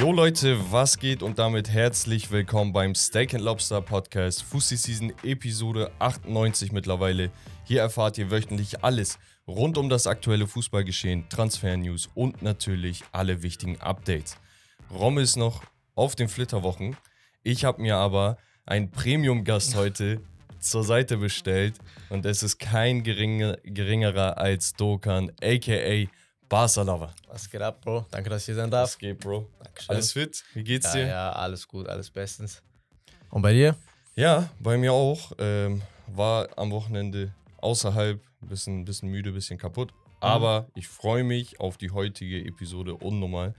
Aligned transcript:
Jo 0.00 0.12
Leute, 0.12 0.58
was 0.72 0.98
geht 0.98 1.22
und 1.22 1.38
damit 1.38 1.68
herzlich 1.68 2.30
willkommen 2.30 2.72
beim 2.72 2.94
Steak 2.94 3.34
and 3.34 3.44
Lobster 3.44 3.82
Podcast 3.82 4.42
Fussi 4.42 4.78
Season 4.78 5.12
Episode 5.22 5.90
98 5.98 6.72
mittlerweile. 6.72 7.30
Hier 7.64 7.82
erfahrt 7.82 8.16
ihr 8.16 8.30
wöchentlich 8.30 8.82
alles 8.82 9.18
rund 9.46 9.76
um 9.76 9.90
das 9.90 10.06
aktuelle 10.06 10.46
Fußballgeschehen, 10.46 11.28
Transfer-News 11.28 12.08
und 12.14 12.40
natürlich 12.40 13.02
alle 13.12 13.42
wichtigen 13.42 13.78
Updates. 13.80 14.38
Rom 14.90 15.18
ist 15.18 15.36
noch 15.36 15.62
auf 15.94 16.16
den 16.16 16.28
Flitterwochen. 16.28 16.96
Ich 17.42 17.66
habe 17.66 17.82
mir 17.82 17.96
aber 17.96 18.38
einen 18.64 18.90
Premium-Gast 18.90 19.74
heute 19.76 20.22
zur 20.60 20.82
Seite 20.82 21.18
bestellt 21.18 21.74
und 22.08 22.24
es 22.24 22.42
ist 22.42 22.58
kein 22.58 23.02
geringer, 23.02 23.58
geringerer 23.64 24.38
als 24.38 24.72
Dokan, 24.72 25.30
aka 25.42 26.08
Barca 26.48 26.82
Lover. 26.82 27.14
Was 27.28 27.50
geht 27.50 27.62
ab, 27.62 27.80
Bro? 27.80 28.06
Danke, 28.10 28.30
dass 28.30 28.42
ich 28.42 28.46
hier 28.46 28.54
sein 28.54 28.70
darf. 28.70 28.90
Was 28.90 28.98
geht, 28.98 29.18
Bro? 29.18 29.48
Dankeschön. 29.62 29.94
Alles 29.94 30.12
fit? 30.12 30.44
Wie 30.52 30.64
geht's 30.64 30.86
ja, 30.86 30.92
dir? 30.92 31.06
ja, 31.06 31.32
alles 31.32 31.66
gut, 31.66 31.88
alles 31.88 32.10
bestens. 32.10 32.62
Und 33.30 33.42
bei 33.42 33.52
dir? 33.52 33.76
Ja, 34.14 34.48
bei 34.60 34.76
mir 34.76 34.92
auch. 34.92 35.32
Ähm, 35.38 35.82
war 36.08 36.48
am 36.56 36.70
Wochenende 36.70 37.34
außerhalb, 37.58 38.20
bisschen, 38.42 38.84
bisschen 38.84 39.08
müde, 39.08 39.32
bisschen 39.32 39.58
kaputt. 39.58 39.92
Aber 40.20 40.68
ich 40.74 40.88
freue 40.88 41.24
mich 41.24 41.60
auf 41.60 41.76
die 41.76 41.90
heutige 41.90 42.44
Episode 42.44 42.94
unnormal. 42.94 43.54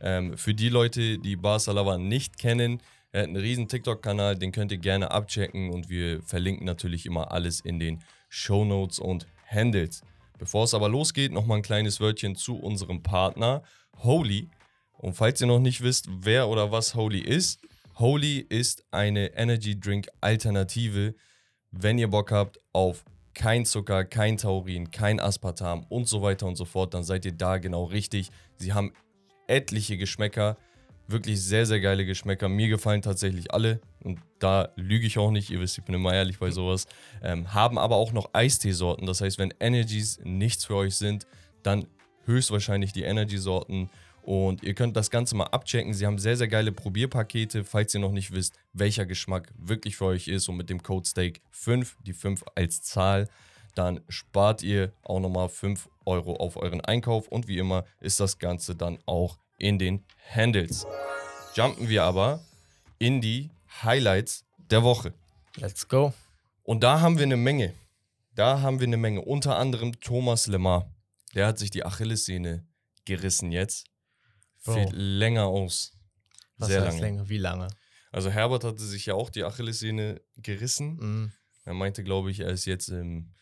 Ähm, 0.00 0.36
für 0.36 0.54
die 0.54 0.68
Leute, 0.68 1.18
die 1.18 1.36
Barca 1.36 1.72
Lover 1.72 1.98
nicht 1.98 2.38
kennen, 2.38 2.80
er 3.10 3.22
hat 3.22 3.28
einen 3.28 3.36
riesen 3.36 3.68
TikTok-Kanal, 3.68 4.36
den 4.36 4.52
könnt 4.52 4.70
ihr 4.70 4.78
gerne 4.78 5.10
abchecken 5.10 5.70
und 5.70 5.88
wir 5.88 6.22
verlinken 6.22 6.66
natürlich 6.66 7.06
immer 7.06 7.32
alles 7.32 7.60
in 7.60 7.78
den 7.78 8.04
Show 8.28 8.64
Notes 8.64 8.98
und 8.98 9.26
Handles. 9.46 10.02
Bevor 10.38 10.64
es 10.64 10.74
aber 10.74 10.88
losgeht, 10.88 11.32
nochmal 11.32 11.58
ein 11.58 11.62
kleines 11.62 12.00
Wörtchen 12.00 12.36
zu 12.36 12.56
unserem 12.56 13.02
Partner 13.02 13.62
Holy. 13.98 14.48
Und 14.92 15.14
falls 15.14 15.40
ihr 15.40 15.46
noch 15.46 15.58
nicht 15.58 15.82
wisst, 15.82 16.08
wer 16.08 16.48
oder 16.48 16.70
was 16.70 16.94
Holy 16.94 17.20
ist, 17.20 17.60
Holy 17.98 18.38
ist 18.38 18.84
eine 18.92 19.36
Energy 19.36 19.78
Drink 19.78 20.08
Alternative, 20.20 21.14
wenn 21.72 21.98
ihr 21.98 22.08
Bock 22.08 22.30
habt 22.30 22.60
auf 22.72 23.04
kein 23.34 23.64
Zucker, 23.64 24.04
kein 24.04 24.36
Taurin, 24.36 24.90
kein 24.90 25.20
Aspartam 25.20 25.84
und 25.88 26.08
so 26.08 26.22
weiter 26.22 26.46
und 26.46 26.56
so 26.56 26.64
fort, 26.64 26.94
dann 26.94 27.04
seid 27.04 27.24
ihr 27.24 27.32
da 27.32 27.58
genau 27.58 27.84
richtig. 27.84 28.30
Sie 28.56 28.72
haben 28.72 28.92
etliche 29.48 29.96
Geschmäcker, 29.96 30.56
wirklich 31.08 31.42
sehr, 31.42 31.66
sehr 31.66 31.80
geile 31.80 32.06
Geschmäcker. 32.06 32.48
Mir 32.48 32.68
gefallen 32.68 33.02
tatsächlich 33.02 33.52
alle 33.52 33.80
und 34.04 34.20
da 34.38 34.68
lüge 34.76 35.06
ich 35.06 35.18
auch 35.18 35.30
nicht, 35.30 35.50
ihr 35.50 35.60
wisst, 35.60 35.78
ich 35.78 35.84
bin 35.84 35.94
immer 35.94 36.14
ehrlich 36.14 36.38
bei 36.38 36.50
sowas. 36.50 36.86
Ähm, 37.22 37.52
haben 37.52 37.78
aber 37.78 37.96
auch 37.96 38.12
noch 38.12 38.30
Eisteesorten, 38.34 39.06
das 39.06 39.20
heißt, 39.20 39.38
wenn 39.38 39.52
Energies 39.58 40.20
nichts 40.22 40.66
für 40.66 40.76
euch 40.76 40.96
sind, 40.96 41.26
dann 41.62 41.86
höchstwahrscheinlich 42.24 42.92
die 42.92 43.02
Energy-Sorten. 43.02 43.90
Und 44.22 44.62
ihr 44.62 44.74
könnt 44.74 44.94
das 44.94 45.10
Ganze 45.10 45.34
mal 45.34 45.46
abchecken. 45.46 45.94
Sie 45.94 46.04
haben 46.04 46.18
sehr, 46.18 46.36
sehr 46.36 46.48
geile 46.48 46.70
Probierpakete, 46.70 47.64
falls 47.64 47.94
ihr 47.94 48.00
noch 48.00 48.12
nicht 48.12 48.30
wisst, 48.34 48.60
welcher 48.74 49.06
Geschmack 49.06 49.54
wirklich 49.56 49.96
für 49.96 50.04
euch 50.04 50.28
ist. 50.28 50.50
Und 50.50 50.58
mit 50.58 50.68
dem 50.68 50.82
Code 50.82 51.08
STEAK5, 51.08 51.94
die 52.04 52.12
5 52.12 52.44
als 52.54 52.82
Zahl, 52.82 53.28
dann 53.74 54.00
spart 54.10 54.62
ihr 54.62 54.92
auch 55.02 55.20
nochmal 55.20 55.48
5 55.48 55.88
Euro 56.04 56.34
auf 56.36 56.58
euren 56.58 56.82
Einkauf. 56.82 57.28
Und 57.28 57.48
wie 57.48 57.56
immer 57.56 57.86
ist 58.00 58.20
das 58.20 58.38
Ganze 58.38 58.76
dann 58.76 58.98
auch 59.06 59.38
in 59.58 59.78
den 59.78 60.04
Handles. 60.34 60.86
Jumpen 61.54 61.88
wir 61.88 62.04
aber 62.04 62.44
in 62.98 63.20
die 63.20 63.50
Highlights 63.82 64.44
der 64.56 64.82
Woche. 64.82 65.12
Let's 65.56 65.88
go. 65.88 66.14
Und 66.62 66.82
da 66.82 67.00
haben 67.00 67.18
wir 67.18 67.24
eine 67.24 67.36
Menge. 67.36 67.74
Da 68.34 68.60
haben 68.60 68.78
wir 68.80 68.86
eine 68.86 68.96
Menge. 68.96 69.22
Unter 69.22 69.56
anderem 69.56 70.00
Thomas 70.00 70.46
Lemar. 70.46 70.92
Der 71.34 71.46
hat 71.46 71.58
sich 71.58 71.70
die 71.70 71.84
Achillessehne 71.84 72.66
gerissen 73.04 73.52
jetzt. 73.52 73.86
Bro. 74.64 74.74
Fällt 74.74 74.92
länger 74.92 75.46
aus. 75.46 75.92
Was 76.56 76.68
Sehr 76.68 76.80
heißt 76.82 76.98
lange. 76.98 77.00
länger? 77.00 77.28
Wie 77.28 77.38
lange? 77.38 77.68
Also 78.12 78.30
Herbert 78.30 78.64
hatte 78.64 78.82
sich 78.82 79.06
ja 79.06 79.14
auch 79.14 79.30
die 79.30 79.44
Achillessehne 79.44 80.20
gerissen. 80.36 80.96
Mhm. 80.96 81.32
Er 81.64 81.74
meinte, 81.74 82.02
glaube 82.04 82.30
ich, 82.30 82.40
er 82.40 82.50
ist 82.50 82.64
jetzt 82.64 82.88
im 82.88 83.34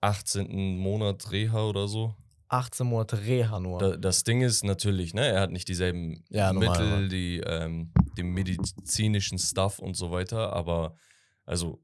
18. 0.00 0.78
Monat 0.78 1.30
Reha 1.32 1.64
oder 1.64 1.88
so. 1.88 2.14
18 2.48 2.86
Monate 2.86 3.20
Reha 3.24 3.60
nur. 3.60 3.78
Da, 3.78 3.96
das 3.96 4.24
Ding 4.24 4.40
ist 4.42 4.64
natürlich, 4.64 5.14
ne, 5.14 5.26
er 5.26 5.40
hat 5.42 5.50
nicht 5.50 5.68
dieselben 5.68 6.24
Ja, 6.30 6.52
Mittel, 6.52 6.88
normal. 6.88 7.08
die, 7.08 7.38
ähm, 7.40 7.92
den 8.16 8.28
medizinischen 8.30 9.38
Stuff 9.38 9.78
und 9.78 9.94
so 9.94 10.10
weiter, 10.10 10.52
aber 10.52 10.96
also 11.44 11.82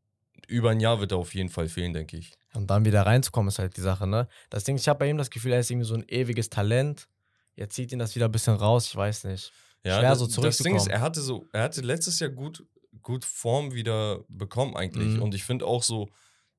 über 0.49 0.71
ein 0.71 0.81
Jahr 0.81 1.01
wird 1.01 1.13
er 1.13 1.19
auf 1.19 1.35
jeden 1.35 1.49
Fall 1.49 1.69
fehlen, 1.69 1.93
denke 1.93 2.17
ich. 2.17 2.33
Und 2.55 2.69
dann 2.69 2.85
wieder 2.85 3.03
reinzukommen, 3.07 3.49
ist 3.49 3.59
halt 3.59 3.77
die 3.77 3.81
Sache, 3.81 4.07
ne? 4.07 4.29
Das 4.51 4.65
Ding, 4.65 4.77
ich 4.77 4.89
habe 4.89 4.99
bei 4.99 5.09
ihm 5.09 5.17
das 5.19 5.31
Gefühl, 5.31 5.53
er 5.53 5.61
ist 5.61 5.71
irgendwie 5.71 5.87
so 5.87 5.95
ein 5.95 6.05
ewiges 6.09 6.51
Talent. 6.51 7.09
Jetzt 7.57 7.75
zieht 7.75 7.93
ihn 7.93 7.99
das 7.99 8.15
wieder 8.15 8.27
ein 8.27 8.33
bisschen 8.33 8.55
raus, 8.55 8.87
ich 8.89 8.97
weiß 8.97 9.25
nicht. 9.25 9.53
Ja, 9.85 9.99
Schwer 9.99 10.11
das, 10.11 10.19
so 10.19 10.27
Das 10.27 10.35
Ding 10.35 10.45
ist, 10.47 10.57
zurückzukommen. 10.59 10.91
er 10.91 11.01
hatte 11.01 11.21
so, 11.21 11.47
er 11.53 11.63
hatte 11.63 11.81
letztes 11.81 12.19
Jahr 12.21 12.31
gut, 12.31 12.65
gut 13.03 13.25
Form 13.25 13.73
wieder 13.75 14.25
bekommen 14.29 14.77
eigentlich. 14.77 15.17
Mhm. 15.17 15.23
Und 15.23 15.35
ich 15.35 15.45
finde 15.45 15.67
auch 15.67 15.83
so, 15.83 16.09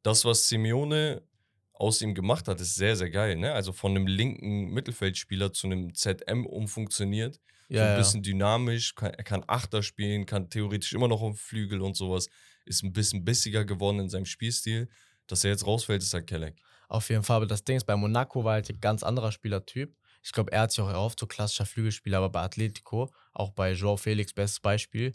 das, 0.03 0.25
was 0.25 0.47
Simeone 0.47 1.21
aus 1.75 2.01
ihm 2.01 2.15
gemacht 2.15 2.47
hat, 2.47 2.61
ist 2.61 2.75
sehr, 2.75 2.95
sehr 2.95 3.09
geil. 3.09 3.35
Ne? 3.35 3.53
Also 3.53 3.73
von 3.73 3.91
einem 3.91 4.07
linken 4.07 4.71
Mittelfeldspieler 4.73 5.53
zu 5.53 5.67
einem 5.67 5.93
ZM 5.93 6.45
umfunktioniert. 6.45 7.35
so 7.35 7.39
Ja, 7.75 7.83
ein 7.85 7.93
ja. 7.93 7.97
bisschen 7.97 8.23
dynamisch, 8.23 8.95
kann, 8.95 9.11
er 9.13 9.23
kann 9.23 9.43
Achter 9.47 9.83
spielen, 9.83 10.25
kann 10.25 10.49
theoretisch 10.49 10.93
immer 10.93 11.07
noch 11.07 11.21
auf 11.21 11.39
Flügel 11.39 11.81
und 11.81 11.95
sowas. 11.95 12.29
Ist 12.65 12.83
ein 12.83 12.93
bisschen 12.93 13.25
bissiger 13.25 13.65
geworden 13.65 13.99
in 13.99 14.09
seinem 14.09 14.25
Spielstil. 14.25 14.89
Dass 15.27 15.43
er 15.43 15.51
jetzt 15.51 15.65
rausfällt, 15.67 16.01
ist 16.03 16.13
halt 16.13 16.27
Kelleck. 16.27 16.61
Auf 16.87 17.09
jeden 17.09 17.23
Fall. 17.23 17.37
Aber 17.37 17.47
das 17.47 17.63
Ding 17.63 17.77
ist, 17.77 17.85
bei 17.85 17.95
Monaco 17.95 18.43
war 18.43 18.53
halt 18.53 18.69
ein 18.69 18.79
ganz 18.79 19.03
anderer 19.03 19.31
Spielertyp. 19.31 19.95
Ich 20.23 20.31
glaube, 20.31 20.51
er 20.51 20.61
hat 20.61 20.71
sich 20.71 20.81
auch 20.81 20.89
erhofft, 20.89 21.19
so 21.19 21.27
klassischer 21.27 21.65
Flügelspieler, 21.65 22.17
aber 22.17 22.29
bei 22.29 22.41
Atletico, 22.41 23.11
auch 23.33 23.51
bei 23.51 23.71
Joao 23.73 23.97
Felix, 23.97 24.33
bestes 24.33 24.59
Beispiel, 24.59 25.13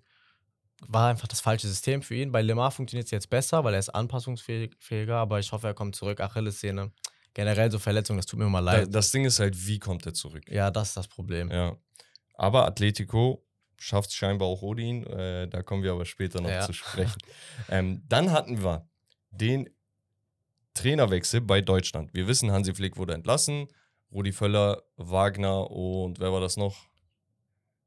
war 0.88 1.10
einfach 1.10 1.28
das 1.28 1.40
falsche 1.40 1.68
System 1.68 2.02
für 2.02 2.14
ihn. 2.14 2.32
Bei 2.32 2.42
Lemar 2.42 2.70
funktioniert 2.70 3.04
es 3.06 3.10
jetzt 3.10 3.30
besser, 3.30 3.62
weil 3.64 3.74
er 3.74 3.80
ist 3.80 3.90
anpassungsfähiger, 3.90 5.16
aber 5.16 5.38
ich 5.38 5.52
hoffe, 5.52 5.66
er 5.68 5.74
kommt 5.74 5.94
zurück. 5.96 6.20
Achillessehne. 6.20 6.90
Generell 7.34 7.70
so 7.70 7.78
Verletzungen, 7.78 8.18
das 8.18 8.26
tut 8.26 8.38
mir 8.40 8.46
immer 8.46 8.58
Da, 8.60 8.78
leid. 8.78 8.88
das 8.90 9.12
Ding 9.12 9.24
ist 9.24 9.38
halt, 9.38 9.54
wie 9.66 9.78
kommt 9.78 10.04
er 10.06 10.14
zurück? 10.14 10.42
ja, 10.50 10.70
das 10.70 10.88
ist 10.88 10.96
das 10.96 11.06
Problem. 11.08 11.50
Ja. 11.50 11.76
Aber 12.34 12.66
Atletico 12.66 13.44
schafft 13.78 14.10
es 14.10 14.16
scheinbar 14.16 14.48
auch 14.48 14.62
Odin. 14.62 15.06
Äh, 15.06 15.46
da 15.48 15.62
kommen 15.62 15.82
wir 15.82 15.92
aber 15.92 16.04
später 16.06 16.40
noch 16.40 16.50
Ja. 16.50 16.62
zu 16.66 16.72
sprechen. 16.72 17.18
ähm, 17.68 18.02
dann 18.08 18.32
hatten 18.32 18.62
wir 18.64 18.88
den 19.30 19.70
Trainerwechsel 20.74 21.40
bei 21.40 21.60
Deutschland. 21.60 22.12
Wir 22.14 22.26
wissen, 22.26 22.50
Hansi 22.52 22.74
Flick 22.74 22.96
wurde 22.96 23.14
entlassen. 23.14 23.68
Rudi 24.12 24.32
Völler, 24.32 24.82
Wagner 24.96 25.70
und 25.70 26.18
wer 26.18 26.32
war 26.32 26.40
das 26.40 26.56
noch? 26.56 26.88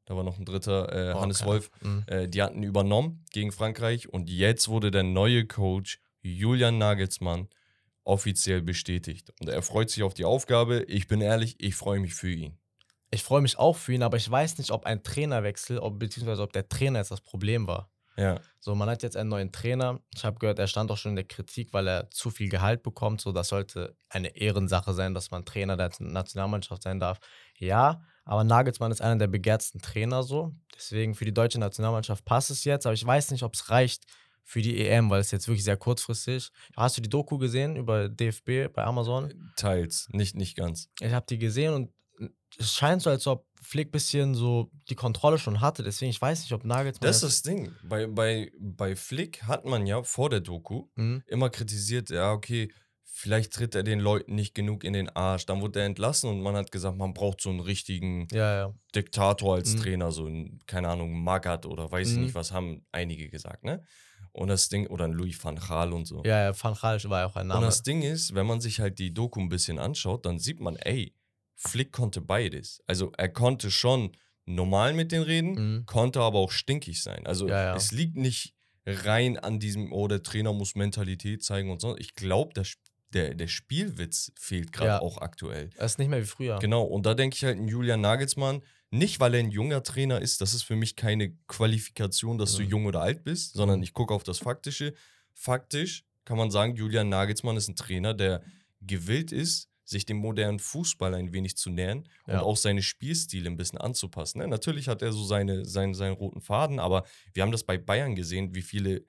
Da 0.06 0.16
war 0.16 0.24
noch 0.24 0.38
ein 0.38 0.46
dritter, 0.46 0.92
äh, 1.12 1.14
Oh, 1.14 1.22
Hannes 1.22 1.40
keine- 1.40 1.52
Wolf. 1.52 1.72
Mhm. 1.82 2.04
Äh, 2.08 2.28
die 2.28 2.42
hatten 2.42 2.64
übernommen 2.64 3.24
gegen 3.32 3.52
Frankreich 3.52 4.10
und 4.10 4.30
jetzt 4.30 4.68
wurde 4.68 4.92
der 4.92 5.04
neue 5.04 5.46
Coach 5.46 6.00
Julian 6.22 6.78
Nagelsmann 6.78 7.48
offiziell 8.04 8.62
bestätigt. 8.62 9.32
Und 9.40 9.48
er 9.50 9.62
freut 9.62 9.90
sich 9.90 10.04
auf 10.04 10.14
die 10.14 10.26
Aufgabe. 10.26 10.84
Ich 10.88 11.08
bin 11.08 11.22
ehrlich, 11.22 11.56
ich 11.60 11.76
freue 11.76 12.00
mich 12.00 12.14
für 12.16 12.30
ihn. 12.32 12.58
Ich 13.12 13.24
freue 13.24 13.42
mich 13.42 13.58
auch 13.60 13.78
für 13.78 13.94
ihn, 13.94 14.04
aber 14.04 14.18
ich 14.18 14.30
weiß 14.30 14.58
nicht, 14.58 14.72
ob 14.72 14.86
ein 14.86 15.04
Trainerwechsel, 15.04 15.78
ob, 15.80 16.00
beziehungsweise 16.00 16.42
ob 16.42 16.52
der 16.52 16.68
Trainer 16.68 17.00
jetzt 17.00 17.12
das 17.12 17.22
Problem 17.22 17.68
war. 17.68 17.90
Ja. 18.18 18.40
So, 18.60 18.76
man 18.76 18.90
hat 18.90 19.04
jetzt 19.04 19.16
einen 19.18 19.30
neuen 19.30 19.52
Trainer. 19.52 20.00
Ich 20.16 20.24
habe 20.26 20.38
gehört, 20.40 20.60
er 20.60 20.68
stand 20.68 20.92
auch 20.92 20.98
schon 20.98 21.12
in 21.12 21.16
der 21.16 21.26
Kritik, 21.26 21.74
weil 21.74 21.88
er 21.88 22.12
zu 22.12 22.30
viel 22.30 22.50
Gehalt 22.50 22.84
bekommt. 22.84 23.22
So, 23.22 23.32
das 23.32 23.48
sollte 23.48 23.96
eine 24.10 24.36
Ehrensache 24.36 24.94
sein, 24.94 25.14
dass 25.14 25.32
man 25.32 25.46
Trainer 25.46 25.78
der 25.78 25.92
Nationalmannschaft 26.00 26.84
sein 26.84 27.00
darf. 27.00 27.20
Ja, 27.58 28.02
aber 28.26 28.44
Nagelsmann 28.44 28.92
ist 28.92 29.02
einer 29.02 29.18
der 29.18 29.28
begehrtsten 29.28 29.82
Trainer 29.82 30.24
so. 30.24 30.54
Deswegen 30.76 31.16
für 31.16 31.26
die 31.26 31.34
deutsche 31.34 31.60
Nationalmannschaft 31.60 32.26
passt 32.26 32.50
es 32.52 32.64
jetzt, 32.64 32.86
aber 32.86 32.94
ich 32.94 33.06
weiß 33.06 33.32
nicht, 33.32 33.44
ob 33.44 33.54
es 33.54 33.70
reicht 33.70 34.04
für 34.44 34.62
die 34.62 34.78
EM, 34.86 35.10
weil 35.10 35.22
es 35.22 35.32
jetzt 35.32 35.48
wirklich 35.48 35.64
sehr 35.64 35.78
kurzfristig. 35.78 36.50
Hast 36.76 36.98
du 36.98 37.02
die 37.02 37.10
Doku 37.10 37.38
gesehen 37.38 37.76
über 37.78 38.10
DFB 38.10 38.74
bei 38.74 38.84
Amazon? 38.84 39.52
Teils, 39.56 40.08
nicht, 40.12 40.36
nicht 40.36 40.58
ganz. 40.58 40.90
Ich 41.00 41.14
habe 41.14 41.26
die 41.30 41.38
gesehen 41.38 41.74
und 41.74 41.92
es 42.60 42.74
scheint 42.74 43.02
so, 43.02 43.10
als 43.10 43.26
ob 43.26 43.48
Flick 43.62 43.88
ein 43.88 43.92
bisschen 43.92 44.36
so 44.36 44.70
die 44.90 44.96
Kontrolle 44.96 45.40
schon 45.40 45.62
hatte. 45.62 45.82
Deswegen, 45.82 46.12
ich 46.12 46.22
weiß 46.22 46.42
nicht, 46.42 46.52
ob 46.52 46.66
Nagelsmann. 46.66 47.08
Das 47.08 47.18
ist 47.18 47.24
das 47.24 47.42
Ding. 47.42 47.72
Bei, 47.84 48.06
bei, 48.08 48.52
bei 48.60 48.96
Flick 48.96 49.44
hat 49.44 49.66
man 49.66 49.88
ja 49.88 50.04
vor 50.04 50.30
der 50.30 50.42
Doku 50.42 50.88
Mhm. 50.96 51.24
immer 51.28 51.50
kritisiert, 51.50 52.10
ja, 52.10 52.32
okay, 52.32 52.72
vielleicht 53.16 53.54
tritt 53.54 53.76
er 53.76 53.84
den 53.84 54.00
Leuten 54.00 54.34
nicht 54.34 54.56
genug 54.56 54.84
in 54.84 54.94
den 54.94 55.08
Arsch. 55.08 55.46
Dann 55.46 55.62
wurde 55.62 55.80
er 55.82 55.86
entlassen 55.86 56.30
und 56.32 56.42
man 56.42 56.56
hat 56.56 56.72
gesagt, 56.72 56.98
man 56.98 57.14
braucht 57.14 57.42
so 57.42 57.50
einen 57.52 57.60
richtigen 57.60 58.28
Ja, 58.32 58.56
ja. 58.56 58.74
Diktator 58.96 59.56
als 59.56 59.76
Mhm. 59.76 59.80
Trainer, 59.82 60.12
so 60.12 60.26
ein, 60.26 60.60
keine 60.66 60.90
Ahnung, 60.90 61.24
Magath 61.24 61.66
oder 61.68 61.92
weiß 61.92 62.10
ich 62.12 62.18
Mhm. 62.18 62.24
nicht, 62.24 62.36
was 62.36 62.52
haben 62.52 62.86
einige 62.92 63.30
gesagt, 63.30 63.64
ne? 63.64 63.84
Und 64.32 64.48
das 64.48 64.68
Ding, 64.68 64.88
oder 64.88 65.06
ein 65.06 65.12
Louis 65.14 65.42
van 65.44 65.58
Gaal 65.58 65.94
und 65.94 66.06
so. 66.06 66.24
Ja, 66.26 66.46
ja, 66.46 66.64
Van 66.64 66.74
Gaal 66.74 67.00
war 67.04 67.20
ja 67.20 67.26
auch 67.28 67.36
ein 67.36 67.44
und 67.44 67.48
Name. 67.50 67.66
das 67.68 67.84
Ding 67.84 68.02
ist, 68.02 68.34
wenn 68.34 68.48
man 68.48 68.62
sich 68.62 68.80
halt 68.80 68.98
die 68.98 69.14
Doku 69.14 69.40
ein 69.40 69.48
bisschen 69.50 69.78
anschaut, 69.78 70.26
dann 70.26 70.40
sieht 70.40 70.60
man, 70.60 70.76
ey, 70.78 71.14
Flick 71.56 71.92
konnte 71.92 72.20
beides. 72.20 72.82
Also 72.88 73.12
er 73.16 73.30
konnte 73.30 73.70
schon 73.70 74.12
normal 74.46 74.94
mit 74.96 75.12
denen 75.12 75.24
reden, 75.24 75.52
Mhm. 75.78 75.86
konnte 75.86 76.20
aber 76.20 76.40
auch 76.40 76.52
stinkig 76.52 77.04
sein. 77.04 77.28
Also 77.28 77.48
Ja, 77.48 77.64
ja. 77.64 77.76
es 77.76 77.92
liegt 77.92 78.18
nicht 78.18 78.56
rein 78.86 79.38
an 79.38 79.60
diesem, 79.60 79.94
oh, 79.94 80.08
der 80.10 80.24
Trainer 80.24 80.52
muss 80.52 80.76
Mentalität 80.76 81.44
zeigen 81.44 81.70
und 81.72 81.80
so. 81.80 81.96
Ich 81.98 82.16
glaube, 82.16 82.60
Sp- 82.68 82.83
der, 83.14 83.34
der 83.36 83.48
Spielwitz 83.48 84.32
fehlt 84.36 84.72
gerade 84.72 84.88
Ja. 84.92 85.02
auch 85.02 85.18
aktuell. 85.20 85.70
Es 85.78 85.94
ist 85.94 86.00
nicht 86.00 86.10
mehr 86.10 86.22
wie 86.22 86.26
früher. 86.26 86.60
Genau, 86.60 86.84
und 86.84 87.06
da 87.06 87.14
denke 87.14 87.36
ich 87.36 87.44
halt, 87.44 87.58
ein 87.58 87.68
Julian 87.68 88.02
Nagelsmann, 88.02 88.62
nicht 88.92 89.20
weil 89.20 89.34
er 89.34 89.40
ein 89.40 89.52
junger 89.52 89.82
Trainer 89.84 90.22
ist, 90.22 90.42
das 90.42 90.54
ist 90.54 90.64
für 90.64 90.76
mich 90.76 90.96
keine 90.96 91.32
Qualifikation, 91.48 92.38
dass 92.38 92.56
du 92.56 92.64
Mhm. 92.64 92.70
jung 92.70 92.86
oder 92.86 93.02
alt 93.02 93.24
bist, 93.24 93.54
sondern 93.54 93.82
ich 93.82 93.94
gucke 93.94 94.14
auf 94.14 94.24
das 94.24 94.38
Faktische. 94.40 94.94
Faktisch 95.34 96.04
kann 96.26 96.38
man 96.38 96.52
sagen, 96.52 96.76
Julian 96.76 97.10
Nagelsmann 97.10 97.58
ist 97.58 97.68
ein 97.68 97.76
Trainer, 97.76 98.14
der 98.14 98.44
gewillt 98.82 99.32
ist, 99.32 99.70
sich 99.86 100.06
dem 100.06 100.18
modernen 100.18 100.60
Fußball 100.60 101.14
ein 101.14 101.34
wenig 101.34 101.58
zu 101.58 101.70
nähern 101.70 102.08
und 102.26 102.34
Ja. 102.36 102.42
auch 102.42 102.56
seine 102.56 102.82
Spielstile 102.82 103.50
ein 103.50 103.58
bisschen 103.58 103.78
anzupassen. 103.80 104.40
Ne? 104.40 104.48
Natürlich 104.48 104.88
hat 104.88 105.02
er 105.02 105.12
so 105.12 105.24
seine, 105.26 105.66
seine, 105.66 105.94
seinen 105.96 106.14
roten 106.14 106.40
Faden, 106.42 106.80
aber 106.80 107.04
wir 107.34 107.44
haben 107.44 107.52
das 107.52 107.64
bei 107.66 107.78
Bayern 107.78 108.16
gesehen, 108.16 108.56
wie 108.56 108.62
viele 108.62 109.04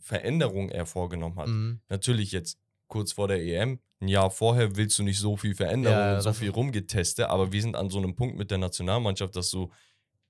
Veränderungen 0.00 0.70
er 0.70 0.86
vorgenommen 0.86 1.38
hat. 1.38 1.48
Mhm. 1.48 1.80
Natürlich 1.88 2.32
jetzt 2.32 2.58
kurz 2.88 3.12
vor 3.12 3.28
der 3.28 3.42
EM, 3.42 3.80
ein 4.00 4.08
Jahr 4.08 4.30
vorher 4.30 4.76
willst 4.76 4.98
du 4.98 5.02
nicht 5.02 5.18
so 5.18 5.36
viel 5.36 5.54
Veränderung 5.54 5.96
Ja, 5.98 6.14
und 6.16 6.20
so 6.20 6.32
viel 6.32 6.50
rumgetestet, 6.50 7.26
aber 7.26 7.52
wir 7.52 7.62
sind 7.62 7.76
an 7.76 7.88
so 7.90 7.98
einem 7.98 8.14
Punkt 8.16 8.36
mit 8.36 8.50
der 8.50 8.58
Nationalmannschaft, 8.58 9.34
dass 9.36 9.50
du 9.50 9.70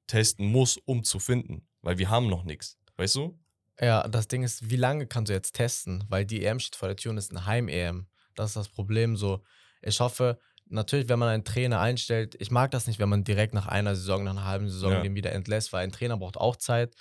testen 0.06 0.46
musst, 0.46 0.80
um 0.86 1.02
zu 1.02 1.18
finden, 1.18 1.66
weil 1.82 1.98
wir 1.98 2.10
haben 2.10 2.28
noch 2.28 2.44
nichts. 2.44 2.78
Weißt 2.96 3.16
du? 3.16 3.38
Ja, 3.80 4.06
das 4.06 4.28
Ding 4.28 4.42
ist, 4.44 4.70
wie 4.70 4.76
lange 4.76 5.06
kannst 5.06 5.30
du 5.30 5.34
jetzt 5.34 5.52
testen? 5.54 6.04
Weil 6.08 6.24
die 6.24 6.44
EM 6.44 6.60
steht 6.60 6.76
vor 6.76 6.88
der 6.88 6.96
Tür 6.96 7.10
und 7.10 7.18
ist 7.18 7.32
ein 7.32 7.46
Heim-EM. 7.46 8.06
Das 8.34 8.50
ist 8.50 8.56
das 8.56 8.68
Problem 8.68 9.16
so. 9.16 9.42
Ich 9.82 9.98
hoffe, 10.00 10.38
natürlich, 10.66 11.08
wenn 11.08 11.18
man 11.18 11.28
einen 11.30 11.44
Trainer 11.44 11.80
einstellt, 11.80 12.36
ich 12.38 12.50
mag 12.50 12.70
das 12.70 12.86
nicht, 12.86 13.00
wenn 13.00 13.08
man 13.08 13.24
direkt 13.24 13.54
nach 13.54 13.66
einer 13.66 13.96
Saison, 13.96 14.22
nach 14.22 14.32
einer 14.32 14.44
halben 14.44 14.68
Saison 14.68 14.92
Ja. 14.92 15.02
den 15.02 15.14
wieder 15.16 15.32
entlässt, 15.32 15.72
weil 15.72 15.82
ein 15.82 15.92
Trainer 15.92 16.16
braucht 16.16 16.36
auch 16.36 16.56
Zeit. 16.56 16.94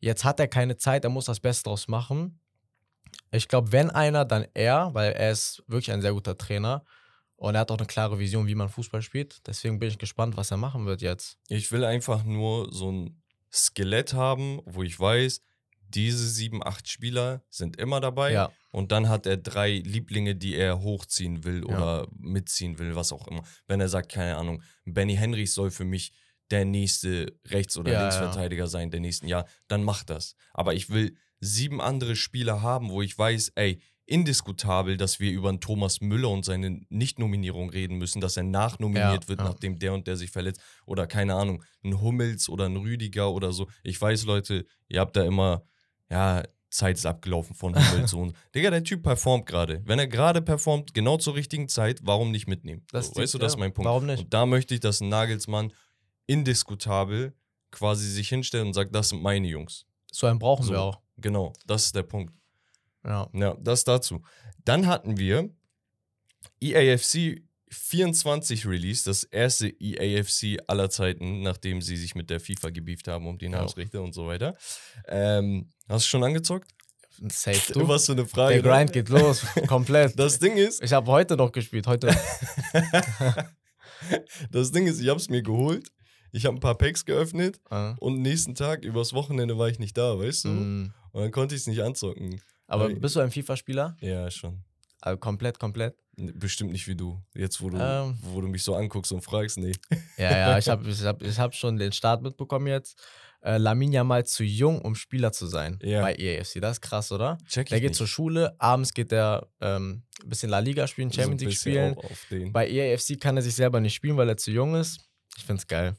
Jetzt 0.00 0.24
hat 0.24 0.40
er 0.40 0.48
keine 0.48 0.76
Zeit, 0.76 1.04
er 1.04 1.10
muss 1.10 1.24
das 1.26 1.40
Beste 1.40 1.64
draus 1.64 1.88
machen. 1.88 2.40
Ich 3.32 3.48
glaube, 3.48 3.72
wenn 3.72 3.90
einer, 3.90 4.24
dann 4.24 4.46
er, 4.54 4.92
weil 4.94 5.12
er 5.12 5.30
ist 5.30 5.62
wirklich 5.66 5.92
ein 5.92 6.02
sehr 6.02 6.12
guter 6.12 6.36
Trainer 6.36 6.84
und 7.36 7.54
er 7.54 7.60
hat 7.62 7.70
auch 7.70 7.78
eine 7.78 7.86
klare 7.86 8.18
Vision, 8.18 8.46
wie 8.46 8.54
man 8.54 8.68
Fußball 8.68 9.02
spielt. 9.02 9.46
Deswegen 9.46 9.78
bin 9.78 9.88
ich 9.88 9.98
gespannt, 9.98 10.36
was 10.36 10.50
er 10.50 10.56
machen 10.56 10.86
wird 10.86 11.00
jetzt. 11.02 11.38
Ich 11.48 11.70
will 11.72 11.84
einfach 11.84 12.24
nur 12.24 12.72
so 12.72 12.90
ein 12.92 13.22
Skelett 13.52 14.14
haben, 14.14 14.60
wo 14.64 14.82
ich 14.82 14.98
weiß, 14.98 15.40
diese 15.88 16.28
sieben, 16.28 16.64
acht 16.64 16.88
Spieler 16.88 17.42
sind 17.50 17.76
immer 17.76 18.00
dabei. 18.00 18.32
Ja, 18.32 18.52
Und 18.70 18.92
dann 18.92 19.08
hat 19.08 19.26
er 19.26 19.36
drei 19.36 19.78
Lieblinge, 19.78 20.36
die 20.36 20.54
er 20.54 20.80
hochziehen 20.82 21.42
will 21.42 21.64
Ja. 21.68 21.76
oder 21.76 22.08
mitziehen 22.16 22.78
will, 22.78 22.94
was 22.94 23.10
auch 23.12 23.26
immer. 23.26 23.42
Wenn 23.66 23.80
er 23.80 23.88
sagt, 23.88 24.12
keine 24.12 24.36
Ahnung, 24.36 24.62
Benny 24.84 25.16
Henrich 25.16 25.52
soll 25.52 25.72
für 25.72 25.84
mich 25.84 26.12
der 26.52 26.64
nächste 26.64 27.36
Rechts- 27.46 27.76
oder 27.76 27.92
Ja, 27.92 28.00
Linksverteidiger 28.02 28.68
sein 28.68 28.90
der 28.92 29.00
nächsten 29.00 29.26
Jahr, 29.26 29.46
dann 29.66 29.82
mach 29.82 30.04
das. 30.04 30.36
Aber 30.52 30.74
ich 30.74 30.90
will 30.90 31.16
sieben 31.40 31.80
andere 31.80 32.16
Spieler 32.16 32.62
haben, 32.62 32.90
wo 32.90 33.02
ich 33.02 33.16
weiß, 33.16 33.52
ey, 33.56 33.80
indiskutabel, 34.06 34.96
dass 34.96 35.20
wir 35.20 35.30
über 35.30 35.48
einen 35.50 35.60
Thomas 35.60 36.00
Müller 36.00 36.30
und 36.30 36.44
seine 36.44 36.80
Nicht-Nominierung 36.88 37.70
reden 37.70 37.96
müssen, 37.98 38.20
dass 38.20 38.36
er 38.36 38.42
nachnominiert 38.42 39.22
Ja, 39.24 39.28
wird, 39.28 39.38
ja. 39.40 39.44
nachdem 39.46 39.78
der 39.78 39.94
und 39.94 40.06
der 40.08 40.16
sich 40.16 40.30
verletzt. 40.32 40.60
Oder 40.84 41.06
keine 41.06 41.34
Ahnung, 41.36 41.62
ein 41.84 42.00
Hummels 42.00 42.48
oder 42.48 42.66
ein 42.66 42.76
Rüdiger 42.76 43.30
oder 43.32 43.52
so. 43.52 43.68
Ich 43.84 44.00
weiß, 44.00 44.24
Leute, 44.24 44.66
ihr 44.88 44.98
habt 45.00 45.16
da 45.16 45.22
immer, 45.24 45.62
ja, 46.10 46.42
Zeit 46.70 46.96
ist 46.96 47.06
abgelaufen 47.06 47.54
von 47.54 47.74
Hummels 47.74 48.12
und. 48.14 48.34
Digga, 48.54 48.70
der 48.70 48.82
Typ 48.84 49.02
performt 49.04 49.46
gerade. 49.46 49.80
Wenn 49.84 49.98
er 50.00 50.06
gerade 50.08 50.42
performt, 50.42 50.92
genau 50.92 51.16
zur 51.16 51.34
richtigen 51.36 51.68
Zeit, 51.68 52.00
warum 52.02 52.32
nicht 52.32 52.48
mitnehmen? 52.48 52.84
So, 52.92 52.98
weißt 53.14 53.34
du, 53.34 53.38
das 53.38 53.52
ist 53.54 53.58
mein 53.58 53.72
Punkt. 53.72 53.88
warum 53.88 54.06
nicht? 54.06 54.24
Und 54.24 54.34
da 54.34 54.44
möchte 54.44 54.74
ich, 54.74 54.80
dass 54.80 55.00
ein 55.00 55.08
Nagelsmann 55.08 55.72
indiskutabel 56.26 57.34
quasi 57.70 58.08
sich 58.08 58.28
hinstellt 58.28 58.66
und 58.66 58.72
sagt, 58.74 58.94
das 58.94 59.10
sind 59.10 59.22
meine 59.22 59.46
Jungs. 59.46 59.84
so 60.12 60.26
einen 60.26 60.38
brauchen 60.40 60.64
So. 60.64 60.72
wir 60.72 60.80
auch. 60.82 61.00
Genau, 61.20 61.52
das 61.66 61.86
ist 61.86 61.96
der 61.96 62.02
Punkt. 62.02 62.32
Ja. 63.04 63.28
Ja, 63.32 63.56
das 63.60 63.84
dazu. 63.84 64.22
Dann 64.64 64.86
hatten 64.86 65.16
wir 65.16 65.50
EAFC 66.60 67.42
24 67.70 68.66
Release, 68.66 69.04
das 69.04 69.24
erste 69.24 69.68
EAFC 69.68 70.58
aller 70.66 70.90
Zeiten, 70.90 71.42
nachdem 71.42 71.80
sie 71.80 71.96
sich 71.96 72.14
mit 72.14 72.28
der 72.28 72.40
FIFA 72.40 72.70
gebieft 72.70 73.06
haben 73.08 73.26
um 73.26 73.38
die 73.38 73.48
Namensrechte 73.48 74.02
und 74.02 74.12
so 74.12 74.26
weiter. 74.26 74.56
Ähm, 75.06 75.70
hast 75.88 76.06
du 76.06 76.08
schon 76.10 76.24
angezockt? 76.24 76.68
Safe. 77.28 77.72
Du? 77.72 77.86
Was 77.86 78.06
für 78.06 78.12
eine 78.12 78.26
Frage. 78.26 78.54
Der 78.54 78.62
ne? 78.62 78.78
Grind 78.78 78.92
geht 78.92 79.08
los, 79.08 79.44
komplett. 79.66 80.18
Das 80.18 80.38
Ding 80.38 80.56
ist, 80.56 80.82
Ich 80.82 80.92
habe 80.92 81.10
heute 81.10 81.36
noch 81.36 81.52
gespielt, 81.52 81.86
heute. 81.86 82.08
das 84.50 84.72
Ding 84.72 84.86
ist, 84.86 85.00
ich 85.00 85.08
habe 85.08 85.20
es 85.20 85.28
mir 85.28 85.42
geholt. 85.42 85.90
Ich 86.32 86.46
habe 86.46 86.56
ein 86.56 86.60
paar 86.60 86.76
Packs 86.76 87.04
geöffnet 87.04 87.60
äh, 87.70 87.94
und 87.98 88.20
nächsten 88.22 88.54
Tag, 88.54 88.84
übers 88.84 89.12
Wochenende, 89.12 89.58
war 89.58 89.68
ich 89.68 89.78
nicht 89.78 89.96
da, 89.96 90.18
weißt 90.18 90.44
du? 90.44 90.48
mm. 90.48 90.92
Und 91.12 91.22
dann 91.22 91.30
konnte 91.32 91.54
ich 91.54 91.62
es 91.62 91.66
nicht 91.66 91.82
anzocken. 91.82 92.40
Aber 92.66 92.84
Weil- 92.84 92.96
bist 92.96 93.16
du 93.16 93.20
ein 93.20 93.30
FIFA-Spieler? 93.30 93.96
Ja, 94.00 94.30
schon. 94.30 94.62
Also 95.00 95.18
komplett, 95.18 95.58
komplett. 95.58 95.94
Bestimmt 96.16 96.72
nicht 96.72 96.86
wie 96.86 96.94
du. 96.94 97.18
Jetzt, 97.34 97.60
wo 97.62 97.70
du, 97.70 97.78
Ähm. 97.80 98.18
wo 98.22 98.40
du 98.42 98.46
mich 98.48 98.62
so 98.62 98.74
anguckst 98.74 99.10
und 99.12 99.22
fragst, 99.22 99.58
nee. 99.58 99.72
Ja, 100.18 100.30
ja, 100.30 100.58
ich 100.58 100.68
habe 100.68 100.88
ich 100.88 101.02
hab, 101.02 101.22
ich 101.22 101.38
hab 101.38 101.54
schon 101.54 101.78
den 101.78 101.92
Start 101.92 102.22
mitbekommen 102.22 102.66
jetzt. 102.66 103.00
Äh, 103.42 103.56
Lamin 103.56 103.90
mal 104.06 104.26
zu 104.26 104.44
jung, 104.44 104.82
um 104.82 104.94
Spieler 104.94 105.32
zu 105.32 105.46
sein 105.46 105.78
Ja. 105.82 106.02
bei 106.02 106.14
EAFC. 106.14 106.60
Das 106.60 106.72
ist 106.76 106.80
krass, 106.82 107.10
oder? 107.10 107.38
Check 107.48 107.68
ich 107.68 107.70
Der 107.70 107.80
geht 107.80 107.90
nicht. 107.90 107.96
zur 107.96 108.06
Schule, 108.06 108.54
abends 108.60 108.92
geht 108.92 109.10
er 109.12 109.48
ähm, 109.62 110.02
ein 110.22 110.28
bisschen 110.28 110.50
La 110.50 110.58
Liga 110.58 110.86
spielen, 110.86 111.10
So 111.10 111.22
Champions 111.22 111.40
League 111.40 111.50
bisschen 111.52 111.72
spielen. 111.72 111.94
auch 111.96 112.04
auf 112.04 112.26
den. 112.30 112.52
Bei 112.52 112.68
EAFC 112.68 113.18
kann 113.18 113.36
er 113.38 113.42
sich 113.42 113.54
selber 113.54 113.80
nicht 113.80 113.94
spielen, 113.94 114.18
weil 114.18 114.28
er 114.28 114.36
zu 114.36 114.50
jung 114.50 114.74
ist. 114.74 115.00
Ich 115.36 115.44
find's 115.44 115.66
geil. 115.66 115.94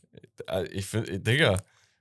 Äh, 0.48 0.66
Ich 0.68 0.86
finde, 0.86 1.19
Digga, 1.19 1.57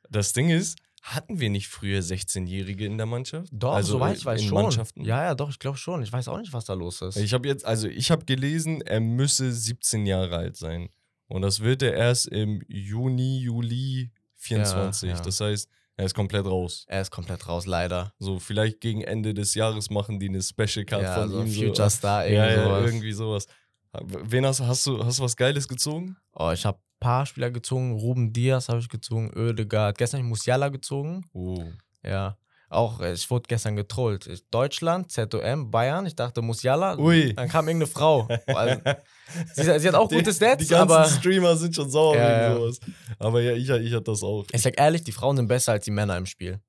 das 0.09 0.33
Ding 0.33 0.51
ist, 0.51 0.79
hatten 1.03 1.41
wir 1.41 1.49
nicht 1.49 1.69
früher 1.69 2.01
16-Jährige 2.01 2.85
in 2.85 2.99
der 2.99 3.07
Mannschaft? 3.07 3.49
Doch, 3.53 3.73
also 3.75 3.93
soweit 3.93 4.13
in- 4.15 4.19
ich 4.19 4.25
weiß 4.27 4.41
in 4.43 4.49
schon. 4.49 4.63
Mannschaften? 4.63 5.05
Ja, 5.05 5.23
ja, 5.25 5.35
doch, 5.35 5.49
ich 5.49 5.59
glaube 5.59 5.79
schon. 5.79 6.03
Ich 6.03 6.13
weiß 6.13 6.29
auch 6.29 6.39
nicht, 6.39 6.53
was 6.53 6.67
da 6.67 6.75
los 6.75 7.01
ist. 7.01 7.17
Ich 7.17 7.33
habe 7.33 7.49
jetzt, 7.49 7.65
also 7.65 7.89
ich 7.89 8.11
habe 8.11 8.25
gelesen, 8.27 8.83
er 8.83 9.01
müsse 9.01 9.51
17 9.53 10.05
Jahre 10.07 10.37
alt 10.37 10.57
sein. 10.57 10.91
Und 11.29 11.43
das 11.43 11.61
wird 11.61 11.83
er 11.83 11.95
erst 11.95 12.27
im 12.27 12.61
Juni, 12.69 13.39
Juli 13.41 14.11
24. 14.37 15.09
Ja, 15.11 15.17
ja. 15.17 15.23
Das 15.23 15.41
heißt, 15.41 15.69
er 15.97 16.07
ist 16.07 16.15
komplett 16.15 16.45
raus. 16.47 16.85
er 16.89 17.03
ist 17.03 17.11
komplett 17.11 17.47
raus, 17.49 17.67
leider. 17.67 18.13
So, 18.19 18.39
vielleicht 18.39 18.81
gegen 18.81 19.03
Ende 19.03 19.33
des 19.33 19.55
Jahres 19.55 19.91
machen 19.91 20.19
die 20.19 20.29
eine 20.29 20.43
Special 20.43 20.85
Card 20.85 21.03
ja, 21.03 21.15
von 21.15 21.29
so 21.31 21.43
ihm. 21.43 21.49
Future 21.49 21.89
so, 21.91 21.97
Star, 21.97 22.27
irgendwie 22.27 22.55
ja, 22.57 22.65
sowas. 22.65 22.85
irgendwie 22.85 23.13
sowas. 23.13 23.47
Wen 24.03 24.47
hast, 24.47 24.61
hast 24.61 24.87
du? 24.87 25.05
Hast 25.05 25.19
du 25.19 25.23
was 25.25 25.37
Geiles 25.37 25.67
gezogen? 25.69 26.17
Oh, 26.35 26.51
ich 26.53 26.65
habe 26.65 26.79
paar 27.01 27.27
Spieler 27.27 27.51
gezogen. 27.51 27.93
Ruben 27.95 28.33
Diaz 28.33 28.69
habe 28.69 28.79
ich 28.81 28.89
gezogen, 28.89 29.31
Oedegaard. 29.37 29.99
Gestern 29.99 30.19
habe 30.19 30.27
ich 30.27 30.31
Musiala 30.31 30.69
gezogen. 30.69 31.25
Oh. 31.33 31.65
Ja. 32.05 32.37
Auch, 32.69 33.01
äh, 33.01 33.15
ich 33.15 33.29
wurde 33.31 33.43
gestern 33.49 33.75
getrollt. 33.75 34.29
Ich- 34.29 34.49
Deutschland, 34.49 35.11
ZOM, 35.11 35.71
Bayern. 35.73 36.07
Ich 36.07 36.15
dachte 36.15 36.41
Musiala. 36.41 36.97
Ui. 36.99 37.35
Dann 37.35 37.49
kam 37.49 37.67
irgendeine 37.67 37.91
Frau. 37.91 38.29
Also, 38.47 38.81
sie, 39.55 39.79
sie 39.81 39.89
hat 39.89 39.95
auch 39.97 40.07
Die- 40.09 40.15
gute 40.17 40.33
Stats, 40.33 40.63
Die 40.63 40.69
ganzen 40.71 40.93
aber 40.93 41.05
Streamer 41.09 41.57
sind 41.57 41.75
schon 41.75 41.91
sauer 41.91 42.17
Ja, 42.17 42.51
wegen 42.51 42.61
sowas. 42.61 42.81
Aber 43.19 43.41
ja, 43.43 43.53
ich, 43.55 43.69
ich 43.69 43.93
hatte 43.93 44.05
das 44.05 44.23
auch. 44.23 44.45
ich 44.53 44.63
sag 44.63 44.79
ehrlich, 44.79 45.03
die 45.03 45.11
Frauen 45.13 45.37
sind 45.37 45.49
besser 45.49 45.73
als 45.73 45.85
die 45.85 45.91
Männer 45.91 46.17
im 46.17 46.27
Spiel. 46.27 46.61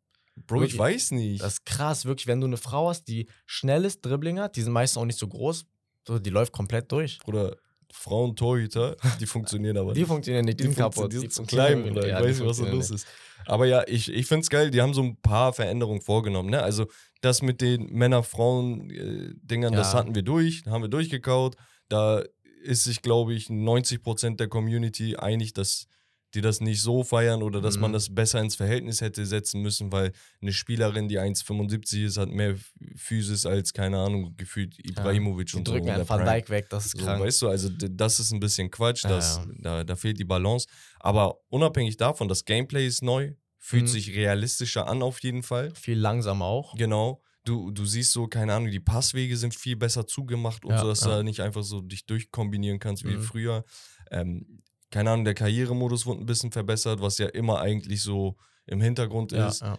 Bro, 0.47 0.55
ich 0.63 0.71
wirklich- 0.73 0.79
weiß 0.79 1.11
nicht. 1.11 1.43
Das 1.43 1.53
ist 1.53 1.65
krass, 1.65 2.05
wirklich. 2.05 2.25
Wenn 2.25 2.41
du 2.41 2.47
eine 2.47 2.57
Frau 2.57 2.89
hast, 2.89 3.03
die 3.07 3.29
schnell 3.45 3.85
ist, 3.85 4.01
Dribbling 4.03 4.39
hat, 4.39 4.55
die 4.55 4.63
sind 4.63 4.73
meistens 4.73 4.99
auch 4.99 5.05
nicht 5.05 5.19
so 5.19 5.27
groß, 5.27 5.65
so, 6.07 6.17
die 6.17 6.31
läuft 6.31 6.51
komplett 6.51 6.91
durch. 6.91 7.19
Bruder, 7.19 7.57
Frauen 7.93 8.35
Torhüter, 8.35 8.95
die 9.19 9.25
funktionieren 9.25 9.77
aber 9.77 9.93
Die 9.93 9.99
nicht. 10.01 10.07
funktionieren 10.07 10.45
nicht, 10.45 10.59
die, 10.59 10.63
sind 10.63 10.77
kaputt. 10.77 11.11
Die 11.13 11.17
sind 11.19 11.33
zu 11.33 11.43
klein, 11.43 11.89
oder? 11.91 12.07
ja, 12.07 12.19
ich 12.19 12.23
die 12.25 12.29
weiß 12.29 12.39
nicht, 12.39 12.47
was 12.49 12.57
da 12.57 12.69
los 12.71 12.91
ist. 12.91 13.07
Aber 13.45 13.65
ja, 13.65 13.83
ich, 13.87 14.11
ich 14.11 14.25
finde 14.27 14.41
es 14.41 14.49
geil, 14.49 14.69
die 14.71 14.81
haben 14.81 14.93
so 14.93 15.01
ein 15.01 15.17
paar 15.21 15.51
Veränderungen 15.53 16.01
vorgenommen. 16.01 16.49
Ne? 16.49 16.61
Also 16.61 16.85
das 17.21 17.41
mit 17.41 17.59
den 17.61 17.87
Männer-Frauen-Dingern, 17.91 19.73
das 19.73 19.93
Ja. 19.93 19.99
hatten 19.99 20.15
wir 20.15 20.21
durch, 20.23 20.63
haben 20.67 20.81
wir 20.83 20.89
durchgekaut. 20.89 21.55
Da 21.89 22.23
ist 22.63 22.83
sich, 22.83 23.01
glaube 23.01 23.33
ich, 23.33 23.47
90% 23.49 24.37
der 24.37 24.47
Community 24.47 25.15
einig, 25.15 25.53
dass 25.53 25.87
die 26.33 26.41
das 26.41 26.61
nicht 26.61 26.81
so 26.81 27.03
feiern 27.03 27.43
oder 27.43 27.59
dass 27.61 27.77
man 27.77 27.91
Mhm. 27.91 27.93
das 27.93 28.13
besser 28.13 28.39
ins 28.41 28.55
Verhältnis 28.55 29.01
hätte 29.01 29.25
setzen 29.25 29.61
müssen, 29.61 29.91
weil 29.91 30.11
eine 30.41 30.53
Spielerin, 30.53 31.07
die 31.07 31.19
1,75 31.19 32.03
ist, 32.05 32.17
hat 32.17 32.29
mehr 32.29 32.55
Physis 32.95 33.45
als, 33.45 33.73
keine 33.73 33.97
Ahnung, 33.99 34.35
gefühlt 34.37 34.77
Ibrahimovic 34.79 35.47
Die 35.47 35.57
und 35.57 35.67
so. 35.67 35.73
drücken 35.73 35.87
in 35.89 35.95
der 35.95 36.09
einen 36.09 36.09
Van. 36.09 36.25
Dijk 36.25 36.49
weg, 36.49 36.69
das 36.69 36.85
ist 36.87 36.97
So, 36.97 37.05
krank. 37.05 37.21
weißt 37.23 37.41
du, 37.41 37.47
also 37.49 37.69
das 37.69 38.19
ist 38.19 38.31
ein 38.31 38.39
bisschen 38.39 38.71
Quatsch, 38.71 39.03
Ja, 39.03 39.09
das, 39.09 39.37
ja. 39.37 39.45
Da, 39.59 39.83
da 39.83 39.95
fehlt 39.95 40.19
die 40.19 40.25
Balance. 40.25 40.67
Aber 40.99 41.37
unabhängig 41.49 41.97
davon, 41.97 42.27
das 42.27 42.45
Gameplay 42.45 42.87
ist 42.87 43.01
neu, 43.03 43.33
fühlt 43.57 43.83
Mhm. 43.83 43.87
sich 43.87 44.15
realistischer 44.15 44.87
an 44.87 45.03
auf 45.03 45.19
jeden 45.21 45.43
Fall. 45.43 45.73
Viel 45.75 45.99
langsamer 45.99 46.45
auch. 46.45 46.75
Genau. 46.75 47.21
Du, 47.43 47.71
du 47.71 47.85
siehst 47.85 48.11
so, 48.11 48.27
keine 48.27 48.53
Ahnung, 48.53 48.69
die 48.69 48.79
Passwege 48.79 49.35
sind 49.35 49.55
viel 49.55 49.75
besser 49.75 50.05
zugemacht 50.05 50.63
und 50.63 50.71
Ja, 50.73 50.79
so, 50.81 50.87
dass 50.89 50.99
ja. 51.01 51.07
du 51.07 51.11
da 51.13 51.23
nicht 51.23 51.39
einfach 51.41 51.63
so 51.63 51.81
dich 51.81 52.05
durchkombinieren 52.05 52.77
kannst 52.79 53.03
wie 53.03 53.17
Mhm. 53.17 53.23
früher. 53.23 53.65
Ähm, 54.11 54.60
keine 54.91 55.09
Ahnung, 55.11 55.25
der 55.25 55.33
Karrieremodus 55.33 56.05
wurde 56.05 56.21
ein 56.21 56.25
bisschen 56.27 56.51
verbessert, 56.51 57.01
was 57.01 57.17
ja 57.17 57.27
immer 57.27 57.59
eigentlich 57.61 58.01
so 58.03 58.35
im 58.67 58.79
Hintergrund 58.81 59.31
Ja, 59.31 59.47
ist. 59.47 59.61
ja. 59.61 59.77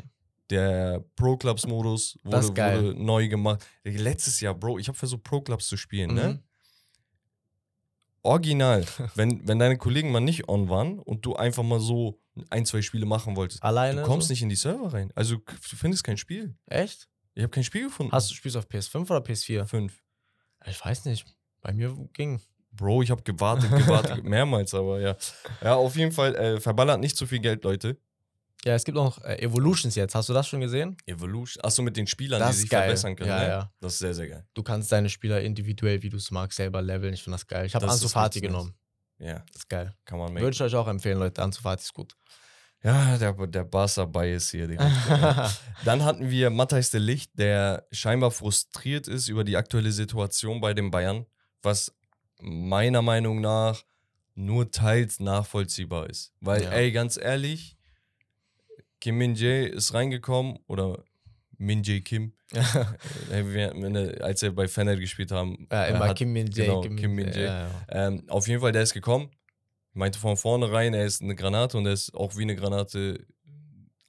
Der 0.50 1.02
Pro-Clubs-Modus 1.16 2.18
Das 2.24 2.32
wurde, 2.32 2.38
ist 2.46 2.54
geil. 2.54 2.82
wurde 2.84 3.02
neu 3.02 3.28
gemacht. 3.28 3.64
Letztes 3.84 4.40
Jahr, 4.40 4.54
Bro, 4.54 4.78
ich 4.78 4.88
habe 4.88 4.98
versucht, 4.98 5.22
Pro-Clubs 5.22 5.66
zu 5.68 5.76
spielen, 5.76 6.12
ne? 6.14 6.28
Mhm. 6.28 6.38
Original, 8.24 8.84
wenn, 9.14 9.46
wenn 9.48 9.58
deine 9.58 9.76
Kollegen 9.78 10.12
mal 10.12 10.20
nicht 10.20 10.48
on 10.48 10.68
waren 10.68 10.98
und 10.98 11.24
du 11.26 11.34
einfach 11.34 11.62
mal 11.62 11.80
so 11.80 12.20
ein, 12.50 12.64
zwei 12.66 12.80
Spiele 12.82 13.04
machen 13.06 13.34
wolltest, 13.36 13.62
Alleine. 13.62 14.02
du 14.02 14.06
kommst 14.06 14.28
so? 14.28 14.32
nicht 14.32 14.42
in 14.42 14.48
die 14.48 14.56
Server 14.56 14.92
rein. 14.92 15.10
Also 15.14 15.36
du 15.36 15.76
findest 15.76 16.04
kein 16.04 16.16
Spiel. 16.16 16.54
Echt? 16.66 17.08
Ich 17.34 17.42
habe 17.42 17.50
kein 17.50 17.64
Spiel 17.64 17.84
gefunden. 17.84 18.12
Hast 18.12 18.30
du 18.30 18.34
spielst 18.34 18.56
auf 18.56 18.66
PS5 18.68 19.02
oder 19.10 19.18
PS4? 19.20 19.64
fünf? 19.64 20.02
Ich 20.66 20.84
weiß 20.84 21.04
nicht. 21.06 21.24
Bei 21.62 21.72
mir 21.72 21.96
ging. 22.12 22.40
Bro, 22.72 23.02
ich 23.02 23.10
habe 23.10 23.22
gewartet, 23.22 23.70
gewartet, 23.70 24.24
mehrmals, 24.24 24.72
aber 24.74 25.00
ja. 25.00 25.16
Ja, 25.62 25.74
auf 25.76 25.94
jeden 25.96 26.12
Fall, 26.12 26.34
äh, 26.36 26.60
verballert 26.60 27.00
nicht 27.00 27.16
zu 27.16 27.26
viel 27.26 27.38
Geld, 27.40 27.64
Leute. 27.64 27.98
Ja, 28.64 28.74
es 28.74 28.84
gibt 28.84 28.96
auch 28.96 29.04
noch 29.16 29.24
äh, 29.24 29.42
Evolutions 29.42 29.94
jetzt. 29.96 30.14
Hast 30.14 30.28
du 30.28 30.32
das 30.32 30.46
schon 30.46 30.60
gesehen? 30.60 30.96
Evolution. 31.06 31.64
Achso, 31.64 31.82
mit 31.82 31.96
den 31.96 32.06
Spielern, 32.06 32.38
Das 32.40 32.52
die 32.56 32.60
sich 32.62 32.70
geil. 32.70 32.82
verbessern 32.84 33.16
können. 33.16 33.28
Ja, 33.28 33.38
ne? 33.40 33.48
ja. 33.48 33.72
Das 33.80 33.94
ist 33.94 33.98
sehr, 33.98 34.14
sehr 34.14 34.28
geil. 34.28 34.46
Du 34.54 34.62
kannst 34.62 34.90
deine 34.92 35.08
Spieler 35.08 35.40
individuell, 35.40 36.02
wie 36.02 36.08
du 36.10 36.16
es 36.16 36.30
magst, 36.30 36.56
selber 36.56 36.80
leveln. 36.80 37.12
Ich 37.12 37.22
finde 37.24 37.34
das 37.36 37.46
geil. 37.46 37.66
Ich 37.66 37.74
habe 37.74 37.88
Ansu 37.88 38.08
Fati 38.08 38.40
genommen. 38.40 38.72
Ja, 39.18 39.44
Das 39.52 39.62
ist 39.62 39.68
geil. 39.68 39.92
kann 40.04 40.18
man 40.18 40.32
machen. 40.32 40.42
Würde 40.42 40.54
ich 40.54 40.62
euch 40.62 40.74
auch 40.76 40.86
empfehlen, 40.88 41.18
Leute. 41.18 41.42
Ansu 41.42 41.60
Fati 41.60 41.82
ist 41.82 41.92
gut. 41.92 42.14
Ja, 42.84 43.16
der, 43.18 43.32
der 43.46 43.64
Barca-Bias 43.64 44.50
hier. 44.50 44.68
Dann 45.84 46.04
hatten 46.04 46.30
wir 46.30 46.50
Matthijs 46.50 46.90
de 46.90 47.00
Licht, 47.00 47.32
der 47.38 47.86
scheinbar 47.92 48.30
frustriert 48.32 49.06
ist 49.08 49.28
über 49.28 49.44
die 49.44 49.56
aktuelle 49.56 49.92
Situation 49.92 50.60
bei 50.60 50.74
den 50.74 50.90
Bayern, 50.90 51.26
was 51.62 51.92
meiner 52.42 53.02
Meinung 53.02 53.40
nach 53.40 53.84
nur 54.34 54.70
teils 54.70 55.20
nachvollziehbar 55.20 56.08
ist. 56.10 56.32
Weil, 56.40 56.62
Ja. 56.62 56.70
ey, 56.72 56.92
ganz 56.92 57.16
ehrlich, 57.16 57.76
Kim 59.00 59.18
Min-jae 59.18 59.66
ist 59.66 59.94
reingekommen 59.94 60.58
oder 60.66 61.04
Min-jae 61.58 62.00
Kim, 62.00 62.32
Ey, 63.30 63.46
wir- 63.54 63.72
wenn 63.74 63.94
er- 63.96 64.22
als 64.24 64.42
er 64.42 64.50
bei 64.52 64.68
Fener 64.68 64.96
gespielt 64.96 65.30
haben. 65.32 65.66
ja, 65.70 65.84
er 65.84 65.94
immer 65.96 66.08
hat- 66.08 66.18
Kim 66.18 66.32
Min 66.32 66.46
Jae. 66.48 66.66
genau, 66.66 66.80
Kim 66.82 67.14
Min-jae. 67.14 67.44
Ja, 67.44 67.68
ja. 67.68 67.84
Ähm, 67.88 68.24
auf 68.28 68.46
jeden 68.48 68.60
Fall, 68.60 68.72
der 68.72 68.82
ist 68.82 68.92
gekommen. 68.94 69.30
Meinte 69.94 70.18
von 70.18 70.36
vornherein, 70.36 70.94
er 70.94 71.04
ist 71.04 71.20
eine 71.22 71.34
Granate 71.34 71.76
und 71.78 71.86
er 71.86 71.92
ist 71.92 72.14
auch 72.14 72.36
wie 72.36 72.42
eine 72.42 72.56
Granate 72.56 73.26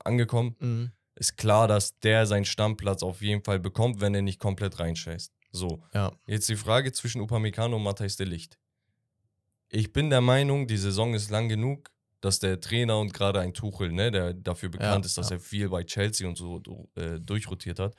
angekommen. 0.04 0.56
Mhm. 0.60 0.92
Ist 1.16 1.38
klar, 1.38 1.68
dass 1.68 2.00
der 2.00 2.26
seinen 2.26 2.46
Stammplatz 2.46 3.04
auf 3.04 3.22
jeden 3.22 3.44
Fall 3.44 3.60
bekommt, 3.60 4.02
wenn 4.02 4.16
er 4.16 4.22
nicht 4.22 4.40
komplett 4.40 4.80
reinscheißt. 4.80 5.32
So, 5.54 5.84
ja. 5.94 6.12
jetzt 6.26 6.50
die 6.50 6.56
Frage 6.56 6.92
zwischen 6.92 7.22
Upamecano 7.22 7.76
und 7.76 7.84
Matthijs 7.84 8.18
de 8.18 8.26
Licht. 8.26 8.58
Ich 9.70 9.94
bin 9.94 10.10
der 10.10 10.22
Meinung, 10.22 10.68
die 10.68 10.78
Saison 10.78 11.14
ist 11.14 11.30
lang 11.30 11.48
genug, 11.48 11.92
dass 12.22 12.40
der 12.40 12.60
Trainer 12.60 13.00
und 13.00 13.14
gerade 13.14 13.40
ein 13.40 13.54
Tuchel, 13.54 13.92
ne, 13.92 14.10
der 14.10 14.34
dafür 14.34 14.70
bekannt 14.70 15.06
Ja, 15.06 15.08
ist, 15.08 15.18
dass 15.18 15.30
ja. 15.30 15.36
er 15.36 15.40
viel 15.40 15.70
bei 15.70 15.84
Chelsea 15.84 16.28
und 16.28 16.38
so 16.38 16.62
äh, 16.96 17.20
durchrotiert 17.20 17.80
hat, 17.80 17.96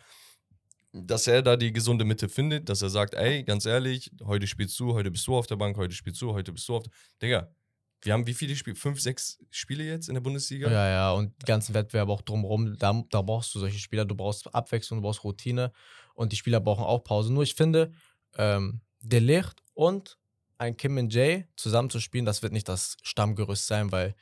dass 0.93 1.29
er 1.29 1.43
da 1.43 1.57
die 1.57 1.73
gesunde 1.73 2.05
Mitte 2.05 2.29
findet, 2.29 2.69
dass 2.69 2.83
er 2.83 2.91
sagt, 2.91 3.15
ey, 3.15 3.45
ganz 3.45 3.67
ehrlich, 3.67 4.11
heute 4.25 4.49
spielst 4.49 4.79
du, 4.81 4.93
heute 4.95 5.13
bist 5.13 5.27
du 5.27 5.37
auf 5.37 5.47
der 5.47 5.57
Bank, 5.57 5.77
heute 5.77 5.95
spielst 5.95 6.21
du, 6.23 6.33
heute 6.33 6.53
bist 6.53 6.69
du 6.69 6.77
auf 6.77 6.83
der 6.83 6.93
Digga, 7.23 7.55
wir 8.03 8.13
haben 8.13 8.27
wie 8.27 8.35
viele 8.35 8.55
Spiele? 8.57 8.77
Fünf, 8.77 9.01
sechs 9.01 9.39
Spiele 9.51 9.85
jetzt 9.85 10.09
in 10.09 10.15
der 10.15 10.21
Bundesliga? 10.21 10.71
Ja, 10.71 10.89
ja, 10.89 11.13
und 11.13 11.33
die 11.41 11.47
ganzen 11.47 11.75
Wettbewerbe 11.75 12.13
auch 12.13 12.23
drumherum, 12.23 12.77
da, 12.79 13.03
da 13.11 13.23
brauchst 13.23 13.55
du 13.55 13.61
solche 13.61 13.79
Spieler, 13.79 14.05
du 14.05 14.15
brauchst 14.15 14.55
Abwechslung, 14.55 14.99
du 14.99 15.03
brauchst 15.03 15.25
Routine 15.25 15.73
und 16.15 16.33
die 16.33 16.37
Spieler 16.37 16.61
brauchen 16.61 16.85
auch 16.85 17.05
Pause. 17.05 17.33
Nur 17.33 17.43
ich 17.43 17.55
finde, 17.55 17.93
ähm, 18.37 18.81
De 19.01 19.21
Ligt 19.21 19.63
und 19.75 20.19
ein 20.59 20.77
Kim 20.77 20.95
Min 20.95 21.11
Jae 21.11 21.47
zusammenzuspielen, 21.57 22.25
das 22.25 22.43
wird 22.43 22.53
nicht 22.53 22.69
das 22.69 22.97
Stammgerüst 23.03 23.67
sein, 23.67 23.93
weil 23.93 24.15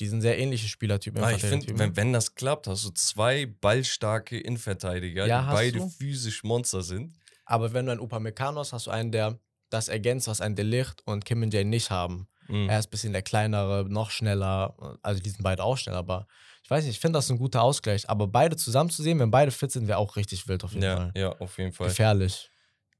die 0.00 0.06
sind 0.06 0.22
sehr 0.22 0.38
ähnliche 0.38 0.66
Spielertypen. 0.68 1.22
Ah, 1.22 1.32
ich 1.32 1.42
finde, 1.42 1.78
wenn, 1.78 1.94
wenn 1.96 2.12
das 2.12 2.34
klappt, 2.34 2.66
hast 2.66 2.84
du 2.84 2.90
zwei 2.90 3.46
ballstarke 3.46 4.38
Innenverteidiger, 4.38 5.26
Ja, 5.26 5.42
die 5.42 5.52
beide 5.52 5.78
du. 5.78 5.88
physisch 5.88 6.42
Monster 6.42 6.82
sind. 6.82 7.14
Aber 7.44 7.72
wenn 7.74 7.86
du 7.86 7.92
einen 7.92 8.00
Upamecano 8.00 8.60
hast, 8.60 8.72
hast 8.72 8.86
du 8.86 8.90
einen, 8.90 9.12
der 9.12 9.38
das 9.70 9.88
ergänzt, 9.88 10.26
was 10.28 10.40
ein 10.40 10.56
De 10.56 10.64
Ligt 10.64 11.02
und 11.04 11.24
Kim 11.24 11.40
Min 11.40 11.50
Jae 11.50 11.64
nicht 11.64 11.90
haben. 11.90 12.28
Mhm. 12.48 12.68
Er 12.68 12.78
ist 12.78 12.86
ein 12.86 12.90
bisschen 12.90 13.12
der 13.12 13.22
kleinere, 13.22 13.84
noch 13.88 14.10
schneller. 14.10 14.98
Also 15.02 15.22
die 15.22 15.30
sind 15.30 15.42
beide 15.42 15.62
auch 15.62 15.76
schnell, 15.76 15.94
aber 15.96 16.26
ich 16.64 16.70
weiß 16.70 16.84
nicht, 16.84 16.94
ich 16.94 17.00
finde 17.00 17.18
das 17.18 17.30
ein 17.30 17.38
guter 17.38 17.62
Ausgleich. 17.62 18.08
Aber 18.08 18.26
beide 18.26 18.56
zusammen 18.56 18.88
zu 18.90 19.02
sehen, 19.02 19.18
wenn 19.18 19.30
beide 19.30 19.50
fit 19.50 19.70
sind, 19.70 19.86
wäre 19.86 19.98
auch 19.98 20.16
richtig 20.16 20.48
wild 20.48 20.64
auf 20.64 20.72
jeden 20.72 20.82
Ja, 20.84 20.96
Fall. 20.96 21.12
ja, 21.14 21.28
auf 21.38 21.58
jeden 21.58 21.72
Fall. 21.72 21.88
Gefährlich. 21.88 22.50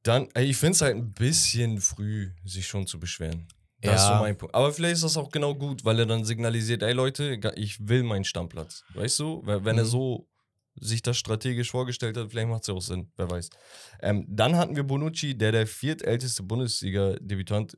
Dann, 0.03 0.29
ey, 0.35 0.45
ich 0.51 0.57
finde 0.59 0.73
es 0.73 0.83
halt 0.83 0.97
ein 0.97 1.13
bisschen 1.13 1.81
früh, 1.81 2.31
sich 2.45 2.67
schon 2.67 2.87
zu 2.87 3.01
beschweren. 3.01 3.49
Das 3.81 4.03
ist 4.03 4.07
so 4.09 4.13
Ja. 4.15 4.21
mein 4.21 4.37
Punkt. 4.37 4.55
Aber 4.55 4.71
vielleicht 4.73 4.95
ist 4.97 5.05
das 5.05 5.17
auch 5.17 5.31
genau 5.31 5.55
gut, 5.55 5.85
weil 5.85 5.99
er 5.99 6.05
dann 6.07 6.25
signalisiert, 6.25 6.83
ey 6.83 6.93
Leute, 6.93 7.39
ich 7.57 7.89
will 7.89 8.03
meinen 8.03 8.25
Stammplatz. 8.25 8.85
Weißt 8.95 9.19
du? 9.19 9.43
Wenn 9.47 9.65
wenn 9.65 9.79
er 9.79 9.85
Mhm. 9.85 9.89
so 9.89 10.29
sich 10.81 11.01
das 11.03 11.17
strategisch 11.17 11.71
vorgestellt 11.71 12.17
hat, 12.17 12.31
vielleicht 12.31 12.49
macht 12.49 12.63
es 12.63 12.67
ja 12.67 12.75
auch 12.75 12.81
Sinn, 12.83 13.11
wer 13.17 13.31
weiß. 13.31 13.49
Ähm, 14.03 14.27
dann 14.29 14.57
hatten 14.57 14.75
wir 14.77 14.83
Bonucci, 14.83 15.39
der 15.39 15.53
der 15.53 15.67
viertälteste 15.69 16.43
Bundesliga-Debütant 16.43 17.77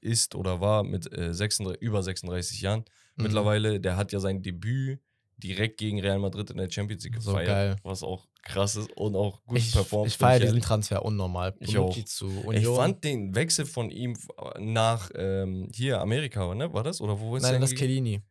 ist 0.00 0.34
oder 0.34 0.60
war 0.60 0.82
mit 0.82 1.12
äh, 1.16 1.32
36, 1.34 1.80
über 1.82 2.02
36 2.02 2.60
Jahren. 2.62 2.80
Mhm. 3.16 3.24
Mittlerweile, 3.24 3.80
der 3.80 3.96
hat 3.96 4.12
ja 4.12 4.18
sein 4.20 4.42
Debüt 4.42 5.00
direkt 5.42 5.78
gegen 5.78 6.00
Real 6.00 6.18
Madrid 6.18 6.50
in 6.50 6.56
der 6.58 6.70
Champions 6.70 7.04
League 7.04 7.16
So 7.20 7.30
gefeiert, 7.32 7.48
geil. 7.48 7.76
was 7.82 8.02
auch 8.02 8.26
krass 8.42 8.76
ist 8.76 8.90
und 8.96 9.14
auch 9.16 9.42
gut 9.44 9.58
Ich, 9.58 9.72
performt. 9.72 10.08
ich 10.08 10.16
feiere 10.16 10.40
diesen 10.40 10.60
Transfer 10.60 11.04
unnormal. 11.04 11.54
Ich 11.60 11.74
Bonucci 11.74 12.04
auch. 12.46 12.52
Ich 12.52 12.66
fand 12.66 13.04
den 13.04 13.34
Wechsel 13.34 13.66
von 13.66 13.90
ihm 13.90 14.16
nach 14.58 15.10
ähm, 15.14 15.68
hier 15.74 16.00
Amerika, 16.00 16.54
ne? 16.54 16.72
War 16.72 16.82
das? 16.82 17.00
Oder 17.00 17.18
wo 17.18 17.36
ist 17.36 17.42
Nein, 17.42 17.60
das? 17.60 17.74
Kellini. 17.74 18.22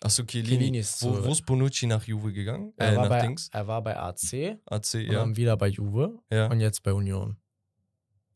Achso, 0.00 0.22
Chiellini. 0.22 0.56
Chiellini 0.58 0.78
ist 0.78 1.02
wo, 1.02 1.14
so- 1.14 1.24
wo 1.26 1.32
ist 1.32 1.44
Bonucci 1.44 1.86
nach 1.86 2.04
Juve 2.04 2.32
gegangen? 2.32 2.72
Er, 2.76 2.92
Äh, 2.92 2.96
war 2.96 3.08
bei, 3.08 3.34
er 3.52 3.66
war 3.66 3.82
bei 3.82 3.96
AC 3.96 4.58
AC, 4.66 4.94
und 4.94 5.00
ja. 5.06 5.12
dann 5.20 5.36
wieder 5.36 5.56
bei 5.56 5.66
Juve 5.68 6.18
ja. 6.30 6.46
und 6.50 6.60
jetzt 6.60 6.82
bei 6.84 6.92
Union. 6.92 7.36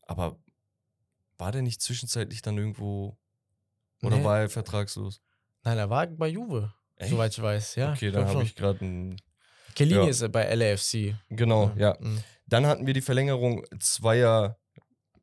Aber 0.01 0.37
war 1.37 1.51
der 1.53 1.61
nicht 1.61 1.81
zwischenzeitlich 1.81 2.41
dann 2.41 2.57
irgendwo 2.57 3.17
oder 4.01 4.17
Nee. 4.17 4.23
war 4.25 4.39
er 4.41 4.49
vertragslos? 4.49 5.21
Nein, 5.63 5.77
er 5.77 5.89
war 5.89 6.05
bei 6.07 6.27
Juve, 6.27 6.73
Echt? 6.97 7.11
soweit 7.11 7.31
ich 7.31 7.41
weiß. 7.41 7.75
Ja, 7.75 7.91
okay, 7.93 8.11
dann 8.11 8.27
habe 8.27 8.43
ich 8.43 8.55
gerade 8.55 8.83
ein. 8.83 9.21
Chiellini 9.75 10.03
ja. 10.03 10.09
ist 10.09 10.31
bei 10.31 10.53
LAFC. 10.53 11.15
Genau, 11.29 11.71
ja. 11.75 11.97
Mhm. 11.99 12.23
Dann 12.47 12.65
hatten 12.65 12.85
wir 12.85 12.93
die 12.93 13.01
Verlängerung 13.01 13.65
zweier, 13.79 14.59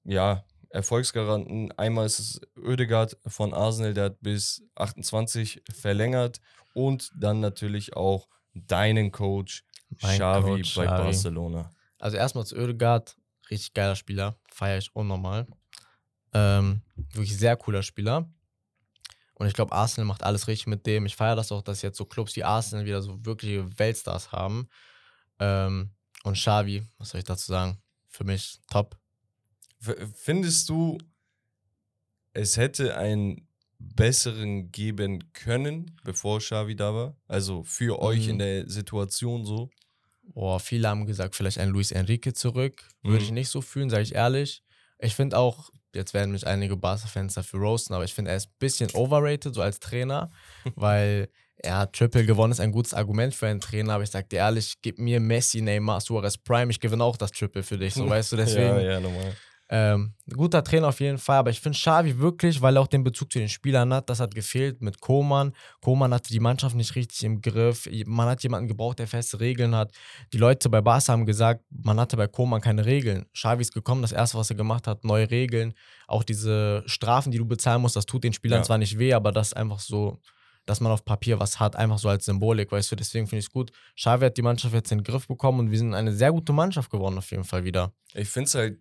ja, 0.04 0.44
Erfolgsgaranten. 0.70 1.72
Einmal 1.72 2.06
ist 2.06 2.18
es 2.18 2.40
Oedegaard 2.56 3.16
von 3.26 3.52
Arsenal, 3.52 3.94
der 3.94 4.04
hat 4.04 4.20
bis 4.20 4.62
28 4.76 5.62
verlängert. 5.72 6.40
Und 6.74 7.10
dann 7.16 7.40
natürlich 7.40 7.96
auch 7.96 8.28
deinen 8.54 9.10
Coach 9.10 9.64
Mein 10.02 10.18
Xavi 10.18 10.42
Coach 10.42 10.74
bei 10.76 10.86
Xavi. 10.86 11.02
Barcelona. 11.02 11.70
Also 11.98 12.16
erstmal 12.16 12.46
zu 12.46 12.56
Oedegaard, 12.56 13.16
richtig 13.50 13.74
geiler 13.74 13.96
Spieler, 13.96 14.36
feiere 14.52 14.78
ich 14.78 14.94
unnormal. 14.94 15.46
Ähm, 16.32 16.82
wirklich 16.96 17.36
sehr 17.36 17.56
cooler 17.56 17.82
Spieler. 17.82 18.28
Und 19.40 19.46
ich 19.46 19.54
glaube, 19.54 19.72
Arsenal 19.72 20.04
macht 20.06 20.22
alles 20.22 20.48
richtig 20.48 20.66
mit 20.66 20.84
dem. 20.86 21.06
Ich 21.06 21.16
feiere 21.16 21.34
das 21.34 21.50
auch, 21.50 21.62
dass 21.62 21.80
jetzt 21.80 21.96
so 21.96 22.04
Clubs 22.04 22.36
wie 22.36 22.44
Arsenal 22.44 22.84
wieder 22.84 23.00
so 23.00 23.24
wirkliche 23.24 23.66
Weltstars 23.78 24.32
haben. 24.32 24.68
Ähm, 25.38 25.92
und 26.24 26.34
Xavi, 26.34 26.86
was 26.98 27.08
soll 27.08 27.20
ich 27.20 27.24
dazu 27.24 27.46
sagen? 27.50 27.78
Für 28.06 28.24
mich 28.24 28.60
top. 28.70 28.98
Findest 30.14 30.68
du, 30.68 30.98
es 32.34 32.58
hätte 32.58 32.98
einen 32.98 33.48
besseren 33.78 34.70
geben 34.72 35.32
können, 35.32 35.98
bevor 36.04 36.40
Xavi 36.40 36.76
da 36.76 36.92
war? 36.94 37.16
Also 37.26 37.62
für 37.62 37.98
euch 37.98 38.28
in 38.28 38.34
Mhm. 38.34 38.40
der 38.40 38.68
Situation 38.68 39.46
so? 39.46 39.70
Boah, 40.34 40.60
viele 40.60 40.86
haben 40.86 41.06
gesagt, 41.06 41.34
vielleicht 41.34 41.56
ein 41.56 41.70
Luis 41.70 41.92
Enrique 41.92 42.34
zurück. 42.34 42.86
Würde 43.02 43.16
Mhm. 43.16 43.24
ich 43.24 43.30
nicht 43.30 43.48
so 43.48 43.62
fühlen, 43.62 43.88
sage 43.88 44.02
ich 44.02 44.14
ehrlich. 44.14 44.62
Ich 44.98 45.14
finde 45.14 45.38
auch, 45.38 45.70
jetzt 45.94 46.14
werden 46.14 46.32
mich 46.32 46.46
einige 46.46 46.76
Barca-Fans 46.76 47.34
dafür 47.34 47.60
roasten, 47.60 47.94
aber 47.94 48.04
ich 48.04 48.14
finde, 48.14 48.30
er 48.30 48.36
ist 48.36 48.48
ein 48.48 48.58
bisschen 48.58 48.90
overrated, 48.94 49.54
so 49.54 49.62
als 49.62 49.80
Trainer, 49.80 50.30
weil 50.74 51.28
er 51.56 51.78
hat 51.78 51.92
Triple 51.92 52.24
gewonnen, 52.24 52.52
ist 52.52 52.60
ein 52.60 52.72
gutes 52.72 52.94
Argument 52.94 53.34
für 53.34 53.46
einen 53.46 53.60
Trainer, 53.60 53.94
aber 53.94 54.04
ich 54.04 54.10
sag 54.10 54.28
dir 54.30 54.36
ehrlich, 54.38 54.76
gib 54.82 54.98
mir 54.98 55.20
Messi, 55.20 55.60
Neymar, 55.60 56.00
Suarez 56.00 56.38
Prime, 56.38 56.70
ich 56.70 56.80
gewinne 56.80 57.04
auch 57.04 57.16
das 57.16 57.32
Triple 57.32 57.62
für 57.62 57.76
dich, 57.76 57.94
so 57.94 58.08
weißt 58.08 58.32
du, 58.32 58.36
deswegen. 58.38 58.76
Ja, 58.76 58.80
ja, 58.80 59.00
normal. 59.00 59.34
Ähm, 59.72 60.14
guter 60.34 60.64
Trainer 60.64 60.88
auf 60.88 60.98
jeden 60.98 61.18
Fall, 61.18 61.38
aber 61.38 61.50
ich 61.50 61.60
finde 61.60 61.78
Xavi 61.78 62.18
wirklich, 62.18 62.60
weil 62.60 62.76
er 62.76 62.82
auch 62.82 62.88
den 62.88 63.04
Bezug 63.04 63.30
zu 63.30 63.38
den 63.38 63.48
Spielern 63.48 63.94
hat, 63.94 64.10
das 64.10 64.18
hat 64.18 64.34
gefehlt 64.34 64.82
mit 64.82 65.00
Koman. 65.00 65.52
Koman 65.80 66.12
hatte 66.12 66.32
die 66.32 66.40
Mannschaft 66.40 66.74
nicht 66.74 66.96
richtig 66.96 67.22
im 67.22 67.40
Griff. 67.40 67.88
Man 68.04 68.28
hat 68.28 68.42
jemanden 68.42 68.66
gebraucht, 68.66 68.98
der 68.98 69.06
feste 69.06 69.38
Regeln 69.38 69.76
hat. 69.76 69.92
Die 70.32 70.38
Leute 70.38 70.68
bei 70.70 70.80
Barca 70.80 71.12
haben 71.12 71.24
gesagt, 71.24 71.64
man 71.70 72.00
hatte 72.00 72.16
bei 72.16 72.26
Koman 72.26 72.60
keine 72.60 72.84
Regeln. 72.84 73.26
Xavi 73.32 73.62
ist 73.62 73.72
gekommen, 73.72 74.02
das 74.02 74.10
erste, 74.10 74.36
was 74.38 74.50
er 74.50 74.56
gemacht 74.56 74.88
hat, 74.88 75.04
neue 75.04 75.30
Regeln. 75.30 75.72
Auch 76.08 76.24
diese 76.24 76.82
Strafen, 76.86 77.30
die 77.30 77.38
du 77.38 77.46
bezahlen 77.46 77.80
musst, 77.80 77.94
das 77.94 78.06
tut 78.06 78.24
den 78.24 78.32
Spielern 78.32 78.58
Ja. 78.60 78.64
zwar 78.64 78.78
nicht 78.78 78.98
weh, 78.98 79.14
aber 79.14 79.30
das 79.30 79.48
ist 79.48 79.56
einfach 79.56 79.78
so, 79.78 80.18
dass 80.66 80.80
man 80.80 80.90
auf 80.90 81.04
Papier 81.04 81.38
was 81.38 81.60
hat, 81.60 81.76
einfach 81.76 81.98
so 81.98 82.08
als 82.08 82.24
Symbolik, 82.24 82.72
weißt 82.72 82.90
du. 82.90 82.96
Deswegen 82.96 83.28
finde 83.28 83.38
ich 83.38 83.46
es 83.46 83.52
gut. 83.52 83.70
Xavi 83.96 84.24
hat 84.24 84.36
die 84.36 84.42
Mannschaft 84.42 84.74
jetzt 84.74 84.90
in 84.90 84.98
den 84.98 85.04
Griff 85.04 85.28
bekommen 85.28 85.60
und 85.60 85.70
wir 85.70 85.78
sind 85.78 85.94
eine 85.94 86.12
sehr 86.12 86.32
gute 86.32 86.52
Mannschaft 86.52 86.90
geworden, 86.90 87.18
auf 87.18 87.30
jeden 87.30 87.44
Fall 87.44 87.62
wieder. 87.62 87.92
Ich 88.14 88.28
finde 88.28 88.48
es 88.48 88.54
halt 88.56 88.78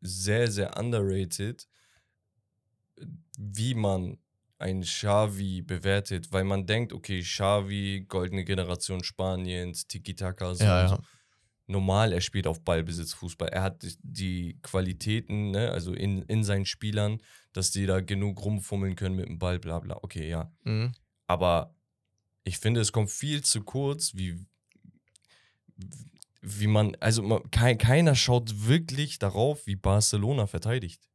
sehr, 0.00 0.50
sehr 0.50 0.76
underrated, 0.78 1.66
wie 3.38 3.74
man 3.74 4.18
ein 4.58 4.80
Xavi 4.82 5.62
bewertet, 5.62 6.32
weil 6.32 6.44
man 6.44 6.66
denkt, 6.66 6.92
okay, 6.92 7.20
Xavi, 7.22 8.06
goldene 8.08 8.44
Generation 8.44 9.04
Spaniens, 9.04 9.86
Tiki-Taka, 9.86 10.54
so, 10.54 10.64
Ja, 10.64 10.80
ja. 10.80 10.88
so. 10.88 10.98
Normal, 11.70 12.12
er 12.14 12.20
spielt 12.22 12.46
auf 12.46 12.64
Ballbesitz 12.64 13.12
Fußball. 13.12 13.50
Er 13.50 13.62
hat 13.62 13.82
die- 13.82 13.94
die 14.02 14.58
Qualitäten, 14.62 15.50
ne, 15.50 15.70
also 15.70 15.92
in, 15.92 16.22
in 16.22 16.42
seinen 16.42 16.64
Spielern, 16.64 17.20
dass 17.52 17.70
die 17.70 17.84
da 17.86 18.00
genug 18.00 18.42
rumfummeln 18.42 18.96
können 18.96 19.16
mit 19.16 19.26
dem 19.28 19.38
Ball, 19.38 19.58
bla 19.58 19.78
bla. 19.78 19.98
Okay, 20.02 20.28
ja. 20.28 20.50
Mhm. 20.64 20.92
Aber 21.26 21.76
ich 22.44 22.58
finde, 22.58 22.80
es 22.80 22.90
kommt 22.90 23.10
viel 23.10 23.44
zu 23.44 23.62
kurz, 23.62 24.14
wie 24.14 24.44
wie 26.40 26.66
man, 26.66 26.96
also 27.00 27.22
man, 27.22 27.50
kein, 27.50 27.78
keiner 27.78 28.14
schaut 28.14 28.66
wirklich 28.66 29.18
darauf, 29.18 29.66
wie 29.66 29.76
Barcelona 29.76 30.46
verteidigt. 30.46 31.08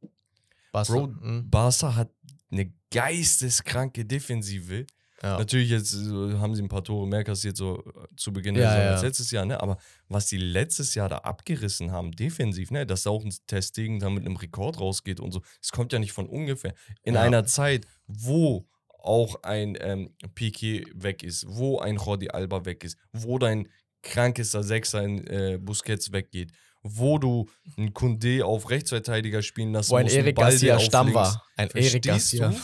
Barca, 0.72 0.92
Bro, 0.92 1.06
mhm. 1.06 1.50
Barca 1.50 1.94
hat 1.94 2.10
eine 2.50 2.72
geisteskranke 2.90 4.04
Defensive. 4.04 4.86
ja. 5.22 5.38
Natürlich 5.38 5.70
jetzt 5.70 5.90
so, 5.90 6.38
haben 6.38 6.54
sie 6.54 6.62
ein 6.62 6.68
paar 6.68 6.84
Tore 6.84 7.06
mehr 7.06 7.24
kassiert 7.24 7.56
so 7.56 7.78
äh, 7.78 8.16
zu 8.16 8.32
Beginn 8.32 8.54
Ja, 8.56 8.78
ja. 8.78 8.90
als 8.92 9.02
letztes 9.02 9.30
Jahr, 9.30 9.46
ne? 9.46 9.60
Aber 9.60 9.78
was 10.08 10.26
die 10.26 10.36
letztes 10.36 10.94
Jahr 10.94 11.08
da 11.08 11.18
abgerissen 11.18 11.90
haben, 11.92 12.12
defensiv, 12.12 12.70
ne? 12.70 12.86
Dass 12.86 13.04
da 13.04 13.10
auch 13.10 13.24
ein 13.24 13.32
Testing 13.46 14.00
da 14.00 14.10
mit 14.10 14.26
einem 14.26 14.36
Rekord 14.36 14.78
rausgeht 14.80 15.20
und 15.20 15.32
so, 15.32 15.42
das 15.60 15.72
kommt 15.72 15.92
ja 15.92 15.98
nicht 15.98 16.12
von 16.12 16.28
ungefähr. 16.28 16.74
In 17.02 17.16
einer 17.16 17.44
Zeit, 17.44 17.86
wo 18.06 18.68
auch 18.98 19.42
ein 19.42 19.76
ähm, 19.80 20.14
Piqué 20.34 20.86
weg 20.94 21.22
ist, 21.22 21.46
wo 21.48 21.78
ein 21.78 21.96
Jordi 21.96 22.30
Alba 22.30 22.64
weg 22.64 22.84
ist, 22.84 22.98
wo 23.12 23.38
dein 23.38 23.68
krankester 24.04 24.62
Sechser 24.62 25.02
in 25.02 25.26
äh, 25.26 25.58
Busquets 25.60 26.12
weggeht, 26.12 26.52
wo 26.82 27.18
du 27.18 27.48
einen 27.76 27.92
Kunde 27.92 28.44
auf 28.44 28.70
Rechtsverteidiger 28.70 29.42
spielen 29.42 29.72
lassen 29.72 29.90
Wo 29.90 29.96
ein 29.96 30.04
musst, 30.04 30.16
Erik 30.16 30.36
Garcia 30.36 30.78
Stamm 30.78 31.08
links. 31.08 31.16
war. 31.16 31.44
Ein 31.56 31.70
Erik 31.70 31.90
Verstehst 32.04 32.38
Garcia. 32.38 32.48
du? 32.50 32.56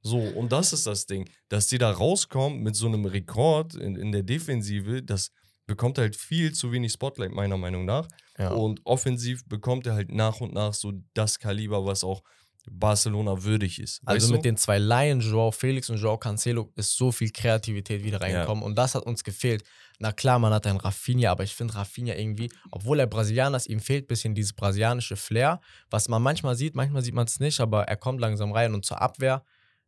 So, 0.00 0.18
und 0.18 0.52
das 0.52 0.72
ist 0.72 0.86
das 0.86 1.06
Ding, 1.06 1.28
dass 1.48 1.66
die 1.66 1.78
da 1.78 1.90
rauskommen 1.90 2.62
mit 2.62 2.74
so 2.76 2.86
einem 2.86 3.04
Rekord 3.04 3.74
in, 3.74 3.96
in 3.96 4.12
der 4.12 4.22
Defensive, 4.22 5.02
das 5.02 5.30
bekommt 5.66 5.98
halt 5.98 6.16
viel 6.16 6.52
zu 6.52 6.72
wenig 6.72 6.92
Spotlight, 6.92 7.32
meiner 7.32 7.58
Meinung 7.58 7.84
nach. 7.84 8.08
Ja. 8.38 8.50
Und 8.50 8.80
offensiv 8.84 9.46
bekommt 9.46 9.86
er 9.86 9.94
halt 9.94 10.10
nach 10.10 10.40
und 10.40 10.54
nach 10.54 10.72
so 10.72 10.92
das 11.14 11.38
Kaliber, 11.38 11.84
was 11.84 12.04
auch 12.04 12.22
Barcelona 12.70 13.42
würdig 13.42 13.78
ist. 13.80 14.00
Also 14.04 14.28
mit 14.28 14.38
du? 14.38 14.42
den 14.42 14.56
zwei 14.56 14.78
Laien, 14.78 15.20
Joao 15.20 15.50
Felix 15.50 15.90
und 15.90 15.98
Joao 15.98 16.18
Cancelo, 16.18 16.72
ist 16.76 16.96
so 16.96 17.12
viel 17.12 17.30
Kreativität 17.30 18.04
wieder 18.04 18.20
reingekommen. 18.20 18.62
Und 18.64 18.76
das 18.76 18.94
hat 18.94 19.04
uns 19.04 19.24
gefehlt. 19.24 19.64
Na 19.98 20.12
klar, 20.12 20.38
man 20.38 20.52
hat 20.52 20.66
einen 20.66 20.78
Rafinha, 20.78 21.30
aber 21.30 21.42
ich 21.42 21.54
finde 21.54 21.74
Rafinha 21.74 22.14
irgendwie, 22.14 22.50
obwohl 22.70 23.00
er 23.00 23.06
Brasilianer 23.06 23.56
ist, 23.56 23.68
ihm 23.68 23.80
fehlt 23.80 24.04
ein 24.04 24.08
bisschen 24.08 24.34
dieses 24.34 24.52
brasilianische 24.52 25.16
Flair, 25.16 25.60
was 25.90 26.08
man 26.08 26.22
manchmal 26.22 26.54
sieht, 26.54 26.76
manchmal 26.76 27.02
sieht 27.02 27.14
man 27.14 27.26
es 27.26 27.40
nicht, 27.40 27.60
aber 27.60 27.84
er 27.84 27.96
kommt 27.96 28.20
langsam 28.20 28.52
rein 28.52 28.74
und 28.74 28.84
zur 28.84 29.00
Abwehr, 29.00 29.44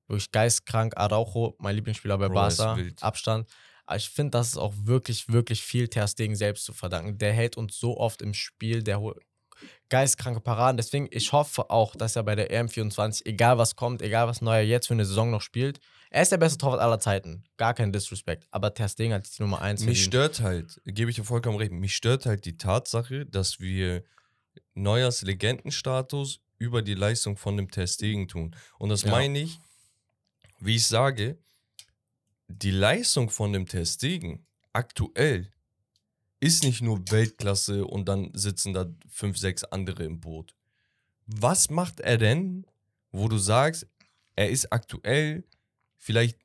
wirklich 0.08 0.32
geistkrank, 0.32 0.96
Araujo, 0.96 1.54
mein 1.58 1.76
Lieblingsspieler 1.76 2.18
bei 2.18 2.26
Bro, 2.26 2.34
Barca. 2.34 2.76
Abstand. 3.00 3.48
Aber 3.86 3.96
ich 3.96 4.10
finde, 4.10 4.32
das 4.32 4.48
ist 4.48 4.56
auch 4.56 4.74
wirklich, 4.82 5.28
wirklich 5.28 5.62
viel 5.62 5.88
Ter 5.88 6.06
Stegen 6.06 6.36
selbst 6.36 6.64
zu 6.64 6.72
verdanken. 6.72 7.18
Der 7.18 7.32
hält 7.32 7.56
uns 7.56 7.78
so 7.78 7.96
oft 7.96 8.22
im 8.22 8.34
Spiel, 8.34 8.82
der 8.82 9.00
holt 9.00 9.18
geistkranke 9.88 10.40
Paraden. 10.40 10.76
Deswegen, 10.76 11.08
ich 11.10 11.32
hoffe 11.32 11.70
auch, 11.70 11.94
dass 11.94 12.16
er 12.16 12.22
bei 12.22 12.34
der 12.34 12.50
EM24, 12.50 13.26
egal 13.26 13.58
was 13.58 13.76
kommt, 13.76 14.02
egal 14.02 14.26
was 14.28 14.40
Neuer 14.40 14.62
jetzt 14.62 14.86
für 14.86 14.94
eine 14.94 15.04
Saison 15.04 15.30
noch 15.30 15.42
spielt, 15.42 15.80
er 16.10 16.22
ist 16.22 16.32
der 16.32 16.38
beste 16.38 16.58
Torwart 16.58 16.80
aller 16.80 16.98
Zeiten. 16.98 17.44
Gar 17.56 17.74
kein 17.74 17.92
Disrespect. 17.92 18.46
Aber 18.50 18.74
Ter 18.74 18.88
Stegen 18.88 19.14
hat 19.14 19.26
die 19.26 19.42
Nummer 19.42 19.62
1 19.62 19.84
Mich 19.84 20.04
stört 20.04 20.40
halt, 20.40 20.80
gebe 20.84 21.10
ich 21.10 21.16
dir 21.16 21.24
vollkommen 21.24 21.56
recht, 21.56 21.72
mich 21.72 21.94
stört 21.96 22.26
halt 22.26 22.44
die 22.44 22.56
Tatsache, 22.56 23.26
dass 23.26 23.60
wir 23.60 24.04
Neuers 24.74 25.22
Legendenstatus 25.22 26.40
über 26.58 26.82
die 26.82 26.94
Leistung 26.94 27.36
von 27.36 27.56
dem 27.56 27.70
Testegen 27.70 28.28
tun. 28.28 28.54
Und 28.78 28.88
das 28.90 29.02
Ja. 29.02 29.10
meine 29.12 29.38
ich, 29.40 29.58
wie 30.58 30.76
ich 30.76 30.86
sage, 30.86 31.38
die 32.48 32.70
Leistung 32.72 33.30
von 33.30 33.52
dem 33.52 33.66
Testegen 33.66 34.44
aktuell 34.72 35.52
ist 36.40 36.64
nicht 36.64 36.82
nur 36.82 36.98
Weltklasse 37.10 37.84
und 37.86 38.08
dann 38.08 38.30
sitzen 38.34 38.72
da 38.72 38.86
fünf, 39.08 39.38
sechs 39.38 39.62
andere 39.64 40.04
im 40.04 40.20
Boot. 40.20 40.54
Was 41.26 41.70
macht 41.70 42.00
er 42.00 42.18
denn, 42.18 42.66
wo 43.12 43.28
du 43.28 43.38
sagst, 43.38 43.86
er 44.36 44.50
ist 44.50 44.72
aktuell 44.72 45.44
vielleicht 46.00 46.36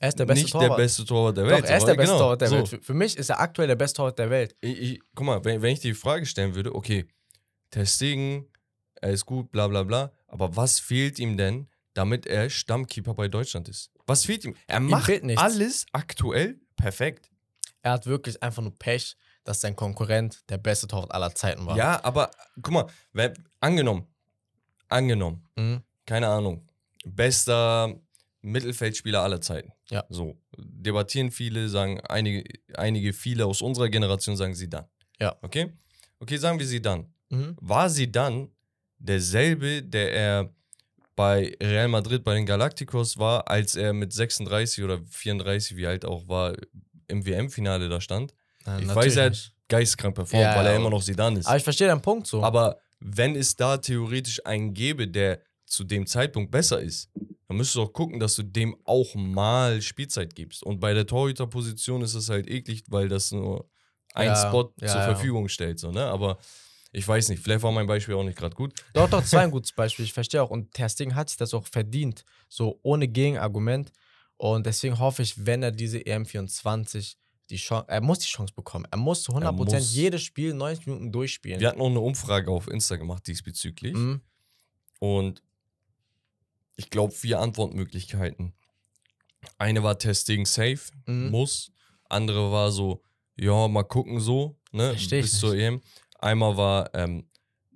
Er 0.00 0.08
ist 0.08 0.18
der 0.18 0.24
beste 0.24 0.42
nicht 0.44 0.52
Torwart. 0.52 0.70
der 0.70 0.76
beste 0.76 1.04
Torwart 1.04 1.36
der 1.36 1.44
Doch, 1.44 1.50
Welt. 1.50 1.64
er 1.66 1.76
ist 1.76 1.84
der 1.86 1.94
beste 1.94 2.06
genau, 2.12 2.18
Torwart 2.18 2.40
der 2.40 2.48
so. 2.48 2.56
Welt. 2.56 2.68
Für, 2.68 2.80
für 2.80 2.94
mich 2.94 3.16
ist 3.18 3.28
er 3.28 3.40
aktuell 3.40 3.68
der 3.68 3.76
beste 3.76 3.96
Torwart 3.98 4.18
der 4.18 4.30
Welt. 4.30 4.56
Ich, 4.62 4.78
ich, 4.80 5.00
guck 5.14 5.26
mal, 5.26 5.44
wenn, 5.44 5.60
wenn 5.60 5.72
ich 5.74 5.80
die 5.80 5.92
Frage 5.94 6.24
stellen 6.24 6.54
würde, 6.54 6.74
okay, 6.74 7.06
Testegen, 7.70 8.46
er 9.00 9.10
ist 9.10 9.26
gut, 9.26 9.50
bla 9.52 9.68
bla 9.68 9.82
bla, 9.82 10.10
aber 10.26 10.56
was 10.56 10.78
fehlt 10.80 11.18
ihm 11.18 11.36
denn, 11.36 11.68
damit 11.94 12.26
er 12.26 12.48
Stammkeeper 12.48 13.14
bei 13.14 13.28
Deutschland 13.28 13.68
ist? 13.68 13.90
Was 14.06 14.24
fehlt 14.24 14.44
ihm? 14.44 14.54
Er 14.66 14.80
macht 14.80 15.22
nichts. 15.22 15.42
alles 15.42 15.86
aktuell 15.92 16.58
perfekt. 16.76 17.30
Er 17.82 17.92
hat 17.92 18.06
wirklich 18.06 18.42
einfach 18.42 18.62
nur 18.62 18.76
Pech, 18.78 19.16
dass 19.44 19.60
sein 19.60 19.76
Konkurrent 19.76 20.48
der 20.48 20.58
beste 20.58 20.86
Torwart 20.86 21.12
aller 21.12 21.34
Zeiten 21.34 21.66
war. 21.66 21.76
Ja, 21.76 22.02
aber 22.04 22.30
guck 22.62 22.72
mal, 22.72 22.86
wer, 23.12 23.34
angenommen, 23.60 24.06
angenommen, 24.88 25.44
Mhm. 25.56 25.82
keine 26.06 26.28
Ahnung, 26.28 26.66
bester 27.04 27.94
Mittelfeldspieler 28.42 29.22
aller 29.22 29.40
Zeiten. 29.40 29.72
Ja. 29.90 30.04
So, 30.08 30.40
debattieren 30.56 31.30
viele, 31.30 31.68
sagen 31.68 32.00
einige, 32.02 32.44
einige, 32.74 33.12
viele 33.12 33.46
aus 33.46 33.62
unserer 33.62 33.88
Generation 33.88 34.36
sagen 34.36 34.54
sie 34.54 34.68
dann. 34.68 34.86
Ja. 35.20 35.36
Okay? 35.42 35.72
Okay, 36.20 36.36
sagen 36.36 36.58
wir 36.58 36.66
sie 36.66 36.80
dann. 36.82 37.12
Mhm. 37.30 37.56
war 37.60 37.90
sie 37.90 38.10
dann 38.10 38.48
derselbe, 38.98 39.82
der 39.82 40.12
er 40.14 40.54
bei 41.14 41.54
Real 41.60 41.88
Madrid 41.88 42.24
bei 42.24 42.34
den 42.34 42.46
Galacticos 42.46 43.18
war, 43.18 43.48
als 43.50 43.74
er 43.74 43.92
mit 43.92 44.12
36 44.12 44.82
oder 44.84 45.00
34, 45.10 45.76
wie 45.76 45.86
alt 45.86 46.04
auch 46.04 46.26
war, 46.28 46.54
im 47.08 47.26
WM-Finale 47.26 47.88
da 47.88 48.00
stand. 48.00 48.32
Nein, 48.64 48.84
Ich 48.84 48.94
weiß, 48.94 49.16
er 49.16 49.24
hat 49.26 49.32
nicht. 49.32 49.54
geisteskrank 49.68 50.14
performt, 50.14 50.42
Ja, 50.42 50.56
weil 50.56 50.66
er 50.66 50.72
ja, 50.72 50.78
immer 50.78 50.90
noch 50.90 51.02
Sidan 51.02 51.36
ist. 51.36 51.46
Aber 51.46 51.56
ich 51.56 51.64
verstehe 51.64 51.88
deinen 51.88 52.00
Punkt 52.02 52.26
so. 52.26 52.42
Aber 52.42 52.78
wenn 53.00 53.34
es 53.36 53.56
da 53.56 53.76
theoretisch 53.78 54.44
einen 54.46 54.72
gäbe, 54.74 55.06
der 55.08 55.40
zu 55.68 55.84
dem 55.84 56.06
Zeitpunkt 56.06 56.50
besser 56.50 56.80
ist, 56.80 57.10
dann 57.46 57.56
müsstest 57.56 57.76
du 57.76 57.82
auch 57.82 57.92
gucken, 57.92 58.20
dass 58.20 58.36
du 58.36 58.42
dem 58.42 58.76
auch 58.84 59.14
mal 59.14 59.80
Spielzeit 59.80 60.34
gibst. 60.34 60.62
Und 60.62 60.80
bei 60.80 60.92
der 60.94 61.06
Torhüterposition 61.06 62.02
ist 62.02 62.14
es 62.14 62.28
halt 62.28 62.48
eklig, 62.48 62.84
weil 62.88 63.08
das 63.08 63.32
nur 63.32 63.68
ein 64.14 64.26
Ja, 64.28 64.48
Spot 64.48 64.72
ja, 64.80 64.86
zur 64.88 65.00
ja. 65.00 65.04
Verfügung 65.04 65.48
stellt. 65.48 65.78
So, 65.78 65.90
ne? 65.90 66.04
Aber 66.04 66.38
ich 66.92 67.06
weiß 67.06 67.28
nicht, 67.28 67.42
vielleicht 67.42 67.62
war 67.62 67.72
mein 67.72 67.86
Beispiel 67.86 68.14
auch 68.14 68.24
nicht 68.24 68.36
gerade 68.38 68.54
gut. 68.54 68.74
Doch, 68.92 69.08
doch, 69.08 69.20
das 69.20 69.32
war 69.32 69.42
ein 69.42 69.50
gutes 69.52 69.72
Beispiel. 69.72 70.04
Ich 70.04 70.12
verstehe 70.12 70.42
auch. 70.42 70.50
Und 70.50 70.76
Stegen 70.88 71.14
hat 71.14 71.28
sich 71.30 71.38
das 71.38 71.54
auch 71.54 71.66
verdient. 71.66 72.24
So 72.48 72.78
ohne 72.82 73.08
Gegenargument. 73.08 73.92
Und 74.36 74.66
deswegen 74.66 74.98
hoffe 74.98 75.22
ich, 75.22 75.46
wenn 75.46 75.62
er 75.62 75.72
diese 75.72 75.98
EM24 75.98 77.16
die 77.50 77.56
Chance, 77.56 77.86
er 77.88 78.00
muss 78.02 78.18
die 78.18 78.26
Chance 78.28 78.52
bekommen. 78.54 78.86
Er 78.90 78.98
muss 78.98 79.22
zu 79.22 79.32
100% 79.32 79.52
muss. 79.52 79.94
jedes 79.94 80.22
Spiel 80.22 80.52
90 80.54 80.86
Minuten 80.86 81.12
durchspielen. 81.12 81.60
Wir 81.60 81.68
hatten 81.68 81.80
auch 81.80 81.86
eine 81.88 82.00
Umfrage 82.00 82.50
auf 82.50 82.68
Insta 82.68 82.96
gemacht 82.96 83.26
diesbezüglich. 83.26 83.94
Mhm. 83.94 84.20
Und 85.00 85.42
ich 86.78 86.88
glaube, 86.90 87.12
vier 87.12 87.40
Antwortmöglichkeiten. 87.40 88.54
Eine 89.58 89.82
war 89.82 89.98
Testing 89.98 90.46
safe, 90.46 90.80
Mhm. 91.06 91.30
muss. 91.30 91.70
Andere 92.08 92.50
war 92.50 92.70
so, 92.70 93.02
ja, 93.36 93.68
mal 93.68 93.82
gucken 93.82 94.20
so, 94.20 94.56
ne, 94.72 94.90
Versteh 94.90 95.18
ich 95.18 95.22
bis 95.26 95.40
zur 95.40 95.54
EM. 95.54 95.82
Einmal 96.20 96.56
war, 96.56 96.94
ähm, 96.94 97.28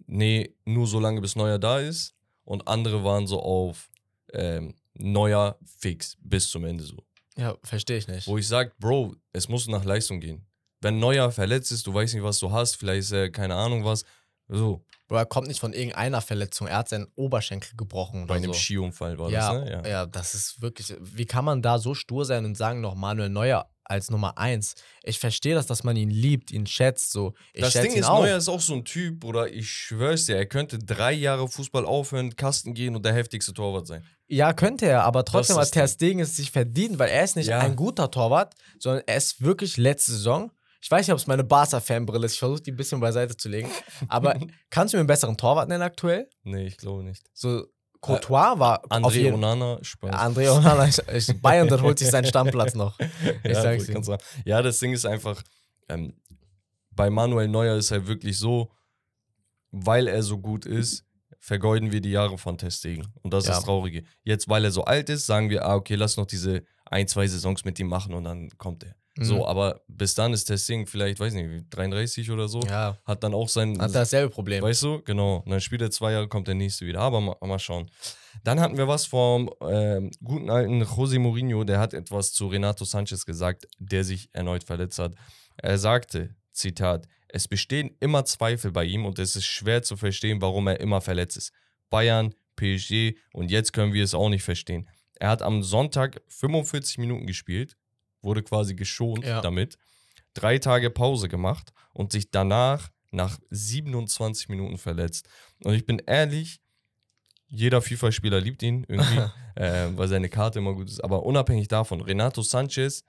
nee, 0.06 0.54
nur 0.64 0.86
so 0.86 0.98
lange 1.00 1.20
bis 1.20 1.36
Neuer 1.36 1.58
da 1.58 1.78
ist. 1.80 2.14
Und 2.44 2.66
andere 2.66 3.04
waren 3.04 3.26
so 3.26 3.40
auf 3.40 3.90
ähm, 4.32 4.74
Neuer 4.94 5.58
fix, 5.78 6.16
bis 6.20 6.48
zum 6.48 6.64
Ende 6.64 6.84
so. 6.84 6.96
Ja, 7.36 7.56
verstehe 7.62 7.98
ich 7.98 8.08
nicht. 8.08 8.26
Wo 8.26 8.38
ich 8.38 8.46
sage, 8.48 8.72
Bro, 8.78 9.14
es 9.32 9.48
muss 9.48 9.66
nach 9.68 9.84
Leistung 9.84 10.20
gehen. 10.20 10.44
Wenn 10.80 10.98
Neuer 10.98 11.30
verletzt 11.30 11.70
ist, 11.72 11.86
du 11.86 11.94
weißt 11.94 12.14
nicht, 12.14 12.22
was 12.24 12.38
du 12.40 12.50
hast, 12.50 12.76
vielleicht 12.76 13.00
ist 13.02 13.12
er 13.12 13.30
keine 13.30 13.54
Ahnung 13.54 13.84
was. 13.84 14.04
So, 14.52 14.84
Bro, 15.08 15.18
er 15.18 15.26
kommt 15.26 15.48
nicht 15.48 15.60
von 15.60 15.72
irgendeiner 15.72 16.20
Verletzung. 16.20 16.68
Er 16.68 16.78
hat 16.78 16.88
seinen 16.88 17.06
Oberschenkel 17.16 17.76
gebrochen 17.76 18.26
bei 18.26 18.34
oder 18.36 18.44
einem 18.44 18.52
so. 18.54 18.58
Skiunfall 18.58 19.18
war 19.18 19.30
ja, 19.30 19.52
das, 19.52 19.64
ne? 19.64 19.90
ja. 19.90 20.06
das 20.06 20.34
ist 20.34 20.62
wirklich. 20.62 20.94
Wie 21.00 21.26
kann 21.26 21.44
man 21.44 21.60
da 21.60 21.78
so 21.78 21.94
stur 21.94 22.24
sein 22.24 22.44
und 22.44 22.56
sagen, 22.56 22.80
noch 22.80 22.94
Manuel 22.94 23.28
Neuer 23.28 23.68
als 23.84 24.10
Nummer 24.10 24.38
eins? 24.38 24.74
Ich 25.02 25.18
verstehe 25.18 25.54
das, 25.54 25.66
dass 25.66 25.84
man 25.84 25.96
ihn 25.96 26.08
liebt, 26.08 26.50
ihn 26.50 26.66
schätzt. 26.66 27.12
So. 27.12 27.34
Ich 27.52 27.62
das 27.62 27.74
Ding 27.74 27.92
ihn 27.92 27.98
ist, 27.98 28.06
auch. 28.06 28.20
Neuer 28.20 28.38
ist 28.38 28.48
auch 28.48 28.60
so 28.60 28.72
ein 28.72 28.84
Typ, 28.86 29.24
oder 29.24 29.52
ich 29.52 29.68
schwör's 29.68 30.24
dir, 30.26 30.36
er 30.36 30.46
könnte 30.46 30.78
drei 30.78 31.12
Jahre 31.12 31.46
Fußball 31.46 31.84
aufhören, 31.84 32.34
Kasten 32.36 32.72
gehen 32.72 32.96
und 32.96 33.04
der 33.04 33.12
heftigste 33.12 33.52
Torwart 33.52 33.86
sein. 33.86 34.04
Ja, 34.28 34.54
könnte 34.54 34.86
er, 34.86 35.04
aber 35.04 35.26
trotzdem 35.26 35.56
hat 35.58 35.72
Ter. 35.72 35.86
Stegen 35.88 36.20
es 36.20 36.36
sich 36.36 36.50
verdient, 36.50 36.98
weil 36.98 37.10
er 37.10 37.24
ist 37.24 37.36
nicht 37.36 37.48
Ja. 37.48 37.58
ein 37.58 37.76
guter 37.76 38.10
Torwart, 38.10 38.54
sondern 38.78 39.02
er 39.06 39.16
ist 39.18 39.42
wirklich 39.42 39.76
letzte 39.76 40.12
Saison. 40.12 40.50
Ich 40.82 40.90
weiß 40.90 41.06
nicht, 41.06 41.12
ob 41.12 41.18
es 41.18 41.28
meine 41.28 41.44
Barca-Fanbrille 41.44 42.26
ist. 42.26 42.32
Ich 42.34 42.38
versuche 42.40 42.60
die 42.60 42.72
ein 42.72 42.76
bisschen 42.76 42.98
beiseite 42.98 43.36
zu 43.36 43.48
legen. 43.48 43.70
Aber 44.08 44.34
kannst 44.70 44.92
du 44.92 44.96
mir 44.96 45.02
einen 45.02 45.06
besseren 45.06 45.36
Torwart 45.36 45.68
nennen 45.68 45.82
aktuell? 45.82 46.28
Nee, 46.42 46.66
ich 46.66 46.76
glaube 46.76 47.04
nicht. 47.04 47.30
So, 47.32 47.66
Courtois 48.00 48.58
war 48.58 48.84
auf 48.84 48.90
André 48.90 49.12
jeden 49.12 49.34
Onana, 49.34 49.78
Spaß. 49.80 50.10
André 50.12 50.50
Onana, 50.50 50.88
ich, 50.88 50.98
ich, 51.28 51.40
Bayern, 51.40 51.68
dann 51.68 51.82
holt 51.82 52.00
sich 52.00 52.10
seinen 52.10 52.26
Stammplatz 52.26 52.74
noch. 52.74 52.98
Ich 53.44 53.52
ja, 53.52 53.62
sag's 53.62 53.86
dir. 53.86 54.18
ja, 54.44 54.60
das 54.60 54.80
Ding 54.80 54.92
ist 54.92 55.06
einfach, 55.06 55.40
ähm, 55.88 56.14
bei 56.90 57.10
Manuel 57.10 57.46
Neuer 57.46 57.76
ist 57.76 57.92
halt 57.92 58.08
wirklich 58.08 58.36
so, 58.36 58.72
weil 59.70 60.08
er 60.08 60.22
so 60.24 60.38
gut 60.38 60.66
ist, 60.66 61.04
vergeuden 61.38 61.92
wir 61.92 62.00
die 62.00 62.10
Jahre 62.10 62.38
von 62.38 62.58
Testegen. 62.58 63.06
Und 63.22 63.32
das 63.32 63.44
ist 63.44 63.48
Ja. 63.50 63.54
das 63.54 63.64
Traurige. 63.64 64.02
Jetzt, 64.24 64.48
weil 64.48 64.64
er 64.64 64.72
so 64.72 64.84
alt 64.84 65.08
ist, 65.08 65.26
sagen 65.26 65.48
wir, 65.48 65.64
ah, 65.64 65.76
okay, 65.76 65.94
lass 65.94 66.16
noch 66.16 66.26
diese 66.26 66.64
ein, 66.86 67.06
zwei 67.06 67.28
Saisons 67.28 67.64
mit 67.64 67.78
ihm 67.78 67.86
machen 67.88 68.14
und 68.14 68.24
dann 68.24 68.50
kommt 68.58 68.82
er. 68.82 68.96
Mhm. 69.16 69.24
So, 69.24 69.46
aber 69.46 69.82
bis 69.88 70.14
dann 70.14 70.32
ist 70.32 70.44
Testegen 70.44 70.86
vielleicht, 70.86 71.20
weiß 71.20 71.34
nicht, 71.34 71.66
33 71.70 72.30
oder 72.30 72.48
so, 72.48 72.60
Ja, 72.60 72.96
hat 73.04 73.22
dann 73.22 73.34
auch 73.34 73.48
sein, 73.48 73.78
hat 73.80 73.94
dasselbe 73.94 74.30
Problem. 74.30 74.62
Weißt 74.62 74.82
du, 74.82 75.02
genau. 75.02 75.42
Und 75.44 75.50
dann 75.50 75.60
spielt 75.60 75.82
er 75.82 75.90
zwei 75.90 76.12
Jahre, 76.12 76.28
kommt 76.28 76.48
der 76.48 76.54
nächste 76.54 76.86
wieder. 76.86 77.00
Aber 77.00 77.20
mal, 77.20 77.36
mal 77.42 77.58
schauen. 77.58 77.90
Dann 78.42 78.58
hatten 78.60 78.78
wir 78.78 78.88
was 78.88 79.04
vom 79.04 79.50
ähm, 79.60 80.10
guten 80.24 80.48
alten 80.48 80.82
José 80.82 81.18
Mourinho, 81.18 81.64
der 81.64 81.78
hat 81.78 81.92
etwas 81.92 82.32
zu 82.32 82.46
Renato 82.46 82.84
Sanchez 82.84 83.26
gesagt, 83.26 83.66
der 83.78 84.04
sich 84.04 84.30
erneut 84.32 84.64
verletzt 84.64 84.98
hat. 84.98 85.14
Er 85.58 85.76
sagte, 85.76 86.34
Zitat, 86.52 87.06
es 87.28 87.48
bestehen 87.48 87.96
immer 88.00 88.24
Zweifel 88.24 88.72
bei 88.72 88.84
ihm 88.84 89.04
und 89.04 89.18
es 89.18 89.36
ist 89.36 89.44
schwer 89.44 89.82
zu 89.82 89.96
verstehen, 89.96 90.40
warum 90.40 90.66
er 90.68 90.80
immer 90.80 91.00
verletzt 91.00 91.36
ist. 91.36 91.52
Bayern, 91.90 92.34
PSG 92.56 93.14
und 93.32 93.50
jetzt 93.50 93.72
können 93.72 93.92
wir 93.92 94.04
es 94.04 94.14
auch 94.14 94.28
nicht 94.28 94.42
verstehen. 94.42 94.88
Er 95.18 95.28
hat 95.28 95.42
am 95.42 95.62
Sonntag 95.62 96.22
45 96.28 96.98
Minuten 96.98 97.26
gespielt, 97.26 97.76
wurde 98.22 98.42
quasi 98.42 98.74
geschont 98.74 99.24
Ja. 99.24 99.40
damit, 99.40 99.76
drei 100.34 100.58
Tage 100.58 100.90
Pause 100.90 101.28
gemacht 101.28 101.72
und 101.92 102.12
sich 102.12 102.30
danach 102.30 102.90
nach 103.10 103.38
27 103.50 104.48
Minuten 104.48 104.78
verletzt. 104.78 105.28
Und 105.64 105.74
ich 105.74 105.84
bin 105.84 105.98
ehrlich, 106.06 106.60
jeder 107.48 107.82
FIFA-Spieler 107.82 108.40
liebt 108.40 108.62
ihn 108.62 108.84
irgendwie, 108.88 109.18
äh, 109.56 109.88
weil 109.96 110.08
seine 110.08 110.28
Karte 110.30 110.58
immer 110.60 110.72
gut 110.74 110.88
ist. 110.88 111.04
Aber 111.04 111.24
unabhängig 111.24 111.68
davon, 111.68 112.00
Renato 112.00 112.40
Sanchez, 112.42 113.04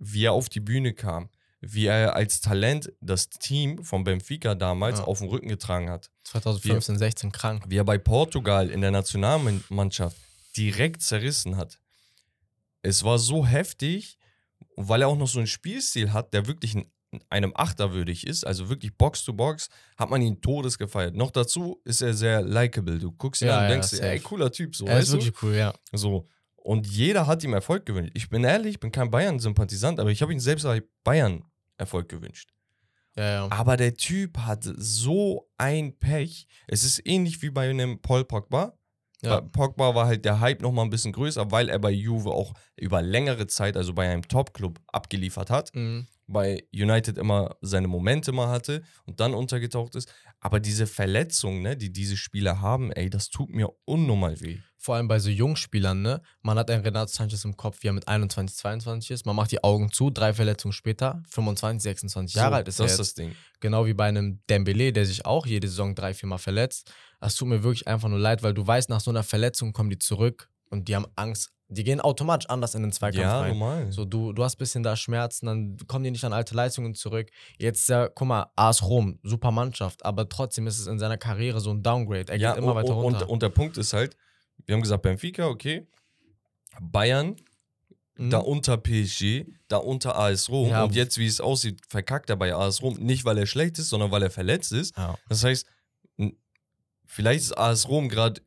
wie 0.00 0.24
er 0.24 0.32
auf 0.32 0.48
die 0.48 0.58
Bühne 0.60 0.92
kam, 0.94 1.28
wie 1.60 1.86
er 1.86 2.16
als 2.16 2.40
Talent 2.40 2.92
das 3.00 3.30
Team 3.30 3.84
von 3.84 4.02
Benfica 4.02 4.54
damals 4.56 4.98
Ja. 4.98 5.04
auf 5.04 5.18
dem 5.20 5.28
Rücken 5.28 5.48
getragen 5.48 5.88
hat, 5.88 6.10
2015, 6.24 6.98
16 6.98 7.30
krank. 7.32 7.64
wie 7.68 7.76
er 7.76 7.84
bei 7.84 7.96
Portugal 7.98 8.68
in 8.70 8.80
der 8.80 8.90
Nationalmannschaft 8.90 10.16
direkt 10.56 11.02
zerrissen 11.02 11.56
hat. 11.56 11.78
Es 12.82 13.04
war 13.04 13.18
so 13.18 13.46
heftig, 13.46 14.18
weil 14.76 15.02
er 15.02 15.08
auch 15.08 15.16
noch 15.16 15.28
so 15.28 15.38
einen 15.38 15.46
Spielstil 15.46 16.12
hat, 16.12 16.32
der 16.34 16.46
wirklich 16.46 16.74
ein, 16.74 16.86
einem 17.30 17.52
Achter 17.54 17.92
würdig 17.92 18.26
ist, 18.26 18.44
also 18.46 18.68
wirklich 18.68 18.96
Box 18.96 19.24
to 19.24 19.32
Box, 19.32 19.68
hat 19.96 20.10
man 20.10 20.20
ihn 20.22 20.40
todes 20.40 20.78
gefeiert. 20.78 21.14
Noch 21.14 21.30
dazu 21.30 21.80
ist 21.84 22.02
er 22.02 22.12
sehr 22.14 22.42
likable. 22.42 22.98
Du 22.98 23.12
guckst 23.12 23.40
ihn 23.42 23.48
Ja, 23.48 23.58
an 23.58 23.64
und 23.64 23.68
ja, 23.68 23.74
denkst 23.74 23.90
dir, 23.90 23.96
safe. 23.98 24.08
ey, 24.10 24.20
cooler 24.20 24.50
Typ, 24.50 24.74
so, 24.74 24.86
er 24.86 24.98
ist 24.98 25.12
weißt 25.12 25.12
du? 25.12 25.26
wirklich 25.26 25.42
cool, 25.42 25.54
ja. 25.54 25.72
So. 25.92 26.28
Und 26.56 26.86
jeder 26.86 27.26
hat 27.26 27.44
ihm 27.44 27.52
Erfolg 27.52 27.84
gewünscht. 27.86 28.12
Ich 28.14 28.28
bin 28.30 28.42
ehrlich, 28.42 28.74
ich 28.74 28.80
bin 28.80 28.90
kein 28.90 29.10
Bayern-Sympathisant, 29.10 30.00
aber 30.00 30.10
ich 30.10 30.22
habe 30.22 30.32
ihm 30.32 30.40
selbst 30.40 30.62
bei 30.64 30.82
Bayern 31.04 31.44
Erfolg 31.76 32.08
gewünscht. 32.08 32.50
Ja, 33.16 33.30
ja. 33.30 33.48
Aber 33.50 33.76
der 33.76 33.94
Typ 33.94 34.38
hat 34.38 34.64
so 34.76 35.48
ein 35.56 35.96
Pech. 35.98 36.46
Es 36.66 36.82
ist 36.82 37.00
ähnlich 37.06 37.42
wie 37.42 37.50
bei 37.50 37.68
einem 37.70 38.00
Paul 38.00 38.24
Pogba. 38.24 38.76
Ja. 39.24 39.40
Bei 39.40 39.48
Pogba 39.48 39.94
war 39.94 40.06
halt 40.06 40.24
der 40.24 40.40
Hype 40.40 40.62
noch 40.62 40.72
mal 40.72 40.82
ein 40.82 40.90
bisschen 40.90 41.12
größer, 41.12 41.50
weil 41.50 41.68
er 41.68 41.78
bei 41.78 41.90
Juve 41.90 42.30
auch 42.30 42.52
über 42.76 43.02
längere 43.02 43.46
Zeit, 43.46 43.76
also 43.76 43.94
bei 43.94 44.08
einem 44.08 44.26
Top-Club, 44.26 44.80
abgeliefert 44.88 45.50
hat. 45.50 45.74
Mhm. 45.74 46.06
Bei 46.26 46.64
United 46.72 47.18
immer 47.18 47.56
seine 47.60 47.86
Momente 47.86 48.32
mal 48.32 48.48
hatte 48.48 48.82
und 49.04 49.20
dann 49.20 49.34
untergetaucht 49.34 49.94
ist. 49.94 50.10
Aber 50.40 50.58
diese 50.58 50.86
Verletzungen, 50.86 51.62
ne, 51.62 51.76
die 51.76 51.92
diese 51.92 52.16
Spieler 52.16 52.60
haben, 52.60 52.92
ey, 52.92 53.10
das 53.10 53.28
tut 53.28 53.50
mir 53.50 53.68
unnormal 53.84 54.40
weh. 54.40 54.58
Vor 54.76 54.96
allem 54.96 55.08
bei 55.08 55.18
so 55.18 55.30
Jungspielern, 55.30 56.02
ne? 56.02 56.20
Man 56.42 56.58
hat 56.58 56.70
einen 56.70 56.82
Renato 56.82 57.10
Sanchez 57.10 57.44
im 57.46 57.56
Kopf, 57.56 57.78
wie 57.80 57.88
er 57.88 57.94
mit 57.94 58.06
21, 58.06 58.54
22 58.58 59.10
ist. 59.12 59.26
Man 59.26 59.34
macht 59.34 59.52
die 59.52 59.64
Augen 59.64 59.90
zu, 59.90 60.10
drei 60.10 60.34
Verletzungen 60.34 60.72
später, 60.72 61.22
25, 61.30 61.82
26 61.82 62.36
Jahre 62.36 62.50
so, 62.50 62.54
alt 62.56 62.68
ist 62.68 62.80
das 62.80 62.84
er 62.84 62.86
ist 62.86 62.90
jetzt. 62.92 62.98
das 63.00 63.14
Ding. 63.14 63.34
Genau 63.60 63.86
wie 63.86 63.94
bei 63.94 64.04
einem 64.04 64.42
Dembele, 64.50 64.92
der 64.92 65.06
sich 65.06 65.24
auch 65.24 65.46
jede 65.46 65.68
Saison 65.68 65.94
drei, 65.94 66.12
viermal 66.12 66.38
verletzt. 66.38 66.92
Das 67.24 67.36
tut 67.36 67.48
mir 67.48 67.62
wirklich 67.62 67.88
einfach 67.88 68.08
nur 68.08 68.18
leid, 68.18 68.42
weil 68.42 68.52
du 68.54 68.66
weißt, 68.66 68.90
nach 68.90 69.00
so 69.00 69.10
einer 69.10 69.22
Verletzung 69.22 69.72
kommen 69.72 69.90
die 69.90 69.98
zurück 69.98 70.50
und 70.70 70.88
die 70.88 70.94
haben 70.94 71.06
Angst. 71.16 71.50
Die 71.68 71.82
gehen 71.82 72.00
automatisch 72.00 72.48
anders 72.50 72.74
in 72.74 72.82
den 72.82 72.92
Zweikampf 72.92 73.22
Ja, 73.22 73.40
rein. 73.40 73.50
normal. 73.58 73.90
So, 73.90 74.04
du, 74.04 74.34
du 74.34 74.44
hast 74.44 74.56
ein 74.56 74.58
bisschen 74.58 74.82
da 74.82 74.94
Schmerzen, 74.96 75.46
dann 75.46 75.76
kommen 75.86 76.04
die 76.04 76.10
nicht 76.10 76.22
an 76.24 76.34
alte 76.34 76.54
Leistungen 76.54 76.94
zurück. 76.94 77.30
Jetzt, 77.58 77.88
ja, 77.88 78.08
guck 78.08 78.28
mal, 78.28 78.46
AS 78.56 78.82
Rom, 78.82 79.18
super 79.22 79.50
Mannschaft, 79.50 80.04
aber 80.04 80.28
trotzdem 80.28 80.66
ist 80.66 80.78
es 80.78 80.86
in 80.86 80.98
seiner 80.98 81.16
Karriere 81.16 81.60
so 81.60 81.70
ein 81.70 81.82
Downgrade. 81.82 82.30
Er 82.30 82.36
ja, 82.38 82.50
geht 82.52 82.58
immer 82.62 82.72
und, 82.72 82.76
weiter 82.76 82.94
und, 82.96 83.02
runter. 83.04 83.30
und 83.30 83.42
der 83.42 83.48
Punkt 83.48 83.78
ist 83.78 83.94
halt, 83.94 84.16
wir 84.66 84.74
haben 84.74 84.82
gesagt, 84.82 85.02
Benfica, 85.02 85.46
okay. 85.48 85.86
Bayern, 86.80 87.36
Mhm. 88.16 88.30
da 88.30 88.38
unter 88.38 88.76
PSG, 88.76 89.44
da 89.66 89.78
unter 89.78 90.16
AS 90.16 90.48
Rom. 90.48 90.68
Ja, 90.68 90.84
und 90.84 90.94
jetzt, 90.94 91.18
wie 91.18 91.26
es 91.26 91.40
aussieht, 91.40 91.80
verkackt 91.88 92.30
er 92.30 92.36
bei 92.36 92.54
AS 92.54 92.80
Rom. 92.80 92.94
Nicht, 92.98 93.24
weil 93.24 93.38
er 93.38 93.46
schlecht 93.46 93.78
ist, 93.78 93.88
sondern 93.88 94.12
weil 94.12 94.22
er 94.22 94.30
verletzt 94.30 94.70
ist. 94.70 94.96
ja. 94.96 95.16
Das 95.28 95.42
heißt, 95.42 95.66
vielleicht 97.06 97.40
ist 97.44 97.58
AS 97.58 97.88
Rom 97.88 98.08
gerade 98.08 98.40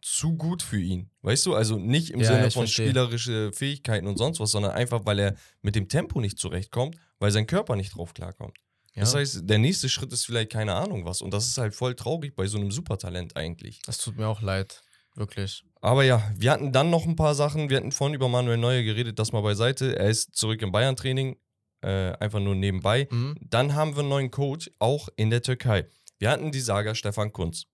zu 0.00 0.36
gut 0.36 0.62
für 0.62 0.80
ihn. 0.80 1.10
Weißt 1.22 1.46
du? 1.46 1.54
Also 1.54 1.78
nicht 1.78 2.10
im 2.10 2.20
Ja, 2.20 2.26
Sinne 2.26 2.50
von 2.50 2.62
verstehe. 2.64 2.86
spielerische 2.86 3.52
Fähigkeiten 3.52 4.06
und 4.08 4.16
sonst 4.18 4.40
was, 4.40 4.50
sondern 4.50 4.72
einfach, 4.72 5.06
weil 5.06 5.18
er 5.20 5.36
mit 5.62 5.76
dem 5.76 5.88
Tempo 5.88 6.20
nicht 6.20 6.38
zurechtkommt, 6.38 6.96
weil 7.20 7.30
sein 7.30 7.46
Körper 7.46 7.76
nicht 7.76 7.94
drauf 7.94 8.12
klarkommt. 8.12 8.58
Ja. 8.94 9.02
Das 9.02 9.14
heißt, 9.14 9.42
der 9.48 9.58
nächste 9.58 9.88
Schritt 9.88 10.12
ist 10.12 10.26
vielleicht 10.26 10.50
keine 10.50 10.74
Ahnung 10.74 11.04
was. 11.04 11.22
Und 11.22 11.32
das 11.32 11.46
ist 11.46 11.56
halt 11.56 11.74
voll 11.74 11.94
traurig 11.94 12.34
bei 12.34 12.46
so 12.46 12.58
einem 12.58 12.70
Supertalent 12.72 13.36
eigentlich. 13.36 13.80
das 13.86 13.98
tut 13.98 14.16
mir 14.16 14.26
auch 14.26 14.42
leid. 14.42 14.82
Wirklich. 15.14 15.62
Aber 15.80 16.04
ja, 16.04 16.30
wir 16.36 16.50
hatten 16.50 16.72
dann 16.72 16.90
noch 16.90 17.04
ein 17.06 17.16
paar 17.16 17.34
Sachen. 17.34 17.68
Wir 17.70 17.76
hatten 17.76 17.92
vorhin 17.92 18.14
über 18.14 18.28
Manuel 18.28 18.56
Neuer 18.56 18.82
geredet, 18.82 19.18
das 19.18 19.30
mal 19.32 19.42
beiseite. 19.42 19.96
Er 19.98 20.08
ist 20.08 20.34
zurück 20.34 20.62
im 20.62 20.72
Bayern-Training, 20.72 21.36
äh, 21.82 22.12
einfach 22.14 22.40
nur 22.40 22.54
nebenbei. 22.54 23.08
Mhm. 23.10 23.36
Dann 23.40 23.74
haben 23.74 23.92
wir 23.94 24.00
einen 24.00 24.08
neuen 24.08 24.30
Coach, 24.30 24.70
auch 24.78 25.08
in 25.16 25.28
der 25.30 25.42
Türkei. 25.42 25.86
Wir 26.22 26.30
hatten 26.30 26.52
die 26.52 26.60
Saga 26.60 26.94
Stefan 26.94 27.32
Kunz. 27.32 27.66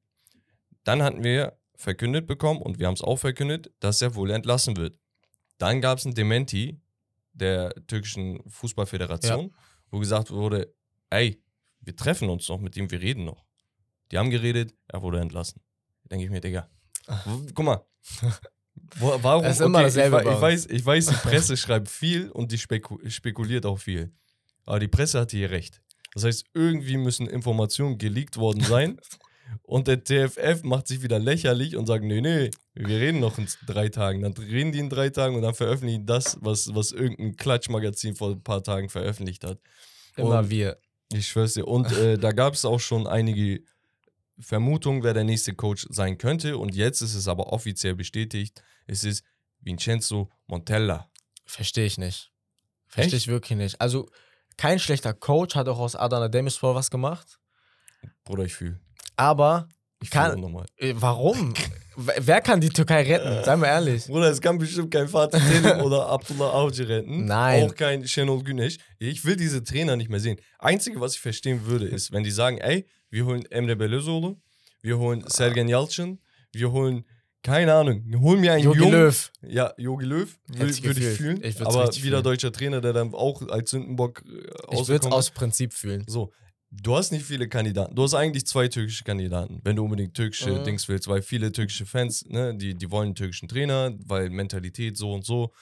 Dann 0.82 1.02
hatten 1.02 1.22
wir 1.22 1.58
verkündet 1.76 2.26
bekommen, 2.26 2.62
und 2.62 2.78
wir 2.78 2.86
haben 2.86 2.94
es 2.94 3.02
auch 3.02 3.18
verkündet, 3.18 3.70
dass 3.78 4.00
er 4.00 4.14
wohl 4.14 4.30
entlassen 4.30 4.78
wird. 4.78 4.98
Dann 5.58 5.82
gab 5.82 5.98
es 5.98 6.06
ein 6.06 6.14
Dementi 6.14 6.80
der 7.34 7.74
türkischen 7.86 8.40
Fußballföderation, 8.48 9.54
wo 9.90 9.98
gesagt 9.98 10.30
wurde, 10.30 10.74
ey, 11.10 11.42
wir 11.82 11.94
treffen 11.94 12.30
uns 12.30 12.48
noch 12.48 12.58
mit 12.58 12.74
ihm, 12.78 12.90
wir 12.90 13.02
reden 13.02 13.26
noch. 13.26 13.44
Die 14.10 14.16
haben 14.16 14.30
geredet, 14.30 14.74
er 14.86 15.02
wurde 15.02 15.20
entlassen. 15.20 15.60
Denke 16.04 16.24
ich 16.24 16.30
mir, 16.30 16.40
Digga. 16.40 16.70
Guck 17.54 17.66
mal. 17.66 17.84
Warum? 18.98 19.44
Ist 19.44 19.60
immer 19.60 19.82
dasselbe 19.82 20.22
ich, 20.22 20.26
ich, 20.26 20.40
weiß, 20.40 20.66
ich 20.70 20.86
weiß, 20.86 21.06
die 21.08 21.14
Presse 21.28 21.54
schreibt 21.58 21.90
viel 21.90 22.30
und 22.30 22.50
die 22.50 22.56
speku 22.56 22.98
spekuliert 23.10 23.66
auch 23.66 23.78
viel. 23.78 24.10
Aber 24.64 24.78
die 24.78 24.88
Presse 24.88 25.20
hatte 25.20 25.36
hier 25.36 25.50
recht. 25.50 25.82
Das 26.14 26.24
heißt, 26.24 26.46
irgendwie 26.54 26.96
müssen 26.96 27.26
Informationen 27.26 27.98
geleakt 27.98 28.36
worden 28.36 28.62
sein. 28.62 29.00
Und 29.62 29.88
der 29.88 30.04
TFF 30.04 30.62
macht 30.62 30.88
sich 30.88 31.02
wieder 31.02 31.18
lächerlich 31.18 31.74
und 31.74 31.86
sagt, 31.86 32.04
nee, 32.04 32.20
nee, 32.20 32.50
wir 32.74 33.00
reden 33.00 33.20
noch 33.20 33.38
in 33.38 33.48
drei 33.66 33.88
Tagen. 33.88 34.20
Dann 34.20 34.32
reden 34.34 34.72
die 34.72 34.78
in 34.78 34.90
drei 34.90 35.08
Tagen 35.08 35.36
und 35.36 35.42
dann 35.42 35.54
veröffentlichen 35.54 36.04
das, 36.04 36.36
was, 36.42 36.74
was 36.74 36.92
irgendein 36.92 37.34
Klatschmagazin 37.36 38.14
vor 38.14 38.32
ein 38.32 38.42
paar 38.42 38.62
Tagen 38.62 38.90
veröffentlicht 38.90 39.44
hat. 39.44 39.58
Immer 40.16 40.40
Und- 40.40 40.50
wir. 40.50 40.78
Ich 41.14 41.28
schwör's 41.28 41.54
dir. 41.54 41.66
Und 41.66 41.90
äh, 41.92 42.18
da 42.18 42.32
gab 42.32 42.52
es 42.52 42.66
auch 42.66 42.78
schon 42.80 43.06
einige 43.06 43.62
Vermutungen, 44.38 45.02
wer 45.02 45.14
der 45.14 45.24
nächste 45.24 45.54
Coach 45.54 45.86
sein 45.88 46.18
könnte. 46.18 46.58
Und 46.58 46.74
jetzt 46.74 47.00
ist 47.00 47.14
es 47.14 47.26
aber 47.28 47.50
offiziell 47.52 47.94
bestätigt. 47.94 48.62
Es 48.86 49.04
ist 49.04 49.24
Vincenzo 49.60 50.30
Montella. 50.46 51.10
Verstehe 51.46 51.86
ich 51.86 51.96
nicht. 51.96 52.30
Verstehe 52.86 53.16
ich 53.16 53.28
wirklich 53.28 53.56
nicht. 53.56 53.80
Also, 53.80 54.10
kein 54.58 54.78
schlechter 54.78 55.14
Coach 55.14 55.54
hat 55.54 55.68
auch 55.68 55.78
aus 55.78 55.96
Adana 55.96 56.28
Demirspor 56.28 56.74
was 56.74 56.90
gemacht. 56.90 57.38
Bruder, 58.24 58.44
ich 58.44 58.54
fühle. 58.54 58.78
Aber, 59.16 59.68
Ich 60.00 60.10
Kann- 60.10 60.38
nochmal. 60.40 60.66
äh, 60.76 60.94
warum? 60.96 61.54
Wer 61.96 62.40
kann 62.40 62.60
die 62.60 62.68
Türkei 62.68 63.02
retten? 63.02 63.42
Seien 63.44 63.60
wir 63.60 63.66
ehrlich. 63.68 64.06
Bruder, 64.06 64.30
es 64.30 64.40
kann 64.40 64.56
bestimmt 64.58 64.92
kein 64.92 65.08
Fatih 65.08 65.40
Terim 65.40 65.80
oder 65.86 66.06
Abdullah 66.06 66.52
Avcı 66.54 66.86
retten. 66.88 67.24
Nein. 67.26 67.64
Auch 67.64 67.74
kein 67.74 68.06
Şenol 68.06 68.44
Güneş. 68.44 68.78
Ich 69.00 69.24
will 69.24 69.34
diese 69.36 69.64
Trainer 69.64 69.96
nicht 69.96 70.08
mehr 70.10 70.20
sehen. 70.20 70.38
Einzige, 70.60 71.00
was 71.00 71.14
ich 71.14 71.20
verstehen 71.20 71.66
würde, 71.66 71.86
ist, 71.86 72.12
wenn 72.12 72.22
die 72.22 72.30
sagen, 72.30 72.58
ey, 72.58 72.86
wir 73.10 73.24
holen 73.26 73.44
Emre 73.50 73.74
Belözoğlu, 73.76 74.36
wir 74.82 74.98
holen 74.98 75.24
Sergen 75.26 75.66
Yalçın, 75.68 76.20
wir 76.52 76.70
holen, 76.70 77.04
keine 77.42 77.72
Ahnung, 77.74 78.04
holen 78.20 78.40
mir 78.40 78.52
einen 78.52 78.64
Jogi 78.64 78.78
Jungen. 78.80 78.92
Löw. 78.92 79.32
Ja, 79.42 79.72
Jogi 79.78 80.04
Löw 80.04 80.38
würde 80.48 80.70
ich 80.70 80.82
würd 80.82 80.98
ich 80.98 81.04
fühlen. 81.16 81.42
Ich 81.42 81.60
aber 81.60 81.88
wieder 81.88 81.92
fühlen. 81.92 82.22
deutscher 82.22 82.52
Trainer, 82.52 82.80
der 82.80 82.92
dann 82.92 83.14
auch 83.14 83.42
als 83.48 83.70
Sündenbock 83.70 84.22
äh, 84.26 84.74
Ich 84.80 84.88
würde 84.88 85.06
es 85.06 85.12
aus 85.12 85.30
Prinzip 85.30 85.72
fühlen. 85.72 86.04
So, 86.08 86.32
du 86.70 86.96
hast 86.96 87.12
nicht 87.12 87.24
viele 87.24 87.48
Kandidaten. 87.48 87.94
Du 87.94 88.02
hast 88.02 88.14
eigentlich 88.14 88.46
zwei 88.46 88.68
türkische 88.68 89.04
Kandidaten, 89.04 89.60
wenn 89.64 89.76
du 89.76 89.84
unbedingt 89.84 90.14
türkische 90.14 90.50
Mhm. 90.50 90.64
Dings 90.64 90.88
willst, 90.88 91.06
weil 91.08 91.22
viele 91.22 91.52
türkische 91.52 91.86
Fans, 91.86 92.24
ne, 92.26 92.54
die, 92.56 92.74
die 92.74 92.90
wollen 92.90 93.06
einen 93.08 93.14
türkischen 93.14 93.48
Trainer, 93.48 93.92
weil 94.04 94.30
Mentalität 94.30 94.96
so 94.96 95.12
und 95.12 95.24
so. 95.24 95.52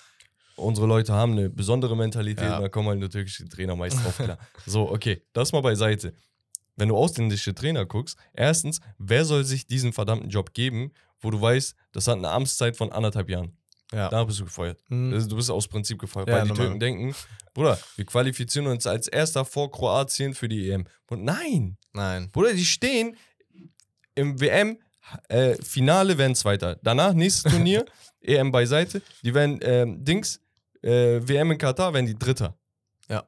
Unsere 0.57 0.87
Leute 0.87 1.13
haben 1.13 1.33
eine 1.33 1.51
besondere 1.51 1.95
Mentalität, 1.97 2.45
Ja. 2.45 2.59
da 2.61 2.69
kommen 2.71 2.89
halt 2.89 2.99
nur 2.99 3.11
türkische 3.11 3.47
Trainer 3.47 3.77
meist 3.77 4.03
drauf 4.03 4.17
klar. 4.17 4.39
So, 4.67 4.91
okay, 4.91 5.23
das 5.35 5.53
mal 5.53 5.61
beiseite. 5.61 6.15
Wenn 6.79 6.89
du 6.89 6.97
ausländische 6.97 7.55
Trainer 7.55 7.85
guckst, 7.87 8.19
erstens, 8.35 8.81
wer 8.99 9.25
soll 9.27 9.45
sich 9.45 9.67
diesen 9.67 9.93
verdammten 9.93 10.29
Job 10.31 10.53
geben, 10.55 10.93
wo 11.21 11.31
du 11.31 11.41
weißt, 11.41 11.75
das 11.93 12.09
hat 12.09 12.19
eine 12.19 12.29
Amtszeit 12.31 12.77
von 12.77 12.93
anderthalb 12.93 13.29
Jahren. 13.29 13.57
Ja. 13.93 14.09
Da 14.09 14.25
bist 14.25 14.41
du 14.41 14.45
gefeuert. 14.45 14.81
Mhm. 14.89 15.13
Also, 15.13 15.29
du 15.29 15.37
bist 15.37 15.51
aus 15.51 15.69
Prinzip 15.69 15.99
gefeuert, 15.99 16.29
Ja, 16.29 16.35
weil 16.35 16.43
die 16.43 16.49
normal. 16.49 16.67
Türken 16.67 16.81
denken, 16.81 17.15
Bruder, 17.55 17.79
wir 17.95 18.05
qualifizieren 18.05 18.67
uns 18.67 18.87
als 18.87 19.07
erster 19.07 19.45
vor 19.45 19.71
Kroatien 19.71 20.35
für 20.35 20.49
die 20.49 20.71
EM. 20.71 20.87
Und 21.09 21.25
nein, 21.25 21.77
Nein. 21.93 22.31
Bruder, 22.33 22.53
die 22.53 22.65
stehen 22.65 23.17
im 24.15 24.41
WM 24.41 24.79
äh, 25.29 25.55
Finale 25.63 26.19
werden 26.19 26.35
Zweiter. 26.35 26.79
Danach 26.83 27.13
nächstes 27.15 27.53
Turnier, 27.53 27.87
EM 28.21 28.51
beiseite, 28.51 29.03
die 29.23 29.33
werden 29.33 29.61
ähm, 29.63 30.05
Dings 30.05 30.41
äh, 30.83 31.21
WM 31.27 31.53
in 31.53 31.59
Katar 31.59 31.95
werden 31.95 32.07
die 32.07 32.19
Dritter. 32.19 32.59
Ja. 33.09 33.25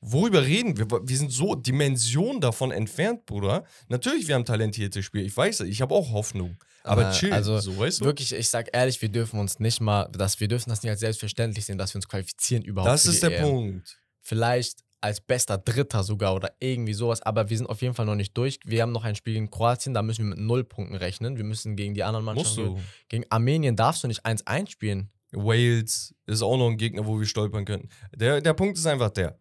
Worüber 0.00 0.44
reden 0.44 0.76
wir? 0.76 0.90
Wir 0.90 1.16
sind 1.16 1.30
so 1.30 1.54
Dimensionen 1.54 2.40
davon 2.40 2.72
entfernt, 2.72 3.26
Bruder. 3.26 3.64
Natürlich, 3.88 4.26
wir 4.28 4.34
haben 4.34 4.44
talentierte 4.44 5.02
Spieler. 5.02 5.24
Ich 5.24 5.36
weiß, 5.36 5.60
ich 5.60 5.80
habe 5.80 5.94
auch 5.94 6.12
Hoffnung. 6.12 6.56
Aber 6.84 7.08
Äh, 7.10 7.12
chill, 7.12 7.32
also 7.32 7.58
so 7.58 7.76
weißt 7.76 8.00
du. 8.00 8.04
Wirklich, 8.04 8.32
ich 8.32 8.48
sag 8.48 8.68
ehrlich, 8.72 9.00
wir 9.02 9.08
dürfen 9.08 9.40
uns 9.40 9.58
nicht 9.58 9.80
mal, 9.80 10.08
dass 10.12 10.38
wir 10.38 10.48
dürfen 10.48 10.68
das 10.70 10.82
nicht 10.82 10.90
als 10.90 11.00
selbstverständlich 11.00 11.64
sehen, 11.64 11.78
dass 11.78 11.92
wir 11.94 11.96
uns 11.98 12.06
qualifizieren 12.08 12.62
überhaupt. 12.62 12.92
Das 12.92 13.06
ist 13.06 13.22
der 13.22 13.36
EM. 13.38 13.42
Punkt. 13.42 13.98
Vielleicht, 14.20 14.84
als 15.00 15.20
bester 15.20 15.58
Dritter 15.58 16.02
sogar 16.02 16.34
oder 16.34 16.52
irgendwie 16.60 16.94
sowas. 16.94 17.20
Aber 17.22 17.50
wir 17.50 17.56
sind 17.58 17.66
auf 17.66 17.82
jeden 17.82 17.94
Fall 17.94 18.06
noch 18.06 18.14
nicht 18.14 18.36
durch. 18.36 18.58
Wir 18.64 18.82
haben 18.82 18.92
noch 18.92 19.04
ein 19.04 19.14
Spiel 19.16 19.34
gegen 19.34 19.50
Kroatien, 19.50 19.92
da 19.94 20.02
müssen 20.02 20.24
wir 20.24 20.36
mit 20.36 20.38
null 20.38 20.64
Punkten 20.64 20.94
rechnen. 20.94 21.36
Wir 21.36 21.44
müssen 21.44 21.74
gegen 21.76 21.94
die 21.94 22.02
anderen 22.04 22.24
Musst 22.24 22.56
Mannschaften. 22.56 22.76
du. 22.76 22.82
Gegen 23.08 23.24
Armenien 23.30 23.76
darfst 23.76 24.02
du 24.04 24.08
nicht 24.08 24.24
1-1 24.24 24.70
spielen. 24.70 25.10
Wales 25.32 26.14
ist 26.26 26.42
auch 26.42 26.56
noch 26.56 26.68
ein 26.68 26.76
Gegner, 26.76 27.06
wo 27.06 27.18
wir 27.18 27.26
stolpern 27.26 27.64
könnten. 27.64 27.88
Der, 28.14 28.40
der 28.40 28.54
Punkt 28.54 28.78
ist 28.78 28.86
einfach 28.86 29.10
der. 29.10 29.38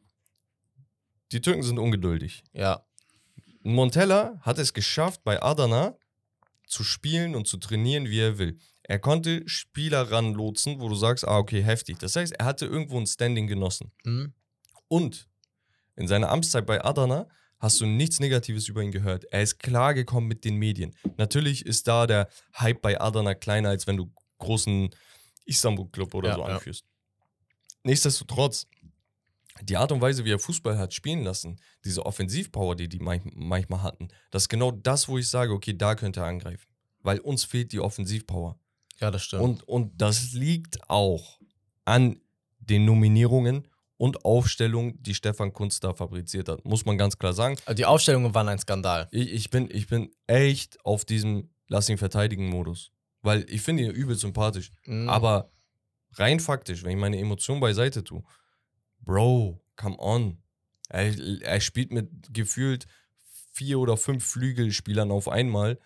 Die 1.32 1.40
Türken 1.42 1.64
sind 1.64 1.78
ungeduldig. 1.80 2.44
Ja. 2.54 2.86
Montella 3.62 4.40
hat 4.42 4.60
es 4.60 4.74
geschafft, 4.74 5.24
bei 5.24 5.42
Adana 5.42 5.96
zu 6.74 6.84
spielen 6.84 7.36
und 7.36 7.48
zu 7.48 7.58
trainieren, 7.58 8.10
wie 8.10 8.20
er 8.20 8.38
will. 8.38 8.58
Er 8.84 9.00
konnte 9.00 9.48
Spieler 9.48 10.12
ranlotsen, 10.12 10.82
wo 10.82 10.90
du 10.90 10.96
sagst, 10.96 11.26
ah, 11.28 11.38
okay, 11.38 11.62
heftig. 11.64 12.00
Das 12.00 12.16
heißt, 12.16 12.34
er 12.34 12.46
hatte 12.46 12.66
irgendwo 12.66 13.00
ein 13.00 13.08
Standing 13.08 13.48
genossen. 13.48 13.92
Mhm. 14.04 14.34
Und 14.88 15.30
in 15.96 16.08
seiner 16.08 16.30
Amtszeit 16.30 16.66
bei 16.66 16.84
Adana 16.84 17.28
hast 17.60 17.80
du 17.80 17.86
nichts 17.86 18.20
Negatives 18.20 18.68
über 18.68 18.82
ihn 18.82 18.92
gehört. 18.92 19.24
Er 19.26 19.42
ist 19.42 19.60
klargekommen 19.60 20.28
mit 20.28 20.44
den 20.44 20.58
Medien. 20.58 20.94
Natürlich 21.18 21.66
ist 21.66 21.88
da 21.88 22.08
der 22.08 22.28
Hype 22.60 22.82
bei 22.82 23.00
Adana 23.00 23.36
kleiner, 23.36 23.70
als 23.70 23.88
wenn 23.88 23.96
du 23.96 24.12
großen 24.40 24.90
Istanbul-Club 25.46 26.14
oder 26.14 26.30
Ja, 26.30 26.36
so 26.36 26.42
ja. 26.42 26.48
anführst. 26.48 26.86
Nichtsdestotrotz, 27.84 28.68
die 29.62 29.78
Art 29.78 29.92
und 29.92 30.02
Weise, 30.02 30.26
wie 30.26 30.32
er 30.32 30.40
Fußball 30.40 30.78
hat 30.78 30.94
spielen 30.94 31.24
lassen, 31.24 31.60
diese 31.86 32.06
Offensivpower, 32.06 32.76
die 32.76 32.90
die 32.90 33.00
manch- 33.00 33.32
manchmal 33.36 33.84
hatten, 33.84 34.08
das 34.32 34.44
ist 34.44 34.50
genau 34.50 34.72
das, 34.72 35.08
wo 35.08 35.18
ich 35.18 35.30
sage, 35.30 35.54
okay, 35.54 35.78
da 35.78 35.96
könnte 35.96 36.22
er 36.22 36.26
angreifen. 36.26 36.68
Weil 37.02 37.20
uns 37.20 37.44
fehlt 37.44 37.72
die 37.72 37.80
Offensivpower. 37.80 38.58
Ja, 39.00 39.12
das 39.12 39.24
stimmt. 39.24 39.44
Und, 39.44 39.68
und 39.68 40.02
das 40.02 40.34
liegt 40.34 40.90
auch 40.90 41.40
an 41.86 42.20
den 42.60 42.86
Nominierungen 42.86 43.68
und 43.98 44.26
Aufstellungen, 44.26 45.02
die 45.02 45.14
Stefan 45.14 45.54
Kunz 45.54 45.80
da 45.80 45.94
fabriziert 45.94 46.50
hat. 46.50 46.66
Muss 46.66 46.86
man 46.86 46.98
ganz 46.98 47.18
klar 47.18 47.34
sagen. 47.34 47.58
Also 47.66 47.76
die 47.76 47.86
Aufstellungen 47.86 48.34
waren 48.34 48.48
ein 48.50 48.60
Skandal. 48.60 49.08
Ich, 49.12 49.32
ich, 49.32 49.50
bin, 49.50 49.70
ich 49.72 49.88
bin 49.88 50.12
echt 50.28 50.84
auf 50.86 51.06
diesem 51.06 51.50
Lass 51.68 51.90
ihn 51.90 51.98
verteidigen 51.98 52.50
Modus. 52.50 52.92
Weil 53.22 53.46
ich 53.50 53.62
finde 53.62 53.84
ihn 53.84 53.92
übel 53.92 54.16
sympathisch. 54.16 54.72
Mhm. 54.86 55.10
Aber 55.10 55.50
rein 56.14 56.40
faktisch, 56.40 56.84
wenn 56.84 56.92
ich 56.92 56.98
meine 56.98 57.18
Emotionen 57.18 57.62
beiseite 57.62 58.04
tue, 58.04 58.24
Bro, 59.04 59.62
come 59.76 59.98
on. 60.00 60.38
Er, 60.90 61.14
er 61.42 61.62
spielt 61.62 61.92
mit 61.92 62.34
gefühlt 62.34 62.88
vier 63.52 63.80
oder 63.80 63.98
fünf 63.98 64.26
Flügelspielern 64.26 65.12
auf 65.12 65.28
einmal 65.28 65.80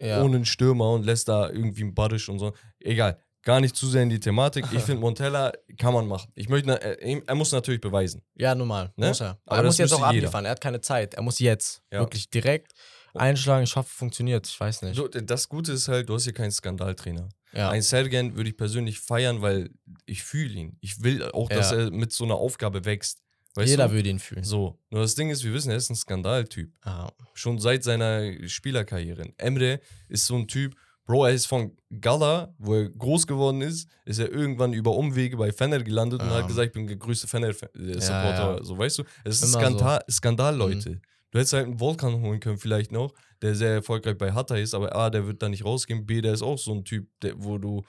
ja. 0.00 0.22
ohne 0.22 0.36
einen 0.36 0.44
Stürmer 0.44 0.92
und 0.92 1.04
lässt 1.04 1.28
da 1.28 1.48
irgendwie 1.48 1.82
einen 1.82 1.94
Badisch 1.94 2.28
und 2.28 2.38
so. 2.38 2.52
Egal, 2.80 3.18
gar 3.42 3.60
nicht 3.60 3.76
zu 3.76 3.86
sehr 3.86 4.02
in 4.02 4.10
die 4.10 4.20
Thematik. 4.20 4.66
Ich 4.72 4.82
finde, 4.84 5.00
Montella 5.00 5.52
kann 5.78 5.94
man 5.94 6.06
machen. 6.06 6.30
Ich 6.34 6.48
möchte, 6.48 6.70
er, 6.80 7.28
er 7.28 7.34
muss 7.34 7.52
natürlich 7.52 7.80
beweisen. 7.80 8.22
ja, 8.34 8.54
normal. 8.54 8.92
Ne? 8.96 9.08
Muss 9.08 9.20
er. 9.20 9.38
Aber 9.46 9.58
er 9.58 9.64
muss 9.64 9.78
jetzt 9.78 9.92
auch 9.92 9.98
jeder. 9.98 10.08
abliefern. 10.08 10.44
Er 10.44 10.52
hat 10.52 10.60
keine 10.60 10.80
Zeit. 10.80 11.14
Er 11.14 11.22
muss 11.22 11.38
jetzt. 11.38 11.82
Ja. 11.92 12.00
Wirklich 12.00 12.28
direkt 12.30 12.72
einschlagen. 13.14 13.64
Ich 13.64 13.76
hoffe, 13.76 13.88
funktioniert. 13.88 14.46
Ich 14.46 14.58
weiß 14.58 14.82
nicht. 14.82 15.00
Das 15.30 15.48
Gute 15.48 15.72
ist 15.72 15.88
halt, 15.88 16.08
du 16.08 16.14
hast 16.14 16.24
hier 16.24 16.34
keinen 16.34 16.50
Skandaltrainer. 16.50 17.28
Ja. 17.54 17.70
Ein 17.70 17.82
Sergen 17.82 18.36
würde 18.36 18.50
ich 18.50 18.56
persönlich 18.56 18.98
feiern, 19.00 19.42
weil 19.42 19.70
ich 20.06 20.22
fühle 20.22 20.52
ihn. 20.54 20.76
Ich 20.80 21.02
will 21.02 21.22
auch, 21.32 21.48
dass 21.48 21.70
Ja. 21.70 21.78
er 21.78 21.90
mit 21.90 22.12
so 22.12 22.24
einer 22.24 22.34
Aufgabe 22.36 22.84
wächst. 22.84 23.22
Weißt 23.56 23.68
Jeder 23.70 23.88
du? 23.88 23.94
würde 23.94 24.08
ihn 24.08 24.18
fühlen. 24.18 24.42
So, 24.42 24.80
nur 24.90 25.02
das 25.02 25.14
Ding 25.14 25.30
ist, 25.30 25.44
wir 25.44 25.52
wissen, 25.52 25.70
er 25.70 25.76
ist 25.76 25.88
ein 25.88 25.94
Skandaltyp. 25.94 26.72
Ja. 26.84 27.12
Schon 27.34 27.58
seit 27.60 27.84
seiner 27.84 28.32
Spielerkarriere. 28.48 29.32
Emre 29.38 29.80
ist 30.08 30.26
so 30.26 30.34
ein 30.36 30.48
Typ, 30.48 30.74
Bro, 31.06 31.26
er 31.26 31.34
ist 31.34 31.44
von 31.46 31.76
Gala, 32.00 32.54
wo 32.58 32.74
er 32.76 32.88
groß 32.88 33.26
geworden 33.26 33.60
ist, 33.60 33.88
ist 34.06 34.18
er 34.18 34.32
irgendwann 34.32 34.72
über 34.72 34.96
Umwege 34.96 35.36
bei 35.36 35.52
Fener 35.52 35.82
gelandet 35.82 36.22
und 36.22 36.28
Ja. 36.30 36.36
hat 36.36 36.46
gesagt, 36.48 36.68
ich 36.68 36.72
bin 36.72 36.86
der 36.86 36.96
größte 36.96 37.28
Fener-Supporter. 37.28 37.78
Ja, 37.82 38.56
ja. 38.56 38.64
So, 38.64 38.78
weißt 38.78 38.98
du? 39.00 39.04
Es 39.22 39.42
ist 39.42 39.52
Skandal, 39.52 40.02
Skandal 40.10 40.54
Mhm. 40.54 40.58
Leute. 40.58 41.00
Du 41.30 41.38
hättest 41.38 41.52
halt 41.52 41.66
einen 41.66 41.78
Volkan 41.78 42.20
holen 42.22 42.40
können, 42.40 42.58
vielleicht 42.58 42.90
noch, 42.90 43.12
der 43.44 43.54
sehr 43.54 43.74
erfolgreich 43.74 44.18
bei 44.18 44.32
Hatta 44.32 44.56
ist, 44.56 44.74
aber 44.74 44.94
A, 44.96 45.10
der 45.10 45.26
wird 45.26 45.42
da 45.42 45.48
nicht 45.48 45.64
rausgehen. 45.64 46.06
B, 46.06 46.20
der 46.20 46.32
ist 46.32 46.42
auch 46.42 46.58
so 46.58 46.72
ein 46.72 46.84
Typ, 46.84 47.06
der, 47.22 47.34
wo 47.36 47.58
du 47.58 47.82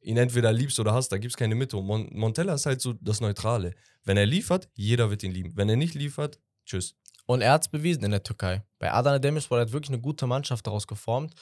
ihn 0.00 0.16
entweder 0.16 0.52
liebst 0.52 0.78
oder 0.80 0.92
hast, 0.94 1.10
da 1.10 1.18
gibt 1.18 1.32
es 1.32 1.36
keine 1.36 1.54
Mitte. 1.54 1.76
Und 1.76 1.86
Mon 1.86 2.08
Montella 2.12 2.54
ist 2.54 2.66
halt 2.66 2.80
so 2.80 2.94
das 2.94 3.20
Neutrale. 3.20 3.74
Wenn 4.04 4.16
er 4.16 4.26
liefert, 4.26 4.68
jeder 4.74 5.10
wird 5.10 5.22
ihn 5.22 5.32
lieben. 5.32 5.52
Wenn 5.56 5.68
er 5.68 5.76
nicht 5.76 5.94
liefert, 5.94 6.38
tschüss. 6.64 6.94
Und 7.26 7.40
er 7.40 7.52
hat 7.52 7.62
es 7.62 7.68
bewiesen 7.68 8.04
in 8.04 8.12
der 8.12 8.22
Türkei. 8.22 8.62
Bei 8.78 8.92
Adana 8.92 9.18
Demirspor 9.18 9.60
hat 9.60 9.72
wirklich 9.72 9.90
eine 9.90 10.00
gute 10.00 10.26
Mannschaft 10.26 10.66
daraus 10.66 10.86
geformt. 10.86 11.34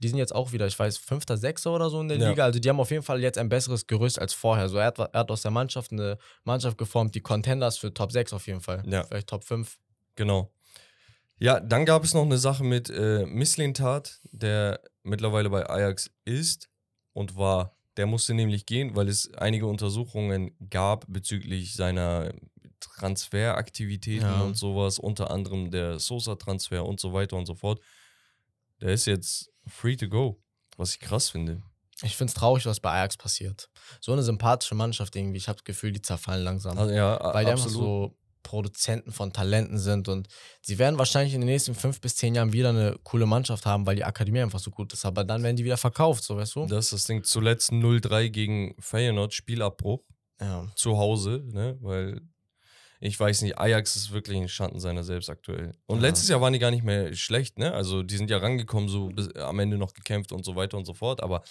Die 0.00 0.08
sind 0.08 0.18
jetzt 0.18 0.34
auch 0.34 0.52
wieder, 0.52 0.66
ich 0.66 0.78
weiß, 0.78 0.98
Fünfter, 0.98 1.36
Sechster 1.36 1.72
oder 1.72 1.90
so 1.90 2.00
in 2.00 2.08
der 2.08 2.18
Ja. 2.18 2.28
Liga. 2.30 2.44
Also 2.44 2.58
die 2.58 2.68
haben 2.68 2.80
auf 2.80 2.90
jeden 2.90 3.02
Fall 3.04 3.20
jetzt 3.20 3.38
ein 3.38 3.48
besseres 3.48 3.86
Gerüst 3.86 4.18
als 4.20 4.34
vorher. 4.34 4.68
So, 4.68 4.78
er, 4.78 4.86
hat, 4.86 4.98
er 4.98 5.10
hat 5.12 5.30
aus 5.30 5.42
der 5.42 5.50
Mannschaft 5.52 5.92
eine 5.92 6.18
Mannschaft 6.44 6.76
geformt, 6.76 7.14
die 7.14 7.20
Contenders 7.20 7.78
für 7.78 7.94
Top 7.94 8.12
6 8.12 8.32
auf 8.32 8.46
jeden 8.46 8.60
Fall. 8.60 8.82
Ja. 8.86 9.04
Vielleicht 9.04 9.28
Top 9.28 9.44
5. 9.44 9.78
Genau. 10.16 10.52
Ja, 11.38 11.60
dann 11.60 11.84
gab 11.86 12.04
es 12.04 12.14
noch 12.14 12.22
eine 12.24 12.38
Sache 12.38 12.64
mit 12.64 12.90
äh, 12.90 13.24
Misslintat, 13.26 14.20
der 14.32 14.80
mittlerweile 15.02 15.50
bei 15.50 15.68
Ajax 15.68 16.10
ist 16.24 16.68
und 17.12 17.36
war. 17.36 17.76
Der 17.96 18.06
musste 18.06 18.34
nämlich 18.34 18.66
gehen, 18.66 18.94
weil 18.96 19.08
es 19.08 19.32
einige 19.34 19.66
Untersuchungen 19.66 20.56
gab 20.70 21.04
bezüglich 21.08 21.74
seiner 21.74 22.32
Transferaktivitäten 22.80 24.26
Ja. 24.28 24.42
und 24.42 24.56
sowas, 24.56 24.98
unter 24.98 25.30
anderem 25.30 25.70
der 25.70 25.98
Sosa-Transfer 25.98 26.84
und 26.84 27.00
so 27.00 27.12
weiter 27.12 27.36
und 27.36 27.46
so 27.46 27.54
fort. 27.54 27.80
Der 28.80 28.90
ist 28.90 29.06
jetzt 29.06 29.50
free 29.66 29.96
to 29.96 30.08
go, 30.08 30.40
was 30.76 30.94
ich 30.94 31.00
krass 31.00 31.30
finde. 31.30 31.62
Ich 32.02 32.16
finde 32.16 32.30
es 32.30 32.34
traurig, 32.34 32.64
was 32.66 32.78
bei 32.78 32.90
Ajax 32.92 33.16
passiert. 33.16 33.68
So 34.00 34.12
eine 34.12 34.22
sympathische 34.22 34.76
Mannschaft 34.76 35.16
irgendwie. 35.16 35.38
Ich 35.38 35.48
habe 35.48 35.56
das 35.56 35.64
Gefühl, 35.64 35.90
die 35.90 36.02
zerfallen 36.02 36.44
langsam. 36.44 36.78
Also, 36.78 36.94
ja, 36.94 37.18
weil 37.34 37.44
die 37.44 37.50
einfach 37.50 37.64
absolut. 37.66 37.84
so 38.12 38.16
Produzenten 38.48 39.12
von 39.12 39.32
Talenten 39.32 39.78
sind 39.78 40.08
und 40.08 40.26
sie 40.62 40.78
werden 40.78 40.98
wahrscheinlich 40.98 41.34
in 41.34 41.42
den 41.42 41.48
nächsten 41.50 41.74
fünf 41.74 42.00
bis 42.00 42.16
zehn 42.16 42.34
Jahren 42.34 42.52
wieder 42.54 42.70
eine 42.70 42.96
coole 43.04 43.26
Mannschaft 43.26 43.66
haben, 43.66 43.84
weil 43.86 43.96
die 43.96 44.04
Akademie 44.04 44.40
einfach 44.40 44.58
so 44.58 44.70
gut 44.70 44.92
ist. 44.94 45.04
Aber 45.04 45.22
dann 45.22 45.42
werden 45.42 45.56
die 45.56 45.64
wieder 45.64 45.76
verkauft, 45.76 46.24
so 46.24 46.36
weißt 46.36 46.56
du? 46.56 46.66
Das 46.66 46.86
ist 46.86 46.92
das 46.94 47.04
Ding. 47.04 47.22
Zuletzt 47.24 47.70
0-3 47.70 48.30
gegen 48.30 48.74
Feyenoord, 48.78 49.34
Spielabbruch. 49.34 50.00
Ja. 50.40 50.66
zu 50.76 50.96
Hause, 50.96 51.42
ne? 51.52 51.76
Weil 51.80 52.20
ich 53.00 53.18
weiß 53.18 53.42
nicht, 53.42 53.58
Ajax 53.58 53.96
ist 53.96 54.12
wirklich 54.12 54.38
ein 54.38 54.48
Schatten 54.48 54.78
seiner 54.80 55.02
selbst 55.02 55.28
aktuell. 55.28 55.72
Und 55.86 55.96
Ja. 55.96 56.02
letztes 56.08 56.28
Jahr 56.28 56.40
waren 56.40 56.52
die 56.52 56.58
gar 56.60 56.70
nicht 56.70 56.84
mehr 56.84 57.12
schlecht, 57.14 57.58
ne? 57.58 57.72
Also 57.74 58.02
die 58.04 58.16
sind 58.16 58.30
ja 58.30 58.38
rangekommen, 58.38 58.88
so 58.88 59.08
bis, 59.08 59.32
am 59.34 59.58
Ende 59.58 59.76
noch 59.78 59.92
gekämpft 59.94 60.30
und 60.32 60.44
so 60.44 60.54
weiter 60.56 60.76
und 60.78 60.84
so 60.84 60.94
fort. 60.94 61.22
Aber 61.24 61.42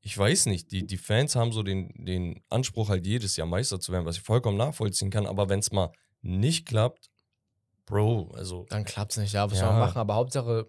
ich 0.00 0.16
weiß 0.16 0.46
nicht, 0.46 0.70
die, 0.72 0.86
die 0.86 0.96
Fans 0.96 1.34
haben 1.36 1.52
so 1.52 1.62
den, 1.64 1.92
den 2.04 2.42
Anspruch, 2.48 2.88
halt 2.88 3.06
jedes 3.06 3.36
Jahr 3.36 3.46
Meister 3.48 3.78
zu 3.80 3.90
werden, 3.92 4.04
was 4.06 4.16
ich 4.16 4.22
vollkommen 4.22 4.56
nachvollziehen 4.56 5.10
kann. 5.10 5.26
Aber 5.26 5.48
wenn 5.48 5.58
es 5.60 5.70
mal 5.72 5.90
nicht 6.22 6.66
klappt, 6.66 7.10
Bro, 7.86 8.32
also 8.34 8.66
Dann 8.68 8.84
klappt 8.84 9.12
es 9.12 9.18
nicht. 9.18 9.32
Ja, 9.32 9.48
was 9.48 9.58
Ja. 9.58 9.64
soll 9.66 9.74
man 9.74 9.80
machen? 9.80 9.98
Aber 9.98 10.14
Hauptsache, 10.16 10.68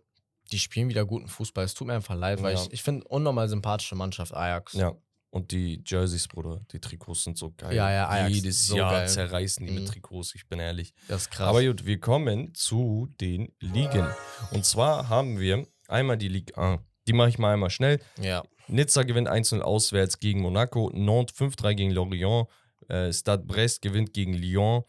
die 0.51 0.59
spielen 0.59 0.87
wieder 0.87 1.03
guten 1.05 1.27
Fußball. 1.27 1.65
Es 1.65 1.73
tut 1.73 1.87
mir 1.87 1.93
einfach 1.93 2.15
leid, 2.15 2.43
weil 2.43 2.53
Ja. 2.55 2.61
ich, 2.61 2.73
ich 2.73 2.83
finde 2.83 3.07
unnormal 3.07 3.49
sympathische 3.49 3.95
Mannschaft 3.95 4.33
Ajax. 4.33 4.73
ja. 4.73 4.93
Und 5.29 5.51
die 5.51 5.83
Jerseys, 5.85 6.25
Bruder, 6.27 6.61
die 6.71 6.79
Trikots 6.79 7.25
sind 7.25 7.37
so 7.37 7.51
geil. 7.57 7.75
Ja, 7.75 7.91
ja, 7.91 8.07
Ajax 8.07 8.33
Jedes 8.33 8.67
so 8.67 8.77
Jahr 8.77 8.91
geil. 8.91 9.09
zerreißen 9.09 9.65
die 9.67 9.73
mit 9.73 9.83
Mhm. 9.83 9.87
Trikots, 9.87 10.33
ich 10.35 10.47
bin 10.47 10.57
ehrlich. 10.59 10.93
Das 11.09 11.23
ist 11.23 11.31
krass. 11.31 11.47
Aber 11.49 11.61
gut, 11.63 11.85
wir 11.85 11.99
kommen 11.99 12.53
zu 12.55 13.07
den 13.19 13.51
Ligen. 13.59 14.07
Und 14.51 14.63
zwar 14.65 15.09
haben 15.09 15.37
wir 15.37 15.67
einmal 15.89 16.17
die 16.17 16.29
Ligue 16.29 16.57
1. 16.57 16.81
Die 17.07 17.13
mache 17.13 17.29
ich 17.29 17.37
mal 17.39 17.53
einmal 17.53 17.69
schnell. 17.69 17.99
ja. 18.21 18.43
Nizza 18.69 19.03
gewinnt 19.03 19.27
1-0 19.29 19.61
auswärts 19.61 20.19
gegen 20.19 20.41
Monaco. 20.41 20.89
Nantes 20.93 21.35
5-3 21.37 21.73
gegen 21.75 21.91
Lorient. 21.91 22.47
Äh, 22.89 23.11
Stade 23.13 23.43
Brest 23.43 23.81
gewinnt 23.81 24.13
gegen 24.13 24.33
Lyon 24.33 24.83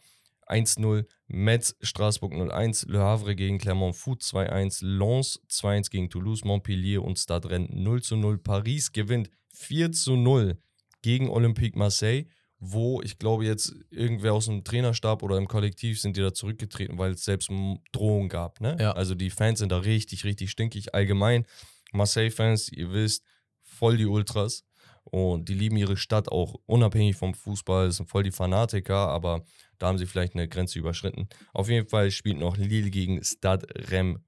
1-0. 0.49 1.05
Metz 1.27 1.75
Straßburg 1.81 2.33
0-1. 2.33 2.89
Le 2.89 2.99
Havre 2.99 3.35
gegen 3.35 3.57
Clermont 3.57 3.95
Foot 3.95 4.21
2-1. 4.21 4.85
Lens 4.85 5.41
2-1 5.49 5.89
gegen 5.89 6.09
Toulouse. 6.09 6.43
Montpellier 6.43 7.03
und 7.03 7.17
Stade 7.17 7.49
Rennes 7.49 7.69
0-0. 7.69 8.37
Paris 8.37 8.91
gewinnt 8.91 9.29
4-0 9.55 10.57
gegen 11.01 11.29
Olympique 11.29 11.77
Marseille 11.77 12.25
wo 12.59 13.01
ich 13.01 13.17
glaube 13.17 13.45
jetzt 13.45 13.73
irgendwer 13.89 14.33
aus 14.33 14.45
dem 14.45 14.63
Trainerstab 14.63 15.23
oder 15.23 15.37
im 15.37 15.47
Kollektiv 15.47 15.99
sind 15.99 16.17
die 16.17 16.21
da 16.21 16.33
zurückgetreten, 16.33 16.97
weil 16.97 17.13
es 17.13 17.23
selbst 17.23 17.49
Drohungen 17.91 18.29
gab. 18.29 18.59
Ne? 18.59 18.75
Ja. 18.79 18.91
Also 18.91 19.15
die 19.15 19.29
Fans 19.29 19.59
sind 19.59 19.71
da 19.71 19.79
richtig, 19.79 20.25
richtig 20.25 20.51
stinkig. 20.51 20.93
Allgemein, 20.93 21.45
Marseille-Fans, 21.93 22.69
ihr 22.69 22.91
wisst, 22.91 23.23
voll 23.63 23.97
die 23.97 24.05
Ultras 24.05 24.65
und 25.05 25.47
die 25.47 25.53
lieben 25.53 25.77
ihre 25.77 25.95
Stadt 25.95 26.29
auch 26.29 26.55
unabhängig 26.65 27.15
vom 27.15 27.33
Fußball, 27.33 27.87
das 27.87 27.97
sind 27.97 28.09
voll 28.09 28.23
die 28.23 28.31
Fanatiker, 28.31 29.07
aber 29.07 29.43
da 29.79 29.87
haben 29.87 29.97
sie 29.97 30.05
vielleicht 30.05 30.35
eine 30.35 30.47
Grenze 30.47 30.77
überschritten. 30.77 31.27
Auf 31.53 31.69
jeden 31.69 31.87
Fall 31.87 32.11
spielt 32.11 32.37
noch 32.37 32.57
Lille 32.57 32.89
gegen 32.89 33.23
Stade 33.23 33.67
Rem 33.89 34.23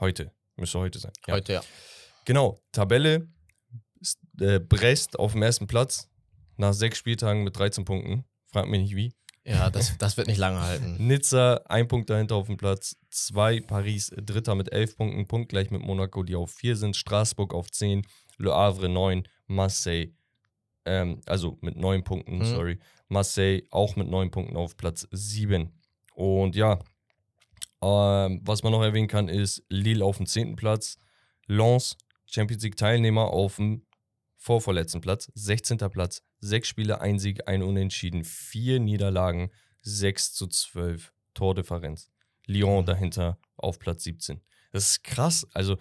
heute. 0.00 0.32
Müsste 0.56 0.78
heute 0.78 0.98
sein. 0.98 1.12
Ja. 1.26 1.34
Heute 1.34 1.52
ja. 1.52 1.62
Genau, 2.24 2.60
Tabelle. 2.72 3.28
Äh, 4.40 4.58
Brest 4.58 5.18
auf 5.18 5.32
dem 5.32 5.42
ersten 5.42 5.66
Platz 5.66 6.08
nach 6.56 6.72
sechs 6.72 6.98
Spieltagen 6.98 7.44
mit 7.44 7.56
13 7.56 7.84
Punkten. 7.84 8.24
Frag 8.50 8.68
mich 8.68 8.80
nicht 8.80 8.96
wie. 8.96 9.14
Ja, 9.44 9.70
das, 9.70 9.96
das 9.98 10.16
wird 10.16 10.28
nicht 10.28 10.38
lange 10.38 10.60
halten. 10.60 10.96
Nizza 11.06 11.60
ein 11.66 11.88
Punkt 11.88 12.10
dahinter 12.10 12.36
auf 12.36 12.46
dem 12.46 12.56
Platz. 12.56 12.96
Zwei, 13.10 13.60
Paris 13.60 14.10
Dritter 14.16 14.54
mit 14.54 14.72
elf 14.72 14.96
Punkten, 14.96 15.26
punktgleich 15.26 15.70
mit 15.70 15.82
Monaco, 15.82 16.22
die 16.22 16.36
auf 16.36 16.52
vier 16.52 16.76
sind. 16.76 16.96
Straßburg 16.96 17.52
auf 17.52 17.70
10, 17.70 18.06
Le 18.38 18.52
Havre 18.52 18.88
9, 18.88 19.26
Marseille, 19.46 20.14
ähm, 20.84 21.20
also 21.26 21.58
mit 21.60 21.76
neun 21.76 22.04
Punkten, 22.04 22.38
Mhm. 22.38 22.44
sorry. 22.44 22.78
Marseille 23.08 23.62
auch 23.70 23.96
mit 23.96 24.08
neun 24.08 24.30
Punkten 24.30 24.56
auf 24.56 24.76
Platz 24.76 25.06
7. 25.10 25.70
Und 26.14 26.56
ja, 26.56 26.78
ähm, 27.82 28.40
was 28.44 28.62
man 28.62 28.72
noch 28.72 28.82
erwähnen 28.82 29.08
kann, 29.08 29.28
ist 29.28 29.64
Lille 29.68 30.04
auf 30.04 30.16
dem 30.18 30.26
10. 30.26 30.56
Platz, 30.56 30.98
Lens, 31.46 31.96
Champions 32.26 32.62
League 32.62 32.76
Teilnehmer 32.76 33.26
auf 33.28 33.56
dem 33.56 33.84
vorvorletzten 34.36 35.00
Platz, 35.00 35.30
16. 35.34 35.78
Platz, 35.90 36.22
sechs 36.40 36.68
Spiele, 36.68 37.00
ein 37.00 37.18
Sieg, 37.18 37.46
ein 37.48 37.62
Unentschieden, 37.62 38.24
vier 38.24 38.80
Niederlagen, 38.80 39.50
6 39.82 40.32
zu 40.32 40.46
12 40.46 41.12
Tordifferenz. 41.34 42.10
Lyon 42.46 42.84
dahinter 42.84 43.38
auf 43.56 43.78
Platz 43.78 44.02
17. 44.04 44.40
Das 44.72 44.90
ist 44.90 45.04
krass. 45.04 45.46
Also, 45.52 45.76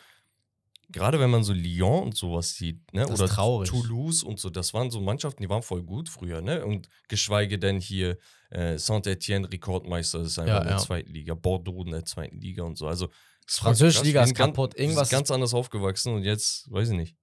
gerade 0.92 1.20
wenn 1.20 1.30
man 1.30 1.44
so 1.44 1.54
Lyon 1.54 2.04
und 2.04 2.18
sowas 2.18 2.54
sieht, 2.56 2.94
ne? 2.94 3.02
Das 3.02 3.12
ist 3.12 3.20
oder 3.22 3.30
traurig. 3.30 3.70
Toulouse 3.70 4.24
und 4.24 4.40
so, 4.40 4.50
das 4.50 4.74
waren 4.74 4.92
so 4.92 5.02
Mannschaften, 5.02 5.42
die 5.44 5.50
waren 5.50 5.62
voll 5.64 5.84
gut 5.84 6.10
früher, 6.10 6.42
ne? 6.42 6.66
Und 6.66 6.88
geschweige 7.08 7.58
denn 7.60 7.80
hier 7.80 8.18
äh, 8.50 8.78
Saint-Etienne, 8.78 9.52
Rekordmeister, 9.52 10.20
das 10.20 10.30
ist 10.30 10.40
einfach 10.40 10.54
Ja, 10.56 10.62
in 10.62 10.68
der 10.68 10.78
ja. 10.78 10.82
zweiten 10.84 11.12
Liga, 11.12 11.34
Bordeaux 11.36 11.84
in 11.86 11.92
der 11.92 12.06
zweiten 12.06 12.40
Liga 12.40 12.64
und 12.64 12.78
so. 12.78 12.88
Also, 12.88 13.10
das 13.48 13.58
Französische 13.60 14.00
krass. 14.00 14.08
Liga 14.08 14.24
ist 14.24 14.36
kaputt. 14.36 14.76
Irgendwas- 14.76 15.10
ganz 15.10 15.32
anders 15.32 15.54
aufgewachsen 15.54 16.14
und 16.14 16.24
jetzt, 16.24 16.72
weiß 16.72 16.90
ich 16.90 16.96
nicht. 16.98 17.16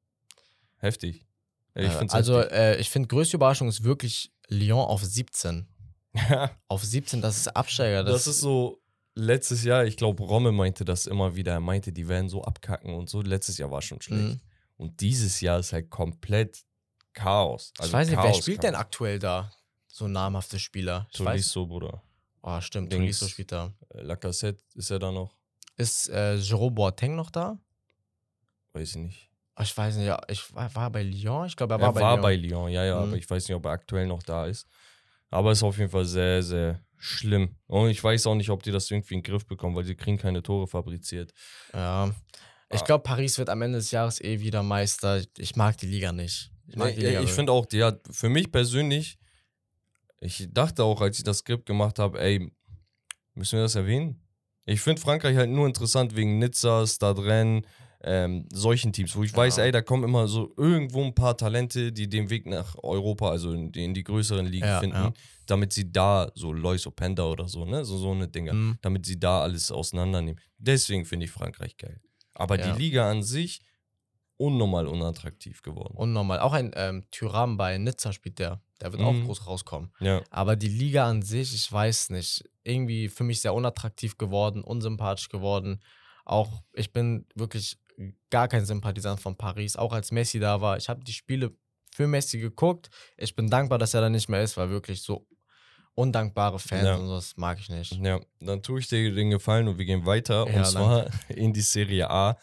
Heftig. 0.79 1.27
Ich 1.75 1.85
Äh, 1.85 2.07
also, 2.11 2.39
heftig. 2.41 2.57
äh, 2.59 2.77
ich 2.81 2.91
finde, 2.91 3.09
größte 3.09 3.37
Überraschung 3.37 3.69
ist 3.69 3.85
wirklich 3.85 4.33
Lyon 4.49 4.81
auf 4.81 5.05
17. 5.05 5.69
Auf 6.69 6.83
17, 6.85 7.21
das 7.21 7.37
ist 7.37 7.49
Absteiger. 7.49 8.03
Das, 8.03 8.27
ist 8.27 8.41
so 8.41 8.81
letztes 9.19 9.65
Jahr, 9.65 9.85
ich 9.85 9.97
glaube, 9.97 10.23
Romme 10.23 10.53
meinte 10.53 10.85
das 10.85 11.07
immer 11.07 11.35
wieder. 11.37 11.53
Er 11.53 11.61
meinte, 11.61 11.93
die 11.93 12.09
werden 12.09 12.29
so 12.29 12.43
abkacken 12.45 12.95
und 12.95 13.09
so. 13.11 13.21
Letztes 13.23 13.59
Jahr 13.59 13.71
war 13.71 13.83
schon 13.83 14.01
schlecht. 14.01 14.23
Mhm. 14.23 14.41
Und 14.77 15.01
dieses 15.01 15.41
Jahr 15.41 15.59
ist 15.59 15.73
halt 15.73 15.91
komplett 15.91 16.65
Chaos. 17.13 17.73
Ich 17.83 17.93
weiß 17.93 18.09
nicht, 18.09 18.17
wer 18.17 18.25
Chaos, 18.31 18.39
spielt 18.39 18.63
denn 18.63 18.73
Chaos. 18.75 18.81
aktuell 18.85 19.19
da? 19.19 19.53
So 19.89 20.07
namhafte 20.07 20.59
Spieler. 20.59 21.09
Ich 21.13 21.19
weiß. 21.19 21.25
Tolisso, 21.53 21.67
Bruder. 21.67 22.03
Oh, 22.43 22.61
stimmt. 22.61 22.93
Tolisso 22.93 23.27
spielt 23.27 23.51
da. 23.51 23.73
Äh, 23.91 24.03
Lacazette 24.03 24.63
ist 24.75 24.91
er 24.91 25.01
da 25.01 25.11
noch? 25.11 25.35
Ist 25.77 26.09
äh, 26.11 26.37
Jerome 26.37 26.71
Boateng 26.75 27.17
noch 27.17 27.31
da? 27.31 27.59
Weiß 28.73 28.91
ich 28.91 28.97
nicht. 28.97 29.31
Oh, 29.59 29.63
Ich 29.63 29.77
weiß 29.77 29.97
nicht, 29.97 30.07
ja, 30.07 30.21
ich 30.29 30.55
war, 30.55 30.73
war 30.77 30.85
er 30.85 30.91
bei 30.91 31.03
Lyon? 31.03 31.47
Ich 31.47 31.57
glaube, 31.57 31.75
er 31.75 31.81
Er 31.81 31.87
war, 31.87 31.95
war, 32.01 32.17
bei 32.19 32.23
bei, 32.23 32.37
Lyon. 32.37 32.51
Lyon, 32.67 32.73
ja, 32.73 32.85
ja, 32.85 32.97
Mhm. 33.01 33.09
aber 33.09 33.17
ich 33.17 33.29
weiß 33.29 33.49
nicht, 33.49 33.57
ob 33.57 33.65
er 33.65 33.73
aktuell 33.73 34.07
noch 34.07 34.23
da 34.23 34.47
ist. 34.47 34.69
Aber 35.31 35.51
ist 35.53 35.63
auf 35.65 35.77
jeden 35.79 35.91
Fall 35.91 36.05
sehr, 36.05 36.43
sehr 36.43 36.81
schlimm. 36.99 37.57
Und 37.67 37.91
ich 37.91 38.03
weiß 38.03 38.27
auch 38.27 38.35
nicht, 38.35 38.51
ob 38.51 38.63
die 38.63 38.71
das 38.73 38.91
irgendwie 38.91 39.15
in 39.15 39.23
den 39.23 39.31
Griff 39.33 39.47
bekommen, 39.47 39.75
weil 39.77 39.85
sie 39.85 39.95
kriegen 39.95 40.19
keine 40.19 40.43
Tore 40.43 40.67
fabriziert. 40.67 41.33
Ja. 41.73 42.11
Ich 42.71 42.81
Ah. 42.83 42.85
glaube, 42.85 43.03
Paris 43.03 43.39
wird 43.39 43.49
am 43.49 43.63
Ende 43.63 43.79
des 43.79 43.91
Jahres 43.91 44.21
eh 44.21 44.41
wieder 44.41 44.63
Meister. 44.63 45.23
Ich 45.39 45.57
mag 45.57 45.77
die 45.79 45.87
Liga 45.87 46.13
nicht. 46.13 46.51
Ich 46.67 46.77
mag 46.77 46.95
die 46.95 47.01
Nee, 47.01 47.09
Liga 47.09 47.23
ich 47.23 47.31
finde 47.33 47.53
auch, 47.53 47.65
die 47.65 47.83
hat 47.83 48.01
für 48.11 48.29
mich 48.29 48.53
persönlich, 48.53 49.19
ich 50.21 50.49
dachte 50.51 50.85
auch, 50.85 51.01
als 51.01 51.19
ich 51.19 51.25
das 51.25 51.39
Skript 51.39 51.65
gemacht 51.67 51.99
habe, 51.99 52.21
ey, 52.21 52.53
müssen 53.35 53.57
wir 53.57 53.63
das 53.63 53.75
erwähnen? 53.75 54.21
Ich 54.67 54.81
finde 54.83 55.01
Frankreich 55.01 55.37
halt 55.37 55.49
nur 55.49 55.67
interessant 55.67 56.15
wegen 56.15 56.39
Nizza, 56.39 56.87
Stade 56.87 57.25
Rennes, 57.25 57.63
ähm, 58.03 58.47
solchen 58.53 58.93
Teams, 58.93 59.15
wo 59.17 59.23
ich 59.25 59.35
weiß, 59.37 59.57
Ja. 59.57 59.65
ey, 59.65 59.73
da 59.73 59.83
kommen 59.83 60.05
immer 60.05 60.29
so 60.29 60.53
irgendwo 60.57 61.03
ein 61.05 61.15
paar 61.15 61.37
Talente, 61.37 61.91
die 61.93 62.09
den 62.09 62.31
Weg 62.31 62.47
nach 62.47 62.77
Europa, 62.83 63.29
also 63.31 63.53
in 63.53 63.73
die, 63.73 63.85
in 63.85 63.93
die 63.95 64.05
größeren 64.05 64.47
Ligen 64.47 64.67
Ja, 64.67 64.79
finden, 64.81 64.97
ja. 64.97 65.13
damit 65.47 65.73
sie 65.73 65.91
da, 65.91 66.31
so 66.35 66.53
Lois 66.53 66.87
Openda 66.87 67.25
oder 67.25 67.49
so, 67.49 67.65
ne, 67.65 67.85
so, 67.85 67.97
so 67.99 68.13
eine 68.13 68.29
Dinger, 68.29 68.53
Mhm. 68.53 68.79
damit 68.83 69.05
sie 69.07 69.19
da 69.19 69.43
alles 69.43 69.73
auseinandernehmen. 69.73 70.41
Deswegen 70.59 71.05
finde 71.05 71.25
ich 71.27 71.33
Frankreich 71.33 71.77
geil. 71.77 72.01
Aber 72.35 72.57
die 72.57 72.71
Liga 72.71 73.11
an 73.11 73.23
sich, 73.25 73.63
unnormal 74.37 74.87
unattraktiv 74.87 75.63
geworden. 75.63 75.97
Unnormal. 75.97 76.39
Auch 76.39 76.53
ein 76.53 76.71
ähm, 76.77 77.05
Tyram 77.11 77.57
bei 77.57 77.77
Nizza 77.79 78.13
spielt 78.13 78.39
der. 78.39 78.61
Der 78.81 78.93
wird 78.93 79.03
Mhm. 79.03 79.09
auch 79.09 79.25
groß 79.27 79.47
rauskommen. 79.49 79.91
ja. 79.99 80.23
Aber 80.31 80.55
die 80.55 80.69
Liga 80.69 81.09
an 81.09 81.23
sich, 81.23 81.53
ich 81.53 81.73
weiß 81.73 82.11
nicht. 82.11 82.45
Irgendwie 82.63 83.09
für 83.09 83.25
mich 83.25 83.41
sehr 83.41 83.55
unattraktiv 83.55 84.17
geworden, 84.19 84.63
unsympathisch 84.63 85.29
geworden. 85.31 85.81
Auch 86.25 86.63
ich 86.75 86.93
bin 86.93 87.27
wirklich 87.35 87.77
gar 88.31 88.49
kein 88.49 88.65
Sympathisant 88.65 89.21
von 89.21 89.37
Paris. 89.37 89.77
Auch 89.77 89.93
als 89.93 90.13
Messi 90.13 90.39
da 90.39 90.61
war. 90.61 90.77
Ich 90.77 90.89
habe 90.89 91.03
die 91.05 91.13
Spiele 91.13 91.53
für 91.95 92.07
Messi 92.07 92.39
geguckt. 92.39 92.91
Ich 93.17 93.35
bin 93.35 93.49
dankbar, 93.51 93.79
dass 93.79 93.95
er 93.95 94.01
da 94.01 94.09
nicht 94.11 94.29
mehr 94.29 94.43
ist, 94.43 94.57
weil 94.57 94.71
wirklich 94.71 95.03
so 95.03 95.27
undankbare 95.95 96.59
Fans 96.61 96.85
Ja. 96.85 96.95
und 96.97 97.09
das 97.09 97.37
mag 97.37 97.59
ich 97.59 97.69
nicht. 97.69 97.93
Ja, 97.97 98.21
dann 98.41 98.63
tue 98.63 98.79
ich 98.81 98.87
dir 98.89 99.13
den 99.13 99.31
Gefallen 99.31 99.67
und 99.67 99.79
wir 99.79 99.85
gehen 99.85 100.07
weiter. 100.07 100.49
Ja, 100.49 100.59
und 100.59 100.67
zwar 100.67 101.07
in 101.29 101.53
die 101.53 101.61
Serie 101.61 102.09
A. 102.09 102.39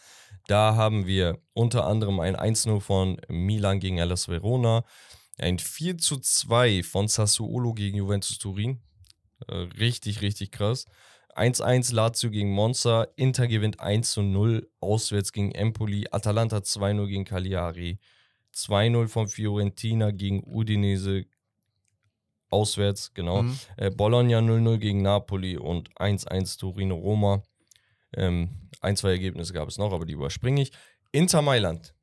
Da 0.46 0.76
haben 0.76 1.06
wir 1.06 1.38
unter 1.54 1.86
anderem 1.86 2.20
ein 2.20 2.36
1-0 2.36 2.80
von 2.80 3.20
Milan 3.28 3.80
gegen 3.80 3.96
Hellas 3.96 4.28
Verona, 4.28 4.84
ein 5.38 5.58
4 5.58 5.98
zu 5.98 6.18
2 6.18 6.82
von 6.82 7.08
Sassuolo 7.08 7.72
gegen 7.74 7.96
Juventus 7.96 8.38
Turin. 8.38 8.82
Äh, 9.48 9.54
richtig, 9.54 10.20
richtig 10.20 10.50
krass. 10.52 10.86
1-1 11.36 11.94
Lazio 11.94 12.30
gegen 12.30 12.50
Monza, 12.50 13.06
Inter 13.16 13.46
gewinnt 13.46 13.80
1 13.80 14.12
zu 14.12 14.22
0 14.22 14.68
auswärts 14.80 15.32
gegen 15.32 15.52
Empoli, 15.52 16.06
Atalanta 16.10 16.58
2-0 16.58 17.06
gegen 17.08 17.24
Cagliari, 17.24 17.98
2-0 18.54 19.08
von 19.08 19.28
Fiorentina 19.28 20.10
gegen 20.12 20.42
Udinese 20.44 21.26
auswärts, 22.50 23.12
genau. 23.12 23.42
Mhm. 23.42 23.58
Äh, 23.76 23.90
Bologna 23.90 24.38
0-0 24.38 24.78
gegen 24.78 25.02
Napoli 25.02 25.56
und 25.58 25.92
1-1 25.96 26.58
Torino-Roma. 26.58 27.42
Ähm, 28.14 28.50
ein, 28.80 28.96
zwei 28.96 29.10
Ergebnisse 29.10 29.52
gab 29.52 29.68
es 29.68 29.78
noch, 29.78 29.92
aber 29.92 30.06
die 30.06 30.14
überspringe 30.14 30.62
ich. 30.62 30.72
Inter 31.12 31.42
Mailand. 31.42 31.94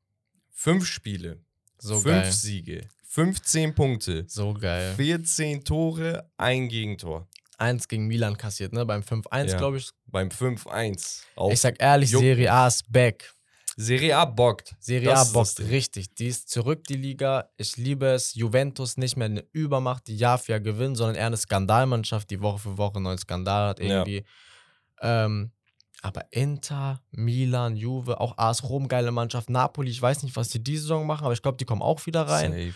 Fünf 0.51 0.85
Spiele, 0.85 1.39
So 1.77 1.95
fünf 1.95 2.05
geil. 2.05 2.31
Siege, 2.31 2.87
15 3.05 3.73
Punkte, 3.73 4.25
So 4.27 4.53
geil. 4.53 4.93
14 4.95 5.63
Tore, 5.63 6.29
ein 6.37 6.67
Gegentor. 6.69 7.27
Eins 7.57 7.87
gegen 7.87 8.07
Milan 8.07 8.37
kassiert, 8.37 8.73
ne? 8.73 8.85
Beim 8.85 9.01
5-1, 9.03 9.51
Ja. 9.51 9.57
glaube 9.57 9.77
ich. 9.77 9.89
Beim 10.07 10.29
5-1. 10.29 11.21
Auf 11.35 11.53
Ich 11.53 11.61
sag 11.61 11.81
ehrlich, 11.81 12.11
Juck- 12.11 12.21
Serie 12.21 12.51
A 12.51 12.67
ist 12.67 12.91
back. 12.91 13.33
Serie 13.75 14.15
A 14.17 14.25
bockt. 14.25 14.75
Serie 14.79 15.09
Das 15.09 15.29
A 15.29 15.33
bockt 15.33 15.59
richtig. 15.61 16.13
Die 16.15 16.27
ist 16.27 16.49
zurück, 16.49 16.83
die 16.83 16.95
Liga. 16.95 17.49
Ich 17.57 17.75
liebe 17.77 18.05
es. 18.07 18.35
Juventus 18.35 18.97
nicht 18.97 19.17
mehr 19.17 19.25
eine 19.25 19.43
Übermacht, 19.51 20.07
die 20.07 20.15
Jahr 20.15 20.37
für 20.37 20.51
Jahr 20.51 20.59
gewinnt, 20.59 20.95
sondern 20.97 21.15
eher 21.15 21.25
eine 21.27 21.37
Skandalmannschaft, 21.37 22.29
die 22.29 22.41
Woche 22.41 22.59
für 22.59 22.77
Woche 22.77 22.95
einen 22.97 23.05
neuen 23.05 23.17
Skandal 23.17 23.69
hat 23.69 23.79
Ja. 23.79 23.85
irgendwie. 24.05 24.23
Ähm, 25.01 25.51
aber 26.03 26.25
Inter, 26.31 27.01
Milan, 27.11 27.75
Juve, 27.75 28.19
auch 28.19 28.37
AS 28.37 28.63
Rom, 28.63 28.87
geile 28.87 29.11
Mannschaft. 29.11 29.49
Napoli, 29.49 29.89
ich 29.89 30.01
weiß 30.01 30.21
nicht, 30.23 30.35
was 30.35 30.49
die 30.49 30.63
diese 30.63 30.81
Saison 30.83 31.07
machen, 31.07 31.23
aber 31.25 31.33
ich 31.33 31.41
glaube, 31.41 31.57
die 31.57 31.65
kommen 31.65 31.81
auch 31.81 32.05
wieder 32.05 32.27
rein. 32.27 32.51
Safe. 32.51 32.73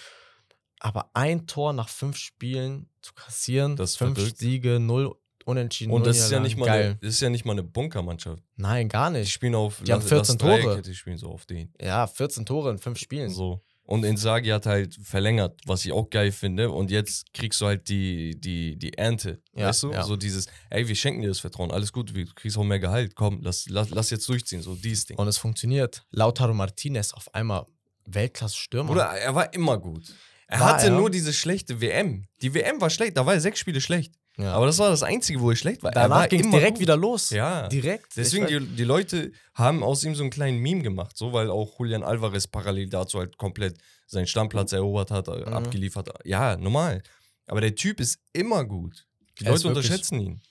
Aber 0.79 1.09
ein 1.13 1.47
Tor 1.47 1.73
nach 1.73 1.89
fünf 1.89 2.17
Spielen 2.17 2.89
zu 3.01 3.13
kassieren, 3.13 3.75
Das 3.75 3.95
fünf 3.95 4.17
verrückt. 4.17 4.37
Siege, 4.37 4.79
null 4.79 5.15
Unentschieden, 5.45 5.93
Und 5.93 6.01
null 6.01 6.07
das 6.09 6.17
ist 6.17 6.29
ja 6.31 6.41
nicht 6.41 6.57
mal 6.57 6.65
geil. 6.65 6.83
eine, 6.87 6.95
das 6.95 7.09
ist 7.13 7.21
ja 7.21 7.29
nicht 7.29 7.45
mal 7.45 7.53
eine 7.53 7.63
Bunkermannschaft. 7.63 8.43
Nein, 8.57 8.89
gar 8.89 9.09
Die 9.11 9.19
nicht. 9.19 9.31
spielen 9.31 9.55
auf 9.55 9.81
Die 9.81 9.93
haben 9.93 10.01
Lass- 10.01 10.09
14 10.09 10.35
Lass 10.35 10.37
Dreieck, 10.45 10.63
Tore. 10.63 10.81
Die 10.81 10.93
spielen 10.93 11.17
so 11.17 11.29
auf 11.29 11.45
den. 11.45 11.71
Ja, 11.81 12.05
14 12.05 12.45
Tore 12.45 12.69
in 12.71 12.77
fünf 12.79 12.99
Spielen. 12.99 13.29
So. 13.29 13.61
Und 13.83 14.03
Inzaghi 14.03 14.49
hat 14.49 14.65
halt 14.65 14.95
verlängert, 15.01 15.61
was 15.65 15.85
ich 15.85 15.93
auch 15.93 16.09
geil 16.09 16.33
finde. 16.33 16.69
Und 16.69 16.91
jetzt 16.91 17.33
kriegst 17.33 17.61
du 17.61 17.65
halt 17.67 17.87
die, 17.87 18.37
die, 18.37 18.75
die 18.77 18.93
Ernte. 18.97 19.41
Ja, 19.55 19.67
weißt 19.69 19.83
du? 19.83 19.91
ja. 19.93 20.03
So 20.03 20.17
dieses, 20.17 20.47
ey, 20.69 20.85
wir 20.85 20.95
schenken 20.95 21.21
dir 21.21 21.29
das 21.29 21.39
Vertrauen, 21.39 21.71
alles 21.71 21.93
gut, 21.93 22.13
du 22.13 22.25
kriegst 22.35 22.57
auch 22.57 22.65
mehr 22.65 22.79
Gehalt, 22.79 23.15
komm, 23.15 23.39
lass, 23.41 23.69
lass, 23.69 23.89
lass 23.91 24.09
jetzt 24.09 24.27
durchziehen, 24.27 24.61
so 24.61 24.75
dieses 24.75 25.05
Ding. 25.05 25.17
Und 25.17 25.29
es 25.29 25.37
funktioniert. 25.37 26.05
Lautaro 26.11 26.53
Martinez 26.53 27.13
auf 27.13 27.33
einmal 27.33 27.65
Weltklasse-Stürmer. 28.05 28.89
Bruder, 28.89 29.05
er 29.11 29.33
war 29.33 29.53
immer 29.53 29.77
gut. 29.77 30.13
Er 30.47 30.59
War 30.61 30.73
hatte 30.75 30.87
er? 30.87 30.91
nur 30.93 31.09
diese 31.09 31.33
schlechte 31.33 31.81
WM. 31.81 32.25
Die 32.41 32.53
WM 32.53 32.79
war 32.79 32.89
schlecht, 32.89 33.17
da 33.17 33.25
war 33.25 33.33
er 33.33 33.41
sechs 33.41 33.59
Spiele 33.59 33.81
schlecht. 33.81 34.13
Ja. 34.37 34.53
Aber 34.53 34.67
das 34.67 34.77
war 34.77 34.89
das 34.91 35.01
Einzige, 35.03 35.41
wo 35.41 35.49
er 35.49 35.55
schlecht 35.55 35.81
war. 35.83 35.91
er 35.91 36.03
Danach 36.07 36.29
ging 36.29 36.41
es 36.45 36.49
direkt 36.51 36.73
gut. 36.75 36.79
wieder 36.81 36.95
los. 36.95 37.31
Ja. 37.31 37.67
Direkt. 37.67 38.15
Deswegen, 38.15 38.45
die, 38.47 38.59
die 38.75 38.83
Leute 38.83 39.31
haben 39.55 39.83
aus 39.83 40.03
ihm 40.03 40.13
so 40.15 40.21
einen 40.23 40.29
kleinen 40.29 40.59
Meme 40.59 40.83
gemacht, 40.83 41.17
so, 41.17 41.33
weil 41.33 41.49
auch 41.49 41.79
Julian 41.79 42.03
Alvarez 42.03 42.47
parallel 42.47 42.87
dazu 42.89 43.17
halt 43.19 43.37
komplett 43.37 43.77
seinen 44.05 44.27
Stammplatz 44.27 44.71
erobert 44.73 45.09
hat, 45.11 45.27
äh, 45.27 45.37
Mhm. 45.39 45.53
abgeliefert. 45.53 46.09
Ja, 46.23 46.55
normal. 46.55 47.01
Aber 47.47 47.61
der 47.61 47.73
Typ 47.75 47.99
ist 47.99 48.19
immer 48.31 48.63
gut. 48.63 49.05
Die 49.39 49.45
Er 49.45 49.51
Leute 49.53 49.67
unterschätzen 49.67 50.19
ihn. 50.19 50.41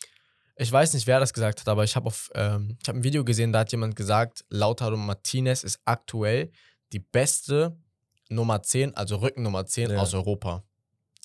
ich 0.56 0.70
weiß 0.72 0.92
nicht, 0.94 1.06
wer 1.06 1.20
das 1.20 1.32
gesagt 1.32 1.60
hat, 1.60 1.68
aber 1.68 1.84
ich 1.84 1.94
habe 1.96 2.10
ähm, 2.34 2.76
ich 2.82 2.88
hab 2.88 2.96
ein 2.96 3.04
Video 3.04 3.24
gesehen, 3.24 3.52
da 3.52 3.60
hat 3.60 3.70
jemand 3.72 3.94
gesagt, 3.96 4.44
Lautaro 4.50 4.96
Martinez 4.96 5.62
ist 5.62 5.78
aktuell 5.84 6.50
die 6.92 6.98
beste 7.00 7.76
Nummer 8.28 8.62
10, 8.62 8.96
also 8.96 9.16
Rückennummer 9.16 9.66
10 9.66 9.90
Ja. 9.90 9.98
aus 10.00 10.14
Europa. 10.14 10.64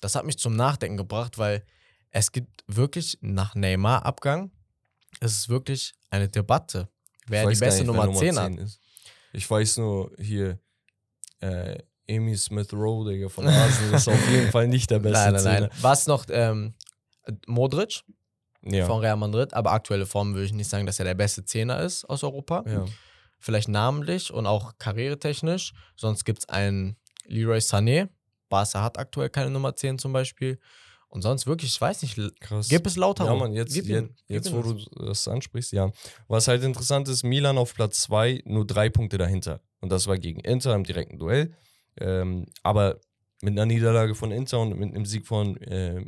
Das 0.00 0.14
hat 0.14 0.24
mich 0.24 0.38
zum 0.38 0.54
Nachdenken 0.56 0.96
gebracht, 0.96 1.38
weil 1.38 1.64
es 2.10 2.32
gibt 2.32 2.64
wirklich 2.66 3.18
nach 3.20 3.54
Neymar-Abgang, 3.54 4.50
es 5.20 5.32
ist 5.32 5.48
wirklich 5.48 5.94
eine 6.10 6.28
Debatte, 6.28 6.88
wer 7.26 7.46
die 7.46 7.56
beste 7.58 7.84
nicht, 7.84 7.92
wer 7.92 8.04
Nummer 8.06 8.18
10 8.18 8.38
hat. 8.38 8.54
ist. 8.56 8.80
Ich 9.32 9.48
weiß 9.50 9.78
nur 9.78 10.12
hier, 10.18 10.58
äh, 11.40 11.78
Amy 12.10 12.36
Smith 12.36 12.72
Rowe, 12.72 13.10
Digga, 13.10 13.28
von 13.28 13.46
Arsenal 13.48 13.94
ist 13.94 14.08
auf 14.08 14.28
jeden 14.30 14.50
Fall 14.50 14.68
nicht 14.68 14.90
der 14.90 14.98
beste 14.98 15.32
Nein, 15.32 15.44
nein, 15.44 15.60
nein. 15.62 15.70
Was 15.80 16.06
noch 16.06 16.26
ähm, 16.28 16.74
Modric 17.46 18.02
Ja. 18.62 18.86
von 18.86 19.00
Real 19.00 19.16
Madrid, 19.16 19.54
aber 19.54 19.72
aktuelle 19.72 20.06
Form 20.06 20.34
würde 20.34 20.46
ich 20.46 20.52
nicht 20.52 20.68
sagen, 20.68 20.84
dass 20.86 20.98
er 20.98 21.04
der 21.04 21.14
beste 21.14 21.44
Zehner 21.44 21.80
ist 21.80 22.04
aus 22.04 22.22
Europa. 22.24 22.64
ja. 22.66 22.84
Vielleicht 23.42 23.68
namentlich 23.68 24.32
und 24.32 24.46
auch 24.46 24.78
karrieretechnisch. 24.78 25.72
Sonst 25.96 26.24
gibt 26.24 26.38
es 26.38 26.48
einen 26.48 26.96
Leroy 27.26 27.58
Sané. 27.58 28.08
Barca 28.48 28.82
hat 28.82 28.98
aktuell 28.98 29.30
keine 29.30 29.50
Nummer 29.50 29.74
10 29.74 29.98
zum 29.98 30.12
Beispiel. 30.12 30.60
Und 31.08 31.22
sonst 31.22 31.46
wirklich, 31.46 31.72
ich 31.74 31.80
weiß 31.80 32.02
nicht, 32.02 32.18
Krass. 32.40 32.68
gib 32.68 32.86
es 32.86 32.96
lauter. 32.96 33.24
Ja, 33.24 33.34
Mann, 33.34 33.52
jetzt, 33.52 33.76
ihn, 33.76 34.14
jetzt 34.28 34.52
wo 34.52 34.62
du 34.62 34.78
das 35.04 35.26
ansprichst, 35.26 35.72
ja. 35.72 35.90
Was 36.28 36.46
halt 36.46 36.62
interessant 36.62 37.08
ist, 37.08 37.24
Milan 37.24 37.58
auf 37.58 37.74
Platz 37.74 38.02
2, 38.02 38.42
nur 38.46 38.64
drei 38.64 38.88
Punkte 38.88 39.18
dahinter. 39.18 39.60
Und 39.80 39.90
das 39.90 40.06
war 40.06 40.16
gegen 40.18 40.38
Inter 40.40 40.74
im 40.76 40.84
direkten 40.84 41.18
Duell. 41.18 41.52
Ähm, 41.98 42.46
aber 42.62 43.00
mit 43.42 43.52
einer 43.52 43.66
Niederlage 43.66 44.14
von 44.14 44.30
Inter 44.30 44.60
und 44.60 44.78
mit 44.78 44.94
einem 44.94 45.04
Sieg 45.04 45.26
von, 45.26 45.56
äh, 45.56 46.04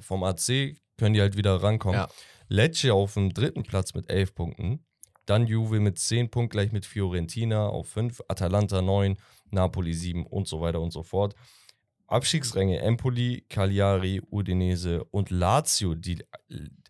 vom 0.00 0.24
AC 0.24 0.76
können 0.98 1.14
die 1.14 1.20
halt 1.20 1.36
wieder 1.36 1.62
rankommen. 1.62 2.00
Ja. 2.00 2.08
Lecce 2.48 2.92
auf 2.92 3.14
dem 3.14 3.32
dritten 3.32 3.62
Platz 3.62 3.94
mit 3.94 4.10
elf 4.10 4.34
Punkten. 4.34 4.84
Dann 5.26 5.46
Juve 5.46 5.80
mit 5.80 5.98
10 5.98 6.30
Punkten, 6.30 6.50
gleich 6.50 6.72
mit 6.72 6.84
Fiorentina 6.86 7.66
auf 7.68 7.88
5, 7.88 8.22
Atalanta 8.28 8.82
9, 8.82 9.16
Napoli 9.50 9.94
7 9.94 10.26
und 10.26 10.48
so 10.48 10.60
weiter 10.60 10.80
und 10.80 10.92
so 10.92 11.02
fort. 11.02 11.34
Abstiegsränge 12.06 12.80
Empoli, 12.80 13.44
Cagliari, 13.48 14.20
Udinese 14.30 15.04
und 15.04 15.30
Lazio, 15.30 15.94
die 15.94 16.22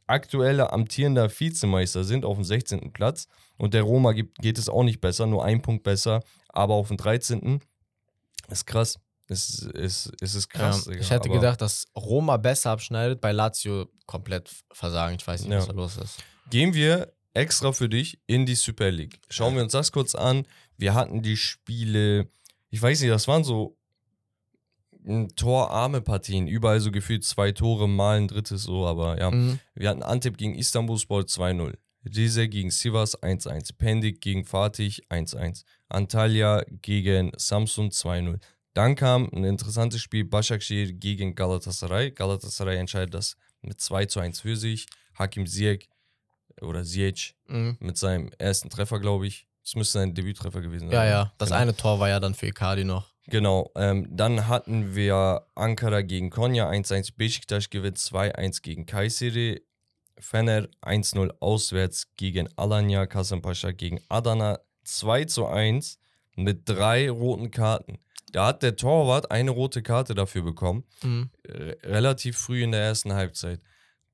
aktuelle 0.06 0.72
amtierender 0.72 1.30
Vizemeister 1.30 2.04
sind, 2.04 2.24
auf 2.24 2.36
dem 2.36 2.44
16. 2.44 2.92
Platz. 2.92 3.26
Und 3.56 3.74
der 3.74 3.82
Roma 3.82 4.12
geht 4.12 4.58
es 4.58 4.68
auch 4.68 4.82
nicht 4.82 5.00
besser, 5.00 5.26
nur 5.26 5.44
ein 5.44 5.62
Punkt 5.62 5.84
besser, 5.84 6.20
aber 6.48 6.74
auf 6.74 6.88
dem 6.88 6.96
13. 6.96 7.60
Ist 8.48 8.66
krass. 8.66 8.98
Es 9.28 9.60
ist, 9.60 10.12
es 10.20 10.34
ist 10.34 10.48
krass. 10.50 10.84
Digga, 10.84 11.00
ich 11.00 11.10
hätte 11.10 11.30
gedacht, 11.30 11.62
dass 11.62 11.86
Roma 11.96 12.36
besser 12.36 12.72
abschneidet, 12.72 13.20
bei 13.22 13.32
Lazio 13.32 13.86
komplett 14.04 14.50
versagen. 14.72 15.16
Ich 15.18 15.26
weiß 15.26 15.42
nicht, 15.42 15.52
Ja. 15.52 15.58
was 15.58 15.66
da 15.68 15.72
los 15.72 15.96
ist. 15.96 16.22
Gehen 16.50 16.74
wir 16.74 17.10
extra 17.34 17.72
für 17.72 17.88
dich 17.88 18.18
in 18.26 18.46
die 18.46 18.54
Super 18.54 18.90
League. 18.90 19.20
Schauen 19.28 19.54
wir 19.54 19.62
uns 19.62 19.72
das 19.72 19.92
kurz 19.92 20.14
an. 20.14 20.46
Wir 20.78 20.94
hatten 20.94 21.22
die 21.22 21.36
Spiele, 21.36 22.28
ich 22.70 22.80
weiß 22.80 23.00
nicht, 23.00 23.10
das 23.10 23.28
waren 23.28 23.44
so 23.44 23.76
mm, 25.02 25.26
torarme 25.36 26.00
Partien. 26.00 26.46
Überall 26.46 26.80
so 26.80 26.90
gefühlt 26.90 27.24
zwei 27.24 27.52
Tore, 27.52 27.88
mal 27.88 28.18
ein 28.18 28.28
drittes 28.28 28.62
so, 28.62 28.86
aber 28.86 29.18
ja. 29.18 29.30
Mhm. 29.30 29.58
Wir 29.74 29.90
hatten 29.90 30.02
Antep 30.02 30.38
gegen 30.38 30.54
Istanbulspor 30.54 31.22
2-0. 31.22 31.74
Rize 32.04 32.48
gegen 32.48 32.70
Sivas 32.70 33.20
1-1. 33.20 33.76
Pendik 33.76 34.20
gegen 34.20 34.44
Fatih 34.44 35.02
1-1. 35.10 35.64
Antalya 35.88 36.64
gegen 36.82 37.32
Samsun 37.36 37.90
2-0. 37.90 38.38
Dann 38.74 38.96
kam 38.96 39.30
ein 39.32 39.44
interessantes 39.44 40.00
Spiel 40.00 40.24
Başakşehir 40.24 40.92
gegen 40.94 41.34
Galatasaray. 41.34 42.10
Galatasaray 42.10 42.76
entscheidet 42.76 43.14
das 43.14 43.36
mit 43.62 43.80
2 43.80 44.06
zu 44.06 44.20
1 44.20 44.40
für 44.40 44.56
sich. 44.56 44.86
Hakim 45.14 45.46
Ziyech 45.46 45.88
oder 46.60 46.84
Ziyech 46.84 47.34
Mhm. 47.48 47.76
mit 47.80 47.96
seinem 47.98 48.30
ersten 48.38 48.70
Treffer, 48.70 49.00
glaube 49.00 49.26
ich. 49.26 49.46
Das 49.62 49.76
müsste 49.76 49.98
sein 49.98 50.14
Debüttreffer 50.14 50.60
gewesen 50.60 50.88
sein. 50.90 50.94
Ja, 50.94 51.04
ne? 51.04 51.10
ja. 51.10 51.32
Das 51.38 51.48
Genau. 51.48 51.60
eine 51.60 51.76
Tor 51.76 51.98
war 52.00 52.08
ja 52.08 52.20
dann 52.20 52.34
für 52.34 52.46
Icardi 52.46 52.84
noch. 52.84 53.06
Genau, 53.28 53.70
ähm, 53.76 54.06
dann 54.10 54.48
hatten 54.48 54.94
wir 54.94 55.46
Ankara 55.54 56.02
gegen 56.02 56.28
Konya 56.28 56.68
1-1, 56.68 57.10
Beşiktaş 57.16 57.70
gewinnt 57.70 57.96
2-1 57.98 58.60
gegen 58.62 58.84
Kayseri, 58.84 59.64
Fener 60.20 60.68
1-0 60.82 61.30
auswärts 61.40 62.04
gegen 62.16 62.48
Alanya, 62.56 63.06
Kasımpaşa 63.08 63.70
gegen 63.70 64.00
Adana 64.10 64.58
2-1 64.84 65.96
mit 66.36 66.68
drei 66.68 67.08
roten 67.10 67.50
Karten. 67.50 67.98
Da 68.32 68.46
hat 68.46 68.62
der 68.62 68.76
Torwart 68.76 69.30
eine 69.30 69.50
rote 69.50 69.82
Karte 69.82 70.14
dafür 70.14 70.42
bekommen, 70.42 70.84
Mhm. 71.02 71.30
re- 71.48 71.76
relativ 71.84 72.36
früh 72.36 72.62
in 72.62 72.72
der 72.72 72.80
ersten 72.82 73.12
Halbzeit. 73.12 73.60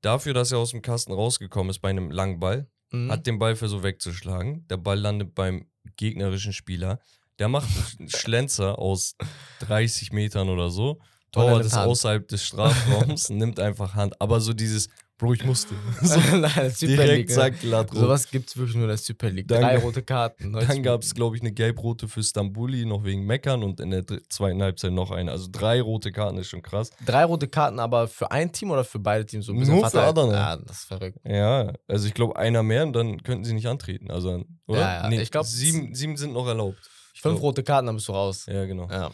Dafür, 0.01 0.33
dass 0.33 0.51
er 0.51 0.57
aus 0.57 0.71
dem 0.71 0.81
Kasten 0.81 1.13
rausgekommen 1.13 1.69
ist 1.69 1.79
bei 1.79 1.89
einem 1.89 2.11
langen 2.11 2.39
Ball, 2.39 2.67
Mhm. 2.93 3.09
hat 3.11 3.25
den 3.25 3.39
Ball 3.39 3.55
versucht 3.55 3.83
wegzuschlagen. 3.83 4.67
Der 4.67 4.75
Ball 4.77 4.99
landet 4.99 5.33
beim 5.33 5.65
gegnerischen 5.95 6.51
Spieler. 6.51 6.99
Der 7.39 7.47
macht 7.47 7.69
einen 7.99 8.09
Schlenzer 8.09 8.77
aus 8.79 9.15
30 9.59 10.11
Metern 10.11 10.49
oder 10.49 10.69
so. 10.69 10.99
Torwart 11.31 11.65
ist 11.65 11.73
Hand. 11.77 11.87
außerhalb 11.87 12.27
des 12.27 12.43
Strafraums, 12.45 13.29
nimmt 13.29 13.59
einfach 13.61 13.95
Hand. 13.95 14.19
Aber 14.19 14.41
so 14.41 14.51
dieses, 14.51 14.89
Bro, 15.21 15.33
ich 15.33 15.45
musste. 15.45 15.75
So 16.01 16.19
Nein, 16.35 16.71
Super 16.71 16.87
direkt 16.87 17.09
League. 17.11 17.29
ne? 17.29 17.35
zack, 17.35 17.59
glatt 17.61 17.91
rot. 17.91 17.99
Sowas 17.99 18.29
gibt 18.31 18.49
es 18.49 18.57
wirklich 18.57 18.73
nur 18.75 18.85
in 18.85 18.89
der 18.89 18.97
Super 18.97 19.29
League. 19.29 19.47
Dann- 19.47 19.61
Drei 19.61 19.77
rote 19.83 20.01
Karten. 20.01 20.49
90 20.49 20.67
Dann 20.69 20.81
gab 20.83 21.03
es, 21.03 21.13
glaube 21.13 21.35
ich, 21.35 21.43
eine 21.43 21.51
gelb-rote 21.51 22.07
für 22.07 22.23
Stambuli, 22.23 22.85
noch 22.85 23.03
wegen 23.03 23.23
Meckern 23.25 23.61
und 23.61 23.79
in 23.79 23.91
der 23.91 24.03
zweiten 24.29 24.61
Halbzeit 24.63 24.91
noch 24.93 25.11
eine. 25.11 25.29
Also 25.31 25.47
drei 25.51 25.79
rote 25.79 26.11
Karten 26.11 26.39
ist 26.39 26.47
schon 26.47 26.63
krass. 26.63 26.89
Drei 27.05 27.23
rote 27.23 27.47
Karten, 27.47 27.79
aber 27.79 28.07
für 28.07 28.31
ein 28.31 28.51
Team 28.51 28.71
oder 28.71 28.83
für 28.83 28.97
beide 28.97 29.23
Teams 29.25 29.45
so 29.45 29.53
ein 29.53 29.59
bisschen 29.59 29.75
Nur 29.75 29.87
für? 29.89 30.01
Adana. 30.01 30.33
Ja, 30.33 30.57
das 30.57 30.79
ist 30.79 30.85
verrückt. 30.85 31.19
Ja, 31.23 31.71
also 31.87 32.07
ich 32.07 32.15
glaube, 32.15 32.35
einer 32.35 32.63
mehr 32.63 32.81
und 32.83 32.93
dann 32.93 33.21
könnten 33.21 33.43
sie 33.45 33.53
nicht 33.53 33.67
antreten. 33.67 34.09
Also, 34.09 34.43
oder? 34.65 34.79
Ja, 34.79 35.07
ja, 35.11 35.21
ich 35.21 35.29
glaub, 35.29 35.45
sieben, 35.45 35.93
sieben 35.93 36.17
sind 36.17 36.33
noch 36.33 36.47
erlaubt. 36.47 36.79
Ich 37.13 37.21
Fünf 37.21 37.35
glaub- 37.35 37.43
rote 37.43 37.61
Karten, 37.61 37.85
dann 37.85 37.95
bist 37.95 38.07
du 38.07 38.13
raus. 38.13 38.47
Ja, 38.47 38.65
genau. 38.65 38.89
Ja. 38.89 39.11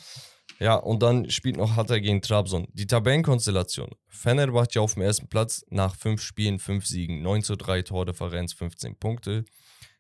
Ja, 0.60 0.76
und 0.76 1.04
dann 1.04 1.30
spielt 1.30 1.58
noch 1.58 1.76
Hatta 1.76 2.00
gegen 2.00 2.22
Trabzon. 2.22 2.68
Die 2.74 2.88
Tabellenkonstellation. 2.88 3.92
Fenerbahce 4.08 4.82
auf 4.82 4.96
dem 4.96 5.04
ersten 5.04 5.28
Platz 5.28 5.64
nach 5.70 5.96
fünf 5.96 6.22
Spielen, 6.22 6.58
fünf 6.58 6.86
Siegen, 6.86 7.22
9 7.22 7.44
zu 7.44 7.56
3 7.56 7.84
Tordifferenz, 7.84 8.54
15 8.54 8.96
Punkte. 8.96 9.46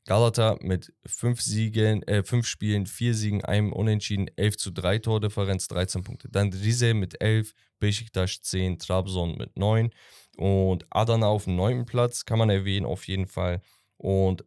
Galata 0.05 0.58
mit 0.62 0.93
fünf 1.05 1.41
Siegen, 1.41 2.01
äh, 2.03 2.24
fünf 2.24 2.47
Spielen, 2.47 2.86
vier 2.86 3.14
Siegen, 3.14 3.43
einem 3.43 3.74
Unentschieden, 3.74 4.30
11 4.38 4.58
zu 4.58 4.72
3 4.72 4.99
Tordifferenz, 4.99 5.68
13 5.68 6.03
Punkte. 6.03 6.30
Dann 6.30 6.51
Rize 6.51 6.93
mit 6.93 7.22
11, 7.22 7.53
Besiktas 7.80 8.41
10, 8.41 8.80
Trabzon 8.80 9.36
mit 9.38 9.58
9 9.58 9.91
und 10.38 10.86
Adana 10.89 11.28
auf 11.28 11.43
dem 11.43 11.58
neunten 11.58 11.86
Platz, 11.86 12.24
kann 12.24 12.39
man 12.39 12.49
erwähnen 12.49 12.86
auf 12.86 13.08
jeden 13.08 13.28
Fall. 13.28 13.62
Und 13.97 14.45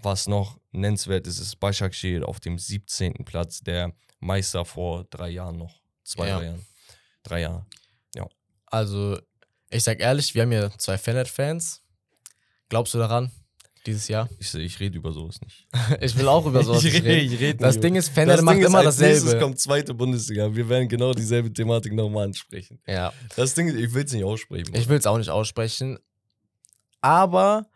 was 0.00 0.28
noch 0.28 0.58
nennenswert 0.70 1.26
ist, 1.26 1.40
ist 1.40 1.60
Başakşehir 1.60 2.26
auf 2.26 2.40
dem 2.40 2.58
17. 2.58 3.24
Platz, 3.24 3.60
der 3.60 3.92
Meister 4.22 4.64
vor 4.64 5.04
drei 5.10 5.28
Jahren 5.30 5.58
noch. 5.58 5.80
Zwei, 6.04 6.28
Ja. 6.28 6.38
drei 6.38 6.44
Jahren. 6.46 6.66
Drei 7.24 7.40
Jahre. 7.40 7.66
Also, 8.66 9.18
ich 9.68 9.84
sag 9.84 10.00
ehrlich, 10.00 10.34
wir 10.34 10.42
haben 10.42 10.50
hier 10.50 10.70
zwei 10.78 10.96
Fenet-Fans. 10.96 11.82
Glaubst 12.70 12.94
du 12.94 12.98
daran? 12.98 13.30
Dieses 13.84 14.08
Jahr? 14.08 14.30
Ich, 14.38 14.54
ich 14.54 14.80
rede 14.80 14.96
über 14.96 15.12
sowas 15.12 15.38
nicht. 15.42 15.66
Ich 16.00 16.16
will 16.16 16.26
auch 16.26 16.46
über 16.46 16.64
sowas 16.64 16.82
ich 16.84 16.94
nicht 16.94 17.04
rede, 17.04 17.16
reden. 17.16 17.34
ich 17.34 17.40
rede 17.40 17.58
Das 17.58 17.74
nicht 17.74 17.84
Ding 17.84 17.96
ist, 17.96 18.08
Fener 18.08 18.40
macht 18.40 18.54
Ding 18.56 18.62
ist, 18.62 18.68
immer 18.68 18.82
dasselbe. 18.82 19.38
kommt 19.38 19.60
zweite 19.60 19.92
Bundesliga. 19.92 20.54
Wir 20.54 20.66
werden 20.70 20.88
genau 20.88 21.12
dieselbe 21.12 21.52
Thematik 21.52 21.92
nochmal 21.92 22.24
ansprechen. 22.28 22.80
Ja, 22.86 23.12
Das 23.36 23.52
Ding 23.52 23.68
ist, 23.68 23.74
ich 23.74 23.92
will 23.92 24.04
es 24.06 24.12
nicht 24.14 24.24
aussprechen. 24.24 24.74
ich 24.74 24.88
will 24.88 24.96
es 24.98 25.04
auch 25.06 25.18
nicht 25.18 25.28
aussprechen. 25.30 25.98
Aber, 27.02 27.66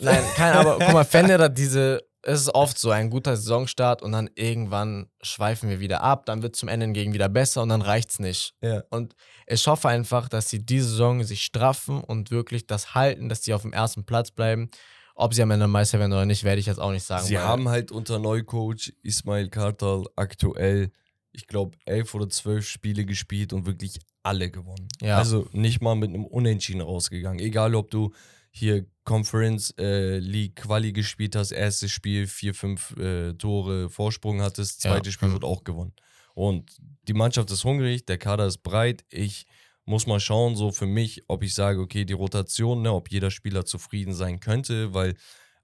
nein, 0.00 0.24
kein 0.34 0.54
Aber. 0.54 0.78
Guck 0.80 0.92
mal, 0.92 1.04
Fener 1.04 1.38
hat 1.38 1.56
diese, 1.56 2.02
es 2.26 2.40
ist 2.40 2.54
oft 2.56 2.76
so 2.76 2.90
ein 2.90 3.08
guter 3.08 3.36
Saisonstart 3.36 4.02
und 4.02 4.10
dann 4.10 4.28
irgendwann 4.34 5.06
schweifen 5.22 5.70
wir 5.70 5.78
wieder 5.78 6.02
ab, 6.02 6.26
dann 6.26 6.42
wird 6.42 6.56
zum 6.56 6.68
Ende 6.68 6.84
hingegen 6.84 7.14
wieder 7.14 7.28
besser 7.28 7.62
und 7.62 7.68
dann 7.68 7.82
reicht's 7.82 8.18
nicht. 8.18 8.54
ja. 8.60 8.82
Und 8.90 9.14
ich 9.46 9.64
hoffe 9.68 9.88
einfach, 9.88 10.28
dass 10.28 10.48
sie 10.48 10.66
diese 10.66 10.88
Saison 10.88 11.22
sich 11.22 11.44
straffen 11.44 12.02
und 12.02 12.32
wirklich 12.32 12.66
das 12.66 12.96
halten, 12.96 13.28
dass 13.28 13.44
sie 13.44 13.54
auf 13.54 13.62
dem 13.62 13.72
ersten 13.72 14.04
Platz 14.04 14.32
bleiben. 14.32 14.70
Ob 15.14 15.34
sie 15.34 15.42
am 15.42 15.52
Ende 15.52 15.68
Meister 15.68 16.00
werden 16.00 16.12
oder 16.12 16.26
nicht, 16.26 16.42
werde 16.42 16.58
ich 16.58 16.66
jetzt 16.66 16.80
auch 16.80 16.90
nicht 16.90 17.04
sagen. 17.04 17.24
Sie 17.24 17.38
haben 17.38 17.68
halt 17.68 17.92
unter 17.92 18.18
Neucoach 18.18 18.92
Ismail 19.02 19.48
Kartal 19.48 20.04
aktuell, 20.16 20.90
ich 21.30 21.46
glaube, 21.46 21.78
elf 21.84 22.12
oder 22.14 22.28
zwölf 22.28 22.68
Spiele 22.68 23.04
gespielt 23.04 23.52
und 23.52 23.66
wirklich 23.66 24.00
alle 24.24 24.50
gewonnen. 24.50 24.88
Ja. 25.00 25.16
Also 25.18 25.46
nicht 25.52 25.80
mal 25.80 25.94
mit 25.94 26.08
einem 26.08 26.24
Unentschieden 26.24 26.80
rausgegangen. 26.80 27.38
Egal, 27.38 27.76
ob 27.76 27.90
du 27.92 28.12
hier 28.56 28.86
Conference 29.04 29.74
äh, 29.78 30.18
League 30.18 30.56
Quali 30.56 30.92
gespielt 30.92 31.36
hast, 31.36 31.52
erstes 31.52 31.90
Spiel, 31.92 32.26
vier, 32.26 32.54
fünf 32.54 32.96
äh, 32.96 33.34
Tore 33.34 33.88
Vorsprung 33.90 34.40
hattest, 34.40 34.82
Ja. 34.84 34.92
zweites 34.92 35.14
Spiel 35.14 35.28
Mhm. 35.28 35.32
wird 35.34 35.44
auch 35.44 35.62
gewonnen. 35.62 35.92
Und 36.34 36.76
die 37.06 37.14
Mannschaft 37.14 37.50
ist 37.50 37.64
hungrig, 37.64 38.06
der 38.06 38.18
Kader 38.18 38.46
ist 38.46 38.62
breit. 38.62 39.04
Ich 39.10 39.46
muss 39.84 40.06
mal 40.06 40.20
schauen, 40.20 40.56
so 40.56 40.72
für 40.72 40.86
mich, 40.86 41.22
ob 41.28 41.42
ich 41.44 41.54
sage, 41.54 41.80
okay, 41.80 42.04
die 42.04 42.12
Rotation, 42.14 42.82
ne, 42.82 42.92
ob 42.92 43.10
jeder 43.10 43.30
Spieler 43.30 43.64
zufrieden 43.64 44.14
sein 44.14 44.40
könnte, 44.40 44.92
weil 44.92 45.14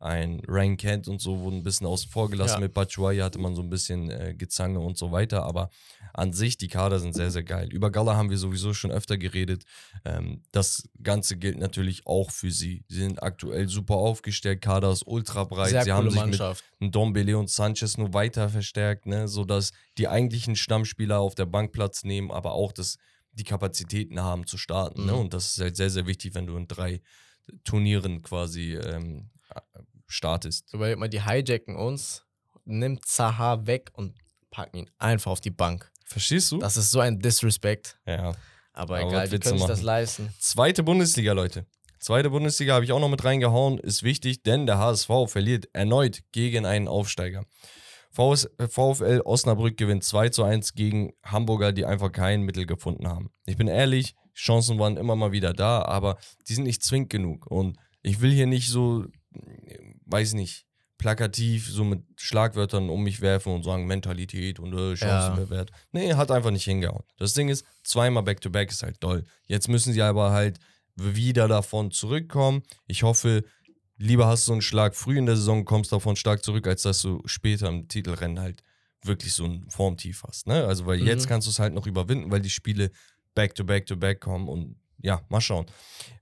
ein 0.03 0.41
Ryan 0.49 0.77
Kent 0.77 1.07
und 1.07 1.21
so 1.21 1.39
wurden 1.39 1.59
ein 1.59 1.63
bisschen 1.63 1.87
außen 1.87 2.11
vor 2.11 2.29
gelassen. 2.29 2.55
Ja. 2.55 2.61
Mit 2.61 2.75
Batshuayi 2.75 3.19
hatte 3.19 3.39
man 3.39 3.55
so 3.55 3.63
ein 3.63 3.71
bisschen 3.71 4.11
äh, 4.11 4.35
Gezange 4.37 4.81
und 4.81 4.99
so 4.99 5.13
weiter. 5.13 5.45
Aber 5.45 5.71
an 6.13 6.33
sich, 6.33 6.59
die 6.59 6.67
Kader 6.67 6.99
sind 6.99 7.15
sehr, 7.15 7.31
sehr 7.31 7.45
geil. 7.45 7.69
Über 7.73 7.91
Gala 7.93 8.17
haben 8.17 8.29
wir 8.29 8.37
sowieso 8.37 8.75
schon 8.75 8.91
öfter 8.91 9.17
geredet. 9.17 9.63
Ähm, 10.05 10.43
das 10.51 10.89
Ganze 11.03 11.37
gilt 11.37 11.59
natürlich 11.59 12.05
auch 12.05 12.33
für 12.33 12.51
sie. 12.51 12.85
Sie 12.89 12.99
sind 12.99 13.23
aktuell 13.23 13.69
super 13.69 13.95
aufgestellt. 13.95 14.61
Kader 14.61 14.91
ist 14.91 15.07
ultra 15.07 15.45
breit. 15.45 15.71
sehr 15.71 15.85
sie 15.85 15.93
haben 15.93 16.11
sich 16.11 16.19
Mannschaft. 16.19 16.65
mit 16.81 16.93
Dombele 16.93 17.39
und 17.39 17.49
Sanchez 17.49 17.97
nur 17.97 18.13
weiter 18.13 18.49
verstärkt, 18.49 19.07
ne? 19.07 19.29
sodass 19.29 19.71
die 19.99 20.09
eigentlichen 20.09 20.57
Stammspieler 20.57 21.21
auf 21.21 21.37
der 21.37 21.47
Bank 21.47 21.71
Platz 21.71 22.03
nehmen, 22.03 22.33
aber 22.33 22.53
auch 22.53 22.73
das, 22.73 22.99
die 23.33 23.45
Kapazitäten 23.45 24.21
haben 24.21 24.49
zu 24.49 24.59
starten. 24.59 25.07
Ne? 25.07 25.13
Mhm. 25.13 25.19
Und 25.19 25.35
das 25.35 25.53
ist 25.53 25.61
halt 25.61 25.77
sehr, 25.77 25.91
sehr 25.91 26.09
wichtig, 26.09 26.35
wenn 26.35 26.47
du 26.47 26.57
in 26.57 26.67
drei 26.67 27.01
Turnieren 27.65 28.23
quasi 28.23 28.75
ähm, 28.75 29.31
startest. 30.13 30.73
Überleg 30.73 30.99
mal, 30.99 31.09
die 31.09 31.25
hijacken 31.25 31.77
uns, 31.77 32.25
nimmt 32.65 33.05
Zaha 33.07 33.67
weg 33.67 33.91
und 33.95 34.15
packen 34.51 34.77
ihn 34.79 34.91
einfach 34.99 35.31
auf 35.31 35.41
die 35.41 35.51
Bank. 35.51 35.91
Verstehst 36.05 36.53
du? 36.53 36.59
Das 36.59 36.77
ist 36.77 36.91
so 36.91 37.01
ein 37.01 37.19
Disrespect. 37.19 37.99
ja. 38.07 38.35
Aber, 38.75 38.97
Aber 38.97 39.09
egal, 39.09 39.29
die 39.29 39.39
können 39.39 39.59
sich 39.59 39.67
das 39.67 39.83
leisten. 39.83 40.33
Zweite 40.39 40.83
Bundesliga, 40.83 41.33
Leute. 41.33 41.67
Zweite 41.99 42.31
Bundesliga 42.31 42.73
habe 42.75 42.85
ich 42.87 42.93
auch 42.93 43.01
noch 43.01 43.11
mit 43.11 43.23
reingehauen. 43.23 43.79
Ist 43.79 44.03
wichtig, 44.03 44.43
denn 44.43 44.65
der 44.67 44.79
HSV 44.79 45.11
verliert 45.27 45.69
erneut 45.75 46.21
gegen 46.33 46.65
einen 46.65 46.89
Aufsteiger. 46.89 47.45
VS, 48.11 48.49
VfL 48.69 49.21
Osnabrück 49.25 49.77
gewinnt 49.77 50.05
2 50.05 50.31
zu 50.31 50.43
1 50.45 50.75
gegen 50.75 51.13
Hamburger, 51.23 51.73
die 51.73 51.85
einfach 51.85 52.13
kein 52.13 52.43
Mittel 52.43 52.67
gefunden 52.67 53.09
haben. 53.09 53.31
Ich 53.45 53.57
bin 53.59 53.69
ehrlich, 53.69 54.15
Chancen 54.35 54.79
waren 54.79 54.97
immer 54.97 55.17
mal 55.17 55.33
wieder 55.33 55.53
da, 55.53 55.83
aber 55.83 56.17
die 56.49 56.55
sind 56.55 56.65
nicht 56.65 56.83
zwingend 56.83 57.11
genug. 57.11 57.47
Und 57.47 57.79
ich 58.03 58.21
will 58.21 58.33
hier 58.33 58.47
nicht 58.47 58.69
so, 58.69 59.05
weiß 60.13 60.35
nicht, 60.35 60.67
plakativ 60.99 61.69
so 61.69 61.85
mit 61.85 62.05
Schlagwörtern 62.17 62.89
um 62.89 63.03
mich 63.03 63.21
werfen 63.21 63.53
und 63.53 63.65
sagen 63.65 63.87
Mentalität 63.87 64.61
und 64.61 64.73
äh, 64.73 64.97
Chancenbewert. 64.97 65.71
Ja. 65.71 65.77
Nee, 65.91 66.15
hat 66.15 66.31
einfach 66.31 66.53
nicht 66.53 66.65
hingehauen. 66.65 67.03
Das 67.17 67.35
Ding 67.35 67.49
ist, 67.49 67.67
zweimal 67.83 68.23
Back-to-Back 68.23 68.69
-back 68.69 68.73
ist 68.73 68.83
halt 68.85 69.01
toll. 69.01 69.25
Jetzt 69.47 69.69
müssen 69.69 69.93
sie 69.93 70.03
aber 70.03 70.31
halt 70.31 70.61
wieder 70.95 71.49
davon 71.49 71.91
zurückkommen. 71.91 72.63
Ich 72.87 73.03
hoffe, 73.03 73.43
lieber 73.97 74.27
hast 74.27 74.47
du 74.47 74.53
einen 74.53 74.63
Schlag 74.63 74.95
früh 74.95 75.19
in 75.19 75.27
der 75.27 75.37
Saison, 75.37 75.65
kommst 75.65 75.93
davon 75.93 76.17
stark 76.17 76.45
zurück, 76.45 76.67
als 76.67 76.83
dass 76.83 77.03
du 77.03 77.23
später 77.25 77.69
im 77.69 77.89
Titelrennen 77.89 78.39
halt 78.39 78.63
wirklich 79.03 79.35
so 79.35 79.45
ein 79.45 79.65
Formtief 79.69 80.23
hast. 80.23 80.47
Ne? 80.47 80.65
Also, 80.65 80.87
weil 80.87 81.01
mhm. 81.01 81.07
jetzt 81.07 81.27
kannst 81.27 81.49
du 81.49 81.51
es 81.51 81.59
halt 81.59 81.75
noch 81.75 81.87
überwinden, 81.87 82.31
weil 82.31 82.41
die 82.41 82.51
Spiele 82.51 82.91
back-to-back-to-back 83.35 84.21
kommen 84.21 84.49
und 84.49 84.77
ja, 84.99 85.23
mal 85.29 85.41
schauen. 85.41 85.67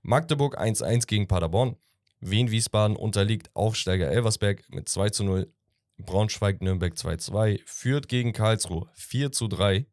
Magdeburg 0.01 0.59
1-1 0.59 1.05
gegen 1.05 1.27
Paderborn. 1.27 1.75
Wien-Wiesbaden 2.21 2.95
unterliegt 2.95 3.55
Aufsteiger 3.55 4.09
Elversberg 4.09 4.63
mit 4.69 4.87
2 4.87 5.09
zu 5.09 5.23
0. 5.23 5.53
Braunschweig-Nürnberg 5.97 6.93
2-2. 6.93 7.61
Führt 7.65 8.07
gegen 8.07 8.33
Karlsruhe 8.33 8.89
4 8.93 9.31
zu 9.31 9.47
3. 9.47 9.85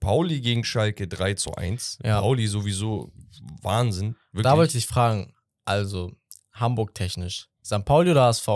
Pauli 0.00 0.40
gegen 0.40 0.64
Schalke 0.64 1.06
3 1.06 1.34
zu 1.34 1.54
1. 1.54 1.98
Ja. 2.02 2.20
Pauli 2.20 2.46
sowieso 2.46 3.12
Wahnsinn. 3.62 4.16
Wirklich. 4.32 4.44
Da 4.44 4.56
wollte 4.56 4.78
ich 4.78 4.86
fragen, 4.86 5.34
also 5.64 6.12
Hamburg 6.52 6.94
technisch. 6.94 7.48
St. 7.64 7.84
Pauli 7.84 8.10
oder 8.10 8.24
HSV? 8.24 8.48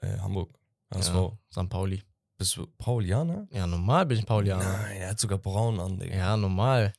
Äh, 0.00 0.18
Hamburg. 0.18 0.56
HSV. 0.94 1.14
Ja, 1.14 1.32
St. 1.50 1.68
Pauli. 1.68 2.02
Bist 2.38 2.56
du 2.56 2.66
Paulianer? 2.78 3.48
Ja, 3.50 3.66
normal 3.66 4.04
bin 4.06 4.18
ich 4.18 4.26
Paulianer. 4.26 4.62
Nein, 4.62 4.96
er 4.98 5.10
hat 5.10 5.18
sogar 5.18 5.38
braun 5.38 5.80
an, 5.80 5.98
Digga. 5.98 6.14
Ja, 6.16 6.36
normal. 6.36 6.92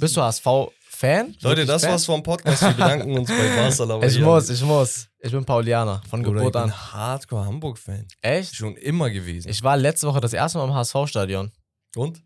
Bist 0.00 0.16
du 0.16 0.22
HSV-Fan? 0.22 1.36
Leute, 1.40 1.64
das 1.64 1.82
Fan? 1.82 1.92
war's 1.92 2.04
vom 2.04 2.22
Podcast. 2.22 2.62
Wir 2.62 2.72
bedanken 2.72 3.16
uns 3.16 3.28
bei 3.28 3.56
Barcelona. 3.56 4.06
Ich 4.06 4.18
muss, 4.18 4.50
ich 4.50 4.62
muss. 4.62 5.08
Ich 5.20 5.30
bin 5.30 5.44
Paulianer 5.44 6.02
von 6.08 6.22
Bruder, 6.22 6.38
Geburt 6.38 6.56
an. 6.56 6.68
Ich 6.68 6.74
bin 6.74 6.92
Hardcore 6.92 7.46
Hamburg-Fan. 7.46 8.06
Echt? 8.22 8.56
Schon 8.56 8.76
immer 8.76 9.08
gewesen. 9.10 9.48
Ich 9.48 9.62
war 9.62 9.76
letzte 9.76 10.08
Woche 10.08 10.20
das 10.20 10.32
erste 10.32 10.58
Mal 10.58 10.64
im 10.64 10.74
HSV-Stadion. 10.74 11.52
Und? 11.94 12.22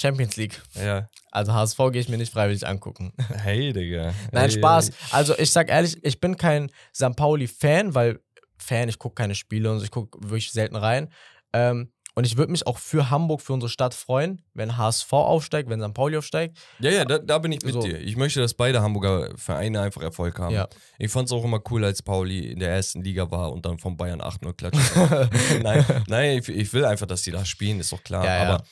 Champions 0.00 0.36
League. 0.36 0.62
Ja. 0.74 1.08
Also 1.30 1.52
HSV 1.52 1.78
gehe 1.92 2.00
ich 2.00 2.08
mir 2.08 2.18
nicht 2.18 2.32
freiwillig 2.32 2.66
angucken. 2.66 3.12
Hey, 3.42 3.72
Digga. 3.72 4.14
Nein, 4.32 4.50
hey, 4.50 4.50
Spaß. 4.50 4.88
Hey. 4.88 4.94
Also 5.10 5.38
ich 5.38 5.50
sag 5.50 5.68
ehrlich, 5.68 6.02
ich 6.04 6.20
bin 6.20 6.36
kein 6.36 6.70
St. 6.94 7.16
Pauli-Fan, 7.16 7.94
weil 7.94 8.20
Fan, 8.58 8.88
ich 8.88 8.98
gucke 8.98 9.14
keine 9.14 9.34
Spiele 9.34 9.70
und 9.70 9.78
so, 9.78 9.84
ich 9.84 9.90
gucke 9.90 10.18
wirklich 10.22 10.50
selten 10.50 10.76
rein. 10.76 11.12
Ähm, 11.52 11.92
und 12.16 12.24
ich 12.24 12.38
würde 12.38 12.50
mich 12.50 12.66
auch 12.66 12.78
für 12.78 13.10
Hamburg, 13.10 13.42
für 13.42 13.52
unsere 13.52 13.68
Stadt 13.68 13.92
freuen, 13.92 14.42
wenn 14.54 14.78
HSV 14.78 15.12
aufsteigt, 15.12 15.68
wenn 15.68 15.82
St. 15.82 15.92
Pauli 15.92 16.16
aufsteigt. 16.16 16.56
Ja, 16.78 16.90
ja, 16.90 17.04
da, 17.04 17.18
da 17.18 17.38
bin 17.38 17.52
ich 17.52 17.62
mit 17.62 17.74
so. 17.74 17.82
dir. 17.82 18.00
Ich 18.00 18.16
möchte, 18.16 18.40
dass 18.40 18.54
beide 18.54 18.80
Hamburger 18.80 19.36
Vereine 19.36 19.82
einfach 19.82 20.00
Erfolg 20.00 20.38
haben. 20.38 20.54
Ja. 20.54 20.66
Ich 20.98 21.12
fand 21.12 21.28
es 21.28 21.32
auch 21.32 21.44
immer 21.44 21.60
cool, 21.70 21.84
als 21.84 22.02
Pauli 22.02 22.48
in 22.48 22.58
der 22.58 22.70
ersten 22.70 23.02
Liga 23.02 23.30
war 23.30 23.52
und 23.52 23.66
dann 23.66 23.78
von 23.78 23.98
Bayern 23.98 24.22
8-0 24.22 24.54
klatschen. 24.54 24.82
nein, 25.62 25.84
nein 26.08 26.38
ich, 26.38 26.48
ich, 26.48 26.72
will 26.72 26.86
einfach, 26.86 27.06
dass 27.06 27.20
die 27.20 27.32
da 27.32 27.44
spielen, 27.44 27.80
ist 27.80 27.92
doch 27.92 28.02
klar. 28.02 28.24
Ja, 28.24 28.54
Aber 28.54 28.64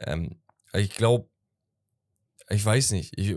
ähm, 0.00 0.38
ich 0.74 0.90
glaube, 0.90 1.26
ich 2.50 2.62
weiß 2.62 2.90
nicht. 2.90 3.18
Ich, 3.18 3.34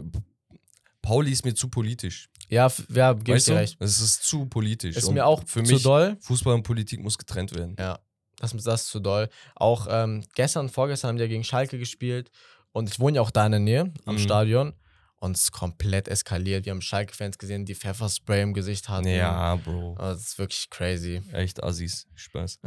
Pauli 1.01 1.32
ist 1.32 1.45
mir 1.45 1.53
zu 1.53 1.70
politisch. 1.70 2.28
Ja, 2.49 2.70
ja 2.89 3.14
gebe 3.14 3.38
ich 3.38 3.45
dir 3.45 3.55
recht. 3.55 3.78
Es 3.80 4.01
ist 4.01 4.24
zu 4.24 4.45
politisch. 4.45 4.97
Ist 4.97 5.05
und 5.05 5.14
mir 5.14 5.26
auch 5.26 5.41
für 5.45 5.64
zu 5.64 5.74
mich, 5.74 5.84
doll. 5.84 6.18
Fußball 6.20 6.53
und 6.53 6.64
Politik 6.64 7.01
muss 7.01 7.18
getrennt 7.18 7.55
werden. 7.55 7.78
Ja. 7.80 7.99
Das, 8.44 8.64
das 8.64 8.82
ist 8.84 8.89
zu 8.89 9.00
doll. 9.00 9.30
Auch 9.56 9.88
ähm, 9.89 10.24
gestern 10.36 10.66
und 10.66 10.72
vorgestern 10.72 11.10
haben 11.10 11.18
die 11.18 11.24
ja 11.24 11.30
gegen 11.30 11.44
Schalke 11.44 11.80
gespielt. 11.80 12.30
Und 12.74 12.89
ich 12.89 13.00
wohne 13.00 13.16
ja 13.16 13.22
auch 13.22 13.32
da 13.32 13.46
in 13.46 13.54
der 13.54 13.62
Nähe 13.62 13.94
am 14.06 14.16
mhm. 14.16 14.20
Stadion. 14.20 14.74
Und 15.16 15.38
es 15.38 15.44
ist 15.44 15.52
komplett 15.54 16.10
eskaliert. 16.10 16.66
Wir 16.66 16.72
haben 16.72 16.82
Schalke-Fans 16.82 17.38
gesehen, 17.38 17.64
die 17.64 17.76
Pfefferspray 17.76 18.41
im 18.41 18.54
Gesicht 18.54 18.89
hatten. 18.89 19.08
Ja, 19.08 19.56
Bro. 19.56 19.96
Das 19.98 20.20
ist 20.20 20.38
wirklich 20.38 20.70
crazy. 20.70 21.22
Echt 21.32 21.64
Assis. 21.64 22.06
Spaß. 22.16 22.60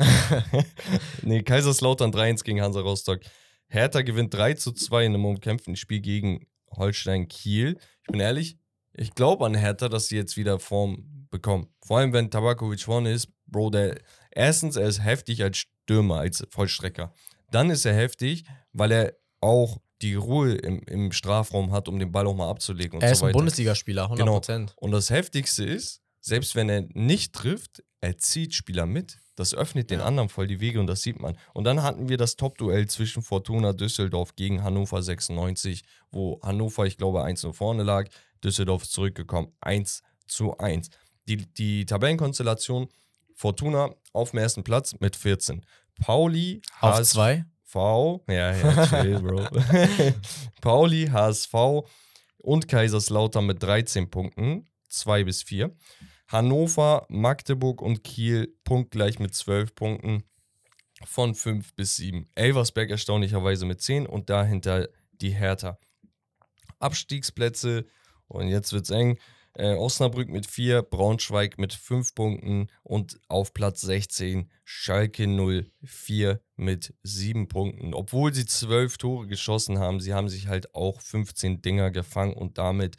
nee, 1.23 1.43
Kaiserslautern 1.43 2.13
3-1 2.13 2.45
gegen 2.45 2.63
Hansa 2.63 2.81
Rostock. 2.81 3.21
Hertha 3.69 4.01
gewinnt 4.01 4.33
3 4.33 4.55
zu 4.55 4.73
2 4.73 5.05
in 5.05 5.15
einem 5.15 5.27
umkämpften 5.27 5.77
Spiel 5.77 6.01
gegen 6.01 6.47
Holstein 6.71 7.29
Kiel. 7.29 7.77
Ich 8.05 8.13
bin 8.13 8.21
ehrlich, 8.21 8.57
ich 8.95 9.15
glaube 9.15 9.45
an 9.45 9.55
Hertha, 9.55 9.91
dass 9.91 10.07
sie 10.07 10.17
jetzt 10.17 10.39
wieder 10.39 10.59
Form 10.59 11.27
bekommen. 11.31 11.69
Vor 11.85 11.99
allem, 11.99 12.15
wenn 12.15 12.31
Tabakovic 12.31 12.81
vorne 12.81 13.13
ist, 13.13 13.29
Bro, 13.47 13.71
der 13.71 13.99
erstens, 14.37 14.77
er 14.77 14.87
ist 14.87 15.03
heftig 15.03 15.43
als 15.43 15.59
Stürmer, 15.59 16.21
als 16.21 16.47
Vollstrecker. 16.51 17.13
Dann 17.51 17.71
ist 17.71 17.85
er 17.85 17.95
heftig, 17.95 18.45
weil 18.73 18.93
er 18.93 19.17
auch 19.41 19.81
die 20.03 20.15
Ruhe 20.15 20.55
im, 20.55 20.83
im 20.83 21.13
Strafraum 21.13 21.73
hat, 21.73 21.89
um 21.89 21.99
den 21.99 22.13
Ball 22.13 22.27
auch 22.27 22.37
mal 22.37 22.51
abzulegen. 22.51 22.99
Und 22.99 23.03
er 23.03 23.13
ist 23.13 23.21
so 23.21 23.27
ein 23.27 23.33
Bundesligaspieler, 23.33 24.11
100%. 24.11 24.17
Genau. 24.17 24.73
Und 24.77 24.91
das 24.91 25.11
Heftigste 25.11 25.65
ist, 25.65 26.03
selbst 26.21 26.55
wenn 26.55 26.69
er 26.69 26.83
nicht 26.93 27.33
trifft, 27.33 27.83
er 28.01 28.19
zieht 28.19 28.55
Spieler 28.55 28.87
mit. 28.87 29.19
Das 29.37 29.55
öffnet 29.55 29.91
den 29.91 30.01
anderen 30.01 30.29
voll 30.29 30.47
die 30.47 30.61
Wege 30.61 30.81
und 30.81 30.87
das 30.87 31.03
sieht 31.03 31.21
man. 31.21 31.37
Und 31.53 31.65
dann 31.65 31.83
hatten 31.83 32.09
wir 32.09 32.17
das 32.17 32.37
Top-Duell 32.37 32.89
zwischen 32.89 33.23
Fortuna 33.23 33.73
Düsseldorf 33.75 34.35
gegen 34.35 34.63
Hannover 34.63 35.03
96, 35.03 35.83
wo 36.11 36.41
Hannover, 36.43 36.87
ich 36.87 36.97
glaube, 36.97 37.23
1 37.23 37.43
0 37.43 37.53
vorne 37.53 37.83
lag. 37.83 38.09
Düsseldorf 38.43 38.83
ist 38.85 38.93
zurückgekommen, 38.93 39.53
1 39.61 40.03
zu 40.27 40.57
1. 40.57 40.89
Die, 41.29 41.37
die 41.37 41.85
Tabellenkonstellation 41.85 42.89
Fortuna 43.37 43.95
auf 44.13 44.31
dem 44.31 44.41
ersten 44.41 44.65
Platz 44.65 44.97
mit 44.99 45.15
14. 45.15 45.65
Pauli 46.01 46.63
auf 46.81 47.03
2. 47.03 47.45
V, 47.63 48.25
ja, 48.29 48.55
ja, 48.55 48.87
chill, 48.87 49.21
Bro. 49.21 49.49
Pauli, 50.63 51.09
HSV 51.09 51.53
und 52.39 52.69
Kaiserslautern 52.69 53.45
mit 53.45 53.63
13 53.63 54.09
Punkten, 54.09 54.69
2 54.89 55.25
bis 55.25 55.43
4. 55.43 55.77
Hannover, 56.29 57.07
Magdeburg 57.09 57.83
und 57.83 58.03
Kiel 58.05 58.57
punktgleich 58.65 59.19
mit 59.19 59.35
12 59.35 59.75
Punkten 59.75 60.25
von 61.05 61.35
5 61.35 61.75
bis 61.75 61.97
7. 61.97 62.29
Elversberg 62.35 62.91
erstaunlicherweise 62.91 63.67
mit 63.67 63.83
10 63.83 64.07
und 64.07 64.31
dahinter 64.31 64.89
die 65.13 65.35
Hertha. 65.35 65.79
Abstiegsplätze 66.79 67.85
und 68.29 68.49
jetzt 68.49 68.73
wird 68.73 68.85
es 68.85 68.91
eng. 68.91 69.19
Äh, 69.59 69.75
Osnabrück 69.75 70.29
mit 70.29 70.47
4, 70.47 70.83
Braunschweig 70.83 71.59
mit 71.59 71.73
5 71.73 72.15
Punkten 72.15 72.69
und 72.83 73.19
auf 73.29 73.55
Platz 73.55 73.81
16 73.81 74.51
Schalke 74.65 75.27
04 75.27 76.41
mit 76.57 76.93
7 77.05 77.49
Punkten. 77.49 77.95
Obwohl 77.95 78.35
sie 78.35 78.45
12 78.45 78.99
Tore 78.99 79.27
geschossen 79.27 79.79
haben, 79.79 79.99
sie 80.01 80.13
haben 80.13 80.29
sich 80.29 80.49
halt 80.49 80.75
auch 80.75 81.01
15 81.01 81.63
Dinger 81.63 81.91
gefangen 81.91 82.35
und 82.35 82.59
damit 82.59 82.97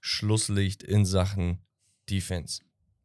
Schlusslicht 0.00 0.82
in 0.82 1.04
Sachen 1.04 1.62
Defense. 2.08 2.62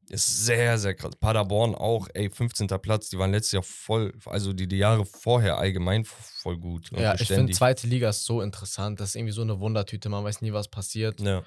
Ist 0.08 0.46
sehr, 0.46 0.78
sehr 0.78 0.96
krass. 0.96 1.18
Paderborn 1.20 1.76
auch, 1.76 2.08
ey, 2.14 2.30
15. 2.30 2.68
Platz, 2.82 3.10
die 3.10 3.20
waren 3.20 3.32
letztes 3.32 3.52
Jahr 3.52 3.64
voll, 3.64 4.14
also 4.24 4.54
die, 4.54 4.66
die 4.66 4.78
Jahre 4.78 5.06
vorher 5.06 5.58
allgemein 5.58 6.06
voll 6.06 6.58
gut. 6.58 6.90
ja, 6.92 7.12
beständig. 7.12 7.22
ich 7.22 7.28
finde, 7.28 7.54
zweite 7.54 7.88
Liga 7.88 8.10
ist 8.10 8.24
so 8.24 8.42
interessant. 8.42 9.02
Das 9.02 9.10
ist 9.10 9.16
irgendwie 9.16 9.34
so 9.34 9.42
eine 9.42 9.60
Wundertüte, 9.60 10.08
man 10.08 10.24
weiß 10.24 10.42
nie, 10.42 10.54
was 10.54 10.70
passiert. 10.70 11.20
Ja. 11.20 11.44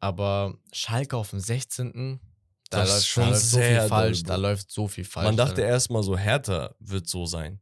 Aber 0.00 0.54
Schalke 0.72 1.16
auf 1.16 1.30
dem 1.30 1.40
16. 1.40 2.20
Da 2.70 2.78
das 2.78 2.88
läuft, 2.88 3.06
schon 3.06 3.24
da 3.24 3.30
läuft 3.30 3.44
so 3.44 3.58
viel 3.58 3.80
falsch. 3.80 4.22
Da 4.22 4.36
läuft 4.36 4.70
so 4.70 4.88
viel 4.88 5.04
falsch. 5.04 5.26
Man 5.26 5.36
dachte 5.36 5.62
erstmal 5.62 6.02
so, 6.02 6.16
Hertha 6.16 6.74
wird 6.78 7.08
so 7.08 7.26
sein. 7.26 7.60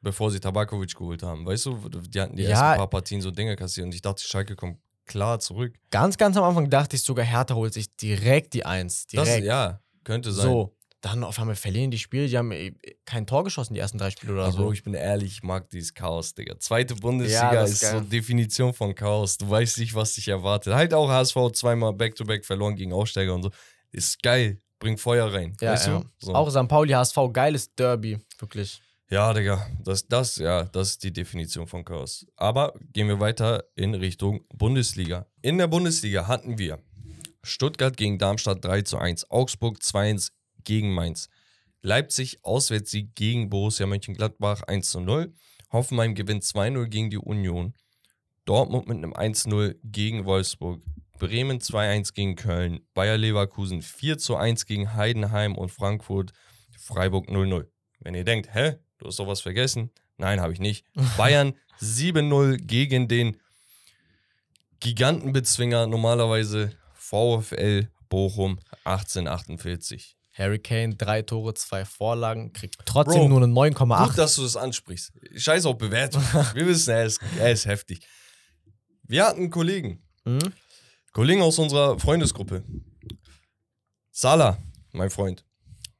Bevor 0.00 0.30
sie 0.30 0.38
Tabakovic 0.38 0.94
geholt 0.94 1.22
haben. 1.22 1.44
Weißt 1.44 1.66
du, 1.66 1.88
die 1.88 2.20
hatten 2.20 2.36
die 2.36 2.44
ja, 2.44 2.50
ersten 2.50 2.78
paar 2.78 2.90
Partien 2.90 3.20
so 3.20 3.32
Dinge 3.32 3.56
kassiert 3.56 3.86
und 3.86 3.94
ich 3.94 4.02
dachte, 4.02 4.22
Schalke 4.22 4.54
kommt 4.54 4.78
klar 5.06 5.40
zurück. 5.40 5.74
Ganz, 5.90 6.16
ganz 6.16 6.36
am 6.36 6.44
Anfang 6.44 6.70
dachte 6.70 6.94
ich 6.94 7.02
sogar, 7.02 7.24
Hertha 7.24 7.54
holt 7.54 7.72
sich 7.72 7.96
direkt 7.96 8.54
die 8.54 8.64
Eins. 8.64 9.06
Direkt. 9.06 9.40
Das, 9.40 9.44
ja, 9.44 9.80
könnte 10.04 10.30
sein. 10.30 10.46
So, 10.46 10.76
dann 11.00 11.22
auf 11.22 11.38
einmal 11.38 11.54
verlieren 11.54 11.90
die 11.90 11.98
Spiele. 11.98 12.26
Die 12.26 12.36
haben 12.36 12.50
äh, 12.50 12.72
kein 13.04 13.26
Tor 13.26 13.44
geschossen, 13.44 13.74
die 13.74 13.80
ersten 13.80 13.98
drei 13.98 14.10
Spiele 14.10 14.32
oder 14.32 14.44
also, 14.44 14.58
so. 14.58 14.72
ich 14.72 14.82
bin 14.82 14.94
ehrlich, 14.94 15.32
ich 15.32 15.42
mag 15.42 15.68
dieses 15.70 15.94
Chaos, 15.94 16.34
Digga. 16.34 16.58
Zweite 16.58 16.96
Bundesliga 16.96 17.54
ja, 17.54 17.62
ist, 17.62 17.82
ist 17.82 17.90
so 17.90 18.00
Definition 18.00 18.72
von 18.74 18.94
Chaos. 18.94 19.38
Du 19.38 19.48
weißt 19.48 19.78
nicht, 19.78 19.94
was 19.94 20.14
dich 20.14 20.28
erwartet. 20.28 20.74
Halt 20.74 20.94
auch 20.94 21.08
HSV 21.08 21.36
zweimal 21.52 21.92
Back-to-Back 21.92 22.42
-back 22.42 22.46
verloren 22.46 22.74
gegen 22.74 22.92
Aufsteiger 22.92 23.34
und 23.34 23.44
so. 23.44 23.50
Ist 23.92 24.22
geil. 24.22 24.60
Bringt 24.80 25.00
Feuer 25.00 25.32
rein. 25.32 25.56
Ja, 25.60 25.72
weißt 25.72 25.86
ja. 25.88 26.02
So. 26.18 26.34
Auch 26.34 26.50
St. 26.50 26.68
Pauli, 26.68 26.92
HSV, 26.92 27.16
geiles 27.32 27.74
Derby. 27.74 28.18
Wirklich. 28.38 28.80
Ja, 29.10 29.32
Digga, 29.32 29.66
das, 29.82 30.06
das, 30.06 30.36
ja, 30.36 30.64
das 30.64 30.90
ist 30.90 31.02
die 31.02 31.12
Definition 31.12 31.66
von 31.66 31.84
Chaos. 31.84 32.26
Aber 32.36 32.74
gehen 32.92 33.08
wir 33.08 33.18
weiter 33.18 33.64
in 33.74 33.94
Richtung 33.94 34.44
Bundesliga. 34.54 35.26
In 35.40 35.58
der 35.58 35.66
Bundesliga 35.66 36.28
hatten 36.28 36.58
wir 36.58 36.78
Stuttgart 37.42 37.96
gegen 37.96 38.18
Darmstadt 38.18 38.62
3 38.64 38.82
zu 38.82 38.98
1, 38.98 39.30
Augsburg 39.30 39.78
2-1 39.78 40.32
gegen 40.64 40.92
Mainz. 40.92 41.28
Leipzig 41.82 42.44
Auswärtssieg 42.44 43.14
gegen 43.14 43.50
Borussia 43.50 43.86
Mönchengladbach 43.86 44.62
1 44.62 44.90
zu 44.90 45.00
0. 45.00 45.32
Hoffenheim 45.70 46.14
gewinnt 46.14 46.42
2-0 46.42 46.86
gegen 46.86 47.10
die 47.10 47.18
Union. 47.18 47.74
Dortmund 48.44 48.88
mit 48.88 48.96
einem 48.96 49.12
1-0 49.12 49.76
gegen 49.84 50.24
Wolfsburg. 50.24 50.82
Bremen 51.18 51.60
2-1 51.60 52.14
gegen 52.14 52.36
Köln. 52.36 52.80
Bayer 52.94 53.18
Leverkusen 53.18 53.82
4 53.82 54.18
zu 54.18 54.36
1 54.36 54.66
gegen 54.66 54.94
Heidenheim 54.94 55.56
und 55.56 55.70
Frankfurt. 55.70 56.32
Freiburg 56.78 57.28
0-0. 57.28 57.66
Wenn 58.00 58.14
ihr 58.14 58.24
denkt, 58.24 58.54
hä, 58.54 58.76
du 58.98 59.06
hast 59.06 59.18
doch 59.18 59.26
was 59.26 59.40
vergessen. 59.40 59.90
Nein, 60.16 60.40
habe 60.40 60.52
ich 60.52 60.60
nicht. 60.60 60.84
Bayern 61.16 61.54
7-0 61.80 62.56
gegen 62.56 63.08
den 63.08 63.36
Gigantenbezwinger 64.80 65.86
normalerweise 65.86 66.72
VfL 66.94 67.88
Bochum 68.08 68.58
1848. 68.84 70.17
Harry 70.38 70.60
Kane, 70.60 70.94
drei 70.94 71.22
Tore, 71.22 71.52
zwei 71.54 71.84
Vorlagen, 71.84 72.52
kriegt 72.52 72.76
trotzdem 72.84 73.22
Bro, 73.22 73.28
nur 73.28 73.42
eine 73.42 73.48
Gut, 73.52 73.76
9,8. 73.76 74.14
dass 74.16 74.36
du 74.36 74.42
das 74.42 74.56
ansprichst. 74.56 75.12
Scheiß 75.36 75.66
auf 75.66 75.76
Bewertung. 75.78 76.22
Wir 76.54 76.66
wissen, 76.66 76.90
er 76.90 77.04
ist, 77.04 77.20
er 77.38 77.50
ist 77.52 77.66
heftig. 77.66 78.06
Wir 79.02 79.26
hatten 79.26 79.40
einen 79.40 79.50
Kollegen, 79.50 80.02
Mhm. 80.24 80.52
Kollegen 81.12 81.40
aus 81.42 81.58
unserer 81.58 81.98
Freundesgruppe. 81.98 82.62
Salah, 84.10 84.58
mein 84.92 85.10
Freund. 85.10 85.44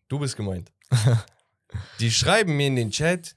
Du 0.08 0.18
bist 0.18 0.36
gemeint. 0.36 0.70
Die 2.00 2.10
schreiben 2.10 2.56
mir 2.56 2.66
in 2.68 2.76
den 2.76 2.90
Chat, 2.90 3.36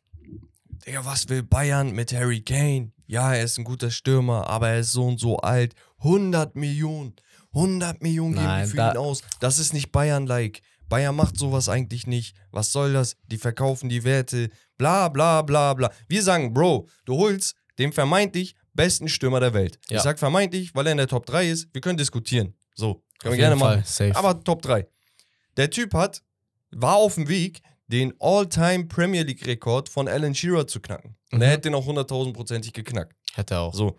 Digga, 0.86 1.06
was 1.06 1.30
will 1.30 1.44
Bayern 1.44 1.92
mit 1.92 2.12
Harry 2.14 2.42
Kane? 2.42 2.92
Ja, 3.06 3.34
er 3.34 3.44
ist 3.44 3.58
ein 3.58 3.64
guter 3.64 3.92
Stürmer, 3.92 4.48
aber 4.48 4.70
er 4.70 4.80
ist 4.80 4.92
so 4.94 5.06
und 5.06 5.20
so 5.20 5.38
alt. 5.38 5.76
100 6.00 6.56
Millionen. 6.56 7.16
100 7.54 8.02
Millionen 8.02 8.34
geben 8.34 8.46
Nein, 8.46 8.68
für 8.68 8.78
ihn 8.78 8.98
aus. 8.98 9.22
Das 9.40 9.60
ist 9.60 9.74
nicht 9.74 9.92
Bayern-like. 9.92 10.62
Bayern 10.92 11.16
macht 11.16 11.38
sowas 11.40 11.70
eigentlich 11.70 12.06
nicht. 12.06 12.36
Was 12.52 12.72
soll 12.72 12.94
das? 12.94 13.16
Die 13.28 13.38
verkaufen 13.38 13.90
die 13.90 14.04
Werte. 14.04 14.50
Bla, 14.78 15.08
bla, 15.08 15.42
bla, 15.42 15.74
bla. 15.74 15.90
Wir 16.08 16.22
sagen, 16.22 16.54
Bro, 16.54 16.88
du 17.06 17.16
holst 17.18 17.56
den 17.80 17.94
vermeintlich 17.94 18.56
besten 18.74 19.08
Stürmer 19.08 19.40
der 19.40 19.54
Welt. 19.54 19.80
Ja. 19.90 19.98
Ich 19.98 20.04
sag 20.04 20.20
vermeintlich, 20.20 20.76
weil 20.76 20.86
er 20.86 20.92
in 20.92 20.98
der 20.98 21.08
Top 21.08 21.26
3 21.26 21.50
ist. 21.50 21.70
Wir 21.74 21.82
können 21.82 21.98
diskutieren. 21.98 22.54
So, 22.76 22.96
können 23.20 23.32
Auf 23.32 23.32
wir 23.32 23.38
gerne 23.38 23.56
jeden 23.56 23.60
Fall, 23.60 23.78
machen. 23.78 23.88
safe. 23.88 24.16
Aber 24.16 24.44
Top 24.44 24.62
3. 24.62 24.86
Der 25.58 25.70
Typ 25.70 25.94
hat, 25.94 26.22
war 26.72 26.96
auf 26.98 27.16
dem 27.16 27.28
Weg, 27.30 27.62
den 27.88 28.14
All-Time 28.20 28.86
Premier 28.86 29.24
League-Rekord 29.24 29.90
von 29.90 30.08
Alan 30.08 30.36
Shearer 30.36 30.68
zu 30.68 30.80
knacken. 30.82 31.16
Und 31.32 31.42
er 31.42 31.48
Mhm. 31.48 31.52
hätte 31.52 31.62
den 31.64 31.76
auch 31.76 31.86
100.000-prozentig 31.88 32.74
geknackt. 32.74 33.16
Hätte 33.34 33.56
er 33.56 33.62
auch. 33.62 33.74
So. 33.74 33.98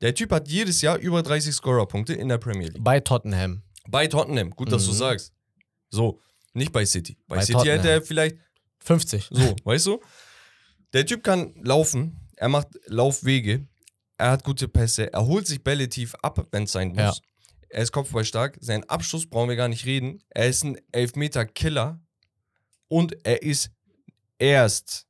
Der 0.00 0.14
Typ 0.14 0.30
hat 0.32 0.48
jedes 0.48 0.80
Jahr 0.82 0.96
über 0.98 1.22
30 1.22 1.52
Scorer-Punkte 1.54 2.12
in 2.14 2.28
der 2.28 2.38
Premier 2.38 2.68
League. 2.68 2.82
Bei 2.82 3.00
Tottenham. 3.00 3.62
Bei 3.88 4.06
Tottenham. 4.06 4.50
Gut, 4.50 4.70
dass 4.70 4.84
du 4.86 4.92
Mhm. 4.92 4.96
sagst. 4.96 5.32
So. 5.90 6.20
Nicht 6.54 6.72
bei 6.72 6.84
City. 6.86 7.16
Bei, 7.26 7.36
Bei 7.36 7.42
City 7.42 7.52
Tottenham. 7.54 7.76
hätte 7.78 7.90
er 7.90 8.02
vielleicht 8.02 8.36
50. 8.80 9.28
so, 9.30 9.56
weißt 9.64 9.86
du? 9.86 10.00
Der 10.92 11.04
Typ 11.04 11.22
kann 11.22 11.54
laufen, 11.62 12.16
er 12.36 12.48
macht 12.48 12.68
Laufwege, 12.86 13.66
er 14.16 14.30
hat 14.30 14.44
gute 14.44 14.68
Pässe, 14.68 15.12
er 15.12 15.26
holt 15.26 15.46
sich 15.46 15.62
Bälle 15.62 15.88
tief 15.88 16.14
ab, 16.22 16.46
wenn 16.50 16.64
es 16.64 16.72
sein 16.72 16.88
muss. 16.88 16.98
Ja. 16.98 17.12
Er 17.70 17.82
ist 17.82 17.92
kopfballstark, 17.92 18.56
sein 18.60 18.82
Abschluss 18.88 19.26
brauchen 19.28 19.50
wir 19.50 19.56
gar 19.56 19.68
nicht 19.68 19.84
reden. 19.84 20.22
Er 20.30 20.48
ist 20.48 20.64
ein 20.64 20.78
Elfmeter-Killer 20.92 22.00
und 22.88 23.14
er 23.26 23.42
ist 23.42 23.70
erst 24.38 25.06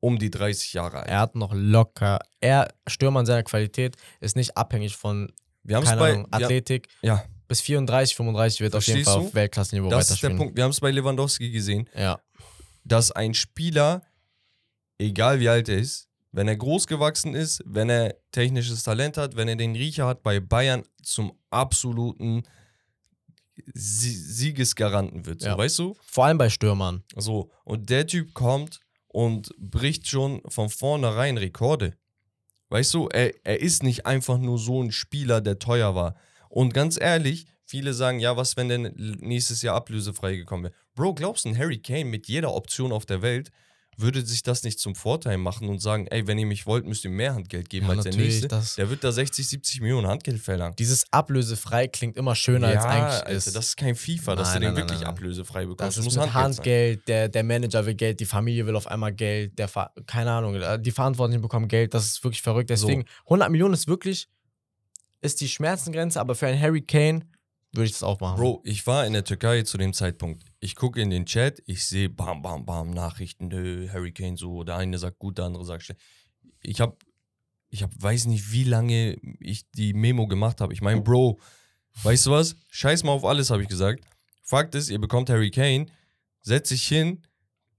um 0.00 0.18
die 0.18 0.30
30 0.30 0.72
Jahre 0.72 1.00
alt. 1.00 1.08
Er 1.08 1.20
hat 1.20 1.34
noch 1.34 1.52
locker. 1.54 2.20
Er, 2.40 2.72
Stürmer 2.86 3.20
in 3.20 3.26
seiner 3.26 3.42
Qualität, 3.42 3.96
ist 4.20 4.36
nicht 4.36 4.56
abhängig 4.56 4.96
von, 4.96 5.30
Wir 5.62 5.80
keine 5.80 6.00
bei 6.00 6.12
Ahnung, 6.12 6.28
Athletik. 6.30 6.88
ja, 7.02 7.22
Bis 7.48 7.60
34, 7.62 8.14
35 8.14 8.60
wird 8.60 8.74
auf 8.76 8.86
jeden 8.86 8.96
Verstehst 9.02 9.10
Fall 9.10 9.20
du? 9.22 9.28
auf 9.28 9.34
Weltklasse-Niveau 9.34 9.88
das 9.88 10.10
ist 10.10 10.22
der. 10.22 10.30
Punkt. 10.30 10.54
Wir 10.56 10.64
haben 10.64 10.70
es 10.70 10.80
bei 10.80 10.90
Lewandowski 10.90 11.50
gesehen, 11.50 11.88
Ja. 11.96 12.20
dass 12.84 13.10
ein 13.10 13.32
Spieler, 13.34 14.02
egal 14.98 15.40
wie 15.40 15.48
alt 15.48 15.68
er 15.70 15.78
ist, 15.78 16.08
wenn 16.30 16.46
er 16.46 16.56
groß 16.56 16.86
gewachsen 16.86 17.34
ist, 17.34 17.62
wenn 17.64 17.88
er 17.88 18.14
technisches 18.32 18.82
Talent 18.82 19.16
hat, 19.16 19.34
wenn 19.36 19.48
er 19.48 19.56
den 19.56 19.74
Riecher 19.74 20.06
hat, 20.06 20.22
bei 20.22 20.40
Bayern 20.40 20.84
zum 21.02 21.32
absoluten 21.50 22.42
Sie 23.74 24.14
Siegesgaranten 24.14 25.26
wird. 25.26 25.40
So, 25.40 25.48
Ja. 25.48 25.58
weißt 25.58 25.78
du? 25.80 25.96
Vor 26.02 26.26
allem 26.26 26.38
bei 26.38 26.48
Stürmern. 26.48 27.02
So. 27.16 27.50
Und 27.64 27.90
der 27.90 28.06
Typ 28.06 28.32
kommt 28.34 28.78
und 29.08 29.50
bricht 29.58 30.06
schon 30.06 30.42
von 30.48 30.68
vornherein 30.68 31.36
Rekorde. 31.38 31.94
Weißt 32.68 32.94
du, 32.94 33.08
er, 33.08 33.32
er 33.44 33.60
ist 33.60 33.82
nicht 33.82 34.06
einfach 34.06 34.38
nur 34.38 34.58
so 34.58 34.80
ein 34.82 34.92
Spieler, 34.92 35.40
der 35.40 35.58
teuer 35.58 35.94
war. 35.94 36.14
Und 36.48 36.74
ganz 36.74 36.98
ehrlich, 37.00 37.46
viele 37.64 37.92
sagen, 37.94 38.20
ja, 38.20 38.36
was, 38.36 38.56
wenn 38.56 38.68
der 38.68 38.78
nächstes 38.78 39.62
Jahr 39.62 39.76
ablösefrei 39.76 40.36
gekommen 40.36 40.64
wäre? 40.64 40.74
Bro, 40.94 41.14
glaubst 41.14 41.44
du, 41.44 41.50
ein 41.50 41.58
Harry 41.58 41.78
Kane 41.78 42.06
mit 42.06 42.26
jeder 42.28 42.54
Option 42.54 42.92
auf 42.92 43.06
der 43.06 43.22
Welt 43.22 43.50
würde 44.00 44.24
sich 44.24 44.44
das 44.44 44.62
nicht 44.62 44.78
zum 44.78 44.94
Vorteil 44.94 45.38
machen 45.38 45.68
und 45.68 45.80
sagen, 45.80 46.06
ey, 46.06 46.24
wenn 46.28 46.38
ihr 46.38 46.46
mich 46.46 46.66
wollt, 46.66 46.86
müsst 46.86 47.04
ihr 47.04 47.10
mehr 47.10 47.34
Handgeld 47.34 47.68
geben 47.68 47.86
Ja, 47.88 47.94
als 47.94 48.04
der 48.04 48.14
nächste? 48.14 48.46
das- 48.46 48.76
Der 48.76 48.88
wird 48.90 49.02
da 49.02 49.10
60, 49.10 49.48
70 49.48 49.80
Millionen 49.80 50.06
Handgeld 50.06 50.40
verlangen. 50.40 50.76
Dieses 50.78 51.12
ablösefrei 51.12 51.88
klingt 51.88 52.16
immer 52.16 52.36
schöner 52.36 52.68
als 52.68 52.84
eigentlich 52.84 53.02
Alter, 53.24 53.28
ist. 53.30 53.56
das 53.56 53.66
ist 53.66 53.76
kein 53.76 53.96
FIFA, 53.96 54.36
dass 54.36 54.50
Nein, 54.52 54.60
du 54.60 54.66
den 54.68 54.74
nein, 54.74 54.88
wirklich 54.88 55.04
ablösefrei 55.06 55.66
bekommst. 55.66 55.98
Das 55.98 56.06
ist 56.06 56.16
Handgeld. 56.16 56.34
Handgeld, 56.34 57.08
der, 57.08 57.28
der 57.28 57.42
Manager 57.42 57.86
will 57.86 57.94
Geld, 57.96 58.20
die 58.20 58.24
Familie 58.26 58.66
will 58.66 58.76
auf 58.76 58.86
einmal 58.86 59.12
Geld, 59.12 59.58
der 59.58 59.68
keine 60.06 60.30
Ahnung, 60.30 60.54
äh, 60.54 60.78
die 60.80 60.92
Verantwortlichen 60.92 61.42
bekommen 61.42 61.66
Geld, 61.66 61.92
das 61.92 62.06
ist 62.06 62.22
wirklich 62.22 62.40
verrückt. 62.42 62.70
Deswegen, 62.70 63.04
100 63.24 63.50
Millionen 63.50 63.74
ist 63.74 63.88
wirklich, 63.88 64.28
ist 65.20 65.40
die 65.40 65.48
Schmerzengrenze, 65.48 66.20
aber 66.20 66.34
für 66.34 66.46
einen 66.46 66.60
Harry 66.60 66.82
Kane 66.82 67.26
würde 67.72 67.86
ich 67.86 67.92
das 67.92 68.02
auch 68.02 68.20
machen. 68.20 68.40
Bro, 68.40 68.62
ich 68.64 68.86
war 68.86 69.06
in 69.06 69.12
der 69.12 69.24
Türkei 69.24 69.62
zu 69.62 69.76
dem 69.78 69.92
Zeitpunkt. 69.92 70.44
Ich 70.60 70.74
gucke 70.74 71.00
in 71.00 71.10
den 71.10 71.26
Chat, 71.26 71.62
ich 71.66 71.84
sehe 71.84 72.08
bam, 72.08 72.42
bam, 72.42 72.64
bam, 72.64 72.90
Nachrichten, 72.90 73.48
nö, 73.48 73.88
Harry 73.92 74.12
Kane 74.12 74.36
so, 74.36 74.64
der 74.64 74.76
eine 74.76 74.98
sagt 74.98 75.18
gut, 75.18 75.38
der 75.38 75.46
andere 75.46 75.64
sagt 75.64 75.84
schlecht. 75.84 76.00
Ich 76.62 76.80
hab, 76.80 76.96
ich 77.68 77.82
hab, 77.82 77.90
weiß 78.00 78.26
nicht, 78.26 78.52
wie 78.52 78.64
lange 78.64 79.18
ich 79.40 79.70
die 79.72 79.92
Memo 79.92 80.26
gemacht 80.26 80.60
habe. 80.60 80.72
Ich 80.72 80.80
meine, 80.80 81.02
Bro, 81.02 81.38
weißt 82.02 82.26
du 82.26 82.30
was? 82.30 82.56
Scheiß 82.70 83.04
mal 83.04 83.12
auf 83.12 83.24
alles, 83.24 83.50
habe 83.50 83.62
ich 83.62 83.68
gesagt. 83.68 84.02
Fakt 84.42 84.74
ist, 84.74 84.88
ihr 84.88 84.98
bekommt 84.98 85.28
Harry 85.28 85.50
Kane, 85.50 85.86
setzt 86.40 86.70
sich 86.70 86.86
hin, 86.86 87.22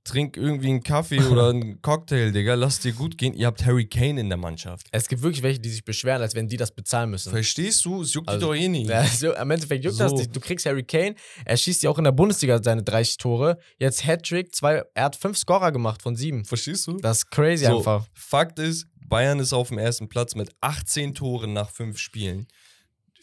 trink 0.10 0.38
irgendwie 0.38 0.68
einen 0.70 0.84
Kaffee 0.84 1.20
oder 1.22 1.50
einen 1.50 1.82
Cocktail, 1.82 2.32
Digga, 2.32 2.56
lasst 2.56 2.84
dir 2.84 2.92
gut 2.94 3.18
gehen. 3.18 3.34
Ihr 3.34 3.48
habt 3.48 3.66
Harry 3.66 3.88
Kane 3.88 4.20
in 4.20 4.30
der 4.30 4.38
Mannschaft. 4.38 4.88
Es 4.92 5.08
gibt 5.08 5.22
wirklich 5.22 5.42
welche, 5.44 5.60
die 5.60 5.70
sich 5.70 5.86
beschweren, 5.86 6.22
als 6.22 6.36
wenn 6.36 6.48
die 6.48 6.58
das 6.58 6.72
bezahlen 6.74 7.10
müssen. 7.10 7.30
Verstehst 7.32 7.86
du? 7.86 8.02
Es 8.02 8.14
juckt 8.14 8.28
Also, 8.28 8.40
die 8.54 8.60
doch 8.60 8.66
eh 8.66 8.68
nicht. 8.68 8.90
Ja, 8.90 9.06
so, 9.06 9.34
Im 9.34 9.52
Endeffekt 9.52 9.84
juckt 9.86 10.00
das 10.00 10.12
So. 10.12 10.18
nicht. 10.18 10.36
Du 10.36 10.40
kriegst 10.40 10.66
Harry 10.66 10.84
Kane, 10.84 11.16
er 11.46 11.58
schießt 11.58 11.84
ja 11.84 11.90
auch 11.90 11.98
in 11.98 12.04
der 12.04 12.12
Bundesliga 12.12 12.62
seine 12.62 12.84
30 12.84 13.18
Tore. 13.18 13.58
Jetzt 13.78 14.06
Hattrick, 14.06 14.54
zwei, 14.54 14.84
er 14.94 15.04
hat 15.06 15.16
fünf 15.16 15.38
Scorer 15.38 15.72
gemacht 15.72 16.02
von 16.02 16.16
sieben. 16.16 16.44
Verstehst 16.46 16.88
du? 16.88 16.98
Das 16.98 17.20
ist 17.20 17.32
crazy 17.32 17.66
So, 17.66 17.78
einfach. 17.78 18.06
Fakt 18.14 18.60
ist, 18.60 18.88
Bayern 19.08 19.40
ist 19.40 19.54
auf 19.54 19.70
dem 19.70 19.78
ersten 19.78 20.08
Platz 20.10 20.36
mit 20.36 20.50
18 20.62 21.16
Toren 21.16 21.54
nach 21.54 21.70
fünf 21.70 21.98
Spielen. 21.98 22.48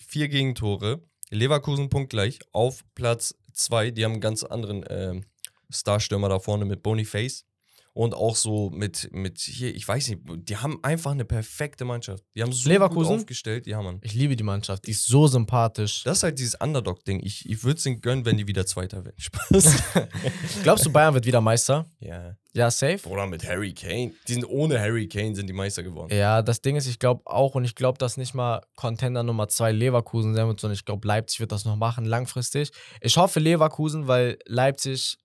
Vier 0.09 0.29
Gegentore. 0.29 1.03
Leverkusen 1.31 1.89
punktgleich 1.89 2.39
auf 2.53 2.85
Platz 2.95 3.35
2. 3.53 3.91
Die 3.91 4.05
haben 4.05 4.13
einen 4.13 4.21
ganz 4.21 4.45
anderen 4.45 4.85
ähm, 4.89 5.25
Starstürmer 5.71 6.29
da 6.29 6.39
vorne 6.39 6.65
mit 6.65 6.83
Boniface. 6.83 7.45
Und 7.93 8.13
auch 8.15 8.37
so 8.37 8.69
mit, 8.69 9.09
mit 9.13 9.39
hier, 9.39 9.75
ich 9.75 9.89
weiß 9.89 10.09
nicht, 10.09 10.21
die 10.27 10.59
haben 10.59 10.79
einfach 10.85 11.13
eine 11.13 11.25
perfekte 11.25 11.87
Mannschaft. 11.87 12.23
Die 12.35 12.43
haben 12.43 12.53
so 12.53 12.69
Leverkusen? 12.69 13.13
gut 13.13 13.21
aufgestellt. 13.21 13.67
Ja, 13.67 13.81
Mann. 13.81 14.01
Ich 14.03 14.13
liebe 14.13 14.37
die 14.37 14.45
Mannschaft, 14.45 14.87
die 14.87 14.91
ist 14.91 15.07
so 15.07 15.27
sympathisch. 15.29 16.03
Das 16.05 16.19
ist 16.19 16.23
halt 16.23 16.39
dieses 16.39 16.57
Underdog-Ding. 16.57 17.21
Ich, 17.25 17.49
ich 17.49 17.65
würde 17.65 17.79
es 17.79 17.87
ihnen 17.87 18.03
gönnen, 18.03 18.27
wenn 18.27 18.37
die 18.37 18.47
wieder 18.47 18.67
Zweiter 18.67 19.03
werden. 19.03 19.17
Spaß. 19.17 19.83
Glaubst 20.63 20.85
du, 20.85 20.93
Bayern 20.93 21.15
wird 21.15 21.25
wieder 21.25 21.41
Meister? 21.41 21.87
ja. 22.01 22.37
Ja, 22.53 22.71
safe. 22.71 22.99
Bruder, 23.03 23.27
mit 23.27 23.47
Harry 23.47 23.75
Kane. 23.75 24.13
Die 24.29 24.33
sind 24.33 24.47
ohne 24.47 24.81
Harry 24.81 25.09
Kane 25.09 25.35
sind 25.35 25.47
die 25.47 25.53
Meister 25.53 25.83
geworden. 25.83 26.11
Ja, 26.15 26.41
das 26.41 26.63
Ding 26.63 26.75
ist, 26.77 26.87
ich 26.87 26.99
glaube 26.99 27.21
auch, 27.27 27.55
und 27.55 27.67
ich 27.67 27.75
glaube, 27.75 27.99
dass 27.99 28.17
nicht 28.17 28.33
mal 28.33 28.63
Contender 28.77 29.23
Nummer 29.23 29.49
zwei 29.49 29.73
Leverkusen 29.73 30.35
sein 30.35 30.47
wird, 30.47 30.61
sondern 30.61 30.75
ich 30.75 30.87
glaube, 30.87 31.07
Leipzig 31.07 31.41
wird 31.41 31.53
das 31.53 31.67
noch 31.67 31.77
machen, 31.77 32.07
langfristig. 32.07 32.71
Ich 33.03 33.19
hoffe 33.19 33.41
Leverkusen, 33.41 34.07
weil 34.09 34.39
Leipzig. 34.47 35.19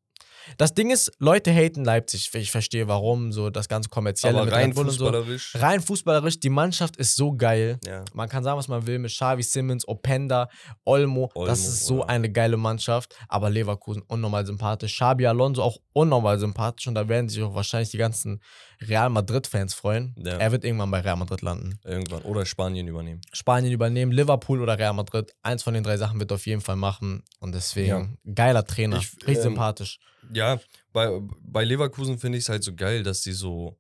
Das 0.58 0.74
Ding 0.74 0.90
ist, 0.90 1.12
Leute 1.20 1.52
haten 1.52 1.84
Leipzig. 1.86 2.30
Ich 2.34 2.52
verstehe 2.52 2.88
warum, 2.88 3.32
so 3.32 3.50
das 3.50 3.68
ganze 3.68 3.90
kommerzielle 3.90 4.42
Aber 4.42 4.52
rein 4.52 4.74
und 4.74 4.90
so. 4.90 5.06
fußballerisch. 5.06 5.56
Rein 5.56 5.82
fußballerisch, 5.82 6.40
die 6.40 6.50
Mannschaft 6.50 6.98
ist 6.98 7.16
so 7.16 7.34
geil. 7.34 7.80
Ja. 7.86 8.04
Man 8.14 8.30
kann 8.30 8.44
sagen, 8.44 8.58
was 8.58 8.68
man 8.68 8.86
will 8.88 9.00
mit 9.00 9.12
Xavi 9.12 9.44
Simmons, 9.44 9.88
Openda, 9.88 10.50
Olmo. 10.86 11.32
Olmo, 11.34 11.48
das 11.48 11.60
ist 11.68 11.86
so 11.86 12.00
ja. 12.00 12.06
eine 12.06 12.32
geile 12.32 12.58
Mannschaft. 12.58 13.16
Aber 13.28 13.50
Leverkusen 13.50 14.04
unnormal 14.08 14.46
sympathisch. 14.46 14.96
Xabi 14.96 15.28
Alonso 15.28 15.64
auch 15.64 15.78
unnormal 15.94 16.40
sympathisch. 16.40 16.88
Und 16.88 16.96
da 16.96 17.08
werden 17.08 17.30
sich 17.30 17.42
auch 17.44 17.56
wahrscheinlich 17.56 17.92
die 17.92 17.98
ganzen 17.98 18.42
Real 18.82 19.10
Madrid-Fans 19.10 19.74
freuen. 19.74 20.16
Ja. 20.18 20.38
Er 20.38 20.52
wird 20.52 20.64
irgendwann 20.64 20.90
bei 20.92 21.02
Real 21.02 21.16
Madrid 21.16 21.42
landen. 21.42 21.80
Irgendwann. 21.84 22.24
Oder 22.24 22.46
Spanien 22.46 22.88
übernehmen. 22.88 23.22
Spanien 23.32 23.72
übernehmen, 23.72 24.12
Liverpool 24.12 24.62
oder 24.62 24.78
Real 24.80 24.94
Madrid. 24.94 25.34
Eins 25.44 25.62
von 25.64 25.74
den 25.74 25.84
drei 25.84 25.98
Sachen 25.98 26.20
wird 26.20 26.32
er 26.32 26.36
auf 26.36 26.46
jeden 26.48 26.62
Fall 26.62 26.76
machen. 26.78 27.24
Und 27.40 27.54
deswegen, 27.54 28.18
geiler 28.34 28.66
Trainer. 28.66 28.98
Ich, 28.98 29.14
Richtig 29.18 29.38
ähm, 29.38 29.42
sympathisch. 29.44 30.00
Ja, 30.34 30.60
bei, 30.94 31.20
bei 31.42 31.64
Leverkusen 31.64 32.18
finde 32.18 32.38
ich 32.38 32.46
es 32.46 32.50
halt 32.50 32.64
so 32.64 32.74
geil, 32.74 33.04
dass 33.04 33.22
die 33.22 33.34
so, 33.34 33.78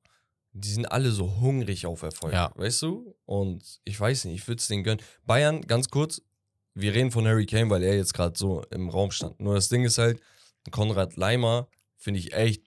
die 0.54 0.70
sind 0.70 0.86
alle 0.92 1.12
so 1.12 1.40
hungrig 1.40 1.86
auf 1.86 2.02
Erfolg. 2.04 2.34
Ja. 2.34 2.52
Weißt 2.56 2.82
du? 2.84 3.16
Und 3.26 3.64
ich 3.86 4.00
weiß 4.00 4.26
nicht, 4.26 4.36
ich 4.42 4.48
würde 4.48 4.60
es 4.60 4.68
denen 4.68 4.84
gönnen. 4.84 5.02
Bayern, 5.26 5.62
ganz 5.62 5.90
kurz, 5.90 6.22
wir 6.76 6.94
reden 6.94 7.12
von 7.12 7.26
Harry 7.26 7.46
Kane, 7.46 7.70
weil 7.70 7.84
er 7.84 7.96
jetzt 7.96 8.14
gerade 8.14 8.38
so 8.38 8.64
im 8.72 8.90
Raum 8.90 9.12
stand. 9.12 9.40
Nur 9.40 9.56
das 9.56 9.70
Ding 9.70 9.84
ist 9.84 9.98
halt, 9.98 10.22
Konrad 10.70 11.16
Leimer 11.16 11.68
finde 11.98 12.20
ich 12.20 12.34
echt, 12.34 12.64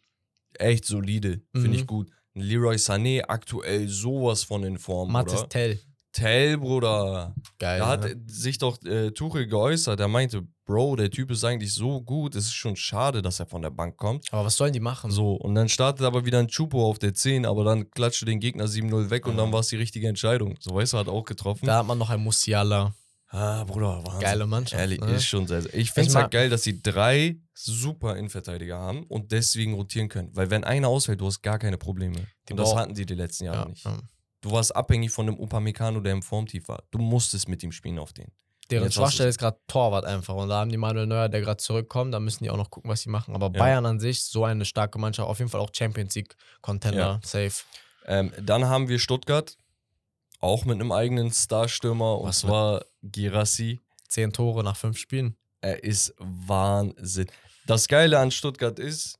echt 0.59 0.85
solide. 0.85 1.43
Finde 1.53 1.68
Mhm. 1.68 1.74
ich 1.74 1.87
gut. 1.87 2.11
Leroy 2.35 2.76
Sané 2.76 3.22
aktuell 3.26 3.89
sowas 3.89 4.43
von 4.45 4.64
in 4.64 4.78
Form. 4.78 5.12
Mathis? 5.12 5.45
Tell. 5.49 5.78
Tell, 6.12 6.59
Bruder. 6.59 7.35
Geil. 7.59 7.80
Da 7.80 7.89
hat 7.89 8.05
ne? 8.05 8.16
sich 8.26 8.59
doch 8.59 8.80
äh, 8.85 9.11
Tuchel 9.11 9.49
geäußert. 9.49 9.99
Er 9.99 10.07
meinte, 10.07 10.47
Bro, 10.64 10.97
der 10.97 11.11
Typ 11.11 11.30
ist 11.32 11.43
eigentlich 11.45 11.74
so 11.74 12.01
gut. 12.01 12.37
Es 12.37 12.45
ist 12.47 12.55
schon 12.55 12.76
schade, 12.76 13.20
dass 13.20 13.41
er 13.41 13.47
von 13.47 13.62
der 13.62 13.70
Bank 13.70 13.97
kommt. 13.97 14.26
Aber 14.32 14.45
was 14.45 14.57
sollen 14.57 14.72
die 14.72 14.80
machen? 14.80 15.11
So, 15.11 15.35
und 15.35 15.57
dann 15.57 15.68
startet 15.68 16.07
aber 16.07 16.24
wieder 16.24 16.39
ein 16.39 16.47
Chupo 16.49 16.89
auf 16.89 16.99
der 17.01 17.14
10, 17.14 17.45
aber 17.45 17.64
dann 17.64 17.91
klatschte 17.91 18.24
den 18.26 18.39
Gegner 18.39 18.66
7-0 18.66 19.11
weg 19.11 19.26
und 19.26 19.37
Ja. 19.37 19.43
dann 19.43 19.53
war 19.53 19.61
es 19.61 19.68
die 19.68 19.76
richtige 19.76 20.07
Entscheidung. 20.09 20.57
So, 20.61 20.74
weißt 20.74 20.93
du, 20.93 20.99
hat 20.99 21.09
auch 21.09 21.24
getroffen. 21.24 21.66
Da 21.66 21.78
hat 21.78 21.87
man 21.87 21.99
noch 21.99 22.11
ein 22.11 22.20
Musiala. 22.20 22.95
Ah, 23.35 23.64
Bruder, 23.64 24.03
Wahnsinn. 24.05 24.20
Geile 24.20 24.47
Mannschaft. 24.47 24.80
Ehrlich, 24.80 25.01
ne? 25.01 25.12
ist 25.14 25.26
schon 25.26 25.47
sehr, 25.47 25.62
sehr. 25.62 25.74
Ich 25.74 25.91
finde 25.91 26.09
es 26.11 26.14
halt 26.14 26.30
geil, 26.30 26.49
dass 26.51 26.62
sie 26.62 26.82
drei 26.82 27.37
super 27.55 28.16
Innenverteidiger 28.16 28.78
haben 28.78 29.05
und 29.05 29.32
deswegen 29.32 29.74
rotieren 29.74 30.09
können. 30.09 30.30
Weil 30.35 30.51
wenn 30.51 30.64
einer 30.64 30.89
ausfällt, 30.89 31.20
du 31.20 31.26
hast 31.26 31.43
gar 31.43 31.59
keine 31.59 31.78
Probleme. 31.78 32.26
Die 32.49 32.53
und 32.53 32.59
das 32.59 32.74
hatten 32.74 32.95
sie 32.95 33.07
die 33.07 33.14
letzten 33.14 33.45
Jahre 33.45 33.59
ja, 33.59 33.68
nicht. 33.68 33.85
ja. 33.85 33.99
Du 34.41 34.51
warst 34.51 34.74
abhängig 34.76 35.11
von 35.11 35.26
dem 35.26 35.39
Upamecano, 35.39 36.01
der 36.01 36.12
im 36.12 36.22
Formtief 36.22 36.68
war. 36.68 36.82
Du 36.91 36.99
musstest 36.99 37.49
mit 37.49 37.62
ihm 37.62 37.72
spielen 37.72 37.99
auf 37.99 38.12
den. 38.12 38.30
Deren 38.70 38.91
Schwachstelle 38.91 39.28
ist 39.28 39.39
gerade 39.39 39.59
Torwart 39.66 40.05
einfach. 40.05 40.35
Und 40.35 40.49
da 40.49 40.61
haben 40.61 40.70
die 40.70 40.76
Manuel 40.78 41.07
Neuer, 41.07 41.28
der 41.28 41.41
gerade 41.43 41.59
zurückkommt, 41.59 42.14
da 42.14 42.20
müssen 42.20 42.45
die 42.45 42.51
auch 42.51 42.57
noch 42.57 42.70
gucken, 42.70 42.91
was 42.91 43.03
sie 43.03 43.11
machen. 43.11 43.35
Aber 43.35 43.47
Ja. 43.47 43.59
Bayern 43.59 43.85
an 43.87 44.01
sich, 44.01 44.22
so 44.22 44.45
eine 44.45 44.64
starke 44.64 44.99
Mannschaft, 44.99 45.28
auf 45.28 45.39
jeden 45.39 45.51
Fall 45.51 45.61
auch 45.61 45.70
Champions 45.72 46.14
League 46.14 46.35
Contender, 46.62 46.99
Ja. 46.99 47.20
safe. 47.22 47.62
Ähm, 48.07 48.32
dann 48.41 48.66
haben 48.66 48.89
wir 48.89 48.99
Stuttgart, 48.99 49.57
auch 50.41 50.64
mit 50.64 50.74
einem 50.74 50.93
eigenen 50.93 51.30
Starstürmer, 51.30 52.18
und 52.18 52.28
Was 52.28 52.41
zwar 52.41 52.85
Girassi. 53.03 53.80
Zehn 54.09 54.32
Tore 54.32 54.62
nach 54.62 54.76
fünf 54.76 54.99
Spielen. 54.99 55.37
Er 55.61 55.82
ist 55.82 56.14
Wahnsinn. 56.18 57.26
Das 57.66 57.89
Geile 57.89 58.18
an 58.18 58.30
Stuttgart 58.30 58.78
ist, 58.78 59.18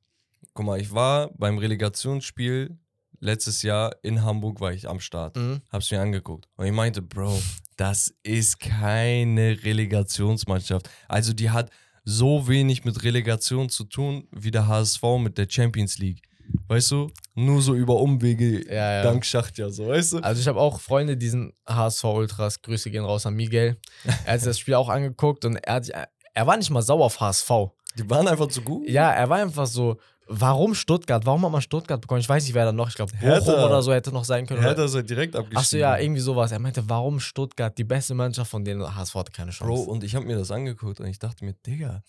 guck 0.53 0.67
mal, 0.67 0.81
ich 0.81 0.93
war 0.93 1.31
beim 1.37 1.59
Relegationsspiel 1.59 2.77
letztes 3.21 3.63
Jahr 3.63 3.97
in 4.03 4.23
Hamburg, 4.23 4.61
war 4.61 4.73
ich 4.73 4.89
am 4.89 5.01
Start. 5.01 5.37
Mhm. 5.37 5.63
Hab's 5.71 5.91
mir 5.91 6.01
angeguckt. 6.01 6.47
Und 6.57 6.67
ich 6.67 6.73
meinte, 6.73 7.01
Bro, 7.01 7.41
das 7.77 8.15
ist 8.23 8.61
keine 8.61 9.63
Relegationsmannschaft. 9.65 10.89
Also 11.09 11.33
die 11.33 11.51
hat 11.51 11.71
so 12.05 12.47
wenig 12.47 12.85
mit 12.85 13.03
Relegation 13.03 13.71
zu 13.71 13.85
tun, 13.85 14.29
wie 14.31 14.51
der 14.51 14.69
HSV 14.69 15.03
mit 15.19 15.39
der 15.39 15.47
Champions 15.49 15.99
League. 15.99 16.23
Weißt 16.69 16.91
du? 16.93 17.11
Nur 17.35 17.61
so 17.63 17.75
über 17.75 17.97
Umwege, 18.01 18.65
Ja, 18.67 18.93
ja. 18.97 19.03
dank 19.03 19.25
Schachtja, 19.27 19.69
so, 19.71 19.89
weißt 19.89 20.15
du? 20.15 20.19
Also 20.19 20.41
ich 20.41 20.49
habe 20.49 20.61
auch 20.61 20.81
Freunde, 20.81 21.17
die 21.17 21.29
sind 21.29 21.53
HSV-Ultras. 21.69 22.63
Grüße 22.63 22.91
gehen 22.91 23.05
raus 23.05 23.27
an 23.27 23.35
Miguel. 23.35 23.77
Er 24.25 24.35
hat 24.35 24.41
sich 24.41 24.49
das 24.49 24.59
Spiel 24.59 24.75
auch 24.75 24.89
angeguckt 24.89 25.45
und 25.45 25.57
er, 25.57 25.75
hat, 25.75 25.89
er 25.89 26.47
war 26.47 26.57
nicht 26.57 26.71
mal 26.71 26.83
sauer 26.83 27.05
auf 27.05 27.21
HSV. 27.21 27.51
Die 27.99 28.09
waren 28.11 28.27
einfach 28.29 28.49
zu 28.49 28.63
gut. 28.63 28.89
Ja, 28.89 29.11
er 29.13 29.29
war 29.29 29.39
einfach 29.39 29.67
so, 29.67 29.99
warum 30.27 30.75
Stuttgart? 30.75 31.25
Warum 31.27 31.45
hat 31.45 31.53
man 31.53 31.61
Stuttgart 31.63 32.01
bekommen? 32.01 32.21
Ich 32.21 32.29
weiß 32.29 32.45
nicht, 32.45 32.55
wer 32.55 32.65
da 32.65 32.73
noch, 32.73 32.89
ich 32.89 32.95
glaube 32.95 33.13
Bochum 33.13 33.29
Hertha. 33.29 33.67
oder 33.67 33.83
so 33.83 33.93
hätte 33.93 34.11
noch 34.11 34.25
sein 34.25 34.47
können. 34.47 34.63
Er 34.63 34.71
hat 34.71 34.79
das 34.79 34.95
halt 34.95 35.09
direkt 35.09 35.37
abgeschrieben. 35.37 35.59
Achso, 35.59 35.77
ja, 35.77 35.97
irgendwie 35.99 36.21
sowas. 36.23 36.51
Er 36.51 36.59
meinte, 36.59 36.83
warum 36.89 37.21
Stuttgart? 37.21 37.77
Die 37.77 37.85
beste 37.85 38.15
Mannschaft 38.15 38.51
von 38.51 38.65
denen 38.65 38.83
HSV 38.97 39.15
hatte 39.15 39.33
keine 39.33 39.51
Chance. 39.51 39.73
Bro, 39.73 39.83
und 39.93 40.03
ich 40.03 40.15
habe 40.15 40.25
mir 40.27 40.37
das 40.37 40.51
angeguckt 40.51 40.99
und 41.01 41.07
ich 41.07 41.19
dachte 41.19 41.45
mir, 41.45 41.53
Digga, 41.53 42.03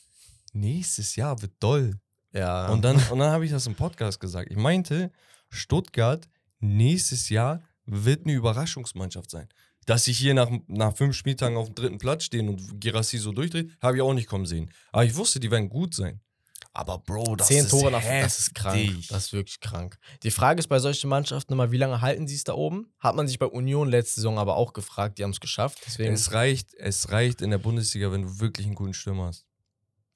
nächstes 0.53 1.15
Jahr 1.15 1.41
wird 1.41 1.51
doll. 1.59 1.99
Ja. 2.35 2.67
Und 2.67 2.83
dann, 2.83 2.97
und 3.09 3.19
dann 3.19 3.31
habe 3.31 3.45
ich 3.45 3.51
das 3.51 3.65
im 3.65 3.75
Podcast 3.75 4.19
gesagt. 4.19 4.51
Ich 4.51 4.57
meinte, 4.57 5.11
Stuttgart 5.49 6.27
nächstes 6.59 7.29
Jahr 7.29 7.61
wird 7.85 8.25
eine 8.25 8.33
Überraschungsmannschaft 8.33 9.31
sein. 9.31 9.47
Dass 9.85 10.05
sie 10.05 10.13
hier 10.13 10.33
nach, 10.33 10.49
nach 10.67 10.95
fünf 10.95 11.15
Spieltagen 11.15 11.57
auf 11.57 11.67
dem 11.67 11.75
dritten 11.75 11.97
Platz 11.99 12.23
stehen 12.23 12.49
und 12.49 12.81
Girassi 12.81 13.19
so 13.19 13.31
durchdreht, 13.31 13.71
habe 13.81 13.97
ich 13.97 14.01
auch 14.01 14.13
nicht 14.13 14.27
kommen 14.27 14.45
sehen. 14.47 14.71
Aber 14.91 15.05
ich 15.05 15.15
wusste, 15.15 15.39
die 15.39 15.51
werden 15.51 15.69
gut 15.69 15.93
sein. 15.93 16.21
Aber 16.73 16.97
Bro, 16.97 17.37
das 17.37 17.47
Zehn 17.47 17.59
ist 17.59 17.69
Tore 17.69 17.89
nach 17.89 18.03
das 18.03 18.37
ist 18.39 18.53
krank. 18.53 19.07
Das 19.07 19.25
ist 19.25 19.33
wirklich 19.33 19.61
krank. 19.61 19.97
Die 20.23 20.31
Frage 20.31 20.59
ist 20.59 20.67
bei 20.67 20.79
solchen 20.79 21.09
Mannschaften 21.09 21.53
immer, 21.53 21.71
wie 21.71 21.77
lange 21.77 22.01
halten 22.01 22.27
sie 22.27 22.35
es 22.35 22.43
da 22.43 22.53
oben? 22.53 22.91
Hat 22.99 23.15
man 23.15 23.27
sich 23.29 23.39
bei 23.39 23.45
Union 23.45 23.87
letzte 23.87 24.15
Saison 24.15 24.37
aber 24.37 24.57
auch 24.57 24.73
gefragt. 24.73 25.17
Die 25.17 25.23
haben 25.23 25.31
es 25.31 25.39
geschafft. 25.39 25.77
Deswegen, 25.85 26.13
es 26.13 26.33
reicht, 26.33 26.73
es 26.73 27.11
reicht 27.11 27.41
in 27.41 27.51
der 27.51 27.59
Bundesliga, 27.59 28.11
wenn 28.11 28.23
du 28.23 28.39
wirklich 28.41 28.65
einen 28.65 28.75
guten 28.75 28.93
Stürmer 28.93 29.27
hast. 29.27 29.45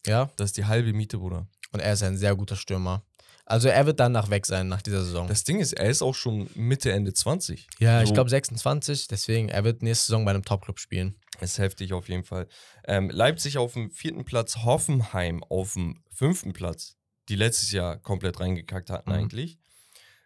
ja. 0.05 0.29
Das 0.35 0.49
ist 0.49 0.57
die 0.57 0.65
halbe 0.65 0.91
Miete, 0.91 1.17
Bruder. 1.17 1.47
Und 1.71 1.79
er 1.79 1.93
ist 1.93 2.03
ein 2.03 2.17
sehr 2.17 2.35
guter 2.35 2.55
Stürmer. 2.55 3.03
Also 3.45 3.67
er 3.67 3.85
wird 3.87 3.99
danach 3.99 4.29
weg 4.29 4.45
sein 4.45 4.67
nach 4.67 4.81
dieser 4.83 5.03
Saison. 5.03 5.27
Das 5.27 5.43
Ding 5.43 5.59
ist, 5.59 5.73
er 5.73 5.89
ist 5.89 6.01
auch 6.03 6.13
schon 6.13 6.49
Mitte, 6.53 6.91
Ende 6.91 7.13
20. 7.13 7.67
ja, 7.79 8.01
ich 8.01 8.09
so- 8.09 8.13
glaube 8.13 8.29
26. 8.29 9.07
Deswegen, 9.07 9.49
er 9.49 9.63
wird 9.63 9.81
nächste 9.81 10.05
Saison 10.07 10.23
bei 10.25 10.31
einem 10.31 10.45
Topclub 10.45 10.79
spielen. 10.79 11.15
Ist 11.41 11.57
heftig 11.57 11.93
auf 11.93 12.09
jeden 12.09 12.23
Fall. 12.23 12.47
Ähm, 12.85 13.09
Leipzig 13.09 13.57
auf 13.57 13.73
dem 13.73 13.89
vierten 13.91 14.23
Platz, 14.25 14.57
Hoffenheim 14.57 15.43
auf 15.43 15.73
dem 15.73 16.03
fünften 16.11 16.53
Platz, 16.53 16.95
die 17.27 17.35
letztes 17.35 17.71
Jahr 17.71 17.97
komplett 17.97 18.39
reingekackt 18.39 18.89
hatten 18.91 19.09
Mhm. 19.09 19.15
eigentlich. 19.15 19.57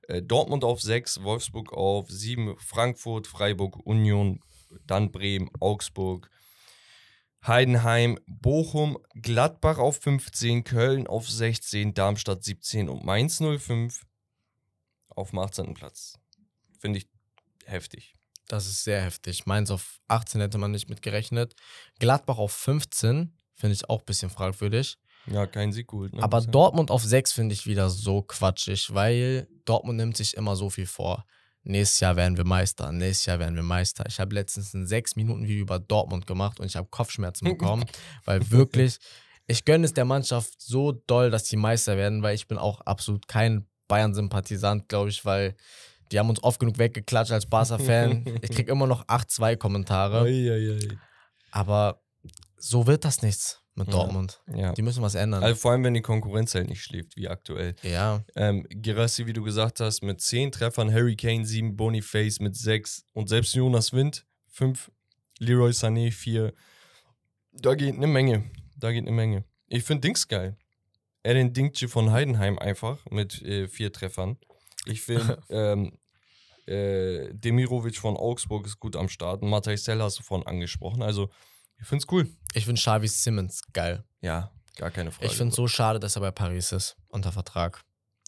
Äh, 0.10 0.22
Dortmund 0.22 0.66
auf 0.66 0.82
sechs, 0.82 1.24
Wolfsburg 1.24 1.72
auf 1.72 2.10
sieben, 2.10 2.56
Frankfurt, 2.58 3.28
Freiburg, 3.28 3.78
Union, 3.86 4.42
dann 4.86 5.12
Bremen, 5.12 5.50
Augsburg, 5.62 6.30
Heidenheim, 7.46 8.18
Bochum, 8.28 8.98
Gladbach 9.16 9.78
auf 9.78 9.98
15, 10.02 10.64
Köln 10.64 11.08
auf 11.08 11.30
16, 11.30 11.94
Darmstadt 11.94 12.44
17 12.44 12.90
und 12.90 13.04
Mainz 13.04 13.40
05 13.40 14.02
auf 15.10 15.32
dem 15.32 15.40
18. 15.40 15.74
Platz. 15.74 16.18
Finde 16.80 17.00
ich 17.00 17.08
heftig. 17.66 18.16
Das 18.48 18.68
ist 18.68 18.84
sehr 18.84 19.02
heftig. 19.02 19.46
Mainz 19.46 19.72
auf 19.72 20.00
18 20.08 20.42
hätte 20.42 20.58
man 20.58 20.72
nicht 20.72 20.90
mit 20.90 21.02
gerechnet. 21.02 21.56
Gladbach 22.00 22.38
auf 22.38 22.52
15 22.54 23.36
finde 23.56 23.74
ich 23.74 23.90
auch 23.90 24.00
ein 24.00 24.06
bisschen 24.06 24.30
fragwürdig. 24.30 24.98
Ja, 25.28 25.48
kein 25.48 25.72
Sieg 25.72 25.88
geholt. 25.88 26.14
Ne, 26.14 26.24
Aber. 26.24 26.42
Dortmund 26.42 26.92
auf 26.92 27.04
6 27.04 27.32
finde 27.32 27.54
ich 27.54 27.66
wieder 27.66 27.90
so 27.90 28.22
quatschig, 28.22 28.94
weil 28.94 29.48
Dortmund 29.66 29.98
nimmt 29.98 30.18
sich 30.18 30.36
immer 30.36 30.56
so 30.56 30.70
viel 30.70 30.86
vor. 30.86 31.26
Nächstes 31.64 32.02
Jahr 32.02 32.16
werden 32.16 32.38
wir 32.38 32.46
Meister, 32.46 32.92
nächstes 32.92 33.26
Jahr 33.26 33.40
werden 33.40 33.56
wir 33.56 33.64
Meister. 33.64 34.04
Ich 34.08 34.20
habe 34.20 34.36
letztens 34.36 34.74
ein 34.74 34.86
6 34.86 35.16
Minuten 35.16 35.44
Video 35.48 35.62
über 35.62 35.80
Dortmund 35.80 36.28
gemacht 36.28 36.60
und 36.60 36.66
ich 36.66 36.76
habe 36.76 36.88
Kopfschmerzen 36.90 37.46
bekommen, 37.46 37.86
weil 38.26 38.52
wirklich, 38.52 38.98
ich 39.48 39.64
gönne 39.64 39.86
es 39.86 39.94
der 39.94 40.06
Mannschaft 40.06 40.62
so 40.62 40.92
doll, 40.92 41.32
dass 41.32 41.46
die 41.46 41.56
Meister 41.56 41.96
werden, 41.96 42.22
weil 42.22 42.36
ich 42.36 42.48
bin 42.48 42.58
auch 42.58 42.82
absolut 42.82 43.28
kein 43.28 43.66
Bayern-Sympathisant, 43.88 44.90
glaube 44.90 45.10
ich, 45.10 45.24
weil 45.24 45.56
die 46.12 46.20
haben 46.20 46.30
uns 46.30 46.44
oft 46.44 46.60
genug 46.60 46.78
weggeklatscht 46.78 47.32
als 47.32 47.46
Barca-Fan. 47.46 48.40
Ich 48.42 48.52
kriege 48.52 48.72
immer 48.72 48.88
noch 48.88 49.06
8-2-Kommentare, 49.08 50.24
Eieiei. 50.24 50.98
aber 51.52 52.02
so 52.58 52.88
wird 52.88 53.06
das 53.06 53.22
nichts 53.22 53.63
mit 53.76 53.88
Ja. 53.88 53.94
Dortmund. 53.94 54.42
Ja. 54.56 54.74
Die 54.74 54.82
müssen 54.82 55.02
was 55.02 55.16
ändern. 55.16 55.44
Also 55.44 55.56
vor 55.60 55.72
allem, 55.72 55.84
wenn 55.84 55.94
die 55.94 56.02
Konkurrenz 56.02 56.54
halt 56.56 56.70
nicht 56.70 56.84
schläft, 56.84 57.16
wie 57.16 57.28
aktuell. 57.28 57.76
ja, 57.82 58.24
Ähm, 58.36 58.66
Girassi, 58.70 59.26
wie 59.26 59.34
du 59.34 59.44
gesagt 59.44 59.80
hast, 59.80 60.04
mit 60.04 60.22
10 60.22 60.52
Treffern, 60.52 60.94
Harry 60.94 61.16
Kane 61.16 61.46
7, 61.46 61.76
Boniface 61.76 62.40
mit 62.40 62.56
6 62.56 63.06
und 63.14 63.30
selbst 63.30 63.54
Jonas 63.56 63.94
Wind 63.94 64.26
5, 64.50 64.92
Leroy 65.40 65.72
Sané 65.72 66.12
4. 66.12 66.54
Da 67.54 67.76
geht 67.76 67.96
eine 67.96 68.08
Menge. 68.08 68.44
Da 68.78 68.92
geht 68.92 69.04
eine 69.04 69.12
Menge. 69.16 69.44
Ich 69.68 69.84
finde 69.84 70.02
Dings 70.02 70.28
geil. 70.28 70.56
Eren 71.24 71.54
Dinkci 71.54 71.88
von 71.88 72.12
Heidenheim 72.12 72.60
einfach 72.60 73.00
mit 73.10 73.42
äh, 73.44 73.68
vier 73.68 73.92
Treffern. 73.94 74.38
Ich 74.86 75.02
finde 75.02 75.42
ähm, 75.50 75.98
äh, 76.66 77.34
Demirovic 77.34 77.98
von 77.98 78.18
Augsburg 78.18 78.66
ist 78.68 78.80
gut 78.80 78.96
am 78.96 79.10
Start. 79.10 79.42
Matthijs 79.42 79.84
Sell 79.86 80.02
hast 80.02 80.20
du 80.20 80.24
vorhin 80.24 80.46
angesprochen. 80.48 81.02
Also, 81.02 81.30
ich 81.84 81.90
finde 81.90 82.04
es 82.04 82.12
cool. 82.12 82.30
ich 82.54 82.66
finde 82.66 82.80
Xavi 82.80 83.08
Simmons 83.08 83.62
geil. 83.74 84.04
Ja, 84.22 84.52
gar 84.78 84.90
keine 84.90 85.12
Frage. 85.12 85.28
Ich 85.28 85.34
finde 85.34 85.50
es 85.50 85.56
so 85.56 85.68
schade, 85.68 86.00
dass 86.00 86.16
er 86.16 86.22
bei 86.22 86.32
Paris 86.32 86.72
ist, 86.72 86.96
unter 87.10 87.32
Vertrag. 87.32 87.84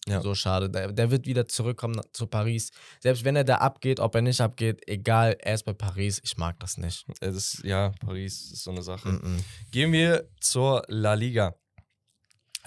Ja. 0.06 0.20
So 0.20 0.34
schade. 0.34 0.70
Der, 0.70 0.92
der 0.92 1.10
wird 1.10 1.26
wieder 1.26 1.48
zurückkommen 1.48 2.00
zu 2.12 2.26
Paris. 2.26 2.70
Selbst 3.00 3.24
wenn 3.24 3.34
er 3.34 3.44
da 3.44 3.56
abgeht, 3.56 3.98
ob 3.98 4.14
er 4.14 4.22
nicht 4.22 4.40
abgeht, 4.40 4.82
egal, 4.86 5.36
er 5.40 5.54
ist 5.54 5.64
bei 5.64 5.72
Paris. 5.72 6.20
Ich 6.22 6.36
mag 6.36 6.60
das 6.60 6.76
nicht. 6.76 7.06
Es 7.20 7.34
ist, 7.34 7.64
ja, 7.64 7.92
Paris 8.00 8.52
ist 8.52 8.62
so 8.62 8.70
eine 8.70 8.82
Sache. 8.82 9.08
Mm-mm. 9.08 9.40
Gehen 9.72 9.90
wir 9.92 10.28
zur 10.40 10.84
La 10.86 11.14
Liga. 11.14 11.56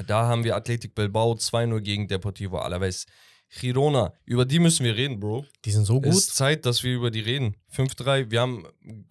Da 0.06 0.28
haben 0.28 0.44
wir 0.44 0.56
Athletic 0.56 0.96
Bilbao 0.96 1.34
2-0 1.34 1.80
gegen 1.82 2.08
Deportivo 2.08 2.58
Alaves. 2.58 3.06
Girona, 3.50 4.14
über 4.26 4.46
die 4.46 4.60
müssen 4.60 4.86
wir 4.86 4.96
reden, 4.96 5.20
Bro. 5.20 5.46
Die 5.66 5.72
sind 5.72 5.86
so 5.86 5.98
Es 5.98 6.04
gut. 6.04 6.14
ist 6.14 6.36
Zeit, 6.36 6.66
dass 6.66 6.84
wir 6.84 6.94
über 6.94 7.10
die 7.12 7.22
reden. 7.22 7.56
5-3. 7.76 8.30
Wir 8.30 8.42
haben 8.42 8.66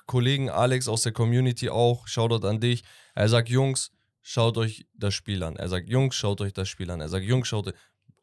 Kollegen 0.07 0.49
Alex 0.49 0.87
aus 0.89 1.03
der 1.03 1.13
Community 1.13 1.69
auch. 1.71 2.07
Shoutout 2.07 2.47
an 2.47 2.61
dich. 2.61 2.85
Er 3.15 3.29
sagt, 3.29 3.49
Jungs, 3.49 3.91
schaut 4.23 4.57
euch 4.57 4.87
das 4.95 5.15
Spiel 5.15 5.43
an. 5.43 5.57
Er 5.57 5.69
sagt, 5.69 5.89
Jungs, 5.89 6.15
schaut 6.15 6.41
euch 6.41 6.53
das 6.53 6.69
Spiel 6.69 6.91
an. 6.91 7.01
Er 7.01 7.09
sagt, 7.09 7.25
Jungs, 7.27 7.49
schaut 7.49 7.67
euch. 7.69 7.75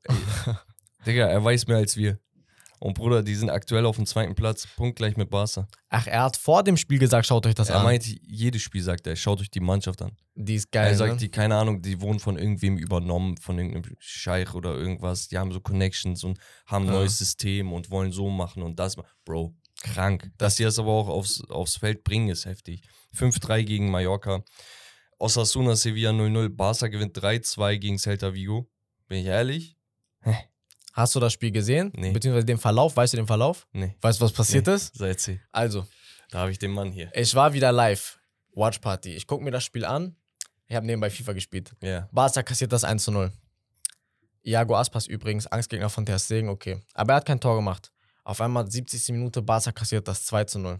Digga, 1.06 1.28
er 1.28 1.44
weiß 1.44 1.68
mehr 1.68 1.78
als 1.78 1.98
wir. 1.98 2.20
Und 2.80 2.94
Bruder, 2.96 3.24
die 3.24 3.36
sind 3.36 3.50
aktuell 3.50 3.86
auf 3.86 3.96
dem 3.96 4.06
zweiten 4.06 4.36
Platz, 4.36 4.68
punktgleich 4.76 5.16
mit 5.18 5.30
Barca. 5.30 5.68
Ach, 5.90 6.08
er 6.08 6.24
hat 6.24 6.38
vor 6.38 6.62
dem 6.64 6.76
Spiel 6.78 7.00
gesagt, 7.00 7.26
schaut 7.26 7.46
euch 7.46 7.56
das 7.56 7.70
er 7.70 7.78
an. 7.78 7.84
meint, 7.84 8.06
jedes 8.06 8.62
Spiel 8.62 8.82
sagt 8.84 9.08
er, 9.08 9.16
schaut 9.16 9.40
euch 9.42 9.50
die 9.50 9.60
Mannschaft 9.62 10.02
an. 10.02 10.12
die 10.36 10.56
ist 10.56 10.72
geil. 10.72 10.88
er 10.90 10.96
sagt, 10.96 11.14
ne? 11.14 11.18
die, 11.20 11.30
keine 11.30 11.56
Ahnung, 11.56 11.82
die 11.82 12.02
wurden 12.02 12.20
von 12.20 12.38
irgendwem 12.38 12.78
übernommen, 12.78 13.38
von 13.38 13.58
irgendeinem 13.58 13.96
Scheich 14.00 14.54
oder 14.54 14.76
irgendwas. 14.76 15.28
Die 15.30 15.38
haben 15.38 15.52
so 15.52 15.62
Connections 15.62 16.24
und 16.24 16.38
haben 16.66 16.86
ein 16.86 16.94
Ja. 16.94 17.00
neues 17.00 17.18
System 17.18 17.72
und 17.74 17.90
wollen 17.92 18.12
so 18.12 18.30
machen 18.30 18.62
und 18.62 18.78
das. 18.78 18.98
Bro, 19.24 19.56
krank. 19.82 20.32
Dass 20.38 20.58
sie 20.58 20.64
das 20.64 20.78
aber 20.78 20.92
auch 20.92 21.08
aufs, 21.08 21.42
aufs 21.50 21.78
Feld 21.78 22.04
bringen, 22.04 22.30
ist 22.30 22.46
heftig. 22.46 22.82
5-3 23.16 23.64
gegen 23.64 23.90
Mallorca. 23.90 24.44
Osasuna 25.18 25.76
Sevilla 25.78 26.10
0-0. 26.12 26.50
Barca 26.50 26.88
gewinnt 26.88 27.18
3-2 27.18 27.78
gegen 27.78 27.98
Celta 27.98 28.34
Vigo. 28.34 28.70
Bin 29.08 29.20
ich 29.20 29.28
ehrlich? 29.28 29.78
Hast 30.96 31.14
du 31.14 31.20
das 31.20 31.34
Spiel 31.34 31.52
gesehen? 31.52 31.92
Nee. 31.94 32.14
Beziehungsweise 32.14 32.46
den 32.46 32.58
Verlauf? 32.58 32.96
Weißt 32.96 33.12
du 33.12 33.18
den 33.18 33.28
Verlauf? 33.28 33.68
Nee. 33.74 33.98
Weißt 34.00 34.22
du, 34.22 34.24
was 34.24 34.32
passiert 34.32 34.66
nee. 34.68 34.76
ist? 34.76 34.96
Seit 34.96 35.20
sie. 35.20 35.42
Also, 35.52 35.86
Da 36.32 36.40
habe 36.40 36.52
ich 36.52 36.58
den 36.58 36.72
Mann 36.72 36.90
hier. 36.90 37.12
Ich 37.14 37.36
war 37.36 37.52
wieder 37.52 37.74
live. 37.74 38.18
Watch 38.54 38.80
Party. 38.80 39.14
Ich 39.14 39.28
gucke 39.28 39.44
mir 39.44 39.52
das 39.52 39.66
Spiel 39.66 39.84
an. 39.84 40.16
Ich 40.68 40.76
habe 40.76 40.86
nebenbei 40.86 41.10
FIFA 41.10 41.34
gespielt. 41.34 41.76
Ja. 41.82 42.08
Barca 42.14 42.42
kassiert 42.44 42.72
das 42.72 42.86
1 42.86 43.04
zu 43.04 43.12
0. 43.12 43.30
Iago 44.44 44.78
Aspas 44.78 45.08
übrigens, 45.08 45.48
Angstgegner 45.48 45.90
von 45.90 46.06
Ter 46.06 46.18
Stegen, 46.18 46.48
okay. 46.48 46.82
Aber 46.94 47.14
er 47.14 47.18
hat 47.18 47.26
kein 47.26 47.42
Tor 47.42 47.58
gemacht. 47.58 47.92
Auf 48.24 48.40
einmal 48.40 48.72
70. 48.72 49.10
Minute, 49.10 49.42
Barca 49.42 49.74
kassiert 49.74 50.08
das 50.08 50.24
2 50.24 50.46
zu 50.46 50.60
0. 50.60 50.80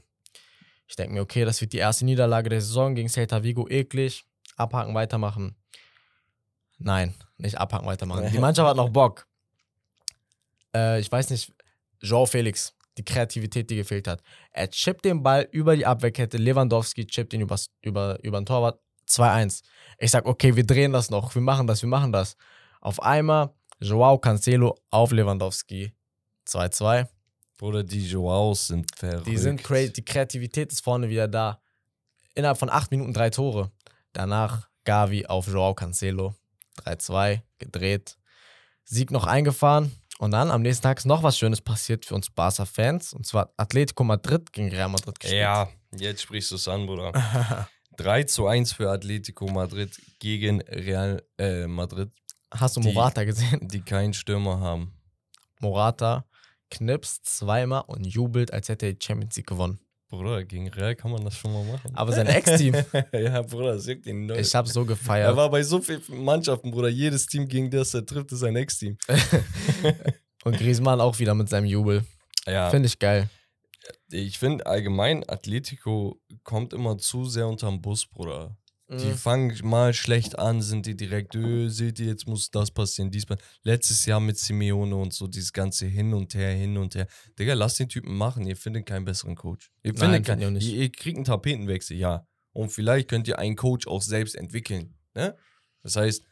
Ich 0.88 0.96
denke 0.96 1.14
mir, 1.14 1.22
okay, 1.22 1.44
das 1.44 1.60
wird 1.60 1.74
die 1.74 1.78
erste 1.78 2.06
Niederlage 2.06 2.50
der 2.50 2.62
Saison 2.62 2.96
gegen 2.96 3.10
Celta 3.10 3.44
Vigo, 3.44 3.68
eklig. 3.68 4.24
Abhaken, 4.56 4.96
weitermachen. 4.96 5.58
Nein, 6.78 7.14
nicht 7.38 7.58
abhaken, 7.58 7.86
weitermachen. 7.86 8.32
Die 8.32 8.40
Mannschaft 8.40 8.70
hat 8.70 8.78
noch 8.78 8.90
Bock. 8.90 9.28
Äh, 10.76 11.00
ich 11.00 11.12
weiß 11.12 11.30
nicht, 11.30 11.54
Joao 12.02 12.26
Felix, 12.26 12.76
die 12.98 13.06
Kreativität, 13.06 13.70
die 13.70 13.78
gefehlt 13.78 14.08
hat. 14.08 14.22
Er 14.52 14.70
chippt 14.70 15.06
den 15.06 15.24
Ball 15.24 15.48
über 15.52 15.76
die 15.76 15.86
Abwehrkette, 15.86 16.38
Lewandowski 16.38 17.08
chippt 17.08 17.34
ihn 17.34 17.42
übers, 17.42 17.70
über, 17.82 18.20
über 18.24 18.40
den 18.40 18.46
Torwart, 18.46 18.80
2-1. 19.08 19.62
Ich 20.00 20.12
sag, 20.12 20.26
okay, 20.26 20.56
wir 20.56 20.66
drehen 20.66 20.92
das 20.92 21.10
noch, 21.10 21.34
wir 21.34 21.42
machen 21.42 21.68
das, 21.68 21.82
wir 21.82 21.90
machen 21.90 22.12
das. 22.12 22.36
Auf 22.82 23.02
einmal 23.02 23.54
Joao 23.80 24.18
Cancelo 24.18 24.78
auf 24.90 25.12
Lewandowski, 25.12 25.94
2-2. 26.48 27.08
Bruder, 27.58 27.84
die 27.84 28.06
Joaos 28.06 28.68
sind 28.68 28.94
verrückt. 28.96 29.28
Die 29.28 29.38
sind 29.38 29.64
crazy, 29.64 29.94
die 29.94 30.04
Kreativität 30.04 30.72
ist 30.72 30.82
vorne 30.82 31.10
wieder 31.10 31.28
da. 31.28 31.62
Innerhalb 32.34 32.58
von 32.58 32.70
acht 32.70 32.92
Minuten 32.92 33.14
drei 33.14 33.30
Tore. 33.30 33.72
Danach 34.12 34.70
Gavi 34.84 35.26
auf 35.26 35.48
Joao 35.48 35.74
Cancelo, 35.74 36.36
3-2, 36.84 37.42
gedreht. 37.60 38.18
Sieg 38.84 39.10
noch 39.10 39.26
eingefahren. 39.26 39.92
Und 40.20 40.32
dann 40.32 40.50
am 40.50 40.62
nächsten 40.62 40.84
Tag 40.84 40.98
ist 40.98 41.06
noch 41.06 41.24
was 41.24 41.38
Schönes 41.38 41.60
passiert 41.62 42.06
für 42.06 42.16
uns 42.16 42.30
Barca-Fans. 42.30 43.14
Und 43.14 43.26
zwar 43.26 43.54
Atletico 43.58 44.04
Madrid 44.04 44.52
gegen 44.54 44.70
Real 44.70 44.88
Madrid 44.90 45.20
gespielt. 45.20 45.42
Ja, 45.42 45.68
jetzt 45.98 46.22
sprichst 46.22 46.52
du 46.52 46.56
es 46.56 46.68
an, 46.68 46.86
Bruder. 46.86 47.12
3 47.98 48.24
zu 48.24 48.48
1 48.48 48.74
für 48.74 48.90
Atletico 48.92 49.48
Madrid 49.52 49.98
gegen 50.20 50.62
Real 50.62 51.22
äh, 51.38 51.66
Madrid, 51.68 52.12
Hast 52.52 52.78
du 52.78 52.82
Die- 52.82 52.94
Morata 52.94 53.24
gesehen? 53.26 53.68
die 53.68 53.82
keinen 53.82 54.14
Stürmer 54.14 54.60
haben. 54.60 54.94
Morata 55.60 56.26
knipst 56.70 57.26
zweimal 57.26 57.84
und 57.88 58.06
jubelt, 58.06 58.52
als 58.54 58.70
hätte 58.70 58.88
er 58.88 58.94
die 58.94 59.06
Champions 59.06 59.36
League 59.36 59.48
gewonnen. 59.48 59.80
Bruder, 60.10 60.44
gegen 60.46 60.68
Real 60.70 60.96
kann 60.96 61.12
man 61.12 61.24
das 61.26 61.36
schon 61.36 61.52
mal 61.52 61.64
machen. 61.64 61.92
Aber 61.96 62.12
sein 62.12 62.28
Ex-Team, 62.28 62.76
ja, 63.12 63.42
Bruder, 63.42 63.74
das 63.76 63.88
juckt 63.88 64.06
ihn 64.06 64.28
null. 64.28 64.38
ich 64.38 64.54
habe 64.54 64.68
so 64.70 64.82
Er 64.82 64.86
gefeiert. 64.86 65.36
war 65.36 65.50
bei 65.50 65.64
so 65.64 65.82
vielen 65.82 66.02
Mannschaften, 66.24 66.72
Bruder. 66.72 66.90
Jedes 66.90 67.26
Team, 67.26 67.48
gegen 67.48 67.70
das 67.72 67.94
er 67.94 68.06
trifft, 68.06 68.32
ist 68.32 68.40
sein 68.40 68.56
Ex-Team. 68.56 68.98
Und 70.44 70.58
Griezmann 70.58 71.02
auch 71.02 71.18
wieder 71.20 71.34
mit 71.34 71.50
seinem 71.50 71.66
Jubel. 71.66 72.06
Ja, 72.46 72.70
Finde 72.70 72.86
ich 72.88 73.00
geil. 73.00 73.30
ich 74.12 74.38
finde 74.38 74.66
allgemein, 74.68 75.28
Atletico 75.28 76.20
kommt 76.44 76.74
immer 76.74 76.98
zu 77.00 77.26
sehr 77.26 77.48
unterm 77.48 77.82
Bus, 77.82 78.06
Bruder. 78.06 78.56
Die 78.88 79.06
Mhm. 79.08 79.16
fangen 79.18 79.60
mal 79.64 79.94
schlecht 79.96 80.38
an, 80.38 80.62
sind 80.62 80.86
die 80.86 80.96
direkt, 80.96 81.34
öh, 81.36 81.70
seht 81.70 82.00
ihr, 82.00 82.06
jetzt 82.06 82.28
muss 82.28 82.52
das 82.52 82.70
passieren, 82.70 83.10
dies 83.10 83.26
passieren. 83.26 83.50
Letztes 83.64 84.06
Jahr 84.06 84.20
mit 84.20 84.38
Simeone 84.38 84.96
und 84.96 85.12
so, 85.12 85.26
dieses 85.26 85.52
ganze 85.54 85.88
Hin 85.88 86.14
und 86.14 86.36
Her, 86.36 86.52
hin 86.54 86.78
und 86.78 86.94
her. 86.94 87.08
Digga, 87.40 87.56
lasst 87.56 87.80
den 87.80 87.90
Typen 87.90 88.16
machen, 88.16 88.46
ihr 88.46 88.56
findet 88.56 88.86
keinen 88.86 89.04
besseren 89.04 89.36
Coach. 89.36 89.72
Ihr 89.82 89.94
Nein, 89.94 90.00
findet 90.00 90.26
keinen, 90.28 90.54
nicht. 90.54 90.68
ihr, 90.68 90.84
ihr 90.84 90.92
kriegt 90.92 91.16
einen 91.18 91.26
Tapetenwechsel, 91.26 91.98
ja. 91.98 92.28
Und 92.54 92.70
vielleicht 92.72 93.08
könnt 93.10 93.28
ihr 93.28 93.40
einen 93.40 93.56
Coach 93.56 93.88
auch 93.88 94.04
selbst 94.04 94.36
entwickeln. 94.36 94.94
Ne? 95.16 95.36
Das 95.82 95.96
heißt, 95.96 96.24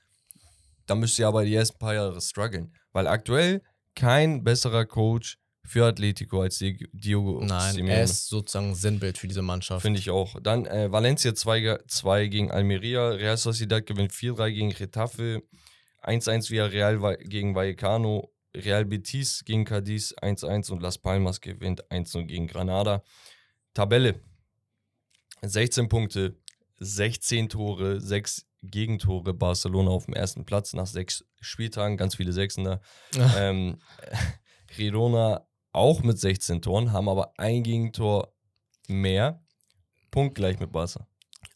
da 0.86 0.93
müsst 0.95 1.18
ihr 1.18 1.28
aber 1.28 1.45
die 1.45 1.56
ersten 1.56 1.80
paar 1.80 1.95
Jahre 1.95 2.22
strugglen. 2.22 2.72
Weil 2.91 3.08
aktuell 3.08 3.64
kein 3.95 4.43
besserer 4.43 4.86
Coach 4.86 5.38
für 5.66 5.86
Atletico 5.86 6.41
als 6.41 6.57
Di- 6.57 6.88
Diogo 6.91 7.43
Nein, 7.43 7.74
Simeone. 7.76 7.93
er 7.97 8.03
ist 8.03 8.28
sozusagen 8.28 8.76
Sinnbild 8.76 9.18
für 9.18 9.28
diese 9.28 9.41
Mannschaft. 9.41 9.82
Finde 9.82 9.99
ich 9.99 10.09
auch. 10.09 10.39
Dann 10.41 10.66
äh, 10.66 10.91
Valencia 10.91 11.34
2 11.34 12.28
gegen 12.28 12.51
Almeria, 12.51 13.09
Real 13.09 13.38
Sociedad 13.38 13.86
gewinnt 13.86 14.11
4-3 14.11 14.51
gegen 14.51 14.72
Retafe, 14.74 15.41
1-1 16.03 16.49
Villarreal 16.49 17.01
wa- 17.01 17.16
gegen 17.16 17.55
Vallecano, 17.55 18.30
Real 18.55 18.86
Betis 18.86 19.43
gegen 19.45 19.64
Cadiz 19.66 20.14
1-1 20.22 20.70
und 20.72 20.82
Las 20.82 20.97
Palmas 20.97 21.39
gewinnt 21.41 21.84
1-0 21.89 22.24
gegen 22.26 22.47
Granada. 22.47 23.01
Tabelle 23.74 24.20
16 25.41 25.89
Punkte, 25.89 26.36
16 26.80 27.49
Tore, 27.49 27.99
6 27.99 28.45
Gegentore, 28.64 29.34
Barcelona 29.34 29.89
auf 29.91 30.05
dem 30.05 30.14
ersten 30.14 30.45
Platz 30.45 30.74
nach 30.74 30.88
sechs 30.88 31.26
Spieltagen, 31.41 31.97
ganz 31.97 32.16
viele 32.16 32.32
Sechsender. 32.32 32.82
ähm, 33.38 33.80
Girona 34.78 35.45
auch 35.74 36.04
mit 36.04 36.20
16 36.20 36.62
Toren, 36.62 36.92
haben 36.92 37.10
aber 37.10 37.34
ein 37.38 37.64
Gegentor 37.64 38.34
mehr. 38.88 39.44
Punktgleich 40.12 40.60
mit 40.60 40.72
Barca. 40.72 41.08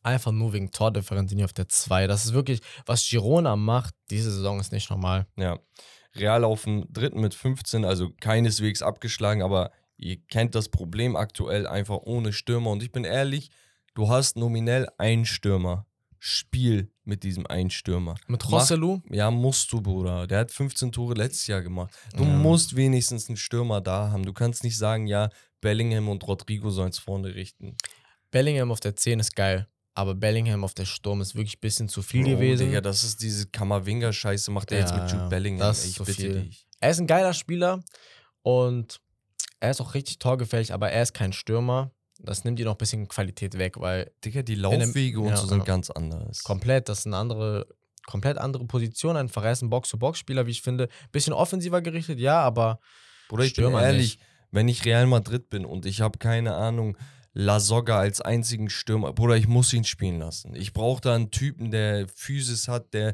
Einfach 0.03 0.31
nur 0.31 0.53
wegen 0.53 0.71
Tordifferenz 0.71 1.29
sind 1.29 1.37
die 1.37 1.43
auf 1.43 1.53
der 1.53 1.69
2. 1.69 2.07
Das 2.07 2.25
ist 2.25 2.33
wirklich, 2.33 2.61
was 2.85 3.07
Girona 3.07 3.55
macht, 3.55 3.93
diese 4.09 4.31
Saison 4.31 4.59
ist 4.59 4.71
nicht 4.71 4.89
normal. 4.89 5.27
Ja. 5.37 5.59
Real 6.15 6.43
auf 6.43 6.63
dem 6.63 6.91
dritten 6.91 7.21
mit 7.21 7.35
15, 7.35 7.85
also 7.85 8.09
keineswegs 8.19 8.81
abgeschlagen, 8.81 9.43
aber 9.43 9.71
ihr 9.97 10.17
kennt 10.17 10.55
das 10.55 10.69
Problem 10.69 11.15
aktuell 11.15 11.67
einfach 11.67 11.97
ohne 11.97 12.33
Stürmer. 12.33 12.71
Und 12.71 12.81
ich 12.81 12.91
bin 12.91 13.03
ehrlich, 13.03 13.51
du 13.93 14.09
hast 14.09 14.37
nominell 14.37 14.87
einen 14.97 15.25
Stürmer. 15.25 15.85
Spiel 16.19 16.91
mit 17.07 17.23
diesem 17.23 17.47
einen 17.47 17.69
Stürmer. 17.69 18.15
Mit 18.27 18.49
Rosselu, 18.51 19.01
Ja, 19.09 19.31
musst 19.31 19.71
du, 19.71 19.81
Bruder. 19.81 20.27
Der 20.27 20.39
hat 20.39 20.51
15 20.51 20.91
Tore 20.91 21.13
letztes 21.15 21.47
Jahr 21.47 21.61
gemacht. 21.61 21.93
Du 22.15 22.23
Ja. 22.23 22.29
musst 22.29 22.75
wenigstens 22.75 23.27
einen 23.29 23.37
Stürmer 23.37 23.81
da 23.81 24.11
haben. 24.11 24.25
Du 24.25 24.33
kannst 24.33 24.63
nicht 24.63 24.77
sagen, 24.77 25.07
ja, 25.07 25.29
Bellingham 25.61 26.09
und 26.09 26.27
Rodrigo 26.27 26.69
sollen 26.69 26.89
es 26.89 26.99
vorne 26.99 27.33
richten. 27.33 27.75
Bellingham 28.31 28.71
auf 28.71 28.79
der 28.79 28.95
10 28.95 29.19
ist 29.19 29.35
geil. 29.35 29.67
Aber 29.95 30.13
Bellingham 30.13 30.63
auf 30.63 30.75
der 30.75 30.85
Sturm 30.85 31.21
ist 31.21 31.33
wirklich 31.33 31.55
ein 31.57 31.61
bisschen 31.61 31.89
zu 31.89 32.03
viel 32.03 32.23
Bro, 32.23 32.31
gewesen. 32.31 32.67
Digga, 32.67 32.81
das 32.81 33.03
ist 33.03 33.19
diese 33.23 33.47
Kammerwinger-Scheiße, 33.47 34.51
macht 34.51 34.71
er 34.71 34.79
jetzt 34.81 34.91
Ja, 34.93 35.01
mit 35.01 35.11
Jude. 35.11 35.27
Bellingham. 35.29 35.59
Das 35.67 35.79
ist 35.79 35.85
ich 35.91 35.95
zu 35.95 36.03
bitte 36.03 36.21
viel. 36.21 36.41
dich. 36.43 36.67
Er 36.79 36.91
ist 36.91 36.99
ein 36.99 37.07
geiler 37.07 37.33
Spieler 37.33 37.83
und 38.43 38.99
er 39.59 39.71
ist 39.71 39.81
auch 39.81 39.95
richtig 39.95 40.19
torgefährlich, 40.19 40.71
aber 40.73 40.91
er 40.91 41.01
ist 41.01 41.13
kein 41.15 41.33
Stürmer. 41.33 41.91
Das 42.19 42.43
nimmt 42.43 42.59
ihm 42.59 42.65
noch 42.65 42.75
ein 42.75 42.77
bisschen 42.77 43.07
Qualität 43.07 43.57
weg, 43.57 43.79
weil 43.79 44.11
Digga, 44.23 44.41
die 44.41 44.55
Laufwege 44.55 45.19
und 45.19 45.29
ja, 45.29 45.37
so 45.37 45.47
sind 45.47 45.59
ja. 45.59 45.65
ganz 45.65 45.89
anders. 45.89 46.43
komplett, 46.43 46.89
das 46.89 46.99
ist 46.99 47.07
eine 47.07 47.17
andere, 47.17 47.67
komplett 48.05 48.37
andere 48.37 48.65
Position. 48.65 49.17
Einfach 49.17 49.43
er 49.43 49.51
ist 49.51 49.61
ein 49.61 49.69
Box-to-Box-Spieler, 49.69 50.45
wie 50.47 50.51
ich 50.51 50.61
finde. 50.61 50.89
Bisschen 51.11 51.33
offensiver 51.33 51.81
gerichtet, 51.81 52.19
ja, 52.19 52.39
aber 52.39 52.79
Bruder, 53.29 53.43
ich 53.43 53.53
bin 53.53 53.71
ehrlich, 53.73 54.19
wenn 54.51 54.67
ich 54.67 54.85
Real 54.85 55.05
Madrid 55.05 55.49
bin 55.49 55.65
und 55.65 55.85
ich 55.85 56.01
habe 56.01 56.17
keine 56.17 56.55
Ahnung, 56.55 56.97
La 57.39 57.59
Soga 57.59 57.99
als 57.99 58.19
einzigen 58.19 58.67
Stürmer, 58.67 59.13
Bruder, 59.13 59.35
ich 59.35 59.47
muss 59.47 59.71
ihn 59.71 59.83
spielen 59.83 60.17
lassen. 60.17 60.55
Ich 60.55 60.73
brauche 60.73 61.01
da 61.01 61.13
einen 61.13 61.29
Typen, 61.29 61.69
der 61.69 62.07
Physis 62.07 62.67
hat, 62.67 62.95
der 62.95 63.13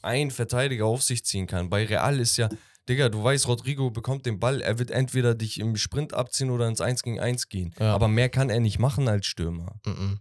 einen 0.00 0.30
Verteidiger 0.30 0.86
auf 0.86 1.02
sich 1.02 1.24
ziehen 1.24 1.48
kann. 1.48 1.68
Bei 1.68 1.84
Real 1.84 2.20
ist 2.20 2.36
ja, 2.36 2.48
Digga, 2.88 3.08
du 3.08 3.22
weißt, 3.22 3.46
Rodrigo 3.46 3.90
bekommt 3.90 4.26
den 4.26 4.40
Ball, 4.40 4.60
er 4.60 4.78
wird 4.78 4.90
entweder 4.90 5.34
dich 5.34 5.60
im 5.60 5.76
Sprint 5.76 6.14
abziehen 6.14 6.50
oder 6.50 6.66
ins 6.66 6.80
1 6.80 7.02
gegen 7.02 7.20
1 7.20 7.48
gehen. 7.48 7.74
Ja. 7.78 7.94
Aber 7.94 8.08
mehr 8.08 8.28
kann 8.28 8.50
er 8.50 8.60
nicht 8.60 8.78
machen 8.78 9.08
als 9.08 9.26
Stürmer. 9.26 9.80
Mhm. 9.86 10.18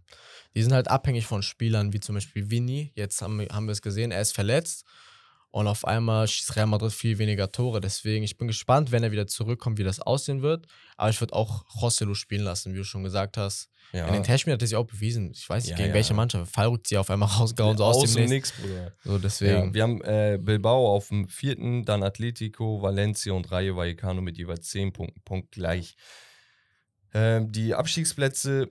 Die 0.55 0.61
sind 0.61 0.73
halt 0.73 0.89
abhängig 0.89 1.25
von 1.25 1.41
Spielern, 1.41 1.93
wie 1.93 1.99
zum 1.99 2.15
Beispiel 2.15 2.51
Vini. 2.51 2.91
Jetzt 2.95 3.21
haben, 3.21 3.39
haben 3.51 3.65
wir 3.65 3.71
es 3.71 3.81
gesehen, 3.81 4.11
er 4.11 4.21
ist 4.21 4.33
verletzt. 4.33 4.85
Und 5.51 5.67
auf 5.67 5.85
einmal 5.85 6.27
schießt 6.29 6.55
Real 6.55 6.65
Madrid 6.65 6.93
viel 6.93 7.17
weniger 7.17 7.51
Tore. 7.51 7.81
Deswegen, 7.81 8.23
ich 8.23 8.37
bin 8.37 8.47
gespannt, 8.47 8.91
wenn 8.91 9.03
er 9.03 9.11
wieder 9.11 9.27
zurückkommt, 9.27 9.77
wie 9.79 9.83
das 9.83 9.99
aussehen 9.99 10.41
wird. 10.41 10.65
Aber 10.95 11.09
ich 11.09 11.19
würde 11.19 11.33
auch 11.33 11.65
Joselu 11.81 12.13
spielen 12.15 12.43
lassen, 12.43 12.73
wie 12.73 12.77
du 12.77 12.85
schon 12.85 13.03
gesagt 13.03 13.35
hast. 13.35 13.69
Ja. 13.91 14.07
In 14.07 14.13
den 14.13 14.23
Testspielen 14.23 14.53
hat 14.53 14.61
er 14.61 14.67
sich 14.67 14.77
auch 14.77 14.85
bewiesen. 14.85 15.31
Ich 15.33 15.49
weiß 15.49 15.63
nicht, 15.63 15.71
Ja, 15.71 15.75
gegen 15.77 15.89
ja. 15.89 15.93
welche 15.93 16.13
Mannschaft. 16.13 16.53
Fallrückzieher 16.53 17.01
auf 17.01 17.09
einmal 17.09 17.27
rausgehauen, 17.37 17.77
so 17.77 17.83
aus, 17.83 17.97
aus 17.97 18.13
dem. 18.13 18.29
Nix, 18.29 18.53
Bruder. 18.53 18.93
So, 19.03 19.17
deswegen. 19.17 19.73
wir 19.73 19.83
haben 19.83 20.01
äh, 20.03 20.39
Bilbao 20.41 20.87
auf 20.95 21.09
dem 21.09 21.27
vierten, 21.27 21.83
dann 21.83 22.01
Atletico, 22.01 22.81
Valencia 22.81 23.33
und 23.33 23.51
Rayo 23.51 23.75
Vallecano 23.75 24.21
mit 24.21 24.37
jeweils 24.37 24.69
10 24.69 24.93
Punkten, 24.93 25.21
Punkt 25.25 25.51
gleich. 25.51 25.95
Ähm, 27.13 27.51
die 27.51 27.75
Abstiegsplätze, 27.75 28.69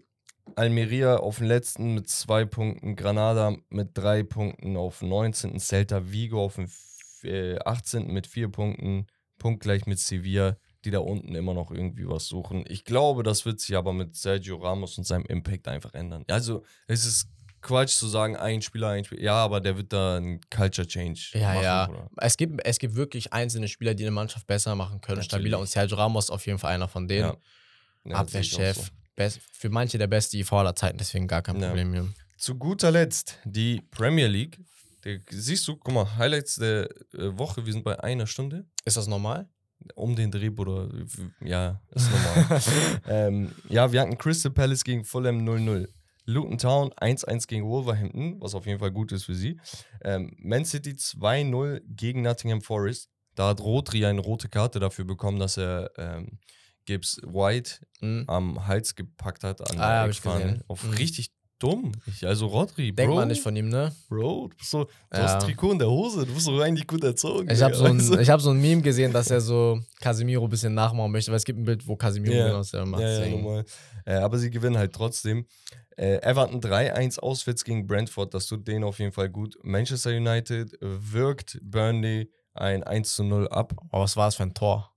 Almeria 0.57 1.16
auf 1.16 1.38
dem 1.38 1.46
letzten 1.48 1.94
mit 1.94 2.09
zwei 2.09 2.44
Punkten, 2.44 2.96
Granada 2.96 3.57
mit 3.68 3.90
drei 3.94 4.22
Punkten 4.22 4.76
auf 4.76 4.98
dem 5.01 5.09
19., 5.09 5.59
Celta 5.59 6.11
Vigo 6.11 6.44
auf 6.44 6.57
dem 6.57 6.64
f- 6.64 7.24
äh, 7.24 7.59
18. 7.64 8.07
mit 8.12 8.26
vier 8.26 8.48
Punkten, 8.48 9.07
punktgleich 9.38 9.86
mit 9.86 9.98
Sevilla, 9.98 10.57
die 10.84 10.90
da 10.90 10.98
unten 11.01 11.34
immer 11.34 11.55
noch 11.55 11.70
irgendwie 11.70 12.09
was 12.09 12.26
suchen. 12.26 12.64
Ich 12.68 12.84
glaube, 12.84 13.22
das 13.22 13.44
wird 13.44 13.61
sich 13.61 13.76
aber 13.76 13.92
mit 13.92 14.16
Sergio 14.16 14.57
Ramos 14.57 14.96
und 14.98 15.05
seinem 15.05 15.24
Impact 15.26 15.68
einfach 15.68 15.92
ändern. 15.94 16.24
Also, 16.28 16.64
es 16.86 17.05
ist 17.05 17.28
Quatsch 17.62 17.90
zu 17.96 18.09
sagen, 18.09 18.36
ein 18.36 18.62
Spieler, 18.62 18.88
ein 18.88 19.05
Spieler. 19.05 19.20
Ja, 19.22 19.34
aber 19.34 19.61
der 19.61 19.76
wird 19.76 19.92
da 19.92 20.16
ein 20.16 20.40
Culture 20.48 20.86
Change 20.86 21.20
Ja, 21.34 21.48
machen, 21.53 21.62
ja. 21.62 21.86
Bruder. 21.86 22.11
Es 22.16 22.36
gibt, 22.38 22.61
es 22.64 22.78
gibt 22.78 22.94
wirklich 22.94 23.32
einzelne 23.34 23.68
Spieler, 23.68 23.92
die 23.92 24.05
eine 24.05 24.11
Mannschaft 24.12 24.46
besser 24.46 24.74
machen 24.74 25.01
können, 25.03 25.18
Natürlich. 25.18 25.24
stabiler. 25.26 25.59
Und 25.59 25.68
Sergio 25.68 25.96
Ramos 25.98 26.24
ist 26.24 26.30
auf 26.30 26.46
jeden 26.46 26.59
Fall 26.59 26.74
einer 26.74 26.88
von 26.88 27.07
denen. 27.07 27.28
Ja. 27.28 27.36
Ja, 28.07 28.16
Abwehrchef. 28.16 28.76
so. 28.76 28.82
Best, 29.20 29.40
für 29.52 29.68
manche 29.68 29.98
der 29.98 30.06
beste 30.06 30.38
IV 30.38 30.50
aller 30.54 30.74
Zeiten, 30.74 30.96
deswegen 30.96 31.28
gar 31.28 31.42
kein 31.42 31.60
Ja. 31.60 31.68
Problem 31.68 31.92
hier. 31.92 32.08
Zu 32.38 32.54
guter 32.54 32.90
Letzt 32.90 33.38
die 33.44 33.82
Premier 33.90 34.28
League. 34.28 34.58
Der, 35.04 35.18
siehst 35.28 35.68
du, 35.68 35.76
guck 35.76 35.92
mal, 35.92 36.16
Highlights 36.16 36.54
der 36.56 36.88
äh, 37.12 37.36
Woche, 37.36 37.66
wir 37.66 37.72
sind 37.74 37.84
bei 37.84 38.02
einer 38.02 38.26
Stunde. 38.26 38.64
Ist 38.86 38.96
das 38.96 39.06
normal? 39.08 39.46
Um 39.94 40.16
den 40.16 40.30
Dreh, 40.30 40.48
Bruder. 40.48 40.88
Ja, 41.44 41.82
ist 41.90 42.08
normal. 42.10 42.62
ähm, 43.08 43.52
ja, 43.68 43.92
wir 43.92 44.00
hatten 44.00 44.16
Crystal 44.16 44.52
Palace 44.52 44.84
gegen 44.84 45.04
Fulham 45.04 45.46
0-0. 45.46 45.86
Luton 46.24 46.56
Town 46.56 46.90
1-1 46.92 47.46
gegen 47.46 47.66
Wolverhampton, 47.66 48.40
was 48.40 48.54
auf 48.54 48.64
jeden 48.64 48.78
Fall 48.78 48.90
gut 48.90 49.12
ist 49.12 49.24
für 49.24 49.34
sie. 49.34 49.60
Ähm, 50.02 50.34
Man 50.38 50.64
City 50.64 50.92
2-0 50.92 51.82
gegen 51.86 52.22
Nottingham 52.22 52.62
Forest. 52.62 53.10
Da 53.34 53.48
hat 53.48 53.60
Rodri 53.60 54.06
eine 54.06 54.20
rote 54.20 54.48
Karte 54.48 54.80
dafür 54.80 55.04
bekommen, 55.04 55.38
dass 55.38 55.58
er 55.58 55.90
ähm, 55.98 56.38
Gibbs 56.87 57.20
White 57.24 57.81
Mhm. 58.01 58.24
am 58.26 58.66
Hals 58.66 58.95
gepackt 58.95 59.45
hat 59.45 59.61
an 59.70 59.78
Ah, 59.78 60.03
der 60.05 60.11
ich 60.11 60.16
Eckfahne. 60.18 60.61
Auf 60.68 60.83
Mhm. 60.85 60.91
richtig 60.95 61.31
dumm. 61.59 61.93
Ich, 62.07 62.26
also 62.26 62.47
Rodri, 62.47 62.91
Bro. 62.91 62.97
Denkt 63.03 63.14
man 63.16 63.28
nicht 63.28 63.43
von 63.43 63.55
ihm, 63.55 63.68
ne? 63.68 63.95
Bro, 64.09 64.49
du, 64.49 64.57
bist 64.57 64.70
so, 64.70 64.85
du 64.85 64.91
Ja. 65.18 65.24
hast 65.24 65.45
Trikot 65.45 65.72
in 65.72 65.78
der 65.78 65.91
Hose, 65.91 66.24
du 66.24 66.33
bist 66.33 66.47
so 66.47 66.59
eigentlich 66.59 66.87
gut 66.87 67.05
erzogen. 67.05 67.51
Ich 67.51 67.61
habe 67.61 67.74
so, 67.74 67.85
ein, 67.85 68.01
ich 68.20 68.31
hab 68.31 68.41
so 68.41 68.49
ein 68.51 68.61
Meme 68.61 68.81
gesehen, 68.81 69.12
dass 69.12 69.31
er 69.31 69.43
so 69.43 69.78
Casemiro 70.01 70.45
ein 70.45 70.49
bisschen 70.51 70.72
nachmachen 70.72 71.12
möchte, 71.12 71.31
weil 71.31 71.37
es 71.37 71.45
gibt 71.45 71.59
ein 71.59 71.64
Bild, 71.64 71.87
wo 71.87 71.97
Casemiro 71.97 72.33
Ja. 72.35 72.47
genau 72.47 72.59
dasselbe 72.59 72.87
macht. 72.87 73.03
Ja, 73.03 73.24
ja. 73.26 73.64
Äh, 74.07 74.14
aber 74.14 74.39
sie 74.39 74.49
gewinnen 74.51 74.78
halt 74.78 74.95
trotzdem. 74.95 75.45
Äh, 75.99 76.16
Everton 76.22 76.62
3-1 76.62 77.18
auswärts 77.18 77.62
gegen 77.62 77.87
Brentford, 77.87 78.33
das 78.33 78.47
tut 78.47 78.66
denen 78.66 78.85
auf 78.85 78.99
jeden 78.99 79.12
Fall 79.12 79.28
gut. 79.28 79.59
Manchester 79.62 80.11
United 80.16 80.78
wirkt 80.81 81.59
Burnley 81.62 82.31
ein 82.55 82.83
1-0 82.83 83.47
ab. 83.49 83.74
Aber 83.91 84.05
was 84.05 84.16
war 84.16 84.28
das 84.28 84.37
für 84.37 84.45
ein 84.45 84.55
Tor? 84.55 84.89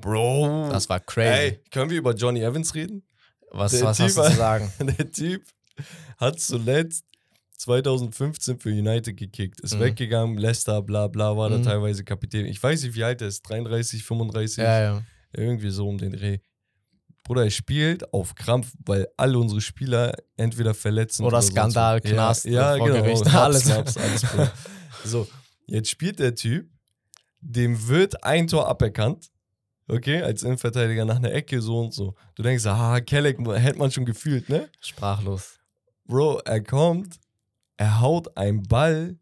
Bro, 0.00 0.68
Das 0.70 0.88
war 0.88 1.00
crazy. 1.00 1.28
ey, 1.28 1.60
können 1.70 1.90
wir 1.90 1.98
über 1.98 2.14
Johnny 2.14 2.40
Evans 2.42 2.74
reden? 2.74 3.02
was 3.52 3.72
der 3.72 3.84
was 3.84 4.00
hast 4.00 4.16
du 4.16 4.20
Typ- 4.22 4.30
zu 4.30 4.36
sagen? 4.36 4.72
Der 4.98 5.10
Typ 5.10 5.42
hat 6.18 6.40
zuletzt 6.40 7.04
2015 7.58 8.58
für 8.58 8.68
United 8.70 9.16
gekickt, 9.16 9.60
ist 9.60 9.74
Mhm. 9.74 9.80
weggegangen, 9.80 10.36
Leicester, 10.38 10.82
bla 10.82 11.06
bla, 11.08 11.36
war 11.36 11.48
da 11.50 11.58
Mhm. 11.58 11.62
teilweise 11.62 12.04
Kapitän. 12.04 12.46
Ich 12.46 12.62
weiß 12.62 12.82
nicht, 12.82 12.94
wie 12.94 13.04
alt 13.04 13.22
er 13.22 13.28
ist, 13.28 13.42
33, 13.42 14.04
35, 14.04 14.58
Ja, 14.58 14.80
ja. 14.82 15.02
irgendwie 15.32 15.70
so 15.70 15.88
um 15.88 15.96
den 15.98 16.12
Dreh. 16.12 16.38
Bruder, 17.24 17.44
er 17.44 17.50
spielt 17.50 18.12
auf 18.12 18.34
Krampf, 18.34 18.72
weil 18.84 19.08
alle 19.16 19.38
unsere 19.38 19.60
Spieler 19.60 20.14
entweder 20.36 20.74
verletzen 20.74 21.24
Oder 21.24 21.40
sonst 21.42 21.52
Skandal, 21.54 22.00
was. 22.04 22.10
Knast, 22.10 22.44
ja, 22.44 22.72
ja, 22.72 22.76
vor 22.78 22.88
genau. 22.88 23.02
Gericht, 23.02 23.34
alles. 23.34 23.62
Schnaps, 23.64 23.96
alles. 23.96 24.22
So, 25.04 25.26
jetzt 25.66 25.88
spielt 25.90 26.18
der 26.18 26.34
Typ, 26.34 26.68
dem 27.40 27.86
wird 27.88 28.22
ein 28.24 28.46
Tor 28.48 28.68
aberkannt. 28.68 29.30
Okay, 29.88 30.20
als 30.22 30.42
Innenverteidiger 30.42 31.04
nach 31.04 31.16
einer 31.16 31.32
Ecke 31.32 31.60
so 31.62 31.78
und 31.78 31.94
so. 31.94 32.14
Du 32.34 32.42
denkst, 32.42 32.66
ah, 32.66 33.00
Kelleck 33.00 33.38
hätte 33.56 33.78
man 33.78 33.90
schon 33.90 34.04
gefühlt, 34.04 34.48
ne? 34.48 34.68
Sprachlos. 34.80 35.58
Bro, 36.06 36.40
er 36.44 36.62
kommt, 36.62 37.16
er 37.76 38.00
haut 38.00 38.36
einen 38.36 38.62
Ball 38.64 39.18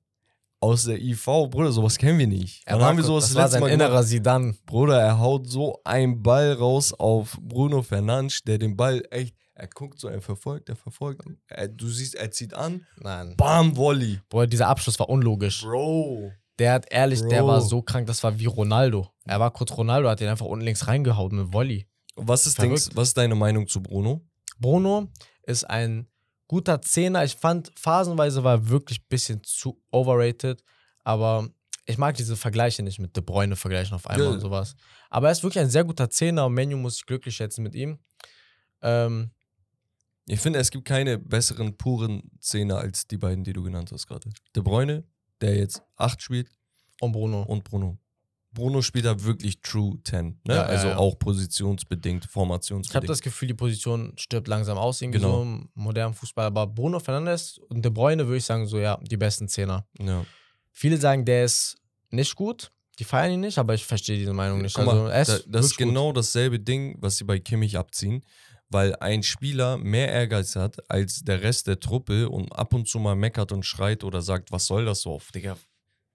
aus 0.60 0.84
der 0.84 0.98
IV. 1.00 1.24
Bruder, 1.50 1.70
sowas 1.72 1.98
kennen 1.98 2.18
wir 2.18 2.26
nicht. 2.26 2.62
Er 2.64 2.78
war 2.78 2.86
haben 2.88 2.96
wir 2.96 3.04
sowas 3.04 3.24
das 3.24 3.34
das 3.34 3.42
war 3.42 3.48
sein 3.48 3.60
Mal 3.60 3.70
gemacht? 3.70 3.86
innerer 3.88 4.02
Sidan. 4.02 4.56
Bruder, 4.64 4.98
er 5.00 5.18
haut 5.18 5.46
so 5.48 5.78
einen 5.84 6.22
Ball 6.22 6.52
raus 6.54 6.94
auf 6.94 7.38
Bruno 7.42 7.82
Fernandes, 7.82 8.40
der 8.46 8.56
den 8.58 8.74
Ball 8.76 9.02
echt, 9.10 9.36
er 9.54 9.68
guckt 9.68 10.00
so, 10.00 10.08
er 10.08 10.22
verfolgt, 10.22 10.70
er 10.70 10.76
verfolgt. 10.76 11.22
Er, 11.48 11.68
du 11.68 11.86
siehst, 11.88 12.14
er 12.14 12.30
zieht 12.30 12.54
an, 12.54 12.86
Nein. 12.96 13.34
bam, 13.36 13.76
Volley. 13.76 14.20
Boah, 14.30 14.46
dieser 14.46 14.68
Abschluss 14.68 14.98
war 14.98 15.10
unlogisch. 15.10 15.62
Bro. 15.62 16.32
Der 16.58 16.72
hat 16.72 16.86
ehrlich, 16.90 17.20
der 17.22 17.40
Bro. 17.40 17.48
war 17.48 17.60
so 17.60 17.82
krank, 17.82 18.06
das 18.06 18.22
war 18.22 18.38
wie 18.38 18.46
Ronaldo. 18.46 19.08
Er 19.24 19.40
war 19.40 19.50
kurz 19.52 19.72
Ronaldo, 19.76 20.08
hat 20.08 20.20
den 20.20 20.28
einfach 20.28 20.46
unten 20.46 20.64
links 20.64 20.86
reingehauen 20.86 21.34
mit 21.36 21.52
Volley. 21.52 21.86
Was 22.16 22.46
ist, 22.46 22.56
Verrückt. 22.56 22.90
was 22.94 23.08
ist 23.08 23.16
deine 23.16 23.34
Meinung 23.34 23.66
zu 23.66 23.82
Bruno? 23.82 24.26
Bruno 24.58 25.10
ist 25.44 25.64
ein 25.64 26.06
guter 26.46 26.80
Zehner. 26.82 27.24
Ich 27.24 27.34
fand, 27.34 27.72
phasenweise 27.78 28.44
war 28.44 28.54
er 28.54 28.68
wirklich 28.68 29.00
ein 29.00 29.06
bisschen 29.08 29.42
zu 29.42 29.82
overrated, 29.90 30.62
aber 31.02 31.48
ich 31.86 31.98
mag 31.98 32.16
diese 32.16 32.36
Vergleiche 32.36 32.82
nicht 32.82 32.98
mit 32.98 33.16
De 33.16 33.22
Bruyne 33.22 33.56
vergleichen 33.56 33.94
auf 33.94 34.06
einmal 34.06 34.26
Ja. 34.28 34.32
und 34.32 34.40
sowas. 34.40 34.74
Aber 35.10 35.28
er 35.28 35.32
ist 35.32 35.42
wirklich 35.42 35.62
ein 35.62 35.70
sehr 35.70 35.84
guter 35.84 36.08
Zehner 36.10 36.46
und 36.46 36.54
Menu 36.54 36.76
muss 36.76 36.96
ich 36.96 37.06
glücklich 37.06 37.34
schätzen 37.34 37.62
mit 37.62 37.74
ihm. 37.74 37.98
Ähm, 38.82 39.30
Ich 40.26 40.40
finde, 40.40 40.58
es 40.58 40.70
gibt 40.70 40.86
keine 40.86 41.18
besseren 41.18 41.76
puren 41.76 42.30
Zehner 42.40 42.78
als 42.78 43.06
die 43.06 43.18
beiden, 43.18 43.44
die 43.44 43.52
du 43.52 43.62
genannt 43.62 43.90
hast 43.92 44.06
gerade. 44.06 44.30
De 44.56 44.62
Bruyne, 44.62 45.04
der 45.42 45.56
jetzt 45.56 45.82
8 45.96 46.22
spielt, 46.22 46.48
und 47.00 47.12
Bruno. 47.12 47.42
und 47.42 47.64
Bruno. 47.64 47.98
Bruno 48.54 48.80
spielt 48.82 49.04
da 49.04 49.22
wirklich 49.22 49.60
True 49.60 49.98
10. 50.04 50.26
Ne? 50.26 50.38
Ja, 50.48 50.54
ja, 50.54 50.62
also 50.62 50.88
ja. 50.88 50.96
auch 50.96 51.18
positionsbedingt, 51.18 52.22
Ich 52.24 52.28
habe 52.28 52.32
formationsbedingt. 52.32 53.08
das 53.08 53.20
Gefühl, 53.20 53.48
die 53.48 53.54
Position 53.54 54.12
stirbt 54.16 54.48
langsam 54.48 54.78
aus, 54.78 55.02
irgendwie 55.02 55.18
Genau. 55.18 55.36
so 55.38 55.42
im 55.42 55.68
modernen 55.74 56.14
Fußball. 56.14 56.46
Aber 56.46 56.66
Bruno 56.66 57.00
Fernandes 57.00 57.58
und 57.68 57.84
De 57.84 57.90
Bruyne 57.90 58.26
würde 58.26 58.38
ich 58.38 58.44
sagen, 58.44 58.66
so 58.66 58.78
ja, 58.78 58.98
die 59.02 59.16
besten 59.16 59.48
Zehner. 59.48 59.86
ja. 60.00 60.24
Viele 60.76 60.96
sagen, 60.96 61.24
der 61.24 61.44
ist 61.44 61.76
nicht 62.10 62.34
gut. 62.34 62.72
Die 62.98 63.04
feiern 63.04 63.32
ihn 63.32 63.40
nicht, 63.40 63.58
aber 63.58 63.74
ich 63.74 63.84
verstehe 63.84 64.18
diese 64.18 64.32
Meinung 64.32 64.60
nicht. 64.62 64.74
Guck 64.74 64.88
also, 64.88 65.02
mal, 65.02 65.08
da, 65.08 65.14
das 65.14 65.28
ist 65.38 65.44
wirklich 65.46 65.70
gut. 65.76 65.86
genau 65.88 66.12
dasselbe 66.12 66.58
Ding, 66.58 66.96
was 67.00 67.16
sie 67.16 67.24
bei 67.24 67.38
Kimmich 67.38 67.76
abziehen, 67.78 68.24
weil 68.70 68.94
ein 68.96 69.22
Spieler 69.22 69.78
mehr 69.78 70.08
Ehrgeiz 70.08 70.56
hat 70.56 70.78
als 70.90 71.22
der 71.22 71.42
Rest 71.42 71.66
der 71.68 71.78
Truppe 71.78 72.28
und 72.28 72.50
ab 72.52 72.72
und 72.74 72.88
zu 72.88 72.98
mal 72.98 73.14
meckert 73.14 73.52
und 73.52 73.64
schreit 73.64 74.02
oder 74.04 74.20
sagt, 74.22 74.50
was 74.52 74.66
soll 74.66 74.84
das 74.84 75.00
so 75.02 75.12
auf, 75.12 75.30
Digga? 75.32 75.56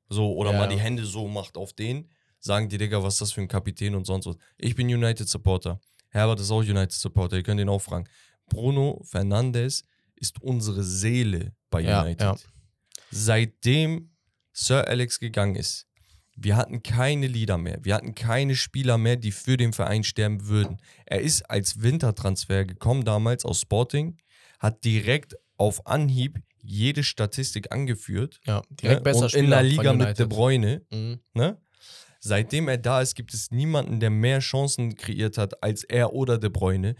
So, 0.09 0.33
oder 0.35 0.51
Ja. 0.51 0.57
mal 0.57 0.67
die 0.67 0.79
Hände 0.79 1.05
so 1.05 1.27
macht 1.29 1.55
auf 1.57 1.71
den, 1.73 2.09
sagen 2.39 2.69
die, 2.69 2.77
Digga, 2.77 3.01
was 3.03 3.15
ist 3.15 3.21
das 3.21 3.31
für 3.33 3.41
ein 3.41 3.47
Kapitän 3.47 3.95
und 3.95 4.05
sonst 4.05 4.25
was. 4.25 4.35
Ich 4.57 4.75
bin 4.75 4.87
United-Supporter. 4.87 5.79
Herbert 6.09 6.39
ist 6.39 6.51
auch 6.51 6.59
United-Supporter, 6.61 7.37
ihr 7.37 7.43
könnt 7.43 7.61
ihn 7.61 7.69
auch 7.69 7.81
fragen. 7.81 8.07
Bruno 8.47 9.01
Fernandes 9.03 9.83
ist 10.15 10.41
unsere 10.41 10.83
Seele 10.83 11.53
bei 11.69 11.81
Ja, 11.81 12.01
United. 12.01 12.21
ja. 12.21 12.35
Seitdem 13.11 14.11
Sir 14.53 14.87
Alex 14.87 15.19
gegangen 15.19 15.55
ist, 15.55 15.87
wir 16.35 16.55
hatten 16.55 16.83
keine 16.83 17.27
Leader 17.27 17.57
mehr. 17.57 17.79
Wir 17.83 17.95
hatten 17.95 18.15
keine 18.15 18.55
Spieler 18.55 18.97
mehr, 18.97 19.17
die 19.17 19.31
für 19.31 19.57
den 19.57 19.73
Verein 19.73 20.03
sterben 20.03 20.47
würden. 20.47 20.77
Er 21.05 21.21
ist 21.21 21.49
als 21.49 21.81
Wintertransfer 21.81 22.65
gekommen 22.65 23.03
damals 23.03 23.43
aus 23.45 23.61
Sporting, 23.61 24.17
hat 24.59 24.83
direkt 24.85 25.35
auf 25.57 25.85
Anhieb 25.85 26.39
jede 26.61 27.03
Statistik 27.03 27.71
angeführt. 27.71 28.39
Ja, 28.45 28.61
direkt 28.69 29.01
ne? 29.01 29.11
besser 29.11 29.25
Und 29.25 29.33
in 29.33 29.49
der 29.49 29.63
Liga 29.63 29.93
mit. 29.93 30.17
De 30.17 30.25
Bruyne. 30.25 30.81
Mhm. 30.91 31.19
Ne? 31.33 31.57
Seitdem 32.19 32.67
er 32.67 32.77
da 32.77 33.01
ist, 33.01 33.15
gibt 33.15 33.33
es 33.33 33.51
niemanden, 33.51 33.99
der 33.99 34.09
mehr 34.09 34.39
Chancen 34.39 34.95
kreiert 34.95 35.37
hat 35.37 35.63
als 35.63 35.83
er 35.83 36.13
oder 36.13 36.37
De 36.37 36.49
Bruyne. 36.49 36.95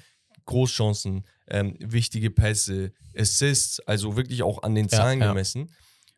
Großchancen, 0.45 1.26
ähm, 1.47 1.76
wichtige 1.80 2.32
Pässe, 2.32 2.91
Assists, 3.15 3.80
also 3.82 4.15
wirklich 4.15 4.41
auch 4.41 4.63
an 4.63 4.74
den 4.74 4.88
Ja, 4.88 4.97
Zahlen 4.97 5.20
ja. 5.22 5.28
gemessen. 5.28 5.72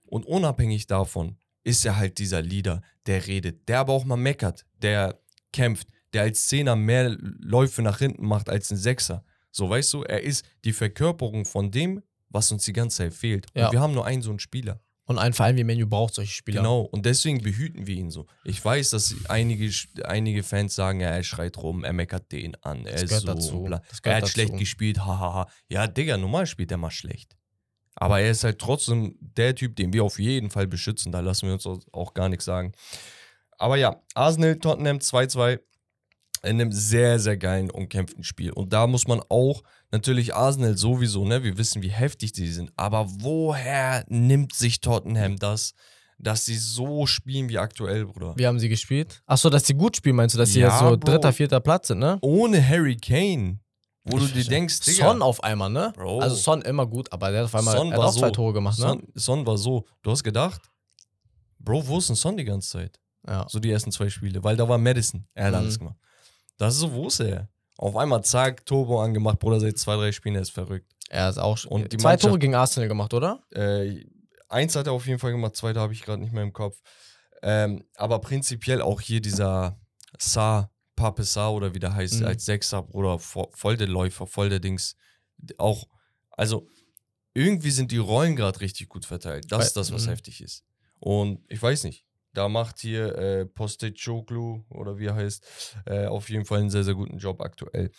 Und 0.05 0.25
unabhängig 0.25 0.87
davon 0.87 1.37
ist 1.63 1.85
er 1.85 1.97
halt 1.97 2.17
dieser 2.17 2.41
Leader, 2.41 2.81
der 3.07 3.27
redet, 3.27 3.67
der 3.67 3.79
aber 3.79 3.93
auch 3.93 4.05
mal 4.05 4.17
meckert, 4.17 4.65
der 4.81 5.19
kämpft, 5.51 5.87
der 6.13 6.23
als 6.23 6.47
Zehner 6.47 6.75
mehr 6.75 7.09
Läufe 7.19 7.81
nach 7.81 7.99
hinten 7.99 8.25
macht 8.25 8.49
als 8.49 8.71
ein 8.71 8.77
Sechser. 8.77 9.23
So, 9.51 9.69
weißt 9.69 9.93
du, 9.93 10.03
er 10.03 10.21
ist 10.21 10.45
die 10.63 10.73
Verkörperung 10.73 11.45
von 11.45 11.71
dem, 11.71 12.01
was 12.29 12.51
uns 12.51 12.63
die 12.63 12.73
ganze 12.73 12.97
Zeit 12.97 13.13
fehlt. 13.13 13.47
Ja. 13.53 13.65
Und 13.65 13.73
wir 13.73 13.81
haben 13.81 13.93
nur 13.93 14.05
einen 14.05 14.21
so 14.21 14.29
einen 14.29 14.39
Spieler. 14.39 14.79
Und 15.11 15.19
ein 15.19 15.33
Verein 15.33 15.55
wie 15.57 15.63
Menu 15.63 15.87
braucht 15.87 16.15
solche 16.15 16.31
Spieler. 16.33 16.61
Genau, 16.61 16.81
und 16.81 17.05
deswegen 17.05 17.41
behüten 17.41 17.85
wir 17.87 17.95
ihn 17.95 18.09
so. 18.11 18.25
Ich 18.43 18.63
weiß, 18.63 18.89
dass 18.91 19.15
einige, 19.29 19.69
einige 20.03 20.43
Fans 20.43 20.73
sagen, 20.75 20.99
ja, 21.01 21.09
er 21.09 21.23
schreit 21.23 21.57
rum, 21.57 21.83
er 21.83 21.93
meckert 21.93 22.31
den 22.31 22.55
an, 22.63 22.85
er 22.85 22.95
ist 23.03 23.09
so. 23.09 23.25
dazu. 23.27 23.65
Er 24.03 24.15
hat 24.15 24.23
dazu. 24.23 24.31
schlecht 24.31 24.57
gespielt, 24.57 24.99
hahaha. 24.99 25.47
Ja, 25.69 25.87
Digga, 25.87 26.17
normal 26.17 26.45
spielt 26.47 26.71
er 26.71 26.77
mal 26.77 26.91
schlecht. 26.91 27.35
Aber 27.95 28.19
er 28.21 28.31
ist 28.31 28.43
halt 28.43 28.57
trotzdem 28.59 29.17
der 29.19 29.53
Typ, 29.53 29.75
den 29.75 29.93
wir 29.93 30.03
auf 30.03 30.17
jeden 30.17 30.49
Fall 30.49 30.65
beschützen. 30.67 31.11
Da 31.11 31.19
lassen 31.19 31.47
wir 31.47 31.53
uns 31.53 31.65
auch- 31.67 31.81
auch 31.91 32.13
gar 32.13 32.29
nichts 32.29 32.45
sagen. 32.45 32.71
Aber 33.57 33.75
ja, 33.75 34.01
Arsenal, 34.15 34.55
Tottenham 34.57 34.97
2-2 34.99 35.59
in 36.43 36.59
einem 36.61 36.71
sehr, 36.71 37.19
sehr 37.19 37.37
geilen, 37.37 37.69
umkämpften 37.69 38.23
Spiel. 38.23 38.51
Und 38.51 38.73
da 38.73 38.87
muss 38.87 39.07
man 39.07 39.21
auch 39.29 39.61
natürlich 39.91 40.33
Arsenal 40.35 40.77
sowieso, 40.77 41.25
ne? 41.25 41.43
Wir 41.43 41.57
wissen, 41.57 41.81
wie 41.81 41.89
heftig 41.91 42.31
die 42.33 42.47
sind. 42.47 42.71
Aber 42.75 43.07
woher 43.09 44.03
nimmt 44.07 44.53
sich 44.53 44.79
Tottenham 44.81 45.37
das, 45.37 45.73
dass 46.17 46.45
sie 46.45 46.55
so 46.57 47.05
spielen 47.05 47.49
wie 47.49 47.57
aktuell, 47.57 48.05
Bruder? 48.05 48.33
Wie 48.37 48.45
haben 48.47 48.59
sie 48.59 48.69
gespielt? 48.69 49.21
Achso, 49.25 49.49
dass 49.49 49.65
sie 49.65 49.73
gut 49.73 49.95
spielen, 49.97 50.15
meinst 50.15 50.35
du, 50.35 50.39
dass 50.39 50.51
sie 50.53 50.59
Ja, 50.59 50.69
jetzt 50.69 50.79
so 50.79 50.97
Bro. 50.97 51.11
dritter, 51.11 51.33
vierter 51.33 51.59
Platz 51.59 51.87
sind, 51.87 51.99
ne? 51.99 52.17
Ohne 52.21 52.65
Harry 52.67 52.95
Kane. 52.97 53.59
Wo 54.03 54.17
du 54.17 54.27
dir 54.27 54.43
denkst, 54.45 54.79
Digga. 54.79 55.05
Son 55.09 55.21
auf 55.21 55.43
einmal, 55.43 55.69
ne? 55.69 55.93
Bro. 55.95 56.19
Also 56.21 56.35
Son 56.35 56.61
immer 56.63 56.87
gut, 56.87 57.11
aber 57.13 57.29
der 57.29 57.41
hat 57.41 57.45
auf 57.45 57.55
einmal 57.55 57.77
Son 57.77 57.91
er 57.91 57.97
hat 57.99 58.05
auch 58.07 58.13
zwei 58.15 58.27
so. 58.27 58.31
Tore 58.33 58.53
gemacht, 58.53 58.79
ne? 58.79 58.85
Son, 58.85 59.07
Son 59.13 59.45
war 59.45 59.57
so. 59.59 59.85
Du 60.01 60.09
hast 60.11 60.23
gedacht, 60.23 60.61
Bro, 61.59 61.85
wo 61.87 61.99
ist 61.99 62.09
denn 62.09 62.15
Son 62.15 62.35
die 62.35 62.43
ganze 62.43 62.69
Zeit? 62.69 62.99
Ja. 63.27 63.45
So 63.47 63.59
die 63.59 63.69
ersten 63.69 63.91
zwei 63.91 64.09
Spiele. 64.09 64.43
Weil 64.43 64.57
da 64.57 64.67
war 64.67 64.79
Madison. 64.79 65.27
Er 65.35 65.45
hat 65.45 65.51
Mhm. 65.51 65.57
alles 65.59 65.77
gemacht. 65.77 65.97
Das 66.57 66.73
ist 66.73 66.79
so, 66.79 66.91
wo 66.91 67.07
ist 67.07 67.19
er? 67.19 67.47
Auf 67.81 67.95
einmal, 67.95 68.23
zack, 68.23 68.63
Turbo 68.65 69.01
angemacht. 69.01 69.39
Bruder, 69.39 69.59
seit 69.59 69.77
zwei, 69.79 69.95
drei 69.95 70.11
Spielen, 70.11 70.35
er 70.35 70.41
ist 70.43 70.51
verrückt. 70.51 70.85
Er 71.09 71.29
ist 71.29 71.39
auch 71.39 71.65
Und 71.65 71.91
die 71.91 71.97
zwei 71.97 72.15
Tore 72.15 72.37
gegen 72.37 72.53
Arsenal 72.53 72.87
gemacht, 72.87 73.11
oder? 73.13 73.41
Äh, 73.51 74.05
eins 74.49 74.75
hat 74.75 74.85
er 74.85 74.93
auf 74.93 75.07
jeden 75.07 75.17
Fall 75.19 75.31
gemacht, 75.31 75.55
zweite 75.55 75.79
habe 75.79 75.91
ich 75.91 76.03
gerade 76.03 76.21
nicht 76.21 76.31
mehr 76.31 76.43
im 76.43 76.53
Kopf. 76.53 76.79
Ähm, 77.41 77.83
aber 77.95 78.19
prinzipiell 78.19 78.81
auch 78.83 79.01
hier 79.01 79.19
dieser 79.19 79.79
Sa, 80.19 80.69
Pape 80.95 81.23
Sa 81.23 81.49
oder 81.49 81.73
wie 81.73 81.79
der 81.79 81.95
heißt, 81.95 82.19
Mhm. 82.21 82.27
als 82.27 82.45
Sechser, 82.45 82.83
Bruder, 82.83 83.15
vo- 83.19 83.49
voll 83.55 83.77
der 83.77 83.87
Läufer, 83.87 84.27
voll 84.27 84.49
der 84.49 84.59
Dings. 84.59 84.95
Auch, 85.57 85.87
also 86.29 86.67
irgendwie 87.33 87.71
sind 87.71 87.91
die 87.91 87.97
Rollen 87.97 88.35
gerade 88.35 88.61
richtig 88.61 88.89
gut 88.89 89.05
verteilt. 89.05 89.51
Das 89.51 89.65
ist 89.67 89.75
das, 89.77 89.91
was 89.91 90.05
mhm. 90.05 90.09
heftig 90.11 90.41
ist. 90.41 90.63
Und 90.99 91.39
ich 91.49 91.61
weiß 91.61 91.83
nicht. 91.85 92.05
Da 92.33 92.47
macht 92.49 92.79
hier 92.79 93.15
äh, 93.17 93.45
Postecoglu 93.45 94.63
oder 94.69 94.97
wie 94.97 95.07
er 95.07 95.15
heißt, 95.15 95.75
äh, 95.85 96.05
auf 96.05 96.29
jeden 96.29 96.45
Fall 96.45 96.59
einen 96.59 96.69
sehr, 96.69 96.83
sehr 96.83 96.95
guten 96.95 97.17
Job 97.17 97.41
aktuell. 97.41 97.91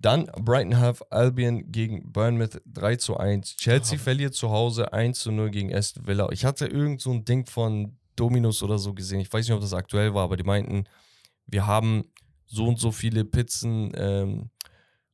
Dann 0.00 0.26
Brighton 0.26 0.78
Half 0.78 1.02
Albion 1.10 1.72
gegen 1.72 2.12
Bournemouth 2.12 2.60
3 2.66 2.96
zu 2.96 3.16
1. 3.16 3.56
Chelsea 3.56 3.98
Oh. 3.98 4.02
verliert 4.02 4.34
zu 4.34 4.50
Hause 4.50 4.92
1 4.92 5.18
zu 5.18 5.32
0 5.32 5.50
gegen 5.50 5.74
Aston 5.74 6.06
Villa. 6.06 6.28
Ich 6.30 6.44
hatte 6.44 6.66
irgend 6.66 7.00
so 7.00 7.10
ein 7.12 7.24
Ding 7.24 7.46
von 7.46 7.96
Dominus 8.14 8.62
oder 8.62 8.78
so 8.78 8.94
gesehen. 8.94 9.20
Ich 9.20 9.32
weiß 9.32 9.46
nicht, 9.46 9.54
ob 9.54 9.60
das 9.60 9.72
aktuell 9.72 10.14
war, 10.14 10.24
aber 10.24 10.36
die 10.36 10.44
meinten, 10.44 10.84
wir 11.46 11.66
haben 11.66 12.04
so 12.46 12.66
und 12.66 12.78
so 12.78 12.92
viele 12.92 13.24
Pizzen 13.24 13.92
ähm, 13.96 14.50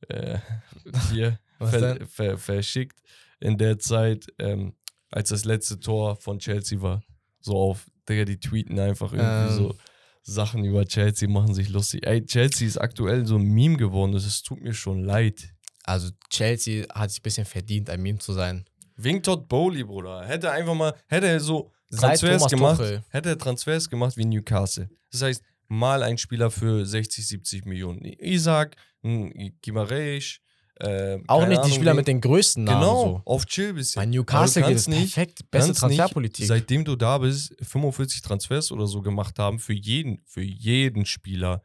äh, 0.07 0.37
hier 1.11 1.39
ver 1.59 2.05
ver 2.05 2.37
verschickt 2.37 2.99
in 3.39 3.57
der 3.57 3.79
Zeit, 3.79 4.27
ähm, 4.39 4.75
als 5.11 5.29
das 5.29 5.45
letzte 5.45 5.79
Tor 5.79 6.15
von 6.15 6.39
Chelsea 6.39 6.81
war. 6.81 7.03
So 7.39 7.57
auf, 7.57 7.89
Digga, 8.07 8.25
die 8.25 8.39
tweeten 8.39 8.79
einfach 8.79 9.13
irgendwie 9.13 9.51
Ähm. 9.51 9.57
so 9.57 9.75
Sachen 10.23 10.65
über 10.65 10.85
Chelsea, 10.85 11.29
machen 11.29 11.53
sich 11.53 11.69
lustig. 11.69 12.05
Ey, 12.05 12.25
Chelsea 12.25 12.67
ist 12.67 12.77
aktuell 12.77 13.25
so 13.25 13.35
ein 13.35 13.43
Meme 13.43 13.77
geworden, 13.77 14.11
das 14.11 14.41
tut 14.41 14.61
mir 14.61 14.73
schon 14.73 15.03
leid. 15.03 15.53
Also 15.83 16.09
Chelsea 16.29 16.85
hat 16.93 17.11
sich 17.11 17.19
ein 17.19 17.23
bisschen 17.23 17.45
verdient, 17.45 17.89
ein 17.89 18.01
Meme 18.01 18.17
zu 18.17 18.33
sein. 18.33 18.65
Wegen 18.95 19.21
Todd 19.21 19.47
Bowley, 19.47 19.83
Bruder. 19.83 20.25
Hätte 20.25 20.49
einfach 20.51 20.73
mal, 20.73 20.93
hätte 21.07 21.27
er 21.27 21.39
so 21.39 21.71
Transfers 21.91 22.47
gemacht, 22.47 22.77
Tuchel. 22.77 23.03
hätte 23.09 23.29
er 23.29 23.37
Transfers 23.37 23.89
gemacht 23.89 24.17
wie 24.17 24.25
Newcastle. 24.25 24.89
Das 25.11 25.21
heißt, 25.21 25.43
mal 25.67 26.01
ein 26.01 26.17
Spieler 26.17 26.49
für 26.49 26.85
60, 26.85 27.27
70 27.27 27.65
Millionen. 27.65 28.03
Isaac, 28.03 28.75
ein 29.03 29.57
Gimareis, 29.61 30.39
äh, 30.79 31.19
Auch 31.27 31.41
nicht 31.47 31.51
die 31.53 31.57
Ahnung, 31.57 31.71
Spieler 31.71 31.91
wen- 31.91 31.97
mit 31.97 32.07
den 32.07 32.21
größten 32.21 32.63
Namen. 32.63 32.79
Genau, 32.81 33.03
So. 33.03 33.21
auf 33.25 33.45
Chill 33.45 33.73
bisschen. 33.73 34.01
Bei 34.01 34.05
Newcastle 34.05 34.63
geht 34.63 34.75
es 34.75 34.87
nicht- 34.87 35.13
perfekt. 35.13 35.49
Beste 35.51 35.67
kannst 35.69 35.69
nicht, 35.69 35.79
Transferpolitik. 35.97 36.45
seitdem 36.47 36.83
du 36.85 36.95
da 36.95 37.17
bist, 37.17 37.55
45 37.61 38.21
Transfers 38.21 38.71
oder 38.71 38.85
so 38.87 39.01
gemacht 39.01 39.39
haben, 39.39 39.59
für 39.59 39.73
jeden, 39.73 40.21
für 40.25 40.41
jeden 40.41 41.05
Spieler 41.05 41.61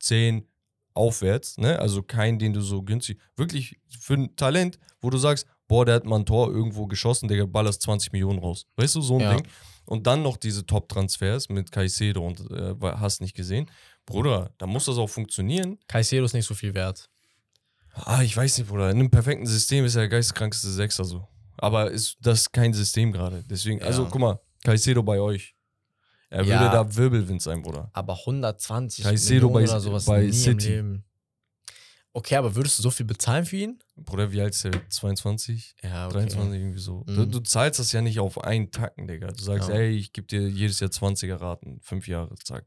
10 0.00 0.46
aufwärts, 0.94 1.58
ne? 1.58 1.78
Also 1.78 2.02
keinen, 2.02 2.38
den 2.38 2.52
du 2.52 2.60
so 2.60 2.82
günstig, 2.82 3.18
wirklich 3.36 3.78
für 4.00 4.14
ein 4.14 4.34
Talent, 4.36 4.78
wo 5.00 5.10
du 5.10 5.18
sagst, 5.18 5.46
boah, 5.68 5.84
der 5.84 5.94
hat 5.96 6.04
mal 6.04 6.16
ein 6.16 6.26
Tor 6.26 6.48
irgendwo 6.50 6.86
geschossen, 6.86 7.28
der 7.28 7.46
ballerst 7.46 7.82
20 7.82 8.12
Millionen 8.12 8.38
raus. 8.40 8.66
Weißt 8.76 8.94
du, 8.96 9.00
so 9.00 9.14
ein 9.14 9.20
Ja. 9.20 9.34
Ding. 9.34 9.46
Und 9.84 10.06
dann 10.06 10.22
noch 10.22 10.36
diese 10.36 10.66
Top-Transfers 10.66 11.48
mit 11.48 11.70
Caicedo 11.72 12.26
und 12.26 12.40
äh, 12.50 12.74
hast 12.96 13.20
nicht 13.20 13.34
gesehen. 13.34 13.70
Bruder, 14.04 14.50
da 14.58 14.66
muss 14.66 14.86
das 14.86 14.98
auch 14.98 15.08
funktionieren. 15.08 15.78
Caicedo 15.86 16.24
ist 16.24 16.34
nicht 16.34 16.46
so 16.46 16.54
viel 16.54 16.74
wert. 16.74 17.08
Ah, 18.04 18.22
ich 18.22 18.36
weiß 18.36 18.58
nicht, 18.58 18.68
Bruder. 18.68 18.90
In 18.90 18.98
einem 18.98 19.10
perfekten 19.10 19.46
System 19.46 19.84
ist 19.84 19.94
er 19.96 20.02
der 20.02 20.08
geisteskrankste 20.08 20.70
Sechser 20.70 21.04
so. 21.04 21.26
Aber 21.56 21.90
ist 21.90 22.16
das 22.20 22.50
kein 22.52 22.72
System 22.72 23.12
gerade. 23.12 23.42
Deswegen, 23.48 23.82
also 23.82 24.04
Ja. 24.04 24.08
guck 24.10 24.20
mal, 24.20 24.40
Caicedo 24.64 25.02
bei 25.02 25.20
euch. 25.20 25.54
Er 26.30 26.44
Ja. 26.44 26.60
würde 26.60 26.72
da 26.72 26.96
Wirbelwind 26.96 27.42
sein, 27.42 27.62
Bruder. 27.62 27.90
Aber 27.94 28.14
120 28.26 29.04
Caicedo 29.04 29.46
Millionen 29.48 29.66
bei- 29.66 29.70
oder 29.70 29.80
sowas 29.80 30.04
bei 30.04 30.24
nie 30.26 30.32
City. 30.32 30.66
im 30.74 30.88
Leben. 30.92 31.04
Okay, 32.12 32.36
aber 32.36 32.54
würdest 32.54 32.78
du 32.78 32.82
so 32.82 32.90
viel 32.90 33.06
bezahlen 33.06 33.44
für 33.44 33.56
ihn? 33.56 33.78
Bruder, 33.96 34.32
wie 34.32 34.40
alt 34.40 34.54
ist 34.54 34.64
der? 34.64 34.72
22? 34.90 35.74
Ja, 35.82 36.06
okay. 36.06 36.14
23 36.18 36.60
irgendwie 36.60 36.78
so. 36.80 37.04
Du, 37.06 37.12
Mhm. 37.12 37.30
du 37.30 37.40
zahlst 37.40 37.78
das 37.80 37.92
ja 37.92 38.00
nicht 38.02 38.18
auf 38.18 38.42
einen 38.42 38.70
Tacken, 38.70 39.06
Digga. 39.06 39.28
Du 39.28 39.42
sagst, 39.42 39.68
Ja. 39.68 39.74
ey, 39.76 39.90
ich 39.90 40.12
gebe 40.12 40.26
dir 40.26 40.48
jedes 40.48 40.80
Jahr 40.80 40.90
20er 40.90 41.40
Raten, 41.40 41.78
fünf 41.82 42.08
Jahre, 42.08 42.34
zack. 42.44 42.64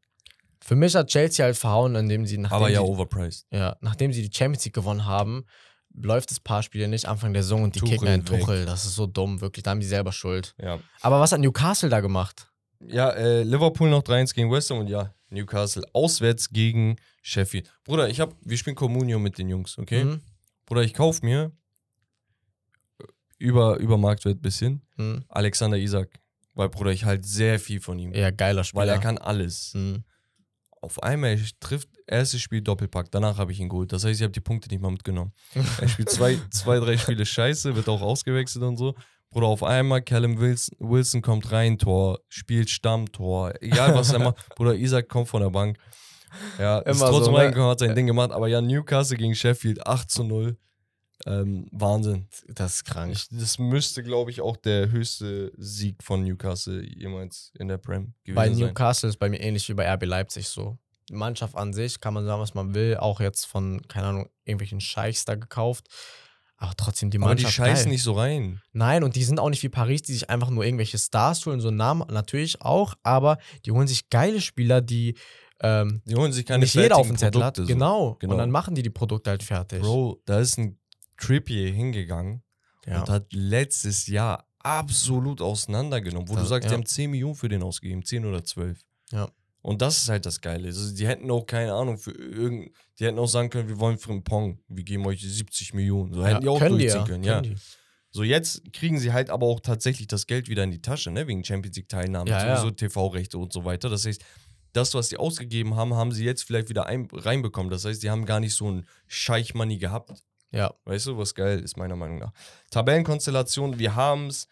Für 0.64 0.76
mich 0.76 0.96
hat 0.96 1.08
Chelsea 1.08 1.44
halt 1.46 1.58
verhauen, 1.58 1.96
indem 1.96 2.26
sie 2.26 2.38
nachdem 2.38 2.56
Aber 2.56 2.70
ja, 2.70 2.82
sie, 2.82 2.86
overpriced. 2.86 3.46
ja, 3.52 3.76
nachdem 3.82 4.14
sie 4.14 4.28
die 4.28 4.36
Champions 4.36 4.64
League 4.66 4.76
gewonnen 4.76 5.06
haben, 5.06 5.46
läuft 5.94 6.32
das 6.32 6.40
paar 6.40 6.64
Spiele 6.64 6.88
nicht 6.88 7.06
Anfang 7.08 7.34
der 7.34 7.44
Saison 7.44 7.64
und 7.64 7.76
die 7.76 7.80
Tuchel 7.80 7.98
kicken 7.98 8.08
einen. 8.08 8.26
Tuchel. 8.26 8.66
Das 8.66 8.86
ist 8.86 8.96
so 8.96 9.08
dumm, 9.08 9.42
wirklich. 9.42 9.64
Da 9.64 9.72
haben 9.72 9.80
die 9.80 9.88
selber 9.88 10.12
Schuld. 10.12 10.54
Ja. 10.62 10.80
Aber 11.02 11.20
was 11.20 11.32
hat 11.32 11.40
Newcastle 11.42 11.90
da 11.90 12.00
gemacht? 12.00 12.48
Ja, 12.80 13.10
äh, 13.12 13.44
Liverpool 13.44 13.90
noch 13.90 14.02
3-1 14.04 14.34
gegen 14.34 14.52
West 14.52 14.70
Ham 14.70 14.80
und 14.80 14.88
ja, 14.88 15.14
Newcastle 15.30 15.84
auswärts 15.94 16.50
gegen 16.50 16.96
Sheffield. 17.22 17.72
Bruder, 17.84 18.10
ich 18.10 18.20
hab, 18.20 18.36
wir 18.42 18.58
spielen 18.58 18.76
Communio 18.76 19.20
mit 19.20 19.38
den 19.38 19.50
Jungs, 19.50 19.78
okay? 19.78 20.04
Mhm. 20.04 20.22
Bruder, 20.66 20.82
ich 20.84 20.94
kauf 20.94 21.22
mir 21.22 21.52
äh, 23.00 23.04
über, 23.38 23.78
über 23.78 23.98
Marktwert 23.98 24.38
ein 24.38 24.42
bisschen 24.42 24.82
Mhm. 24.98 25.24
Alexander 25.30 25.78
Isaac. 25.78 26.10
Weil, 26.54 26.70
Bruder, 26.70 26.92
ich 26.92 27.06
halt 27.06 27.26
sehr 27.26 27.60
viel 27.60 27.80
von 27.80 27.98
ihm. 27.98 28.14
Ja, 28.14 28.30
geiler 28.30 28.64
Spieler. 28.64 28.82
weil 28.82 28.90
er 28.90 29.00
kann 29.00 29.18
alles. 29.18 29.74
Mhm. 29.74 30.04
Auf 30.82 31.02
einmal 31.04 31.40
trifft 31.60 31.90
erstes 32.08 32.42
Spiel 32.42 32.62
Doppelpack, 32.62 33.12
danach 33.12 33.38
habe 33.38 33.52
ich 33.52 33.60
ihn 33.60 33.70
geholt. 33.70 33.94
Das 33.94 34.04
heißt, 34.04 34.20
ich 34.20 34.24
habe 34.24 34.34
die 34.34 34.40
Punkte 34.42 34.68
nicht 34.70 34.82
mal 34.82 34.92
mitgenommen. 34.92 35.32
Er 35.80 35.88
spielt 35.88 36.10
zwei, 36.10 36.40
zwei, 36.50 36.80
drei 36.80 36.98
Spiele 36.98 37.26
scheiße, 37.26 37.76
wird 37.76 37.88
auch 37.88 38.02
ausgewechselt 38.02 38.64
und 38.64 38.78
so. 38.78 38.96
Bruder, 39.30 39.48
auf 39.48 39.64
einmal 39.64 40.02
Callum 40.02 40.40
Wilson, 40.40 40.76
Wilson 40.80 41.22
kommt 41.22 41.52
rein, 41.52 41.78
Tor, 41.78 42.20
spielt 42.28 42.70
Stamm, 42.70 43.12
Tor, 43.12 43.54
egal 43.62 43.96
was 43.96 44.12
er 44.12 44.20
macht. 44.20 44.50
Bruder, 44.56 44.76
Isaac 44.76 45.08
kommt 45.08 45.30
von 45.30 45.42
der 45.42 45.52
Bank. 45.52 45.78
Ja, 46.58 46.80
ist 46.80 46.98
Immer 46.98 47.10
trotzdem 47.10 47.26
so, 47.26 47.32
ne? 47.32 47.38
reingekommen, 47.38 47.70
hat 47.70 47.80
sein 47.80 47.96
Ding 47.96 48.08
gemacht. 48.08 48.32
Aber 48.32 48.48
ja, 48.48 48.60
Newcastle 48.60 49.18
gegen 49.18 49.36
Sheffield 49.36 49.86
8 49.86 50.10
zu 50.10 50.24
0. 50.24 50.58
Ähm, 51.26 51.68
Wahnsinn. 51.72 52.28
Das 52.48 52.76
ist 52.76 52.86
krank. 52.86 53.12
Ich, 53.14 53.28
das 53.30 53.60
müsste, 53.60 54.04
glaube 54.04 54.32
ich, 54.32 54.42
auch 54.42 54.58
der 54.58 54.90
höchste 54.90 55.52
Sieg 55.58 56.04
von 56.04 56.24
Newcastle 56.24 56.84
jemals 56.84 57.52
in 57.60 57.68
der 57.68 57.78
Prem 57.78 58.14
gewesen 58.24 58.36
bei 58.36 58.50
sein. 58.50 58.58
Newcastle 58.58 59.10
ist 59.10 59.18
bei 59.18 59.30
mir 59.30 59.40
ähnlich 59.40 59.68
wie 59.70 59.74
bei 59.74 59.92
RB 59.94 60.06
Leipzig 60.06 60.48
so. 60.48 60.78
Die 61.10 61.14
Mannschaft 61.14 61.56
an 61.56 61.74
sich 61.74 62.00
kann 62.00 62.14
man 62.14 62.26
sagen, 62.26 62.42
was 62.42 62.54
man 62.54 62.74
will, 62.74 62.98
auch 62.98 63.20
jetzt 63.20 63.46
von, 63.46 63.82
keine 63.88 64.08
Ahnung, 64.08 64.30
irgendwelchen 64.46 64.80
Scheichs 64.82 65.26
da 65.26 65.36
gekauft. 65.36 65.88
Aber 66.58 66.74
trotzdem 66.78 67.10
die 67.10 67.18
Aber 67.18 67.36
die 67.36 67.44
Mannschaft. 67.44 67.56
scheißen 67.56 67.86
geil. 67.86 67.94
nicht 67.94 68.04
so 68.04 68.14
rein. 68.14 68.62
Nein, 68.72 69.04
und 69.04 69.16
die 69.16 69.24
sind 69.24 69.40
auch 69.40 69.50
nicht 69.50 69.64
wie 69.64 69.70
Paris, 69.70 70.04
die 70.04 70.14
sich 70.14 70.30
einfach 70.30 70.52
nur 70.52 70.64
irgendwelche 70.64 71.00
Stars 71.00 71.44
holen, 71.46 71.60
so 71.60 71.70
einen 71.70 71.78
Namen 71.78 72.04
natürlich 72.12 72.62
auch, 72.62 72.94
aber 73.02 73.40
die 73.66 73.72
holen 73.72 73.88
sich 73.88 74.10
geile 74.10 74.40
Spieler, 74.42 74.80
die 74.80 75.16
ähm, 75.64 76.02
Die 76.06 76.16
holen 76.16 76.32
sich 76.32 76.46
keine 76.46 76.64
nicht 76.64 76.74
jeder 76.74 76.98
auf 76.98 77.08
dem 77.08 77.18
Zettel 77.18 77.44
hat. 77.44 77.58
So. 77.58 77.66
Genau. 77.66 78.16
Genau. 78.20 78.34
Und 78.34 78.40
dann 78.40 78.52
machen 78.52 78.76
die 78.76 78.82
die 78.84 78.90
Produkte 78.90 79.30
halt 79.30 79.44
fertig. 79.44 79.82
Bro, 79.82 80.22
da 80.26 80.40
ist 80.40 80.58
ein 80.58 80.78
Trippier 81.22 81.72
hingegangen 81.72 82.44
ja. 82.86 83.02
und 83.02 83.10
hat 83.10 83.32
letztes 83.34 84.08
Jahr 84.08 84.48
absolut 84.60 85.42
auseinandergenommen, 85.42 86.28
wo 86.30 86.36
Da- 86.36 86.42
du 86.42 86.48
sagst, 86.48 86.66
ja. 86.66 86.70
die 86.70 86.76
haben 86.76 86.86
10 86.86 87.12
Millionen 87.12 87.36
für 87.36 87.50
den 87.50 87.64
ausgegeben, 87.64 88.04
10 88.04 88.26
oder 88.26 88.44
12. 88.44 88.80
Ja. 89.12 89.30
Und 89.62 89.82
das 89.82 89.98
ist 90.00 90.10
halt 90.10 90.26
das 90.26 90.42
Geile. 90.42 90.68
Also 90.68 90.96
die 90.96 91.08
hätten 91.08 91.30
auch 91.30 91.46
keine 91.46 91.74
Ahnung 91.74 91.98
für 92.00 92.12
irgend, 92.12 92.72
die 92.98 93.06
hätten 93.06 93.20
auch 93.20 93.28
sagen 93.28 93.50
können, 93.52 93.70
wir 93.70 93.80
wollen 93.80 94.00
für 94.00 94.12
einen 94.12 94.24
Pong, 94.24 94.60
wir 94.68 94.84
geben 94.84 95.06
euch 95.06 95.22
70 95.22 95.76
Millionen. 95.76 96.14
So 96.14 96.26
hätten 96.26 96.42
die 96.42 96.48
auch 96.50 96.58
können 96.58 96.80
die 96.80 96.86
durchziehen 96.86 97.02
ja. 97.02 97.08
können, 97.08 97.24
können 97.24 97.44
ja. 97.46 97.56
Die. 97.56 97.56
So 98.10 98.24
jetzt 98.24 98.74
kriegen 98.74 99.00
sie 99.00 99.14
halt 99.14 99.30
aber 99.30 99.46
auch 99.46 99.60
tatsächlich 99.60 100.08
das 100.08 100.26
Geld 100.26 100.50
wieder 100.50 100.64
in 100.64 100.72
die 100.72 100.82
Tasche, 100.82 101.12
ne, 101.12 101.28
wegen 101.28 101.44
Champions 101.44 101.78
League 101.78 101.88
Teilnahme, 101.90 102.30
Ja, 102.30 102.46
ja. 102.46 102.58
sowieso 102.58 102.72
TV-Rechte 102.72 103.38
und 103.38 103.54
so 103.54 103.64
weiter. 103.64 103.90
Das 103.90 104.06
heißt, 104.06 104.22
das, 104.74 104.94
was 104.96 105.10
die 105.10 105.18
ausgegeben 105.18 105.76
haben, 105.76 105.94
haben 105.94 106.12
sie 106.12 106.26
jetzt 106.26 106.44
vielleicht 106.44 106.70
wieder 106.70 106.88
ein, 106.88 107.08
reinbekommen. 107.12 107.70
Das 107.70 107.86
heißt, 107.86 108.02
die 108.02 108.10
haben 108.10 108.26
gar 108.26 108.40
nicht 108.40 108.56
so 108.56 108.70
ein 108.70 108.86
Scheich-Money 109.08 109.78
gehabt. 109.78 110.24
Ja. 110.52 110.74
Weißt 110.86 111.08
du, 111.08 111.18
was 111.18 111.34
geil 111.34 111.60
ist, 111.60 111.78
meiner 111.78 111.96
Meinung 111.96 112.20
nach. 112.20 112.32
Tabellenkonstellation, 112.70 113.80
wir 113.80 113.96
haben 113.96 114.28
es. 114.28 114.48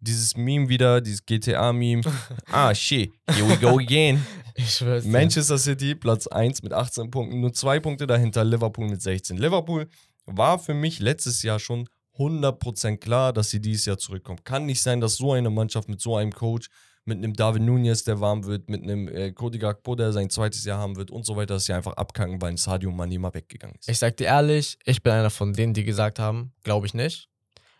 Dieses 0.00 0.36
Meme 0.36 0.68
wieder, 0.68 1.00
dieses 1.00 1.24
GTA-Meme. 1.24 2.02
ah, 2.52 2.74
shit, 2.74 3.14
here 3.30 3.48
we 3.48 3.56
go 3.56 3.78
again. 3.78 4.24
Ich 4.56 4.76
schwör's. 4.76 5.04
Manchester 5.04 5.58
City, 5.58 5.96
Platz 5.96 6.28
1 6.28 6.62
mit 6.62 6.72
18 6.72 7.10
Punkten, 7.10 7.40
nur 7.40 7.52
zwei 7.52 7.80
Punkte 7.80 8.06
dahinter, 8.06 8.44
Liverpool 8.44 8.86
mit 8.86 9.02
16. 9.02 9.36
Liverpool 9.36 9.88
war 10.26 10.60
für 10.60 10.74
mich 10.74 11.00
letztes 11.00 11.42
Jahr 11.42 11.58
schon 11.58 11.88
100% 12.18 12.98
klar, 12.98 13.32
dass 13.32 13.50
sie 13.50 13.60
dieses 13.60 13.86
Jahr 13.86 13.98
zurückkommen. 13.98 14.44
Kann 14.44 14.66
nicht 14.66 14.80
sein, 14.80 15.00
dass 15.00 15.16
so 15.16 15.32
eine 15.32 15.50
Mannschaft 15.50 15.88
mit 15.88 16.00
so 16.00 16.16
einem 16.16 16.32
Coach, 16.32 16.68
mit 17.06 17.18
einem 17.18 17.34
David 17.34 17.62
Nunez, 17.62 18.04
der 18.04 18.20
warm 18.20 18.44
wird, 18.44 18.68
mit 18.70 18.82
einem 18.82 19.08
äh, 19.08 19.32
Cody 19.32 19.58
Gakpo, 19.58 19.94
der 19.94 20.12
sein 20.12 20.30
zweites 20.30 20.64
Jahr 20.64 20.78
haben 20.78 20.96
wird 20.96 21.10
und 21.10 21.26
so 21.26 21.36
weiter, 21.36 21.54
dass 21.54 21.66
sie 21.66 21.72
einfach 21.74 21.92
abkacken, 21.94 22.40
weil 22.40 22.50
ein 22.52 22.56
Sadio 22.56 22.90
Mane 22.90 23.18
mal 23.18 23.34
weggegangen 23.34 23.76
ist. 23.78 23.88
Ich 23.88 23.98
sag 23.98 24.16
dir 24.16 24.24
ehrlich, 24.28 24.78
ich 24.84 25.02
bin 25.02 25.12
einer 25.12 25.30
von 25.30 25.52
denen, 25.52 25.74
die 25.74 25.84
gesagt 25.84 26.18
haben, 26.18 26.52
glaube 26.62 26.86
ich 26.86 26.94
nicht. 26.94 27.28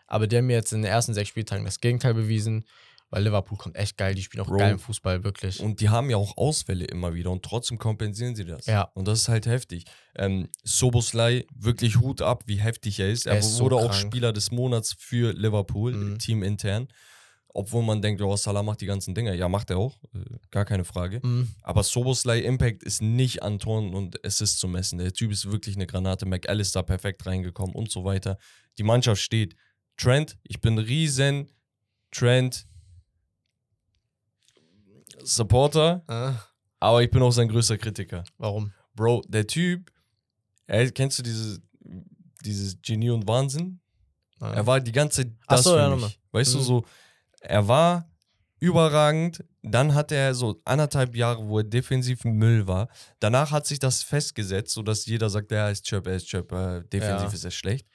Aber 0.07 0.27
die 0.27 0.37
haben 0.37 0.45
mir 0.45 0.53
jetzt 0.57 0.71
in 0.73 0.83
den 0.83 0.91
ersten 0.91 1.13
sechs 1.15 1.29
Spieltagen 1.29 1.65
das 1.65 1.79
Gegenteil 1.79 2.13
bewiesen, 2.13 2.65
weil 3.09 3.23
Liverpool 3.23 3.57
kommt 3.57 3.75
echt 3.75 3.97
geil, 3.97 4.13
die 4.13 4.21
spielen 4.21 4.43
auch 4.43 4.47
Bro. 4.47 4.57
geilen 4.57 4.77
Fußball, 4.79 5.23
wirklich. 5.23 5.59
Und 5.61 5.79
die 5.81 5.89
haben 5.89 6.09
ja 6.11 6.17
auch 6.17 6.37
Ausfälle 6.37 6.85
immer 6.85 7.13
wieder 7.15 7.31
und 7.31 7.41
trotzdem 7.43 7.79
kompensieren 7.79 8.35
sie 8.35 8.45
das. 8.45 8.67
Ja. 8.67 8.91
Und 8.93 9.07
das 9.07 9.21
ist 9.21 9.29
halt 9.29 9.47
heftig. 9.47 9.85
Ähm, 10.15 10.49
Soboslai, 10.63 11.45
wirklich 11.55 11.97
Hut 11.99 12.21
ab, 12.21 12.43
wie 12.45 12.57
heftig 12.57 12.99
er 12.99 13.09
ist. 13.09 13.25
Er, 13.25 13.33
Er 13.33 13.39
ist 13.39 13.55
so 13.55 13.63
wurde 13.65 13.77
auch 13.77 13.89
krank. 13.91 13.95
Spieler 13.95 14.33
des 14.33 14.51
Monats 14.51 14.93
für 14.97 15.33
Liverpool, 15.33 15.93
Mhm. 15.93 16.19
Team 16.19 16.43
intern. 16.43 16.87
Obwohl 17.57 17.83
man 17.83 18.01
denkt, 18.01 18.21
oh, 18.21 18.35
Salah 18.35 18.63
macht 18.63 18.81
die 18.81 18.85
ganzen 18.85 19.15
Dinger. 19.15 19.33
Ja, 19.33 19.47
macht 19.47 19.69
er 19.69 19.77
auch, 19.77 19.97
äh, 20.13 20.19
gar 20.51 20.65
keine 20.65 20.83
Frage. 20.83 21.21
Mhm. 21.23 21.47
Aber 21.61 21.83
Soboslai 21.83 22.39
Impact 22.41 22.83
ist 22.83 23.01
nicht 23.01 23.43
an 23.43 23.59
Toren 23.59 23.93
und 23.93 24.23
Assists 24.25 24.59
zu 24.59 24.67
messen. 24.67 24.99
Der 24.99 25.13
Typ 25.13 25.31
ist 25.31 25.49
wirklich 25.49 25.75
eine 25.77 25.87
Granate. 25.87 26.25
McAllister 26.25 26.83
perfekt 26.83 27.25
reingekommen 27.25 27.73
und 27.73 27.89
so 27.89 28.03
weiter. 28.03 28.37
Die 28.77 28.83
Mannschaft 28.83 29.21
steht. 29.21 29.55
Trent, 29.97 30.37
ich 30.43 30.59
bin 30.59 30.77
riesen 30.77 31.49
Trent 32.11 32.67
Supporter, 35.23 36.03
Äh, 36.07 36.33
aber 36.79 37.03
ich 37.03 37.09
bin 37.09 37.21
auch 37.21 37.31
sein 37.31 37.47
größter 37.47 37.77
Kritiker. 37.77 38.23
warum? 38.37 38.71
Bro, 38.95 39.23
der 39.27 39.47
Typ, 39.47 39.91
er, 40.67 40.89
kennst 40.91 41.19
du 41.19 41.23
dieses, 41.23 41.61
dieses 42.43 42.81
Genie 42.81 43.09
und 43.11 43.27
Wahnsinn? 43.27 43.79
Äh, 44.41 44.55
Er 44.55 44.67
war 44.67 44.79
die 44.79 44.91
ganze 44.91 45.23
Zeit 45.23 45.33
das 45.47 45.63
so, 45.63 45.71
für 45.71 45.77
ja, 45.77 45.95
mich. 45.95 46.19
Weißt 46.31 46.53
du, 46.53 46.57
Mhm. 46.59 46.63
so, 46.63 46.85
er 47.45 47.67
war 47.67 48.09
überragend. 48.59 49.43
Dann 49.61 49.93
hat 49.93 50.11
er 50.11 50.33
so 50.33 50.61
anderthalb 50.65 51.15
Jahre, 51.15 51.47
wo 51.47 51.59
er 51.59 51.63
defensiv 51.63 52.23
Müll 52.23 52.67
war. 52.67 52.89
Danach 53.19 53.51
hat 53.51 53.65
sich 53.65 53.79
das 53.79 54.03
festgesetzt, 54.03 54.73
sodass 54.73 55.05
jeder 55.05 55.29
sagt, 55.29 55.51
er 55.51 55.71
ist 55.71 55.85
Chöp, 55.85 56.07
er 56.07 56.15
ist 56.15 56.27
Chöp, 56.27 56.51
äh, 56.51 56.81
defensiv 56.83 57.27
Ja. 57.29 57.33
ist 57.33 57.45
er 57.45 57.51
schlecht. 57.51 57.87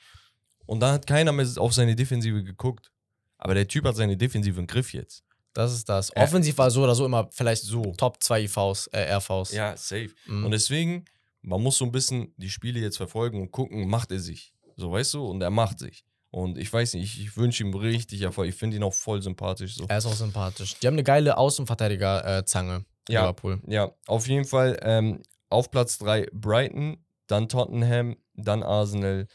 Und 0.67 0.81
dann 0.81 0.93
hat 0.95 1.07
keiner 1.07 1.33
mehr 1.33 1.47
auf 1.57 1.73
seine 1.75 1.97
Defensive 1.97 2.43
geguckt. 2.45 2.93
Aber 3.39 3.55
der 3.55 3.67
Typ 3.67 3.85
hat 3.87 3.97
seine 3.97 4.17
Defensive 4.17 4.61
im 4.61 4.67
Griff 4.67 4.93
jetzt. 4.93 5.25
Das 5.53 5.73
ist 5.73 5.89
das. 5.89 6.13
Ja. 6.15 6.23
Offensiv 6.23 6.57
war 6.59 6.71
so 6.71 6.85
oder 6.85 6.95
so 6.95 7.05
immer 7.07 7.29
vielleicht 7.33 7.63
So. 7.63 7.83
Top 7.97 8.23
2 8.23 8.43
IVs, 8.43 8.87
äh, 8.89 9.13
RVs. 9.17 9.53
Ja, 9.53 9.77
safe. 9.77 10.11
Mhm. 10.27 10.45
Und 10.45 10.51
deswegen, 10.53 11.05
man 11.43 11.61
muss 11.63 11.79
so 11.79 11.85
ein 11.85 11.91
bisschen 11.93 12.33
die 12.37 12.51
Spiele 12.51 12.79
jetzt 12.79 12.99
verfolgen 12.99 13.41
und 13.41 13.51
gucken, 13.51 13.89
macht 13.89 14.13
er 14.13 14.21
sich. 14.21 14.55
So, 14.77 14.93
weißt 14.93 15.15
du? 15.15 15.27
Und 15.27 15.41
er 15.43 15.51
macht 15.51 15.79
sich. 15.81 16.05
Und 16.31 16.59
ich 16.59 16.73
weiß 16.73 16.95
nicht, 16.95 17.03
ich, 17.03 17.21
ich 17.21 17.37
wünsche 17.37 17.65
ihm 17.65 17.75
richtig 17.75 18.23
Erfolg. 18.23 18.49
Ich 18.49 18.55
finde 18.55 18.77
ihn 18.77 18.83
auch 18.83 18.95
voll 18.95 19.21
sympathisch. 19.21 19.75
So. 19.75 19.87
Er 19.89 19.99
ist 19.99 20.07
auch 20.07 20.15
sympathisch. 20.15 20.79
Die 20.79 20.87
haben 20.87 20.95
eine 20.95 21.03
geile 21.03 21.37
Außenverteidiger-Zange. 21.37 22.85
Ja. 23.09 23.23
Liverpool. 23.23 23.61
Ja, 23.67 23.93
auf 24.07 24.29
jeden 24.29 24.45
Fall 24.45 24.79
ähm, 24.83 25.23
auf 25.49 25.71
Platz 25.71 25.99
3 25.99 26.29
Brighton, 26.33 27.05
dann 27.27 27.49
Tottenham, 27.49 28.17
dann 28.35 28.63
Arsenal, 28.63 29.27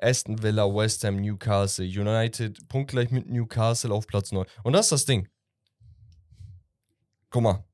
Aston 0.00 0.42
Villa, 0.42 0.72
West 0.72 1.02
Ham, 1.04 1.16
Newcastle, 1.16 1.84
United, 1.84 2.68
punktgleich 2.68 3.10
mit 3.10 3.28
Newcastle 3.28 3.92
auf 3.92 4.06
Platz 4.06 4.30
9. 4.30 4.46
Und 4.62 4.72
das 4.72 4.86
ist 4.86 4.92
das 4.92 5.04
Ding. 5.06 5.28
Guck 7.30 7.42
mal. 7.42 7.64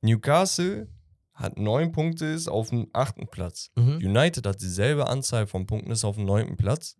Newcastle 0.00 0.88
hat 1.34 1.58
9 1.58 1.92
Punkte, 1.92 2.26
ist 2.26 2.48
auf 2.48 2.70
dem 2.70 2.88
8. 2.92 3.30
Platz. 3.30 3.70
Mhm. 3.76 3.96
United 3.96 4.46
hat 4.46 4.60
dieselbe 4.60 5.06
Anzahl 5.08 5.46
von 5.46 5.66
Punkten, 5.66 5.90
ist 5.90 6.04
auf 6.04 6.16
dem 6.16 6.24
9. 6.24 6.56
Platz. 6.56 6.96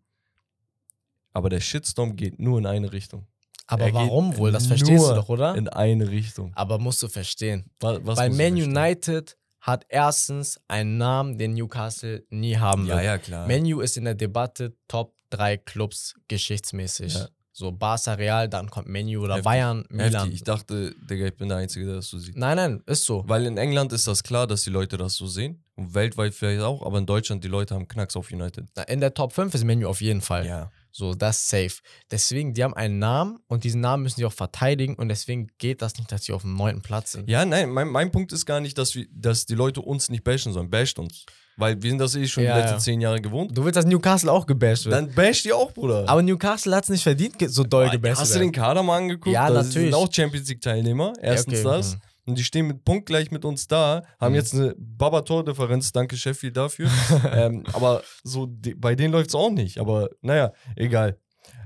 Aber 1.33 1.49
der 1.49 1.61
Shitstorm 1.61 2.17
geht 2.17 2.39
nur 2.39 2.59
in 2.59 2.67
eine 2.67 2.93
Richtung. 2.93 3.27
Aber 3.67 3.85
Er 3.85 3.95
warum 3.95 4.37
wohl? 4.37 4.53
Das 4.53 4.67
verstehst 4.67 5.09
du 5.09 5.15
doch, 5.15 5.29
oder? 5.29 5.55
In 5.55 5.69
eine 5.69 6.11
Richtung. 6.11 6.53
Aber 6.55 6.79
musst 6.79 7.03
du 7.03 7.09
verstehen. 7.09 7.71
Was, 7.81 8.01
was 8.03 8.21
ich 8.21 8.37
Man? 8.37 8.55
United 8.55 9.37
hat 9.61 9.87
erstens 9.89 10.61
einen 10.69 10.99
Namen, 10.99 11.39
den 11.39 11.55
Newcastle 11.55 12.25
nie 12.31 12.57
haben 12.57 12.87
wird. 12.87 12.99
Ja, 12.99 13.03
ja, 13.03 13.19
klar. 13.19 13.47
Menu 13.47 13.81
ist 13.81 13.97
in 13.97 14.05
der 14.05 14.15
Debatte 14.15 14.77
Top 14.89 15.15
3 15.31 15.57
Clubs 15.59 16.15
geschichtsmäßig. 16.29 17.15
Ja. 17.15 17.29
So 17.55 17.71
Barca 17.71 18.15
Real, 18.15 18.49
dann 18.49 18.71
kommt 18.71 18.89
Menu 18.89 19.21
oder 19.23 19.35
Heftig. 19.35 19.45
Bayern, 19.45 19.85
Milan. 19.91 20.13
Heftig. 20.13 20.35
Ich 20.35 20.43
dachte, 20.43 20.95
Digga, 21.09 21.27
ich 21.27 21.37
bin 21.37 21.49
der 21.49 21.59
Einzige, 21.59 21.85
der 21.85 21.97
das 21.97 22.09
so 22.09 22.19
sieht. 22.19 22.37
Nein, 22.37 22.57
nein, 22.57 22.83
ist 22.87 23.05
so. 23.05 23.25
Weil 23.29 23.45
in 23.47 23.59
England 23.59 23.93
ist 23.93 24.07
das 24.07 24.23
klar, 24.23 24.47
dass 24.47 24.63
die 24.65 24.71
Leute 24.71 24.97
das 24.97 25.15
so 25.15 25.27
sehen. 25.27 25.63
Und 25.77 25.95
weltweit 25.95 26.35
vielleicht 26.35 26.63
auch, 26.63 26.85
aber 26.85 26.99
in 26.99 27.07
Deutschland, 27.07 27.45
die 27.45 27.49
Leute 27.49 27.75
haben 27.75 27.87
Knacks 27.87 28.17
auf 28.17 28.33
United. 28.33 28.67
In 28.89 29.01
der 29.01 29.15
Top 29.15 29.33
5 29.33 29.55
ist 29.55 29.65
Menu 29.65 29.87
auf 29.87 30.01
jeden 30.01 30.23
Fall. 30.23 30.47
Ja. 30.47 30.73
So, 30.95 31.15
das 31.15 31.39
ist 31.39 31.49
safe. 31.49 31.83
Deswegen, 32.11 32.53
die 32.53 32.63
haben 32.63 32.75
einen 32.75 32.99
Namen 32.99 33.39
und 33.49 33.65
diesen 33.65 33.81
Namen 33.81 34.03
müssen 34.03 34.17
sie 34.17 34.27
auch 34.27 34.33
verteidigen 34.33 34.95
und 34.97 35.09
deswegen 35.09 35.49
geht 35.59 35.81
das 35.81 35.97
nicht, 35.97 36.13
dass 36.13 36.25
sie 36.25 36.33
auf 36.33 36.43
dem 36.43 36.55
neunten 36.55 36.83
Platz 36.83 37.13
sind. 37.13 37.31
Ja, 37.31 37.45
nein, 37.47 37.71
mein, 37.71 37.89
mein 37.89 38.11
Punkt 38.13 38.31
ist 38.33 38.45
gar 38.45 38.61
nicht, 38.61 38.77
dass, 38.77 38.95
wir, 38.95 39.07
dass 39.11 39.47
die 39.47 39.55
Leute 39.55 39.81
uns 39.81 40.11
nicht 40.11 40.23
bashen 40.23 40.53
sollen. 40.53 40.69
Basht 40.71 40.99
uns. 40.99 41.25
Weil 41.57 41.83
wir 41.83 41.91
sind 41.91 41.99
das 41.99 42.15
eh 42.15 42.27
schon 42.27 42.45
Ja, 42.45 42.55
die 42.55 42.61
letzten 42.61 42.75
ja. 42.77 42.81
zehn 42.81 43.01
Jahre 43.01 43.21
gewohnt. 43.21 43.57
Du 43.57 43.65
willst, 43.65 43.77
dass 43.77 43.85
Newcastle 43.87 44.31
auch 44.31 44.47
gebasht 44.47 44.85
wird. 44.87 44.95
Dann 44.95 45.15
basht 45.15 45.45
ihr 45.47 45.57
auch, 45.57 45.73
Bruder. 45.73 46.09
Aber 46.09 46.23
Newcastle 46.23 46.75
hat 46.75 46.85
es 46.85 46.91
nicht 46.91 47.03
verdient, 47.03 47.37
so 47.49 47.65
doll 47.65 47.89
gebasht 47.91 48.21
Hast 48.21 48.35
du 48.35 48.39
den. 48.39 48.53
Kader 48.53 48.83
mal 48.83 48.99
angeguckt? 48.99 49.33
Ja, 49.33 49.49
Das 49.51 49.69
natürlich. 49.69 49.93
sind 49.93 49.95
auch 49.95 50.13
Champions 50.13 50.49
League-Teilnehmer. 50.49 51.13
Erstens 51.21 51.61
okay, 51.61 51.65
das. 51.65 51.95
mhm. 51.95 52.01
Und 52.27 52.39
die 52.39 52.45
stehen 52.45 52.67
mit 52.69 52.85
punktgleich 52.85 53.31
mit 53.31 53.45
uns 53.45 53.67
da, 53.67 54.05
haben 54.21 54.33
Mhm. 54.33 54.37
jetzt 54.39 54.55
eine 54.55 54.75
Baba-Tor-Differenz, 54.79 55.93
danke 55.93 56.17
Sheffield 56.17 56.57
dafür. 56.57 56.89
ähm, 57.33 57.65
aber 57.73 58.03
so, 58.23 58.47
die, 58.47 58.75
bei 58.75 58.95
denen 58.95 59.13
läuft 59.13 59.31
es 59.31 59.35
auch 59.35 59.51
nicht. 59.51 59.79
Aber 59.79 60.09
naja, 60.21 60.53
egal. 60.77 61.19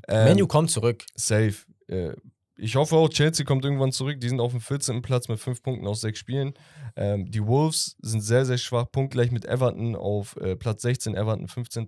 Ähm, 0.09 0.25
Menu 0.25 0.47
kommt 0.47 0.71
zurück. 0.71 1.05
Safe. 1.15 1.55
Äh, 1.89 2.13
ich 2.59 2.75
hoffe 2.77 2.97
auch, 2.97 3.11
Chelsea 3.11 3.45
kommt 3.45 3.67
irgendwann 3.67 3.93
zurück. 3.93 4.19
Die 4.19 4.31
sind 4.31 4.41
auf 4.41 4.53
dem 4.53 4.63
14. 4.63 5.03
Platz 5.03 5.29
mit 5.29 5.39
5 5.39 5.63
Punkten 5.63 5.87
aus 5.87 6.01
6 6.01 6.19
Spielen. 6.19 6.55
Ähm, 6.97 7.31
die 7.31 7.47
Wolves 7.47 7.97
sind 8.01 8.23
sehr, 8.23 8.47
sehr 8.47 8.57
schwach. 8.57 8.87
Punktgleich 8.91 9.31
mit 9.31 9.45
Everton 9.45 9.95
auf 9.95 10.37
äh, 10.39 10.57
Platz 10.57 10.81
16, 10.81 11.15
Everton 11.15 11.49
15. 11.49 11.87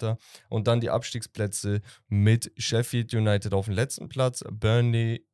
Und 0.50 0.66
dann 0.66 0.80
die 0.80 0.90
Abstiegsplätze 0.90 1.80
mit 2.08 2.52
Sheffield 2.58 3.14
United 3.14 3.54
auf 3.54 3.64
dem 3.64 3.74
letzten 3.74 4.10
Platz, 4.10 4.44
Burnley 4.50 5.24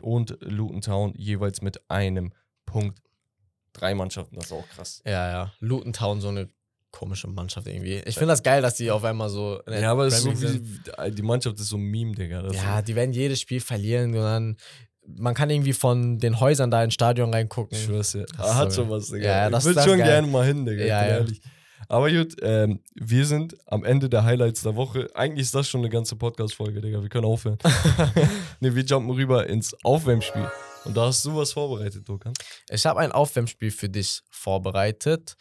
und 0.00 0.36
Luton 0.40 0.80
Town 0.80 1.12
jeweils 1.16 1.60
mit 1.60 1.90
einem 1.90 2.32
Punkt. 2.66 2.98
Drei 3.72 3.94
Mannschaften, 3.94 4.36
das 4.36 4.46
ist 4.46 4.52
auch 4.52 4.68
krass. 4.68 5.02
Ja, 5.04 5.28
ja. 5.30 5.52
Luton 5.60 5.92
Town, 5.92 6.20
so 6.20 6.28
eine 6.28 6.48
komische 6.92 7.26
Mannschaft 7.26 7.66
irgendwie. 7.66 7.96
Ich 8.06 8.14
finde 8.14 8.28
das 8.32 8.42
geil, 8.44 8.62
dass 8.62 8.76
die 8.76 8.90
auf 8.92 9.02
einmal 9.02 9.28
so. 9.28 9.60
Ja, 9.68 9.90
aber 9.90 10.06
es 10.06 10.14
ist 10.18 10.22
so 10.22 10.42
wie, 10.42 11.10
die 11.10 11.22
Mannschaft 11.22 11.58
ist 11.58 11.68
so 11.68 11.76
ein 11.76 11.82
Meme, 11.82 12.12
Digga. 12.14 12.42
Das 12.42 12.54
Ja, 12.54 12.82
die 12.82 12.94
werden 12.94 13.12
jedes 13.12 13.40
Spiel 13.40 13.60
verlieren 13.60 14.10
und 14.14 14.22
dann. 14.22 14.56
Man 15.06 15.34
kann 15.34 15.50
irgendwie 15.50 15.74
von 15.74 16.18
den 16.18 16.40
Häusern 16.40 16.70
da 16.70 16.82
ins 16.82 16.94
Stadion 16.94 17.34
reingucken. 17.34 17.76
Ich 17.76 17.84
schwör's 17.84 18.12
dir. 18.12 18.24
Das 18.38 18.46
ist 18.46 18.54
Hat 18.54 18.72
so 18.72 18.82
schon 18.82 18.90
was, 18.90 19.08
Digga. 19.08 19.24
Ja, 19.26 19.36
ja, 19.36 19.50
das- 19.50 19.66
ich 19.66 19.74
würde 19.74 19.82
schon 19.88 19.98
geil. 19.98 20.06
gerne 20.06 20.26
mal 20.28 20.46
hin, 20.46 20.64
Digga. 20.64 20.82
Ja, 20.84 21.02
ja. 21.02 21.08
ehrlich. 21.18 21.42
Aber 21.88 22.10
gut, 22.10 22.36
ähm, 22.40 22.80
wir 22.94 23.26
sind 23.26 23.54
am 23.66 23.84
Ende 23.84 24.08
der 24.08 24.24
Highlights 24.24 24.62
der 24.62 24.74
Woche. 24.76 25.10
Eigentlich 25.14 25.42
ist 25.42 25.54
das 25.54 25.68
schon 25.68 25.80
eine 25.82 25.90
ganze 25.90 26.16
Podcast-Folge, 26.16 26.80
Digga. 26.80 27.02
Wir 27.02 27.10
können 27.10 27.26
aufhören. 27.26 27.58
ne, 28.60 28.74
wir 28.74 28.82
jumpen 28.84 29.10
rüber 29.10 29.46
ins 29.46 29.76
Aufwärmspiel. 29.84 30.48
Und 30.84 30.96
da 30.96 31.06
hast 31.06 31.24
du 31.24 31.34
was 31.36 31.52
vorbereitet, 31.52 32.08
Dokan. 32.08 32.34
Ich 32.68 32.84
habe 32.86 33.00
ein 33.00 33.12
Aufwärmspiel 33.12 33.70
für 33.70 33.88
dich 33.88 34.20
vorbereitet 34.30 35.34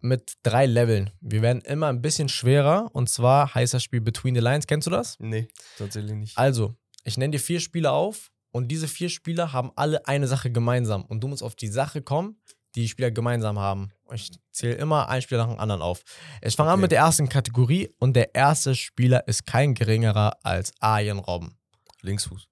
mit 0.00 0.34
drei 0.42 0.66
Leveln. 0.66 1.10
Wir 1.20 1.42
werden 1.42 1.62
immer 1.62 1.88
ein 1.88 2.02
bisschen 2.02 2.28
schwerer 2.28 2.88
und 2.92 3.08
zwar 3.08 3.54
heißt 3.54 3.74
das 3.74 3.82
Spiel 3.82 4.00
Between 4.00 4.34
the 4.34 4.40
Lines. 4.40 4.66
Kennst 4.66 4.86
du 4.86 4.90
das? 4.90 5.16
Nee, 5.18 5.48
tatsächlich 5.78 6.14
nicht. 6.14 6.38
Also, 6.38 6.74
ich 7.04 7.16
nenne 7.18 7.32
dir 7.32 7.40
vier 7.40 7.60
Spieler 7.60 7.92
auf 7.92 8.30
und 8.50 8.68
diese 8.68 8.88
vier 8.88 9.08
Spieler 9.08 9.52
haben 9.52 9.70
alle 9.76 10.06
eine 10.06 10.26
Sache 10.26 10.50
gemeinsam 10.50 11.04
und 11.04 11.20
du 11.22 11.28
musst 11.28 11.42
auf 11.42 11.54
die 11.54 11.68
Sache 11.68 12.02
kommen, 12.02 12.40
die 12.74 12.82
die 12.82 12.88
Spieler 12.88 13.10
gemeinsam 13.10 13.58
haben. 13.58 13.90
Ich 14.12 14.30
zähle 14.52 14.74
immer 14.74 15.08
einen 15.08 15.22
Spieler 15.22 15.46
nach 15.46 15.52
dem 15.54 15.60
anderen 15.60 15.82
auf. 15.82 16.02
Ich 16.42 16.56
fange 16.56 16.70
an 16.70 16.74
Okay. 16.74 16.82
mit 16.82 16.92
der 16.92 16.98
ersten 17.00 17.28
Kategorie 17.28 17.94
und 17.98 18.14
der 18.14 18.34
erste 18.34 18.74
Spieler 18.74 19.26
ist 19.28 19.46
kein 19.46 19.74
geringerer 19.74 20.36
als 20.42 20.72
Arjen 20.80 21.18
Robben. 21.18 21.56
Linksfuß. 22.02 22.46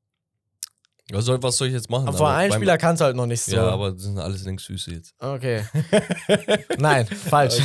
Was 1.10 1.24
soll, 1.24 1.42
was 1.42 1.56
soll 1.56 1.68
ich 1.68 1.74
jetzt 1.74 1.88
machen? 1.88 2.08
Aber 2.08 2.18
von 2.18 2.26
einem 2.26 2.52
Spieler 2.52 2.76
kannst 2.76 3.00
du 3.00 3.06
halt 3.06 3.16
noch 3.16 3.26
nicht 3.26 3.40
so. 3.40 3.56
Ja, 3.56 3.68
aber 3.68 3.92
das 3.92 4.02
sind 4.02 4.18
alles 4.18 4.44
Linksfüße 4.44 4.92
jetzt. 4.92 5.14
Okay. 5.18 5.64
Nein, 6.78 7.06
falsch. 7.06 7.58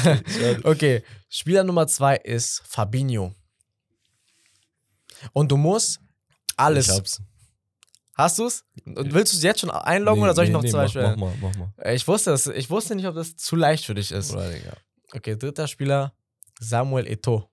Okay, 0.64 1.04
Spieler 1.28 1.64
Nummer 1.64 1.88
zwei 1.88 2.16
ist 2.16 2.62
Fabinho. 2.66 3.34
Und 5.34 5.52
du 5.52 5.58
musst 5.58 6.00
alles. 6.56 6.88
Ich 6.88 6.96
hab's. 6.96 7.22
Hast 8.16 8.40
du's? 8.40 8.64
Und 8.86 9.14
willst 9.14 9.34
du 9.34 9.38
es 9.38 9.44
jetzt 9.44 9.60
schon 9.62 9.72
einloggen 9.72 10.22
Nee, 10.22 10.26
oder 10.26 10.36
soll 10.36 10.46
ich 10.46 10.50
nee, 10.50 10.54
noch 10.54 10.62
nee, 10.62 10.70
zwei 10.70 10.84
mach, 10.84 10.90
stellen? 10.90 11.20
mach 11.20 11.36
mal, 11.42 11.52
mach 11.58 11.74
mal. 11.78 11.94
Ich 11.94 12.08
wusste 12.08 12.30
das, 12.30 12.48
ich 12.48 12.70
wusste 12.70 12.96
nicht, 12.96 13.08
ob 13.08 13.16
das 13.16 13.36
zu 13.36 13.56
leicht 13.56 13.86
für 13.86 13.96
dich 13.96 14.12
ist. 14.12 14.32
Oder, 14.32 14.52
Digga. 14.52 14.74
Okay, 15.14 15.36
dritter 15.36 15.68
Spieler, 15.68 16.14
Samuel 16.60 17.08
Eto'o. 17.08 17.48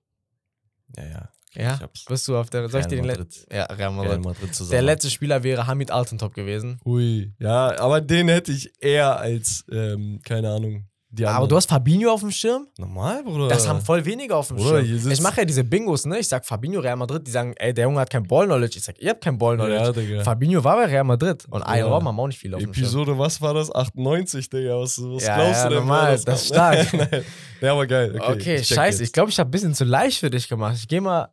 Ja, 0.97 1.05
ja. 1.05 1.29
Ja, 1.53 1.79
bist 2.07 2.27
du 2.27 2.37
auf 2.37 2.49
der. 2.49 2.69
Soll 2.69 2.81
ich 2.81 2.85
Real 2.85 2.89
dir 2.89 2.95
den 2.97 3.05
Madrid. 3.07 3.19
letzten? 3.25 3.53
Ja, 3.55 3.63
Real 3.65 3.77
Real 3.77 3.91
Madrid. 3.91 4.23
Madrid 4.23 4.55
zusammen. 4.55 4.71
Der 4.71 4.81
letzte 4.83 5.09
Spieler 5.09 5.43
wäre 5.43 5.67
Hamid 5.67 5.91
Altentop 5.91 6.33
gewesen. 6.33 6.79
Ui, 6.85 7.33
ja, 7.39 7.77
aber 7.79 7.99
den 8.01 8.29
hätte 8.29 8.51
ich 8.51 8.71
eher 8.79 9.17
als, 9.19 9.65
ähm, 9.71 10.19
keine 10.23 10.49
Ahnung, 10.49 10.85
die 11.13 11.25
Aber 11.25 11.33
anderen. 11.35 11.49
du 11.49 11.55
hast 11.57 11.69
Fabinho 11.69 12.09
auf 12.09 12.21
dem 12.21 12.31
Schirm? 12.31 12.67
Normal, 12.77 13.21
Bruder. 13.25 13.49
Das 13.49 13.67
haben 13.67 13.81
voll 13.81 14.05
wenige 14.05 14.33
auf 14.33 14.47
dem 14.47 14.55
Bruder, 14.55 14.81
Schirm. 14.85 15.11
Ich 15.11 15.19
mache 15.19 15.41
ja 15.41 15.45
diese 15.45 15.65
Bingos, 15.65 16.05
ne? 16.05 16.19
Ich 16.19 16.29
sag 16.29 16.45
Fabinho, 16.45 16.79
Real 16.79 16.95
Madrid. 16.95 17.27
Die 17.27 17.31
sagen, 17.31 17.53
ey, 17.57 17.73
der 17.73 17.83
Junge 17.83 17.99
hat 17.99 18.09
kein 18.09 18.23
Ball-Knowledge. 18.23 18.77
Ich 18.77 18.83
sag, 18.85 18.97
ihr 18.97 19.09
habt 19.09 19.21
kein 19.21 19.37
Ball-Knowledge. 19.37 19.83
Ja, 19.83 19.91
Digga. 19.91 20.23
Fabinho 20.23 20.63
war 20.63 20.77
bei 20.77 20.85
Real 20.85 21.03
Madrid. 21.03 21.45
Und 21.49 21.67
Ja. 21.67 21.85
Robben 21.85 22.07
haben 22.07 22.17
auch 22.17 22.27
nicht 22.27 22.39
viel 22.39 22.53
auf 22.55 22.61
dem 22.61 22.73
Schirm. 22.73 22.85
Episode, 22.85 23.19
was 23.19 23.41
war 23.41 23.53
das? 23.53 23.69
98, 23.75 24.49
Digga. 24.49 24.79
Was, 24.79 24.97
was 25.03 25.25
Ja, 25.25 25.35
glaubst 25.35 25.53
ja, 25.55 25.63
du 25.67 25.69
denn? 25.75 25.79
normal, 25.79 26.17
wer 26.17 26.23
das 26.33 26.41
ist 26.43 26.47
stark. 26.47 26.93
Nein. 26.93 27.23
Ja, 27.59 27.73
aber 27.73 27.87
geil. 27.87 28.15
Okay, 28.17 28.31
Okay, 28.31 28.55
ich 28.55 28.67
scheiße. 28.69 28.99
jetzt. 28.99 29.09
Ich 29.09 29.11
glaube, 29.11 29.31
ich 29.31 29.37
habe 29.37 29.49
ein 29.49 29.51
bisschen 29.51 29.73
zu 29.73 29.83
leicht 29.83 30.17
für 30.19 30.29
dich 30.29 30.47
gemacht. 30.47 30.77
Ich 30.77 30.87
gehe 30.87 31.01
mal 31.01 31.27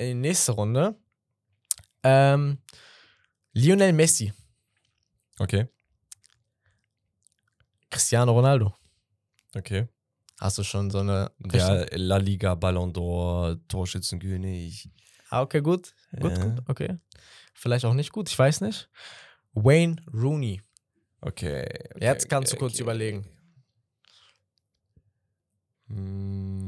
in 0.00 0.06
die 0.06 0.28
nächste 0.28 0.52
Runde. 0.52 0.96
Ähm, 2.02 2.58
Lionel 3.52 3.92
Messi, 3.92 4.32
Okay, 5.38 5.66
Cristiano 7.90 8.32
Ronaldo. 8.32 8.74
okay. 9.54 9.86
Hast 10.38 10.56
du 10.56 10.62
schon 10.62 10.90
so 10.90 11.00
eine. 11.00 11.30
Ja, 11.52 11.84
La 11.96 12.16
Liga, 12.16 12.54
Ballon 12.54 12.90
d'Or, 12.94 13.58
Torschützenkönig. 13.68 14.88
Ah, 15.28 15.42
okay, 15.42 15.60
gut. 15.60 15.94
Gut, 16.18 16.38
Ja. 16.38 16.44
gut, 16.44 16.62
okay. 16.66 16.98
Vielleicht 17.52 17.84
auch 17.84 17.92
nicht 17.92 18.10
gut, 18.10 18.30
ich 18.30 18.38
weiß 18.38 18.62
nicht. 18.62 18.88
Wayne 19.52 19.96
Rooney. 20.14 20.62
Okay. 21.20 21.66
okay 21.94 22.04
Jetzt 22.04 22.30
kannst 22.30 22.52
okay, 22.52 22.58
du 22.58 22.64
kurz 22.64 22.74
okay. 22.74 22.82
überlegen. 22.82 23.26
Hm, 25.88 26.59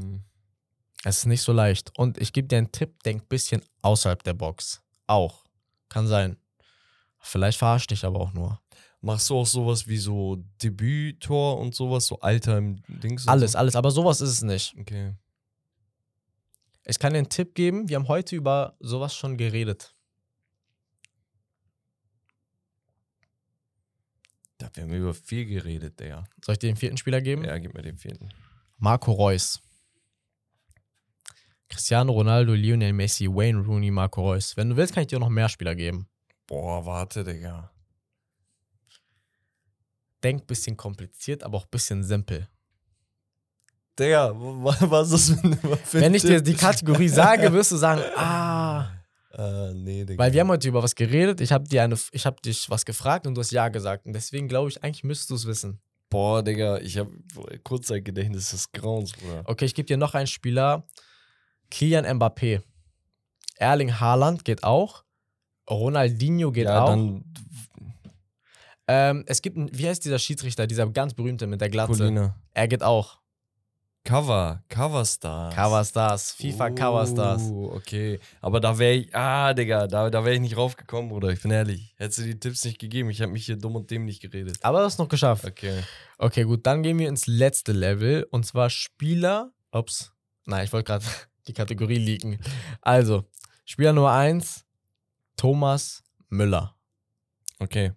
Es 1.03 1.19
ist 1.19 1.25
nicht 1.25 1.41
so 1.41 1.51
leicht. 1.51 1.91
Und 1.97 2.17
ich 2.17 2.31
gebe 2.33 2.47
dir 2.47 2.57
einen 2.57 2.71
Tipp, 2.71 3.03
denk 3.03 3.23
ein 3.23 3.27
bisschen 3.27 3.61
außerhalb 3.81 4.23
der 4.23 4.33
Box. 4.33 4.81
Auch. 5.07 5.43
Kann 5.89 6.07
sein. 6.07 6.37
Vielleicht 7.19 7.57
verarscht 7.57 7.91
dich 7.91 8.05
aber 8.05 8.19
auch 8.19 8.33
nur. 8.33 8.59
Machst 9.01 9.29
du 9.29 9.35
auch 9.37 9.45
sowas 9.45 9.85
wie 9.87 9.97
so 9.97 10.37
Debüttor 10.61 11.59
und 11.59 11.75
sowas, 11.75 12.05
so 12.07 12.19
Alter 12.21 12.57
im 12.57 12.81
Dings? 12.87 13.27
Alles, 13.27 13.51
So? 13.51 13.57
alles. 13.57 13.75
Aber 13.75 13.91
sowas 13.91 14.21
ist 14.21 14.29
es 14.29 14.41
nicht. 14.43 14.73
Okay. 14.79 15.13
Ich 16.85 16.99
kann 16.99 17.11
dir 17.13 17.19
einen 17.19 17.29
Tipp 17.29 17.53
geben. 17.53 17.89
Wir 17.89 17.97
haben 17.97 18.07
heute 18.07 18.35
über 18.35 18.75
sowas 18.79 19.13
schon 19.13 19.37
geredet. 19.37 19.93
Da 24.57 24.67
haben 24.67 24.91
wir 24.91 24.99
über 24.99 25.13
viel 25.13 25.45
geredet, 25.45 25.99
Digga. 25.99 26.23
Soll 26.43 26.53
ich 26.53 26.59
dir 26.59 26.67
den 26.67 26.77
vierten 26.77 26.97
Spieler 26.97 27.21
geben? 27.21 27.43
Ja, 27.43 27.57
gib 27.57 27.73
mir 27.73 27.81
den 27.81 27.97
vierten. 27.97 28.29
Marco 28.77 29.11
Reus. 29.11 29.61
Cristiano 31.73 32.11
Ronaldo, 32.13 32.53
Lionel 32.53 32.93
Messi, 32.93 33.27
Wayne 33.27 33.59
Rooney, 33.65 33.89
Marco 33.91 34.21
Reus. 34.21 34.55
Wenn 34.55 34.69
du 34.69 34.75
willst, 34.77 34.93
kann 34.93 35.01
ich 35.01 35.07
dir 35.07 35.17
noch 35.19 35.29
mehr 35.29 35.49
Spieler 35.49 35.73
geben. 35.75 36.07
Boah, 36.47 36.85
warte, 36.85 37.23
Digga. 37.23 37.71
Denk 40.23 40.47
bisschen 40.47 40.77
kompliziert, 40.77 41.43
aber 41.43 41.57
auch 41.57 41.65
bisschen 41.65 42.03
simpel. 42.03 42.47
Digga, 43.99 44.31
wa- 44.35 44.77
was 44.81 45.11
ist 45.11 45.29
das 45.31 45.39
für 45.85 45.99
Wenn 46.01 46.13
ich 46.13 46.21
dir 46.21 46.41
die 46.41 46.53
Kategorie 46.53 47.09
sage, 47.09 47.51
wirst 47.51 47.71
du 47.71 47.77
sagen, 47.77 48.01
ah. 48.15 48.89
Äh, 49.35 49.73
nee, 49.73 50.05
Digga. 50.05 50.23
Weil 50.23 50.31
wir 50.31 50.41
haben 50.41 50.49
heute 50.49 50.67
über 50.67 50.83
was 50.83 50.95
geredet. 50.95 51.41
Ich 51.41 51.51
habe 51.51 51.67
dir 51.67 51.83
eine, 51.83 51.97
ich 52.11 52.25
habe 52.25 52.39
dich 52.41 52.69
was 52.69 52.85
gefragt 52.85 53.25
und 53.27 53.35
du 53.35 53.41
hast 53.41 53.51
ja 53.51 53.67
gesagt. 53.69 54.05
Und 54.05 54.13
deswegen 54.13 54.47
glaube 54.47 54.69
ich, 54.69 54.83
eigentlich 54.83 55.03
müsstest 55.03 55.31
du 55.31 55.35
es 55.35 55.45
wissen. 55.47 55.81
Boah, 56.09 56.43
Digga, 56.43 56.77
ich 56.77 56.99
hab 56.99 57.07
Kurzzeitgedächtnis 57.63 58.51
des 58.51 58.71
Grauens, 58.71 59.13
Bruder. 59.13 59.41
Okay, 59.45 59.65
ich 59.65 59.73
gebe 59.73 59.87
dir 59.87 59.97
noch 59.97 60.13
einen 60.13 60.27
Spieler. 60.27 60.87
Kylian 61.73 62.05
Mbappé. 62.05 62.61
Erling 63.57 63.99
Haaland 63.99 64.45
geht 64.45 64.63
auch. 64.63 65.03
Ronaldinho 65.69 66.51
geht 66.51 66.65
ja, 66.65 66.83
auch. 66.83 66.89
dann 66.89 67.23
Ähm, 68.87 69.23
es 69.27 69.41
gibt, 69.41 69.57
einen, 69.57 69.75
wie 69.75 69.87
heißt 69.87 70.03
dieser 70.05 70.19
Schiedsrichter, 70.19 70.67
dieser 70.67 70.87
ganz 70.87 71.13
berühmte 71.13 71.47
mit 71.47 71.61
der 71.61 71.69
Glatze? 71.69 71.97
Colina. 71.97 72.35
Er 72.51 72.67
geht 72.67 72.83
auch. 72.83 73.19
Cover, 74.05 74.61
Cover 74.67 75.05
Stars. 75.05 75.55
Cover 75.55 75.85
Stars, 75.85 76.31
FIFA 76.31 76.71
Cover 76.71 77.07
Stars. 77.07 77.43
Oh, 77.43 77.71
okay. 77.73 78.19
Aber 78.41 78.59
da 78.59 78.77
wäre 78.77 78.95
ich, 78.95 79.15
ah, 79.15 79.53
Digga, 79.53 79.87
da, 79.87 80.09
da 80.09 80.25
wäre 80.25 80.35
ich 80.35 80.41
nicht 80.41 80.57
raufgekommen, 80.57 81.09
Bruder. 81.09 81.29
Ich 81.29 81.41
bin 81.41 81.51
ehrlich. 81.51 81.95
Hättest 81.95 82.19
du 82.19 82.23
die 82.23 82.37
Tipps 82.37 82.65
nicht 82.65 82.79
gegeben, 82.79 83.09
ich 83.09 83.21
habe 83.21 83.31
mich 83.31 83.45
hier 83.45 83.55
dumm 83.55 83.77
und 83.77 83.89
dämlich 83.89 84.19
geredet. 84.19 84.57
Aber 84.61 84.81
das 84.81 84.93
ist 84.93 84.99
noch 84.99 85.07
geschafft. 85.07 85.45
Okay. 85.45 85.81
Okay, 86.17 86.43
gut, 86.43 86.67
dann 86.67 86.83
gehen 86.83 86.99
wir 86.99 87.07
ins 87.07 87.27
letzte 87.27 87.71
Level 87.71 88.27
und 88.29 88.45
zwar 88.45 88.69
Spieler. 88.69 89.53
Ups. 89.71 90.11
Nein, 90.45 90.65
ich 90.65 90.73
wollte 90.73 90.87
gerade 90.87 91.05
die 91.47 91.53
Kategorie 91.53 91.97
leaken. 91.97 92.39
Also, 92.81 93.29
Spieler 93.65 93.93
Nummer 93.93 94.13
1, 94.13 94.65
Thomas 95.35 96.03
Müller. 96.29 96.75
Okay. 97.59 97.93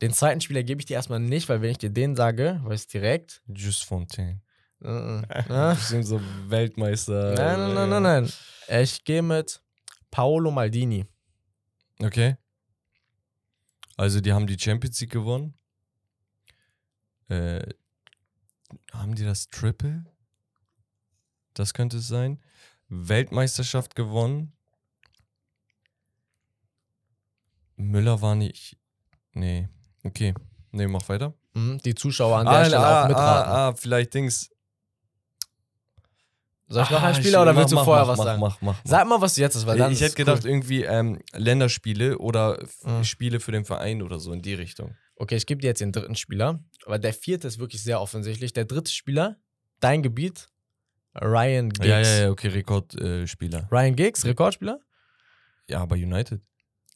Den 0.00 0.12
zweiten 0.12 0.40
Spieler 0.40 0.62
gebe 0.62 0.80
ich 0.80 0.86
dir 0.86 0.94
erstmal 0.94 1.20
nicht, 1.20 1.48
weil 1.48 1.62
wenn 1.62 1.70
ich 1.70 1.78
dir 1.78 1.90
den 1.90 2.16
sage, 2.16 2.60
weiß 2.64 2.82
ich 2.82 2.88
direkt. 2.88 3.42
Just 3.46 3.84
Fontaine. 3.84 4.40
Äh, 4.82 5.20
äh. 5.20 5.74
Bestimmt 5.74 6.06
so 6.06 6.20
Weltmeister. 6.48 7.34
Nein, 7.34 7.58
nein, 7.58 7.74
nein, 7.74 7.90
nein, 7.90 8.02
nein. 8.02 8.82
Ich 8.82 9.04
gehe 9.04 9.22
mit 9.22 9.62
Paolo 10.10 10.50
Maldini. 10.50 11.06
Okay. 12.00 12.36
Also, 13.96 14.20
die 14.20 14.32
haben 14.32 14.46
die 14.46 14.58
Champions 14.58 15.00
League 15.00 15.12
gewonnen. 15.12 15.54
Äh, 17.28 17.62
haben 18.92 19.14
die 19.14 19.24
das 19.24 19.46
Triple? 19.46 20.04
Das 21.54 21.74
könnte 21.74 21.98
es 21.98 22.08
sein. 22.08 22.40
Weltmeisterschaft 22.88 23.94
gewonnen. 23.94 24.52
Müller 27.76 28.20
war 28.22 28.34
nicht. 28.34 28.76
Nee. 29.32 29.68
Okay. 30.04 30.34
Nee, 30.72 30.86
mach 30.86 31.08
weiter. 31.08 31.34
Mhm, 31.54 31.78
die 31.78 31.94
Zuschauer 31.94 32.38
an 32.38 32.46
der 32.46 32.64
Stelle 32.64 32.78
auch 32.86 33.08
mitraten. 33.08 33.52
ah, 33.52 33.68
ah, 33.68 33.74
vielleicht 33.74 34.14
Dings. 34.14 34.50
Soll 36.68 36.84
ich 36.84 36.90
noch 36.90 37.02
Ah, 37.02 37.06
einen 37.08 37.14
Spieler 37.16 37.42
oder 37.42 37.52
mach, 37.52 37.60
willst 37.60 37.72
du 37.72 37.76
mach, 37.76 37.84
vorher 37.84 38.06
mach, 38.06 38.16
was 38.16 38.24
sagen? 38.24 38.40
Mach, 38.40 38.60
mach, 38.62 38.76
mach. 38.76 38.80
Sag 38.90 39.06
mal, 39.06 39.20
was 39.20 39.34
du 39.34 39.42
jetzt 39.42 39.56
ist, 39.56 39.66
weil 39.66 39.76
dann 39.76 39.92
ich 39.92 39.98
ist 40.00 40.04
hätte 40.06 40.16
gedacht, 40.16 40.44
cool. 40.44 40.50
irgendwie 40.50 40.84
ähm, 40.84 41.20
Länderspiele 41.34 42.18
oder 42.18 42.58
Mhm. 42.84 43.04
Spiele 43.04 43.40
für 43.40 43.52
den 43.52 43.64
Verein 43.66 44.00
oder 44.00 44.18
so 44.18 44.32
in 44.32 44.40
die 44.40 44.54
Richtung. 44.54 44.96
Okay, 45.16 45.36
ich 45.36 45.44
gebe 45.46 45.60
dir 45.60 45.66
jetzt 45.68 45.80
den 45.80 45.92
dritten 45.92 46.14
Spieler. 46.16 46.64
Aber 46.86 46.98
der 46.98 47.12
vierte 47.12 47.46
ist 47.46 47.58
wirklich 47.58 47.82
sehr 47.82 48.00
offensichtlich. 48.00 48.54
Der 48.54 48.64
dritte 48.64 48.90
Spieler, 48.90 49.36
dein 49.80 50.02
Gebiet, 50.02 50.48
Ryan 51.20 51.70
Giggs. 51.70 51.86
Ja, 51.86 52.00
ja, 52.00 52.22
ja, 52.22 52.30
okay, 52.30 52.48
Rekordspieler. 52.48 53.26
Spieler. 53.26 53.68
Ryan 53.70 53.96
Giggs, 53.96 54.24
Rekordspieler? 54.24 54.80
ja, 55.68 55.80
aber 55.80 55.96
United. 55.96 56.40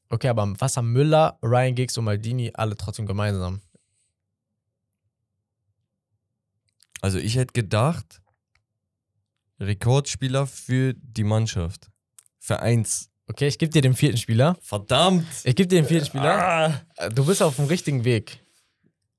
Okay, 0.09 0.29
aber 0.29 0.53
was 0.59 0.77
haben 0.77 0.93
Müller, 0.93 1.39
Ryan 1.43 1.75
Giggs 1.75 1.99
und 1.99 2.05
Maldini 2.05 2.51
alle 2.55 2.77
trotzdem 2.77 3.07
gemeinsam? 3.07 3.61
Also 7.01 7.19
ich 7.19 7.37
hätte 7.37 7.53
gedacht, 7.53 8.21
Rekordspieler 9.61 10.47
für 10.47 10.95
die 10.95 11.25
Mannschaft. 11.25 11.91
Vereins. 12.39 13.11
Okay, 13.29 13.49
ich 13.49 13.59
gebe 13.59 13.73
dir 13.73 13.83
den 13.83 13.95
vierten 13.95 14.19
Spieler. 14.19 14.57
Verdammt! 14.61 15.27
Ich 15.45 15.57
gebe 15.57 15.67
dir 15.67 15.83
den 15.83 15.87
vierten 15.87 16.07
Spieler. 16.07 16.85
Ah. 16.97 17.09
Du 17.09 17.25
bist 17.27 17.43
auf 17.43 17.57
dem 17.57 17.65
richtigen 17.67 18.05
Weg. 18.05 18.41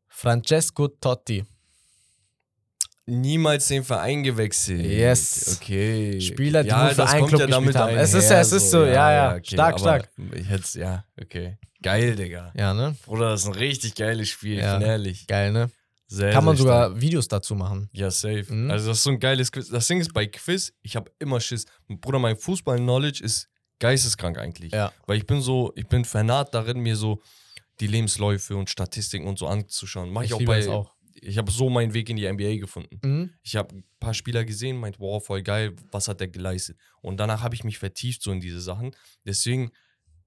Francesco 0.07 0.87
Totti. 0.87 1.45
Niemals 3.09 3.67
den 3.69 3.83
Verein 3.85 4.21
gewechselt. 4.21 4.85
Yes. 4.85 5.57
Okay. 5.61 6.19
Spieler, 6.19 6.61
die 6.63 6.69
ja, 6.69 6.81
nur 6.81 6.89
für 6.89 6.95
das 6.97 7.13
einen 7.13 7.27
Club 7.27 7.39
ja 7.41 7.47
damit 7.47 7.67
gespielt 7.73 7.83
haben. 7.83 7.97
Es 7.97 8.13
ist 8.13 8.29
ja- 8.29 8.39
es 8.41 8.51
ist 8.51 8.69
so, 8.69 8.83
ja, 8.85 9.11
ja. 9.35 9.39
Stark, 9.43 9.69
aber 9.75 9.79
stark. 9.79 10.09
Ich 10.35 10.49
hätte 10.49 10.79
ja, 10.79 11.05
okay. 11.21 11.57
Geil, 11.81 12.15
Digga. 12.17 12.51
Ja, 12.55 12.73
ne? 12.73 12.97
Bruder, 13.05 13.29
das 13.29 13.41
ist 13.43 13.47
ein 13.47 13.53
richtig 13.53 13.95
geiles 13.95 14.27
Spiel, 14.27 14.57
Ja. 14.57 14.73
ich 14.73 14.79
bin 14.79 14.87
ehrlich. 14.89 15.27
Geil, 15.27 15.53
ne? 15.53 15.69
Sehr, 16.09 16.31
Kann 16.33 16.43
man 16.43 16.57
sogar 16.57 16.87
stark. 16.89 17.01
Videos 17.01 17.27
dazu 17.29 17.55
machen. 17.55 17.89
Ja, 17.93 18.11
safe. 18.11 18.45
Mhm. 18.49 18.71
Also, 18.71 18.89
das 18.89 18.97
ist 18.97 19.03
so 19.03 19.11
ein 19.11 19.19
geiles 19.19 19.51
Quiz. 19.51 19.69
Das 19.69 19.87
Ding 19.87 20.01
ist 20.01 20.13
bei 20.13 20.25
Quiz, 20.25 20.73
ich 20.81 20.95
habe 20.97 21.09
immer 21.19 21.39
Schiss. 21.39 21.65
Bruder, 21.87 22.19
mein 22.19 22.35
Fußball-Knowledge 22.37 23.23
ist 23.23 23.47
geisteskrank 23.79 24.37
eigentlich. 24.37 24.73
Ja. 24.73 24.91
Weil 25.05 25.17
ich 25.17 25.25
bin 25.25 25.41
so, 25.41 25.71
ich 25.75 25.87
bin 25.87 26.03
vernarrt 26.03 26.53
darin, 26.53 26.79
mir 26.79 26.95
so 26.97 27.21
die 27.79 27.87
Lebensläufe 27.87 28.55
und 28.55 28.69
Statistiken 28.69 29.27
und 29.27 29.37
so 29.37 29.47
anzuschauen. 29.47 30.09
Mach 30.09 30.23
ich, 30.23 30.33
auch 30.33 30.39
liebe 30.39 30.51
bei. 30.51 30.67
auch. 30.69 30.91
Ich 31.21 31.37
habe 31.37 31.51
so 31.51 31.69
meinen 31.69 31.93
Weg 31.93 32.09
in 32.09 32.17
die 32.17 32.31
NBA 32.31 32.57
gefunden. 32.57 32.99
Mhm. 33.03 33.33
Ich 33.43 33.55
habe 33.55 33.75
ein 33.75 33.83
paar 33.99 34.13
Spieler 34.13 34.45
gesehen, 34.45 34.77
meint, 34.77 34.99
wow, 34.99 35.23
voll 35.23 35.41
geil, 35.41 35.75
was 35.91 36.07
hat 36.07 36.19
der 36.19 36.27
geleistet? 36.27 36.77
Und 37.01 37.19
danach 37.19 37.41
habe 37.41 37.55
ich 37.55 37.63
mich 37.63 37.77
vertieft 37.77 38.21
so 38.21 38.31
in 38.31 38.39
diese 38.39 38.61
Sachen. 38.61 38.91
Deswegen, 39.25 39.71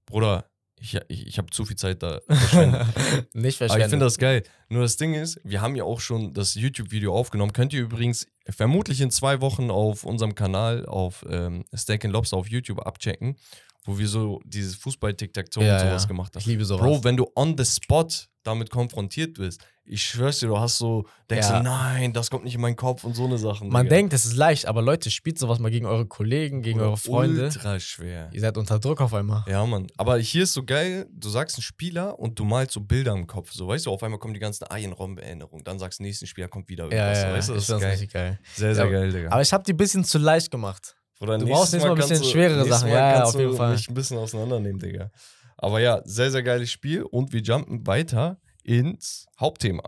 Bruder, 0.05 0.51
ich, 0.81 0.97
ich, 1.09 1.27
ich 1.27 1.37
habe 1.37 1.49
zu 1.51 1.63
viel 1.63 1.75
Zeit 1.75 2.01
da 2.01 2.21
verschwendet. 2.27 2.87
Nicht 3.33 3.35
Aber 3.35 3.47
ich 3.47 3.55
verschwendet. 3.57 3.89
finde 3.91 4.05
das 4.05 4.17
geil. 4.17 4.43
Nur 4.69 4.81
das 4.81 4.97
Ding 4.97 5.13
ist, 5.13 5.39
wir 5.43 5.61
haben 5.61 5.75
ja 5.75 5.83
auch 5.83 5.99
schon 5.99 6.33
das 6.33 6.55
YouTube-Video 6.55 7.15
aufgenommen. 7.15 7.53
Könnt 7.53 7.73
ihr 7.73 7.81
übrigens 7.81 8.27
vermutlich 8.49 8.99
in 9.01 9.11
zwei 9.11 9.41
Wochen 9.41 9.69
auf 9.69 10.03
unserem 10.03 10.33
Kanal 10.33 10.85
auf 10.87 11.23
ähm, 11.29 11.65
Steak 11.75 12.03
Lobster 12.05 12.37
auf 12.37 12.49
YouTube 12.49 12.79
abchecken, 12.79 13.35
wo 13.83 13.97
wir 13.97 14.07
so 14.07 14.39
dieses 14.45 14.75
Fußball-Tic-Tac-Toe 14.75 15.63
Ja, 15.63 15.73
und 15.75 15.79
sowas 15.87 16.03
ja. 16.03 16.07
gemacht 16.07 16.33
ich 16.35 16.43
haben. 16.43 16.51
liebe 16.51 16.65
sowas. 16.65 16.81
Bro, 16.85 17.03
wenn 17.03 17.17
du 17.17 17.27
on 17.35 17.57
the 17.57 17.65
spot 17.65 18.07
damit 18.43 18.69
konfrontiert 18.71 19.37
wirst, 19.37 19.61
ich 19.83 20.03
schwör's 20.03 20.39
dir, 20.39 20.47
du 20.47 20.57
hast 20.59 20.77
so, 20.77 21.05
denkst 21.29 21.47
Ja. 21.49 21.57
du, 21.59 21.63
nein, 21.63 22.13
das 22.13 22.29
kommt 22.29 22.43
nicht 22.43 22.55
in 22.55 22.61
meinen 22.61 22.75
Kopf 22.75 23.03
und 23.03 23.15
so 23.15 23.25
eine 23.25 23.37
Sachen. 23.37 23.69
Man 23.69 23.83
Digga. 23.83 23.95
denkt, 23.95 24.13
es 24.13 24.25
ist 24.25 24.35
leicht, 24.35 24.65
aber 24.67 24.81
Leute, 24.81 25.11
spielt 25.11 25.37
sowas 25.37 25.59
mal 25.59 25.69
gegen 25.69 25.85
eure 25.85 26.05
Kollegen, 26.05 26.61
gegen 26.61 26.79
eure 26.79 26.97
Freunde. 26.97 27.45
Ultra 27.45 27.79
schwer. 27.79 28.29
Ihr 28.31 28.41
seid 28.41 28.57
unter 28.57 28.79
Druck 28.79 29.01
auf 29.01 29.13
einmal. 29.13 29.43
Ja, 29.47 29.63
Mann. 29.65 29.87
Aber 29.97 30.17
hier 30.17 30.43
ist 30.43 30.53
so 30.53 30.63
geil, 30.63 31.07
du 31.11 31.29
sagst 31.29 31.57
einen 31.57 31.63
Spieler 31.63 32.17
und 32.19 32.39
du 32.39 32.45
malst 32.45 32.71
so 32.73 32.81
Bilder 32.81 33.13
im 33.13 33.27
Kopf. 33.27 33.51
So, 33.51 33.67
weißt 33.67 33.85
du, 33.87 33.91
auf 33.91 34.01
einmal 34.03 34.19
kommen 34.19 34.33
die 34.33 34.39
ganzen 34.39 34.65
Ayen-Rom-Erinnerungen. 34.71 35.63
Dann 35.63 35.77
sagst 35.79 35.99
du, 35.99 36.03
nächsten 36.03 36.25
Spieler 36.27 36.47
kommt 36.47 36.69
wieder 36.69 36.85
Ja, 36.85 36.91
irgendwas. 37.11 37.23
ja, 37.23 37.33
weißt 37.33 37.49
du, 37.49 37.53
ich 37.53 37.65
das 37.65 37.69
ist 37.69 37.81
geil. 37.81 37.91
richtig 37.91 38.13
geil. 38.13 38.39
Sehr, 38.55 38.75
sehr 38.75 38.85
Ja, 38.85 38.91
geil, 38.91 39.11
Digga. 39.11 39.31
Aber 39.31 39.41
ich 39.41 39.51
habe 39.53 39.63
die 39.63 39.73
ein 39.73 39.77
bisschen 39.77 40.03
zu 40.03 40.17
leicht 40.19 40.49
gemacht. 40.51 40.95
Bruder, 41.21 41.37
du 41.37 41.45
brauchst 41.45 41.73
nächstes 41.73 41.83
Mal 41.83 41.91
ein 41.91 41.95
bisschen 41.97 42.21
du- 42.23 42.27
schwerere 42.27 42.65
Sachen. 42.67 42.89
Mal 42.89 42.95
Ja, 42.95 43.11
ja, 43.11 43.17
kannst 43.19 43.35
auf 43.35 43.39
jeden 43.39 43.51
du 43.51 43.57
Fall. 43.57 43.71
mich 43.73 43.87
ein 43.87 43.93
bisschen 43.93 44.17
auseinandernehmen, 44.17 44.79
Digga. 44.79 45.11
Aber 45.57 45.79
ja, 45.79 46.01
sehr, 46.03 46.31
sehr 46.31 46.41
geiles 46.41 46.71
Spiel 46.71 47.03
und 47.03 47.31
wir 47.31 47.41
jumpen 47.41 47.85
weiter 47.85 48.39
ins 48.63 49.27
Hauptthema. 49.39 49.83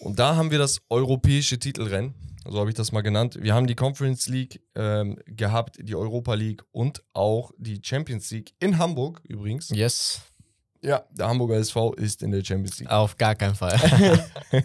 Und 0.00 0.18
da 0.18 0.36
haben 0.36 0.50
wir 0.50 0.58
das 0.58 0.80
europäische 0.90 1.58
Titelrennen, 1.58 2.14
so 2.46 2.60
habe 2.60 2.68
ich 2.68 2.76
das 2.76 2.92
mal 2.92 3.00
genannt. 3.00 3.38
Wir 3.40 3.54
haben 3.54 3.66
die 3.66 3.74
Conference 3.74 4.26
League 4.28 4.60
ähm, 4.74 5.18
gehabt, 5.24 5.78
die 5.80 5.94
Europa 5.94 6.34
League 6.34 6.62
und 6.72 7.02
auch 7.14 7.50
die 7.56 7.80
Champions 7.82 8.30
League 8.30 8.52
in 8.60 8.76
Hamburg 8.76 9.22
übrigens. 9.24 9.70
Yes. 9.70 10.20
Ja, 10.82 11.04
der 11.10 11.28
Hamburger 11.28 11.56
SV 11.56 11.94
ist 11.94 12.22
in 12.22 12.30
der 12.32 12.44
Champions 12.44 12.78
League. 12.78 12.90
Auf 12.90 13.16
gar 13.16 13.34
keinen 13.34 13.54
Fall. 13.54 13.80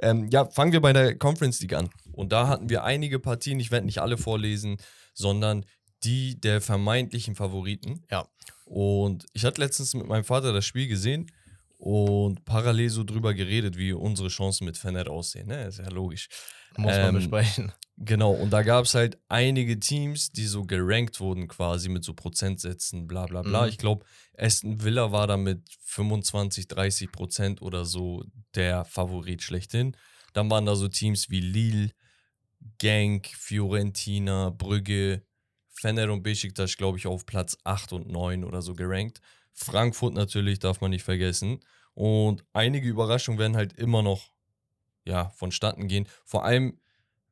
ähm, 0.00 0.26
ja, 0.30 0.46
fangen 0.46 0.72
wir 0.72 0.80
bei 0.80 0.94
der 0.94 1.16
Conference 1.16 1.60
League 1.60 1.74
an. 1.74 1.90
Und 2.14 2.32
da 2.32 2.48
hatten 2.48 2.68
wir 2.68 2.84
einige 2.84 3.18
Partien, 3.18 3.60
ich 3.60 3.70
werde 3.70 3.86
nicht 3.86 3.98
alle 4.00 4.16
vorlesen, 4.16 4.76
sondern 5.12 5.64
die 6.02 6.40
der 6.40 6.60
vermeintlichen 6.60 7.34
Favoriten. 7.34 8.04
Ja. 8.10 8.28
Und 8.64 9.26
ich 9.32 9.44
hatte 9.44 9.60
letztens 9.60 9.94
mit 9.94 10.06
meinem 10.06 10.24
Vater 10.24 10.52
das 10.52 10.64
Spiel 10.64 10.88
gesehen 10.88 11.30
und 11.78 12.44
parallel 12.44 12.90
so 12.90 13.04
drüber 13.04 13.34
geredet, 13.34 13.76
wie 13.76 13.92
unsere 13.92 14.28
Chancen 14.28 14.64
mit 14.64 14.78
Fener 14.78 15.10
aussehen. 15.10 15.48
Ne? 15.48 15.64
Ist 15.66 15.78
ja 15.78 15.88
logisch. 15.88 16.28
Muss 16.76 16.92
man 16.92 17.08
Ähm, 17.08 17.14
besprechen. 17.16 17.72
Genau, 17.96 18.32
und 18.32 18.50
da 18.50 18.62
gab 18.62 18.86
es 18.86 18.94
halt 18.94 19.18
einige 19.28 19.78
Teams, 19.78 20.30
die 20.30 20.46
so 20.46 20.64
gerankt 20.64 21.20
wurden, 21.20 21.46
quasi 21.46 21.88
mit 21.88 22.02
so 22.02 22.12
Prozentsätzen, 22.12 23.06
bla 23.06 23.26
bla 23.26 23.42
bla. 23.42 23.62
Mhm. 23.62 23.68
Ich 23.68 23.78
glaube, 23.78 24.04
Aston 24.36 24.82
Villa 24.82 25.12
war 25.12 25.28
da 25.28 25.36
mit 25.36 25.62
25, 25.82 26.66
30 26.66 27.12
Prozent 27.12 27.62
oder 27.62 27.84
so 27.84 28.24
der 28.56 28.84
Favorit 28.84 29.42
schlechthin. 29.42 29.96
Dann 30.32 30.50
waren 30.50 30.66
da 30.66 30.74
so 30.74 30.88
Teams 30.88 31.30
wie 31.30 31.40
Lille, 31.40 31.90
Genk, 32.78 33.26
Fiorentina, 33.28 34.50
Brügge, 34.50 35.22
Fener 35.68 36.12
und 36.12 36.22
Besiktas, 36.22 36.76
glaube 36.76 36.98
ich, 36.98 37.06
auf 37.06 37.26
Platz 37.26 37.56
8 37.64 37.92
und 37.92 38.10
9 38.10 38.44
oder 38.44 38.62
so 38.62 38.74
gerankt. 38.74 39.20
Frankfurt 39.52 40.14
natürlich, 40.14 40.58
darf 40.58 40.80
man 40.80 40.90
nicht 40.90 41.04
vergessen. 41.04 41.60
Und 41.94 42.44
einige 42.52 42.88
Überraschungen 42.88 43.38
werden 43.38 43.56
halt 43.56 43.72
immer 43.74 44.02
noch 44.02 44.32
ja, 45.04 45.28
vonstatten 45.30 45.86
gehen. 45.88 46.08
Vor 46.24 46.44
allem, 46.44 46.78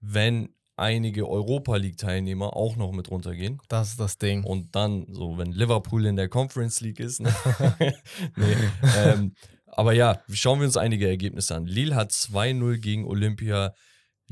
wenn 0.00 0.54
einige 0.76 1.28
Europa 1.28 1.76
League-Teilnehmer 1.76 2.56
auch 2.56 2.76
noch 2.76 2.92
mit 2.92 3.10
runtergehen. 3.10 3.60
Das 3.68 3.90
ist 3.90 4.00
das 4.00 4.18
Ding. 4.18 4.44
Und 4.44 4.74
dann, 4.74 5.06
so, 5.10 5.38
wenn 5.38 5.52
Liverpool 5.52 6.06
in 6.06 6.16
der 6.16 6.28
Conference 6.28 6.80
League 6.80 7.00
ist. 7.00 7.20
Ne? 7.20 7.34
nee, 8.36 8.56
ähm, 8.96 9.34
aber 9.66 9.92
ja, 9.92 10.22
schauen 10.30 10.60
wir 10.60 10.66
uns 10.66 10.76
einige 10.76 11.08
Ergebnisse 11.08 11.54
an. 11.54 11.66
Lille 11.66 11.94
hat 11.94 12.10
2-0 12.10 12.78
gegen 12.78 13.06
Olympia 13.06 13.74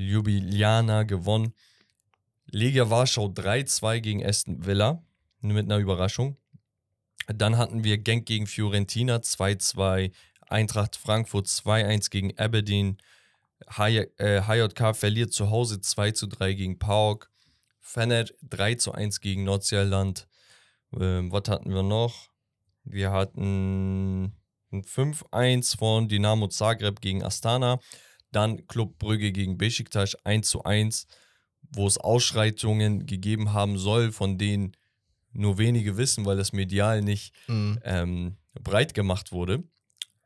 Ljubljana 0.00 1.02
gewonnen. 1.04 1.54
Legia 2.50 2.90
Warschau 2.90 3.26
3-2 3.26 4.00
gegen 4.00 4.26
Aston 4.26 4.64
Villa 4.64 5.02
mit 5.40 5.66
einer 5.66 5.78
Überraschung. 5.78 6.36
Dann 7.28 7.58
hatten 7.58 7.84
wir 7.84 7.98
Genk 7.98 8.26
gegen 8.26 8.46
Fiorentina 8.46 9.16
2-2, 9.16 10.10
Eintracht 10.48 10.96
Frankfurt 10.96 11.46
2-1 11.46 12.10
gegen 12.10 12.36
Aberdeen, 12.38 12.98
HJK 13.68 14.80
äh, 14.80 14.94
verliert 14.94 15.32
zu 15.32 15.50
Hause 15.50 15.76
2-3 15.76 16.54
gegen 16.54 16.78
PAOK, 16.78 17.30
Fener 17.78 18.24
3-1 18.48 19.20
gegen 19.20 19.44
Nordsjælland. 19.44 20.26
Ähm, 20.98 21.30
was 21.30 21.48
hatten 21.48 21.72
wir 21.72 21.82
noch? 21.82 22.30
Wir 22.84 23.12
hatten 23.12 24.34
5-1 24.72 25.78
von 25.78 26.08
Dynamo 26.08 26.48
Zagreb 26.48 27.00
gegen 27.00 27.22
Astana. 27.22 27.78
Dann 28.32 28.66
Club 28.66 28.98
Brügge 28.98 29.32
gegen 29.32 29.58
Besiktas 29.58 30.16
1-1, 30.24 31.06
wo 31.74 31.86
es 31.86 31.98
Ausschreitungen 31.98 33.06
gegeben 33.06 33.52
haben 33.52 33.78
soll, 33.78 34.12
von 34.12 34.38
denen 34.38 34.76
nur 35.32 35.58
wenige 35.58 35.96
wissen, 35.96 36.24
weil 36.24 36.36
das 36.36 36.52
medial 36.52 37.02
nicht 37.02 37.34
mhm. 37.48 37.78
ähm, 37.84 38.36
breit 38.54 38.94
gemacht 38.94 39.32
wurde. 39.32 39.62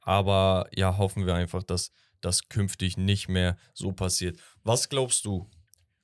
Aber 0.01 0.69
ja, 0.75 0.97
hoffen 0.97 1.27
wir 1.27 1.35
einfach, 1.35 1.63
dass 1.63 1.91
das 2.21 2.49
künftig 2.49 2.97
nicht 2.97 3.29
mehr 3.29 3.57
so 3.75 3.93
passiert. 3.93 4.39
Was 4.63 4.89
glaubst 4.89 5.25
du, 5.25 5.51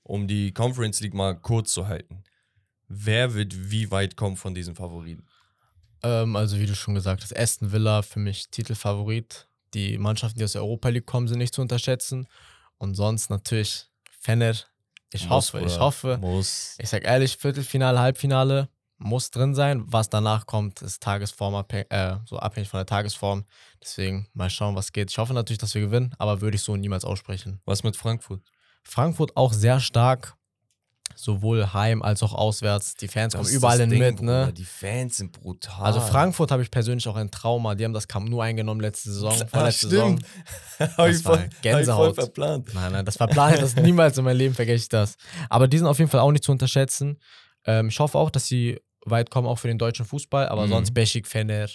um 0.02 0.28
die 0.28 0.52
Conference 0.52 1.01
League 1.01 1.14
mal 1.14 1.35
kurz 1.35 1.72
zu 1.72 1.86
halten? 1.86 2.22
Wer 2.89 3.35
wird 3.35 3.70
wie 3.70 3.90
weit 3.90 4.16
kommen 4.16 4.36
von 4.36 4.55
diesen 4.55 4.74
Favoriten? 4.74 5.24
Ähm, 6.02 6.36
also, 6.36 6.59
wie 6.59 6.66
du 6.66 6.74
schon 6.74 6.94
gesagt 6.94 7.22
hast, 7.22 7.36
Aston 7.36 7.72
Villa 7.72 8.02
für 8.02 8.18
mich 8.18 8.51
Titelfavorit. 8.51 9.48
Die 9.74 9.98
Mannschaften, 9.98 10.38
die 10.38 10.44
aus 10.44 10.52
der 10.52 10.62
Europa 10.62 10.88
League 10.88 11.06
kommen, 11.06 11.28
sind 11.28 11.38
nicht 11.38 11.55
zu 11.55 11.62
unterschätzen. 11.62 12.26
Und 12.78 12.94
sonst 12.94 13.30
natürlich 13.30 13.86
Fener. 14.18 14.55
Ich 15.12 15.28
muss, 15.28 15.52
hoffe, 15.52 15.60
ich 15.66 15.78
hoffe. 15.78 16.18
Muss. 16.18 16.76
Ich 16.78 16.88
sag 16.88 17.05
ehrlich, 17.05 17.36
Viertelfinale, 17.36 17.98
Halbfinale 17.98 18.68
muss 19.01 19.30
drin 19.30 19.55
sein. 19.55 19.82
Was 19.86 20.09
danach 20.09 20.47
kommt, 20.47 20.82
ist 20.82 21.02
Tagesform 21.02 21.64
äh, 21.68 22.16
so 22.26 22.38
abhängig 22.38 22.68
von 22.68 22.78
der 22.78 22.86
Tagesform. 22.86 23.44
Deswegen 23.82 24.28
mal 24.34 24.51
schauen, 24.51 24.76
was 24.76 24.92
geht. 24.92 25.10
Ich 25.10 25.18
hoffe 25.18 25.34
natürlich, 25.34 25.59
dass 25.59 25.74
wir 25.74 25.82
gewinnen, 25.82 26.14
aber 26.18 26.40
würde 26.40 26.56
ich 26.56 26.62
so 26.62 26.76
niemals 26.76 27.05
aussprechen. 27.05 27.60
Was 27.64 27.82
mit 27.82 27.97
Frankfurt? 27.97 28.42
Frankfurt 28.84 29.36
auch 29.36 29.52
sehr 29.52 29.80
stark 29.80 30.36
sowohl 31.15 31.73
heim 31.73 32.03
als 32.03 32.23
auch 32.23 32.32
auswärts. 32.32 32.95
Die 32.95 33.09
Fans 33.09 33.32
das 33.32 33.43
kommen 33.43 33.55
überall 33.55 33.78
hin 33.78 33.91
mit, 33.91 34.23
ne? 34.23 34.53
Die 34.57 34.65
Fans 34.65 35.16
sind 35.19 35.32
brutal. 35.32 35.85
Also 35.85 36.01
Frankfurt 36.01 36.51
habe 36.51 36.62
ich 36.62 36.70
persönlich 36.70 37.07
auch 37.09 37.16
ein 37.16 37.31
Trauma. 37.31 37.74
Die 37.74 37.85
haben 37.85 37.93
das 37.93 38.09
Camp 38.09 38.28
nur 38.28 38.43
eingenommen 38.43 38.81
letzte 38.81 39.11
Saison, 39.12 39.32
vorletzte 39.49 39.87
ah, 39.87 39.91
Saison. 39.91 40.20
Das 40.78 40.97
war 40.97 41.12
voll, 41.12 41.49
Gänsehaut. 41.61 42.15
verplant. 42.15 42.73
Nein, 42.74 42.93
nein, 42.93 43.05
das 43.05 43.16
verplant 43.16 43.61
das 43.61 43.77
niemals 43.77 44.16
in 44.16 44.24
meinem 44.24 44.39
Leben 44.39 44.55
vergesse 44.55 44.85
ich 44.85 44.89
das. 44.89 45.16
Aber 45.49 45.69
die 45.69 45.77
sind 45.77 45.87
auf 45.87 45.99
jeden 45.99 46.11
Fall 46.11 46.20
auch 46.20 46.32
nicht 46.32 46.45
zu 46.45 46.53
unterschätzen. 46.53 47.19
Ähm, 47.66 47.89
ich 47.89 48.01
hoffe 48.01 48.16
auch, 48.19 48.31
dass 48.31 48.47
sie 48.47 48.81
weit 49.05 49.31
kommen, 49.31 49.47
auch 49.47 49.59
für 49.59 49.69
den 49.69 49.78
deutschen 49.78 50.07
Fußball. 50.07 50.49
Aber 50.49 50.66
mhm. 50.66 50.70
sonst 50.70 50.95
Beşik, 50.95 51.27
Fener 51.27 51.69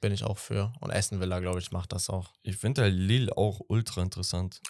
bin 0.00 0.12
ich 0.12 0.24
auch 0.24 0.38
für. 0.38 0.72
Und 0.80 0.90
Essen 0.90 1.20
Villa, 1.20 1.40
glaube 1.40 1.58
ich, 1.60 1.70
macht 1.70 1.92
das 1.92 2.10
auch. 2.10 2.32
Ich 2.42 2.56
finde 2.56 2.82
halt 2.82 2.94
Lille 2.94 3.36
auch 3.36 3.60
ultra 3.68 4.02
interessant 4.02 4.60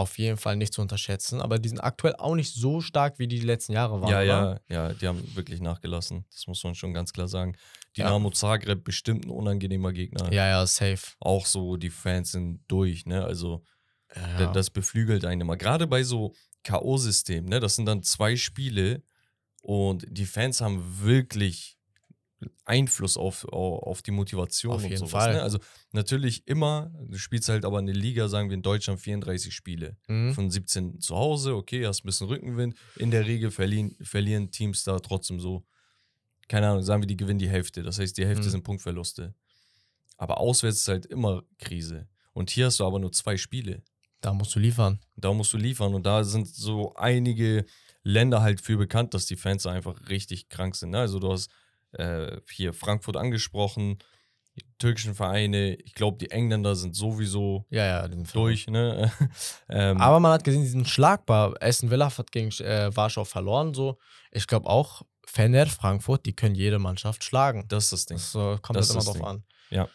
auf 0.00 0.18
jeden 0.18 0.36
Fall 0.36 0.56
nicht 0.56 0.72
zu 0.72 0.80
unterschätzen. 0.80 1.40
Aber 1.40 1.58
die 1.58 1.68
sind 1.68 1.80
aktuell 1.80 2.14
auch 2.16 2.34
nicht 2.34 2.54
so 2.54 2.80
stark, 2.80 3.18
wie 3.18 3.28
die, 3.28 3.38
die 3.38 3.46
letzten 3.46 3.72
Jahre 3.72 4.00
waren. 4.00 4.10
Ja, 4.10 4.22
ja, 4.22 4.60
ja, 4.68 4.92
die 4.92 5.06
haben 5.06 5.22
wirklich 5.36 5.60
nachgelassen. 5.60 6.24
Das 6.30 6.46
muss 6.46 6.62
man 6.64 6.74
schon 6.74 6.92
ganz 6.92 7.12
klar 7.12 7.28
sagen. 7.28 7.56
Dynamo 7.96 8.28
ja. 8.28 8.34
Zagreb 8.34 8.84
bestimmt 8.84 9.26
ein 9.26 9.30
unangenehmer 9.30 9.92
Gegner. 9.92 10.32
Ja, 10.32 10.46
ja, 10.48 10.66
safe. 10.66 11.14
Auch 11.20 11.46
so, 11.46 11.76
die 11.76 11.90
Fans 11.90 12.32
sind 12.32 12.60
durch, 12.68 13.06
ne? 13.06 13.24
Also, 13.24 13.62
ja. 14.14 14.52
das 14.52 14.70
beflügelt 14.70 15.24
einen 15.24 15.42
immer. 15.42 15.56
Gerade 15.56 15.86
bei 15.86 16.02
so 16.02 16.34
K.O.-Systemen, 16.64 17.48
ne? 17.48 17.60
Das 17.60 17.76
sind 17.76 17.86
dann 17.86 18.02
zwei 18.02 18.36
Spiele 18.36 19.02
und 19.62 20.06
die 20.08 20.26
Fans 20.26 20.60
haben 20.60 21.02
wirklich 21.02 21.79
Einfluss 22.64 23.16
auf, 23.16 23.44
auf 23.44 24.02
die 24.02 24.10
Motivation 24.10 24.72
auf 24.72 24.82
und 24.82 24.88
jeden 24.88 24.98
sowas. 24.98 25.26
Ne? 25.26 25.32
Fall. 25.32 25.40
Also 25.40 25.58
natürlich 25.92 26.46
immer, 26.46 26.90
du 27.08 27.18
spielst 27.18 27.48
halt 27.48 27.64
aber 27.64 27.78
eine 27.78 27.92
Liga, 27.92 28.28
sagen 28.28 28.48
wir 28.48 28.54
in 28.54 28.62
Deutschland 28.62 29.00
34 29.00 29.54
Spiele. 29.54 29.96
Mhm. 30.08 30.34
Von 30.34 30.50
17 30.50 31.00
zu 31.00 31.16
Hause, 31.16 31.54
okay, 31.54 31.86
hast 31.86 32.04
ein 32.04 32.06
bisschen 32.06 32.28
Rückenwind. 32.28 32.76
In 32.96 33.10
der 33.10 33.26
Regel 33.26 33.50
verlieren, 33.50 33.96
verlieren 34.00 34.50
Teams 34.50 34.84
da 34.84 34.98
trotzdem 35.00 35.40
so, 35.40 35.64
keine 36.48 36.68
Ahnung, 36.68 36.82
sagen 36.82 37.02
wir, 37.02 37.06
die 37.06 37.16
gewinnen 37.16 37.38
die 37.38 37.48
Hälfte. 37.48 37.82
Das 37.82 37.98
heißt, 37.98 38.16
die 38.16 38.26
Hälfte 38.26 38.46
mhm. 38.46 38.50
sind 38.50 38.64
Punktverluste. 38.64 39.34
Aber 40.16 40.38
auswärts 40.38 40.78
ist 40.78 40.88
halt 40.88 41.06
immer 41.06 41.42
Krise. 41.58 42.08
Und 42.32 42.50
hier 42.50 42.66
hast 42.66 42.80
du 42.80 42.84
aber 42.84 42.98
nur 42.98 43.12
zwei 43.12 43.36
Spiele. 43.36 43.82
Da 44.20 44.34
musst 44.34 44.54
du 44.54 44.58
liefern. 44.58 45.00
Da 45.16 45.32
musst 45.32 45.52
du 45.52 45.56
liefern. 45.56 45.94
Und 45.94 46.04
da 46.04 46.24
sind 46.24 46.46
so 46.46 46.94
einige 46.94 47.64
Länder 48.02 48.42
halt 48.42 48.60
für 48.60 48.76
bekannt, 48.76 49.14
dass 49.14 49.26
die 49.26 49.36
Fans 49.36 49.66
einfach 49.66 50.08
richtig 50.08 50.48
krank 50.48 50.76
sind. 50.76 50.90
Ne? 50.90 50.98
Also 50.98 51.18
du 51.18 51.32
hast 51.32 51.50
äh, 51.92 52.38
hier 52.48 52.72
Frankfurt 52.72 53.16
angesprochen, 53.16 53.98
die 54.56 54.64
türkischen 54.78 55.14
Vereine, 55.14 55.76
ich 55.76 55.94
glaube, 55.94 56.18
die 56.18 56.30
Engländer 56.30 56.74
sind 56.74 56.96
sowieso 56.96 57.66
ja, 57.70 57.86
ja, 57.86 58.08
durch. 58.08 58.66
Ne? 58.66 59.12
ähm, 59.68 60.00
Aber 60.00 60.20
man 60.20 60.32
hat 60.32 60.44
gesehen, 60.44 60.62
die 60.62 60.68
sind 60.68 60.88
schlagbar. 60.88 61.54
Essen 61.60 61.90
Villa 61.90 62.16
hat 62.16 62.32
gegen 62.32 62.50
äh, 62.64 62.94
Warschau 62.94 63.24
verloren. 63.24 63.74
So. 63.74 63.98
Ich 64.32 64.46
glaube 64.46 64.68
auch, 64.68 65.02
Fener, 65.24 65.66
Frankfurt, 65.66 66.26
die 66.26 66.34
können 66.34 66.54
jede 66.54 66.78
Mannschaft 66.78 67.22
schlagen. 67.22 67.66
Das 67.68 67.84
ist 67.84 67.92
das 67.92 68.06
Ding. 68.06 68.16
Das 68.16 68.34
äh, 68.34 68.58
kommt 68.60 68.76
das 68.76 68.94
halt 68.94 69.04
immer 69.04 69.12
drauf 69.12 69.24
an. 69.24 69.44
Ja. 69.70 69.88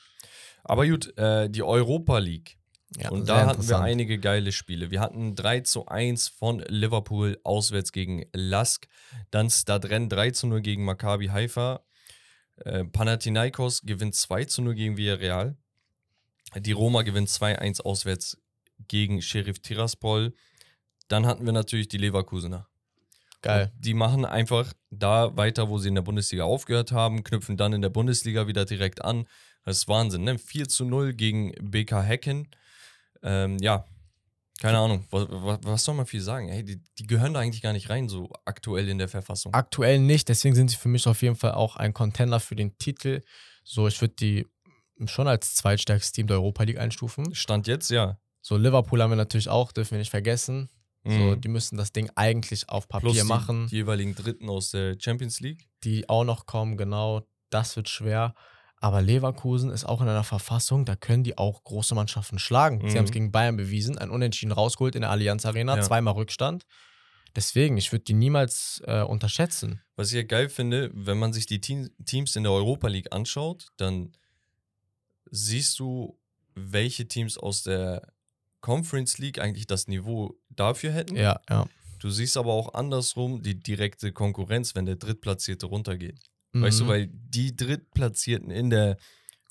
Aber 0.64 0.88
gut, 0.88 1.16
äh, 1.18 1.50
die 1.50 1.64
Europa 1.64 2.18
League. 2.18 2.58
Ja, 2.98 3.10
und 3.10 3.28
da 3.28 3.46
hatten 3.46 3.68
wir 3.68 3.80
einige 3.80 4.20
geile 4.20 4.52
Spiele. 4.52 4.90
Wir 4.90 5.02
hatten 5.02 5.36
3 5.36 5.62
zu 5.62 5.88
1 5.88 6.30
von 6.30 6.60
Liverpool 6.68 7.38
auswärts 7.44 7.92
gegen 7.92 8.26
Lask. 8.32 8.88
Dann 9.32 9.50
Stadren 9.50 10.08
3 10.08 10.32
zu 10.32 10.48
0 10.48 10.62
gegen 10.62 10.86
Maccabi 10.86 11.28
Haifa. 11.28 11.84
Äh, 12.58 12.86
Panathinaikos 12.86 13.82
gewinnt 13.82 14.16
2 14.16 14.46
zu 14.46 14.62
0 14.62 14.76
gegen 14.76 14.98
Villarreal. 14.98 15.58
Die 16.56 16.72
Roma 16.72 17.02
gewinnt 17.02 17.28
2-1 17.28 17.82
auswärts 17.82 18.38
gegen 18.88 19.22
Sheriff 19.22 19.60
Tiraspol. 19.60 20.34
Dann 21.10 21.26
hatten 21.26 21.46
wir 21.46 21.54
natürlich 21.54 21.90
die 21.90 21.98
Leverkusener. 21.98 22.68
Geil. 23.42 23.72
Und 23.76 23.86
die 23.86 23.94
machen 23.94 24.26
einfach 24.26 24.74
da 24.90 25.36
weiter, 25.36 25.70
wo 25.70 25.78
sie 25.78 25.90
in 25.90 25.96
der 25.96 26.02
Bundesliga 26.02 26.46
aufgehört 26.46 26.92
haben, 26.92 27.24
knüpfen 27.24 27.58
dann 27.58 27.74
in 27.74 27.82
der 27.82 27.90
Bundesliga 27.90 28.48
wieder 28.48 28.66
direkt 28.66 29.04
an. 29.04 29.28
Das 29.66 29.78
ist 29.78 29.88
Wahnsinn, 29.88 30.24
ne? 30.24 30.40
4 30.40 30.68
zu 30.68 30.86
0 30.86 31.14
gegen 31.14 31.52
BK 31.62 32.02
Hecken. 32.02 32.48
Ähm, 33.26 33.58
ja, 33.60 33.86
keine 34.62 34.78
Ahnung, 34.78 35.04
was, 35.10 35.28
was, 35.64 35.84
soll 35.84 35.96
man 35.96 36.06
viel 36.06 36.22
sagen? 36.22 36.48
Hey, 36.48 36.64
die, 36.64 36.82
die, 36.98 37.08
gehören 37.08 37.34
da 37.34 37.42
eigentlich 37.42 37.62
gar 37.62 37.74
nicht 37.74 37.90
rein, 37.90 38.08
so 38.08 38.32
aktuell 38.46 38.88
in 38.88 38.98
der 38.98 39.10
Verfassung. 39.10 39.54
Aktuell 39.54 40.00
nicht, 40.00 40.30
deswegen 40.30 40.56
sind 40.56 40.70
sie 40.70 40.78
für 40.78 40.88
mich 40.88 41.08
auf 41.08 41.22
jeden 41.22 41.36
Fall 41.36 41.52
auch 41.52 41.76
ein 41.76 41.94
Contender 41.94 42.40
für 42.40 42.56
den 42.56 42.78
Titel. 42.78 43.22
So, 43.64 43.88
ich 43.88 44.00
würde 44.00 44.16
die 44.16 44.48
schon 45.08 45.28
als 45.28 45.56
zweitstärkstes 45.56 46.14
Team 46.14 46.28
der 46.28 46.38
Europa 46.38 46.64
League 46.64 46.80
einstufen. 46.80 47.36
Stand 47.36 47.68
jetzt, 47.68 47.90
ja. 47.90 48.18
So, 48.42 48.56
Liverpool 48.56 49.02
haben 49.02 49.10
wir 49.10 49.18
natürlich 49.18 49.50
auch, 49.50 49.74
dürfen 49.74 49.92
wir 49.92 50.00
nicht 50.00 50.12
vergessen. 50.12 50.70
Mhm. 51.04 51.20
So, 51.20 51.36
die 51.36 51.50
müssen 51.50 51.78
das 51.78 51.92
Ding 51.92 52.10
eigentlich 52.16 52.70
auf 52.70 52.88
Papier 52.88 53.10
Plus 53.10 53.22
die, 53.22 53.28
machen. 53.28 53.68
Die 53.68 53.76
jeweiligen 53.76 54.16
Dritten 54.16 54.50
aus 54.50 54.72
der 54.72 54.96
Champions 55.00 55.42
League. 55.42 55.68
Die 55.84 56.08
auch 56.08 56.24
noch 56.24 56.46
kommen, 56.46 56.78
genau. 56.78 57.28
Das 57.50 57.76
wird 57.76 57.90
schwer. 57.90 58.36
Aber 58.86 59.02
Leverkusen 59.02 59.72
ist 59.72 59.84
auch 59.84 60.00
in 60.00 60.08
einer 60.08 60.24
Verfassung, 60.24 60.86
da 60.86 60.96
können 60.96 61.24
die 61.24 61.40
auch 61.40 61.64
große 61.64 61.96
Mannschaften 61.96 62.38
schlagen. 62.38 62.78
Mhm. 62.78 62.90
Sie 62.92 63.00
haben 63.00 63.06
es 63.06 63.12
gegen 63.12 63.32
Bayern 63.32 63.58
bewiesen, 63.58 63.98
ein 63.98 64.12
Unentschieden 64.12 64.52
rausgeholt 64.52 64.94
in 64.94 65.02
der 65.02 65.10
Allianz 65.10 65.44
Arena, 65.44 65.78
ja. 65.78 65.82
zweimal 65.82 66.14
Rückstand. 66.14 66.68
Deswegen, 67.36 67.78
ich 67.78 67.92
würde 67.92 68.06
die 68.06 68.14
niemals 68.14 68.84
äh, 68.86 69.02
unterschätzen. 69.02 69.82
Was 69.96 70.10
ich 70.10 70.18
ja 70.18 70.22
geil 70.22 70.50
finde, 70.50 70.92
wenn 70.94 71.18
man 71.18 71.34
sich 71.34 71.48
die 71.48 71.60
Te 71.62 71.90
Teams 72.06 72.36
in 72.36 72.44
der 72.44 72.52
Europa 72.52 72.88
League 72.88 73.12
anschaut, 73.12 73.70
dann 73.78 74.12
siehst 75.32 75.80
du, 75.80 76.20
welche 76.54 77.08
Teams 77.08 77.40
aus 77.40 77.64
der 77.64 78.14
Conference 78.62 79.18
League 79.18 79.40
eigentlich 79.40 79.66
das 79.66 79.88
Niveau 79.88 80.38
dafür 80.50 80.92
hätten. 80.92 81.16
Ja, 81.16 81.42
ja. 81.50 81.66
Du 81.98 82.12
siehst 82.12 82.38
aber 82.38 82.54
auch 82.54 82.76
andersrum 82.76 83.42
die 83.42 83.60
direkte 83.60 84.12
Konkurrenz, 84.12 84.76
wenn 84.76 84.86
der 84.86 84.98
Drittplatzierte 84.98 85.66
runtergeht. 85.66 86.20
Mhm. 86.56 86.62
Weißt 86.62 86.80
du, 86.80 86.84
mhm. 86.86 86.90
weil 86.90 87.10
die 87.12 87.56
Drittplatzierten 87.56 88.50
in 88.50 88.70
der 88.70 88.98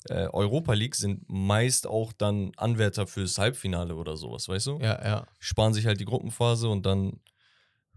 äh, 0.09 0.27
Europa 0.27 0.73
League 0.73 0.95
sind 0.95 1.23
meist 1.27 1.85
auch 1.85 2.13
dann 2.13 2.51
Anwärter 2.57 3.05
fürs 3.05 3.37
Halbfinale 3.37 3.95
oder 3.95 4.17
sowas, 4.17 4.47
weißt 4.47 4.67
du? 4.67 4.79
Ja, 4.79 5.03
ja. 5.03 5.27
Sparen 5.39 5.73
sich 5.73 5.85
halt 5.85 5.99
die 5.99 6.05
Gruppenphase 6.05 6.67
und 6.67 6.85
dann, 6.85 7.19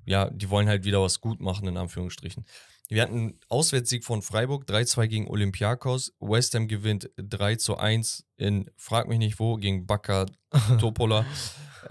ja, 0.04 0.28
die 0.30 0.50
wollen 0.50 0.68
halt 0.68 0.84
wieder 0.84 1.00
was 1.00 1.20
gut 1.20 1.40
machen, 1.40 1.66
in 1.68 1.78
Anführungsstrichen. 1.78 2.44
Wir 2.88 3.02
hatten 3.02 3.14
einen 3.14 3.40
Auswärtssieg 3.48 4.04
von 4.04 4.22
Freiburg, 4.22 4.64
3-2 4.64 5.06
gegen 5.06 5.28
Olympiakos. 5.28 6.14
West 6.20 6.54
Ham 6.54 6.68
gewinnt 6.68 7.10
3 7.16 7.56
zu 7.56 7.76
1 7.76 8.26
in, 8.36 8.70
frag 8.76 9.08
mich 9.08 9.18
nicht 9.18 9.38
wo, 9.38 9.56
gegen 9.56 9.86
Baka 9.86 10.26
Topola. 10.80 11.24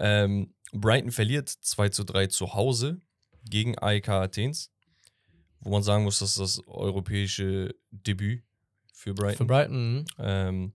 ähm, 0.00 0.54
Brighton 0.72 1.10
verliert 1.10 1.48
2 1.48 1.88
zu 1.88 2.04
3 2.04 2.28
zu 2.28 2.54
Hause 2.54 3.00
gegen 3.44 3.78
AEK 3.78 4.08
Athens. 4.08 4.70
Wo 5.60 5.70
man 5.70 5.82
sagen 5.82 6.04
muss, 6.04 6.20
das 6.20 6.30
ist 6.30 6.38
das 6.38 6.66
europäische 6.66 7.74
Debüt 7.90 8.44
für 8.92 9.14
Brighton. 9.14 9.36
Für 9.36 9.44
Brighton. 9.44 9.94
mhm. 9.94 10.04
ähm, 10.18 10.72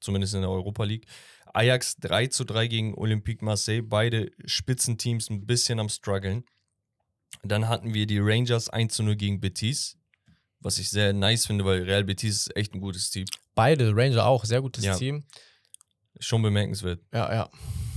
zumindest 0.00 0.34
in 0.34 0.42
der 0.42 0.50
Europa 0.50 0.84
League. 0.84 1.06
Ajax 1.54 1.96
3 1.96 2.26
zu 2.26 2.44
3 2.44 2.66
gegen 2.66 2.94
Olympique 2.94 3.42
Marseille, 3.44 3.82
beide 3.82 4.30
Spitzenteams 4.44 5.30
ein 5.30 5.46
bisschen 5.46 5.80
am 5.80 5.88
struggeln. 5.88 6.44
Dann 7.42 7.68
hatten 7.68 7.94
wir 7.94 8.06
die 8.06 8.18
Rangers 8.18 8.68
1 8.68 8.94
zu 8.94 9.02
0 9.02 9.16
gegen 9.16 9.40
Betis, 9.40 9.96
was 10.60 10.78
ich 10.78 10.90
sehr 10.90 11.12
nice 11.12 11.46
finde, 11.46 11.64
weil 11.64 11.82
Real 11.82 12.04
Betis 12.04 12.46
ist 12.46 12.56
echt 12.56 12.74
ein 12.74 12.80
gutes 12.80 13.10
Team. 13.10 13.24
Beide, 13.54 13.94
Ranger 13.96 14.26
auch, 14.26 14.44
sehr 14.44 14.60
gutes 14.60 14.84
Ja. 14.84 14.96
Team. 14.96 15.24
Schon 16.20 16.42
bemerkenswert. 16.42 17.00
Ja, 17.12 17.32
ja. 17.32 17.50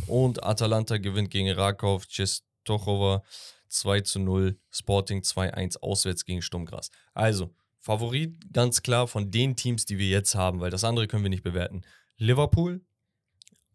Und 0.07 0.43
Atalanta 0.43 0.97
gewinnt 0.97 1.29
gegen 1.29 1.51
Rakov, 1.51 2.07
Czestochowa 2.07 3.23
2 3.69 4.01
zu 4.01 4.19
0, 4.19 4.59
Sporting 4.71 5.21
2-1 5.21 5.79
auswärts 5.79 6.25
gegen 6.25 6.41
Sturmgras. 6.41 6.89
Also, 7.13 7.53
Favorit 7.79 8.51
ganz 8.51 8.81
klar 8.81 9.07
von 9.07 9.31
den 9.31 9.55
Teams, 9.55 9.85
die 9.85 9.97
wir 9.97 10.09
jetzt 10.09 10.35
haben, 10.35 10.59
weil 10.59 10.71
das 10.71 10.83
andere 10.83 11.07
können 11.07 11.23
wir 11.23 11.29
nicht 11.29 11.43
bewerten. 11.43 11.83
Liverpool, 12.17 12.81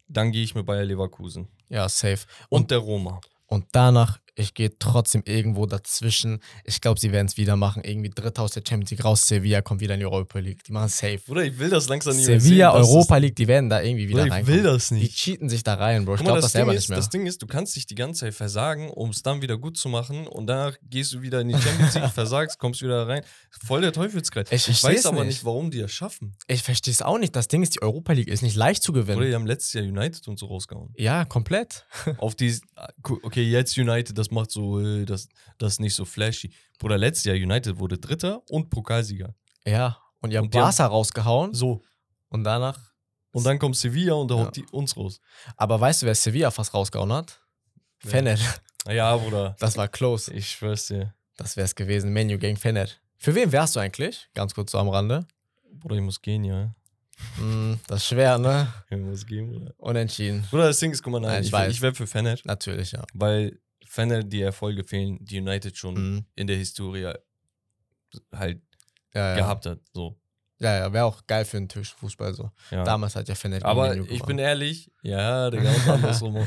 dann 0.08 0.32
gehe 0.32 0.44
ich 0.44 0.54
mit 0.54 0.66
Bayer 0.66 0.84
Leverkusen. 0.84 1.48
Ja, 1.68 1.88
safe. 1.88 2.26
Und, 2.50 2.70
der 2.70 2.78
Roma. 2.78 3.20
Und 3.46 3.66
danach, 3.72 4.20
ich 4.36 4.54
gehe 4.54 4.76
trotzdem 4.78 5.22
irgendwo 5.26 5.66
dazwischen. 5.66 6.40
Ich 6.64 6.80
glaube, 6.80 6.98
sie 6.98 7.12
werden 7.12 7.26
es 7.26 7.36
wieder 7.36 7.56
machen. 7.56 7.82
Irgendwie 7.84 8.10
Dritter 8.10 8.42
aus 8.42 8.52
der 8.52 8.62
Champions 8.68 8.90
League 8.90 9.04
raus. 9.04 9.26
Sevilla 9.28 9.62
kommt 9.62 9.80
wieder 9.80 9.94
in 9.94 10.00
die 10.00 10.06
Europa 10.06 10.38
League. 10.40 10.64
Die 10.64 10.72
machen 10.72 10.88
safe. 10.88 11.18
Bruder, 11.26 11.44
ich 11.44 11.58
will 11.58 11.70
das 11.70 11.88
langsam 11.88 12.16
nicht 12.16 12.26
mehr 12.26 12.40
Sevilla, 12.40 12.72
sehen, 12.72 12.80
dass 12.80 12.88
Europa 12.88 13.16
League, 13.18 13.36
die 13.36 13.46
werden 13.48 13.68
da 13.70 13.80
irgendwie 13.80 14.06
Das, 14.06 14.10
wieder 14.12 14.22
Bruder, 14.24 14.40
ich 14.40 14.46
will 14.46 14.62
das 14.64 14.88
Die 14.88 14.94
nicht. 14.94 15.16
cheaten 15.16 15.48
sich 15.48 15.62
da 15.62 15.74
rein, 15.74 16.04
Bro. 16.04 16.16
Ich 16.16 16.20
glaube 16.22 16.40
das, 16.40 16.52
Ding 16.52 16.58
selber 16.60 16.74
ist, 16.74 16.80
nicht 16.82 16.88
mehr. 16.90 16.98
das 16.98 17.10
Ding 17.10 17.26
ist, 17.26 17.42
du 17.42 17.46
kannst 17.46 17.76
dich 17.76 17.86
die 17.86 17.94
ganze 17.94 18.20
Zeit 18.20 18.34
versagen, 18.34 18.90
um 18.90 19.10
es 19.10 19.22
dann 19.22 19.40
wieder 19.42 19.56
gut 19.56 19.76
zu 19.76 19.88
machen 19.88 20.26
und 20.26 20.46
danach 20.46 20.76
gehst 20.82 21.12
du 21.12 21.22
wieder 21.22 21.40
in 21.40 21.48
die 21.48 21.54
Champions 21.58 21.94
League, 21.94 22.10
versagst, 22.14 22.58
kommst 22.58 22.82
wieder 22.82 23.06
rein. 23.06 23.22
Voll 23.64 23.82
der 23.82 23.92
Teufelskreis. 23.92 24.50
Ich 24.50 24.68
Ich, 24.68 24.82
weiß 24.82 25.06
aber 25.06 25.24
nicht. 25.24 25.44
warum 25.44 25.70
die 25.70 25.78
das 25.78 25.92
schaffen. 25.92 26.34
Ich 26.48 26.62
verstehe 26.62 26.92
es 26.92 27.02
auch 27.02 27.18
nicht. 27.18 27.36
Das 27.36 27.46
Ding 27.48 27.62
ist, 27.62 27.76
die 27.76 27.82
Europa 27.82 28.12
League 28.12 28.28
ist 28.28 28.42
nicht 28.42 28.56
leicht 28.56 28.82
zu 28.82 28.92
gewinnen. 28.92 29.18
Oder 29.18 29.28
die 29.28 29.34
haben 29.34 29.46
letztes 29.46 29.72
Jahr 29.74 29.84
United 29.84 30.26
und 30.28 30.38
so 30.38 30.46
rausgehauen. 30.46 30.92
ja, 30.96 31.24
komplett. 31.24 31.86
Auf 32.18 32.34
die, 32.34 32.58
okay, 33.22 33.42
jetzt 33.44 33.78
United, 33.78 34.16
das 34.18 34.23
macht 34.30 34.50
so, 34.50 34.80
äh, 34.80 35.04
das, 35.04 35.28
das 35.58 35.74
ist 35.74 35.80
nicht 35.80 35.94
so 35.94 36.04
flashy. 36.04 36.50
Bruder, 36.78 36.98
letztes 36.98 37.24
Jahr 37.24 37.36
United 37.36 37.78
wurde 37.78 37.98
Dritter 37.98 38.42
und 38.50 38.70
Pokalsieger. 38.70 39.34
Ja. 39.66 39.98
Und 40.20 40.30
die 40.30 40.36
haben 40.38 40.44
Und 40.46 40.54
die 40.54 40.58
haben- 40.58 40.64
Barca 40.66 40.86
rausgehauen 40.86 41.54
So. 41.54 41.82
und 42.28 42.44
danach. 42.44 42.78
Und 43.32 43.44
dann 43.44 43.58
kommt 43.58 43.76
Sevilla 43.76 44.14
und 44.14 44.30
da 44.30 44.36
Ja. 44.36 44.44
haut 44.44 44.56
die 44.56 44.64
uns 44.70 44.96
raus. 44.96 45.20
Aber 45.56 45.80
weißt 45.80 46.02
du, 46.02 46.06
wer 46.06 46.14
Sevilla 46.14 46.50
fast 46.50 46.72
rausgehauen 46.72 47.12
hat? 47.12 47.40
Wer? 48.02 48.10
Fener. 48.10 48.38
Naja, 48.86 49.16
Bruder, 49.16 49.56
Das 49.58 49.76
war 49.76 49.88
close. 49.88 50.32
ich 50.32 50.50
schwör's 50.50 50.86
dir. 50.88 51.14
Das 51.36 51.56
wäre 51.56 51.64
es 51.64 51.74
gewesen. 51.74 52.12
Menu 52.12 52.38
gegen 52.38 52.56
Fener. 52.56 52.86
Für 53.16 53.34
wen 53.34 53.50
wärst 53.50 53.74
du 53.76 53.80
eigentlich? 53.80 54.28
Ganz 54.34 54.54
kurz 54.54 54.72
so 54.72 54.78
am 54.78 54.88
Rande. 54.88 55.26
Bruder, 55.72 55.96
ich 55.96 56.02
muss 56.02 56.20
gehen, 56.22 56.44
ja. 56.44 56.74
Hm, 57.36 57.80
das 57.86 58.00
ist 58.02 58.06
schwer, 58.08 58.38
ne? 58.38 58.72
Ich 58.90 58.98
muss 58.98 59.24
gehen, 59.26 59.50
Bruder. 59.50 59.72
Unentschieden. 59.78 60.46
Bruder, 60.50 60.66
das 60.68 60.78
Ding 60.78 60.92
ist, 60.92 61.02
guck 61.02 61.12
mal, 61.12 61.20
nein, 61.20 61.30
Nein, 61.32 61.40
ich 61.42 61.46
ich, 61.48 61.52
weiß. 61.52 61.72
ich 61.72 61.80
wäre 61.82 61.94
für 61.94 62.06
Fener. 62.06 62.36
Natürlich, 62.44 62.92
ja. 62.92 63.02
weil 63.14 63.58
Fener 63.94 64.22
die 64.24 64.42
Erfolge 64.42 64.82
fehlen, 64.82 65.18
die 65.24 65.38
United 65.40 65.76
schon 65.76 65.94
Mhm. 65.94 66.24
in 66.34 66.46
der 66.48 66.56
Historie 66.56 67.12
halt 68.34 68.60
Ja, 69.14 69.28
ja. 69.30 69.34
gehabt 69.36 69.66
hat. 69.66 69.78
So. 69.92 70.16
Ja, 70.58 70.76
ja, 70.78 70.92
wäre 70.92 71.04
auch 71.04 71.24
geil 71.26 71.44
für 71.44 71.58
den 71.58 71.68
türkischen 71.68 71.96
Fußball 71.98 72.32
so. 72.34 72.50
Ja. 72.70 72.82
Damals 72.84 73.14
hat 73.16 73.28
ja 73.28 73.34
gegen 73.34 73.62
aber 73.62 73.96
ich 73.96 74.22
bin 74.24 74.38
ehrlich, 74.38 74.90
ja, 75.02 75.50
der 75.50 75.62
ganz 75.62 75.88
andersrum. 75.88 76.44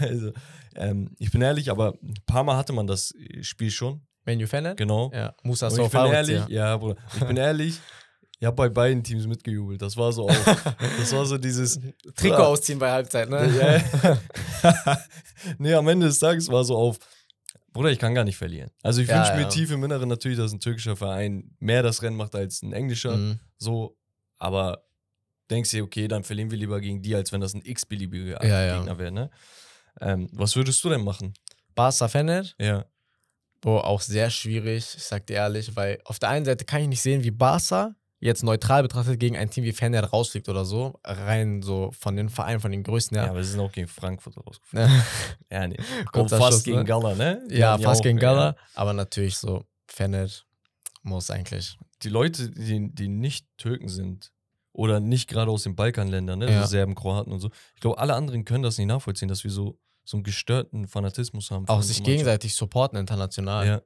also, 0.00 0.32
ähm, 0.76 1.10
ich 1.18 1.30
bin 1.32 1.40
ehrlich, 1.42 1.70
aber 1.70 1.94
ein 2.02 2.14
paar 2.26 2.44
Mal 2.44 2.56
hatte 2.56 2.72
man 2.72 2.86
das 2.86 3.12
Spiel 3.42 3.70
schon, 3.70 4.00
Menu 4.24 4.46
Fener? 4.46 4.74
genau. 4.74 5.10
Ja, 5.14 5.34
Musa 5.42 5.68
Und 5.68 5.78
ich 5.80 5.90
bin 5.90 6.06
ehrlich, 6.06 6.38
ja. 6.38 6.46
ja, 6.48 6.76
Bruder, 6.76 6.96
ich 7.14 7.24
bin 7.24 7.36
ehrlich, 7.36 7.80
ich 8.40 8.46
habe 8.46 8.56
bei 8.56 8.68
beiden 8.68 9.02
Teams 9.02 9.26
mitgejubelt. 9.26 9.80
Das 9.80 9.96
war 9.96 10.12
so 10.12 10.28
auch, 10.28 10.44
das 10.98 11.12
war 11.12 11.24
so 11.24 11.38
dieses 11.38 11.78
Trikot 12.16 12.36
ausziehen 12.36 12.78
bei 12.78 12.90
Halbzeit, 12.90 13.28
ne? 13.28 13.82
Ja, 14.62 14.98
nee, 15.58 15.74
am 15.74 15.88
Ende 15.88 16.06
des 16.06 16.18
Tages 16.18 16.48
war 16.48 16.64
so 16.64 16.76
auf, 16.76 16.98
Bruder, 17.72 17.90
ich 17.90 17.98
kann 17.98 18.14
gar 18.14 18.24
nicht 18.24 18.36
verlieren. 18.36 18.70
Also 18.82 19.00
ich 19.02 19.08
Ja, 19.08 19.18
wünsche 19.18 19.34
mir 19.34 19.42
ja. 19.42 19.48
tief 19.48 19.70
im 19.70 19.82
Inneren 19.82 20.08
natürlich, 20.08 20.38
dass 20.38 20.52
ein 20.52 20.60
türkischer 20.60 20.96
Verein 20.96 21.56
mehr 21.58 21.82
das 21.82 22.02
Rennen 22.02 22.16
macht 22.16 22.34
als 22.34 22.62
ein 22.62 22.72
englischer. 22.72 23.16
Mhm. 23.16 23.40
So, 23.58 23.96
aber 24.38 24.84
denkst 25.50 25.70
dir, 25.70 25.84
okay, 25.84 26.08
dann 26.08 26.24
verlieren 26.24 26.50
wir 26.50 26.58
lieber 26.58 26.80
gegen 26.80 27.02
die, 27.02 27.14
als 27.14 27.32
wenn 27.32 27.40
das 27.40 27.54
ein 27.54 27.62
x-beliebiger 27.64 28.44
ja. 28.44 28.76
Gegner 28.78 28.98
wäre, 28.98 29.12
ne? 29.12 29.30
Ähm, 30.00 30.28
was 30.32 30.56
würdest 30.56 30.82
du 30.84 30.88
denn 30.88 31.02
machen? 31.04 31.34
Barca 31.74 32.08
Fener? 32.08 32.44
Ja. 32.60 32.84
Boah, 33.60 33.84
auch 33.84 34.00
sehr 34.00 34.30
schwierig, 34.30 34.94
ich 34.96 35.04
sag 35.04 35.26
dir 35.26 35.34
ehrlich, 35.34 35.74
weil 35.74 35.98
auf 36.04 36.18
der 36.18 36.28
einen 36.28 36.44
Seite 36.44 36.64
kann 36.64 36.82
ich 36.82 36.88
nicht 36.88 37.00
sehen, 37.02 37.24
wie 37.24 37.30
Barca 37.30 37.94
jetzt 38.24 38.42
neutral 38.42 38.82
betrachtet 38.82 39.20
gegen 39.20 39.36
ein 39.36 39.50
Team 39.50 39.64
wie 39.64 39.72
Fener 39.72 40.02
rausfliegt 40.02 40.48
oder 40.48 40.64
so, 40.64 40.98
rein 41.04 41.60
so 41.62 41.90
von 41.98 42.16
den 42.16 42.28
Vereinen, 42.30 42.58
von 42.60 42.72
den 42.72 42.82
größten 42.82 43.16
Ja, 43.16 43.24
her. 43.24 43.30
aber 43.30 43.44
sie 43.44 43.50
sind 43.52 43.60
auch 43.60 43.70
gegen 43.72 43.86
Frankfurt 43.86 44.36
rausgeflogen. 44.38 44.88
Ja, 44.90 45.04
Ja, 45.60 45.68
nee. 45.68 45.76
Und 46.14 46.30
fast 46.30 46.42
Schuss, 46.54 46.62
gegen 46.64 46.78
ne? 46.78 46.84
Gala, 46.84 47.14
ne? 47.14 47.42
Ja 47.50 47.72
hatten 47.72 47.82
fast 47.82 48.00
auch- 48.00 48.04
gegen 48.04 48.18
ja. 48.18 48.22
Gala, 48.32 48.56
aber 48.74 48.92
natürlich 48.94 49.36
so, 49.36 49.64
Fener 49.86 50.26
muss 51.02 51.30
eigentlich. 51.30 51.76
Die 52.02 52.08
Leute, 52.08 52.50
die, 52.50 52.92
die 52.94 53.08
nicht 53.08 53.46
Türken 53.58 53.88
sind 53.88 54.32
oder 54.72 55.00
nicht 55.00 55.28
gerade 55.28 55.50
aus 55.50 55.62
den 55.64 55.76
Balkanländern, 55.76 56.38
ne? 56.38 56.50
Ja. 56.50 56.66
Serben, 56.66 56.94
Kroaten 56.94 57.30
und 57.32 57.40
so. 57.40 57.50
Ich 57.74 57.80
glaube, 57.80 57.98
alle 57.98 58.14
anderen 58.14 58.44
können 58.46 58.62
das 58.64 58.78
nicht 58.78 58.88
nachvollziehen, 58.88 59.28
dass 59.28 59.44
wir 59.44 59.50
so, 59.50 59.78
so 60.04 60.16
einen 60.16 60.24
gestörten 60.24 60.88
Fanatismus 60.88 61.50
haben. 61.50 61.68
Auch 61.68 61.82
sich 61.82 62.02
gegenseitig 62.02 62.54
supporten 62.56 62.98
international. 62.98 63.66
Ja, 63.66 63.82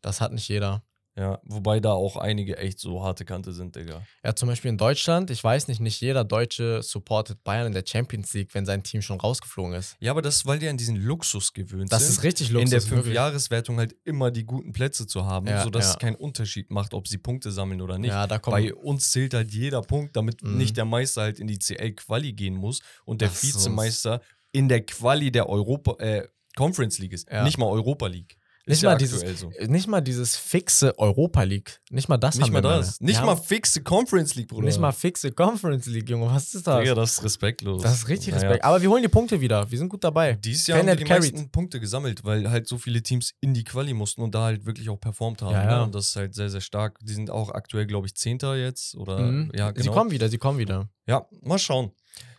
Das 0.00 0.20
hat 0.22 0.32
nicht 0.32 0.48
jeder. 0.48 0.82
Ja, 1.16 1.38
wobei 1.44 1.78
da 1.80 1.92
auch 1.92 2.16
einige 2.16 2.56
echt 2.56 2.78
so 2.78 3.02
harte 3.02 3.24
Kante 3.24 3.52
sind, 3.52 3.76
Digga. 3.76 4.02
Ja, 4.24 4.34
zum 4.34 4.48
Beispiel 4.48 4.70
in 4.70 4.78
Deutschland, 4.78 5.30
ich 5.30 5.44
weiß 5.44 5.68
nicht, 5.68 5.80
nicht 5.80 6.00
jeder 6.00 6.24
Deutsche 6.24 6.82
supportet 6.82 7.44
Bayern 7.44 7.66
in 7.66 7.72
der 7.74 7.84
Champions 7.86 8.32
League, 8.32 8.54
wenn 8.54 8.64
sein 8.64 8.82
Team 8.82 9.02
schon 9.02 9.20
rausgeflogen 9.20 9.74
ist. 9.74 9.96
Ja, 10.00 10.10
aber 10.12 10.22
das 10.22 10.36
ist, 10.36 10.46
weil 10.46 10.58
die 10.58 10.68
an 10.68 10.76
diesen 10.78 10.96
Luxus 10.96 11.52
gewöhnt 11.52 11.92
Das 11.92 12.02
sind. 12.06 12.12
ist 12.12 12.22
richtig 12.22 12.50
Luxus. 12.50 12.64
in 12.64 12.70
der. 12.70 12.80
Fünfjahreswertung 12.80 13.78
halt 13.78 13.94
immer 14.04 14.30
die 14.30 14.44
guten 14.44 14.72
Plätze 14.72 15.06
zu 15.06 15.26
haben, 15.26 15.46
Ja, 15.46 15.62
sodass 15.62 15.84
ja. 15.86 15.90
es 15.92 15.98
keinen 15.98 16.16
Unterschied 16.16 16.70
macht, 16.70 16.94
ob 16.94 17.06
sie 17.06 17.18
Punkte 17.18 17.50
sammeln 17.52 17.80
oder 17.82 17.98
nicht. 17.98 18.10
Ja, 18.10 18.26
da 18.26 18.38
kommt. 18.38 18.56
Bei 18.56 18.72
uns 18.74 19.10
zählt 19.10 19.34
halt 19.34 19.50
jeder 19.52 19.82
Punkt, 19.82 20.16
damit 20.16 20.42
Mhm. 20.42 20.56
nicht 20.56 20.76
der 20.76 20.84
Meister 20.86 21.22
halt 21.22 21.38
in 21.40 21.46
die 21.46 21.58
CL-Quali 21.58 22.32
gehen 22.32 22.54
muss 22.54 22.80
und 23.04 23.20
der 23.20 23.28
Ach 23.28 23.34
so. 23.34 23.46
Vizemeister 23.48 24.20
in 24.52 24.68
der 24.68 24.84
Quali 24.84 25.30
der 25.30 25.48
Europa, 25.48 25.96
äh, 26.02 26.26
Conference 26.56 26.98
League 26.98 27.12
ist. 27.12 27.30
Ja. 27.30 27.44
Nicht 27.44 27.58
mal 27.58 27.66
Europa 27.66 28.06
League. 28.06 28.36
Nicht 28.64 28.82
ja 28.82 28.90
mal 28.90 28.96
dieses- 28.96 29.40
so. 29.40 29.50
nicht 29.66 29.88
mal 29.88 30.00
dieses 30.00 30.36
fixe 30.36 30.96
Europa 30.96 31.42
League. 31.42 31.80
Nicht 31.90 32.08
mal 32.08 32.16
das 32.16 32.36
Nicht 32.36 32.44
haben 32.44 32.52
mal 32.52 32.62
wir 32.62 32.76
das. 32.76 33.00
Nicht 33.00 33.18
Wir 33.18 33.26
mal 33.26 33.34
haben 33.34 33.42
fixe 33.42 33.82
Conference 33.82 34.36
League, 34.36 34.46
Bruder. 34.48 34.66
Nicht 34.66 34.78
mal 34.78 34.92
fixe 34.92 35.32
Conference 35.32 35.86
League, 35.86 36.08
Junge. 36.08 36.26
Was 36.26 36.54
ist 36.54 36.64
das? 36.66 36.78
Digga, 36.80 36.94
das 36.94 37.12
ist 37.14 37.24
respektlos. 37.24 37.82
das 37.82 37.94
ist 37.94 38.08
richtig 38.08 38.34
Naja. 38.34 38.42
Respekt. 38.46 38.64
Aber 38.64 38.80
wir 38.80 38.88
holen 38.88 39.02
die 39.02 39.08
Punkte 39.08 39.40
wieder. 39.40 39.68
Wir 39.68 39.78
sind 39.78 39.88
gut 39.88 40.04
dabei. 40.04 40.34
Dieses 40.34 40.66
Jahr 40.68 40.78
haben 40.78 40.84
Fener 40.86 40.92
wir 40.98 41.04
die 41.04 41.08
carried. 41.10 41.32
meisten 41.34 41.50
Punkte 41.50 41.80
gesammelt, 41.80 42.24
weil 42.24 42.48
halt 42.48 42.68
so 42.68 42.78
viele 42.78 43.02
Teams 43.02 43.32
in 43.40 43.52
die 43.52 43.64
Quali 43.64 43.94
mussten 43.94 44.22
und 44.22 44.32
da 44.34 44.44
halt 44.44 44.64
wirklich 44.64 44.88
auch 44.90 45.00
performt 45.00 45.42
haben. 45.42 45.52
Ja, 45.54 45.64
ja. 45.64 45.78
Ne? 45.78 45.82
Und 45.84 45.94
das 45.96 46.10
ist 46.10 46.16
halt 46.16 46.34
sehr, 46.34 46.48
sehr 46.48 46.60
stark. 46.60 46.98
Die 47.02 47.14
sind 47.14 47.30
auch 47.30 47.50
aktuell, 47.50 47.86
glaube 47.86 48.06
ich, 48.06 48.14
Zehnter 48.14 48.54
jetzt. 48.54 48.94
Oder 48.94 49.18
Mhm. 49.18 49.50
ja, 49.56 49.72
genau. 49.72 49.82
Sie 49.82 49.90
kommen 49.90 50.10
wieder, 50.12 50.28
sie 50.28 50.38
kommen 50.38 50.58
wieder. 50.58 50.88
Ja, 51.08 51.26
mal 51.40 51.58
schauen. 51.58 51.90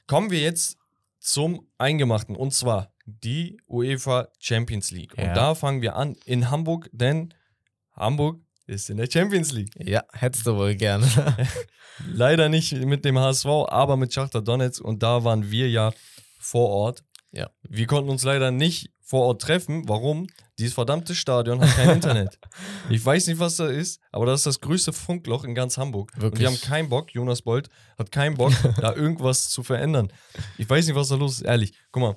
Kommen 0.07 0.31
wir 0.31 0.39
jetzt 0.39 0.77
zum 1.19 1.67
Eingemachten 1.77 2.35
und 2.37 2.53
zwar 2.53 2.92
die 3.05 3.57
UEFA 3.67 4.29
Champions 4.39 4.91
League. 4.91 5.13
Ja. 5.17 5.29
Und 5.29 5.35
da 5.35 5.55
fangen 5.55 5.81
wir 5.81 5.95
an 5.95 6.15
in 6.25 6.49
Hamburg, 6.49 6.89
denn 6.93 7.33
Hamburg 7.93 8.39
ist 8.65 8.89
in 8.89 8.97
der 8.97 9.09
Champions 9.11 9.51
League. 9.51 9.71
Ja, 9.77 10.03
hättest 10.13 10.47
du 10.47 10.55
wohl 10.55 10.75
gerne. 10.75 11.07
Leider 12.07 12.49
nicht 12.49 12.73
mit 12.73 13.05
dem 13.05 13.19
HSV, 13.19 13.45
aber 13.45 13.97
mit 13.97 14.13
Schachter 14.13 14.41
Donetsk 14.41 14.81
und 14.83 15.03
da 15.03 15.23
waren 15.23 15.51
wir 15.51 15.69
ja 15.69 15.91
vor 16.39 16.69
Ort. 16.69 17.03
Ja. 17.31 17.49
Wir 17.63 17.87
konnten 17.87 18.09
uns 18.09 18.23
leider 18.23 18.51
nicht 18.51 18.91
vor 19.01 19.25
Ort 19.25 19.41
treffen. 19.41 19.87
Warum? 19.89 20.27
Dieses 20.59 20.73
verdammte 20.73 21.15
Stadion 21.15 21.59
hat 21.59 21.75
kein 21.75 21.89
Internet. 21.89 22.39
Ich 22.89 23.03
weiß 23.03 23.27
nicht, 23.27 23.39
was 23.39 23.55
da 23.55 23.67
ist, 23.67 24.01
aber 24.11 24.25
das 24.25 24.41
ist 24.41 24.45
das 24.45 24.59
größte 24.59 24.91
Funkloch 24.91 25.45
in 25.45 25.55
ganz 25.55 25.77
Hamburg. 25.77 26.11
Und 26.15 26.21
Wirklich? 26.21 26.39
die 26.41 26.47
haben 26.47 26.59
keinen 26.59 26.89
Bock, 26.89 27.13
Jonas 27.13 27.41
Bolt 27.41 27.69
hat 27.97 28.11
keinen 28.11 28.35
Bock, 28.35 28.51
da 28.77 28.93
irgendwas 28.93 29.49
zu 29.49 29.63
verändern. 29.63 30.11
Ich 30.57 30.69
weiß 30.69 30.85
nicht, 30.85 30.95
was 30.95 31.07
da 31.07 31.15
los 31.15 31.35
ist, 31.35 31.41
ehrlich. 31.43 31.73
Guck 31.91 32.01
mal, 32.01 32.15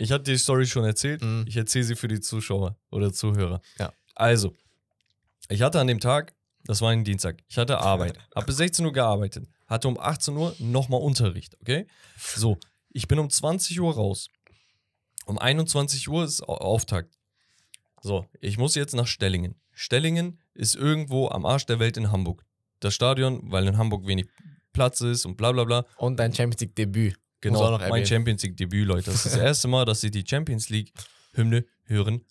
ich 0.00 0.12
hatte 0.12 0.24
die 0.24 0.38
Story 0.38 0.66
schon 0.66 0.84
erzählt. 0.84 1.22
Mhm. 1.22 1.44
Ich 1.46 1.56
erzähle 1.56 1.84
sie 1.84 1.96
für 1.96 2.08
die 2.08 2.20
Zuschauer 2.20 2.76
oder 2.90 3.12
Zuhörer. 3.12 3.60
Ja. 3.78 3.92
Also, 4.14 4.54
ich 5.48 5.62
hatte 5.62 5.80
an 5.80 5.86
dem 5.86 6.00
Tag, 6.00 6.34
das 6.64 6.80
war 6.80 6.90
ein 6.90 7.04
Dienstag, 7.04 7.38
ich 7.48 7.58
hatte 7.58 7.78
Arbeit, 7.80 8.18
habe 8.34 8.46
bis 8.46 8.56
16 8.56 8.84
Uhr 8.86 8.92
gearbeitet, 8.92 9.48
hatte 9.66 9.88
um 9.88 9.98
18 9.98 10.36
Uhr 10.36 10.54
nochmal 10.58 11.00
Unterricht, 11.00 11.56
okay? 11.60 11.86
So, 12.18 12.58
ich 12.90 13.08
bin 13.08 13.18
um 13.18 13.30
20 13.30 13.80
Uhr 13.80 13.94
raus. 13.94 14.28
Um 15.26 15.38
21 15.38 16.08
Uhr 16.08 16.24
ist 16.24 16.42
Au- 16.42 16.56
Auftakt. 16.56 17.16
So, 18.02 18.26
ich 18.40 18.58
muss 18.58 18.74
jetzt 18.74 18.94
nach 18.94 19.06
Stellingen. 19.06 19.54
Stellingen 19.72 20.38
ist 20.54 20.74
irgendwo 20.74 21.28
am 21.28 21.46
Arsch 21.46 21.66
der 21.66 21.78
Welt 21.78 21.96
in 21.96 22.10
Hamburg. 22.10 22.42
Das 22.80 22.94
Stadion, 22.94 23.40
weil 23.52 23.66
in 23.68 23.76
Hamburg 23.78 24.06
wenig 24.06 24.26
Platz 24.72 25.00
ist 25.02 25.26
und 25.26 25.36
bla 25.36 25.52
bla 25.52 25.64
bla. 25.64 25.84
Und 25.98 26.16
dein 26.18 26.32
Champions 26.32 26.60
League 26.62 26.74
Debüt. 26.74 27.16
Genau, 27.40 27.70
mein 27.72 27.80
erwähnen. 27.80 28.06
Champions 28.06 28.42
League 28.42 28.56
Debüt, 28.56 28.86
Leute. 28.86 29.10
Das 29.10 29.26
ist 29.26 29.34
das 29.34 29.42
erste 29.42 29.68
Mal, 29.68 29.84
dass 29.84 30.02
ich 30.04 30.10
die 30.10 30.24
Champions 30.26 30.68
League 30.68 30.92
Hymne 31.32 31.64
hören 31.84 32.24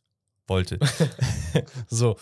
wollte. 0.48 0.80
so. 1.88 2.18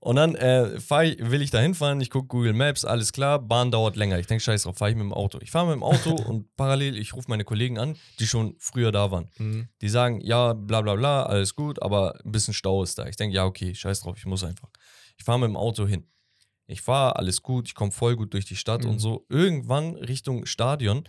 Und 0.00 0.16
dann 0.16 0.34
äh, 0.34 0.80
fahr 0.80 1.04
ich, 1.04 1.18
will 1.30 1.40
ich 1.40 1.50
da 1.50 1.60
hinfahren, 1.60 1.98
ich 2.02 2.10
gucke 2.10 2.26
Google 2.28 2.52
Maps, 2.52 2.84
alles 2.84 3.10
klar, 3.10 3.38
Bahn 3.38 3.70
dauert 3.70 3.96
länger. 3.96 4.18
Ich 4.18 4.26
denke, 4.26 4.44
scheiß 4.44 4.64
drauf, 4.64 4.76
fahre 4.76 4.90
ich 4.90 4.96
mit 4.98 5.04
dem 5.04 5.14
Auto. 5.14 5.38
Ich 5.40 5.50
fahre 5.50 5.64
mit 5.66 5.76
dem 5.76 5.82
Auto 5.82 6.10
und 6.28 6.54
parallel, 6.56 6.98
ich 6.98 7.14
rufe 7.14 7.24
meine 7.30 7.44
Kollegen 7.44 7.78
an, 7.78 7.96
die 8.18 8.26
schon 8.26 8.54
früher 8.58 8.92
da 8.92 9.10
waren. 9.10 9.30
Mhm. 9.38 9.68
Die 9.80 9.88
sagen, 9.88 10.20
ja, 10.20 10.52
bla 10.52 10.82
bla 10.82 10.94
bla, 10.96 11.22
alles 11.22 11.54
gut, 11.54 11.80
aber 11.80 12.20
ein 12.22 12.32
bisschen 12.32 12.52
Stau 12.52 12.82
ist 12.82 12.98
da. 12.98 13.06
Ich 13.06 13.16
denke, 13.16 13.34
ja, 13.34 13.46
okay, 13.46 13.74
scheiß 13.74 14.00
drauf, 14.00 14.18
ich 14.18 14.26
muss 14.26 14.44
einfach. 14.44 14.68
Ich 15.16 15.24
fahre 15.24 15.38
mit 15.38 15.48
dem 15.48 15.56
Auto 15.56 15.86
hin. 15.86 16.06
Ich 16.66 16.82
fahre, 16.82 17.16
alles 17.16 17.40
gut, 17.40 17.68
ich 17.68 17.74
komme 17.74 17.90
voll 17.90 18.14
gut 18.16 18.34
durch 18.34 18.44
die 18.44 18.56
Stadt 18.56 18.84
Mhm. 18.84 18.90
und 18.90 18.98
so. 18.98 19.24
Irgendwann 19.30 19.94
Richtung 19.96 20.44
Stadion, 20.44 21.04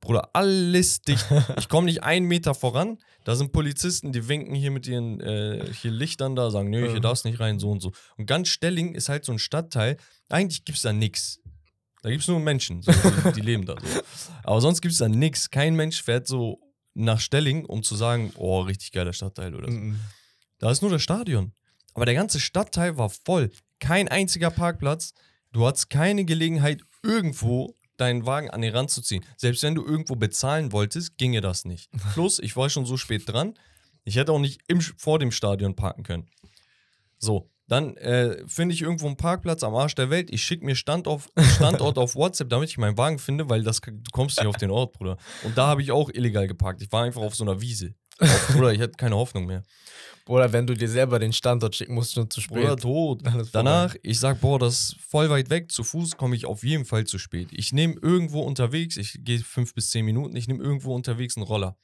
Bruder, 0.00 0.30
alles 0.34 1.00
dicht. 1.02 1.26
ich 1.58 1.68
komme 1.68 1.86
nicht 1.86 2.02
einen 2.02 2.26
Meter 2.26 2.54
voran. 2.54 2.98
Da 3.24 3.36
sind 3.36 3.52
Polizisten, 3.52 4.12
die 4.12 4.28
winken 4.28 4.54
hier 4.54 4.70
mit 4.70 4.86
ihren 4.86 5.20
äh, 5.20 5.66
hier 5.80 5.90
Lichtern 5.90 6.36
da, 6.36 6.50
sagen, 6.50 6.70
nö, 6.70 6.90
hier 6.90 7.00
darfst 7.00 7.24
nicht 7.24 7.40
rein, 7.40 7.58
so 7.58 7.70
und 7.70 7.80
so. 7.80 7.92
Und 8.18 8.26
ganz 8.26 8.48
Stelling 8.48 8.94
ist 8.94 9.08
halt 9.08 9.24
so 9.24 9.32
ein 9.32 9.38
Stadtteil, 9.38 9.96
eigentlich 10.28 10.64
gibt 10.64 10.76
es 10.76 10.82
da 10.82 10.92
nichts. 10.92 11.40
Da 12.02 12.10
gibt 12.10 12.20
es 12.20 12.28
nur 12.28 12.38
Menschen, 12.38 12.82
so, 12.82 12.92
die, 12.92 13.32
die 13.32 13.40
leben 13.40 13.64
da 13.64 13.76
so. 13.82 14.02
Aber 14.42 14.60
sonst 14.60 14.82
gibt 14.82 14.92
es 14.92 14.98
da 14.98 15.08
nichts. 15.08 15.50
Kein 15.50 15.74
Mensch 15.74 16.02
fährt 16.02 16.26
so 16.26 16.60
nach 16.92 17.18
Stelling, 17.18 17.64
um 17.64 17.82
zu 17.82 17.96
sagen, 17.96 18.30
oh, 18.36 18.60
richtig 18.60 18.92
geiler 18.92 19.14
Stadtteil 19.14 19.54
oder 19.54 19.70
so. 19.70 19.78
Mhm. 19.78 19.98
Da 20.58 20.70
ist 20.70 20.82
nur 20.82 20.90
das 20.90 21.02
Stadion. 21.02 21.54
Aber 21.94 22.04
der 22.04 22.14
ganze 22.14 22.40
Stadtteil 22.40 22.98
war 22.98 23.08
voll. 23.08 23.50
Kein 23.80 24.08
einziger 24.08 24.50
Parkplatz. 24.50 25.14
Du 25.52 25.66
hattest 25.66 25.88
keine 25.88 26.24
Gelegenheit, 26.24 26.82
irgendwo 27.02 27.74
deinen 27.96 28.26
Wagen 28.26 28.50
an 28.50 28.62
den 28.62 28.74
Rand 28.74 28.90
zu 28.90 29.02
ziehen. 29.02 29.24
Selbst 29.36 29.62
wenn 29.62 29.74
du 29.74 29.84
irgendwo 29.84 30.16
bezahlen 30.16 30.72
wolltest, 30.72 31.16
ginge 31.18 31.40
das 31.40 31.64
nicht. 31.64 31.90
Plus, 32.14 32.38
ich 32.38 32.56
war 32.56 32.70
schon 32.70 32.86
so 32.86 32.96
spät 32.96 33.22
dran. 33.26 33.54
Ich 34.04 34.16
hätte 34.16 34.32
auch 34.32 34.38
nicht 34.38 34.60
im, 34.68 34.80
vor 34.80 35.18
dem 35.18 35.32
Stadion 35.32 35.74
parken 35.74 36.02
können. 36.02 36.28
So, 37.18 37.50
dann 37.68 37.96
äh, 37.96 38.46
finde 38.46 38.74
ich 38.74 38.82
irgendwo 38.82 39.06
einen 39.06 39.16
Parkplatz 39.16 39.62
am 39.62 39.74
Arsch 39.74 39.94
der 39.94 40.10
Welt. 40.10 40.30
Ich 40.30 40.42
schicke 40.42 40.64
mir 40.64 40.76
Stand 40.76 41.08
auf, 41.08 41.28
Standort 41.56 41.96
auf 41.96 42.14
WhatsApp, 42.14 42.50
damit 42.50 42.68
ich 42.68 42.78
meinen 42.78 42.98
Wagen 42.98 43.18
finde, 43.18 43.48
weil 43.48 43.62
das, 43.62 43.80
du 43.80 43.92
kommst 44.12 44.38
nicht 44.38 44.46
auf 44.46 44.56
den 44.56 44.70
Ort, 44.70 44.92
Bruder. 44.92 45.16
Und 45.44 45.56
da 45.56 45.68
habe 45.68 45.82
ich 45.82 45.90
auch 45.90 46.10
illegal 46.10 46.46
geparkt. 46.46 46.82
Ich 46.82 46.92
war 46.92 47.04
einfach 47.04 47.22
auf 47.22 47.34
so 47.34 47.44
einer 47.44 47.60
Wiese. 47.60 47.94
Bruder, 48.18 48.72
ich 48.72 48.80
hatte 48.80 48.92
keine 48.92 49.16
Hoffnung 49.16 49.46
mehr. 49.46 49.64
Oder 50.26 50.52
wenn 50.52 50.66
du 50.66 50.74
dir 50.74 50.88
selber 50.88 51.18
den 51.18 51.32
Standort 51.32 51.76
schicken 51.76 51.94
musst, 51.94 52.14
schon 52.14 52.30
zu 52.30 52.40
spät. 52.40 52.56
Bruder, 52.56 52.76
tot. 52.76 53.22
Danach, 53.52 53.94
ich 54.02 54.18
sag, 54.18 54.40
boah, 54.40 54.58
das 54.58 54.74
ist 54.74 54.96
voll 55.06 55.28
weit 55.28 55.50
weg. 55.50 55.70
Zu 55.70 55.84
Fuß 55.84 56.16
komme 56.16 56.34
ich 56.34 56.46
auf 56.46 56.64
jeden 56.64 56.86
Fall 56.86 57.04
zu 57.04 57.18
spät. 57.18 57.48
Ich 57.52 57.72
nehme 57.72 57.96
irgendwo 58.00 58.40
unterwegs, 58.40 58.96
ich 58.96 59.18
gehe 59.22 59.40
fünf 59.40 59.74
bis 59.74 59.90
zehn 59.90 60.04
Minuten, 60.04 60.34
ich 60.36 60.48
nehme 60.48 60.62
irgendwo 60.62 60.94
unterwegs 60.94 61.36
einen 61.36 61.44
Roller. 61.44 61.76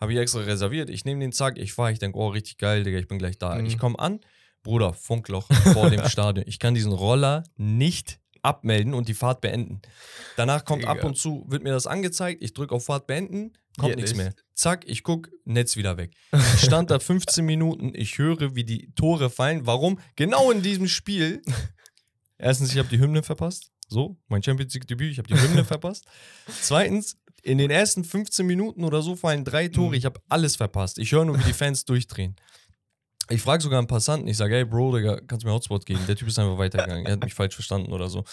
Habe 0.00 0.12
ich 0.12 0.18
extra 0.18 0.40
reserviert. 0.40 0.90
Ich 0.90 1.04
nehme 1.04 1.20
den 1.20 1.32
Zack, 1.32 1.56
ich 1.58 1.72
fahre, 1.72 1.92
ich 1.92 1.98
denke, 1.98 2.18
oh, 2.18 2.28
richtig 2.28 2.58
geil, 2.58 2.82
Digga, 2.82 2.98
ich 2.98 3.08
bin 3.08 3.18
gleich 3.18 3.38
da. 3.38 3.54
Mhm. 3.54 3.66
Ich 3.66 3.78
komme 3.78 3.98
an, 3.98 4.20
Bruder, 4.62 4.92
Funkloch 4.92 5.48
vor 5.72 5.88
dem 5.88 6.04
Stadion. 6.08 6.44
Ich 6.46 6.58
kann 6.58 6.74
diesen 6.74 6.92
Roller 6.92 7.44
nicht 7.56 8.18
abmelden 8.42 8.92
und 8.92 9.08
die 9.08 9.14
Fahrt 9.14 9.40
beenden. 9.40 9.80
Danach 10.36 10.64
kommt 10.64 10.84
ab 10.84 10.96
Digga. 10.96 11.08
und 11.08 11.16
zu, 11.16 11.44
wird 11.48 11.62
mir 11.62 11.70
das 11.70 11.86
angezeigt, 11.86 12.42
ich 12.42 12.52
drücke 12.52 12.74
auf 12.74 12.84
Fahrt 12.84 13.06
beenden, 13.06 13.52
kommt 13.78 13.96
nichts 13.96 14.12
nicht. 14.12 14.18
mehr. 14.18 14.34
Zack, 14.54 14.84
ich 14.86 15.02
guck, 15.02 15.30
Netz 15.44 15.76
wieder 15.76 15.96
weg. 15.96 16.14
Ich 16.32 16.62
stand 16.62 16.90
da 16.90 16.98
15 17.00 17.44
Minuten, 17.44 17.92
ich 17.94 18.18
höre, 18.18 18.54
wie 18.54 18.64
die 18.64 18.92
Tore 18.94 19.30
fallen. 19.30 19.66
Warum? 19.66 19.98
Genau 20.16 20.50
in 20.50 20.62
diesem 20.62 20.88
Spiel. 20.88 21.42
Erstens, 22.38 22.72
ich 22.72 22.78
habe 22.78 22.88
die 22.88 22.98
Hymne 22.98 23.22
verpasst. 23.22 23.70
So, 23.88 24.16
mein 24.28 24.42
Champions 24.42 24.72
League 24.74 24.86
Debüt, 24.86 25.12
ich 25.12 25.18
habe 25.18 25.28
die 25.28 25.40
Hymne 25.40 25.64
verpasst. 25.66 26.06
Zweitens, 26.60 27.16
in 27.42 27.58
den 27.58 27.70
ersten 27.70 28.04
15 28.04 28.46
Minuten 28.46 28.84
oder 28.84 29.02
so 29.02 29.16
fallen 29.16 29.44
drei 29.44 29.68
Tore. 29.68 29.88
Mhm. 29.88 29.94
Ich 29.94 30.04
habe 30.04 30.20
alles 30.28 30.56
verpasst. 30.56 30.98
Ich 30.98 31.12
höre 31.12 31.24
nur, 31.24 31.38
wie 31.38 31.44
die 31.44 31.52
Fans 31.52 31.84
durchdrehen. 31.86 32.36
Ich 33.28 33.40
frage 33.40 33.62
sogar 33.62 33.78
einen 33.78 33.86
Passanten, 33.88 34.28
ich 34.28 34.36
sage, 34.36 34.54
hey 34.56 34.64
Bro, 34.64 34.96
Digga, 34.96 35.20
kannst 35.26 35.44
du 35.44 35.48
mir 35.48 35.54
Hotspot 35.54 35.86
geben? 35.86 36.00
Der 36.06 36.16
Typ 36.16 36.28
ist 36.28 36.38
einfach 36.38 36.58
weitergegangen. 36.58 37.06
Er 37.06 37.12
hat 37.12 37.22
mich 37.22 37.34
falsch 37.34 37.54
verstanden 37.54 37.92
oder 37.92 38.08
so. 38.10 38.24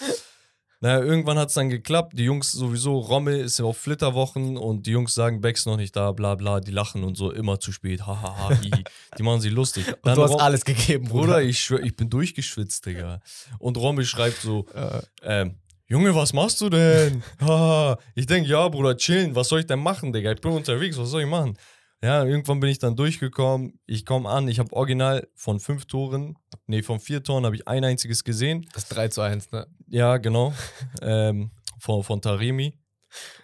Naja, 0.82 1.00
irgendwann 1.04 1.38
hat 1.38 1.48
es 1.48 1.54
dann 1.54 1.68
geklappt. 1.68 2.14
Die 2.18 2.24
Jungs 2.24 2.52
sowieso, 2.52 2.98
Rommel 2.98 3.40
ist 3.40 3.58
ja 3.58 3.66
auf 3.66 3.76
Flitterwochen 3.76 4.56
und 4.56 4.86
die 4.86 4.92
Jungs 4.92 5.14
sagen, 5.14 5.42
Becks 5.42 5.66
noch 5.66 5.76
nicht 5.76 5.94
da, 5.94 6.12
bla 6.12 6.34
bla, 6.36 6.60
die 6.60 6.70
lachen 6.70 7.04
und 7.04 7.16
so, 7.18 7.30
immer 7.30 7.60
zu 7.60 7.70
spät, 7.70 8.06
hahaha, 8.06 8.54
hihi. 8.62 8.84
die 9.18 9.22
machen 9.22 9.42
sie 9.42 9.50
lustig. 9.50 9.86
Und 9.88 9.98
Dann 10.04 10.14
du 10.16 10.22
hast 10.22 10.30
Rom- 10.30 10.40
alles 10.40 10.64
gegeben, 10.64 11.04
Bruder. 11.08 11.24
Bruder, 11.26 11.42
ich 11.42 11.60
schwör, 11.60 11.82
ich 11.82 11.94
bin 11.96 12.08
durchgeschwitzt, 12.08 12.86
Digga. 12.86 13.20
Und 13.58 13.76
Rommel 13.76 14.06
schreibt 14.06 14.40
so, 14.40 14.64
Äh, 14.74 15.02
ähm, 15.22 15.56
Junge, 15.86 16.14
was 16.14 16.32
machst 16.32 16.60
du 16.62 16.70
denn? 16.70 17.22
Haha. 17.40 17.98
ich 18.14 18.24
denke, 18.26 18.48
ja, 18.48 18.66
Bruder, 18.68 18.96
chillen, 18.96 19.34
was 19.34 19.48
soll 19.48 19.60
ich 19.60 19.66
denn 19.66 19.80
machen, 19.80 20.12
Digga? 20.14 20.32
Ich 20.32 20.40
bin 20.40 20.52
unterwegs, 20.52 20.96
was 20.96 21.10
soll 21.10 21.22
ich 21.22 21.28
machen? 21.28 21.58
Ja, 22.02 22.24
irgendwann 22.24 22.60
bin 22.60 22.70
ich 22.70 22.78
dann 22.78 22.96
durchgekommen. 22.96 23.78
Ich 23.86 24.06
komme 24.06 24.30
an, 24.30 24.48
ich 24.48 24.58
habe 24.58 24.72
original 24.72 25.28
von 25.34 25.60
fünf 25.60 25.84
Toren, 25.84 26.38
nee, 26.66 26.82
von 26.82 26.98
vier 27.00 27.22
Toren 27.22 27.44
habe 27.44 27.56
ich 27.56 27.68
ein 27.68 27.84
einziges 27.84 28.24
gesehen. 28.24 28.66
das 28.72 28.88
3 28.88 29.08
zu 29.08 29.20
1, 29.20 29.50
ne? 29.52 29.66
Ja, 29.90 30.16
genau. 30.16 30.52
ähm, 31.02 31.50
von, 31.78 32.02
von 32.02 32.20
Taremi. 32.22 32.78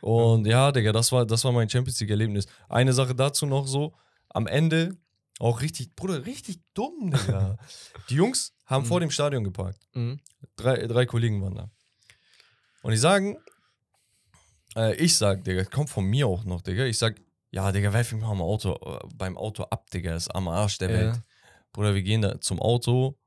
Und 0.01 0.47
ja, 0.47 0.71
Digga, 0.73 0.93
das 0.93 1.11
war, 1.13 1.27
das 1.27 1.43
war 1.45 1.53
mein 1.53 1.69
Champions 1.69 1.99
League-Erlebnis. 2.01 2.47
Eine 2.69 2.93
Sache 2.93 3.15
dazu 3.15 3.47
noch 3.47 3.67
so: 3.67 3.95
am 4.29 4.47
Ende 4.47 4.97
auch 5.41 5.61
richtig, 5.61 5.95
Bruder, 5.97 6.25
richtig 6.25 6.61
dumm, 6.73 7.11
Digga. 7.11 7.57
Die 8.09 8.15
Jungs 8.15 8.55
haben 8.65 8.85
Mhm. 8.85 8.89
vor 8.89 9.01
dem 9.01 9.11
Stadion 9.11 9.45
geparkt. 9.45 9.87
Mhm. 9.93 10.21
Drei, 10.57 10.87
drei 10.87 11.05
Kollegen 11.07 11.43
waren 11.43 11.55
da. 11.57 11.71
Und 12.83 12.93
die 12.93 12.97
sagen, 12.99 13.37
äh, 14.77 14.95
ich 14.97 15.17
sag, 15.17 15.43
Digga, 15.45 15.65
kommt 15.65 15.91
von 15.91 16.05
mir 16.05 16.27
auch 16.29 16.45
noch, 16.45 16.63
Digga. 16.63 16.85
Ich 16.85 16.99
sag, 16.99 17.21
ja, 17.51 17.73
Digga, 17.73 17.93
werf 17.93 18.13
mich 18.13 18.23
mal 18.23 18.31
am 18.31 18.43
Auto, 18.43 18.75
äh, 18.75 18.99
beim 19.15 19.37
Auto 19.37 19.65
ab, 19.65 19.91
Digga, 19.91 20.15
ist 20.15 20.29
am 20.29 20.47
Arsch 20.49 20.79
der 20.79 20.91
Ja. 20.91 20.97
Welt. 20.97 21.23
Bruder, 21.73 21.95
wir 21.95 22.03
gehen 22.03 22.23
da 22.23 22.41
zum 22.41 22.61
Auto. 22.61 23.19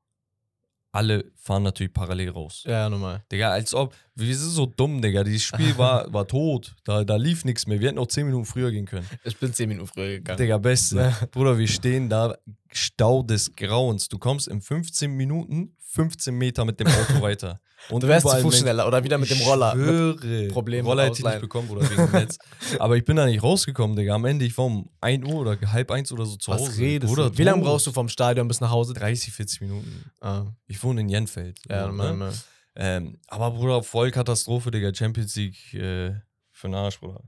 Alle 0.92 1.24
fahren 1.36 1.62
natürlich 1.62 1.92
parallel 1.92 2.30
raus. 2.30 2.64
Ja, 2.66 2.88
normal. 2.88 3.22
Digga, 3.30 3.50
als 3.50 3.74
ob, 3.74 3.94
wir 4.16 4.36
sind 4.36 4.50
so 4.50 4.66
dumm, 4.66 5.00
Digga. 5.00 5.22
Dieses 5.22 5.44
Spiel 5.44 5.78
war, 5.78 6.06
war 6.12 6.26
tot. 6.26 6.74
Da, 6.84 7.04
da 7.04 7.16
lief 7.16 7.44
nichts 7.44 7.66
mehr. 7.66 7.80
Wir 7.80 7.88
hätten 7.88 7.98
auch 7.98 8.08
10 8.08 8.26
Minuten 8.26 8.44
früher 8.44 8.72
gehen 8.72 8.86
können. 8.86 9.08
Ich 9.22 9.36
bin 9.36 9.54
10 9.54 9.68
Minuten 9.68 9.86
früher 9.86 10.08
gegangen. 10.18 10.38
Digga, 10.38 10.58
beste. 10.58 11.14
Bruder, 11.30 11.56
wir 11.58 11.68
stehen 11.68 12.08
da, 12.08 12.36
Stau 12.72 13.22
des 13.22 13.54
Grauens. 13.54 14.08
Du 14.08 14.18
kommst 14.18 14.48
in 14.48 14.60
15 14.60 15.12
Minuten 15.12 15.76
15 15.92 16.34
Meter 16.36 16.64
mit 16.64 16.78
dem 16.80 16.86
Auto 16.86 17.20
weiter. 17.22 17.60
Und 17.88 18.02
Du 18.02 18.08
wärst 18.08 18.28
zu 18.28 18.36
Fuß 18.36 18.58
schneller 18.58 18.86
oder 18.86 19.02
wieder 19.02 19.16
mit 19.18 19.30
dem 19.30 19.40
Roller. 19.40 19.74
Ich 19.74 19.80
schwöre. 19.82 20.48
Problem 20.48 20.84
Roller 20.86 21.04
hätte 21.06 21.18
ich 21.18 21.24
nicht 21.24 21.40
bekommen, 21.40 21.66
Bruder, 21.68 21.88
wegen 21.90 22.10
Netz. 22.12 22.38
Aber 22.78 22.96
ich 22.96 23.04
bin 23.04 23.16
da 23.16 23.24
nicht 23.26 23.42
rausgekommen, 23.42 23.96
Digga. 23.96 24.14
Am 24.14 24.24
Ende, 24.26 24.44
ich 24.44 24.56
war 24.58 24.66
um 24.66 24.90
1 25.00 25.26
Uhr 25.26 25.34
oder 25.40 25.58
halb 25.72 25.90
1 25.90 26.12
oder 26.12 26.26
so 26.26 26.36
zu 26.36 26.50
Was 26.50 26.60
Hause. 26.60 26.78
redest 26.78 27.12
Bruder, 27.12 27.30
du? 27.30 27.38
Wie 27.38 27.42
lange 27.42 27.62
brauchst 27.62 27.86
du 27.86 27.92
vom 27.92 28.08
Stadion 28.08 28.46
bis 28.48 28.60
nach 28.60 28.70
Hause? 28.70 28.92
30, 28.94 29.32
40 29.32 29.60
Minuten. 29.62 30.10
Ah, 30.20 30.44
Ich 30.66 30.82
wohne 30.82 31.00
in 31.00 31.08
Jenfeld. 31.08 31.58
ja, 31.68 31.86
So, 31.86 31.92
ne? 31.92 32.08
normal. 32.08 32.32
ähm, 32.76 33.18
aber 33.28 33.50
Bruder, 33.52 33.82
voll 33.82 34.10
Katastrophe, 34.10 34.70
Digga. 34.70 34.94
Champions 34.94 35.34
League 35.36 35.72
äh, 35.74 36.12
für 36.52 36.68
den 36.68 36.74
Arsch, 36.74 37.00
Bruder. 37.00 37.22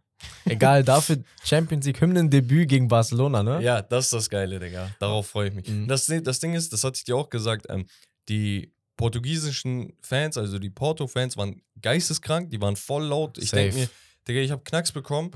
Egal, 0.45 0.85
dafür 0.85 1.17
Champions 1.43 1.87
League 1.87 2.01
Hymnendebüt 2.01 2.69
gegen 2.69 2.89
Barcelona, 2.89 3.43
ne? 3.43 3.61
Ja, 3.63 3.81
das 3.83 4.05
ist 4.05 4.13
das 4.13 4.31
Geile, 4.31 4.61
Digga. 4.61 4.91
Darauf 5.01 5.29
freue 5.29 5.49
ich 5.49 5.55
mich. 5.55 5.67
Mhm. 5.67 5.89
Das, 5.89 6.07
das 6.23 6.39
Ding 6.41 6.53
ist, 6.55 6.73
das 6.75 6.85
hatte 6.85 6.99
ich 6.99 7.05
dir 7.05 7.17
auch 7.17 7.31
gesagt, 7.31 7.67
ähm, 7.71 7.87
die 8.29 8.73
portugiesischen 8.97 9.95
Fans, 10.01 10.37
also 10.37 10.59
die 10.59 10.71
Porto-Fans, 10.71 11.37
waren 11.37 11.63
geisteskrank, 11.81 12.51
die 12.51 12.61
waren 12.61 12.77
voll 12.77 13.05
laut. 13.05 13.39
Ich 13.39 13.51
denke 13.51 13.77
mir, 13.77 13.89
Digga, 14.29 14.41
ich 14.41 14.51
habe 14.51 14.63
Knacks 14.63 14.93
bekommen, 14.93 15.33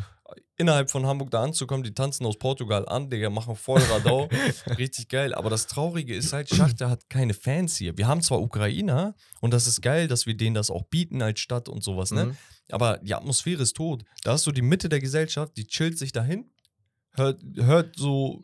innerhalb 0.57 0.91
von 0.91 1.07
Hamburg 1.07 1.31
da 1.31 1.43
anzukommen, 1.43 1.83
die 1.83 1.95
tanzen 1.95 2.27
aus 2.27 2.39
Portugal 2.39 2.87
an, 2.89 3.11
Digga, 3.11 3.31
machen 3.31 3.57
voll 3.57 3.81
Radau. 3.83 4.29
Richtig 4.79 5.09
geil. 5.09 5.35
Aber 5.35 5.51
das 5.51 5.67
Traurige 5.67 6.15
ist 6.15 6.33
halt, 6.33 6.49
Schachter 6.49 6.91
hat 6.91 7.09
keine 7.09 7.35
Fans 7.35 7.77
hier. 7.77 7.97
Wir 7.97 8.07
haben 8.07 8.23
zwar 8.23 8.41
Ukrainer 8.41 9.15
und 9.41 9.53
das 9.53 9.67
ist 9.67 9.83
geil, 9.83 10.09
dass 10.09 10.27
wir 10.27 10.37
denen 10.37 10.55
das 10.55 10.71
auch 10.71 10.85
bieten 10.85 11.23
als 11.23 11.41
Stadt 11.41 11.69
und 11.69 11.83
sowas, 11.83 12.11
ne? 12.11 12.27
Mhm. 12.27 12.37
Aber 12.73 12.99
die 12.99 13.15
Atmosphäre 13.15 13.63
ist 13.63 13.77
tot. 13.77 14.05
Da 14.25 14.33
hast 14.33 14.47
du 14.47 14.53
die 14.53 14.63
Mitte 14.63 14.89
der 14.89 15.01
Gesellschaft, 15.01 15.57
die 15.57 15.67
chillt 15.67 15.99
sich 15.99 16.11
dahin, 16.11 16.51
hört, 17.13 17.41
hört 17.57 17.97
so 17.97 18.43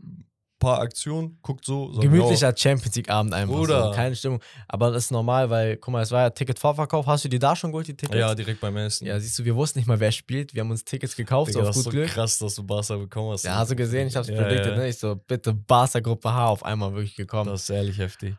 paar 0.62 0.78
Aktionen, 0.80 1.39
guckt 1.43 1.64
so. 1.64 1.89
Gemütlicher 2.01 2.55
Champions 2.56 2.94
League-Abend 2.97 3.34
einfach. 3.34 3.55
Bruder. 3.55 3.89
So, 3.89 3.90
keine 3.93 4.16
Stimmung. 4.16 4.40
Aber 4.68 4.90
das 4.90 5.05
ist 5.05 5.10
normal, 5.10 5.51
weil, 5.51 5.76
guck 5.76 5.93
mal, 5.93 6.02
es 6.02 6.10
war 6.10 6.22
ja 6.22 6.30
Ticketvorverkauf. 6.30 7.06
Hast 7.06 7.24
du 7.24 7.28
die 7.28 7.39
da 7.39 7.55
schon 7.56 7.72
geholt, 7.72 7.89
die. 7.89 7.94
Tickets? 7.97 8.18
Ja, 8.18 8.34
direkt 8.34 8.60
beim 8.60 8.76
Essen. 8.76 9.06
Ja, 9.06 9.18
siehst 9.20 9.39
du, 9.39 9.44
wir 9.44 9.55
wussten 9.56 9.78
nicht 9.80 9.89
mal, 9.89 9.98
wer 10.01 10.12
spielt. 10.12 10.55
Wir 10.55 10.60
haben 10.60 10.70
uns 10.70 10.84
Tickets 10.84 11.16
gekauft, 11.16 11.51
Digga, 11.51 11.60
so 11.60 11.66
das 11.66 11.76
ist 11.76 11.84
so 11.84 11.90
Glück. 11.90 12.09
krass, 12.09 12.39
dass 12.39 12.55
du 12.55 12.62
Barca 12.62 12.97
bekommen 12.97 13.32
hast. 13.32 13.44
Ja, 13.44 13.56
hast 13.56 13.70
du 13.70 13.76
gesehen, 13.76 14.09
ich 14.09 14.16
hab's 14.16 14.28
Ja, 14.28 14.36
predicted, 14.36 14.72
ja. 14.72 14.76
ne? 14.78 14.89
Ich 14.89 14.98
so, 14.98 15.16
bitte 15.16 15.52
Barca-Gruppe 15.52 16.32
H 16.32 16.47
auf 16.48 16.64
einmal 16.64 16.93
wirklich 16.94 17.16
gekommen. 17.16 17.51
Das 17.51 17.62
ist 17.64 17.70
ehrlich 17.70 17.98
heftig. 17.98 18.34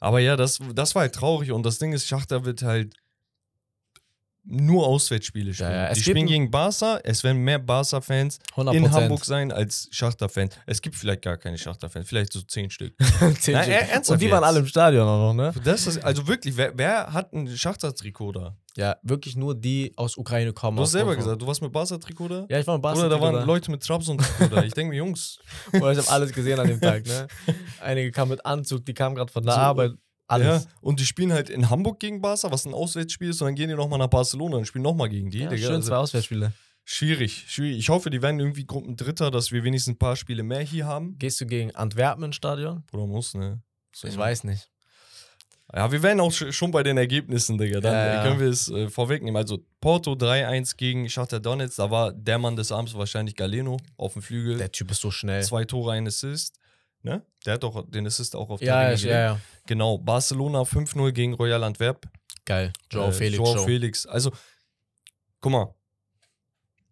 Aber 0.00 0.20
ja, 0.20 0.36
das, 0.36 0.58
das 0.74 0.94
war 0.94 1.02
halt 1.02 1.14
traurig 1.14 1.50
und 1.52 1.64
das 1.64 1.78
Ding 1.78 1.92
ist, 1.92 2.06
Schachter 2.06 2.44
wird 2.44 2.62
halt 2.62 2.94
nur 4.50 4.86
Auswärtsspiele 4.86 5.52
spielen. 5.52 5.70
ja, 5.70 5.88
es 5.88 5.98
die 5.98 6.04
spielen 6.04 6.26
gegen 6.26 6.50
Barca, 6.50 6.98
es 7.04 7.22
werden 7.22 7.42
mehr 7.42 7.58
Barca-Fans 7.58 8.38
100%. 8.56 8.72
in 8.72 8.90
Hamburg 8.90 9.24
sein 9.24 9.52
als 9.52 9.88
Schachter-Fans. 9.90 10.54
Es 10.66 10.80
gibt 10.80 10.96
vielleicht 10.96 11.22
gar 11.22 11.36
keine 11.36 11.58
Schachter-Fans, 11.58 12.08
vielleicht 12.08 12.32
so 12.32 12.40
zehn 12.40 12.70
Stück. 12.70 12.94
Zehn 13.40 13.54
Nein, 13.54 13.64
Stück. 13.64 13.74
er- 13.74 13.88
ernsthaft 13.90 14.10
Und 14.10 14.22
die 14.22 14.30
waren 14.30 14.44
alle 14.44 14.60
im 14.60 14.66
Stadion 14.66 15.06
auch 15.06 15.32
noch, 15.32 15.34
ne? 15.34 15.52
Das 15.64 15.86
ist, 15.86 16.02
also 16.02 16.26
wirklich, 16.26 16.56
wer, 16.56 16.72
wer 16.76 17.12
hat 17.12 17.32
ein 17.34 17.46
Schachter-Trikot 17.48 18.32
da? 18.32 18.56
Ja, 18.76 18.96
wirklich 19.02 19.34
nur 19.36 19.54
die 19.54 19.92
aus 19.96 20.16
Ukraine 20.16 20.52
kommen. 20.52 20.76
Du 20.76 20.82
hast 20.84 20.92
selber 20.92 21.14
gesagt, 21.16 21.42
du 21.42 21.46
warst 21.46 21.60
mit 21.60 21.72
Barca-Trikot 21.72 22.28
da? 22.28 22.46
Ja, 22.48 22.58
ich 22.60 22.66
war 22.66 22.76
in 22.76 22.80
Oder 22.80 22.94
Barca. 22.94 23.08
da 23.08 23.20
waren 23.20 23.46
Leute 23.46 23.70
mit 23.70 23.82
Trabzon-Trikot 23.82 24.54
da. 24.54 24.62
Ich 24.62 24.72
denke 24.72 24.90
mir, 24.92 24.96
Jungs, 24.98 25.38
Oder 25.72 25.92
ich 25.92 25.98
habe 25.98 26.08
alles 26.10 26.32
gesehen 26.32 26.58
an 26.58 26.68
dem 26.68 26.80
Tag, 26.80 27.04
ne? 27.06 27.26
Einige 27.80 28.10
kamen 28.12 28.30
mit 28.30 28.46
Anzug, 28.46 28.86
die 28.86 28.94
kamen 28.94 29.14
gerade 29.16 29.30
von 29.32 29.42
der 29.44 29.52
So, 29.54 29.60
Arbeit. 29.60 29.92
Alles. 30.28 30.64
Ja, 30.64 30.70
und 30.82 31.00
die 31.00 31.06
spielen 31.06 31.32
halt 31.32 31.48
in 31.50 31.70
Hamburg 31.70 31.98
gegen 32.00 32.20
Barca, 32.20 32.50
was 32.50 32.66
ein 32.66 32.74
Auswärtsspiel 32.74 33.30
ist, 33.30 33.40
und 33.42 33.46
dann 33.48 33.54
gehen 33.54 33.68
die 33.70 33.74
nochmal 33.74 33.98
nach 33.98 34.08
Barcelona 34.08 34.58
und 34.58 34.66
spielen 34.66 34.82
nochmal 34.82 35.08
gegen 35.08 35.30
die. 35.30 35.38
Ja, 35.40 35.48
Digga. 35.48 35.66
schön 35.66 35.76
Also, 35.76 35.88
zwei 35.88 35.96
Auswärtsspiele. 35.96 36.52
schwierig, 36.84 37.44
schwierig. 37.48 37.78
Ich 37.78 37.88
hoffe, 37.88 38.10
die 38.10 38.20
werden 38.22 38.38
irgendwie 38.38 38.66
Gruppendritter, 38.66 39.30
dass 39.30 39.52
wir 39.52 39.64
wenigstens 39.64 39.94
ein 39.94 39.98
paar 39.98 40.16
Spiele 40.16 40.42
mehr 40.42 40.60
hier 40.60 40.86
haben. 40.86 41.18
Gehst 41.18 41.40
du 41.40 41.46
gegen 41.46 41.74
Antwerpen 41.74 42.24
ins 42.24 42.36
Stadion? 42.36 42.84
Oder 42.92 43.06
muss, 43.06 43.34
ne? 43.34 43.60
So. 43.94 44.06
Ich 44.06 44.16
weiß 44.16 44.44
nicht. 44.44 44.70
Ja, 45.74 45.92
wir 45.92 46.02
werden 46.02 46.20
auch 46.20 46.30
sch- 46.32 46.50
schon 46.52 46.70
bei 46.70 46.82
den 46.82 46.96
Ergebnissen, 46.96 47.58
Digga. 47.58 47.80
Dann 47.80 47.92
Ja, 47.92 48.04
äh, 48.06 48.14
ja. 48.16 48.22
können 48.22 48.40
wir 48.40 48.48
es 48.48 48.70
äh, 48.70 48.88
vorwegnehmen. 48.88 49.36
Also 49.36 49.58
Porto 49.82 50.12
3-1 50.12 50.76
gegen 50.78 51.08
Shakhtar 51.10 51.40
Donetsk. 51.40 51.76
Da 51.76 51.90
war 51.90 52.12
der 52.12 52.38
Mann 52.38 52.56
des 52.56 52.72
Abends 52.72 52.94
wahrscheinlich 52.94 53.36
Galeno 53.36 53.76
auf 53.98 54.14
dem 54.14 54.22
Flügel. 54.22 54.56
Der 54.56 54.72
Typ 54.72 54.90
ist 54.90 55.00
so 55.02 55.10
schnell. 55.10 55.42
Zwei 55.42 55.66
Tore, 55.66 55.92
ein 55.92 56.06
Assist. 56.06 56.58
Ne? 57.02 57.22
Der 57.44 57.54
hat 57.54 57.62
doch 57.64 57.84
den 57.88 58.06
Assist 58.06 58.34
auch 58.34 58.48
auf 58.48 58.60
der 58.60 58.68
Ja, 58.68 58.88
Linie 58.90 59.10
ja, 59.10 59.28
gelegt. 59.34 59.44
ja. 59.44 59.57
Genau. 59.68 59.98
Barcelona 59.98 60.62
5-0 60.62 61.12
gegen 61.12 61.34
Royal 61.34 61.62
Antwerp. 61.62 62.08
Geil. 62.44 62.72
Joe 62.90 63.08
Äh, 63.08 63.12
Felix 63.12 63.36
Joao 63.36 63.56
Show. 63.58 63.64
Felix. 63.64 64.06
Also, 64.06 64.32
guck 65.40 65.52
mal. 65.52 65.74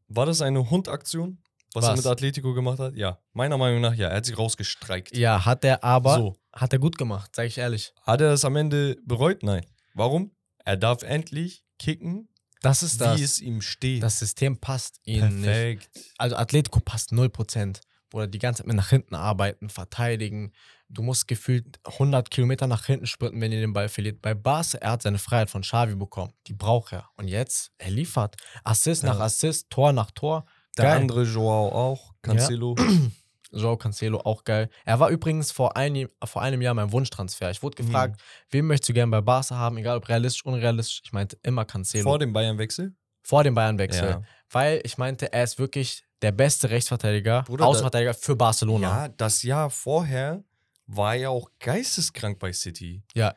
War 0.08 0.26
das 0.26 0.40
eine 0.42 0.68
Hundaktion, 0.70 1.38
was, 1.74 1.84
er 1.84 1.90
Was? 1.92 1.96
mit 1.98 2.06
Atletico 2.06 2.54
gemacht 2.54 2.78
hat? 2.78 2.94
Ja. 2.94 3.18
Meiner 3.32 3.58
Meinung 3.58 3.80
nach 3.80 3.94
ja. 3.94 4.08
Er 4.08 4.18
hat 4.18 4.26
sich 4.26 4.38
rausgestreikt. 4.38 5.16
Ja, 5.16 5.44
hat 5.44 5.64
er 5.64 5.82
aber, 5.82 6.14
So. 6.16 6.36
hat 6.52 6.72
er 6.72 6.78
gut 6.78 6.96
gemacht, 6.96 7.34
sag 7.34 7.46
ich 7.46 7.58
ehrlich. 7.58 7.92
Hat 8.02 8.20
er 8.20 8.30
das 8.30 8.44
am 8.44 8.54
Ende 8.56 8.96
bereut? 9.04 9.42
Nein. 9.42 9.66
Warum? 9.94 10.30
Er 10.64 10.76
darf 10.76 11.02
endlich 11.02 11.64
kicken, 11.78 12.28
Das 12.62 12.82
ist 12.82 13.00
das. 13.00 13.18
wie 13.18 13.24
es 13.24 13.40
ihm 13.40 13.60
steht. 13.62 14.02
Das 14.02 14.18
System 14.18 14.58
passt 14.60 15.00
nicht. 15.06 15.20
Perfekt. 15.20 15.90
Also 16.18 16.36
Atletico 16.36 16.80
passt 16.80 17.10
0%. 17.12 17.80
Oder 18.12 18.26
die 18.26 18.38
ganze 18.38 18.58
Zeit 18.62 18.66
mit 18.68 18.76
nach 18.76 18.90
hinten 18.90 19.14
arbeiten, 19.14 19.68
verteidigen. 19.68 20.52
Du 20.88 21.02
musst 21.02 21.26
gefühlt 21.26 21.80
100 21.84 22.30
Kilometer 22.30 22.66
nach 22.68 22.86
hinten 22.86 23.06
sprinten, 23.06 23.40
wenn 23.40 23.50
ihr 23.52 23.60
den 23.60 23.72
Ball 23.72 23.88
verliert. 23.88 24.22
Bei 24.22 24.34
Barca, 24.34 24.78
er 24.78 24.92
hat 24.92 25.02
seine 25.02 25.18
Freiheit 25.18 25.50
von 25.50 25.62
Xavi 25.62 25.96
bekommen. 25.96 26.32
Die 26.46 26.52
braucht 26.54 26.92
er. 26.92 27.08
Und 27.16 27.26
jetzt, 27.28 27.72
er 27.78 27.90
liefert. 27.90 28.36
Assist 28.62 29.02
Ja. 29.02 29.10
nach 29.12 29.20
Assist, 29.20 29.68
Tor 29.70 29.92
nach 29.92 30.10
Tor. 30.12 30.44
Der 30.76 30.84
Geil. 30.84 30.96
andere 30.98 31.24
Joao 31.24 31.68
auch, 31.72 32.12
Cancelo. 32.22 32.76
Joao 33.52 33.76
Cancelo 33.76 34.18
auch 34.20 34.44
geil. 34.44 34.68
Er 34.84 35.00
war 35.00 35.08
übrigens 35.08 35.50
vor, 35.52 35.76
ein, 35.76 36.08
vor 36.24 36.42
einem 36.42 36.60
Jahr 36.60 36.74
mein 36.74 36.92
Wunschtransfer. 36.92 37.50
Ich 37.50 37.62
wurde 37.62 37.76
gefragt, 37.82 38.20
wen 38.50 38.66
möchtest 38.66 38.90
du 38.90 38.92
gerne 38.92 39.10
bei 39.10 39.20
Barca 39.20 39.54
haben, 39.56 39.78
egal 39.78 39.96
ob 39.96 40.08
realistisch, 40.08 40.44
unrealistisch. 40.44 41.00
Ich 41.04 41.12
meinte 41.12 41.38
immer 41.42 41.64
Cancelo. 41.64 42.02
Vor 42.04 42.18
dem 42.18 42.32
Bayern-Wechsel. 42.32 42.94
Vor 43.26 43.42
dem 43.42 43.54
Bayern-Wechsel. 43.54 44.08
Ja. 44.10 44.22
Weil 44.50 44.80
ich 44.84 44.98
meinte, 44.98 45.32
er 45.32 45.42
ist 45.42 45.58
wirklich 45.58 46.04
der 46.22 46.30
beste 46.30 46.70
Rechtsverteidiger, 46.70 47.42
Bruder, 47.42 47.64
da- 47.64 47.68
Außenverteidiger 47.70 48.14
für 48.14 48.36
Barcelona. 48.36 48.88
Ja, 48.88 49.08
das 49.08 49.42
Jahr 49.42 49.68
vorher 49.68 50.44
war 50.86 51.16
er 51.16 51.30
auch 51.30 51.50
geisteskrank 51.58 52.38
bei 52.38 52.52
City. 52.52 53.02
Ja. 53.14 53.34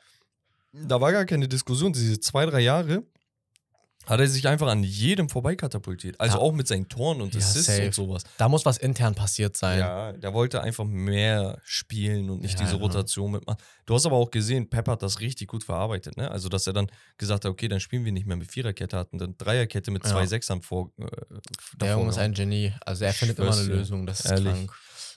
Da 0.71 1.01
war 1.01 1.11
gar 1.11 1.25
keine 1.25 1.47
Diskussion. 1.47 1.91
Diese 1.91 2.19
zwei, 2.19 2.45
drei 2.45 2.59
Jahre 2.59 3.03
hat 4.10 4.19
er 4.19 4.27
sich 4.27 4.48
einfach 4.48 4.68
an 4.68 4.84
jedem 4.84 5.30
vorbeikatapultiert. 5.30 6.19
Also 6.19 6.38
Ja. 6.38 6.41
auch 6.44 6.52
mit 6.52 6.68
seinen 6.68 6.90
Toren 6.90 7.22
und 7.22 7.34
Ja, 7.34 7.40
Assists 7.40 7.68
safe. 7.68 7.86
und 7.86 7.94
sowas. 7.94 8.23
Da 8.38 8.49
muss 8.49 8.65
was 8.65 8.77
intern 8.77 9.15
passiert 9.15 9.56
sein. 9.56 9.80
Ja, 9.80 10.11
der 10.14 10.34
wollte 10.34 10.61
einfach 10.61 10.86
mehr 10.86 11.60
spielen 11.64 12.30
und 12.30 12.41
nicht 12.41 12.60
Ja, 12.60 12.65
diese 12.65 12.76
ja. 12.77 12.81
Rotation 12.81 13.31
mitmachen. 13.31 13.60
Du 13.86 13.94
hast 13.95 14.06
aber 14.06 14.15
auch 14.18 14.31
gesehen, 14.31 14.69
Pep 14.69 14.88
hat 14.88 15.02
das 15.03 15.19
richtig 15.19 15.48
gut 15.48 15.64
verarbeitet. 15.64 16.18
Ne? 16.18 16.30
Also, 16.30 16.49
dass 16.49 16.65
er 16.68 16.73
dann 16.73 16.88
gesagt 17.18 17.45
hat, 17.45 17.52
okay, 17.52 17.68
dann 17.68 17.80
spielen 17.80 18.03
wir 18.06 18.11
nicht 18.11 18.26
mehr 18.27 18.38
mit 18.38 18.52
Viererkette, 18.52 18.98
hatten 18.98 19.18
dann 19.18 19.36
Dreierkette 19.38 19.91
mit 19.91 20.03
Ja. 20.03 20.11
zwei 20.11 20.26
Sechsern 20.26 20.61
vor. 20.61 20.91
Äh, 20.98 21.06
Der 21.80 21.91
Junge 21.94 22.10
ist 22.10 22.18
ein 22.18 22.34
Genie. 22.34 22.73
Also 22.86 23.06
er 23.06 23.14
findet 23.14 23.40
immer 23.40 23.53
eine. 23.53 23.64
Lösung. 23.64 24.06
Das 24.07 24.22
ist 24.22 24.31
Ehrlich. 24.31 24.45
krank. 24.53 24.72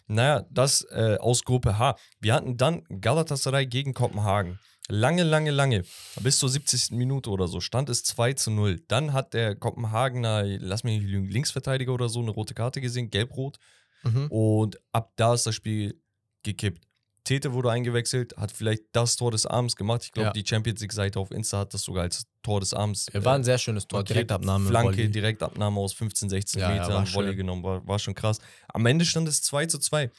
Naja, 0.09 0.45
das 0.51 0.83
äh, 0.91 1.17
aus 1.21 1.45
Gruppe 1.45 1.79
H. 1.79 1.97
Wir 2.21 2.35
hatten 2.35 2.57
dann 2.57 2.83
Galatasaray 3.01 3.67
gegen 3.67 3.95
Kopenhagen. 3.95 4.59
Lange, 4.89 5.23
lange, 5.23 5.51
lange. 5.53 5.85
Bis 6.21 6.39
zur 6.39 6.49
70. 6.49 6.91
Minute 6.93 7.31
oder 7.31 7.47
so 7.49 7.61
stand 7.61 7.89
es 7.89 8.03
2 8.05 8.33
zu 8.35 8.51
0. 8.51 8.83
Dann 8.89 9.13
hat 9.13 9.33
der 9.33 9.55
Kopenhagener, 9.55 10.43
lass 10.45 10.83
mich 10.85 11.01
nicht 11.01 11.09
lügen, 11.11 11.29
Linksverteidiger 11.29 11.93
oder 11.93 12.09
so, 12.09 12.21
eine 12.21 12.31
rote 12.33 12.55
Karte 12.55 12.81
gesehen, 12.81 13.11
gelb-rot. 13.11 13.59
Mhm. 14.03 14.27
Und 14.29 14.81
ab 14.93 15.13
da 15.17 15.35
ist 15.35 15.47
das 15.47 15.55
Spiel 15.55 16.01
gekippt. 16.43 16.85
Tete 17.25 17.53
wurde 17.53 17.71
eingewechselt, 17.71 18.37
hat 18.37 18.51
vielleicht 18.51 18.83
das 18.91 19.15
Tor 19.15 19.31
des 19.31 19.47
Abends 19.47 19.77
gemacht. 19.77 20.03
Ich 20.03 20.11
glaube, 20.11 20.27
Ja. 20.27 20.33
die 20.33 20.45
Champions 20.45 20.81
League-Seite 20.81 21.21
auf 21.21 21.31
Insta 21.31 21.59
hat 21.61 21.73
das 21.73 21.83
sogar 21.83 22.03
als 22.03 22.27
Tor 22.43 22.59
des 22.59 22.75
Abends. 22.75 23.07
Er 23.13 23.25
war 23.25 23.37
ein 23.37 23.45
sehr 23.45 23.59
schönes 23.59 23.87
Tor. 23.87 24.03
Direktabnahme. 24.03 24.69
Flanke. 24.69 25.09
Direktabnahme 25.09 25.79
aus 25.79 25.93
15, 25.93 26.29
16 26.29 26.61
Ja, 26.61 26.69
ja, 26.75 26.83
Metern, 26.83 26.93
war 27.07 27.15
Volley 27.15 27.29
schön. 27.29 27.37
genommen, 27.37 27.63
war, 27.63 27.87
war 27.87 28.01
schon 28.01 28.17
krass. 28.17 28.41
Am 28.67 28.85
Ende 28.87 29.05
stand 29.05 29.29
es 29.29 29.41
2 29.43 29.67
zu 29.67 29.79
2. 29.79 30.11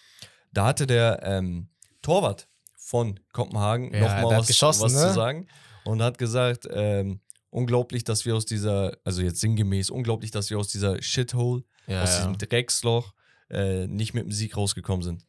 Da 0.53 0.65
hatte 0.65 0.87
der 0.87 1.19
ähm, 1.23 1.67
Torwart 2.01 2.47
von 2.93 3.19
Kopenhagen 3.31 3.91
Ja, 3.91 4.01
nochmal 4.01 4.37
was, 4.37 4.45
geschossen, 4.45 4.83
was 4.83 4.93
ne? 4.93 4.99
zu 4.99 5.13
sagen 5.15 5.47
und 5.83 6.03
hat 6.03 6.19
gesagt, 6.19 6.67
ähm, 6.71 7.21
unglaublich, 7.49 8.03
dass 8.03 8.23
wir 8.23 8.35
aus 8.35 8.45
dieser, 8.45 8.95
also 9.03 9.23
jetzt 9.23 9.39
sinngemäß, 9.39 9.89
unglaublich, 9.89 10.29
dass 10.29 10.51
wir 10.51 10.59
aus 10.59 10.67
dieser 10.67 11.01
Shithole, 11.01 11.63
Ja, 11.87 12.03
aus 12.03 12.11
ja. 12.11 12.17
diesem 12.17 12.37
Drecksloch 12.37 13.13
äh, 13.49 13.87
nicht 13.87 14.13
mit 14.13 14.25
dem 14.25 14.31
Sieg 14.31 14.55
rausgekommen 14.55 15.01
sind. 15.01 15.25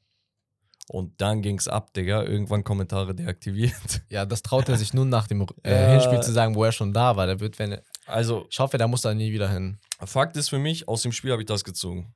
Und 0.89 1.19
dann 1.23 1.41
ging's 1.41 1.67
ab, 1.67 1.95
Digga. 1.95 2.25
Irgendwann 2.25 2.65
Kommentare 2.65 3.15
deaktiviert. 3.15 4.03
ja, 4.11 4.27
das 4.27 4.43
traut 4.43 4.69
er 4.69 4.77
sich 4.77 4.93
nun 4.93 5.09
nach 5.09 5.27
dem 5.27 5.47
äh. 5.63 5.93
Hinspiel 5.93 6.21
zu 6.21 6.33
sagen, 6.33 6.55
wo 6.55 6.65
er 6.65 6.73
schon 6.73 6.93
da 6.93 7.17
war. 7.17 7.27
Der 7.27 7.41
wird, 7.41 7.59
wenn 7.59 7.73
er, 7.73 7.83
Also, 8.05 8.47
ich 8.51 8.59
hoffe, 8.59 8.77
der 8.77 8.89
muss 8.89 9.01
da 9.01 9.15
nie 9.15 9.33
wieder 9.33 9.49
hin. 9.49 9.79
Fakt 10.05 10.37
ist 10.37 10.51
für 10.51 10.59
mich, 10.59 10.87
aus 10.87 11.01
dem 11.01 11.13
Spiel 11.13 11.33
habe 11.33 11.41
ich 11.41 11.49
das 11.49 11.65
gezogen. 11.65 12.15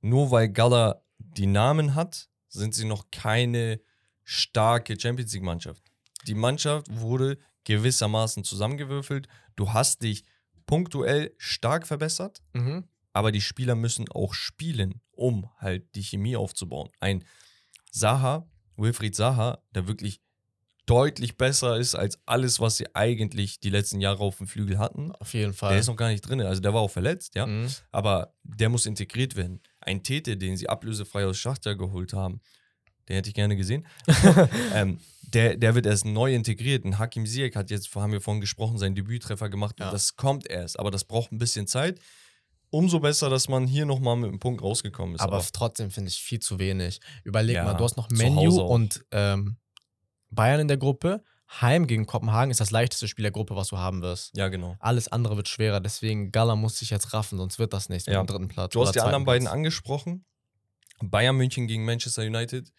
Nur 0.00 0.32
weil 0.32 0.48
Gala 0.48 1.02
die 1.18 1.46
Namen 1.46 1.94
hat, 1.94 2.28
sind 2.48 2.74
sie 2.74 2.86
noch 2.86 3.12
keine 3.12 3.80
starke 4.28 4.98
Champions 5.00 5.32
League-Mannschaft. 5.32 5.82
Die 6.26 6.34
Mannschaft 6.34 6.88
wurde 6.90 7.38
gewissermaßen 7.64 8.42
zusammengewürfelt. 8.44 9.28
Du 9.54 9.72
hast 9.72 10.02
dich 10.02 10.24
punktuell 10.66 11.32
stark 11.38 11.86
verbessert, 11.86 12.42
Mhm. 12.52 12.84
aber 13.12 13.30
die 13.32 13.40
Spieler 13.40 13.76
müssen 13.76 14.08
auch 14.10 14.34
spielen, 14.34 15.00
um 15.12 15.48
halt 15.58 15.94
die 15.94 16.02
Chemie 16.02 16.36
aufzubauen. 16.36 16.90
Ein 17.00 17.24
Saha, 17.92 18.48
Wilfried 18.76 19.14
Saha, 19.14 19.62
der 19.70 19.86
wirklich 19.86 20.20
deutlich 20.86 21.36
besser 21.36 21.76
ist 21.78 21.94
als 21.94 22.18
alles, 22.26 22.60
was 22.60 22.76
sie 22.76 22.94
eigentlich 22.94 23.58
die 23.60 23.70
letzten 23.70 24.00
Jahre 24.00 24.20
auf 24.20 24.38
dem 24.38 24.46
Flügel 24.46 24.78
hatten. 24.78 25.12
Auf 25.12 25.32
jeden 25.34 25.46
Der 25.50 25.54
Fall. 25.54 25.78
ist 25.78 25.86
noch 25.88 25.96
gar 25.96 26.08
nicht 26.10 26.20
drin. 26.22 26.40
Also 26.40 26.60
der 26.60 26.74
war 26.74 26.80
auch 26.80 26.90
verletzt, 26.90 27.34
ja. 27.36 27.46
Mhm. 27.46 27.68
Aber 27.90 28.34
der 28.44 28.68
muss 28.68 28.86
integriert 28.86 29.34
werden. 29.36 29.60
Ein 29.80 30.02
Tete, 30.02 30.36
den 30.36 30.56
sie 30.56 30.68
ablösefrei 30.68 31.26
aus 31.26 31.38
Schachter 31.38 31.74
geholt 31.76 32.12
haben, 32.12 32.40
den 33.08 33.16
hätte 33.16 33.28
ich 33.28 33.34
gerne 33.34 33.56
gesehen. 33.56 33.86
ähm, 34.74 34.98
der, 35.22 35.56
der 35.56 35.74
wird 35.74 35.86
erst 35.86 36.04
neu 36.04 36.34
integriert. 36.34 36.84
Und 36.84 36.98
Hakim 36.98 37.26
Ziyech 37.26 37.56
hat 37.56 37.70
jetzt, 37.70 37.94
haben 37.94 38.12
wir 38.12 38.20
vorhin 38.20 38.40
gesprochen, 38.40 38.78
seinen 38.78 38.94
Debüttreffer 38.94 39.48
gemacht. 39.48 39.76
Ja. 39.78 39.86
Und 39.86 39.92
das 39.92 40.16
kommt 40.16 40.48
erst. 40.48 40.78
Aber 40.78 40.90
das 40.90 41.04
braucht 41.04 41.32
ein 41.32 41.38
bisschen 41.38 41.66
Zeit. 41.66 42.00
Umso 42.70 43.00
besser, 43.00 43.30
dass 43.30 43.48
man 43.48 43.66
hier 43.66 43.86
nochmal 43.86 44.16
mit 44.16 44.28
einem 44.28 44.38
Punkt 44.40 44.62
rausgekommen 44.62 45.14
ist. 45.14 45.20
Aber 45.20 45.44
trotzdem 45.52 45.90
finde 45.90 46.10
ich 46.10 46.18
viel 46.18 46.40
zu 46.40 46.58
wenig. 46.58 47.00
Überleg 47.24 47.56
Ja, 47.56 47.64
mal, 47.64 47.74
du 47.74 47.84
hast 47.84 47.96
noch 47.96 48.10
Menu 48.10 48.60
und 48.60 49.04
ähm, 49.12 49.56
Bayern 50.30 50.60
in 50.60 50.68
der 50.68 50.76
Gruppe. 50.76 51.22
Heim 51.60 51.86
gegen 51.86 52.06
Kopenhagen 52.06 52.50
ist 52.50 52.58
das 52.60 52.72
leichteste 52.72 53.06
Spiel 53.06 53.22
der 53.22 53.30
Gruppe, 53.30 53.54
was 53.54 53.68
du 53.68 53.78
haben 53.78 54.02
wirst. 54.02 54.36
ja, 54.36 54.48
genau. 54.48 54.76
Alles 54.80 55.06
andere 55.06 55.36
wird 55.36 55.48
schwerer. 55.48 55.80
Deswegen 55.80 56.32
Gala 56.32 56.56
muss 56.56 56.78
sich 56.78 56.90
jetzt 56.90 57.12
raffen, 57.12 57.38
sonst 57.38 57.60
wird 57.60 57.72
das 57.72 57.88
nichts 57.88 58.06
Ja. 58.06 58.20
mit 58.20 58.28
dem 58.28 58.32
dritten 58.32 58.48
Platz. 58.48 58.72
Du 58.72 58.82
hast 58.84 58.94
die 58.96 59.00
anderen 59.00 59.20
zweiten 59.22 59.26
beiden 59.26 59.44
Platz. 59.44 59.54
angesprochen. 59.54 60.24
Bayern 61.02 61.36
München 61.36 61.68
gegen 61.68 61.84
Manchester 61.84 62.22
United. 62.22 62.72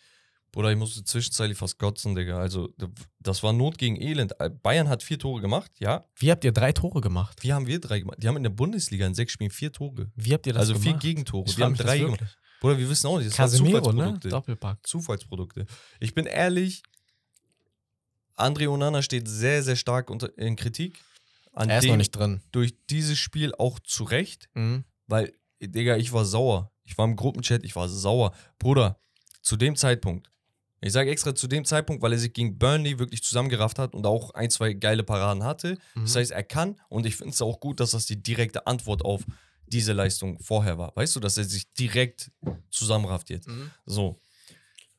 Bruder, 0.57 0.71
ich 0.71 0.77
musste 0.77 1.03
zwischenzeitlich 1.03 1.55
fast 1.55 1.77
kotzen, 1.77 2.15
Digga. 2.15 2.39
Also, 2.39 2.73
das 3.19 3.43
war 3.43 3.53
Not 3.53 3.77
gegen 3.77 3.95
Elend. 4.01 4.34
Bayern 4.63 4.89
hat 4.89 5.03
vier 5.03 5.19
Tore 5.19 5.39
gemacht, 5.39 5.71
ja. 5.77 6.03
Wie 6.15 6.31
habt 6.31 6.43
ihr 6.43 6.51
drei 6.51 6.71
Tore 6.71 6.99
gemacht? 6.99 7.43
Wie 7.43 7.53
haben 7.53 7.67
wir 7.67 7.79
drei 7.79 7.99
gemacht? 7.99 8.17
Die 8.23 8.27
haben 8.27 8.38
in 8.38 8.41
der 8.41 8.49
Bundesliga 8.49 9.05
in 9.05 9.13
sechs 9.13 9.34
Spielen 9.34 9.51
vier 9.51 9.71
Tore. 9.71 10.09
Wie 10.15 10.34
habt 10.34 10.47
ihr 10.47 10.53
das 10.53 10.61
also 10.61 10.73
gemacht? 10.73 10.84
vier 10.85 10.97
Gegentore. 10.97 11.45
Ich 11.47 11.59
wir 11.59 11.65
haben 11.65 11.75
drei 11.75 11.99
gemacht. 11.99 12.21
Bruder, 12.59 12.79
wir 12.79 12.89
wissen 12.89 13.05
auch 13.05 13.19
nicht. 13.19 13.29
Das 13.29 13.38
Casemiro, 13.38 13.75
ne? 13.75 13.81
Zufallsprodukte. 13.84 14.29
Doppelpack. 14.29 14.88
Zufallsprodukte. 14.88 15.65
Ich 15.99 16.15
bin 16.15 16.25
ehrlich, 16.25 16.81
André 18.35 18.67
Onana 18.67 19.03
steht 19.03 19.27
sehr, 19.27 19.61
sehr 19.61 19.75
stark 19.75 20.09
unter, 20.09 20.35
in 20.39 20.55
Kritik. 20.55 20.99
An 21.53 21.69
Er 21.69 21.79
ist 21.79 21.88
noch 21.88 21.97
nicht 21.97 22.15
drin. 22.15 22.41
durch 22.51 22.73
dieses 22.89 23.19
Spiel 23.19 23.53
auch 23.59 23.77
zu 23.79 24.03
Recht, 24.05 24.49
Mhm. 24.55 24.85
weil, 25.05 25.34
Digga, 25.61 25.97
ich 25.97 26.13
war 26.13 26.25
sauer. 26.25 26.71
Ich 26.84 26.97
war 26.97 27.05
im 27.05 27.15
Gruppenchat, 27.15 27.63
ich 27.63 27.75
war 27.75 27.88
sauer. 27.89 28.31
Bruder, 28.57 28.99
zu 29.43 29.55
dem 29.55 29.75
Zeitpunkt, 29.75 30.31
Ich 30.82 30.94
sage 30.94 31.10
extra 31.10 31.34
zu 31.34 31.48
dem 31.48 31.66
Zeitpunkt, 31.66 32.04
weil 32.04 32.12
er 32.14 32.20
sich 32.20 32.34
gegen 32.34 32.58
Burnley 32.60 32.99
wirklich 32.99 33.24
zusammengerafft 33.24 33.80
hat 33.80 33.95
und 33.95 34.06
auch 34.06 34.32
ein, 34.36 34.49
zwei 34.52 34.74
geile 34.74 35.04
Paraden 35.04 35.44
hatte. 35.44 35.78
Das 35.95 36.14
Mhm. 36.14 36.20
heißt, 36.20 36.32
er 36.32 36.44
kann 36.44 36.80
und 36.90 37.06
ich 37.06 37.16
finde 37.16 37.34
es 37.34 37.41
auch 37.41 37.60
gut, 37.60 37.80
dass 37.80 37.91
das 37.91 38.06
die 38.06 38.22
direkte 38.22 38.68
Antwort 38.68 39.04
auf 39.04 39.24
diese 39.66 39.94
Leistung 39.94 40.40
vorher 40.40 40.78
war. 40.78 40.95
Weißt 40.95 41.16
du, 41.16 41.20
dass 41.20 41.38
er 41.38 41.44
sich 41.45 41.72
direkt 41.74 42.32
zusammenrafft 42.70 43.30
jetzt. 43.30 43.48
Mhm. 43.48 43.72
So. 43.86 44.20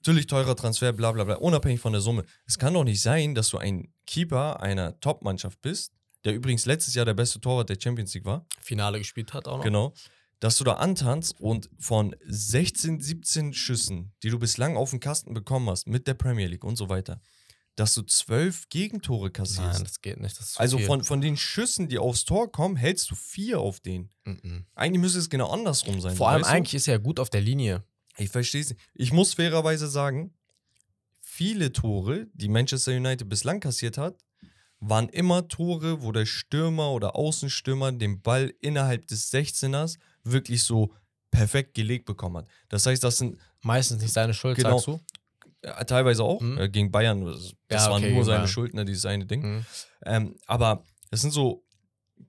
Natürlich 0.00 0.26
teurer 0.26 0.54
Transfer, 0.56 0.92
bla 0.92 1.12
bla 1.12 1.24
bla, 1.24 1.34
unabhängig 1.36 1.80
von 1.80 1.92
der 1.92 2.00
Summe. 2.00 2.24
Es 2.46 2.58
kann 2.58 2.74
doch 2.74 2.84
nicht 2.84 3.00
sein, 3.02 3.34
dass 3.34 3.48
du 3.50 3.58
ein 3.58 3.92
Keeper 4.06 4.60
einer 4.60 4.98
Top-Mannschaft 5.00 5.60
bist, 5.60 5.92
der 6.24 6.34
übrigens 6.34 6.66
letztes 6.66 6.94
Jahr 6.94 7.04
der 7.04 7.14
beste 7.14 7.40
Torwart 7.40 7.68
der 7.68 7.78
Champions 7.80 8.14
League 8.14 8.24
war. 8.24 8.46
Finale 8.60 8.98
gespielt 8.98 9.32
hat 9.32 9.46
auch 9.48 9.58
noch. 9.58 9.64
Genau. 9.64 9.92
Dass 10.40 10.56
du 10.56 10.64
da 10.64 10.74
antanzt 10.74 11.40
und 11.40 11.68
von 11.78 12.14
16, 12.24 13.00
17 13.00 13.52
Schüssen, 13.52 14.12
die 14.22 14.30
du 14.30 14.38
bislang 14.38 14.76
auf 14.76 14.90
den 14.90 15.00
Kasten 15.00 15.34
bekommen 15.34 15.68
hast, 15.68 15.88
mit 15.88 16.06
der 16.06 16.14
Premier 16.14 16.46
League 16.46 16.64
und 16.64 16.76
so 16.76 16.88
weiter, 16.88 17.20
dass 17.78 17.94
du 17.94 18.02
zwölf 18.02 18.68
Gegentore 18.68 19.30
kassierst. 19.30 19.60
Nein, 19.60 19.84
das 19.84 20.00
geht 20.00 20.20
nicht. 20.20 20.38
Das 20.38 20.56
also 20.56 20.78
viel. 20.78 20.86
von, 20.86 21.04
von 21.04 21.20
den 21.20 21.36
Schüssen, 21.36 21.88
die 21.88 21.98
aufs 21.98 22.24
Tor 22.24 22.50
kommen, 22.50 22.76
hältst 22.76 23.10
du 23.10 23.14
vier 23.14 23.60
auf 23.60 23.80
den. 23.80 24.10
Mhm. 24.24 24.66
Eigentlich 24.74 25.00
müsste 25.00 25.18
es 25.20 25.30
genau 25.30 25.50
andersrum 25.50 26.00
sein. 26.00 26.16
Vor 26.16 26.28
allem 26.28 26.42
weißt 26.42 26.50
du? 26.50 26.54
eigentlich 26.56 26.74
ist 26.74 26.88
er 26.88 26.94
ja 26.94 26.98
gut 26.98 27.20
auf 27.20 27.30
der 27.30 27.40
Linie. 27.40 27.84
Ich 28.16 28.30
verstehe 28.30 28.62
es 28.62 28.70
nicht. 28.70 28.80
Ich 28.94 29.12
muss 29.12 29.34
fairerweise 29.34 29.86
sagen, 29.86 30.34
viele 31.20 31.72
Tore, 31.72 32.26
die 32.34 32.48
Manchester 32.48 32.92
United 32.92 33.28
bislang 33.28 33.60
kassiert 33.60 33.96
hat, 33.96 34.24
waren 34.80 35.08
immer 35.08 35.46
Tore, 35.48 36.02
wo 36.02 36.10
der 36.10 36.26
Stürmer 36.26 36.90
oder 36.90 37.14
Außenstürmer 37.14 37.92
den 37.92 38.22
Ball 38.22 38.52
innerhalb 38.60 39.06
des 39.06 39.32
16ers 39.32 39.98
wirklich 40.32 40.62
so 40.64 40.92
perfekt 41.30 41.74
gelegt 41.74 42.06
bekommen 42.06 42.38
hat. 42.38 42.46
Das 42.68 42.86
heißt, 42.86 43.02
das 43.04 43.18
sind 43.18 43.38
Meistens 43.62 44.00
nicht 44.02 44.12
seine 44.12 44.32
Schuld, 44.34 44.56
Genau. 44.56 44.78
sagst 44.78 44.86
du? 44.86 45.00
äh, 45.62 45.84
teilweise 45.84 46.22
auch 46.22 46.40
Mhm. 46.40 46.58
äh, 46.58 46.68
gegen 46.68 46.90
Bayern, 46.92 47.24
das, 47.24 47.52
Ja, 47.70 47.90
waren 47.90 48.02
okay, 48.04 48.12
nur 48.14 48.24
seine 48.24 48.38
Bayern. 48.38 48.48
Schuld, 48.48 48.74
ne, 48.74 48.84
dieses 48.84 49.04
eine 49.06 49.26
Ding. 49.26 49.42
Mhm. 49.42 49.66
Ähm, 50.06 50.36
aber 50.46 50.84
das 51.10 51.20
sind 51.22 51.32
so 51.32 51.64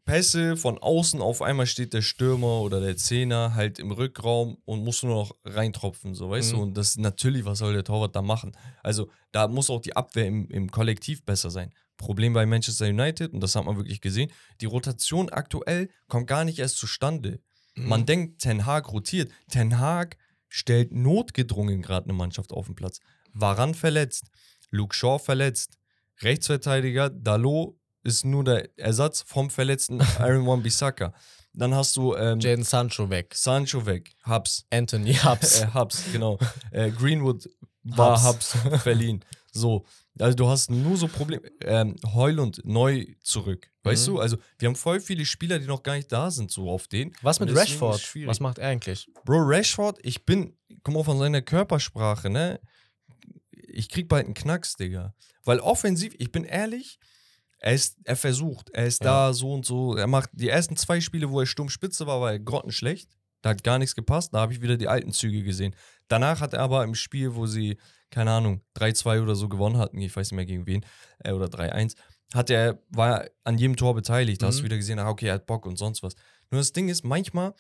Pässe 0.06 0.56
von 0.58 0.78
außen, 0.78 1.22
auf 1.22 1.42
einmal 1.42 1.66
steht 1.66 1.94
der 1.94 2.02
Stürmer 2.02 2.62
oder 2.62 2.80
der 2.80 2.96
Zehner 2.98 3.56
halt 3.56 3.80
im 3.80 3.92
Rückraum 3.92 4.58
und 4.66 4.84
muss 4.84 5.02
nur 5.04 5.14
noch 5.16 5.36
reintropfen, 5.46 6.14
so 6.16 6.30
weißt 6.30 6.54
Mhm. 6.54 6.56
du. 6.58 6.62
Und 6.64 6.74
das 6.78 6.98
natürlich, 6.98 7.46
was 7.46 7.60
soll 7.60 7.74
der 7.74 7.84
Torwart 7.84 8.16
da 8.16 8.22
machen? 8.22 8.56
Also 8.84 9.10
da 9.32 9.48
muss 9.48 9.70
auch 9.70 9.82
die 9.82 9.96
Abwehr 9.96 10.26
im, 10.28 10.48
im 10.50 10.70
Kollektiv 10.72 11.24
besser 11.26 11.50
sein. 11.52 11.72
Problem 11.98 12.34
bei 12.34 12.46
Manchester 12.46 12.86
United, 12.88 13.34
und 13.34 13.42
das 13.42 13.56
hat 13.56 13.66
man 13.66 13.76
wirklich 13.78 14.00
gesehen, 14.02 14.32
die 14.62 14.66
Rotation 14.68 15.30
aktuell 15.30 15.90
kommt 16.08 16.28
gar 16.28 16.46
nicht 16.46 16.60
erst 16.60 16.78
zustande. 16.78 17.40
Mhm. 17.80 17.88
Man 17.88 18.06
denkt, 18.06 18.42
Ten 18.42 18.66
Hag 18.66 18.92
rotiert. 18.92 19.32
Ten 19.50 19.80
Hag 19.80 20.18
stellt 20.48 20.92
notgedrungen 20.92 21.82
gerade 21.82 22.06
eine 22.06 22.14
Mannschaft 22.14 22.52
auf 22.52 22.66
den 22.66 22.76
Platz. 22.76 23.00
Waran 23.34 23.76
verletzt, 23.76 24.32
Luke 24.72 24.96
Shaw 24.96 25.20
verletzt, 25.20 25.78
Rechtsverteidiger 26.22 27.10
Dalot 27.10 27.76
ist 28.04 28.26
nur 28.26 28.44
der 28.44 28.78
Ersatz 28.78 29.24
vom 29.26 29.50
verletzten 29.50 30.02
Aaron 30.20 30.46
Wan-Bissaka. 30.46 31.14
Dann 31.54 31.74
hast 31.74 31.96
du 31.98 32.16
ähm, 32.16 32.40
Jaden 32.40 32.64
Sancho 32.64 33.10
weg. 33.10 33.34
Sancho 33.36 33.86
weg, 33.86 34.12
Hubs, 34.26 34.66
Anthony 34.70 35.14
Hubs. 35.16 35.62
äh, 35.62 35.68
Hubs, 35.74 36.04
genau. 36.12 36.38
äh, 36.72 36.92
Greenwood 36.92 37.50
war 37.84 38.22
Hubs. 38.24 38.56
Hubs 38.64 38.82
verliehen. 38.84 39.24
So, 39.52 39.86
also 40.20 40.36
du 40.36 40.48
hast 40.48 40.70
nur 40.70 40.98
so 40.98 41.08
Probleme. 41.08 41.42
Ähm, 41.62 41.96
Heulund 42.14 42.62
neu 42.66 43.06
zurück, 43.22 43.70
weißt 43.84 44.08
Mhm. 44.08 44.12
du? 44.14 44.20
Also 44.20 44.38
wir 44.58 44.68
haben 44.68 44.76
voll 44.76 45.00
viele 45.00 45.26
Spieler, 45.26 45.60
die 45.60 45.66
noch 45.66 45.84
gar 45.84 45.96
nicht 45.96 46.12
da 46.12 46.30
sind, 46.32 46.52
so 46.52 46.70
auf 46.70 46.88
den. 46.88 47.14
Was 47.22 47.40
mit 47.40 47.56
Rashford? 47.56 48.02
Was 48.26 48.40
macht 48.40 48.58
er 48.60 48.68
eigentlich? 48.70 49.08
Bro, 49.26 49.40
Rashford, 49.42 50.00
ich 50.04 50.26
bin, 50.26 50.56
guck 50.84 50.94
mal 50.94 51.04
von 51.04 51.18
seiner 51.20 51.42
Körpersprache, 51.42 52.30
ne? 52.30 52.60
Ich 53.52 53.90
krieg 53.90 54.08
bald 54.08 54.26
einen 54.26 54.34
Knacks, 54.34 54.76
Digga. 54.76 55.14
Weil 55.44 55.60
offensiv, 55.60 56.14
ich 56.18 56.32
bin 56.32 56.44
ehrlich, 56.44 57.00
er, 57.60 57.74
ist, 57.74 57.98
er 58.04 58.16
versucht, 58.16 58.70
er 58.72 58.86
ist 58.86 59.04
Ja. 59.04 59.28
da 59.28 59.34
so 59.34 59.54
und 59.54 59.66
so. 59.66 59.96
Er 59.96 60.08
macht 60.08 60.30
die 60.34 60.50
ersten 60.50 60.76
zwei 60.78 61.02
Spiele, 61.02 61.30
wo 61.30 61.40
er 61.40 61.46
Sturmspitze 61.46 62.08
war, 62.08 62.22
war 62.22 62.32
er 62.32 62.40
grottenschlecht. 62.40 63.10
Da 63.42 63.50
hat 63.52 63.64
gar 63.64 63.80
nichts 63.80 63.96
gepasst. 63.96 64.34
Da 64.34 64.40
habe 64.40 64.54
ich 64.54 64.62
wieder 64.62 64.76
die 64.78 64.88
alten 64.88 65.12
Züge 65.14 65.44
gesehen. 65.44 65.76
Danach 66.08 66.42
hat 66.42 66.54
er 66.54 66.60
aber 66.62 66.84
im 66.84 66.96
Spiel, 66.96 67.36
wo 67.36 67.46
sie, 67.48 67.78
keine 68.12 68.32
Ahnung, 68.32 68.62
3-2 68.76 69.22
oder 69.22 69.36
so 69.36 69.50
gewonnen 69.50 69.78
hatten, 69.78 70.00
ich 70.02 70.16
weiß 70.16 70.32
nicht 70.32 70.36
mehr 70.36 70.46
gegen 70.46 70.66
wen, 70.66 70.86
äh, 71.24 71.32
oder 71.32 71.48
3-1, 71.48 71.96
hat 72.34 72.50
er, 72.50 72.80
war 72.90 73.22
er 73.24 73.32
an 73.44 73.58
jedem 73.58 73.76
Tor 73.76 73.94
beteiligt. 73.96 74.42
Da 74.42 74.48
hast 74.48 74.58
du 74.58 74.62
Mhm. 74.62 74.66
wieder 74.66 74.78
gesehen, 74.78 75.00
ah, 75.00 75.10
okay, 75.10 75.28
er 75.28 75.34
hat 75.36 75.46
Bock 75.46 75.66
und 75.66 75.78
sonst 75.78 76.04
was. 76.04 76.16
Nur 76.52 76.60
das 76.62 76.74
Ding 76.74 76.90
ist, 76.90 77.04
manchmal, 77.04 77.54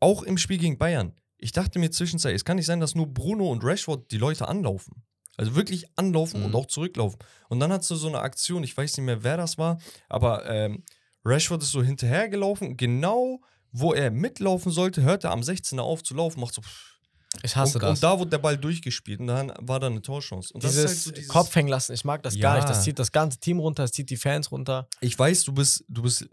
auch 0.00 0.22
im 0.22 0.38
Spiel 0.38 0.58
gegen 0.58 0.78
Bayern, 0.78 1.14
ich 1.38 1.52
dachte 1.52 1.78
mir 1.78 1.90
zwischenzeitlich, 1.90 2.40
es 2.40 2.44
kann 2.44 2.56
nicht 2.56 2.66
sein, 2.66 2.80
dass 2.80 2.94
nur 2.94 3.06
Bruno 3.06 3.50
und 3.50 3.64
Rashford 3.64 4.10
die 4.10 4.18
Leute 4.18 4.46
anlaufen. 4.48 5.02
Also 5.38 5.54
wirklich 5.54 5.86
anlaufen 5.96 6.42
und 6.42 6.50
Mhm. 6.50 6.56
auch 6.56 6.66
zurücklaufen. 6.66 7.18
Und 7.48 7.60
dann 7.60 7.72
hast 7.72 7.88
du 7.90 7.94
so 7.94 8.08
eine 8.08 8.20
Aktion, 8.20 8.62
ich 8.62 8.76
weiß 8.76 8.96
nicht 8.98 9.06
mehr, 9.06 9.22
wer 9.24 9.38
das 9.38 9.56
war, 9.56 9.78
aber 10.10 10.48
ähm, 10.50 10.84
Rashford 11.24 11.62
ist 11.62 11.70
so 11.72 11.82
hinterhergelaufen, 11.82 12.76
genau 12.76 13.40
wo 13.72 13.94
er 13.94 14.10
mitlaufen 14.10 14.72
sollte, 14.72 15.02
hört 15.02 15.24
er 15.24 15.30
am 15.30 15.40
16er 15.42 15.80
auf 15.80 16.02
zu 16.02 16.14
laufen, 16.14 16.40
macht 16.40 16.54
so. 16.54 16.60
pff. 16.62 16.98
Ich 17.44 17.54
hasse 17.54 17.78
und, 17.78 17.82
das. 17.84 17.90
und 17.98 18.02
da 18.02 18.18
wurde 18.18 18.30
der 18.30 18.38
Ball 18.38 18.58
durchgespielt 18.58 19.20
und 19.20 19.28
dann 19.28 19.52
war 19.60 19.78
da 19.78 19.86
eine 19.86 20.02
Torchance. 20.02 20.52
Und 20.52 20.64
das 20.64 20.72
dieses, 20.72 20.84
ist 20.84 20.90
halt 20.90 21.04
so 21.04 21.10
dieses 21.12 21.28
Kopf 21.28 21.54
hängen 21.54 21.68
lassen, 21.68 21.92
ich 21.92 22.04
mag 22.04 22.22
das 22.24 22.36
gar 22.38 22.56
nicht. 22.56 22.68
Das 22.68 22.78
Ja. 22.78 22.82
zieht 22.82 22.98
das 22.98 23.12
ganze 23.12 23.38
Team 23.38 23.60
runter, 23.60 23.84
das 23.84 23.92
zieht 23.92 24.10
die 24.10 24.16
Fans 24.16 24.50
runter. 24.50 24.88
Ich 25.00 25.16
weiß, 25.16 25.44
du 25.44 25.52
bist, 25.52 25.84
du 25.88 26.02
bist 26.02 26.28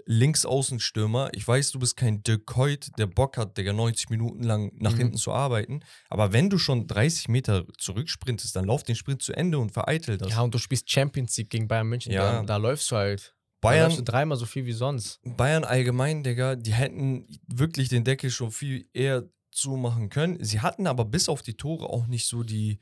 Linksaußenstürmer. 0.48 1.30
Ich 1.34 1.48
weiß, 1.48 1.72
du 1.72 1.80
bist 1.80 1.98
kein 1.98 2.24
Dirk 2.24 2.46
Kuyt, 2.46 2.90
der 2.98 3.08
Bock 3.08 3.38
hat, 3.38 3.58
Digga, 3.58 3.74
90 3.74 4.10
Minuten 4.10 4.44
lang 4.44 4.72
nach 4.76 4.94
Mhm. 4.94 4.98
hinten 4.98 5.18
zu 5.18 5.32
arbeiten. 5.32 5.82
Aber 6.10 6.34
wenn 6.34 6.50
du 6.50 6.58
schon 6.58 6.88
30 6.88 7.28
Meter 7.30 7.66
zurücksprintest, 7.78 8.56
dann 8.56 8.66
lauf 8.66 8.84
den 8.84 8.96
Sprint 8.96 9.22
zu 9.22 9.34
Ende 9.34 9.60
und 9.60 9.72
vereitel 9.72 10.18
das. 10.18 10.30
Ja, 10.32 10.42
und 10.42 10.54
du 10.54 10.58
spielst 10.58 10.90
Champions 10.90 11.36
League 11.38 11.50
gegen 11.50 11.68
Bayern 11.68 11.88
München. 11.88 12.12
Ja. 12.12 12.38
Da, 12.38 12.44
da 12.44 12.58
läufst 12.58 12.90
du 12.92 12.96
halt. 12.96 13.34
Da 13.62 13.70
Bayern, 13.70 13.96
du 13.96 14.04
dreimal 14.04 14.38
so 14.38 14.46
viel 14.46 14.66
wie 14.66 14.72
sonst. 14.72 15.20
Bayern 15.24 15.64
allgemein, 15.64 16.24
Digga, 16.24 16.56
die 16.56 16.74
hätten 16.74 17.28
wirklich 17.48 17.90
den 17.90 18.04
Deckel 18.04 18.30
schon 18.30 18.52
viel 18.52 18.88
eher 18.94 19.24
zumachen 19.58 20.10
können. 20.10 20.44
Sie 20.44 20.62
hatten 20.62 20.88
aber 20.88 21.06
bis 21.06 21.30
auf 21.30 21.42
die 21.42 21.56
Tore 21.58 21.90
auch 21.90 22.08
nicht 22.08 22.28
so 22.28 22.44
die 22.44 22.80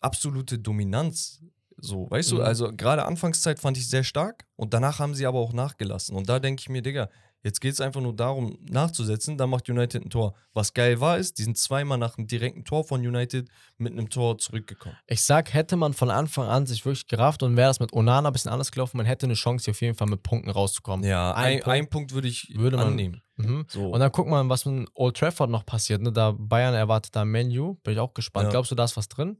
absolute 0.00 0.58
Dominanz. 0.58 1.42
So, 1.76 2.10
weißt 2.10 2.32
Mhm. 2.32 2.36
du, 2.36 2.42
also 2.42 2.72
gerade 2.74 3.04
Anfangszeit 3.04 3.60
fand 3.60 3.78
ich 3.78 3.88
sehr 3.88 4.04
stark 4.04 4.46
und 4.56 4.74
danach 4.74 4.98
haben 4.98 5.14
sie 5.14 5.26
aber 5.26 5.38
auch 5.38 5.52
nachgelassen. 5.52 6.16
Und 6.16 6.28
da 6.28 6.40
denke 6.40 6.60
ich 6.60 6.68
mir, 6.68 6.82
Digga, 6.82 7.08
jetzt 7.42 7.60
geht 7.60 7.72
es 7.72 7.80
einfach 7.80 8.00
nur 8.00 8.14
darum, 8.14 8.58
nachzusetzen. 8.68 9.38
Dann 9.38 9.50
macht 9.50 9.68
United 9.68 10.04
ein 10.04 10.10
Tor. 10.10 10.34
Was 10.52 10.74
geil 10.74 11.00
war, 11.00 11.18
ist, 11.18 11.38
die 11.38 11.44
sind 11.44 11.56
zweimal 11.56 11.96
nach 11.98 12.18
einem 12.18 12.26
direkten 12.26 12.64
Tor 12.64 12.84
von 12.84 13.00
United 13.06 13.48
mit 13.76 13.92
einem 13.92 14.10
Tor 14.10 14.38
zurückgekommen. 14.38 14.96
Ich 15.06 15.22
sag, 15.22 15.54
hätte 15.54 15.76
man 15.76 15.92
von 15.94 16.10
Anfang 16.10 16.48
an 16.48 16.66
sich 16.66 16.84
wirklich 16.84 17.06
gerafft 17.06 17.42
und 17.42 17.56
wäre 17.56 17.68
das 17.70 17.80
mit 17.80 17.92
Onana 17.92 18.28
ein 18.30 18.32
bisschen 18.32 18.50
anders 18.50 18.72
gelaufen, 18.72 18.96
man 18.96 19.06
hätte 19.06 19.26
eine 19.26 19.34
Chance, 19.34 19.64
hier 19.66 19.72
auf 19.72 19.80
jeden 19.80 19.94
Fall 19.94 20.08
mit 20.08 20.22
Punkten 20.22 20.50
rauszukommen. 20.50 21.06
Ja, 21.06 21.32
Ein 21.34 21.44
ein, 21.44 21.52
Punkt 21.60 21.68
ein 21.68 21.88
Punkt 21.88 22.12
würde 22.12 22.28
ich 22.28 22.52
würde 22.56 22.76
man- 22.76 22.88
annehmen. 22.88 23.22
Mhm. 23.36 23.66
So. 23.68 23.90
Und 23.90 24.00
dann 24.00 24.10
guck 24.10 24.26
mal, 24.26 24.48
was 24.48 24.66
mit 24.66 24.88
Old 24.94 25.16
Trafford 25.16 25.48
noch 25.48 25.64
passiert. 25.64 26.02
Ne? 26.02 26.10
Da 26.12 26.32
Bayern 26.36 26.74
erwartet 26.74 27.14
da 27.14 27.24
Menu. 27.24 27.74
Bin 27.84 27.92
ich 27.94 28.00
auch 28.00 28.12
gespannt. 28.12 28.46
Ja. 28.46 28.50
Glaubst 28.50 28.72
du, 28.72 28.74
da 28.74 28.82
ist 28.82 28.96
was 28.96 29.08
drin? 29.08 29.38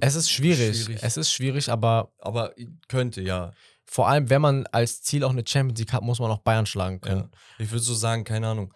Es 0.00 0.14
ist 0.14 0.30
schwierig. 0.30 0.84
Schwierig. 0.84 1.02
Es 1.02 1.16
ist 1.16 1.32
schwierig, 1.32 1.70
aber 1.70 2.12
aber 2.20 2.54
könnte, 2.88 3.20
ja. 3.20 3.52
Vor 3.90 4.06
allem, 4.06 4.28
wenn 4.28 4.42
man 4.42 4.66
als 4.66 5.02
Ziel 5.02 5.24
auch 5.24 5.30
eine 5.30 5.44
Champions 5.46 5.80
League 5.80 5.92
hat, 5.94 6.02
muss 6.02 6.18
man 6.18 6.30
auch 6.30 6.40
Bayern 6.40 6.66
schlagen 6.66 7.00
können. 7.00 7.30
Ja. 7.32 7.64
Ich 7.64 7.70
würde 7.70 7.82
so 7.82 7.94
sagen, 7.94 8.22
keine 8.22 8.48
Ahnung, 8.48 8.74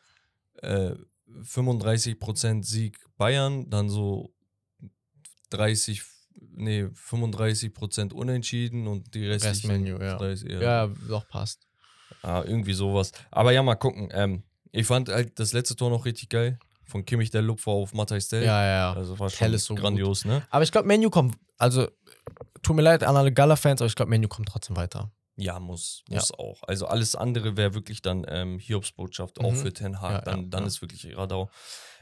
äh, 0.62 0.94
35% 1.42 2.64
Sieg 2.64 2.98
Bayern, 3.18 3.68
dann 3.68 3.90
so 3.90 4.32
30, 5.50 6.02
nee, 6.54 6.84
35% 6.84 8.14
Unentschieden 8.14 8.86
und 8.86 9.14
die 9.14 9.26
Rest 9.26 9.44
restlichen 9.44 9.82
Menu, 9.82 9.98
ja. 10.02 10.16
30, 10.16 10.50
ja. 10.50 10.60
Ja, 10.60 10.90
doch 11.08 11.28
passt. 11.28 11.66
Ah, 12.22 12.42
irgendwie 12.46 12.72
sowas. 12.72 13.12
Aber 13.30 13.52
ja, 13.52 13.62
mal 13.62 13.74
gucken. 13.74 14.08
Ähm, 14.12 14.44
ich 14.70 14.86
fand 14.86 15.10
halt 15.10 15.38
das 15.38 15.52
letzte 15.52 15.76
Tor 15.76 15.90
noch 15.90 16.06
richtig 16.06 16.30
geil. 16.30 16.58
Von 16.84 17.04
Kimmich 17.04 17.30
der 17.30 17.42
Lupfer 17.42 17.70
auf 17.70 17.92
Matthijs 17.92 18.28
Tell. 18.28 18.44
Ja, 18.44 18.64
ja, 18.64 18.76
ja. 18.76 18.92
Also 18.94 19.18
war 19.18 19.28
schon 19.28 19.52
ist 19.52 19.66
so 19.66 19.74
gut. 19.74 19.82
grandios, 19.82 20.24
ne? 20.24 20.42
Aber 20.48 20.64
ich 20.64 20.72
glaube, 20.72 20.88
Menu 20.88 21.10
kommt, 21.10 21.36
also 21.58 21.88
tut 22.62 22.76
mir 22.76 22.82
leid 22.82 23.02
an 23.04 23.16
alle 23.16 23.32
Gala-Fans, 23.32 23.80
aber 23.80 23.86
ich 23.88 23.94
glaube, 23.94 24.10
Menu 24.10 24.28
kommt 24.28 24.48
trotzdem 24.48 24.76
weiter. 24.76 25.10
Ja, 25.36 25.58
muss, 25.58 26.02
Ja. 26.08 26.16
muss 26.16 26.32
auch. 26.32 26.62
Also 26.64 26.86
alles 26.86 27.16
andere 27.16 27.56
wäre 27.56 27.74
wirklich 27.74 28.02
dann 28.02 28.24
ähm, 28.28 28.58
Hiobsbotschaft, 28.58 29.40
auch 29.40 29.52
Mhm. 29.52 29.56
für 29.56 29.72
Ten 29.72 30.00
Hag. 30.00 30.10
Ja, 30.10 30.20
dann 30.20 30.42
ja, 30.42 30.48
dann 30.50 30.60
ja. 30.62 30.66
ist 30.66 30.82
wirklich 30.82 31.16
Radau. 31.16 31.50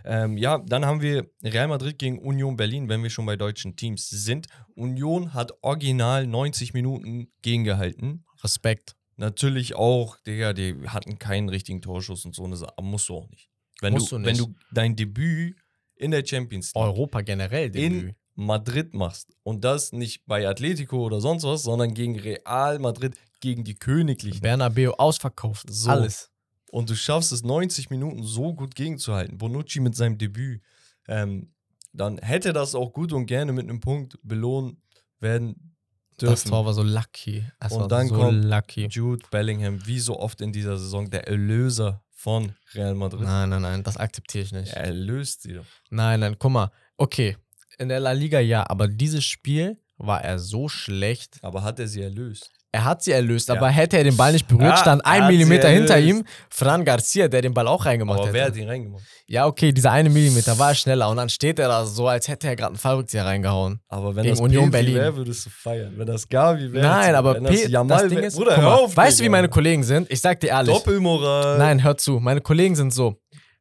Ähm, 0.05 0.37
ja, 0.37 0.59
dann 0.59 0.85
haben 0.85 1.01
wir 1.01 1.31
Real 1.45 1.69
Madrid 1.69 1.99
gegen 1.99 2.19
Union 2.19 2.57
Berlin, 2.57 2.89
wenn 2.89 3.03
wir 3.03 3.11
schon 3.11 3.27
bei 3.27 3.37
deutschen 3.37 3.77
Teams 3.77 4.09
sind. 4.09 4.49
Union 4.75 5.33
hat 5.35 5.53
original 5.63 6.27
90 6.27 6.73
Minuten 6.75 7.31
gegengehalten. 7.43 8.25
Respekt. 8.43 8.97
Natürlich 9.17 9.75
auch, 9.77 10.17
Digga, 10.27 10.53
die 10.55 10.75
hatten 10.89 11.19
keinen 11.19 11.51
richtigen 11.51 11.83
Torschuss 11.83 12.25
und 12.25 12.35
so 12.35 12.45
eine 12.45 12.57
Sache. 12.57 12.73
Musst 12.81 13.09
du 13.11 13.17
auch 13.17 13.29
nicht. 13.29 13.49
Wenn, 13.81 13.93
Musst 13.93 14.11
du, 14.11 14.19
du 14.19 14.25
wenn 14.25 14.33
nicht. 14.37 14.41
du 14.47 14.55
dein 14.73 14.97
Debüt 14.97 15.57
in 15.97 16.11
der 16.11 16.25
Champions 16.27 16.73
League 16.75 16.83
Europa 16.83 17.21
generell, 17.21 17.67
in 17.77 17.93
Debüt. 18.01 18.17
Madrid 18.41 18.95
machst 18.95 19.35
und 19.43 19.65
das 19.65 19.93
nicht 19.93 20.27
bei 20.27 20.49
Atletico 20.49 21.05
oder 21.05 21.21
sonst 21.21 21.45
was, 21.45 21.63
sondern 21.63 21.95
gegen 21.95 22.19
Real 22.19 22.79
Madrid, 22.79 23.15
gegen 23.41 23.65
die 23.65 23.75
Königlichen. 23.75 24.41
Bernabeu 24.41 24.93
ausverkauft. 24.93 25.67
So. 25.71 25.91
Alles. 25.91 26.31
Und 26.71 26.89
du 26.89 26.95
schaffst 26.95 27.33
es 27.33 27.43
90 27.43 27.91
Minuten 27.91 28.23
so 28.23 28.55
gut 28.55 28.75
gegenzuhalten. 28.75 29.39
Bonucci 29.39 29.81
mit 29.81 29.97
seinem 29.97 30.19
Debüt. 30.19 30.63
Ähm, 31.09 31.53
dann 31.93 32.19
hätte 32.19 32.53
das 32.53 32.75
auch 32.75 32.93
gut 32.93 33.13
und 33.13 33.27
gerne 33.27 33.53
mit 33.53 33.65
einem 33.65 33.81
Punkt 33.81 34.19
belohnt 34.23 34.79
werden 35.19 35.75
Das 36.17 36.29
dürfen. 36.29 36.51
Tor 36.51 36.67
war 36.67 36.75
so 36.75 36.83
lucky. 36.83 37.45
Das 37.59 37.73
Und 37.73 37.91
dann 37.91 38.09
so 38.09 38.15
kommt 38.15 38.45
lucky. 38.45 38.87
Jude 38.87 39.27
Bellingham, 39.31 39.85
wie 39.87 39.99
so 39.99 40.19
oft 40.19 40.41
in 40.41 40.53
dieser 40.53 40.79
Saison, 40.79 41.11
der 41.11 41.27
Erlöser 41.27 42.03
von 42.11 42.55
Real 42.75 42.95
Madrid. 42.95 43.23
Nein, 43.23 43.49
nein, 43.49 43.63
nein, 43.63 43.83
das 43.83 43.97
akzeptiere 43.97 44.45
ich 44.45 44.53
nicht. 44.53 44.73
Er 44.73 44.85
erlöst 44.85 45.43
sie 45.43 45.55
doch. 45.55 45.67
Nein, 45.91 46.21
nein, 46.21 46.37
guck 46.39 46.53
mal. 46.53 46.71
Okay, 46.97 47.37
in 47.81 47.89
der 47.89 48.01
La 48.01 48.13
Liga 48.13 48.39
ja, 48.41 48.65
aber 48.69 48.87
dieses 48.89 49.25
Spiel 49.25 49.79
war 49.97 50.23
er 50.23 50.39
so 50.39 50.69
schlecht. 50.69 51.39
Aber 51.43 51.63
hat 51.63 51.79
er 51.81 51.89
sie 51.89 52.03
erlöst? 52.03 52.51
Er 52.73 52.85
hat 52.85 53.03
sie 53.03 53.11
erlöst, 53.11 53.49
Ja. 53.49 53.57
aber 53.57 53.69
hätte 53.69 53.97
er 53.99 54.05
den 54.05 54.17
Ball 54.17 54.33
nicht 54.33 54.47
berührt, 54.47 54.71
Ja, 54.71 54.77
stand 54.77 55.03
er 55.05 55.09
ein 55.11 55.27
Millimeter 55.27 55.69
hinter 55.69 55.99
ihm 55.99 56.25
Fran 56.51 56.85
Garcia, 56.85 57.27
der 57.27 57.43
den 57.43 57.53
Ball 57.53 57.67
auch 57.67 57.85
reingemacht 57.85 58.21
Aber 58.21 58.33
wer 58.33 58.45
hat 58.45 58.51
hätte. 58.53 58.61
ihn 58.61 58.69
reingemacht? 58.69 59.03
Ja, 59.27 59.47
okay, 59.47 59.73
dieser 59.73 59.91
eine 59.91 60.09
Millimeter 60.09 60.57
war 60.57 60.73
schneller 60.77 61.09
und 61.11 61.17
dann 61.17 61.29
steht 61.29 61.59
er 61.59 61.67
da 61.67 61.85
so, 61.85 62.07
als 62.07 62.29
hätte 62.29 62.47
er 62.47 62.55
gerade 62.55 62.69
einen 62.71 62.79
Fallrückzieher 62.79 63.25
reingehauen. 63.27 63.81
Aber 63.89 64.15
wenn 64.15 64.23
Gegen 64.23 64.37
das 64.37 64.41
Union 64.41 64.71
Berlin. 64.71 64.95
wäre, 64.95 65.17
würdest 65.17 65.47
du 65.47 65.51
feiern. 65.51 65.95
Wenn 65.97 66.07
das 66.07 66.29
Gavi 66.29 66.73
wäre. 66.73 66.87
Nein, 66.87 67.15
aber 67.17 67.35
wenn 67.35 67.45
P 67.45 67.63
das 67.63 67.71
Jamal 67.73 68.03
das 68.03 68.09
Ding 68.09 68.19
wär- 68.19 68.27
ist, 68.29 68.37
Bruder, 68.37 68.57
hör 68.57 68.79
auf, 68.83 68.97
weißt 68.97 69.19
du, 69.19 69.25
wie 69.25 69.29
meine 69.31 69.49
Kollegen 69.49 69.83
sind? 69.83 70.09
Ich 70.09 70.21
sag 70.21 70.39
dir 70.39 70.51
ehrlich. 70.51 70.73
Doppelmoral. 70.73 71.59
Nein, 71.59 71.83
hör 71.83 71.97
zu. 71.99 72.21
Meine 72.21 72.41
Kollegen 72.41 72.77
sind 72.77 72.93
so. 72.95 73.17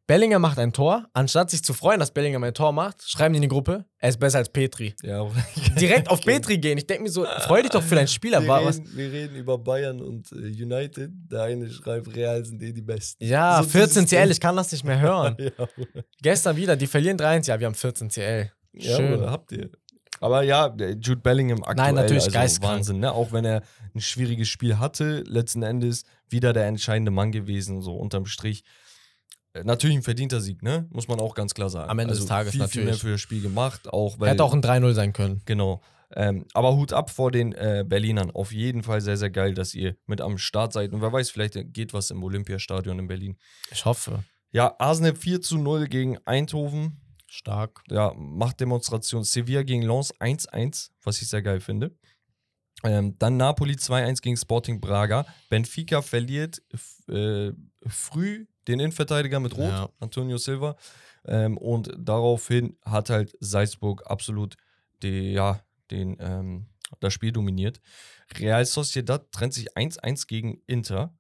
Bellinger 0.10 0.40
macht 0.40 0.58
ein 0.58 0.74
Tor. 0.74 1.06
Anstatt 1.14 1.52
sich 1.52 1.64
zu 1.64 1.72
freuen, 1.76 2.00
dass 2.00 2.10
Bellinger 2.10 2.42
ein 2.44 2.54
Tor 2.56 2.72
macht, 2.72 3.08
schreiben 3.08 3.32
die 3.32 3.38
in 3.38 3.42
die 3.44 3.48
Gruppe, 3.48 3.86
er 4.00 4.10
ist 4.10 4.20
besser 4.20 4.40
als 4.40 4.50
Petri. 4.50 4.96
Ja, 5.04 5.30
Direkt 5.80 6.10
auf 6.10 6.22
Petri 6.26 6.58
gehen. 6.58 6.80
Ich 6.80 6.88
denke 6.88 7.04
mir 7.04 7.10
so, 7.12 7.26
freu 7.42 7.62
dich 7.62 7.70
doch 7.70 7.84
für 7.84 7.94
deinen 7.94 8.08
Spieler. 8.08 8.42
wir, 8.42 8.58
reden, 8.58 8.90
wir 8.96 9.12
reden 9.12 9.36
über 9.36 9.60
Bayern 9.60 10.02
und 10.02 10.32
äh, 10.32 10.38
United. 10.38 11.12
Der 11.32 11.44
eine 11.44 11.70
schreibt, 11.70 12.16
Real 12.16 12.44
sind 12.44 12.60
eh 12.64 12.74
die 12.74 12.82
Besten. 12.82 13.24
Ja, 13.24 13.62
So 13.62 13.70
14 13.70 14.06
dieses 14.06 14.10
CL, 14.10 14.32
ich 14.32 14.40
kann 14.40 14.56
das 14.56 14.72
nicht 14.72 14.84
mehr 14.84 15.00
hören. 15.00 15.38
ja. 15.40 15.68
Gestern 16.24 16.56
wieder, 16.56 16.76
die 16.76 16.88
verlieren 16.88 17.16
3-1. 17.16 17.48
Ja, 17.48 17.60
wir 17.60 17.68
haben 17.68 17.76
14 17.76 18.10
CL. 18.10 18.52
ja 18.74 18.96
Schön. 18.96 19.12
Bruder, 19.12 19.30
habt 19.30 19.52
ihr. 19.52 19.70
Aber 20.22 20.42
ja, 20.42 20.76
Jude 20.76 21.18
Bellingham 21.18 21.60
aktuell, 21.60 21.76
Nein, 21.76 21.94
natürlich, 21.94 22.24
also 22.24 22.34
geistkrank. 22.34 22.78
Wahnsinn, 22.78 23.00
ne? 23.00 23.12
Auch 23.12 23.32
wenn 23.32 23.46
er 23.46 23.62
ein 23.94 24.02
schwieriges 24.02 24.48
Spiel 24.48 24.80
hatte, 24.80 25.24
letzten 25.28 25.62
Endes 25.62 26.04
wieder 26.30 26.52
der 26.52 26.66
entscheidende 26.66 27.12
Mann 27.12 27.32
gewesen, 27.32 27.84
so 27.84 27.94
unterm 27.96 28.26
Strich. 28.26 28.64
Äh, 29.60 29.64
Natürlich 29.64 29.98
ein 29.98 30.04
verdienter 30.04 30.42
Sieg, 30.42 30.64
ne? 30.64 30.88
Muss 30.92 31.08
man 31.08 31.20
auch 31.20 31.36
ganz 31.36 31.54
klar 31.54 31.70
sagen. 31.70 31.90
Am 31.90 32.00
Ende 32.00 32.14
des 32.14 32.26
Tages 32.26 32.54
viel, 32.54 32.68
Viel 32.68 32.84
mehr 32.84 32.94
natürlich. 32.94 33.02
für 33.02 33.12
das 33.12 33.22
Spiel 33.22 33.42
gemacht, 33.42 33.88
auch 33.92 34.20
weil 34.20 34.32
Hätte 34.32 34.44
auch 34.44 34.54
ein 34.54 34.62
3-0 34.62 34.94
sein 34.94 35.14
können. 35.14 35.42
Genau. 35.46 35.82
Ähm, 36.16 36.46
aber 36.54 36.76
Hut 36.76 36.92
ab 36.92 37.12
vor 37.12 37.32
den 37.32 37.54
äh, 37.54 37.84
Berlinern. 37.88 38.32
Auf 38.32 38.52
jeden 38.52 38.82
Fall 38.84 39.00
sehr, 39.02 39.18
sehr 39.18 39.30
geil, 39.30 39.54
dass 39.54 39.76
ihr 39.76 39.96
mit 40.08 40.22
am 40.22 40.38
Start 40.38 40.74
seid. 40.74 40.92
Und 40.92 41.02
wer 41.02 41.14
weiß, 41.14 41.30
vielleicht 41.30 41.56
geht 41.74 41.94
was 41.94 42.10
im 42.10 42.24
Olympiastadion 42.24 42.98
in 42.98 43.08
Berlin. 43.08 43.38
Ich 43.72 43.86
hoffe. 43.86 44.24
Ja, 44.52 44.76
Arsenal 44.80 45.16
4 45.16 45.42
zu 45.42 45.58
0 45.60 45.88
gegen 45.88 46.18
Eindhoven. 46.26 47.00
Stark. 47.28 47.84
Ja, 47.90 48.14
macht 48.18 48.60
Demonstration. 48.60 49.24
Sevilla 49.24 49.62
gegen 49.62 49.84
Lens 49.84 50.12
1-1, 50.20 50.90
was 51.04 51.22
ich 51.22 51.28
sehr 51.28 51.44
geil 51.44 51.60
finde. 51.60 51.96
Ähm, 52.84 53.16
dann 53.20 53.38
Napoli 53.38 53.74
2-1 53.74 54.22
gegen 54.22 54.38
Sporting 54.38 54.80
Braga. 54.80 55.26
Benfica 55.50 56.02
verliert 56.02 56.62
äh, 57.08 57.52
früh 57.86 58.48
den 58.70 58.80
Innenverteidiger 58.80 59.40
mit 59.40 59.58
Rot, 59.58 59.70
Ja. 59.70 59.90
Antonio 60.00 60.38
Silva. 60.38 60.78
Ähm, 61.26 61.58
und 61.58 61.92
daraufhin 61.98 62.78
hat 62.86 63.10
halt 63.10 63.36
Salzburg 63.40 64.04
absolut 64.10 64.56
die, 65.04 65.34
ja, 65.34 65.62
den, 65.92 66.16
ähm, 66.20 66.68
das 67.02 67.14
Spiel 67.14 67.32
dominiert. 67.32 67.82
Real 68.38 68.66
Sociedad 68.66 69.32
trennt 69.32 69.54
sich 69.54 69.76
1-1 69.76 70.28
gegen 70.28 70.62
Inter, 70.66 71.14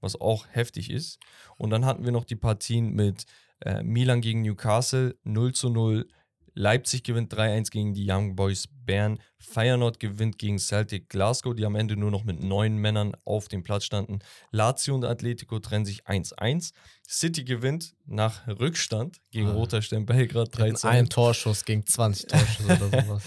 was 0.00 0.20
auch 0.20 0.46
heftig 0.50 0.90
ist. 0.90 1.18
Und 1.56 1.70
dann 1.70 1.84
hatten 1.84 2.04
wir 2.04 2.12
noch 2.12 2.24
die 2.24 2.36
Partien 2.36 2.92
mit 2.92 3.24
äh, 3.60 3.82
Milan 3.82 4.20
gegen 4.20 4.42
Newcastle 4.42 5.16
0 5.24 5.52
zu 5.54 5.70
0. 5.70 6.08
Leipzig 6.54 7.02
gewinnt 7.04 7.32
3-1 7.34 7.70
gegen 7.70 7.94
die 7.94 8.06
Young 8.10 8.36
Boys 8.36 8.68
Bern. 8.84 9.20
Feyenoord 9.38 10.00
gewinnt 10.00 10.38
gegen 10.38 10.58
Celtic 10.58 11.08
Glasgow, 11.08 11.54
die 11.54 11.64
am 11.64 11.74
Ende 11.74 11.96
nur 11.96 12.10
noch 12.10 12.24
mit 12.24 12.42
neun 12.42 12.76
Männern 12.76 13.12
auf 13.24 13.48
dem 13.48 13.62
Platz 13.62 13.84
standen. 13.84 14.18
Lazio 14.50 14.94
und 14.94 15.04
Atletico 15.04 15.58
trennen 15.60 15.84
sich 15.84 16.06
1-1. 16.06 16.72
City 17.08 17.44
gewinnt 17.44 17.94
nach 18.06 18.46
Rückstand 18.46 19.18
gegen 19.30 19.48
Ah. 19.48 19.52
Roter 19.52 19.82
Stern 19.82 20.06
Belgrad 20.06 20.56
Wir 20.56 20.64
hatten 20.64 20.72
13. 20.74 20.90
Ein 20.90 21.08
Torschuss 21.08 21.64
gegen 21.64 21.86
20 21.86 22.26
Torschüsse 22.26 22.64
oder 22.64 22.76
sowas. 23.04 23.22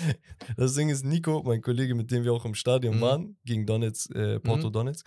Das 0.58 0.74
Ding 0.76 0.90
ist, 0.90 1.04
Nico, 1.04 1.42
mein 1.44 1.62
Kollege, 1.62 1.96
mit 1.96 2.12
dem 2.12 2.24
wir 2.24 2.34
auch 2.34 2.46
im 2.46 2.56
Stadion 2.56 2.98
Mhm. 2.98 3.02
waren, 3.02 3.38
gegen 3.46 3.66
Donetsk, 3.66 4.14
äh, 4.16 4.40
Porto 4.40 4.68
Mhm. 4.68 4.74
Donetsk, 4.74 5.06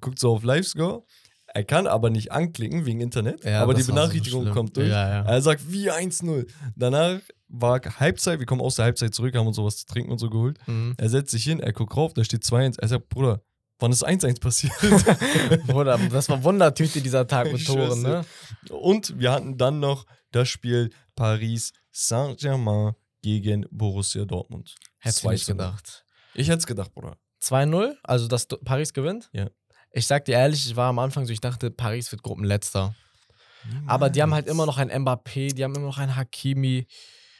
guckt 0.00 0.18
so 0.18 0.32
auf 0.34 0.42
Livescore. 0.42 1.04
Er 1.52 1.64
kann 1.64 1.86
aber 1.86 2.10
nicht 2.10 2.30
anklicken 2.32 2.86
wegen 2.86 3.00
Internet, 3.00 3.44
Ja, 3.44 3.62
aber 3.62 3.74
die 3.74 3.82
so 3.82 3.92
Benachrichtigung 3.92 4.42
schlimm. 4.42 4.54
kommt 4.54 4.76
durch. 4.76 4.88
Ja, 4.88 5.08
ja. 5.08 5.22
Er 5.24 5.42
sagt 5.42 5.70
wie 5.72 5.90
1-0. 5.90 6.46
Danach 6.76 7.18
war 7.48 7.80
Halbzeit, 7.98 8.38
wir 8.38 8.46
kommen 8.46 8.60
aus 8.60 8.76
der 8.76 8.84
Halbzeit 8.84 9.12
zurück, 9.14 9.34
haben 9.34 9.46
uns 9.48 9.56
sowas 9.56 9.76
zu 9.78 9.86
trinken 9.86 10.12
und 10.12 10.18
so 10.18 10.30
geholt. 10.30 10.58
Mhm. 10.68 10.94
Er 10.96 11.08
setzt 11.08 11.32
sich 11.32 11.42
hin, 11.42 11.58
er 11.60 11.72
guckt 11.72 11.96
rauf, 11.96 12.14
da 12.14 12.22
steht 12.22 12.44
2-1. 12.44 12.78
Er 12.80 12.86
sagt, 12.86 13.08
Bruder, 13.08 13.42
wann 13.80 13.90
ist 13.90 14.06
1-1 14.06 14.40
passiert? 14.40 14.72
Bruder, 15.66 15.98
das 16.10 16.28
war 16.28 16.42
Wundertüte 16.44 17.00
dieser 17.00 17.26
Tag 17.26 17.50
mit 17.50 17.60
Ich 17.62 17.66
Toren, 17.66 18.02
ne? 18.02 18.24
und 18.70 19.18
wir 19.18 19.32
hatten 19.32 19.58
dann 19.58 19.80
noch 19.80 20.06
das 20.30 20.48
Spiel 20.48 20.90
Paris 21.16 21.72
Saint-Germain 21.90 22.92
gegen 23.22 23.66
Borussia 23.72 24.24
Dortmund. 24.24 24.76
Hättest 24.98 25.20
du 25.24 25.28
2 25.28 25.32
nicht 25.32 25.44
zu 25.46 25.50
0. 25.54 25.56
gedacht. 25.58 26.04
Ich 26.34 26.48
hätte 26.48 26.58
es 26.58 26.66
gedacht, 26.66 26.92
Bruder. 26.94 27.16
2-0, 27.42 27.94
also 28.04 28.28
dass 28.28 28.46
Paris 28.46 28.92
gewinnt? 28.92 29.28
Ja. 29.32 29.48
Ich 29.92 30.06
sag 30.06 30.24
dir 30.24 30.32
ehrlich, 30.36 30.66
ich 30.66 30.76
war 30.76 30.88
am 30.88 30.98
Anfang 30.98 31.26
so, 31.26 31.32
ich 31.32 31.40
dachte, 31.40 31.70
Paris 31.70 32.10
wird 32.12 32.22
Gruppenletzter. 32.22 32.94
Aber 33.86 34.08
die 34.08 34.22
haben 34.22 34.32
halt 34.32 34.46
immer 34.46 34.64
noch 34.64 34.78
einen 34.78 34.90
Mbappé, 35.04 35.52
die 35.52 35.64
haben 35.64 35.74
immer 35.74 35.86
noch 35.86 35.98
einen 35.98 36.16
Hakimi 36.16 36.86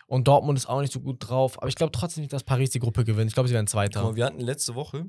und 0.06 0.28
Dortmund 0.28 0.59
ist 0.59 0.66
auch 0.66 0.81
nicht 0.81 0.93
so 0.93 1.01
gut 1.01 1.16
drauf. 1.20 1.56
Aber 1.59 1.68
ich 1.68 1.77
glaube 1.77 1.93
trotzdem 1.93 2.22
nicht, 2.22 2.32
dass 2.32 2.44
Paris 2.44 2.70
die 2.70 2.78
Gruppe 2.81 3.05
gewinnt. 3.05 3.31
Ich 3.31 3.35
glaube, 3.35 3.48
sie 3.48 3.55
werden 3.55 3.66
Guck 3.66 3.74
mal, 3.77 3.89
Zweiter. 3.89 4.16
wir 4.16 4.24
hatten 4.27 4.40
letzte 4.40 4.74
Woche 4.74 5.06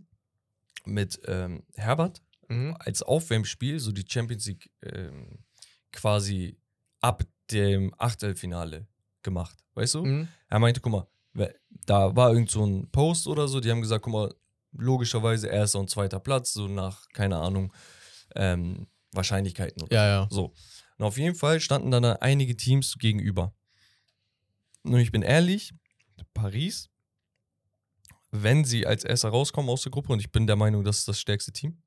mit 0.85 1.19
ähm, 1.27 1.63
Herbert 1.75 2.21
Mhm. 2.47 2.75
als 2.79 3.01
Aufwärmspiel 3.01 3.79
so 3.79 3.93
die 3.93 4.03
Champions 4.05 4.45
League 4.45 4.69
ähm, 4.83 5.39
quasi 5.93 6.57
ab 6.99 7.23
dem 7.49 7.93
Achtelfinale 7.97 8.87
gemacht. 9.23 9.57
Weißt 9.73 9.93
du? 9.95 10.03
Mhm. 10.05 10.27
Er 10.49 10.59
meinte, 10.59 10.81
guck 10.81 10.91
mal, 10.91 11.07
da 11.85 12.13
war 12.13 12.29
irgend 12.33 12.49
so 12.51 12.65
ein 12.65 12.89
Post 12.91 13.27
oder 13.27 13.47
so, 13.47 13.61
die 13.61 13.71
haben 13.71 13.79
gesagt, 13.81 14.03
guck 14.03 14.11
mal, 14.13 14.35
logischerweise 14.73 15.47
erster 15.47 15.79
und 15.79 15.89
zweiter 15.89 16.19
Platz, 16.19 16.53
so 16.53 16.67
nach, 16.67 17.07
keine 17.09 17.37
Ahnung, 17.37 17.73
ähm, 18.35 18.87
Wahrscheinlichkeiten. 19.11 19.83
Oder 19.83 19.93
Ja, 19.95 20.07
ja. 20.07 20.27
So. 20.29 20.53
Und 20.97 21.05
auf 21.05 21.17
jeden 21.17 21.35
Fall 21.35 21.59
standen 21.59 21.91
dann 21.91 22.03
da 22.03 22.13
einige 22.21 22.55
Teams 22.55 22.97
gegenüber. 22.97 23.53
Und 24.83 24.99
ich 24.99 25.11
bin 25.11 25.21
ehrlich, 25.21 25.73
Paris, 26.33 26.89
wenn 28.31 28.63
sie 28.63 28.87
als 28.87 29.03
erster 29.03 29.29
rauskommen 29.29 29.69
aus 29.69 29.83
der 29.83 29.91
Gruppe, 29.91 30.13
und 30.13 30.19
ich 30.19 30.31
bin 30.31 30.47
der 30.47 30.55
Meinung, 30.55 30.83
das 30.83 30.99
ist 30.99 31.07
das 31.07 31.19
stärkste 31.19 31.51
Team, 31.51 31.81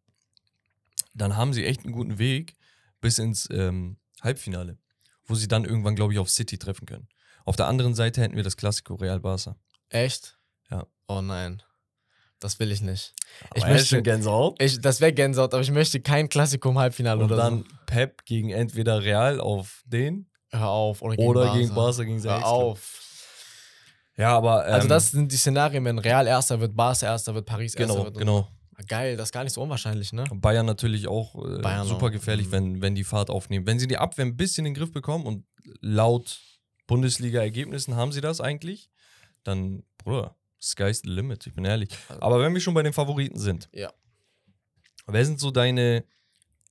dann 1.14 1.36
haben 1.36 1.52
sie 1.52 1.64
echt 1.64 1.84
einen 1.84 1.92
guten 1.92 2.18
Weg 2.18 2.56
bis 3.00 3.18
ins 3.18 3.48
ähm, 3.50 3.98
Halbfinale, 4.20 4.78
wo 5.26 5.34
sie 5.34 5.48
dann 5.48 5.64
irgendwann, 5.64 5.94
glaube 5.94 6.12
ich, 6.12 6.18
auf 6.18 6.30
City 6.30 6.58
treffen 6.58 6.86
können. 6.86 7.08
Auf 7.44 7.56
der 7.56 7.66
anderen 7.66 7.94
Seite 7.94 8.20
hätten 8.20 8.36
wir 8.36 8.42
das 8.42 8.56
Klassiko 8.56 8.94
Real 8.94 9.20
Barca. 9.20 9.56
Echt? 9.90 10.38
Ja. 10.70 10.86
Oh 11.08 11.20
nein. 11.20 11.62
Das 12.44 12.58
will 12.58 12.70
ich 12.70 12.82
nicht. 12.82 13.14
Ich 13.54 13.62
Aber 13.62 13.70
er 13.70 13.76
ist 13.76 13.80
möchte- 13.80 13.94
schon 13.96 14.02
Gänsehaut. 14.02 14.60
Ich, 14.62 14.78
das 14.78 15.00
wäre 15.00 15.14
Gänsehaut, 15.14 15.54
aber 15.54 15.62
ich 15.62 15.70
möchte 15.70 15.98
kein 16.00 16.28
Klassiko 16.28 16.68
im 16.68 16.78
Halbfinale 16.78 17.20
Und 17.20 17.32
oder 17.32 17.36
dann 17.36 17.60
so. 17.60 17.64
Pep 17.86 18.22
gegen 18.26 18.50
entweder 18.50 19.02
Real 19.02 19.40
auf 19.40 19.82
den 19.86 20.30
Hör 20.50 20.68
auf. 20.68 21.00
Oder 21.00 21.16
gegen 21.16 21.28
oder 21.28 21.40
Barca. 21.46 21.58
gegen 21.58 21.74
Barca 21.74 22.02
gegen 22.04 22.22
Hör 22.22 22.46
auf. 22.46 23.00
Ja, 24.18 24.36
aber. 24.36 24.62
Also 24.64 24.82
ähm, 24.84 24.88
das 24.90 25.10
sind 25.10 25.32
die 25.32 25.36
Szenarien, 25.38 25.82
wenn 25.86 25.98
Real 25.98 26.26
Erster 26.26 26.60
wird, 26.60 26.76
Barca 26.76 27.06
Erster 27.06 27.34
wird, 27.34 27.46
Paris 27.46 27.74
Erster 27.74 27.94
Genau, 27.94 28.04
wird. 28.04 28.18
genau. 28.18 28.40
so. 28.76 28.84
Geil, 28.88 29.16
das 29.16 29.28
ist 29.28 29.32
gar 29.32 29.42
nicht 29.44 29.52
so 29.54 29.62
unwahrscheinlich, 29.62 30.12
ne? 30.12 30.24
Bayern 30.34 30.66
natürlich 30.66 31.08
auch 31.08 31.34
äh, 31.36 31.62
Bayern 31.62 31.86
super 31.86 32.06
auch. 32.06 32.10
gefährlich, 32.10 32.48
Mhm. 32.48 32.52
wenn, 32.52 32.82
wenn 32.82 32.94
die 32.94 33.04
Fahrt 33.04 33.30
aufnehmen. 33.30 33.66
Wenn 33.66 33.78
sie 33.78 33.86
die 33.86 33.96
Abwehr 33.96 34.26
ein 34.26 34.36
bisschen 34.36 34.66
in 34.66 34.74
den 34.74 34.78
Griff 34.80 34.92
bekommen 34.92 35.24
und 35.24 35.46
laut 35.80 36.40
Bundesliga-Ergebnissen 36.88 37.96
haben 37.96 38.12
sie 38.12 38.20
das 38.20 38.40
eigentlich, 38.42 38.90
dann, 39.44 39.82
Bruder, 39.96 40.36
sky's 40.70 41.00
the 41.04 41.10
limit, 41.10 41.46
ich 41.46 41.54
bin 41.54 41.64
ehrlich. 41.64 41.90
Aber 42.20 42.40
wenn 42.40 42.52
wir 42.54 42.60
schon 42.60 42.74
bei 42.74 42.82
den 42.82 42.92
Favoriten 42.92 43.38
sind, 43.38 43.68
Ja. 43.72 43.92
wer 45.06 45.24
sind 45.24 45.38
so 45.40 45.50
deine, 45.50 46.04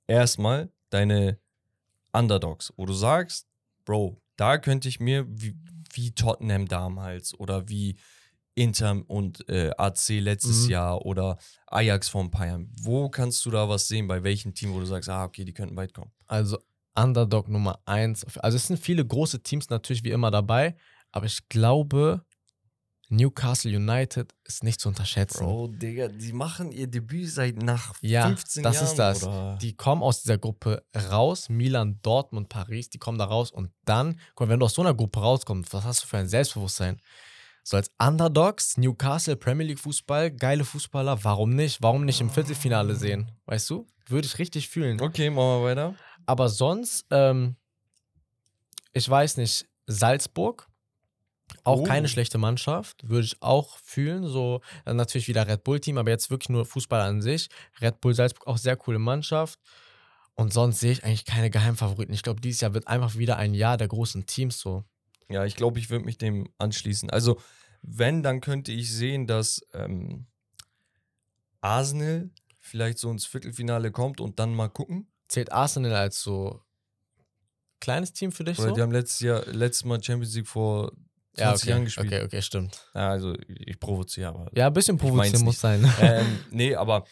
erstmal, 0.07 0.71
deine 0.89 1.39
Underdogs, 2.11 2.73
wo 2.77 2.85
du 2.85 2.93
sagst, 2.93 3.47
Bro, 3.85 4.21
da 4.37 4.57
könnte 4.57 4.87
ich 4.87 4.99
mir, 4.99 5.25
wie, 5.29 5.55
wie 5.93 6.11
Tottenham 6.11 6.67
damals 6.67 7.37
oder 7.39 7.67
wie 7.69 7.97
Inter 8.55 9.01
und 9.07 9.47
äh, 9.49 9.71
AC 9.77 10.19
letztes 10.19 10.65
Mhm. 10.65 10.69
Jahr 10.71 11.05
oder 11.05 11.37
Ajax 11.67 12.09
vor 12.09 12.21
ein 12.23 12.29
paar 12.31 12.45
Jahren. 12.47 12.71
Wo 12.79 13.09
kannst 13.09 13.43
du 13.45 13.51
da 13.51 13.67
was 13.67 13.87
sehen? 13.87 14.07
Bei 14.07 14.23
welchem 14.23 14.53
Team, 14.53 14.73
wo 14.73 14.79
du 14.79 14.85
sagst, 14.85 15.09
ah, 15.09 15.25
okay, 15.25 15.43
die 15.43 15.53
könnten 15.53 15.75
weit 15.75 15.93
kommen? 15.93 16.11
Also 16.27 16.59
Underdog 16.95 17.49
Nummer 17.49 17.79
eins. 17.85 18.23
Also 18.37 18.55
es 18.57 18.67
sind 18.67 18.77
viele 18.79 19.05
große 19.05 19.41
Teams 19.41 19.69
natürlich 19.69 20.03
wie 20.03 20.11
immer 20.11 20.29
dabei, 20.29 20.75
aber 21.11 21.25
ich 21.25 21.49
glaube 21.49 22.23
Newcastle 23.15 23.75
United 23.75 24.33
ist 24.43 24.63
nicht 24.63 24.79
zu 24.81 24.89
unterschätzen. 24.89 25.45
Bro, 25.45 25.67
Digga, 25.67 26.07
die 26.07 26.33
machen 26.33 26.71
ihr 26.71 26.87
Debüt 26.87 27.29
seit 27.29 27.57
nach 27.61 27.93
Ja, 28.01 28.27
15 28.27 28.63
das 28.63 28.75
Jahren. 28.75 28.85
ist 28.87 28.95
das. 28.95 29.23
Oder? 29.23 29.57
Die 29.61 29.73
kommen 29.75 30.01
aus 30.01 30.23
dieser 30.23 30.37
Gruppe 30.37 30.83
raus, 31.09 31.47
Milan, 31.49 31.99
Dortmund, 32.01 32.49
Paris, 32.49 32.89
die 32.89 32.97
kommen 32.97 33.17
da 33.17 33.25
raus 33.25 33.51
und 33.51 33.71
dann, 33.85 34.19
guck 34.35 34.47
mal, 34.47 34.53
wenn 34.53 34.59
du 34.59 34.65
aus 34.65 34.73
so 34.73 34.81
einer 34.81 34.93
Gruppe 34.93 35.19
rauskommst, 35.19 35.71
was 35.73 35.83
hast 35.83 36.03
du 36.03 36.07
für 36.07 36.17
ein 36.17 36.27
Selbstbewusstsein? 36.27 36.99
So 37.63 37.77
als 37.77 37.89
Underdogs, 37.97 38.77
Newcastle, 38.77 39.37
Premier 39.37 39.65
League 39.67 39.79
Fußball, 39.79 40.31
geile 40.31 40.65
Fußballer, 40.65 41.23
warum 41.23 41.51
nicht? 41.55 41.81
Warum 41.81 42.03
nicht 42.05 42.19
im 42.19 42.29
Viertelfinale 42.29 42.95
sehen? 42.95 43.31
Weißt 43.45 43.69
du? 43.69 43.87
Würde 44.07 44.25
ich 44.27 44.37
richtig 44.37 44.67
fühlen. 44.67 44.99
Okay, 44.99 45.29
machen 45.29 45.61
wir 45.61 45.63
weiter. 45.63 45.95
Aber 46.25 46.49
sonst, 46.49 47.05
ähm, 47.09 47.55
ich 48.91 49.09
weiß 49.09 49.37
nicht, 49.37 49.65
Salzburg, 49.87 50.67
auch 51.63 51.79
Oh. 51.79 51.83
keine 51.83 52.07
schlechte 52.07 52.37
Mannschaft, 52.37 53.07
würde 53.07 53.25
ich 53.25 53.41
auch 53.41 53.77
fühlen. 53.77 54.25
So 54.27 54.61
äh, 54.85 54.93
natürlich 54.93 55.27
wieder 55.27 55.47
Red 55.47 55.63
Bull-Team, 55.63 55.97
aber 55.97 56.09
jetzt 56.09 56.29
wirklich 56.29 56.49
nur 56.49 56.65
Fußball 56.65 57.01
an 57.01 57.21
sich. 57.21 57.49
Red 57.81 58.01
Bull 58.01 58.13
Salzburg 58.13 58.47
auch 58.47 58.57
sehr 58.57 58.75
coole 58.75 58.99
Mannschaft. 58.99 59.59
Und 60.35 60.51
sonst 60.51 60.79
sehe 60.79 60.91
ich 60.91 61.03
eigentlich 61.03 61.25
keine 61.25 61.49
Geheimfavoriten. 61.51 62.13
Ich 62.13 62.23
glaube, 62.23 62.41
dieses 62.41 62.61
Jahr 62.61 62.73
wird 62.73 62.87
einfach 62.87 63.17
wieder 63.17 63.37
ein 63.37 63.53
Jahr 63.53 63.77
der 63.77 63.87
großen 63.87 64.25
Teams 64.25 64.59
so. 64.59 64.83
Ja, 65.29 65.45
ich 65.45 65.55
glaube, 65.55 65.79
ich 65.79 65.89
würde 65.89 66.05
mich 66.05 66.17
dem 66.17 66.49
anschließen. 66.57 67.09
Also, 67.11 67.39
wenn, 67.83 68.23
dann 68.23 68.41
könnte 68.41 68.71
ich 68.71 68.91
sehen, 68.91 69.27
dass 69.27 69.61
ähm, 69.73 70.25
Arsenal 71.61 72.29
vielleicht 72.59 72.97
so 72.97 73.11
ins 73.11 73.25
Viertelfinale 73.25 73.91
kommt 73.91 74.21
und 74.21 74.39
dann 74.39 74.53
mal 74.55 74.69
gucken. 74.69 75.07
Zählt 75.27 75.51
Arsenal 75.51 75.93
als 75.95 76.21
so 76.21 76.61
kleines 77.79 78.13
Team 78.13 78.31
für 78.31 78.43
dich 78.43 78.57
Weil 78.57 78.69
so? 78.69 78.75
die 78.75 78.81
haben 78.81 78.91
letztes 78.91 79.19
Jahr, 79.19 79.45
letztes 79.47 79.85
Mal 79.85 80.01
Champions 80.01 80.33
League 80.35 80.47
vor 80.47 80.91
20 81.35 81.39
ja, 81.39 81.53
okay. 81.53 81.69
Jahren 81.69 81.85
gespielt. 81.85 82.07
Okay, 82.07 82.23
okay, 82.23 82.41
stimmt. 82.41 82.89
Ja, 82.93 83.09
also, 83.09 83.35
ich 83.47 83.79
provoziere 83.79 84.29
aber. 84.29 84.51
Ja, 84.55 84.67
ein 84.67 84.73
bisschen 84.73 84.97
provozieren 84.97 85.43
muss 85.43 85.55
nicht. 85.55 85.59
sein. 85.61 85.93
ähm, 86.01 86.39
nee, 86.51 86.75
aber 86.75 87.05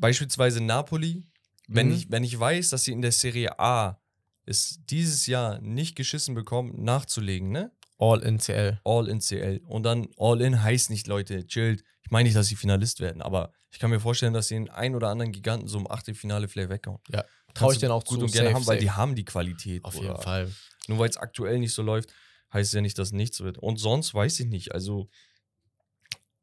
beispielsweise 0.00 0.60
Napoli, 0.62 1.24
wenn, 1.68 1.88
Mhm. 1.88 1.94
ich, 1.94 2.10
wenn 2.10 2.24
ich 2.24 2.38
weiß, 2.38 2.70
dass 2.70 2.84
sie 2.84 2.92
in 2.92 3.02
der 3.02 3.12
Serie 3.12 3.58
A 3.58 4.00
es 4.46 4.80
dieses 4.88 5.26
Jahr 5.26 5.60
nicht 5.60 5.96
geschissen 5.96 6.34
bekommen, 6.34 6.82
nachzulegen, 6.82 7.50
ne? 7.50 7.70
All 7.98 8.22
in 8.22 8.38
CL. 8.38 8.80
All 8.84 9.08
in 9.08 9.20
CL. 9.20 9.60
Und 9.66 9.82
dann 9.82 10.08
All 10.16 10.40
in 10.40 10.62
heißt 10.62 10.88
nicht, 10.90 11.06
Leute, 11.08 11.46
chillt. 11.46 11.82
Ich 12.04 12.10
meine 12.10 12.24
nicht, 12.28 12.36
dass 12.36 12.46
sie 12.46 12.56
Finalist 12.56 13.00
werden, 13.00 13.20
aber 13.20 13.52
ich 13.70 13.78
kann 13.78 13.90
mir 13.90 14.00
vorstellen, 14.00 14.32
dass 14.32 14.48
sie 14.48 14.54
den 14.54 14.70
einen 14.70 14.94
oder 14.94 15.08
anderen 15.08 15.32
Giganten 15.32 15.68
so 15.68 15.78
im 15.78 15.90
Achtelfinale 15.90 16.48
vielleicht 16.48 16.70
weghauen. 16.70 17.00
Ja, 17.12 17.24
traue 17.52 17.74
ich 17.74 17.80
denen 17.80 17.92
auch 17.92 18.04
gut 18.04 18.20
zu. 18.20 18.24
und 18.24 18.32
gerne 18.32 18.48
Safe, 18.48 18.54
haben, 18.54 18.66
weil 18.66 18.76
safe. 18.76 18.84
die 18.84 18.90
haben 18.92 19.14
die 19.14 19.24
Qualität. 19.26 19.84
Auf 19.84 19.94
jeden 19.96 20.16
Fall. 20.16 20.50
Nur 20.86 21.00
weil 21.00 21.10
es 21.10 21.18
aktuell 21.18 21.58
nicht 21.58 21.74
so 21.74 21.82
läuft, 21.82 22.08
heißt 22.52 22.72
ja 22.74 22.80
nicht, 22.80 22.98
dass 22.98 23.12
nichts 23.12 23.40
wird. 23.40 23.58
Und 23.58 23.78
sonst 23.78 24.14
weiß 24.14 24.40
ich 24.40 24.46
nicht. 24.46 24.72
Also 24.72 25.08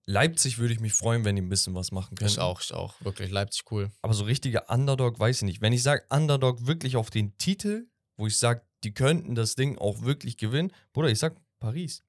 Leipzig 0.07 0.59
würde 0.59 0.73
ich 0.73 0.79
mich 0.79 0.93
freuen, 0.93 1.25
wenn 1.25 1.35
die 1.35 1.41
ein 1.41 1.49
bisschen 1.49 1.73
was 1.73 1.91
machen 1.91 2.15
können. 2.15 2.29
Ich 2.29 2.39
auch, 2.39 2.61
ich 2.61 2.73
auch. 2.73 2.93
Wirklich, 3.01 3.31
Leipzig 3.31 3.63
cool. 3.71 3.89
Aber 4.03 4.13
so 4.13 4.23
richtiger 4.25 4.69
Underdog 4.69 5.19
weiß 5.19 5.37
ich 5.37 5.43
nicht. 5.43 5.61
Wenn 5.61 5.73
ich 5.73 5.81
sage 5.81 6.03
Underdog 6.09 6.67
wirklich 6.67 6.95
auf 6.95 7.09
den 7.09 7.35
Titel, 7.39 7.87
wo 8.17 8.27
ich 8.27 8.37
sage, 8.37 8.61
die 8.83 8.93
könnten 8.93 9.33
das 9.33 9.55
Ding 9.55 9.79
auch 9.79 10.03
wirklich 10.03 10.37
gewinnen, 10.37 10.71
Bruder, 10.93 11.09
ich 11.09 11.17
sag 11.17 11.35
Paris. 11.59 12.03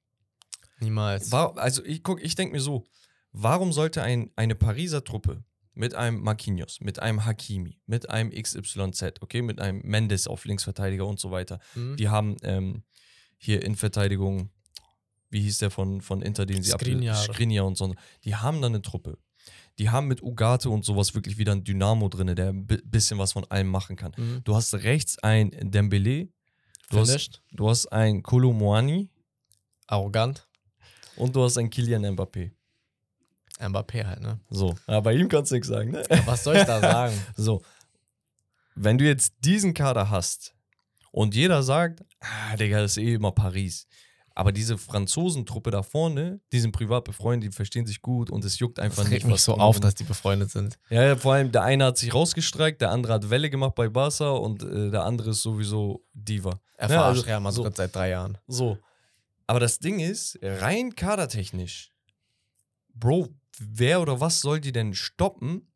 Niemals. 0.81 1.33
War, 1.33 1.57
also 1.57 1.83
ich 1.87 2.03
guck, 2.03 2.23
ich 2.23 2.35
denke 2.35 2.53
mir 2.55 2.61
so, 2.61 2.85
warum 3.33 3.73
sollte 3.73 4.03
ein, 4.03 4.31
eine 4.37 4.55
Pariser 4.55 5.03
Truppe 5.03 5.43
mit 5.73 5.95
einem 5.95 6.21
Marquinhos, 6.23 6.81
mit 6.81 6.99
einem 6.99 7.25
Hakimi, 7.25 7.81
mit 7.87 8.11
einem 8.11 8.31
XYZ, 8.31 9.23
okay, 9.23 9.41
mit 9.41 9.59
einem 9.59 9.81
Mendes 9.85 10.27
auf 10.27 10.45
Linksverteidiger 10.45 11.07
und 11.07 11.19
so 11.19 11.31
weiter, 11.31 11.61
Mhm. 11.75 11.97
die 11.97 12.09
haben 12.11 12.37
ähm, 12.43 12.83
hier 13.39 13.63
in 13.63 13.77
Verteidigung, 13.77 14.51
wie 15.31 15.41
hieß 15.43 15.59
der 15.59 15.71
von, 15.71 16.01
von 16.01 16.23
Inter, 16.23 16.47
den 16.47 16.63
sie 16.63 16.71
Skriniar. 16.71 17.17
Skriniar 17.17 17.67
und 17.67 17.77
so. 17.77 17.95
Die 18.25 18.35
haben 18.37 18.63
dann 18.63 18.73
eine 18.75 18.83
Truppe. 18.83 19.19
Die 19.79 19.91
haben 19.91 20.07
mit 20.09 20.23
Ugarte 20.23 20.71
und 20.71 20.85
sowas 20.85 21.15
wirklich 21.15 21.37
wieder 21.37 21.53
ein 21.53 21.63
Dynamo 21.65 22.09
drin, 22.09 22.35
der 22.35 22.49
ein 22.49 22.67
bi- 22.67 22.81
bisschen 22.85 23.19
was 23.19 23.33
von 23.33 23.45
allem 23.51 23.69
machen 23.69 23.97
kann. 23.97 24.13
Mhm. 24.17 24.41
Du 24.45 24.57
hast 24.57 24.73
rechts 24.75 25.19
ein 25.19 25.51
Dembele, 25.71 26.29
du 26.91 26.99
hast, 27.01 27.43
du 27.53 27.69
hast 27.69 27.87
ein 27.93 28.23
Kolomoani 28.23 29.11
Arrogant. 29.87 30.49
und 31.17 31.37
du 31.37 31.45
hast 31.45 31.59
ein 31.59 31.69
Kylian 31.69 32.05
Mbappé. 32.07 32.53
Mbappé 33.61 34.05
halt, 34.07 34.21
ne? 34.21 34.41
So, 34.51 34.75
ja, 34.89 35.01
bei 35.01 35.15
ihm 35.15 35.29
kannst 35.29 35.51
du 35.51 35.57
nichts 35.57 35.69
sagen, 35.69 35.91
ne? 35.91 36.03
Was 36.25 36.43
soll 36.45 36.57
ich 36.57 36.65
da 36.65 36.81
sagen? 36.81 37.15
So, 37.37 37.63
wenn 38.75 38.99
du 38.99 39.05
jetzt 39.05 39.35
diesen 39.45 39.75
Kader 39.75 40.09
hast 40.11 40.55
und 41.17 41.35
jeder 41.35 41.63
sagt, 41.63 42.05
ah, 42.21 42.57
Digga, 42.57 42.83
das 42.83 42.99
ist 42.99 43.03
eh 43.03 43.15
immer 43.15 43.33
Paris. 43.33 43.87
Aber 44.35 44.53
diese 44.53 44.77
Franzosentruppe 44.77 45.71
da 45.71 45.83
vorne, 45.83 46.41
die 46.53 46.61
sind 46.61 46.73
privat 46.73 47.05
befreundet, 47.05 47.51
die 47.51 47.57
verstehen 47.57 47.87
sich 47.87 48.03
gut 48.03 48.29
und 48.31 48.45
es 48.45 48.59
juckt 48.59 48.79
einfach 48.79 48.97
Das 48.99 49.05
nicht. 49.07 49.15
regt 49.15 49.25
mich 49.25 49.33
was 49.37 49.45
so 49.45 49.55
auf, 49.55 49.81
dass 49.81 49.95
die 49.95 50.05
befreundet 50.05 50.51
sind. 50.51 50.79
Ja, 50.91 51.03
ja, 51.05 51.17
vor 51.17 51.33
allem 51.33 51.51
der 51.53 51.63
eine 51.63 51.87
hat 51.87 51.97
sich 51.97 52.13
rausgestreckt, 52.13 52.83
der 52.83 52.91
andere 52.91 53.15
hat 53.15 53.31
Welle 53.31 53.49
gemacht 53.49 53.75
bei 53.75 53.89
Barca 53.89 54.29
und 54.33 54.63
äh, 54.63 54.91
der 54.91 55.05
andere 55.05 55.31
ist 55.31 55.41
sowieso 55.41 56.05
Diva. 56.13 56.61
Er 56.77 56.91
Ja, 56.91 56.97
verarscht 56.97 57.17
also 57.21 57.27
Real 57.29 57.41
Madrid 57.41 57.65
so. 57.65 57.73
seit 57.75 57.95
drei 57.95 58.11
Jahren. 58.11 58.37
So. 58.47 58.77
Aber 59.47 59.59
das 59.61 59.79
Ding 59.79 60.01
ist, 60.01 60.39
rein 60.43 60.95
kadertechnisch, 60.95 61.93
Bro, 62.93 63.29
wer 63.59 64.03
oder 64.03 64.21
was 64.21 64.43
soll 64.43 64.61
die 64.61 64.73
denn 64.73 64.93
stoppen 64.95 65.73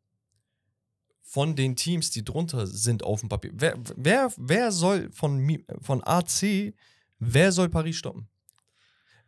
von 1.21 1.55
den 1.55 1.75
Teams, 1.75 2.09
die 2.11 2.23
drunter 2.23 2.67
sind 2.67 3.03
auf 3.03 3.21
dem 3.21 3.29
Papier? 3.29 3.51
Wer, 3.53 3.75
wer, 3.95 4.31
wer 4.37 4.71
soll 4.71 5.09
von, 5.11 5.63
von 5.81 6.03
AC, 6.03 6.73
wer 7.19 7.51
soll 7.51 7.69
Paris 7.69 7.95
stoppen? 7.97 8.27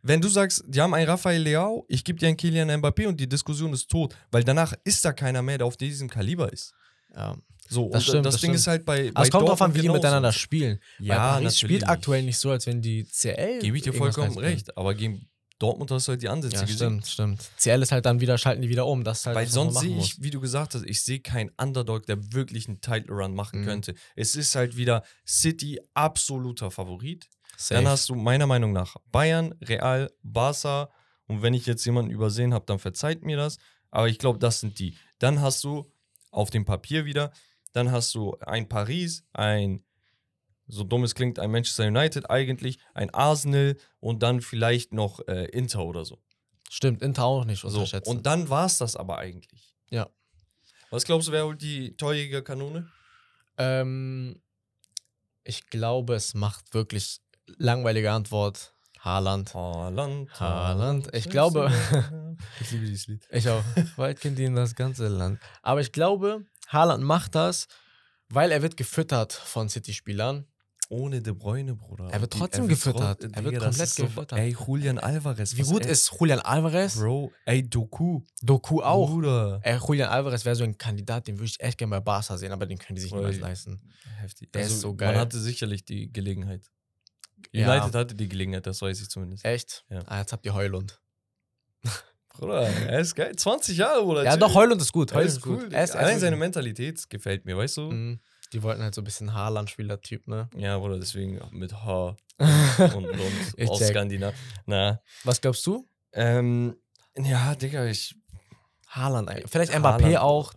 Wenn 0.02 0.20
du 0.20 0.28
sagst, 0.28 0.62
die 0.66 0.82
haben 0.82 0.92
einen 0.92 1.08
Rafael 1.08 1.40
Leao, 1.40 1.86
ich 1.88 2.04
gebe 2.04 2.18
dir 2.18 2.28
einen 2.28 2.36
Kylian 2.36 2.70
Mbappé 2.70 3.06
und 3.08 3.18
die 3.18 3.28
Diskussion 3.28 3.72
ist 3.72 3.90
tot, 3.90 4.14
weil 4.30 4.44
danach 4.44 4.74
ist 4.84 5.02
da 5.02 5.14
keiner 5.14 5.40
mehr, 5.40 5.56
der 5.56 5.66
auf 5.66 5.78
diesem 5.78 6.10
Kaliber 6.10 6.52
ist. 6.52 6.74
Ja. 7.14 7.36
So, 7.70 7.88
Das 7.88 8.02
und 8.02 8.08
stimmt, 8.08 8.26
das, 8.26 8.34
das 8.34 8.40
Ding 8.42 8.50
stimmt. 8.50 8.58
ist 8.60 8.66
halt 8.66 8.84
bei. 8.84 9.10
Bei 9.12 9.22
es 9.22 9.30
kommt 9.30 9.48
drauf 9.48 9.62
an, 9.62 9.74
wie 9.74 9.80
die 9.80 9.88
miteinander 9.88 10.32
spielen. 10.32 10.78
Ja, 10.98 11.16
Paris 11.16 11.58
spielt 11.58 11.88
aktuell 11.88 12.22
nicht 12.22 12.36
so, 12.38 12.50
als 12.50 12.66
wenn 12.66 12.82
die 12.82 13.04
CL. 13.04 13.60
Gebe 13.60 13.78
ich 13.78 13.82
dir 13.82 13.94
vollkommen 13.94 14.26
leisten 14.34 14.40
recht. 14.40 14.76
Aber 14.76 14.94
gegen 14.94 15.26
Dortmund 15.66 15.90
hast 15.90 16.06
du 16.08 16.10
halt 16.12 16.22
die 16.22 16.28
Ansätze 16.28 16.56
Ja, 16.56 16.62
gesehen. 16.62 17.02
stimmt, 17.02 17.06
stimmt. 17.06 17.50
CL 17.58 17.82
ist 17.82 17.92
halt 17.92 18.04
dann 18.06 18.20
wieder, 18.20 18.36
schalten 18.38 18.62
die 18.62 18.68
wieder 18.68 18.86
um. 18.86 19.04
Das 19.04 19.24
halt, 19.26 19.34
Weil 19.36 19.44
man 19.44 19.52
sonst 19.52 19.80
sehe 19.80 19.96
ich, 19.98 20.22
wie 20.22 20.30
du 20.30 20.40
gesagt 20.40 20.74
hast, 20.74 20.84
ich 20.84 21.02
sehe 21.02 21.20
keinen 21.20 21.50
Underdog, 21.56 22.06
der 22.06 22.18
wirklich 22.32 22.68
einen 22.68 22.80
Title 22.80 23.14
Run 23.14 23.34
machen 23.34 23.60
Mhm. 23.60 23.64
könnte. 23.64 23.94
Es 24.16 24.36
ist 24.36 24.54
halt 24.54 24.76
wieder 24.76 25.02
City 25.26 25.80
absoluter 25.94 26.70
Favorit. 26.70 27.28
Safe. 27.56 27.74
Dann 27.82 27.88
hast 27.88 28.08
du 28.08 28.14
meiner 28.14 28.46
Meinung 28.46 28.72
nach 28.72 28.96
Bayern, 29.12 29.54
Real, 29.62 30.10
Barca. 30.22 30.90
Und 31.26 31.42
wenn 31.42 31.54
ich 31.54 31.66
jetzt 31.66 31.84
jemanden 31.86 32.10
übersehen 32.10 32.52
habe, 32.52 32.64
dann 32.66 32.78
verzeiht 32.78 33.24
mir 33.24 33.36
das. 33.36 33.56
Aber 33.90 34.08
ich 34.08 34.18
glaube, 34.18 34.38
das 34.40 34.60
sind 34.60 34.78
die. 34.80 34.96
Dann 35.20 35.40
hast 35.40 35.62
du 35.64 35.90
auf 36.32 36.50
dem 36.50 36.64
Papier 36.64 37.04
wieder, 37.04 37.32
dann 37.72 37.92
hast 37.92 38.12
du 38.14 38.36
ein 38.40 38.68
Paris, 38.68 39.22
ein, 39.32 39.83
so 40.66 40.82
dumm 40.84 41.04
es 41.04 41.14
klingt, 41.14 41.38
ein 41.38 41.50
Manchester 41.50 41.86
United 41.86 42.30
eigentlich, 42.30 42.78
ein 42.94 43.10
Arsenal 43.12 43.76
und 44.00 44.22
dann 44.22 44.40
vielleicht 44.40 44.92
noch 44.92 45.20
äh, 45.28 45.44
Inter 45.46 45.84
oder 45.84 46.04
so. 46.04 46.18
Stimmt, 46.70 47.02
Inter 47.02 47.24
auch 47.24 47.44
nicht 47.44 47.60
So, 47.60 47.68
unterschätzen. 47.68 48.08
und 48.10 48.26
dann 48.26 48.48
war 48.48 48.66
es 48.66 48.78
das 48.78 48.96
aber 48.96 49.18
eigentlich. 49.18 49.74
Ja. 49.90 50.08
Was 50.90 51.04
glaubst 51.04 51.28
du, 51.28 51.32
wer 51.32 51.44
holt 51.44 51.60
die 51.62 51.96
Torjägerkanone? 51.96 52.88
ähm, 53.58 54.40
ich 55.44 55.66
glaube, 55.68 56.14
es 56.14 56.34
macht 56.34 56.72
wirklich 56.72 57.20
langweilige 57.58 58.10
Antwort. 58.10 58.72
Haaland. 59.00 59.52
Haaland. 59.54 60.40
Haaland. 60.40 61.14
Ich 61.14 61.28
glaube- 61.28 61.70
Ich 62.60 62.70
liebe 62.70 62.86
dieses 62.86 63.06
Lied. 63.06 63.28
Ich 63.30 63.48
auch. 63.48 63.62
Waldkind 63.96 64.38
in 64.40 64.56
das 64.56 64.74
ganze 64.74 65.08
Land. 65.08 65.38
Aber 65.62 65.80
ich 65.82 65.92
glaube, 65.92 66.44
Haaland 66.68 67.04
macht 67.04 67.34
das, 67.34 67.68
weil 68.30 68.50
er 68.50 68.62
wird 68.62 68.76
gefüttert 68.78 69.32
von 69.32 69.68
City-Spielern. 69.68 70.46
Ohne 70.94 71.20
De 71.20 71.32
Bruyne, 71.32 71.74
Bruder. 71.74 72.08
Er 72.10 72.20
wird 72.20 72.34
Die- 72.34 72.38
trotzdem 72.38 72.68
wird 72.68 72.78
gefüttert. 72.78 73.20
tro- 73.22 73.28
Er 73.32 73.44
wird 73.44 73.54
Digga, 73.54 73.64
komplett 73.66 73.88
so- 73.88 74.04
gefüttert. 74.04 74.38
Ey, 74.38 74.56
Julian 74.66 74.98
Alvarez. 74.98 75.56
Wie 75.56 75.62
gut 75.62 75.84
er- 75.84 75.90
ist 75.90 76.12
Julian 76.18 76.40
Alvarez? 76.40 76.96
Bro, 76.96 77.32
ey, 77.46 77.68
Doku. 77.68 78.20
Doku 78.42 78.80
auch. 78.82 79.10
Bruder. 79.10 79.60
Ey, 79.64 79.78
Julian 79.78 80.08
Alvarez 80.10 80.44
wäre 80.44 80.54
so 80.56 80.64
ein 80.64 80.78
Kandidat, 80.78 81.26
den 81.26 81.36
würde 81.36 81.46
ich 81.46 81.60
echt 81.60 81.78
gerne 81.78 81.90
bei 81.90 82.00
Barca 82.00 82.36
sehen, 82.38 82.52
aber 82.52 82.66
den 82.66 82.78
können 82.78 82.94
die 82.96 83.02
sich 83.02 83.12
niemals 83.12 83.38
leisten. 83.38 83.80
Heftig. 84.20 84.52
Der 84.52 84.62
ist 84.66 84.80
so 84.80 84.94
geil. 84.94 85.12
Man 85.12 85.20
hatte 85.20 85.38
sicherlich 85.40 85.84
die 85.84 86.12
Gelegenheit. 86.12 86.70
Ja. 87.52 87.70
United 87.74 87.94
hatte 87.94 88.14
die 88.14 88.28
Gelegenheit, 88.28 88.66
das 88.66 88.80
weiß 88.80 89.00
ich 89.02 89.08
zumindest. 89.10 89.44
Echt? 89.44 89.84
Ja. 89.90 90.02
Ah, 90.06 90.20
jetzt 90.20 90.32
habt 90.32 90.46
ihr 90.46 90.54
Heulund. 90.54 91.00
Bruder, 92.36 92.62
er 92.62 92.98
ist 92.98 93.14
geil. 93.14 93.34
20 93.36 93.76
Jahre, 93.78 94.02
Bruder. 94.02 94.24
Ja, 94.24 94.36
doch, 94.36 94.52
Heulund 94.54 94.80
ist 94.82 94.92
gut. 94.92 95.12
Er 95.12 95.16
Heulund 95.18 95.28
ist 95.30 95.36
ist 95.36 95.42
gut. 95.42 95.62
cool. 95.62 95.72
Er 95.72 95.84
ist, 95.84 95.90
er 95.94 96.00
Allein 96.00 96.18
seine 96.18 96.34
gut. 96.36 96.40
Mentalität 96.40 97.08
gefällt 97.08 97.44
mir, 97.44 97.56
weißt 97.56 97.76
du? 97.76 97.82
Mhm. 97.92 98.20
Die 98.54 98.62
wollten 98.62 98.82
halt 98.82 98.94
so 98.94 99.00
ein 99.00 99.04
bisschen 99.04 99.34
Haaland-Spieler-Typ, 99.34 100.28
ne? 100.28 100.48
Ja, 100.56 100.78
Bruder, 100.78 100.98
deswegen 100.98 101.42
auch 101.42 101.50
mit 101.50 101.72
H 101.74 102.16
und, 102.38 103.06
und 103.06 103.68
aus 103.68 103.78
check. 103.78 103.88
Skandinavien. 103.88 104.38
Na, 104.66 105.00
Was 105.24 105.40
glaubst 105.40 105.66
du? 105.66 105.86
ähm, 106.12 106.76
ja, 107.16 107.54
Digga, 107.54 107.84
ich. 107.86 108.14
Haaland 108.88 109.28
eigentlich. 109.28 109.50
Vielleicht 109.50 109.74
Haaland, 109.74 110.02
Mbappé 110.02 110.18
auch. 110.18 110.52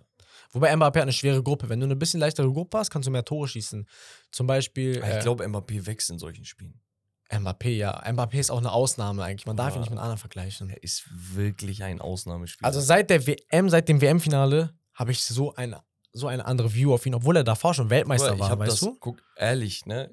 Wobei 0.51 0.73
Mbappé 0.73 0.95
hat 0.95 1.03
eine 1.03 1.13
schwere 1.13 1.43
Gruppe. 1.43 1.69
Wenn 1.69 1.79
du 1.79 1.85
eine 1.85 1.95
bisschen 1.95 2.19
leichtere 2.19 2.51
Gruppe 2.51 2.77
hast, 2.77 2.89
kannst 2.89 3.07
du 3.07 3.11
mehr 3.11 3.25
Tore 3.25 3.47
schießen. 3.47 3.87
Zum 4.31 4.47
Beispiel. 4.47 4.97
Ich 4.97 5.03
äh, 5.03 5.19
glaube, 5.21 5.45
Mbappé 5.45 5.85
wächst 5.85 6.09
in 6.09 6.19
solchen 6.19 6.45
Spielen. 6.45 6.79
Mbappé, 7.31 7.69
ja. 7.69 8.03
Mbappé 8.05 8.39
ist 8.39 8.49
auch 8.51 8.59
eine 8.59 8.71
Ausnahme 8.71 9.23
eigentlich. 9.23 9.45
Man 9.45 9.57
darf 9.57 9.75
ihn 9.75 9.81
nicht 9.81 9.89
mit 9.89 9.99
anderen 9.99 10.17
vergleichen. 10.17 10.69
Er 10.69 10.81
ist 10.81 11.05
wirklich 11.11 11.83
ein 11.83 11.99
Ausnahmespieler. 11.99 12.65
Also 12.65 12.79
seit 12.79 13.09
der 13.09 13.27
WM, 13.27 13.69
seit 13.69 13.89
dem 13.89 14.01
WM-Finale, 14.01 14.73
habe 14.93 15.11
ich 15.11 15.23
so 15.23 15.53
eine, 15.53 15.81
so 16.17 16.27
eine 16.27 16.45
andere 16.45 16.73
View 16.73 16.93
auf 16.93 17.05
ihn, 17.05 17.13
obwohl 17.15 17.37
er 17.37 17.43
davor 17.43 17.73
schon 17.73 17.89
Weltmeister 17.89 18.31
Bruder, 18.35 18.49
war, 18.49 18.59
weißt 18.59 18.71
das, 18.71 18.79
du? 18.79 18.97
Guck, 18.99 19.21
ehrlich, 19.35 19.85
ne? 19.85 20.11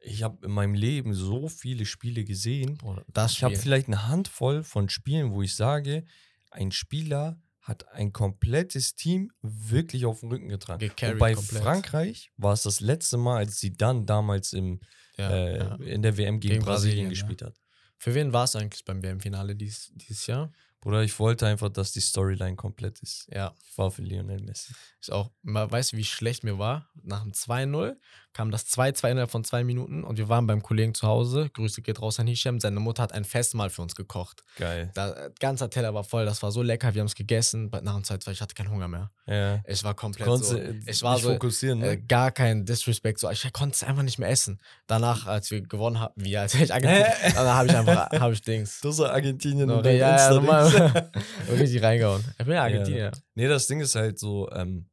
Ich 0.00 0.22
habe 0.22 0.46
in 0.46 0.52
meinem 0.52 0.74
Leben 0.74 1.14
so 1.14 1.48
viele 1.48 1.84
Spiele 1.84 2.24
gesehen. 2.24 2.78
Boah, 2.78 3.04
Das 3.12 3.32
Ich 3.32 3.42
habe 3.42 3.54
Spiel. 3.54 3.62
vielleicht 3.62 3.88
eine 3.88 4.06
Handvoll 4.08 4.62
von 4.62 4.88
Spielen, 4.88 5.32
wo 5.32 5.42
ich 5.42 5.54
sage, 5.56 6.04
ein 6.50 6.70
Spieler 6.70 7.40
hat 7.60 7.88
ein 7.92 8.12
komplettes 8.12 8.94
Team 8.94 9.32
wirklich 9.42 10.06
auf 10.06 10.20
den 10.20 10.28
Rücken 10.30 10.48
getragen. 10.48 10.78
Gecarried 10.78 11.14
Und 11.14 11.18
bei 11.18 11.34
komplett. 11.34 11.62
Frankreich 11.62 12.30
war 12.36 12.52
es 12.52 12.62
das 12.62 12.80
letzte 12.80 13.16
Mal, 13.16 13.38
als 13.38 13.58
sie 13.58 13.72
dann 13.72 14.06
damals 14.06 14.52
im, 14.52 14.80
ja, 15.18 15.30
äh, 15.30 15.58
ja. 15.58 15.74
in 15.76 16.02
der 16.02 16.16
WM 16.16 16.38
gegen, 16.38 16.54
Gegen 16.54 16.64
Brasilien, 16.64 17.08
Brasilien, 17.08 17.10
gespielt 17.10 17.42
hat. 17.42 17.60
Für 17.98 18.14
wen 18.14 18.32
war 18.32 18.44
es 18.44 18.54
eigentlich 18.54 18.84
beim 18.84 19.02
WM-Finale 19.02 19.56
dies, 19.56 19.90
dieses 19.94 20.26
Jahr? 20.28 20.52
Bruder, 20.86 21.02
ich 21.02 21.18
wollte 21.18 21.48
einfach, 21.48 21.68
dass 21.68 21.90
die 21.90 22.00
Storyline 22.00 22.54
komplett 22.54 23.00
ist. 23.00 23.28
Ja, 23.34 23.56
Ich 23.68 23.76
war 23.76 23.90
für 23.90 24.02
Lionel 24.02 24.40
Messi. 24.40 24.72
ist 25.00 25.10
auch, 25.10 25.32
weißt 25.42 25.92
du, 25.92 25.96
wie 25.96 26.04
schlecht 26.04 26.44
mir 26.44 26.60
war? 26.60 26.88
Nach 27.02 27.24
dem 27.24 27.32
2-0 27.32 27.98
kam 28.36 28.50
das 28.50 28.66
2-2 28.66 29.12
innerhalb 29.12 29.30
von 29.30 29.44
zwei 29.44 29.64
Minuten 29.64 30.04
und 30.04 30.18
wir 30.18 30.28
waren 30.28 30.46
beim 30.46 30.62
Kollegen 30.62 30.92
zu 30.92 31.06
Hause. 31.06 31.48
Grüße 31.54 31.80
geht 31.80 32.02
raus 32.02 32.20
an 32.20 32.26
Hisham. 32.26 32.60
Seine 32.60 32.80
Mutter 32.80 33.02
hat 33.02 33.12
ein 33.12 33.24
Festmahl 33.24 33.70
für 33.70 33.80
uns 33.80 33.94
gekocht. 33.94 34.42
Geil. 34.58 34.90
Da, 34.92 35.12
äh, 35.12 35.30
ganzer 35.40 35.70
Teller 35.70 35.94
war 35.94 36.04
voll, 36.04 36.26
das 36.26 36.42
war 36.42 36.52
so 36.52 36.60
lecker, 36.60 36.92
wir 36.92 37.00
haben 37.00 37.06
es 37.06 37.14
gegessen. 37.14 37.70
Nach 37.82 37.94
dem 37.94 38.02
2-2, 38.02 38.32
ich 38.32 38.42
hatte 38.42 38.54
keinen 38.54 38.70
Hunger 38.70 38.88
mehr. 38.88 39.10
Ja. 39.26 39.62
Ich 39.66 39.82
war 39.84 39.94
komplett 39.94 40.28
Konntest 40.28 40.50
so, 40.50 40.58
du 40.58 40.78
ich 40.86 41.02
war 41.02 41.14
nicht 41.14 41.22
so, 41.22 41.32
fokussieren, 41.32 41.78
ne? 41.78 41.92
äh, 41.92 41.96
gar 41.96 42.30
kein 42.30 42.66
Disrespect. 42.66 43.20
So, 43.20 43.30
ich 43.30 43.50
konnte 43.54 43.74
es 43.74 43.82
einfach 43.82 44.02
nicht 44.02 44.18
mehr 44.18 44.28
essen. 44.28 44.60
Danach, 44.86 45.26
als 45.26 45.50
wir 45.50 45.62
gewonnen 45.62 45.98
haben, 45.98 46.12
wie 46.16 46.36
als 46.36 46.54
ich 46.54 46.70
Argentinien, 46.74 47.34
dann 47.34 47.48
habe 47.48 47.68
ich 47.68 47.74
einfach, 47.74 48.10
habe 48.20 48.34
ich 48.34 48.42
Dings. 48.42 48.80
Das 48.82 48.96
ist 48.96 49.00
Argentinien 49.00 49.68
No, 49.68 49.78
und 49.78 49.86
ja, 49.86 49.92
ja, 49.92 50.28
richtig 51.50 51.82
reingehauen. 51.82 52.22
Ich 52.38 52.44
bin 52.44 52.52
ja 52.54 52.64
Argentinier. 52.64 53.12
Nee, 53.34 53.48
das 53.48 53.66
Ding 53.66 53.80
ist 53.80 53.94
halt 53.94 54.18
so, 54.18 54.50
ähm, 54.52 54.90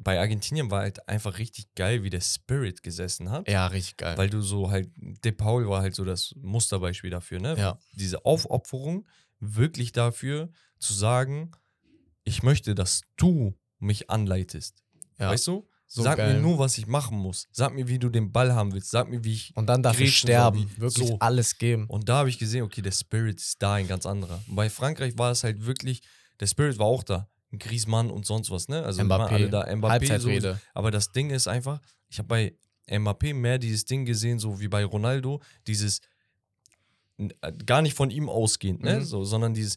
bei 0.00 0.18
Argentinien 0.18 0.70
war 0.70 0.80
halt 0.82 1.08
einfach 1.08 1.38
richtig 1.38 1.74
geil, 1.74 2.02
wie 2.02 2.10
der 2.10 2.20
Spirit 2.20 2.82
gesessen 2.82 3.30
hat. 3.30 3.48
Ja, 3.48 3.66
richtig 3.66 3.96
geil. 3.96 4.16
Weil 4.16 4.30
du 4.30 4.40
so 4.40 4.70
halt, 4.70 4.90
De 4.96 5.32
Paul 5.32 5.68
war 5.68 5.82
halt 5.82 5.94
so 5.94 6.04
das 6.04 6.34
Musterbeispiel 6.40 7.10
dafür, 7.10 7.40
ne? 7.40 7.56
Ja. 7.58 7.78
Diese 7.92 8.24
Aufopferung 8.24 9.06
wirklich 9.40 9.92
dafür 9.92 10.50
zu 10.78 10.94
sagen, 10.94 11.52
ich 12.24 12.42
möchte, 12.42 12.74
dass 12.74 13.02
du 13.16 13.56
mich 13.78 14.10
anleitest. 14.10 14.82
ja. 15.18 15.30
Weißt 15.30 15.46
du? 15.46 15.68
So 15.90 16.02
Sag 16.02 16.18
geil. 16.18 16.34
mir 16.34 16.40
nur, 16.42 16.58
was 16.58 16.76
ich 16.76 16.86
machen 16.86 17.16
muss. 17.16 17.46
Sag 17.50 17.72
mir, 17.72 17.88
wie 17.88 17.98
du 17.98 18.10
den 18.10 18.30
Ball 18.30 18.52
haben 18.54 18.74
willst. 18.74 18.90
Sag 18.90 19.08
mir, 19.08 19.24
wie 19.24 19.32
ich. 19.32 19.56
Und 19.56 19.68
dann 19.68 19.82
Grätschen 19.82 20.04
soll, 20.06 20.12
sterben, 20.12 20.58
wie- 20.76 20.80
wirklich 20.82 21.08
so. 21.08 21.16
alles 21.18 21.56
geben. 21.56 21.86
Und 21.86 22.10
da 22.10 22.18
habe 22.18 22.28
ich 22.28 22.38
gesehen, 22.38 22.62
okay, 22.62 22.82
der 22.82 22.90
Spirit 22.92 23.40
ist 23.40 23.62
da 23.62 23.72
ein 23.74 23.88
ganz 23.88 24.04
anderer. 24.04 24.38
Und 24.48 24.54
bei 24.56 24.68
Frankreich 24.68 25.16
war 25.16 25.30
es 25.32 25.44
halt 25.44 25.64
wirklich, 25.64 26.02
der 26.40 26.46
Spirit 26.46 26.78
war 26.78 26.84
auch 26.86 27.02
da. 27.04 27.30
Griezmann 27.56 28.10
und 28.10 28.26
sonst 28.26 28.50
was, 28.50 28.68
ne? 28.68 28.82
Also 28.84 29.08
waren 29.08 29.22
Mbappé, 29.22 29.32
alle 29.32 29.48
da. 29.50 29.64
Mbappé 29.66 30.18
so, 30.40 30.56
aber 30.74 30.90
das 30.90 31.12
Ding 31.12 31.30
ist 31.30 31.48
einfach, 31.48 31.80
ich 32.08 32.18
habe 32.18 32.28
bei 32.28 32.54
Mbappé 32.88 33.34
mehr 33.34 33.58
dieses 33.58 33.84
Ding 33.84 34.04
gesehen, 34.04 34.38
so 34.38 34.60
wie 34.60 34.68
bei 34.68 34.84
Ronaldo, 34.84 35.40
dieses 35.66 36.00
äh, 37.18 37.52
gar 37.66 37.82
nicht 37.82 37.94
von 37.94 38.10
ihm 38.10 38.28
ausgehend, 38.28 38.82
ne? 38.82 39.00
Mhm. 39.00 39.04
So, 39.04 39.24
sondern 39.24 39.54
dieses, 39.54 39.76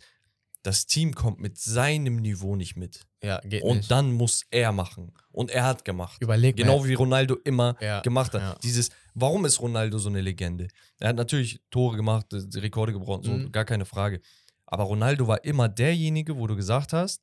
das 0.64 0.86
Team 0.86 1.14
kommt 1.16 1.40
mit 1.40 1.58
seinem 1.58 2.18
Niveau 2.18 2.56
nicht 2.56 2.76
mit. 2.76 3.02
Ja, 3.24 3.40
geht 3.42 3.64
Und 3.64 3.78
nicht. 3.78 3.92
dann 3.92 4.12
muss 4.12 4.44
er 4.52 4.72
machen. 4.72 5.12
Und 5.32 5.50
er 5.52 5.64
hat 5.64 5.86
gemacht. 5.86 6.22
Überleg 6.22 6.56
Genau 6.58 6.86
wie 6.86 6.94
Ronaldo 6.94 7.36
immer 7.44 7.76
Ja, 7.82 8.02
gemacht 8.02 8.34
hat. 8.34 8.42
ja. 8.42 8.56
Dieses, 8.64 8.90
warum 9.14 9.46
ist 9.46 9.60
Ronaldo 9.62 9.98
so 9.98 10.10
eine 10.10 10.22
Legende? 10.22 10.68
Er 11.00 11.10
hat 11.10 11.16
natürlich 11.16 11.62
Tore 11.72 11.98
gemacht, 11.98 12.32
äh, 12.34 12.60
Rekorde 12.60 12.94
gebrochen, 12.94 13.24
so, 13.24 13.32
Mhm. 13.32 13.52
gar 13.52 13.66
keine 13.66 13.86
Frage. 13.86 14.22
Aber 14.66 14.84
Ronaldo 14.84 15.28
war 15.28 15.44
immer 15.44 15.68
derjenige, 15.68 16.38
wo 16.38 16.48
du 16.48 16.56
gesagt 16.56 16.94
hast, 16.94 17.22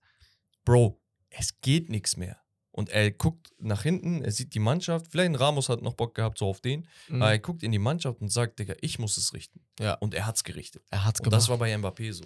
Bro, 0.64 1.00
es 1.30 1.60
geht 1.60 1.88
nichts 1.88 2.16
mehr. 2.16 2.36
Und 2.70 2.90
er 2.90 3.10
guckt 3.10 3.50
nach 3.58 3.82
hinten, 3.82 4.22
er 4.22 4.30
sieht 4.30 4.54
die 4.54 4.60
Mannschaft, 4.60 5.08
vielleicht 5.10 5.30
ein 5.30 5.34
Ramos 5.34 5.68
hat 5.68 5.82
noch 5.82 5.94
Bock 5.94 6.14
gehabt, 6.14 6.38
so 6.38 6.46
auf 6.48 6.60
den, 6.60 6.86
Mhm. 7.08 7.22
aber 7.22 7.32
er 7.32 7.38
guckt 7.40 7.62
in 7.64 7.72
die 7.72 7.78
Mannschaft 7.78 8.20
und 8.20 8.28
sagt, 8.30 8.58
Digga, 8.60 8.74
ich 8.80 8.98
muss 9.00 9.16
es 9.16 9.32
richten. 9.32 9.60
Ja. 9.80 9.94
Und 9.94 10.14
er 10.14 10.26
hat's 10.26 10.44
gerichtet. 10.44 10.84
Er 10.90 11.04
hat's 11.04 11.18
Und 11.20 11.24
gemacht. 11.24 11.38
das 11.40 11.48
war 11.48 11.58
bei 11.58 11.74
Mbappé 11.74 12.12
so. 12.12 12.24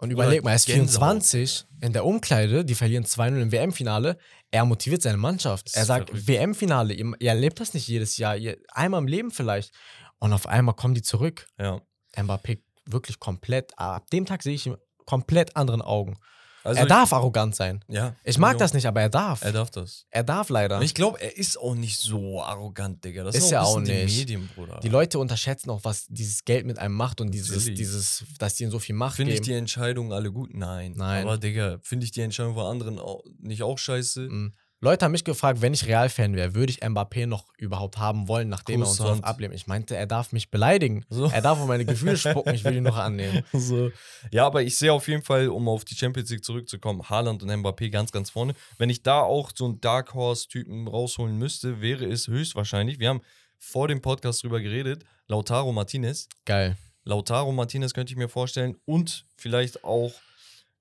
Und 0.00 0.10
überleg 0.10 0.44
mal, 0.44 0.50
er 0.50 0.56
ist 0.56 0.66
Gänsehaut. 0.66 1.22
24 1.24 1.64
in 1.80 1.92
der 1.92 2.04
Umkleide, 2.04 2.64
die 2.64 2.74
verlieren 2.76 3.04
2-0 3.04 3.40
im 3.40 3.50
WM-Finale. 3.50 4.18
Er 4.52 4.64
motiviert 4.64 5.02
seine 5.02 5.16
Mannschaft. 5.16 5.70
Er 5.74 5.84
sagt. 5.86 6.10
WM-Finale, 6.28 6.94
ihr, 6.94 7.12
ihr 7.18 7.30
erlebt 7.30 7.58
das 7.58 7.74
nicht 7.74 7.88
jedes 7.88 8.16
Jahr, 8.16 8.36
ihr, 8.36 8.58
einmal 8.68 9.00
im 9.00 9.08
Leben 9.08 9.30
vielleicht. 9.32 9.72
Und 10.20 10.32
auf 10.32 10.46
einmal 10.46 10.74
kommen 10.76 10.94
die 10.94 11.02
zurück. 11.02 11.48
Ja. 11.58 11.80
Mbappé 12.14 12.60
wirklich 12.84 13.18
komplett, 13.18 13.72
ab 13.78 14.08
dem 14.10 14.24
Tag 14.26 14.42
sehe 14.42 14.54
ich 14.54 14.66
ihn 14.66 14.76
komplett 15.04 15.56
anderen 15.56 15.82
Augen. 15.82 16.16
Also 16.64 16.80
er 16.80 16.86
darf 16.86 17.12
arrogant 17.12 17.54
sein. 17.54 17.84
Ja. 17.88 18.14
Ich 18.24 18.38
mag 18.38 18.52
genau. 18.52 18.58
das 18.60 18.74
nicht, 18.74 18.86
aber 18.86 19.00
er 19.00 19.08
darf. 19.08 19.42
Er 19.42 19.52
darf 19.52 19.70
das. 19.70 20.06
Er 20.10 20.24
darf 20.24 20.48
leider. 20.48 20.80
Ich 20.82 20.94
glaube, 20.94 21.20
er 21.20 21.36
ist 21.36 21.58
auch 21.58 21.74
nicht 21.74 21.98
so 21.98 22.42
arrogant, 22.42 23.04
Digga. 23.04 23.24
Das 23.24 23.34
Ist 23.34 23.44
ist, 23.44 23.54
auch, 23.54 23.66
auch 23.66 23.76
ein 23.76 23.84
bisschen 23.84 24.04
nicht. 24.04 24.28
die 24.28 24.36
Medien, 24.36 24.50
Bruder. 24.54 24.80
Die 24.82 24.88
Leute 24.88 25.18
unterschätzen 25.18 25.70
auch, 25.70 25.80
was 25.84 26.06
dieses 26.08 26.44
Geld 26.44 26.66
mit 26.66 26.78
einem 26.78 26.94
macht 26.94 27.20
und 27.20 27.30
dieses, 27.30 27.56
Natürlich. 27.56 27.78
dieses 27.78 28.24
dass 28.38 28.54
die 28.54 28.64
ihnen 28.64 28.72
so 28.72 28.78
viel 28.78 28.94
Macht 28.94 29.16
Finde 29.16 29.32
ich 29.32 29.40
die 29.40 29.52
Entscheidungen 29.52 30.12
alle 30.12 30.32
gut? 30.32 30.54
Nein. 30.54 30.94
Nein. 30.96 31.24
Aber, 31.24 31.38
Digga, 31.38 31.78
finde 31.82 32.04
ich 32.04 32.12
die 32.12 32.20
Entscheidung 32.22 32.54
von 32.54 32.66
anderen 32.66 32.98
auch, 32.98 33.22
nicht 33.40 33.62
auch 33.62 33.78
scheiße? 33.78 34.28
Mhm. 34.28 34.52
Leute 34.80 35.04
haben 35.04 35.12
mich 35.12 35.24
gefragt, 35.24 35.60
wenn 35.60 35.74
ich 35.74 35.86
Real-Fan 35.86 36.36
wäre, 36.36 36.54
würde 36.54 36.70
ich 36.70 36.82
Mbappé 36.84 37.26
noch 37.26 37.46
überhaupt 37.58 37.98
haben 37.98 38.28
wollen, 38.28 38.48
nachdem 38.48 38.82
er 38.82 38.86
uns 38.86 38.96
so 38.96 39.08
ablehnt. 39.08 39.52
Ich 39.52 39.66
meinte, 39.66 39.96
er 39.96 40.06
darf 40.06 40.30
mich 40.30 40.52
beleidigen. 40.52 41.04
So. 41.10 41.26
Er 41.26 41.42
darf 41.42 41.58
auf 41.58 41.66
meine 41.66 41.84
Gefühle 41.84 42.16
spucken, 42.16 42.54
ich 42.54 42.62
will 42.62 42.76
ihn 42.76 42.84
noch 42.84 42.96
annehmen. 42.96 43.42
So. 43.52 43.90
Ja, 44.30 44.46
aber 44.46 44.62
ich 44.62 44.76
sehe 44.76 44.92
auf 44.92 45.08
jeden 45.08 45.24
Fall, 45.24 45.48
um 45.48 45.68
auf 45.68 45.84
die 45.84 45.96
Champions 45.96 46.30
League 46.30 46.44
zurückzukommen, 46.44 47.02
Haaland 47.08 47.42
und 47.42 47.50
Mbappé 47.50 47.90
ganz, 47.90 48.12
ganz 48.12 48.30
vorne. 48.30 48.54
Wenn 48.78 48.88
ich 48.88 49.02
da 49.02 49.20
auch 49.20 49.50
so 49.52 49.64
einen 49.64 49.80
Dark 49.80 50.14
Horse-Typen 50.14 50.86
rausholen 50.86 51.36
müsste, 51.36 51.80
wäre 51.80 52.04
es 52.04 52.28
höchstwahrscheinlich, 52.28 53.00
wir 53.00 53.08
haben 53.08 53.20
vor 53.58 53.88
dem 53.88 54.00
Podcast 54.00 54.44
drüber 54.44 54.60
geredet, 54.60 55.04
Lautaro 55.26 55.72
Martinez. 55.72 56.28
Geil. 56.44 56.76
Lautaro 57.02 57.50
Martinez 57.50 57.94
könnte 57.94 58.12
ich 58.12 58.16
mir 58.16 58.28
vorstellen 58.28 58.76
und 58.84 59.26
vielleicht 59.36 59.82
auch 59.82 60.12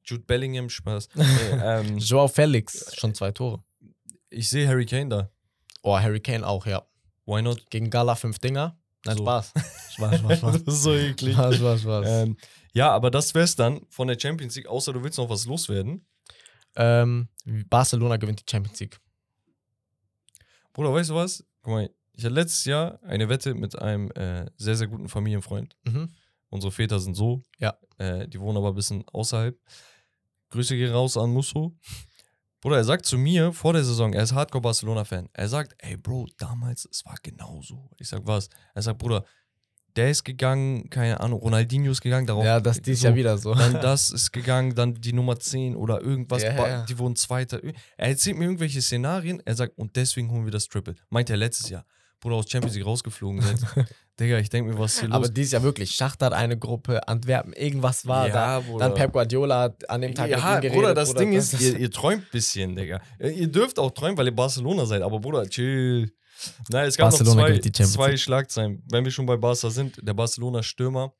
Jude 0.06 0.24
Bellingham, 0.24 0.70
Spaß. 0.70 1.10
Nee, 1.16 1.26
ähm, 1.64 1.98
Joao 1.98 2.28
Felix, 2.28 2.96
schon 2.96 3.16
zwei 3.16 3.32
Tore. 3.32 3.64
Ich 4.30 4.50
sehe 4.50 4.68
Harry 4.68 4.86
Kane 4.86 5.10
da. 5.10 5.32
Oh, 5.84 5.98
Harry 5.98 6.20
Kane 6.20 6.46
auch, 6.46 6.66
ja. 6.66 6.86
Why 7.26 7.42
not? 7.42 7.70
Gegen 7.70 7.90
Gala 7.90 8.16
fünf 8.16 8.40
Dinger. 8.40 8.78
Nein, 9.06 9.18
So. 9.18 9.24
Spaß. 9.24 9.54
Spaß, 9.96 10.20
Spaß, 10.20 10.38
Spaß. 10.40 10.56
ist 10.66 10.84
so 10.84 10.94
eklig. 10.96 11.34
Spaß, 11.34 11.56
Spaß, 11.58 11.82
Spaß. 11.82 12.06
Ähm, 12.08 12.38
ja, 12.74 12.92
aber 12.92 13.12
das 13.12 13.34
wär's 13.34 13.56
dann 13.56 13.82
von 13.90 14.08
der 14.08 14.20
Champions 14.20 14.56
League, 14.56 14.68
außer 14.68 14.94
du 14.94 15.04
willst 15.04 15.18
noch 15.18 15.30
was 15.30 15.46
loswerden. 15.46 16.06
Ähm, 16.76 17.28
Barcelona 17.70 18.18
gewinnt 18.18 18.42
die 18.42 18.52
Champions 18.52 18.80
League. 18.80 19.00
Bruder, 20.74 20.94
weißt 20.94 21.10
du 21.10 21.16
was? 21.16 21.44
Guck 21.64 21.74
mal, 21.74 21.90
ich 22.14 22.24
hatte 22.24 22.34
letztes 22.34 22.66
Jahr 22.66 23.00
eine 23.04 23.30
Wette 23.30 23.56
mit 23.56 23.78
einem 23.80 24.12
äh, 24.12 24.46
sehr, 24.58 24.76
sehr 24.76 24.88
guten 24.88 25.10
Familienfreund. 25.10 25.76
Mhm. 25.86 26.10
Unsere 26.50 26.72
Väter 26.72 27.00
sind 27.00 27.16
so. 27.16 27.42
Ja. 27.58 27.78
Äh, 27.98 28.28
die 28.28 28.40
wohnen 28.40 28.58
aber 28.58 28.70
ein 28.70 28.76
bisschen 28.76 29.04
außerhalb. 29.08 29.58
Grüße 30.50 30.76
gehen 30.76 30.92
raus 30.92 31.18
an 31.18 31.32
Musso. 31.32 31.76
Bruder, 32.62 32.78
er 32.78 32.84
sagt 32.84 33.06
zu 33.06 33.18
mir 33.18 33.54
vor 33.54 33.74
der 33.74 33.84
Saison, 33.84 34.14
er 34.14 34.24
ist 34.24 34.34
Hardcore-Barcelona-Fan. 34.34 35.30
Er 35.32 35.48
sagt, 35.48 35.76
ey 35.78 35.96
Bro, 35.96 36.28
damals, 36.38 36.88
es 36.92 37.06
war 37.06 37.16
genauso. 37.22 37.90
Ich 38.00 38.10
sag, 38.10 38.26
was? 38.26 38.50
Er 38.74 38.82
sagt, 38.82 38.98
Bruder, 38.98 39.24
der 39.96 40.12
ist 40.12 40.24
gegangen, 40.24 40.90
keine 40.90 41.20
Ahnung, 41.20 41.40
Ronaldinho 41.40 41.92
ist 41.92 42.02
gegangen, 42.02 42.28
darauf. 42.28 42.46
Ja, 42.46 42.60
das 42.60 42.82
dies 42.82 43.02
so, 43.02 43.08
Jahr 43.08 43.16
wieder 43.16 43.38
so. 43.38 43.54
Dann 43.54 43.74
das 43.74 44.10
ist 44.12 44.32
gegangen, 44.32 44.76
dann 44.76 44.94
die 44.94 45.14
Nummer 45.14 45.40
10 45.40 45.76
oder 45.76 46.02
irgendwas. 46.02 46.44
Ja, 46.44 46.54
ja. 46.56 46.86
Die 46.86 46.98
wurden 46.98 47.16
Zweiter. 47.16 47.60
Er 47.64 48.08
erzählt 48.10 48.38
mir 48.38 48.46
irgendwelche 48.46 48.82
Szenarien. 48.82 49.42
Er 49.46 49.56
sagt, 49.56 49.78
und 49.78 49.96
deswegen 49.96 50.32
holen 50.32 50.46
wir 50.46 50.52
das 50.52 50.68
Triple. 50.68 50.96
Meint 51.10 51.30
er 51.30 51.38
letztes 51.38 51.70
Jahr. 51.70 51.86
Bruder 52.20 52.36
aus 52.38 52.50
Champions 52.50 52.76
League 52.76 52.86
rausgeflogen 52.86 53.42
sind. 53.42 53.60
Digga, 54.20 54.40
ich 54.40 54.50
denke 54.50 54.72
mir, 54.72 54.80
was 54.80 54.94
ist 54.94 55.00
hier 55.02 55.10
los? 55.10 55.16
Aber 55.16 55.30
dieses 55.30 55.52
Jahr 55.52 55.62
wirklich. 55.62 55.92
Schacht 55.92 56.24
hat 56.24 56.34
eine 56.34 56.58
Gruppe, 56.58 57.08
Antwerpen, 57.08 57.54
irgendwas 57.54 58.08
war 58.08 58.30
da. 58.30 58.60
Bruder. 58.62 58.86
Dann 58.86 58.96
Pep 58.96 59.14
Guardiola 59.14 59.62
hat 59.62 59.90
an 59.90 60.02
dem 60.02 60.16
Tag 60.16 60.30
mit 60.30 60.40
ja, 60.40 60.56
ihm 60.56 60.62
geredet. 60.62 60.78
Bruder, 60.78 60.94
das 60.96 61.14
Ding 61.14 61.36
das 61.36 61.54
ist, 61.54 61.62
ihr, 61.62 61.78
ihr 61.78 61.92
träumt 61.92 62.24
ein 62.24 62.28
bisschen, 62.32 62.76
Digga. 62.76 63.00
Ihr 63.20 63.32
ihr 63.32 63.48
dürft 63.48 63.78
auch 63.78 63.92
träumen, 63.92 64.18
weil 64.18 64.26
ihr 64.26 64.36
Barcelona 64.36 64.86
seid, 64.86 65.04
aber 65.04 65.20
Bruder, 65.20 65.48
chill. 65.48 66.12
Nein, 66.70 66.88
es 66.88 66.98
gab 66.98 67.10
Barcelona 67.10 67.36
noch 67.36 67.42
zwei, 67.42 67.48
gewinnt 67.50 67.66
die 67.66 67.70
Champions 67.70 67.94
zwei. 67.94 68.18
Schlagzeilen. 68.18 68.84
Wenn 68.90 69.04
wir 69.04 69.12
schon 69.12 69.26
bei 69.26 69.38
Barca 69.38 69.70
sind, 69.70 70.00
der 70.02 70.14
Barcelona-Stürmer 70.14 71.14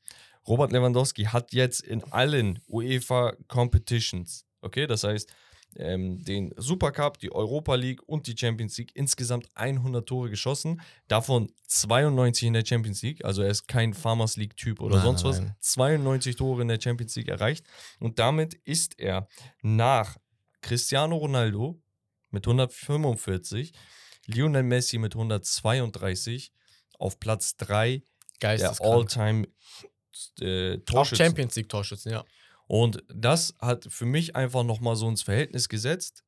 Robert 0.48 0.72
Lewandowski 0.72 1.26
hat 1.26 1.52
jetzt 1.54 1.82
in 1.82 2.04
allen 2.12 2.60
UEFA 2.68 3.34
Competitions, 3.48 4.46
okay, 4.62 4.88
das 4.88 5.04
heißt, 5.04 5.30
ähm, 5.78 6.24
den 6.24 6.54
Supercup, 6.58 7.20
die 7.20 7.32
Europa 7.32 7.76
League 7.76 8.02
und 8.08 8.28
die 8.28 8.38
Champions 8.38 8.78
League 8.78 8.92
insgesamt 8.96 9.48
100 9.56 10.08
Tore 10.08 10.30
geschossen, 10.30 10.82
davon 11.08 11.52
92 11.68 12.48
in 12.48 12.54
der 12.54 12.66
Champions 12.66 13.02
League, 13.02 13.24
also 13.24 13.42
er 13.42 13.50
ist 13.50 13.68
kein 13.68 13.94
Farmers 13.94 14.38
League 14.38 14.58
Typ 14.58 14.82
oder 14.82 14.98
Nein, 14.98 15.06
sonst 15.06 15.24
was, 15.24 15.40
nein. 15.40 15.56
92 15.60 16.36
Tore 16.36 16.62
in 16.62 16.68
der 16.68 16.82
Champions 16.82 17.16
League 17.16 17.30
erreicht 17.30 17.66
und 18.00 18.20
damit 18.20 18.56
ist 18.66 19.00
er 19.00 19.28
nach 19.62 20.18
Cristiano 20.62 21.16
Ronaldo 21.16 21.82
mit 22.32 22.46
145, 22.46 23.72
Lionel 24.26 24.64
Messi 24.64 24.98
mit 24.98 25.16
132 25.16 26.52
auf 27.00 27.20
Platz 27.20 27.56
3 27.58 28.04
der. 28.42 28.82
All-Time 28.82 29.48
äh, 30.40 30.76
Auch 30.76 30.86
Torschützen. 30.86 31.26
Champions 31.26 31.56
League 31.56 31.70
Torschützen, 31.70 32.12
ja. 32.12 32.26
Und 32.68 33.04
das 33.08 33.56
hat 33.60 33.88
für 33.90 34.06
mich 34.06 34.36
einfach 34.36 34.64
nochmal 34.64 34.96
so 34.96 35.08
ins 35.08 35.24
Verhältnis 35.24 35.70
gesetzt, 35.70 36.24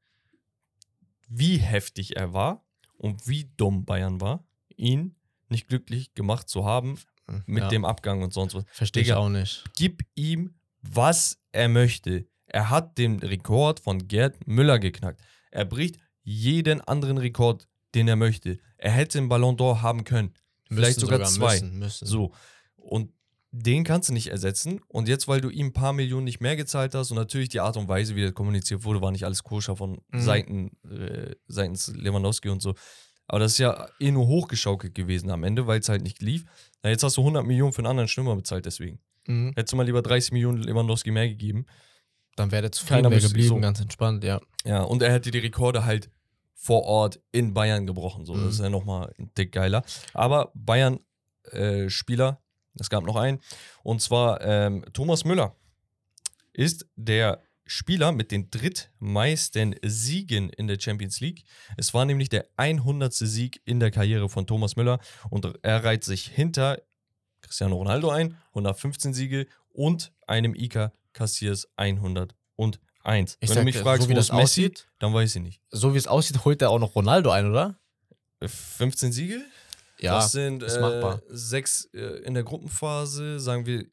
wie 1.28 1.58
heftig 1.58 2.16
er 2.16 2.34
war 2.34 2.66
und 2.98 3.28
wie 3.28 3.52
dumm 3.58 3.86
Bayern 3.86 4.20
war, 4.22 4.46
ihn 4.76 5.16
nicht 5.50 5.68
glücklich 5.68 6.14
gemacht 6.14 6.50
zu 6.50 6.66
haben 6.66 6.98
mit 7.46 7.64
ja. 7.64 7.70
dem 7.70 7.86
Abgang 7.86 8.24
und 8.24 8.34
sonst 8.34 8.56
was. 8.56 8.64
Verstehe 8.72 9.04
ich 9.04 9.14
auch 9.14 9.30
nicht. 9.30 9.64
Gib 9.76 10.04
ihm, 10.16 10.56
was 10.82 11.40
er 11.52 11.70
möchte. 11.70 12.28
Er 12.46 12.70
hat 12.70 12.98
den 12.98 13.20
Rekord 13.20 13.80
von 13.80 14.08
Gerd 14.08 14.48
Müller 14.48 14.80
geknackt. 14.80 15.22
Er 15.52 15.66
bricht 15.66 15.98
jeden 16.24 16.82
anderen 16.82 17.18
Rekord, 17.18 17.68
den 17.94 18.08
er 18.08 18.16
möchte. 18.16 18.60
Er 18.78 18.92
hätte 18.92 19.20
einen 19.20 19.30
Ballon 19.30 19.58
d'Or 19.58 19.82
haben 19.82 20.04
können. 20.04 20.34
Vielleicht 20.68 20.98
Müssen 20.98 21.00
sogar, 21.02 21.24
zwei. 21.26 21.54
Müssen, 21.54 21.80
müssen. 21.80 22.06
So. 22.06 22.34
Und 22.76 23.12
den 23.52 23.84
kannst 23.84 24.10
du 24.10 24.14
nicht 24.14 24.28
ersetzen. 24.28 24.80
Und 24.88 25.08
jetzt, 25.08 25.28
weil 25.28 25.42
du 25.42 25.50
ihm 25.50 25.68
ein 25.68 25.74
paar 25.74 25.94
Millionen 25.94 26.26
nicht 26.26 26.40
mehr 26.40 26.56
gezahlt 26.56 26.94
hast 26.94 27.10
und 27.12 27.18
natürlich 27.18 27.50
die 27.50 27.60
Art 27.60 27.78
und 27.78 27.88
Weise, 27.88 28.16
wie 28.16 28.22
das 28.24 28.34
kommuniziert 28.34 28.84
wurde, 28.84 29.02
war 29.02 29.12
nicht 29.12 29.26
alles 29.26 29.44
koscher 29.44 29.76
von 29.76 30.02
Mhm. 30.12 30.20
Seiten, 30.22 30.72
äh, 30.90 31.36
seitens 31.48 31.88
Lewandowski 31.96 32.50
und 32.50 32.62
so. 32.62 32.76
Aber 33.28 33.40
das 33.40 33.54
ist 33.54 33.58
ja 33.60 33.88
eh 34.00 34.12
nur 34.12 34.28
hochgeschaukelt 34.28 34.96
gewesen 34.96 35.30
am 35.30 35.44
Ende, 35.44 35.68
weil 35.68 35.80
es 35.80 35.90
halt 35.90 36.02
nicht 36.04 36.22
lief. 36.22 36.46
Na, 36.84 36.90
jetzt 36.90 37.04
hast 37.04 37.18
du 37.18 37.22
100 37.22 37.46
Millionen 37.46 37.74
für 37.74 37.80
einen 37.80 37.88
anderen 37.88 38.08
Stürmer 38.08 38.36
bezahlt 38.36 38.66
deswegen. 38.66 39.00
Mhm. 39.28 39.54
Hättest 39.56 39.74
du 39.74 39.78
mal 39.78 39.86
lieber 39.86 40.02
30 40.02 40.32
Millionen 40.32 40.62
Lewandowski 40.64 41.12
mehr 41.12 41.28
gegeben. 41.28 41.66
Dann 42.36 42.52
wäre 42.52 42.64
der 42.64 42.72
zufrieden 42.72 43.04
Keiner 43.04 43.20
geblieben, 43.20 43.48
so. 43.50 43.60
ganz 43.60 43.82
entspannt, 43.82 44.24
ja. 44.24 44.40
Ja, 44.66 44.82
und 44.84 45.02
er 45.02 45.12
hätte 45.12 45.30
die 45.32 45.40
Rekorde 45.40 45.86
halt 45.86 46.10
vor 46.56 46.84
Ort 46.84 47.20
in 47.32 47.54
Bayern 47.54 47.86
gebrochen. 47.88 48.26
So. 48.26 48.34
Mhm. 48.34 48.46
Das 48.46 48.54
ist 48.56 48.60
ja 48.62 48.70
nochmal 48.70 49.14
ein 49.20 49.32
dick 49.38 49.52
geiler. 49.52 49.84
Aber 50.14 50.52
Bayern-Spieler, 50.56 52.42
es 52.80 52.90
gab 52.90 53.04
noch 53.04 53.16
einen, 53.16 53.40
und 53.84 54.02
zwar 54.02 54.42
ähm, 54.42 54.86
Thomas 54.94 55.26
Müller 55.26 55.56
ist 56.54 56.88
der 56.96 57.42
Spieler 57.66 58.12
mit 58.12 58.32
den 58.32 58.50
drittmeisten 58.50 59.76
Siegen 59.84 60.50
in 60.50 60.68
der 60.68 60.80
Champions 60.80 61.20
League. 61.20 61.44
Es 61.78 61.94
war 61.94 62.04
nämlich 62.06 62.30
der 62.30 62.48
100. 62.58 63.14
Sieg 63.14 63.62
in 63.66 63.80
der 63.80 63.92
Karriere 63.92 64.28
von 64.28 64.48
Thomas 64.48 64.76
Müller 64.76 65.00
und 65.30 65.48
er 65.62 65.84
reiht 65.84 66.04
sich 66.04 66.26
hinter 66.26 66.82
Cristiano 67.42 67.76
Ronaldo 67.76 68.10
ein, 68.10 68.38
115 68.50 69.14
Siege 69.14 69.48
und 69.70 70.12
einem 70.26 70.56
Iker 70.56 70.94
Cassiers 71.14 71.68
101. 71.76 72.28
Ich 73.40 73.50
Wenn 73.50 73.58
du 73.58 73.64
mich 73.64 73.76
dir, 73.76 73.82
fragst, 73.84 74.04
so 74.04 74.10
wie 74.10 74.14
das 74.14 74.32
Messi, 74.32 74.42
aussieht, 74.42 74.88
dann 74.98 75.14
weiß 75.14 75.36
ich 75.36 75.42
nicht. 75.42 75.62
so 75.70 75.94
wie 75.94 75.98
es 75.98 76.08
aussieht, 76.08 76.44
holt 76.46 76.62
er 76.62 76.72
auch 76.72 76.80
noch 76.80 76.96
Ronaldo 76.96 77.30
ein, 77.30 77.50
oder? 77.50 77.80
Äh, 78.40 78.48
15 78.48 79.12
Siege? 79.12 79.42
Ja, 80.02 80.16
das 80.16 80.32
sind 80.32 80.64
ist 80.64 80.78
äh, 80.78 80.82
machbar. 80.82 81.22
sechs 81.28 81.90
äh, 81.94 82.22
in 82.24 82.34
der 82.34 82.44
Gruppenphase, 82.44 83.40
sagen 83.40 83.66
wir, 83.66 83.86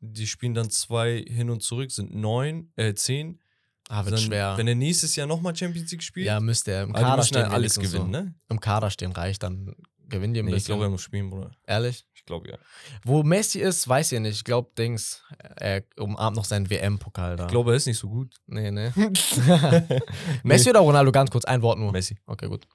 die 0.00 0.26
spielen 0.26 0.54
dann 0.54 0.70
zwei 0.70 1.24
hin 1.26 1.50
und 1.50 1.62
zurück, 1.62 1.90
sind 1.92 2.14
neun, 2.14 2.72
äh, 2.76 2.94
zehn. 2.94 3.40
ah, 3.88 4.04
wird 4.04 4.16
dann, 4.16 4.22
schwer. 4.22 4.54
Wenn 4.56 4.66
er 4.66 4.74
nächstes 4.74 5.14
Jahr 5.14 5.26
nochmal 5.26 5.54
Champions 5.54 5.90
League 5.92 6.02
spielt, 6.02 6.26
ja, 6.26 6.40
müsste 6.40 6.72
er. 6.72 6.82
Im 6.82 6.92
die 6.92 7.00
Kader 7.00 7.16
müssen 7.16 7.28
stehen 7.28 7.40
ja 7.42 7.50
alles 7.50 7.78
gewinnen, 7.78 8.12
so. 8.12 8.20
ne? 8.20 8.34
Im 8.48 8.60
Kader 8.60 8.90
stehen 8.90 9.12
reicht, 9.12 9.42
dann 9.44 9.76
gewinnen 10.08 10.34
die 10.34 10.40
ein 10.40 10.46
Nee, 10.46 10.56
ich 10.56 10.64
glaube, 10.64 10.84
er 10.84 10.90
muss 10.90 11.02
spielen, 11.02 11.30
Bruder. 11.30 11.52
Ehrlich? 11.66 12.04
Ich 12.14 12.24
glaube, 12.24 12.50
ja. 12.50 12.58
Wo 13.04 13.22
Messi 13.22 13.60
ist, 13.60 13.88
weiß 13.88 14.12
ich 14.12 14.20
nicht. 14.20 14.36
Ich 14.36 14.44
glaube, 14.44 14.70
Dings, 14.76 15.22
er 15.56 15.82
umarmt 15.96 16.36
noch 16.36 16.44
seinen 16.44 16.70
WM-Pokal 16.70 17.36
da. 17.36 17.44
Ich 17.46 17.50
glaube, 17.50 17.72
er 17.72 17.76
ist 17.76 17.86
nicht 17.86 17.98
so 17.98 18.08
gut. 18.08 18.34
nee, 18.46 18.70
nee. 18.70 18.92
Messi 20.44 20.70
oder 20.70 20.80
Ronaldo? 20.80 21.10
Ganz 21.10 21.30
kurz, 21.30 21.44
ein 21.44 21.62
Wort 21.62 21.78
nur. 21.78 21.92
Messi. 21.92 22.16
Okay, 22.26 22.48
gut. 22.48 22.66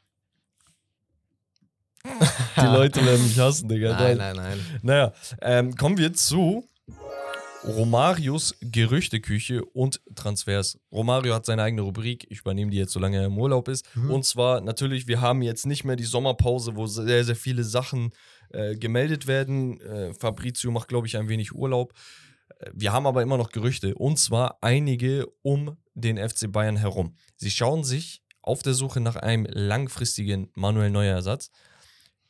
Die 2.58 2.66
Leute 2.66 3.06
werden 3.06 3.24
mich 3.24 3.40
hassen, 3.40 3.70
Digga. 3.70 3.94
Nein, 3.94 4.18
nein, 4.18 4.36
nein. 4.36 4.60
Naja, 4.82 5.14
ähm, 5.42 5.76
kommen 5.76 5.98
wir 5.98 6.14
zu 6.14 6.68
Romarios 7.64 8.56
Gerüchteküche 8.62 9.64
und 9.66 10.02
Transfers. 10.16 10.80
Romario 10.92 11.34
hat 11.34 11.46
seine 11.46 11.64
eigene 11.64 11.82
Rubrik. 11.82 12.26
Ich 12.30 12.40
übernehme 12.40 12.72
die 12.72 12.78
jetzt, 12.78 12.94
solange 12.94 13.18
er 13.18 13.26
im 13.26 13.38
Urlaub 13.38 13.68
ist. 13.68 13.86
Mhm. 13.96 14.12
Und 14.12 14.26
zwar 14.26 14.62
natürlich, 14.62 15.08
wir 15.08 15.22
haben 15.22 15.42
jetzt 15.42 15.66
nicht 15.66 15.84
mehr 15.84 15.96
die 15.96 16.06
Sommerpause, 16.06 16.76
wo 16.76 16.86
sehr, 16.86 17.24
sehr 17.24 17.36
viele 17.36 17.64
Sachen 17.64 18.12
äh, 18.50 18.76
gemeldet 18.76 19.28
werden. 19.28 19.82
Äh, 19.82 20.14
Fabrizio 20.14 20.72
macht, 20.72 20.88
glaube 20.88 21.08
ich, 21.08 21.18
ein 21.18 21.28
wenig 21.28 21.54
Urlaub. 21.54 21.94
Äh, 22.60 22.72
Wir 22.74 22.94
haben 22.94 23.06
aber 23.06 23.22
immer 23.22 23.38
noch 23.38 23.50
Gerüchte. 23.50 23.96
Und 23.96 24.18
zwar 24.18 24.60
einige 24.62 25.28
um 25.42 25.78
den 25.94 26.18
FC 26.18 26.52
Bayern 26.52 26.78
herum. 26.78 27.16
Sie 27.36 27.52
schauen 27.52 27.84
sich 27.84 28.22
auf 28.42 28.62
der 28.64 28.74
Suche 28.74 29.02
nach 29.02 29.18
einem 29.18 29.46
langfristigen 29.50 30.50
Manuel 30.56 30.92
Neuer 30.92 31.16
Ersatz 31.16 31.50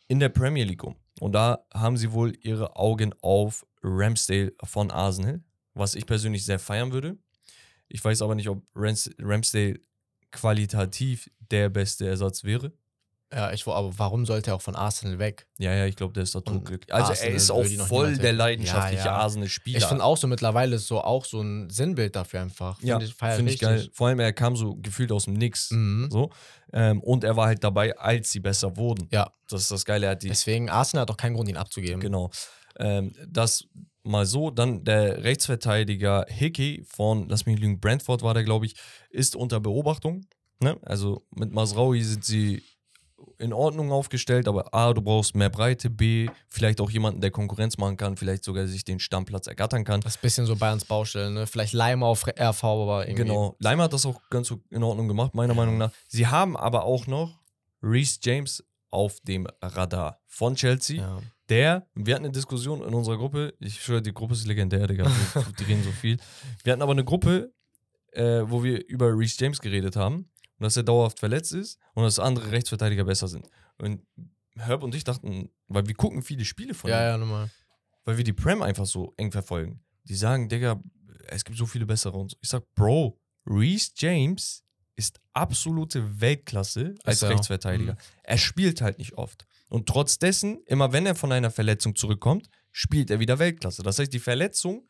in 0.07 0.19
der 0.19 0.29
Premier 0.29 0.63
League 0.63 0.84
um. 0.84 0.95
Und 1.19 1.34
da 1.34 1.65
haben 1.73 1.97
sie 1.97 2.11
wohl 2.11 2.34
ihre 2.41 2.75
Augen 2.75 3.13
auf 3.21 3.65
Ramsdale 3.81 4.53
von 4.63 4.91
Arsenal, 4.91 5.43
was 5.73 5.95
ich 5.95 6.05
persönlich 6.05 6.45
sehr 6.45 6.59
feiern 6.59 6.91
würde. 6.91 7.17
Ich 7.88 8.03
weiß 8.03 8.21
aber 8.21 8.35
nicht, 8.35 8.49
ob 8.49 8.63
Rams 8.75 9.09
Ramsdale 9.19 9.79
qualitativ 10.31 11.29
der 11.51 11.69
beste 11.69 12.07
Ersatz 12.07 12.43
wäre. 12.43 12.73
Ja, 13.33 13.51
ich, 13.51 13.67
aber 13.67 13.91
warum 13.99 14.25
sollte 14.25 14.51
er 14.51 14.55
auch 14.55 14.61
von 14.61 14.75
Arsenal 14.75 15.19
weg? 15.19 15.47
Ja, 15.57 15.73
ja, 15.73 15.85
ich 15.85 15.97
glaube, 15.97 16.13
der 16.13 16.23
ist 16.23 16.33
da 16.33 16.39
totglücklich. 16.39 16.93
Also 16.93 17.07
er 17.07 17.09
Arsenal 17.11 17.35
ist 17.35 17.51
auch 17.51 17.87
voll 17.87 18.17
der 18.17 18.31
leidenschaftliche 18.31 19.03
Ja, 19.03 19.05
ja. 19.05 19.17
Arsenal-Spieler. 19.17 19.77
Ich 19.79 19.85
finde 19.85 20.05
auch 20.05 20.15
so 20.15 20.27
mittlerweile 20.27 20.79
so 20.79 21.01
auch 21.01 21.25
so 21.25 21.41
ein 21.41 21.69
Sinnbild 21.69 22.15
dafür 22.15 22.41
einfach. 22.41 22.81
ja, 22.81 22.97
Find 22.99 23.09
ich, 23.09 23.15
feier 23.15 23.35
finde 23.35 23.51
ich 23.51 23.59
geil. 23.59 23.89
Vor 23.91 24.07
allem, 24.07 24.19
er 24.21 24.31
kam 24.31 24.55
so 24.55 24.75
gefühlt 24.75 25.11
aus 25.11 25.25
dem 25.25 25.33
Nix. 25.33 25.71
Mhm. 25.71 26.07
So. 26.09 26.29
Ähm, 26.71 27.01
und 27.01 27.25
er 27.25 27.35
war 27.35 27.47
halt 27.47 27.65
dabei, 27.65 27.97
als 27.97 28.31
sie 28.31 28.39
besser 28.39 28.77
wurden. 28.77 29.09
Ja, 29.11 29.29
Das 29.49 29.61
ist 29.63 29.71
das 29.71 29.83
Geile. 29.83 30.05
Er 30.05 30.11
hat 30.11 30.23
die 30.23 30.29
deswegen 30.29 30.69
Arsenal 30.69 31.01
hat 31.01 31.11
auch 31.11 31.17
keinen 31.17 31.35
Grund, 31.35 31.49
ihn 31.49 31.57
abzugeben. 31.57 31.99
Genau. 31.99 32.31
Ähm, 32.79 33.13
das 33.27 33.65
mal 34.03 34.25
so. 34.25 34.51
Dann 34.51 34.85
der 34.85 35.25
Rechtsverteidiger 35.25 36.25
Hickey 36.29 36.85
von, 36.87 37.27
lass 37.27 37.45
mich 37.45 37.59
lügen, 37.59 37.81
Brentford 37.81 38.21
war 38.21 38.33
der, 38.33 38.45
glaube 38.45 38.67
ich, 38.67 38.75
ist 39.09 39.35
unter 39.35 39.59
Beobachtung. 39.59 40.25
Ne? 40.61 40.77
Also 40.83 41.25
mit 41.35 41.51
Masraui 41.51 42.01
sind 42.03 42.23
sie 42.23 42.63
in 43.39 43.53
Ordnung 43.53 43.91
aufgestellt, 43.91 44.47
aber 44.47 44.73
A, 44.73 44.93
du 44.93 45.01
brauchst 45.01 45.35
mehr 45.35 45.49
Breite, 45.49 45.89
B, 45.89 46.27
vielleicht 46.47 46.81
auch 46.81 46.89
jemanden, 46.89 47.22
der 47.22 47.31
Konkurrenz 47.31 47.77
machen 47.77 47.97
kann, 47.97 48.18
vielleicht 48.18 48.43
sogar 48.43 48.68
sich 48.68 48.84
den 48.84 48.99
Stammplatz 48.99 49.47
ergattern 49.47 49.84
kann. 49.84 50.01
Das 50.01 50.14
ist 50.14 50.19
ein 50.19 50.22
bisschen 50.22 50.45
so 50.45 50.55
Bayerns 50.55 50.85
Baustelle, 50.85 51.31
ne? 51.31 51.47
Vielleicht 51.47 51.73
Leimer 51.73 52.07
auf 52.07 52.26
RV, 52.27 52.64
aber 52.64 53.07
irgendwie. 53.07 53.23
Genau. 53.26 53.55
Leimer 53.59 53.84
hat 53.84 53.93
das 53.93 54.05
auch 54.05 54.22
ganz 54.30 54.47
so 54.47 54.61
in 54.69 54.84
Ordnung 54.84 55.07
gemacht, 55.07 55.35
meiner 55.35 55.53
Meinung 55.53 55.77
nach. 55.77 55.91
Sie 56.07 56.27
haben 56.27 56.57
aber 56.57 56.84
auch 56.84 57.07
noch 57.07 57.39
Reece 57.81 58.19
James 58.23 58.64
auf 58.89 59.19
dem 59.22 59.47
Radar 59.61 60.19
von 60.26 60.55
Chelsea. 60.55 61.01
Ja. 61.01 61.19
Der, 61.49 61.88
wir 61.95 62.15
hatten 62.15 62.26
eine 62.26 62.34
Diskussion 62.34 62.81
in 62.81 62.93
unserer 62.93 63.18
Gruppe, 63.18 63.53
ich 63.59 63.81
schwöre, 63.81 64.01
die 64.01 64.14
Gruppe 64.14 64.34
ist 64.34 64.45
legendär, 64.45 64.85
Digga, 64.85 65.09
die 65.59 65.64
reden 65.64 65.84
so 65.84 65.91
viel. 65.91 66.18
Wir 66.64 66.73
hatten 66.73 66.81
aber 66.81 66.91
eine 66.91 67.05
Gruppe, 67.05 67.53
äh, 68.11 68.41
wo 68.45 68.64
wir 68.64 68.85
über 68.88 69.18
Reece 69.18 69.39
James 69.39 69.61
geredet 69.61 69.95
haben 69.95 70.30
und 70.59 70.63
dass 70.63 70.77
er 70.77 70.84
dauerhaft 70.84 71.19
verletzt 71.19 71.53
ist 71.53 71.79
und 71.93 72.03
dass 72.03 72.19
andere 72.19 72.51
Rechtsverteidiger 72.51 73.05
besser 73.05 73.27
sind. 73.27 73.49
Und 73.77 74.01
Herb 74.55 74.84
und 74.84 74.95
ich 74.95 75.03
dachten, 75.03 75.49
weil 75.67 75.88
wir 75.88 75.93
gucken 75.95 76.21
viele 76.23 76.45
Spiele 76.45 76.73
von 76.73 76.89
Ja, 76.89 76.99
ihm, 76.99 77.11
ja, 77.11 77.17
nochmal. 77.17 77.49
weil 78.05 78.17
wir 78.17 78.23
die 78.23 78.34
Prem 78.34 78.61
einfach 78.61 78.85
so 78.85 79.13
eng 79.17 79.31
verfolgen. 79.31 79.79
Die 80.05 80.15
sagen, 80.15 80.49
Digga, 80.49 80.81
es 81.27 81.43
gibt 81.45 81.57
so 81.57 81.65
viele 81.65 81.85
bessere 81.85 82.17
und 82.17 82.31
so. 82.31 82.38
Ich 82.41 82.49
sag, 82.49 82.63
Bro, 82.73 83.19
Reece 83.45 83.93
James 83.97 84.63
ist 84.95 85.19
absolute 85.34 86.19
Weltklasse 86.21 86.95
als 87.03 87.23
auch. 87.23 87.29
Rechtsverteidiger. 87.29 87.93
Mhm. 87.93 87.97
Er 88.23 88.38
spielt 88.38 88.81
halt 88.81 88.97
nicht 88.97 89.13
oft. 89.13 89.45
Und 89.69 89.88
trotz 89.88 90.17
dessen, 90.17 90.63
immer 90.65 90.91
wenn 90.91 91.05
er 91.05 91.13
von 91.13 91.31
einer 91.31 91.51
Verletzung 91.51 91.95
zurückkommt, 91.95 92.49
spielt 92.71 93.11
er 93.11 93.19
wieder 93.19 93.38
Weltklasse. 93.38 93.84
Das 93.84 93.99
heißt, 93.99 94.11
die 94.11 94.19
Verletzung 94.19 94.88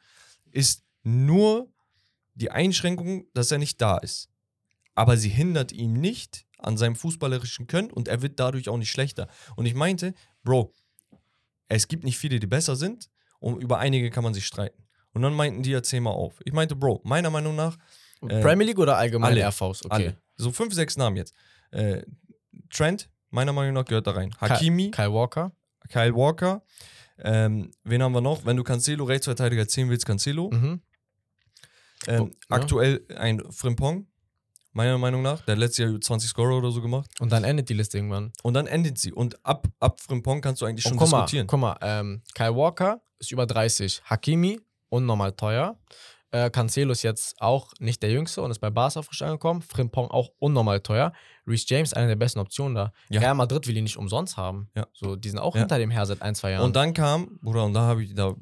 ist 0.51 0.83
nur 1.03 1.69
die 2.35 2.51
Einschränkung, 2.51 3.25
dass 3.33 3.51
er 3.51 3.57
nicht 3.57 3.81
da 3.81 3.97
ist. 3.97 4.29
Aber 4.97 5.15
sie 5.15 5.29
hindert 5.29 5.71
ihn 5.71 5.93
nicht 5.93 6.45
an 6.57 6.75
seinem 6.75 6.95
fußballerischen 6.95 7.67
Können 7.67 7.91
und 7.91 8.07
er 8.07 8.23
wird 8.23 8.39
dadurch 8.39 8.67
auch 8.67 8.77
nicht 8.77 8.89
schlechter. 8.89 9.27
Und 9.55 9.67
ich 9.67 9.75
meinte, 9.75 10.13
Bro, 10.43 10.73
es 11.67 11.87
gibt 11.87 12.03
nicht 12.03 12.17
viele, 12.17 12.39
die 12.39 12.47
besser 12.47 12.75
sind 12.75 13.09
und 13.39 13.61
über 13.61 13.77
einige 13.77 14.09
kann 14.09 14.23
man 14.23 14.33
sich 14.33 14.45
streiten. 14.47 14.83
Und 15.13 15.21
dann 15.21 15.33
meinten 15.33 15.61
die, 15.61 15.71
erzähl 15.73 16.01
mal 16.01 16.11
auf. 16.11 16.39
Ich 16.45 16.53
meinte, 16.53 16.75
Bro, 16.75 17.01
meiner 17.03 17.29
Meinung 17.29 17.55
nach, 17.55 17.77
Äh, 18.27 18.41
Premier 18.41 18.65
League 18.65 18.79
oder 18.79 18.97
allgemein 18.97 19.33
alle. 19.33 19.41
RVs? 19.47 19.85
Okay. 19.85 19.93
alle. 19.93 20.17
So 20.35 20.51
fünf, 20.51 20.73
sechs 20.73 20.97
Namen 20.97 21.17
jetzt. 21.17 21.35
Äh, 21.69 22.01
Trent, 22.71 23.09
meiner 23.29 23.53
Meinung 23.53 23.75
nach, 23.75 23.85
gehört 23.85 24.07
da 24.07 24.11
rein. 24.11 24.33
Hakimi, 24.41 24.89
Kyle 24.89 25.13
Walker. 25.13 25.51
Kyle 25.89 26.15
Walker. 26.15 26.63
Ähm, 27.19 27.69
wen 27.83 28.01
haben 28.01 28.13
wir 28.13 28.21
noch? 28.21 28.45
Wenn 28.45 28.57
du 28.57 28.63
Cancelo 28.63 29.03
Rechtsverteidiger 29.05 29.67
ziehen 29.67 29.89
willst, 29.89 30.07
Cancelo. 30.07 30.49
Mhm. 30.49 30.81
Ähm, 32.07 32.31
ja. 32.49 32.55
Aktuell 32.55 33.05
ein 33.15 33.43
Frimpong, 33.51 34.07
meiner 34.73 34.97
Meinung 34.97 35.21
nach. 35.21 35.41
Der 35.45 35.53
hat 35.53 35.59
letztes 35.59 35.77
Jahr 35.89 35.99
20 35.99 36.29
Scorer 36.29 36.57
oder 36.57 36.71
so 36.71 36.81
gemacht. 36.81 37.09
Und 37.19 37.31
dann 37.31 37.43
endet 37.43 37.69
die 37.69 37.73
Liste 37.73 37.97
irgendwann. 37.97 38.31
Und 38.43 38.53
dann 38.53 38.67
endet 38.67 38.97
sie. 38.97 39.11
Und 39.11 39.43
ab, 39.45 39.67
ab 39.79 39.99
Frimpong 40.01 40.41
kannst 40.41 40.61
du 40.61 40.65
eigentlich 40.65 40.83
schon 40.83 40.93
Und 40.93 40.99
guck 40.99 41.09
mal, 41.09 41.21
diskutieren. 41.21 41.47
guck 41.47 41.59
mal 41.59 41.77
ähm, 41.81 42.21
Kyle 42.35 42.55
Walker 42.55 43.01
ist 43.19 43.31
über 43.31 43.45
30. 43.45 44.01
Hakimi, 44.05 44.59
unnormal 44.89 45.31
teuer. 45.31 45.77
Äh, 46.29 46.49
Cancelo 46.49 46.91
ist 46.91 47.03
jetzt 47.03 47.41
auch 47.41 47.71
nicht 47.79 48.03
der 48.03 48.11
Jüngste 48.11 48.41
und 48.41 48.51
ist 48.51 48.59
bei 48.59 48.69
Barca 48.69 49.01
frisch 49.01 49.21
angekommen. 49.21 49.61
Frimpong 49.61 50.09
auch 50.11 50.29
unnormal 50.39 50.81
teuer. 50.81 51.13
Reece 51.47 51.65
James, 51.69 51.93
eine 51.93 52.09
der 52.09 52.15
besten 52.17 52.39
Optionen 52.39 52.75
da. 52.75 52.91
Ja. 53.09 53.21
Real 53.21 53.33
Madrid 53.33 53.65
will 53.65 53.77
ihn 53.77 53.85
nicht 53.85 53.95
umsonst 53.97 54.35
haben. 54.35 54.69
Ja. 54.75 54.85
So, 54.93 55.15
die 55.15 55.29
sind 55.29 55.39
auch 55.39 55.55
Ja. 55.55 55.59
hinter 55.61 55.77
dem 55.79 55.89
her 55.89 56.05
seit 56.05 56.21
ein, 56.21 56.35
zwei 56.35 56.51
Jahren. 56.51 56.65
Und 56.65 56.75
dann 56.75 56.93
kam, 56.93 57.39
Bruder, 57.41 57.63
und 57.63 57.73
da 57.73 57.81
habe 57.83 58.03
ich, 58.03 58.13
da, 58.13 58.35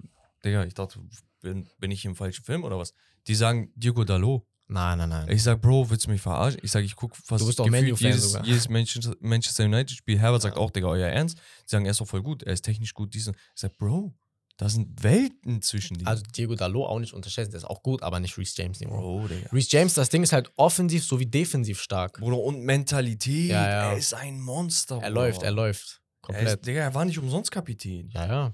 Digga, 0.43 0.63
ich 0.65 0.73
dachte, 0.73 0.99
bin, 1.41 1.69
bin 1.77 1.91
ich 1.91 2.03
im 2.05 2.15
falschen 2.15 2.43
Film 2.43 2.63
oder 2.63 2.79
was? 2.79 2.95
Die 3.27 3.35
sagen 3.35 3.71
Diego 3.75 4.03
Dalot. 4.03 4.43
Nein, 4.67 4.97
nein, 4.97 5.09
nein. 5.09 5.29
Ich 5.29 5.43
sag, 5.43 5.61
Bro, 5.61 5.89
willst 5.89 6.05
du 6.07 6.11
mich 6.11 6.21
verarschen? 6.21 6.59
Ich 6.63 6.71
sag, 6.71 6.83
ich 6.83 6.95
guck 6.95 7.15
fast 7.15 7.41
Du 7.41 7.47
bist 7.47 7.59
doch 7.59 7.65
gefühlt 7.65 7.99
jedes, 7.99 8.31
sogar. 8.31 8.45
jedes 8.45 8.67
Manchester, 8.69 9.63
United-Spiel. 9.65 10.19
Herbert 10.19 10.41
sagt 10.41 10.55
Ja. 10.57 10.61
auch, 10.61 10.71
Digga, 10.71 10.87
euer 10.87 11.07
Ernst? 11.07 11.37
Die 11.37 11.69
sagen, 11.69 11.85
er 11.85 11.91
ist 11.91 11.99
doch 12.01 12.07
voll 12.07 12.21
gut, 12.23 12.43
er 12.43 12.53
ist 12.53 12.63
technisch 12.63 12.93
gut, 12.93 13.13
diesen. 13.13 13.33
Ich 13.55 13.61
sag, 13.61 13.77
Bro, 13.77 14.13
da 14.57 14.69
sind 14.69 15.03
Welten 15.03 15.61
zwischen 15.61 15.97
denen. 15.97 16.07
Also 16.07 16.23
Diego 16.35 16.55
Dalot 16.55 16.87
auch 16.87 16.99
nicht 16.99 17.13
unterschätzen, 17.13 17.51
der 17.51 17.57
ist 17.57 17.65
auch 17.65 17.83
gut, 17.83 18.01
aber 18.03 18.19
nicht 18.19 18.37
Reece 18.37 18.55
James 18.57 18.79
Niveau. 18.79 18.97
Bro, 18.97 19.27
Digga. 19.27 19.49
Reece 19.51 19.71
James, 19.71 19.93
das 19.95 20.09
Ding 20.09 20.23
ist 20.23 20.31
halt 20.33 20.49
offensiv 20.55 21.03
sowie 21.03 21.25
defensiv 21.25 21.81
stark. 21.81 22.19
Bruder, 22.19 22.37
und 22.39 22.61
Mentalität. 22.61 23.49
Ja, 23.49 23.67
ja. 23.69 23.91
Er 23.91 23.97
ist 23.97 24.13
ein 24.13 24.39
Monster. 24.39 24.95
Er 24.95 24.99
Bruder. 25.01 25.11
läuft, 25.11 25.43
er 25.43 25.51
läuft. 25.51 26.01
Er 26.01 26.21
Komplett. 26.21 26.47
ist, 26.47 26.65
Digga, 26.65 26.79
er 26.81 26.93
war 26.93 27.05
nicht 27.05 27.19
umsonst 27.19 27.51
Kapitän. 27.51 28.09
ja, 28.13 28.25
ja. 28.25 28.53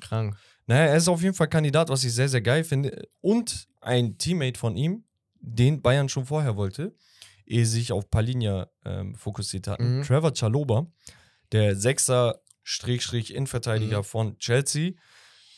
Krank. 0.00 0.36
Naja, 0.66 0.86
er 0.86 0.96
ist 0.96 1.06
auf 1.08 1.22
jeden 1.22 1.34
Fall 1.34 1.48
Kandidat, 1.48 1.88
was 1.88 2.02
ich 2.02 2.12
sehr, 2.12 2.28
sehr 2.28 2.40
geil 2.40 2.64
finde. 2.64 3.06
Und 3.20 3.68
ein 3.80 4.16
Teammate 4.18 4.58
von 4.58 4.76
ihm, 4.76 5.04
den 5.42 5.82
Bayern 5.82 6.08
schon 6.08 6.24
vorher 6.26 6.56
wollte, 6.56 6.94
ehe 7.44 7.66
sie 7.66 7.80
sich 7.80 7.92
auf 7.92 8.08
Palinja 8.10 8.68
ähm, 8.84 9.14
fokussiert 9.16 9.66
hatten. 9.66 9.98
Mhm. 9.98 10.02
Trevor 10.04 10.32
Chaloba, 10.32 10.86
der 11.50 11.74
Sechser-Innenverteidiger 11.76 13.98
Mhm. 13.98 14.04
von 14.04 14.38
Chelsea, 14.38 14.92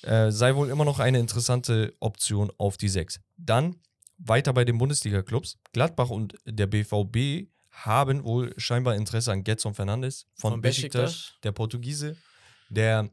äh, 0.03 0.31
sei 0.31 0.55
wohl 0.57 0.69
immer 0.71 0.85
noch 0.85 0.99
eine 0.99 1.19
interessante 1.19 1.95
Option 2.01 2.51
auf 2.59 2.77
die 2.77 2.89
Sechs. 2.89 3.21
Dann 3.37 3.77
weiter 4.19 4.53
bei 4.53 4.65
den 4.65 4.79
Bundesliga-Clubs. 4.79 5.59
Gladbach 5.73 6.11
und 6.11 6.35
der 6.47 6.67
BVB 6.67 7.49
haben 7.71 8.25
wohl 8.25 8.55
scheinbar 8.59 8.95
Interesse 8.95 9.33
an 9.33 9.43
Getson 9.45 9.75
Fernandes 9.75 10.27
von, 10.35 10.53
Von 10.53 10.61
Besiktas, 10.61 11.13
Besiktas. 11.13 11.41
der 11.43 11.53
Portugiese, 11.53 12.17
der 12.71 13.11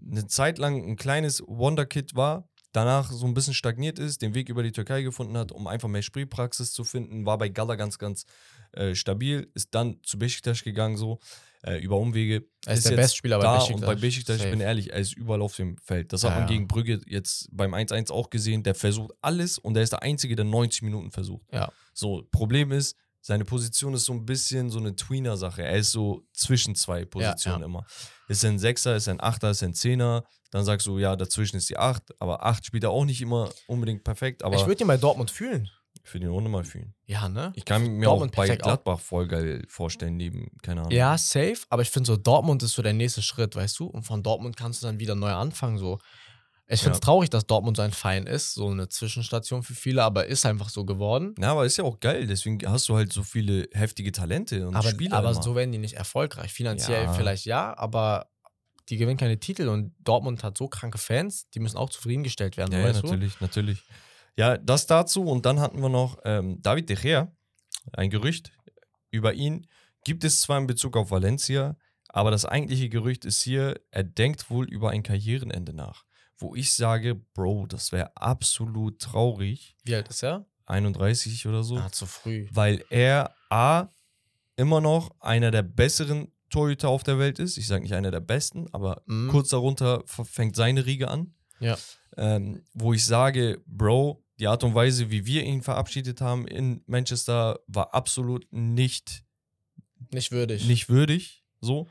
eine 0.00 0.26
Zeit 0.28 0.58
lang 0.58 0.84
ein 0.88 0.96
kleines 0.96 1.42
Wonderkid 1.46 2.14
war, 2.14 2.48
danach 2.78 3.10
so 3.10 3.26
ein 3.26 3.34
bisschen 3.34 3.54
stagniert 3.54 3.98
ist, 3.98 4.22
den 4.22 4.34
Weg 4.34 4.48
über 4.48 4.62
die 4.62 4.72
Türkei 4.72 5.02
gefunden 5.02 5.36
hat, 5.36 5.52
um 5.52 5.66
einfach 5.66 5.88
mehr 5.88 6.02
Spielpraxis 6.02 6.72
zu 6.72 6.84
finden, 6.84 7.26
war 7.26 7.36
bei 7.38 7.48
Gala 7.48 7.74
ganz, 7.74 7.98
ganz 7.98 8.24
äh, 8.72 8.94
stabil, 8.94 9.50
ist 9.54 9.74
dann 9.74 9.98
zu 10.02 10.18
Besiktas 10.18 10.62
gegangen, 10.62 10.96
so 10.96 11.18
äh, 11.62 11.78
über 11.82 11.96
Umwege. 11.96 12.44
Er 12.66 12.74
ist 12.74 12.84
der 12.84 12.92
jetzt 12.92 13.00
Bestspieler 13.00 13.38
bei 13.38 13.44
da 13.44 13.54
Besiktas. 13.56 13.80
Und 13.80 13.86
bei 13.86 13.94
Besiktas, 13.94 14.44
ich 14.44 14.50
bin 14.50 14.60
ehrlich, 14.60 14.92
er 14.92 15.00
ist 15.00 15.14
überall 15.14 15.42
auf 15.42 15.56
dem 15.56 15.76
Feld. 15.78 16.12
Das 16.12 16.22
hat 16.22 16.30
Ja, 16.30 16.36
man 16.36 16.48
ja. 16.48 16.54
gegen 16.54 16.68
Brügge 16.68 17.00
jetzt 17.06 17.48
beim 17.50 17.74
1-1 17.74 18.12
auch 18.12 18.30
gesehen. 18.30 18.62
Der 18.62 18.74
versucht 18.74 19.12
alles 19.20 19.58
und 19.58 19.76
er 19.76 19.82
ist 19.82 19.92
der 19.92 20.02
Einzige, 20.02 20.36
der 20.36 20.44
90 20.44 20.82
Minuten 20.82 21.10
versucht. 21.10 21.46
Ja. 21.52 21.72
So, 21.94 22.24
Problem 22.30 22.70
ist, 22.70 22.96
seine 23.28 23.44
Position 23.44 23.92
ist 23.92 24.06
so 24.06 24.14
ein 24.14 24.24
bisschen 24.24 24.70
so 24.70 24.78
eine 24.78 24.96
Tweener-Sache. 24.96 25.62
Er 25.62 25.76
ist 25.76 25.92
so 25.92 26.26
zwischen 26.32 26.74
zwei 26.74 27.04
Positionen 27.04 27.60
ja. 27.60 27.66
immer. 27.66 27.84
Ist 28.26 28.42
er 28.42 28.48
ein 28.48 28.58
Sechser, 28.58 28.96
ist 28.96 29.06
er 29.06 29.16
ein 29.16 29.20
Achter, 29.20 29.50
ist 29.50 29.60
er 29.60 29.68
ein 29.68 29.74
Zehner. 29.74 30.24
Dann 30.50 30.64
sagst 30.64 30.86
du, 30.86 30.98
ja, 30.98 31.14
dazwischen 31.14 31.58
ist 31.58 31.68
die 31.68 31.76
Acht. 31.76 32.04
Aber 32.20 32.46
Acht 32.46 32.64
spielt 32.64 32.84
er 32.84 32.90
auch 32.90 33.04
nicht 33.04 33.20
immer 33.20 33.50
unbedingt 33.66 34.02
perfekt. 34.02 34.42
Aber 34.44 34.56
ich 34.56 34.66
würde 34.66 34.82
ihn 34.82 34.86
bei 34.86 34.96
Dortmund 34.96 35.30
fühlen. 35.30 35.68
für 36.04 36.18
den 36.18 36.30
ohne 36.30 36.48
mal 36.48 36.64
fühlen. 36.64 36.94
Ja, 37.04 37.28
ne? 37.28 37.52
Ich 37.54 37.66
kann 37.66 37.82
mir 37.82 38.06
Dortmund 38.06 38.32
auch 38.32 38.36
bei 38.36 38.46
perfekt 38.46 38.62
auch. 38.62 38.68
Gladbach 38.68 38.98
voll 38.98 39.28
geil 39.28 39.62
vorstellen, 39.68 40.16
neben, 40.16 40.48
keine 40.62 40.80
Ahnung. 40.80 40.92
Ja, 40.92 41.18
safe, 41.18 41.58
aber 41.68 41.82
ich 41.82 41.90
finde 41.90 42.06
so, 42.06 42.16
Dortmund 42.16 42.62
ist 42.62 42.72
so 42.72 42.80
der 42.80 42.94
nächste 42.94 43.20
Schritt, 43.20 43.54
weißt 43.54 43.78
du? 43.78 43.88
Und 43.88 44.04
von 44.04 44.22
Dortmund 44.22 44.56
kannst 44.56 44.82
du 44.82 44.86
dann 44.86 45.00
wieder 45.00 45.14
neu 45.14 45.32
anfangen. 45.32 45.76
So. 45.76 45.98
Ich 46.70 46.80
finde 46.80 46.92
es 46.92 46.98
Ja. 46.98 47.00
traurig, 47.06 47.30
dass 47.30 47.46
Dortmund 47.46 47.78
so 47.78 47.82
ein 47.82 47.92
Verein 47.92 48.26
ist, 48.26 48.52
so 48.52 48.68
eine 48.68 48.88
Zwischenstation 48.88 49.62
für 49.62 49.74
viele, 49.74 50.02
aber 50.04 50.26
ist 50.26 50.44
einfach 50.44 50.68
so 50.68 50.84
geworden. 50.84 51.34
Ja, 51.40 51.52
aber 51.52 51.64
ist 51.64 51.78
ja 51.78 51.84
auch 51.84 51.98
geil. 51.98 52.26
Deswegen 52.26 52.58
hast 52.70 52.88
du 52.90 52.94
halt 52.96 53.10
so 53.12 53.22
viele 53.22 53.68
heftige 53.72 54.12
Talente 54.12 54.68
und 54.68 54.76
Aber, 54.76 54.90
Spieler. 54.90 55.16
aber 55.16 55.30
immer. 55.30 55.42
so 55.42 55.54
werden 55.54 55.72
die 55.72 55.78
nicht 55.78 55.94
erfolgreich. 55.94 56.52
Finanziell 56.52 57.04
Ja. 57.04 57.12
vielleicht 57.14 57.46
ja, 57.46 57.76
aber 57.78 58.26
die 58.90 58.98
gewinnen 58.98 59.16
keine 59.18 59.38
Titel 59.40 59.68
und 59.68 59.94
Dortmund 60.00 60.44
hat 60.44 60.58
so 60.58 60.68
kranke 60.68 60.98
Fans, 60.98 61.48
die 61.50 61.60
müssen 61.60 61.78
auch 61.78 61.88
zufriedengestellt 61.90 62.56
werden, 62.58 62.72
Ja, 62.72 62.86
ja 62.86 62.92
natürlich, 62.92 63.40
natürlich. 63.40 63.82
Ja, 64.36 64.56
das 64.58 64.86
dazu. 64.86 65.22
Und 65.24 65.46
dann 65.46 65.60
hatten 65.60 65.80
wir 65.80 65.88
noch 65.88 66.18
ähm, 66.24 66.60
David 66.62 66.88
De 66.90 66.96
Gea. 66.96 67.32
Ein 67.94 68.10
Gerücht 68.10 68.52
über 69.10 69.32
ihn 69.32 69.66
gibt 70.04 70.22
es 70.22 70.42
zwar 70.42 70.58
in 70.58 70.66
Bezug 70.66 70.96
auf 70.98 71.10
Valencia, 71.10 71.76
aber 72.10 72.30
das 72.30 72.44
eigentliche 72.44 72.88
Gerücht 72.90 73.24
ist 73.24 73.42
hier, 73.42 73.80
er 73.90 74.04
denkt 74.04 74.50
wohl 74.50 74.66
über 74.68 74.90
ein 74.90 75.02
Karrierenende 75.02 75.72
nach. 75.74 76.04
Wo 76.38 76.54
ich 76.54 76.72
sage, 76.72 77.14
Bro, 77.34 77.66
das 77.66 77.90
wäre 77.92 78.16
absolut 78.16 79.00
traurig. 79.00 79.76
Wie 79.84 79.94
alt 79.94 80.08
ist 80.08 80.22
er? 80.22 80.46
31 80.66 81.46
oder 81.46 81.62
so. 81.64 81.76
Ah, 81.78 81.90
zu 81.90 82.06
früh. 82.06 82.46
Weil 82.52 82.84
er 82.90 83.34
A, 83.50 83.88
immer 84.56 84.80
noch 84.80 85.10
einer 85.20 85.50
der 85.50 85.62
besseren 85.62 86.30
Torhüter 86.50 86.88
auf 86.88 87.02
der 87.02 87.18
Welt 87.18 87.38
ist. 87.38 87.56
Ich 87.58 87.66
sage 87.66 87.82
nicht 87.82 87.94
einer 87.94 88.10
der 88.10 88.20
besten, 88.20 88.66
aber 88.72 89.02
Mhm. 89.06 89.28
kurz 89.30 89.48
darunter 89.50 90.02
fängt 90.06 90.56
seine 90.56 90.86
Riege 90.86 91.08
an. 91.08 91.34
Ja. 91.60 91.76
Ähm, 92.16 92.62
wo 92.74 92.92
ich 92.92 93.04
sage, 93.04 93.60
Bro, 93.66 94.24
die 94.38 94.46
Art 94.46 94.62
und 94.64 94.74
Weise, 94.74 95.10
wie 95.10 95.26
wir 95.26 95.42
ihn 95.44 95.62
verabschiedet 95.62 96.20
haben 96.20 96.46
in 96.46 96.82
Manchester, 96.86 97.60
war 97.66 97.94
absolut 97.94 98.46
nicht, 98.52 99.24
Nicht 100.12 100.30
würdig. 100.32 100.66
nicht 100.66 100.88
würdig. 100.88 101.44
So. 101.60 101.88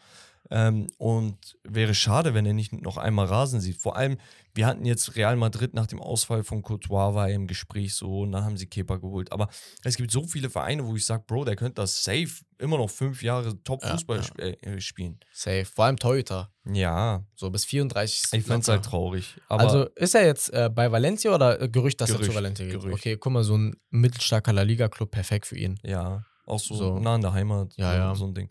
Ähm, 0.50 0.88
und 0.98 1.38
wäre 1.64 1.94
schade, 1.94 2.34
wenn 2.34 2.46
er 2.46 2.54
nicht 2.54 2.72
noch 2.72 2.98
einmal 2.98 3.26
Rasen 3.26 3.60
sieht. 3.60 3.82
Vor 3.82 3.98
allem, 3.98 4.18
wir 4.54 4.66
hatten 4.66 4.86
jetzt 4.86 5.16
Real 5.16 5.36
Madrid 5.36 5.74
nach 5.74 5.88
dem 5.88 6.02
Ausfall 6.02 6.44
von 6.44 6.62
Courtois 6.62 7.14
war 7.14 7.30
er 7.30 7.36
im 7.36 7.48
Gespräch 7.48 7.94
so 7.96 8.22
und 8.22 8.32
dann 8.32 8.44
haben 8.46 8.56
sie 8.58 8.66
Kepa 8.66 8.96
geholt. 8.96 9.32
Aber 9.32 9.50
es 9.84 9.98
gibt 9.98 10.10
so 10.12 10.24
viele 10.24 10.50
Vereine, 10.50 10.86
wo 10.86 10.96
ich 10.96 11.06
sage, 11.06 11.24
Bro, 11.28 11.46
der 11.46 11.56
könnte 11.58 11.76
das 11.82 12.04
safe 12.04 12.30
immer 12.60 12.78
noch 12.78 12.90
fünf 12.90 13.22
Jahre 13.22 13.62
Top-Fußball 13.64 14.18
Ja, 14.18 14.24
sp 14.24 14.40
äh, 14.62 14.80
spielen. 14.82 15.20
Safe. 15.34 15.66
Vor 15.66 15.86
allem 15.86 15.98
Torhüter. 15.98 16.52
Ja, 16.66 17.24
So 17.36 17.50
bis 17.50 17.66
34. 17.66 18.40
ich 18.40 18.48
locker. 18.48 18.72
halt 18.72 18.86
traurig. 18.86 19.40
Aber 19.50 19.64
also 19.64 19.84
ist 19.96 20.16
er 20.16 20.26
jetzt 20.26 20.50
äh, 20.54 20.70
bei 20.74 20.92
Valencia 20.92 21.34
oder 21.36 21.62
äh, 21.62 21.70
Gerücht, 21.70 22.00
dass 22.02 22.10
er 22.10 22.16
Gerücht, 22.16 22.32
zu 22.32 22.36
Valencia 22.36 22.66
geht? 22.66 22.74
Gerücht. 22.76 22.94
Okay, 22.96 23.18
guck 23.18 23.34
mal, 23.34 23.44
so 23.44 23.58
ein 23.58 23.76
mittelstarker 23.90 24.54
La 24.54 24.64
Liga-Club, 24.64 25.12
perfekt 25.12 25.46
für 25.46 25.58
ihn. 25.58 25.78
Ja, 25.84 26.24
auch 26.46 26.60
so, 26.60 26.74
So. 26.76 27.00
nah 27.00 27.16
an 27.16 27.22
der 27.22 27.34
Heimat. 27.34 27.74
Ja, 27.76 27.94
ja. 27.94 28.16
so 28.16 28.26
ein 28.26 28.34
Ding. 28.34 28.48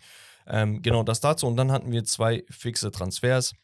Ähm, 0.46 0.82
genau, 0.82 1.02
das 1.02 1.20
dazu. 1.20 1.46
Und 1.46 1.56
dann 1.56 1.72
hatten 1.72 1.90
wir 1.92 2.04
zwei 2.04 2.44
fixe 2.50 2.90
Transfers. 2.90 3.54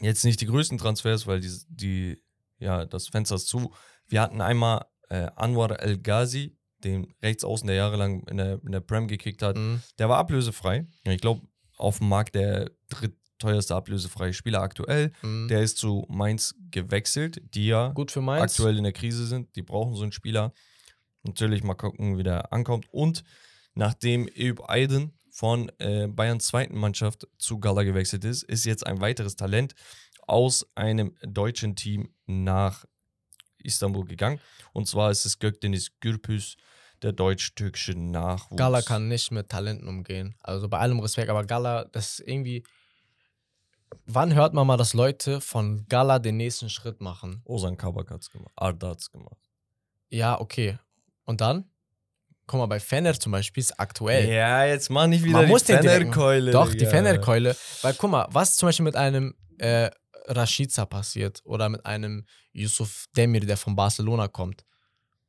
Jetzt 0.00 0.24
nicht 0.24 0.40
die 0.40 0.46
größten 0.46 0.78
Transfers, 0.78 1.26
weil 1.26 1.40
die, 1.40 1.50
die 1.68 2.22
ja, 2.58 2.84
das 2.84 3.08
Fenster 3.08 3.36
ist 3.36 3.48
zu. 3.48 3.72
Wir 4.06 4.22
hatten 4.22 4.40
einmal 4.40 4.86
äh, 5.08 5.28
Anwar 5.36 5.80
El 5.80 5.98
Ghazi, 5.98 6.56
den 6.84 7.14
Rechtsaußen, 7.22 7.66
der 7.66 7.76
jahrelang 7.76 8.22
in 8.28 8.36
der, 8.36 8.60
in 8.64 8.72
der 8.72 8.80
Prem 8.80 9.08
gekickt 9.08 9.42
hat. 9.42 9.56
Mhm. 9.56 9.82
Der 9.98 10.08
war 10.08 10.18
ablösefrei. 10.18 10.86
Ich 11.04 11.20
glaube, 11.20 11.42
auf 11.76 11.98
dem 11.98 12.08
Markt 12.08 12.34
der 12.34 12.70
drittteuerste 12.88 13.74
ablösefreie 13.74 14.32
Spieler 14.32 14.62
aktuell. 14.62 15.12
Mhm. 15.22 15.48
Der 15.48 15.62
ist 15.62 15.78
zu 15.78 16.06
Mainz 16.08 16.54
gewechselt, 16.70 17.42
die 17.54 17.66
ja 17.66 17.88
Gut 17.88 18.10
für 18.10 18.20
Mainz. 18.20 18.52
aktuell 18.52 18.76
in 18.76 18.84
der 18.84 18.92
Krise 18.92 19.26
sind. 19.26 19.54
Die 19.56 19.62
brauchen 19.62 19.94
so 19.94 20.02
einen 20.02 20.12
Spieler. 20.12 20.52
Natürlich 21.22 21.62
mal 21.62 21.74
gucken, 21.74 22.16
wie 22.16 22.22
der 22.22 22.52
ankommt. 22.52 22.86
Und 22.90 23.24
nachdem 23.74 24.28
Eyüp 24.28 24.68
Aydin 24.68 25.12
von 25.30 25.70
äh, 25.78 26.06
Bayerns 26.08 26.46
zweiten 26.46 26.76
Mannschaft 26.78 27.26
zu 27.38 27.58
Gala 27.58 27.82
gewechselt 27.82 28.24
ist, 28.24 28.42
ist 28.42 28.64
jetzt 28.64 28.86
ein 28.86 29.00
weiteres 29.00 29.36
Talent 29.36 29.74
aus 30.26 30.66
einem 30.74 31.16
deutschen 31.22 31.76
Team 31.76 32.14
nach 32.26 32.84
Istanbul 33.58 34.04
gegangen. 34.04 34.40
Und 34.72 34.86
zwar 34.86 35.10
ist 35.10 35.24
es 35.24 35.38
Gökdeniz 35.38 35.90
Gürpüs, 36.00 36.56
der 37.02 37.12
deutsch-türkische 37.12 37.92
Nachwuchs. 37.92 38.56
Gala 38.56 38.82
kann 38.82 39.08
nicht 39.08 39.30
mit 39.30 39.48
Talenten 39.48 39.88
umgehen. 39.88 40.34
Also 40.40 40.68
bei 40.68 40.78
allem 40.78 41.00
Respekt, 41.00 41.30
aber 41.30 41.44
Gala, 41.44 41.84
das 41.86 42.18
ist 42.18 42.28
irgendwie. 42.28 42.64
Wann 44.06 44.34
hört 44.34 44.54
man 44.54 44.66
mal, 44.66 44.76
dass 44.76 44.94
Leute 44.94 45.40
von 45.40 45.84
Gala 45.88 46.20
den 46.20 46.36
nächsten 46.36 46.70
Schritt 46.70 47.00
machen? 47.00 47.42
Ozan 47.44 47.76
Kabak 47.76 48.10
hat 48.10 48.22
es 48.22 48.30
gemacht. 48.30 48.52
Arda 48.54 48.90
hat 48.90 49.00
es 49.00 49.10
gemacht. 49.10 49.50
Ja, 50.10 50.40
okay. 50.40 50.78
Und 51.24 51.40
dann? 51.40 51.69
Guck 52.50 52.58
mal, 52.58 52.66
bei 52.66 52.80
Fener 52.80 53.14
zum 53.14 53.30
Beispiel 53.30 53.60
ist 53.60 53.78
aktuell. 53.78 54.28
Ja, 54.28 54.64
jetzt 54.64 54.90
mach 54.90 55.06
nicht 55.06 55.22
wieder 55.22 55.34
Man 55.34 55.46
die 55.46 55.52
muss 55.52 55.62
Fenerkeule. 55.62 56.50
Doch, 56.50 56.72
die 56.72 56.78
Digga. 56.78 56.90
Fener-Keule. 56.90 57.56
Weil 57.82 57.94
guck 57.94 58.10
mal, 58.10 58.26
was 58.32 58.56
zum 58.56 58.66
Beispiel 58.68 58.82
mit 58.84 58.96
einem 58.96 59.36
äh, 59.58 59.88
Rashica 60.26 60.84
passiert 60.84 61.42
oder 61.44 61.68
mit 61.68 61.86
einem 61.86 62.26
Yusuf 62.50 63.04
Demir, 63.16 63.40
der 63.46 63.56
von 63.56 63.76
Barcelona 63.76 64.26
kommt. 64.26 64.64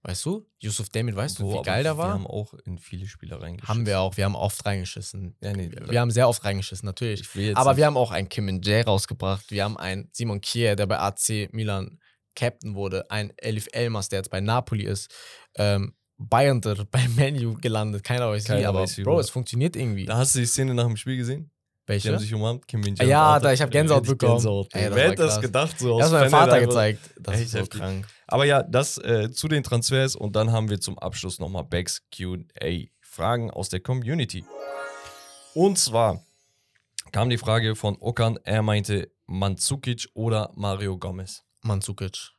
Weißt 0.01 0.25
du? 0.25 0.49
Yusuf 0.57 0.89
Demir, 0.89 1.15
weißt 1.15 1.37
du, 1.37 1.43
Bro, 1.43 1.59
wie 1.59 1.63
geil 1.63 1.83
der 1.83 1.93
Wir 1.93 1.97
war? 1.99 2.13
haben 2.13 2.25
auch 2.25 2.55
in 2.65 2.79
viele 2.79 3.05
Spieler 3.05 3.39
reingeschaut. 3.39 3.69
Haben 3.69 3.85
wir 3.85 3.99
auch. 3.99 4.17
Wir 4.17 4.25
haben 4.25 4.33
oft 4.35 4.65
reingeschissen. 4.65 5.35
Ja, 5.41 5.53
nee, 5.53 5.69
Wir 5.89 6.01
haben 6.01 6.09
sehr 6.09 6.27
oft 6.27 6.43
reingeschissen, 6.43 6.87
natürlich. 6.87 7.23
Aber 7.55 7.69
nicht- 7.71 7.77
wir 7.77 7.85
haben 7.85 7.97
auch 7.97 8.09
einen 8.09 8.27
Kim 8.29 8.45
Min-jae 8.45 8.81
rausgebracht. 8.83 9.51
Wir 9.51 9.63
haben 9.63 9.77
einen 9.77 10.09
Simon 10.11 10.41
Kier, 10.41 10.75
der 10.75 10.87
bei 10.87 10.97
AC 10.97 11.49
Milan 11.51 11.99
Captain 12.35 12.73
wurde. 12.73 13.11
Ein 13.11 13.31
Elif 13.37 13.67
Elmas, 13.73 14.09
der 14.09 14.17
jetzt 14.21 14.31
bei 14.31 14.41
Napoli 14.41 14.85
ist. 14.85 15.13
Ähm, 15.55 15.93
Bayern 16.29 16.61
der 16.61 16.85
bei 16.91 17.07
Menu 17.09 17.55
gelandet. 17.59 18.03
Keiner 18.03 18.29
weiß 18.29 18.43
wie, 18.43 18.47
Keiner 18.47 18.69
aber 18.69 18.81
weiß 18.81 18.97
wie, 18.97 19.03
Bro, 19.03 19.19
es 19.19 19.29
funktioniert 19.29 19.75
irgendwie. 19.75 20.05
Da 20.05 20.17
hast 20.17 20.35
du 20.35 20.39
die 20.39 20.45
Szene 20.45 20.73
nach 20.73 20.85
dem 20.87 20.97
Spiel 20.97 21.17
gesehen? 21.17 21.49
Die 21.87 21.93
Welche? 21.95 22.13
haben 22.13 22.19
sich 22.19 22.33
umarmt, 22.33 22.67
Kim 22.67 22.79
Min 22.81 22.95
Ah, 22.99 23.03
ja, 23.03 23.39
da, 23.39 23.51
ich 23.51 23.61
hab 23.61 23.69
Gänsehaut 23.69 24.05
bekommen. 24.05 24.33
Gänsehaut, 24.35 24.73
Ey, 24.73 24.89
Wer 24.93 25.09
hätte 25.09 25.23
das 25.23 25.41
gedacht? 25.41 25.77
So 25.77 25.99
Das 25.99 26.11
hat 26.13 26.21
mein 26.21 26.29
Vater 26.29 26.53
einfach- 26.53 26.67
gezeigt. 26.69 27.09
Das 27.19 27.35
Echt 27.35 27.43
ist 27.45 27.51
so 27.51 27.57
heftig. 27.59 27.81
krank. 27.81 28.07
Aber 28.27 28.45
ja, 28.45 28.63
das 28.63 28.97
äh, 28.99 29.29
zu 29.31 29.47
den 29.49 29.61
Transfers 29.63 30.15
und 30.15 30.35
dann 30.37 30.51
haben 30.53 30.69
wir 30.69 30.79
zum 30.79 30.97
Abschluss 30.99 31.39
nochmal 31.39 31.65
Becks 31.65 32.01
QA. 32.15 32.85
Fragen 33.01 33.51
aus 33.51 33.67
der 33.67 33.81
Community. 33.81 34.45
Und 35.53 35.77
zwar 35.77 36.23
kam 37.11 37.29
die 37.29 37.37
Frage 37.37 37.75
von 37.75 37.97
Okan, 37.99 38.39
er 38.45 38.61
meinte 38.61 39.11
Mandzukic 39.25 40.07
oder 40.13 40.49
Mario 40.55 40.97
Gomez. 40.97 41.43
Mandzukic. 41.61 42.31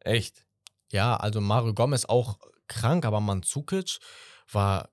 Echt? 0.00 0.44
Ja, 0.92 1.16
also 1.16 1.40
Mario 1.40 1.74
Gomez 1.74 2.04
auch 2.04 2.38
krank, 2.68 3.04
aber 3.04 3.20
Mandzukic 3.20 3.98
war 4.52 4.90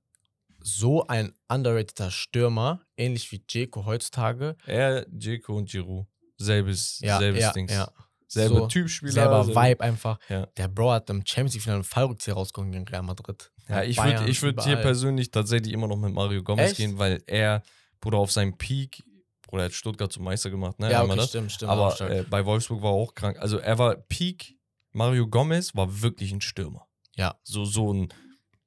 so 0.61 1.05
ein 1.07 1.33
underrateder 1.47 2.09
Stürmer, 2.11 2.81
ähnlich 2.97 3.31
wie 3.31 3.45
Dzeko 3.45 3.85
heutzutage. 3.85 4.55
Er, 4.65 5.05
Dzeko 5.09 5.55
und 5.57 5.69
Giroud. 5.69 6.07
Selbes, 6.37 6.99
Ja, 7.01 7.19
selbes 7.19 7.41
ja, 7.41 7.51
Dings. 7.53 7.71
ja. 7.71 7.89
Selber 8.27 8.55
So, 8.61 8.67
Typspieler. 8.67 9.11
Selber 9.11 9.43
selber- 9.45 9.61
Vibe 9.63 9.83
einfach. 9.83 10.19
Ja. 10.27 10.47
Der 10.57 10.67
Bro 10.67 10.91
hat 10.91 11.09
im 11.09 11.23
Champions 11.25 11.53
League-Finale 11.53 11.77
einen 11.77 11.83
Fallrückzieher 11.83 12.33
rausgekommen 12.33 12.71
gegen 12.71 12.87
Real 12.87 13.03
Madrid. 13.03 13.51
Ja, 13.69 13.83
ich 13.83 13.97
würde 13.97 14.27
ich 14.27 14.41
würd 14.41 14.63
hier 14.63 14.75
persönlich 14.77 15.31
tatsächlich 15.31 15.71
immer 15.73 15.87
noch 15.87 15.95
mit 15.97 16.13
Mario 16.13 16.43
Gomez 16.43 16.71
Echt? 16.71 16.77
gehen, 16.77 16.97
weil 16.97 17.23
er, 17.27 17.63
Bruder, 18.01 18.17
auf 18.17 18.31
seinem 18.31 18.57
Peak, 18.57 19.03
Bruder, 19.43 19.63
er 19.63 19.65
hat 19.67 19.73
Stuttgart 19.73 20.11
zum 20.11 20.23
Meister 20.23 20.49
gemacht, 20.49 20.79
ne? 20.79 20.91
Ja, 20.91 21.03
okay, 21.03 21.15
das. 21.15 21.29
stimmt, 21.29 21.51
stimmt. 21.51 21.71
Aber 21.71 21.97
äh, 22.01 22.23
bei 22.23 22.43
Wolfsburg 22.45 22.81
war 22.81 22.91
er 22.91 22.95
auch 22.95 23.13
krank. 23.13 23.37
Also 23.39 23.59
er 23.59 23.77
war 23.77 23.95
Peak, 23.95 24.57
Mario 24.91 25.27
Gomez 25.27 25.73
war 25.75 26.01
wirklich 26.01 26.31
ein 26.33 26.41
Stürmer. 26.41 26.87
Ja. 27.15 27.35
So, 27.43 27.65
so 27.65 27.93
ein, 27.93 28.09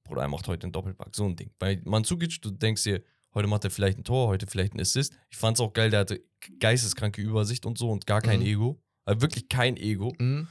Bruder, 0.04 0.22
er 0.22 0.28
macht 0.28 0.48
heute 0.48 0.64
einen 0.64 0.72
Doppelpack, 0.72 1.14
so 1.14 1.24
ein 1.26 1.36
Ding. 1.36 1.50
Bei 1.58 1.80
Mandzukic, 1.84 2.40
du 2.42 2.50
denkst 2.50 2.82
dir, 2.84 3.02
heute 3.34 3.48
macht 3.48 3.64
er 3.64 3.70
vielleicht 3.70 3.98
ein 3.98 4.04
Tor, 4.04 4.28
heute 4.28 4.46
vielleicht 4.46 4.74
ein 4.74 4.80
Assist. 4.80 5.12
Ich 5.30 5.36
fand 5.36 5.56
es 5.56 5.60
auch 5.60 5.72
geil, 5.72 5.90
der 5.90 6.00
hatte 6.00 6.22
geisteskranke 6.60 7.20
Übersicht 7.20 7.66
und 7.66 7.78
so 7.78 7.90
und 7.90 8.06
gar 8.06 8.20
kein 8.20 8.40
Mhm. 8.40 8.46
Ego. 8.46 8.82
Also 9.04 9.20
wirklich 9.22 9.48
kein 9.48 9.76
Ego. 9.76 10.14
Mhm. 10.18 10.48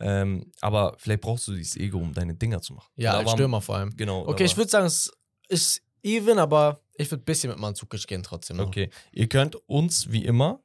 Ähm, 0.00 0.52
aber 0.60 0.94
vielleicht 0.98 1.20
brauchst 1.20 1.46
du 1.48 1.52
dieses 1.54 1.76
Ego, 1.76 1.98
um 1.98 2.14
deine 2.14 2.34
Dinger 2.34 2.62
zu 2.62 2.74
machen. 2.74 2.90
Ja, 2.96 3.18
als 3.18 3.32
Stürmer 3.32 3.60
vor 3.60 3.76
allem. 3.76 3.94
Genau. 3.96 4.26
Okay, 4.26 4.44
ich 4.44 4.56
würde 4.56 4.70
sagen, 4.70 4.86
es 4.86 5.12
ist 5.48 5.82
even, 6.02 6.38
aber 6.38 6.80
ich 6.94 7.10
würde 7.10 7.22
ein 7.22 7.24
bisschen 7.24 7.50
mit 7.50 7.58
Mandzukic 7.58 8.06
gehen 8.06 8.22
trotzdem. 8.22 8.58
Noch. 8.58 8.68
Okay, 8.68 8.90
ihr 9.12 9.28
könnt 9.28 9.56
uns 9.68 10.10
wie 10.10 10.24
immer 10.24 10.62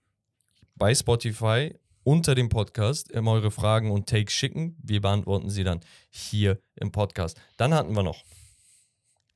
bei 0.76 0.94
Spotify 0.94 1.74
unter 2.06 2.36
dem 2.36 2.50
Podcast 2.50 3.12
immer 3.12 3.32
eure 3.32 3.50
Fragen 3.50 3.92
und 3.92 4.08
Takes 4.08 4.32
schicken. 4.32 4.78
Wir 4.82 5.02
beantworten 5.02 5.50
sie 5.50 5.64
dann 5.64 5.82
hier 6.10 6.60
im 6.76 6.92
Podcast. 6.92 7.42
Dann 7.58 7.74
hatten 7.74 7.96
wir 7.96 8.04
noch. 8.04 8.24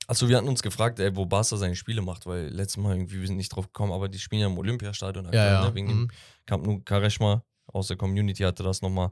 Also 0.07 0.29
wir 0.29 0.37
hatten 0.37 0.47
uns 0.47 0.61
gefragt, 0.61 0.99
ey, 0.99 1.15
wo 1.15 1.25
Barca 1.25 1.57
seine 1.57 1.75
Spiele 1.75 2.01
macht, 2.01 2.27
weil 2.27 2.47
letztes 2.47 2.77
Mal 2.77 2.95
irgendwie 2.95 3.19
wir 3.19 3.27
sind 3.27 3.37
nicht 3.37 3.49
drauf 3.49 3.65
gekommen, 3.65 3.91
aber 3.91 4.07
die 4.07 4.19
spielen 4.19 4.41
ja 4.41 4.47
im 4.47 4.57
Olympiastadion. 4.57 5.25
Ja, 5.33 5.45
ja. 5.45 5.65
Ne? 5.65 5.75
Wegen 5.75 5.87
mhm. 5.87 6.07
dem 6.07 6.11
Camp 6.45 6.65
Nou 6.65 6.79
Kareshma 6.85 7.43
aus 7.65 7.87
der 7.87 7.97
Community 7.97 8.43
hatte 8.43 8.63
das 8.63 8.81
nochmal 8.81 9.11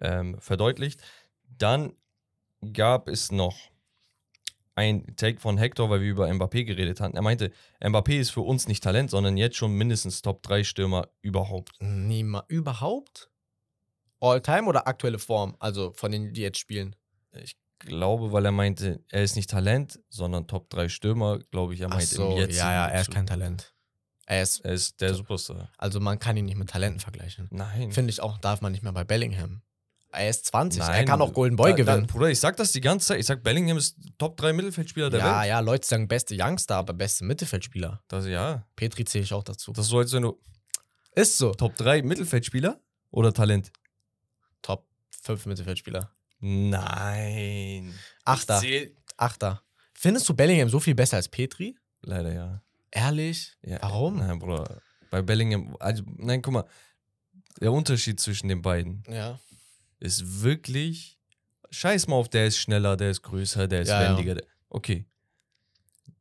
ähm, 0.00 0.36
verdeutlicht. 0.40 1.00
Dann 1.58 1.92
gab 2.72 3.08
es 3.08 3.30
noch 3.30 3.56
ein 4.76 5.16
Take 5.16 5.40
von 5.40 5.56
Hector, 5.58 5.90
weil 5.90 6.02
wir 6.02 6.08
über 6.10 6.28
Mbappé 6.28 6.64
geredet 6.64 7.00
hatten. 7.00 7.16
Er 7.16 7.22
meinte, 7.22 7.50
Mbappé 7.80 8.18
ist 8.20 8.30
für 8.30 8.42
uns 8.42 8.68
nicht 8.68 8.84
Talent, 8.84 9.10
sondern 9.10 9.36
jetzt 9.36 9.56
schon 9.56 9.72
mindestens 9.72 10.22
Top 10.22 10.42
3 10.42 10.62
Stürmer 10.64 11.08
überhaupt. 11.22 11.72
Niema 11.80 12.44
überhaupt? 12.48 13.30
All-Time 14.20 14.66
oder 14.66 14.86
aktuelle 14.86 15.18
Form? 15.18 15.56
Also 15.58 15.92
von 15.92 16.12
denen, 16.12 16.32
die 16.32 16.42
jetzt 16.42 16.58
spielen. 16.58 16.94
Ich 17.32 17.56
glaube, 17.78 18.32
weil 18.32 18.44
er 18.44 18.52
meinte, 18.52 19.02
er 19.08 19.22
ist 19.22 19.34
nicht 19.36 19.50
Talent, 19.50 19.98
sondern 20.08 20.46
Top 20.46 20.68
3 20.70 20.88
Stürmer, 20.88 21.38
glaube 21.50 21.74
ich, 21.74 21.80
er 21.80 21.88
Ach 21.88 21.94
meinte 21.96 22.14
so, 22.14 22.30
im 22.32 22.36
jetzigen 22.38 22.58
ja, 22.58 22.72
ja, 22.72 22.86
er 22.88 23.00
ist 23.00 23.10
kein 23.10 23.26
Talent. 23.26 23.72
Er 24.26 24.42
ist, 24.42 24.60
Er 24.64 24.72
ist 24.72 25.00
der 25.00 25.14
Superstar. 25.14 25.70
also 25.78 26.00
man 26.00 26.18
kann 26.18 26.36
ihn 26.36 26.46
nicht 26.46 26.56
mit 26.56 26.68
Talenten 26.68 27.00
vergleichen. 27.00 27.48
Nein. 27.50 27.92
Finde 27.92 28.10
ich 28.10 28.20
auch, 28.20 28.38
darf 28.38 28.60
man 28.60 28.72
nicht 28.72 28.82
mehr 28.82 28.92
bei 28.92 29.04
Bellingham. 29.04 29.62
Er 30.12 30.30
ist 30.30 30.46
20, 30.46 30.80
er 30.80 30.88
Nein, 30.88 31.06
kann 31.06 31.20
auch 31.20 31.32
Golden 31.32 31.56
Boy 31.56 31.72
da, 31.72 31.76
da, 31.76 31.84
gewinnen. 31.84 32.06
Bruder, 32.06 32.30
ich 32.30 32.40
sag 32.40 32.56
das 32.56 32.72
die 32.72 32.80
ganze 32.80 33.08
Zeit. 33.08 33.20
Ich 33.20 33.26
sag, 33.26 33.42
Bellingham 33.42 33.76
ist 33.76 33.96
Top 34.18 34.36
3 34.36 34.52
Mittelfeldspieler 34.54 35.10
der 35.10 35.20
ja, 35.20 35.40
Welt. 35.40 35.48
ja, 35.48 35.60
Leute 35.60 35.86
sagen 35.86 36.08
beste 36.08 36.34
Youngster, 36.38 36.76
aber 36.76 36.94
beste 36.94 37.24
Mittelfeldspieler. 37.24 38.02
Das, 38.08 38.26
ja. 38.26 38.64
Petri 38.76 39.04
zähle 39.04 39.24
ich 39.24 39.32
auch 39.34 39.44
dazu. 39.44 39.72
Das 39.72 39.86
ist 39.86 39.90
so, 39.90 39.98
als 39.98 40.12
wenn 40.12 40.22
du 40.22 40.38
ist 41.16 41.38
so. 41.38 41.54
Top 41.54 41.74
3 41.76 42.02
Mittelfeldspieler 42.02 42.78
oder 43.10 43.32
Talent? 43.32 43.72
Top 44.60 44.86
5 45.22 45.46
Mittelfeldspieler. 45.46 46.10
Nein. 46.40 47.94
Achter. 48.24 48.62
Achter. 49.16 49.62
Findest 49.94 50.28
du 50.28 50.34
Bellingham 50.34 50.68
so 50.68 50.78
viel 50.78 50.94
besser 50.94 51.16
als 51.16 51.28
Petri? 51.28 51.74
Leider 52.02 52.32
ja. 52.32 52.62
Ehrlich? 52.90 53.56
ja. 53.62 53.78
Warum? 53.80 54.18
Nein, 54.18 54.38
Bruder. 54.38 54.82
Bei 55.10 55.22
Bellingham, 55.22 55.74
also, 55.80 56.02
nein, 56.16 56.42
guck 56.42 56.52
mal. 56.52 56.64
Der 57.60 57.72
Unterschied 57.72 58.20
zwischen 58.20 58.48
den 58.48 58.60
beiden 58.60 59.02
Ja. 59.08 59.40
Ist 60.00 60.42
wirklich. 60.42 61.18
Scheiß 61.70 62.06
mal 62.06 62.16
auf, 62.16 62.28
der 62.28 62.46
ist 62.46 62.58
schneller, 62.58 62.96
der 62.96 63.10
ist 63.10 63.22
größer, 63.22 63.66
der 63.68 63.82
ist 63.82 63.88
Ja, 63.88 64.02
ja. 64.02 64.10
wendiger. 64.10 64.34
Der, 64.36 64.44
okay. 64.68 65.04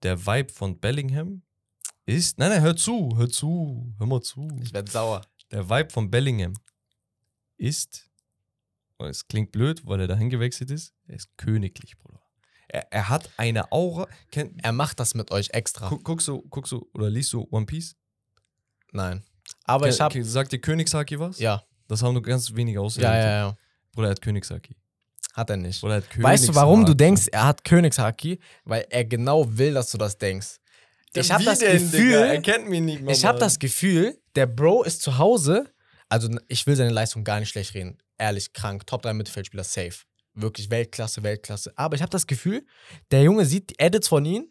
Der 0.04 0.26
Vibe 0.26 0.52
von 0.52 0.80
Bellingham 0.80 1.42
ist. 2.06 2.38
Nein, 2.40 2.50
nein, 2.50 2.62
hör 2.62 2.76
zu, 2.76 3.16
hör 3.18 3.30
zu, 3.30 3.94
hör 3.98 4.08
mal 4.08 4.22
zu. 4.22 4.48
Ich 4.62 4.74
werde 4.74 4.90
sauer. 4.92 5.22
Der 5.52 5.70
Vibe 5.70 5.90
von 5.92 6.10
Bellingham 6.10 6.54
ist. 7.58 8.10
und 8.98 9.08
Es 9.08 9.28
klingt 9.28 9.52
blöd, 9.52 9.86
weil 9.86 10.00
er 10.02 10.08
dahin 10.08 10.30
gewechselt 10.30 10.72
ist. 10.72 10.94
Er 11.08 11.16
ist 11.16 11.30
königlich, 11.38 11.98
Bruder. 11.98 12.22
Er, 12.68 12.92
er 12.92 13.10
hat 13.10 13.30
eine 13.38 13.72
Aura. 13.72 14.08
Kenn, 14.32 14.58
Er 14.64 14.72
macht 14.72 15.00
das 15.00 15.14
mit 15.14 15.32
euch 15.32 15.52
extra. 15.52 15.88
guck, 15.90 16.04
guckst 16.04 16.28
du, 16.28 16.42
guckst 16.50 16.72
du 16.72 16.90
oder 16.94 17.10
liest 17.10 17.32
du 17.34 17.48
One 17.52 17.66
Piece? 17.68 17.96
Nein. 18.92 19.24
Aber 19.66 19.88
ich 19.88 20.00
habe. 20.02 20.24
Sagt 20.24 20.52
dir 20.52 20.60
Königshaki 20.60 21.20
was? 21.20 21.38
Ja. 21.40 21.64
Das 21.88 22.02
haben 22.02 22.14
nur 22.14 22.24
ganz 22.24 22.54
wenige 22.56 22.80
Ja, 22.80 22.82
Ausländer. 22.82 23.18
ja, 23.20 23.38
ja. 23.48 23.58
Bruder, 23.96 24.10
er 24.10 24.12
hat 24.12 24.22
Königshaki. 24.22 24.76
Hat 25.34 25.50
er 25.50 25.58
nicht. 25.58 25.82
Bruder, 25.82 25.96
er 25.96 26.02
hat 26.02 26.22
Weißt 26.24 26.48
du, 26.50 26.56
warum 26.56 26.86
du 26.86 26.94
denkst, 26.94 27.28
er 27.32 27.46
hat 27.46 27.64
Königshaki? 27.64 28.40
Weil 28.66 28.86
er 28.90 29.06
genau 29.06 29.46
will, 29.58 29.74
dass 29.74 29.90
du 29.92 29.98
das 29.98 30.18
denkst. 30.18 30.58
Ich 31.14 31.32
habe 31.32 31.44
das 31.46 31.60
denn, 31.60 31.72
Gefühl, 31.72 32.08
Digga? 32.08 32.26
Er 32.26 32.42
kennt 32.42 32.70
mich 32.70 32.82
nicht 32.82 33.02
mal. 33.02 33.12
ich 33.12 33.24
habe 33.26 33.40
das 33.40 33.58
Gefühl, 33.58 34.20
der 34.36 34.48
Bro 34.48 34.84
ist 34.84 35.02
zu 35.02 35.18
Hause. 35.18 35.72
Also 36.10 36.30
ich 36.50 36.68
will 36.68 36.76
seine 36.76 36.92
Leistung 36.92 37.24
gar 37.24 37.40
nicht 37.40 37.50
schlecht 37.50 37.74
reden. 37.74 37.98
Ehrlich, 38.18 38.54
krank. 38.54 38.86
Top 38.86 39.02
3 39.02 39.14
Mittelfeldspieler, 39.14 39.64
safe. 39.64 39.96
Wirklich 40.34 40.70
Weltklasse, 40.70 41.24
Weltklasse. 41.24 41.72
Aber 41.78 41.96
ich 41.96 42.02
habe 42.02 42.10
das 42.10 42.28
Gefühl, 42.28 42.66
der 43.12 43.24
Junge 43.24 43.46
sieht 43.46 43.70
die 43.70 43.76
Edits 43.80 44.10
von 44.10 44.26
ihm 44.26 44.48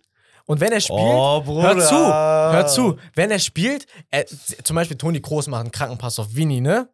und 0.47 0.61
wenn 0.61 0.73
er 0.73 0.81
spielt, 0.81 0.99
Oh, 0.99 1.43
Bruder. 1.43 1.75
Hör 1.75 1.79
zu, 1.79 1.95
hör 1.95 2.67
zu. 2.67 2.99
Wenn 3.15 3.31
er 3.31 3.39
spielt, 3.39 3.87
er, 4.11 4.27
zum 4.27 4.77
Beispiel 4.77 4.97
Toni 4.97 5.21
Kroos 5.21 5.47
macht 5.47 5.61
einen 5.61 5.71
Krankenpass 5.71 6.19
auf 6.19 6.35
Vinny, 6.35 6.61
ne? 6.61 6.89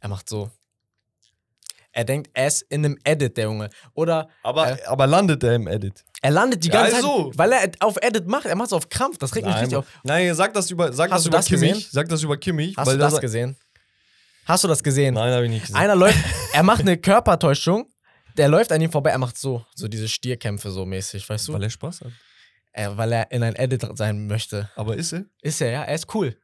Er 0.00 0.08
macht 0.08 0.28
so. 0.28 0.50
Er 1.92 2.04
denkt, 2.04 2.30
er 2.34 2.46
ist 2.46 2.62
in 2.70 2.84
einem 2.84 2.98
Edit, 3.04 3.36
der 3.36 3.44
Junge. 3.44 3.68
Oder 3.94 4.28
Aber, 4.42 4.78
aber 4.86 5.06
landet 5.06 5.42
er 5.44 5.54
im 5.54 5.66
Edit? 5.68 6.02
er 6.22 6.30
landet 6.30 6.64
die 6.64 6.68
Ja, 6.68 6.74
ganze 6.82 6.96
also. 6.96 7.30
Zeit, 7.30 7.38
weil 7.38 7.52
er 7.52 7.70
auf 7.80 7.96
Edit 8.00 8.26
macht. 8.28 8.46
Er 8.46 8.54
macht 8.56 8.68
es 8.68 8.72
auf 8.72 8.88
Krampf. 8.88 9.18
Das 9.18 9.34
regt 9.34 9.46
mich 9.46 9.56
richtig 9.56 9.76
auf. 9.76 9.86
nein, 10.04 10.34
sag 10.34 10.54
das 10.54 10.70
über, 10.70 10.92
sag 10.92 11.10
Hast 11.10 11.18
das 11.18 11.22
du 11.24 11.28
über 11.28 11.36
das 11.38 11.46
Kimmich. 11.46 11.72
gesehen? 11.72 11.88
Sag 11.90 12.08
das 12.08 12.22
über 12.22 12.36
Kimmich. 12.36 12.76
Hast 12.76 12.90
du 12.92 12.96
das 12.98 13.12
das 13.12 13.20
gesehen? 13.20 13.56
Hast 14.46 14.64
du 14.64 14.68
das 14.68 14.82
gesehen? 14.82 15.14
Nein, 15.14 15.32
habe 15.32 15.44
ich 15.44 15.50
nicht 15.50 15.62
gesehen. 15.62 15.76
Einer 15.76 15.94
läuft, 15.94 16.18
er 16.52 16.62
macht 16.62 16.80
eine 16.80 16.96
Körpertäuschung. 16.96 17.86
Der 18.38 18.48
läuft 18.48 18.72
an 18.72 18.80
ihm 18.80 18.90
vorbei, 18.90 19.10
er 19.10 19.18
macht 19.18 19.36
so, 19.36 19.64
so 19.74 19.86
diese 19.88 20.08
Stierkämpfe 20.08 20.70
so 20.70 20.86
mäßig, 20.86 21.28
weißt 21.28 21.48
du? 21.48 21.52
Weil 21.52 21.64
er 21.64 21.70
Spaß 21.70 22.00
hat. 22.00 22.12
Äh, 22.72 22.88
weil 22.94 23.12
er 23.12 23.30
in 23.30 23.42
ein 23.42 23.54
Edit 23.54 23.86
sein 23.98 24.26
möchte. 24.26 24.70
Aber 24.74 24.96
ist 24.96 25.12
er? 25.12 25.26
Ist 25.42 25.60
er, 25.60 25.70
ja? 25.70 25.82
Er 25.82 25.94
ist 25.94 26.12
cool. 26.14 26.34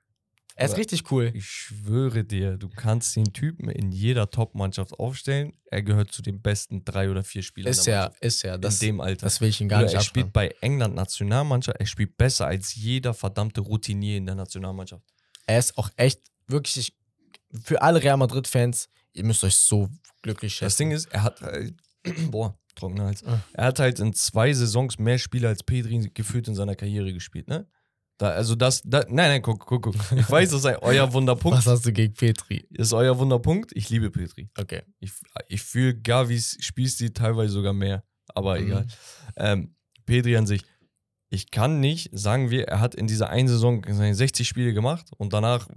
Er 0.59 0.67
ist 0.67 0.77
richtig 0.77 1.13
cool. 1.13 1.31
Ich 1.35 1.47
schwöre 1.47 2.25
dir, 2.25 2.57
du 2.57 2.69
kannst 2.69 3.15
den 3.15 3.33
Typen 3.33 3.71
in 3.71 3.93
jeder 3.93 4.29
Top-Mannschaft 4.29 4.99
aufstellen. 4.99 5.53
Er 5.71 5.83
gehört 5.83 6.11
zu 6.11 6.21
den 6.21 6.43
besten 6.43 6.85
drei 6.85 7.11
oder 7.11 7.23
vier 7.23 7.43
Spielern 7.43 7.71
Ist 7.71 7.87
er, 7.87 8.01
Mannschaft. 8.03 8.25
ist 8.25 8.45
er. 8.45 8.59
Das, 8.59 8.83
in 8.83 8.89
dem 8.89 9.01
Alter. 9.01 9.27
das 9.27 9.41
will 9.41 9.51
ich 9.51 9.61
ihn 9.61 9.69
gar 9.69 9.83
nicht 9.83 9.93
er 9.93 10.01
absprechen. 10.01 10.31
spielt 10.31 10.33
bei 10.33 10.53
England 10.61 10.97
Nationalmannschaft. 10.97 11.79
Er 11.79 11.87
spielt 11.87 12.17
besser 12.17 12.49
als 12.49 12.75
jeder 12.75 13.15
verdammte 13.15 13.61
Routinier 13.61 14.17
in 14.17 14.27
der 14.27 14.35
Nationalmannschaft. 14.35 15.05
Er 15.47 15.61
ist 15.61 15.79
auch 15.79 15.91
echt 15.97 16.23
wirklich 16.49 16.77
ich, 16.77 16.97
für 17.63 17.81
alle 17.81 18.03
Real 18.03 18.17
Madrid-Fans, 18.17 18.89
ihr 19.13 19.25
müsst 19.25 19.45
euch 19.45 19.55
so 19.55 19.89
glücklich 20.23 20.55
schätzen. 20.55 20.65
Das 20.65 20.77
Ding 20.77 20.91
ist, 20.91 21.07
er 21.13 21.23
hat 21.23 21.41
halt, 21.41 21.75
boah, 22.33 22.59
trockener 22.75 23.05
Hals. 23.05 23.25
Ah. 23.25 23.41
Er 23.53 23.67
hat 23.67 23.79
halt 23.79 24.01
in 24.01 24.13
zwei 24.13 24.53
Saisons 24.53 24.99
mehr 24.99 25.19
Spiele 25.19 25.47
als 25.47 25.63
Pedri 25.63 26.11
gefühlt 26.13 26.49
in 26.49 26.57
seiner 26.57 26.75
Karriere 26.75 27.13
gespielt, 27.13 27.47
ne? 27.47 27.69
Da, 28.19 28.31
also 28.31 28.55
das, 28.57 28.83
da, 28.85 29.01
nein, 29.09 29.31
nein, 29.31 29.43
guck, 29.43 29.65
guck, 29.65 29.83
guck. 29.85 29.95
Ich 30.17 30.29
weiß, 30.29 30.51
das 30.51 30.63
sei 30.63 30.77
euer 30.83 31.13
Wunderpunkt. 31.13 31.59
Was 31.59 31.67
hast 31.69 31.87
du 31.87 31.93
gegen 31.93 32.13
Petri? 32.15 32.67
ist 32.71 32.93
euer 32.93 33.17
Wunderpunkt. 33.19 33.71
Ich 33.77 33.89
liebe 33.91 34.11
Petri. 34.11 34.51
Okay. 34.59 34.83
Ich, 34.99 35.13
ich 35.49 35.63
fühle 35.63 35.95
Gavis 36.01 36.57
Spielstil 36.61 37.11
teilweise 37.11 37.53
sogar 37.53 37.73
mehr. 37.73 38.03
Aber 38.35 38.59
Mhm. 38.59 38.67
egal. 38.67 38.87
Ähm, 39.37 39.75
Pedri 40.05 40.37
an 40.37 40.47
sich. 40.47 40.63
Ich 41.31 41.51
kann 41.51 41.79
nicht, 41.81 42.11
sagen 42.13 42.51
wir, 42.51 42.67
er 42.69 42.81
hat 42.81 42.95
in 42.95 43.07
dieser 43.07 43.29
einen 43.29 43.49
Saison 43.49 43.85
seine 43.87 44.15
60 44.15 44.49
Spiele 44.49 44.73
gemacht 44.75 45.11
und 45.19 45.33
danach 45.33 45.69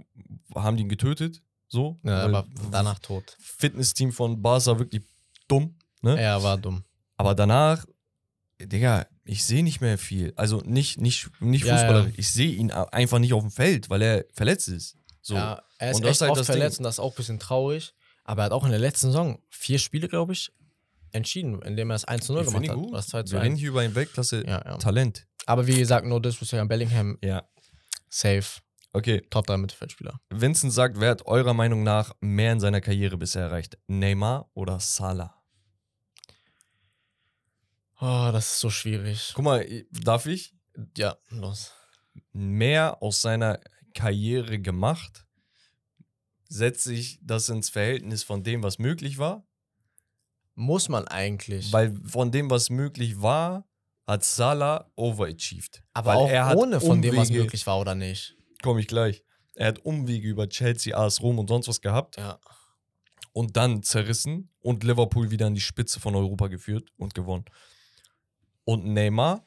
haben 0.54 0.76
die 0.76 0.82
ihn 0.82 0.88
getötet. 0.88 1.42
So. 1.68 2.00
Ja, 2.02 2.24
aber 2.24 2.46
danach 2.70 2.98
tot. 2.98 3.36
Fitnessteam 3.38 4.10
von 4.12 4.42
Barca 4.42 4.78
wirklich 4.78 5.02
dumm. 5.48 5.76
Ne? 6.02 6.18
Er 6.20 6.42
war 6.42 6.58
dumm. 6.58 6.82
Aber 7.16 7.34
danach, 7.34 7.84
Digga, 8.60 9.06
ich 9.24 9.44
sehe 9.44 9.62
nicht 9.62 9.80
mehr 9.80 9.98
viel. 9.98 10.32
Also 10.36 10.58
nicht, 10.64 11.00
nicht, 11.00 11.30
nicht 11.40 11.64
Ja, 11.64 11.76
Fußballer. 11.76 12.06
ja. 12.06 12.12
Ich 12.16 12.30
sehe 12.30 12.52
ihn 12.52 12.70
einfach 12.70 13.18
nicht 13.18 13.32
auf 13.32 13.42
dem 13.42 13.50
Feld, 13.50 13.88
weil 13.90 14.02
er 14.02 14.24
verletzt 14.32 14.68
ist. 14.68 14.96
So. 15.20 15.34
Ja, 15.34 15.62
er 15.78 15.90
ist 15.90 15.96
Und 15.96 16.02
das 16.04 16.10
echt 16.12 16.20
halt 16.22 16.30
oft 16.32 16.40
das 16.40 16.46
Ding. 16.48 16.56
verletzt 16.56 16.78
und 16.78 16.84
das 16.84 16.94
ist 16.96 16.98
auch 17.00 17.12
ein 17.12 17.16
bisschen 17.16 17.38
traurig. 17.38 17.94
Aber 18.24 18.42
er 18.42 18.44
hat 18.46 18.52
auch 18.52 18.64
in 18.64 18.70
der 18.70 18.80
letzten 18.80 19.06
Saison 19.08 19.38
vier 19.50 19.78
Spiele, 19.78 20.08
glaube 20.08 20.32
ich, 20.32 20.52
entschieden, 21.12 21.60
indem 21.62 21.90
er 21.90 21.96
es 21.96 22.04
1 22.04 22.26
zu 22.26 22.32
0 22.32 22.42
Ich 22.42 22.48
gemacht 22.48 22.68
hat. 22.68 22.76
gut. 22.76 22.88
Oder 22.92 23.02
2 23.02 23.22
zu 23.24 23.32
Wir 23.34 23.42
reden 23.42 23.52
1. 23.52 23.60
hier 23.60 23.68
über 23.70 23.80
ein 23.80 23.94
Weltklasse-Talent. 23.94 25.18
Ja, 25.18 25.22
ja. 25.24 25.26
Aber 25.46 25.66
wie 25.66 25.76
gesagt, 25.76 26.06
no 26.06 26.18
disrespect 26.18 26.60
an 26.60 26.68
Bellingham, 26.68 27.18
Ja. 27.22 27.44
safe, 28.08 28.60
Okay, 28.94 29.22
Top 29.30 29.46
3 29.46 29.56
Mittelfeldspieler. 29.56 30.20
Vincent 30.28 30.70
sagt, 30.72 31.00
wer 31.00 31.10
hat 31.12 31.24
eurer 31.26 31.54
Meinung 31.54 31.82
nach 31.82 32.12
mehr 32.20 32.52
in 32.52 32.60
seiner 32.60 32.82
Karriere 32.82 33.16
bisher 33.16 33.40
erreicht? 33.42 33.78
Neymar 33.86 34.50
oder 34.52 34.80
Salah? 34.80 35.41
Oh, 38.04 38.30
das 38.32 38.54
ist 38.54 38.58
so 38.60 38.68
schwierig. 38.70 39.30
Guck 39.34 39.44
mal, 39.44 39.64
darf 39.92 40.26
ich? 40.26 40.54
Ja, 40.96 41.16
los. 41.30 41.72
Mehr 42.32 43.00
aus 43.02 43.20
seiner 43.20 43.60
Karriere 43.94 44.58
gemacht? 44.58 45.24
Setzt 46.48 46.82
sich 46.84 47.20
das 47.22 47.48
ins 47.48 47.70
Verhältnis 47.70 48.24
von 48.24 48.42
dem, 48.42 48.62
was 48.62 48.78
möglich 48.78 49.18
war? 49.18 49.46
Muss 50.54 50.88
man 50.88 51.06
eigentlich. 51.08 51.72
Weil 51.72 51.94
von 52.04 52.32
dem, 52.32 52.50
was 52.50 52.70
möglich 52.70 53.22
war, 53.22 53.66
hat 54.06 54.24
Salah 54.24 54.90
overachieved. 54.96 55.82
aber 55.94 56.14
auch 56.16 56.28
er 56.28 56.56
ohne 56.56 56.80
von 56.80 57.00
dem, 57.00 57.16
was 57.16 57.28
Umwege- 57.30 57.42
möglich 57.44 57.66
war 57.66 57.78
oder 57.80 57.94
nicht. 57.94 58.36
Komme 58.62 58.80
ich 58.80 58.88
gleich. 58.88 59.22
Er 59.54 59.68
hat 59.68 59.78
Umwege 59.84 60.28
über 60.28 60.48
Chelsea, 60.48 60.96
AS 60.96 61.20
Rom 61.22 61.38
und 61.38 61.46
sonst 61.48 61.68
was 61.68 61.80
gehabt 61.80 62.16
Ja. 62.16 62.40
und 63.32 63.56
dann 63.56 63.82
zerrissen 63.84 64.50
und 64.60 64.82
Liverpool 64.82 65.30
wieder 65.30 65.46
an 65.46 65.54
die 65.54 65.60
Spitze 65.60 66.00
von 66.00 66.16
Europa 66.16 66.48
geführt 66.48 66.90
und 66.96 67.14
gewonnen. 67.14 67.44
Und 68.64 68.84
Neymar 68.84 69.44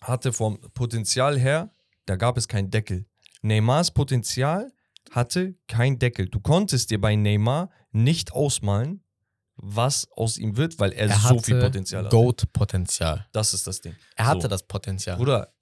hatte 0.00 0.32
vom 0.32 0.60
Potenzial 0.74 1.38
her, 1.38 1.70
da 2.06 2.16
gab 2.16 2.36
es 2.36 2.48
keinen 2.48 2.70
Deckel. 2.70 3.06
Neymars 3.42 3.90
Potenzial 3.90 4.72
hatte 5.10 5.54
keinen 5.66 5.98
Deckel. 5.98 6.28
Du 6.28 6.40
konntest 6.40 6.90
dir 6.90 7.00
bei 7.00 7.16
Neymar 7.16 7.70
nicht 7.92 8.32
ausmalen, 8.32 9.02
was 9.56 10.08
aus 10.12 10.38
ihm 10.38 10.56
wird, 10.56 10.78
weil 10.78 10.92
er, 10.92 11.08
Er 11.08 11.18
so 11.18 11.38
viel 11.38 11.60
Potenzial 11.60 12.04
hat. 12.04 12.10
Goat-Potenzial. 12.10 13.26
Das 13.32 13.52
ist 13.52 13.66
das 13.66 13.80
Ding. 13.80 13.94
Er 14.16 14.26
hatte 14.26 14.42
So. 14.42 14.48
das 14.48 14.62
Potenzial. 14.66 15.16
Bruder, 15.16 15.52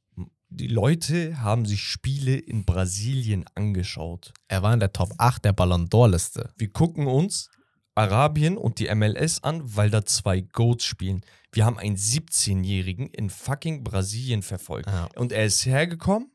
die 0.50 0.68
Leute 0.68 1.40
haben 1.40 1.66
sich 1.66 1.82
Spiele 1.82 2.36
in 2.36 2.64
Brasilien 2.64 3.44
angeschaut. 3.54 4.32
Er 4.46 4.62
war 4.62 4.72
in 4.72 4.80
der 4.80 4.92
Top 4.92 5.12
8 5.18 5.44
der 5.44 5.52
Ballon 5.52 5.88
d'Or-Liste. 5.88 6.50
Wir 6.56 6.70
gucken 6.70 7.06
uns 7.06 7.50
Arabien 7.98 8.56
und 8.56 8.78
die 8.78 8.94
MLS 8.94 9.42
an, 9.42 9.60
weil 9.76 9.90
da 9.90 10.04
zwei 10.04 10.40
Goats 10.40 10.84
spielen. 10.84 11.22
Wir 11.52 11.64
haben 11.64 11.78
einen 11.78 11.96
17-Jährigen 11.96 13.08
in 13.08 13.28
fucking 13.28 13.82
Brasilien 13.82 14.42
verfolgt. 14.42 14.88
Ja. 14.88 15.08
Und 15.16 15.32
er 15.32 15.44
ist 15.44 15.66
hergekommen 15.66 16.30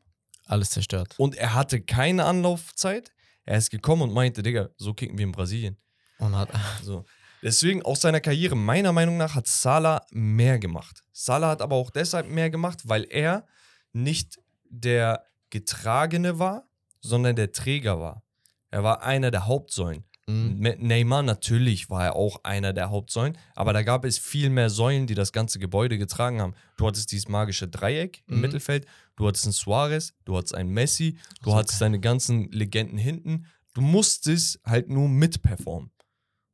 Alles 0.46 0.70
zerstört. 0.70 1.14
und 1.18 1.36
er 1.36 1.54
hatte 1.54 1.80
keine 1.80 2.24
Anlaufzeit. 2.24 3.12
Er 3.46 3.58
ist 3.58 3.70
gekommen 3.70 4.02
und 4.02 4.12
meinte, 4.12 4.42
Digga, 4.42 4.68
so 4.76 4.94
kicken 4.94 5.16
wir 5.18 5.24
in 5.24 5.32
Brasilien. 5.32 5.76
Und 6.18 6.36
hat. 6.36 6.50
So. 6.82 7.04
Deswegen 7.42 7.82
aus 7.82 8.00
seiner 8.00 8.20
Karriere, 8.20 8.56
meiner 8.56 8.92
Meinung 8.92 9.16
nach, 9.16 9.34
hat 9.34 9.46
Salah 9.46 10.04
mehr 10.10 10.58
gemacht. 10.58 11.02
Salah 11.12 11.48
hat 11.48 11.60
aber 11.62 11.76
auch 11.76 11.90
deshalb 11.90 12.28
mehr 12.28 12.48
gemacht, 12.50 12.80
weil 12.84 13.04
er 13.10 13.46
nicht 13.92 14.38
der 14.64 15.24
Getragene 15.50 16.38
war, 16.38 16.66
sondern 17.00 17.36
der 17.36 17.52
Träger 17.52 18.00
war. 18.00 18.22
Er 18.70 18.82
war 18.82 19.02
einer 19.02 19.30
der 19.30 19.46
Hauptsäulen. 19.46 20.04
Mhm. 20.26 20.58
Mit 20.58 20.80
Neymar 20.82 21.22
natürlich 21.22 21.90
war 21.90 22.04
er 22.04 22.16
auch 22.16 22.44
einer 22.44 22.72
der 22.72 22.88
Hauptsäulen, 22.90 23.36
aber 23.54 23.72
da 23.74 23.82
gab 23.82 24.04
es 24.06 24.18
viel 24.18 24.48
mehr 24.48 24.70
Säulen, 24.70 25.06
die 25.06 25.14
das 25.14 25.32
ganze 25.32 25.58
Gebäude 25.58 25.98
getragen 25.98 26.40
haben. 26.40 26.54
Du 26.78 26.86
hattest 26.86 27.12
dieses 27.12 27.28
magische 27.28 27.68
Dreieck 27.68 28.22
im 28.26 28.36
Mhm. 28.36 28.40
Mittelfeld, 28.40 28.86
du 29.16 29.26
hattest 29.28 29.44
einen 29.44 29.52
Suarez, 29.52 30.14
du 30.24 30.36
hattest 30.36 30.54
einen 30.54 30.70
Messi, 30.70 31.18
du 31.42 31.50
So 31.50 31.56
hattest 31.56 31.80
deine 31.80 32.00
ganzen 32.00 32.50
Legenden 32.52 32.96
hinten. 32.98 33.46
Du 33.74 33.80
musstest 33.82 34.60
halt 34.64 34.88
nur 34.88 35.08
mitperformen. 35.08 35.90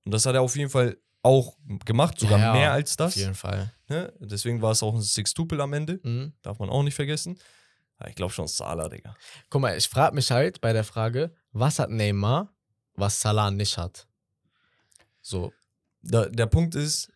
Und 0.05 0.13
das 0.13 0.27
hat 0.27 0.35
er 0.35 0.43
auf 0.43 0.57
jeden 0.57 0.71
Fall 0.71 0.97
auch 1.23 1.57
gemacht, 1.85 2.19
sogar 2.19 2.39
Ja, 2.39 2.53
mehr 2.53 2.73
als 2.73 2.93
Auf 2.93 2.97
das. 2.97 3.15
jeden 3.17 3.35
Fall. 3.35 3.73
Ne? 3.89 4.13
Deswegen 4.21 4.63
war 4.63 4.73
es 4.73 4.83
auch 4.83 4.95
ein 4.95 5.03
Sextupel 5.03 5.61
am 5.61 5.75
Ende, 5.75 6.01
Mhm. 6.03 6.33
darf 6.43 6.59
man 6.59 6.71
auch 6.71 6.83
nicht 6.83 6.95
vergessen. 6.95 7.39
Aber 7.99 8.09
ich 8.09 8.15
glaube 8.17 8.33
schon 8.33 8.49
Salah, 8.49 8.89
Digga. 8.89 9.15
Guck 9.51 9.61
mal, 9.61 9.77
ich 9.77 9.87
frage 9.87 10.15
mich 10.15 10.31
halt 10.31 10.61
bei 10.63 10.73
der 10.73 10.83
Frage, 10.85 11.35
was 11.53 11.79
hat 11.79 11.91
Neymar, 11.91 12.55
was 12.95 13.21
Salah 13.21 13.51
nicht 13.51 13.77
hat? 13.79 14.07
So, 15.21 15.53
Da, 16.03 16.27
der 16.27 16.47
Punkt 16.47 16.75
ist, 16.75 17.11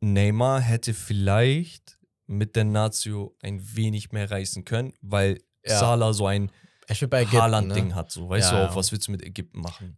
Neymar 0.00 0.60
hätte 0.60 0.94
vielleicht 0.94 1.98
mit 2.26 2.56
der 2.56 2.64
Nazio 2.64 3.36
ein 3.42 3.60
wenig 3.76 4.12
mehr 4.12 4.30
reißen 4.30 4.64
können, 4.64 4.94
weil 5.00 5.42
Ja. 5.64 5.78
Salah 5.78 6.12
so 6.12 6.26
ein 6.26 6.50
Haaland-Ding 6.90 7.88
ne? 7.88 7.94
hat. 7.94 8.10
So. 8.10 8.28
Weißt 8.28 8.50
Ja, 8.52 8.64
du 8.66 8.70
auch, 8.70 8.76
was 8.76 8.92
willst 8.92 9.08
du 9.08 9.12
mit 9.12 9.22
Ägypten 9.22 9.60
machen? 9.60 9.96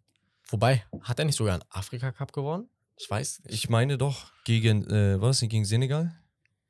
Wobei, 0.48 0.84
hat 1.02 1.18
er 1.18 1.24
nicht 1.24 1.36
sogar 1.36 1.54
einen 1.54 1.64
Afrika-Cup 1.70 2.32
gewonnen? 2.32 2.68
Ich 2.98 3.10
weiß 3.10 3.40
nicht. 3.44 3.54
Ich 3.54 3.68
meine 3.68 3.98
doch, 3.98 4.32
gegen, 4.44 4.84
äh, 4.88 5.20
nicht 5.42 5.50
gegen 5.50 5.64
Senegal? 5.64 6.14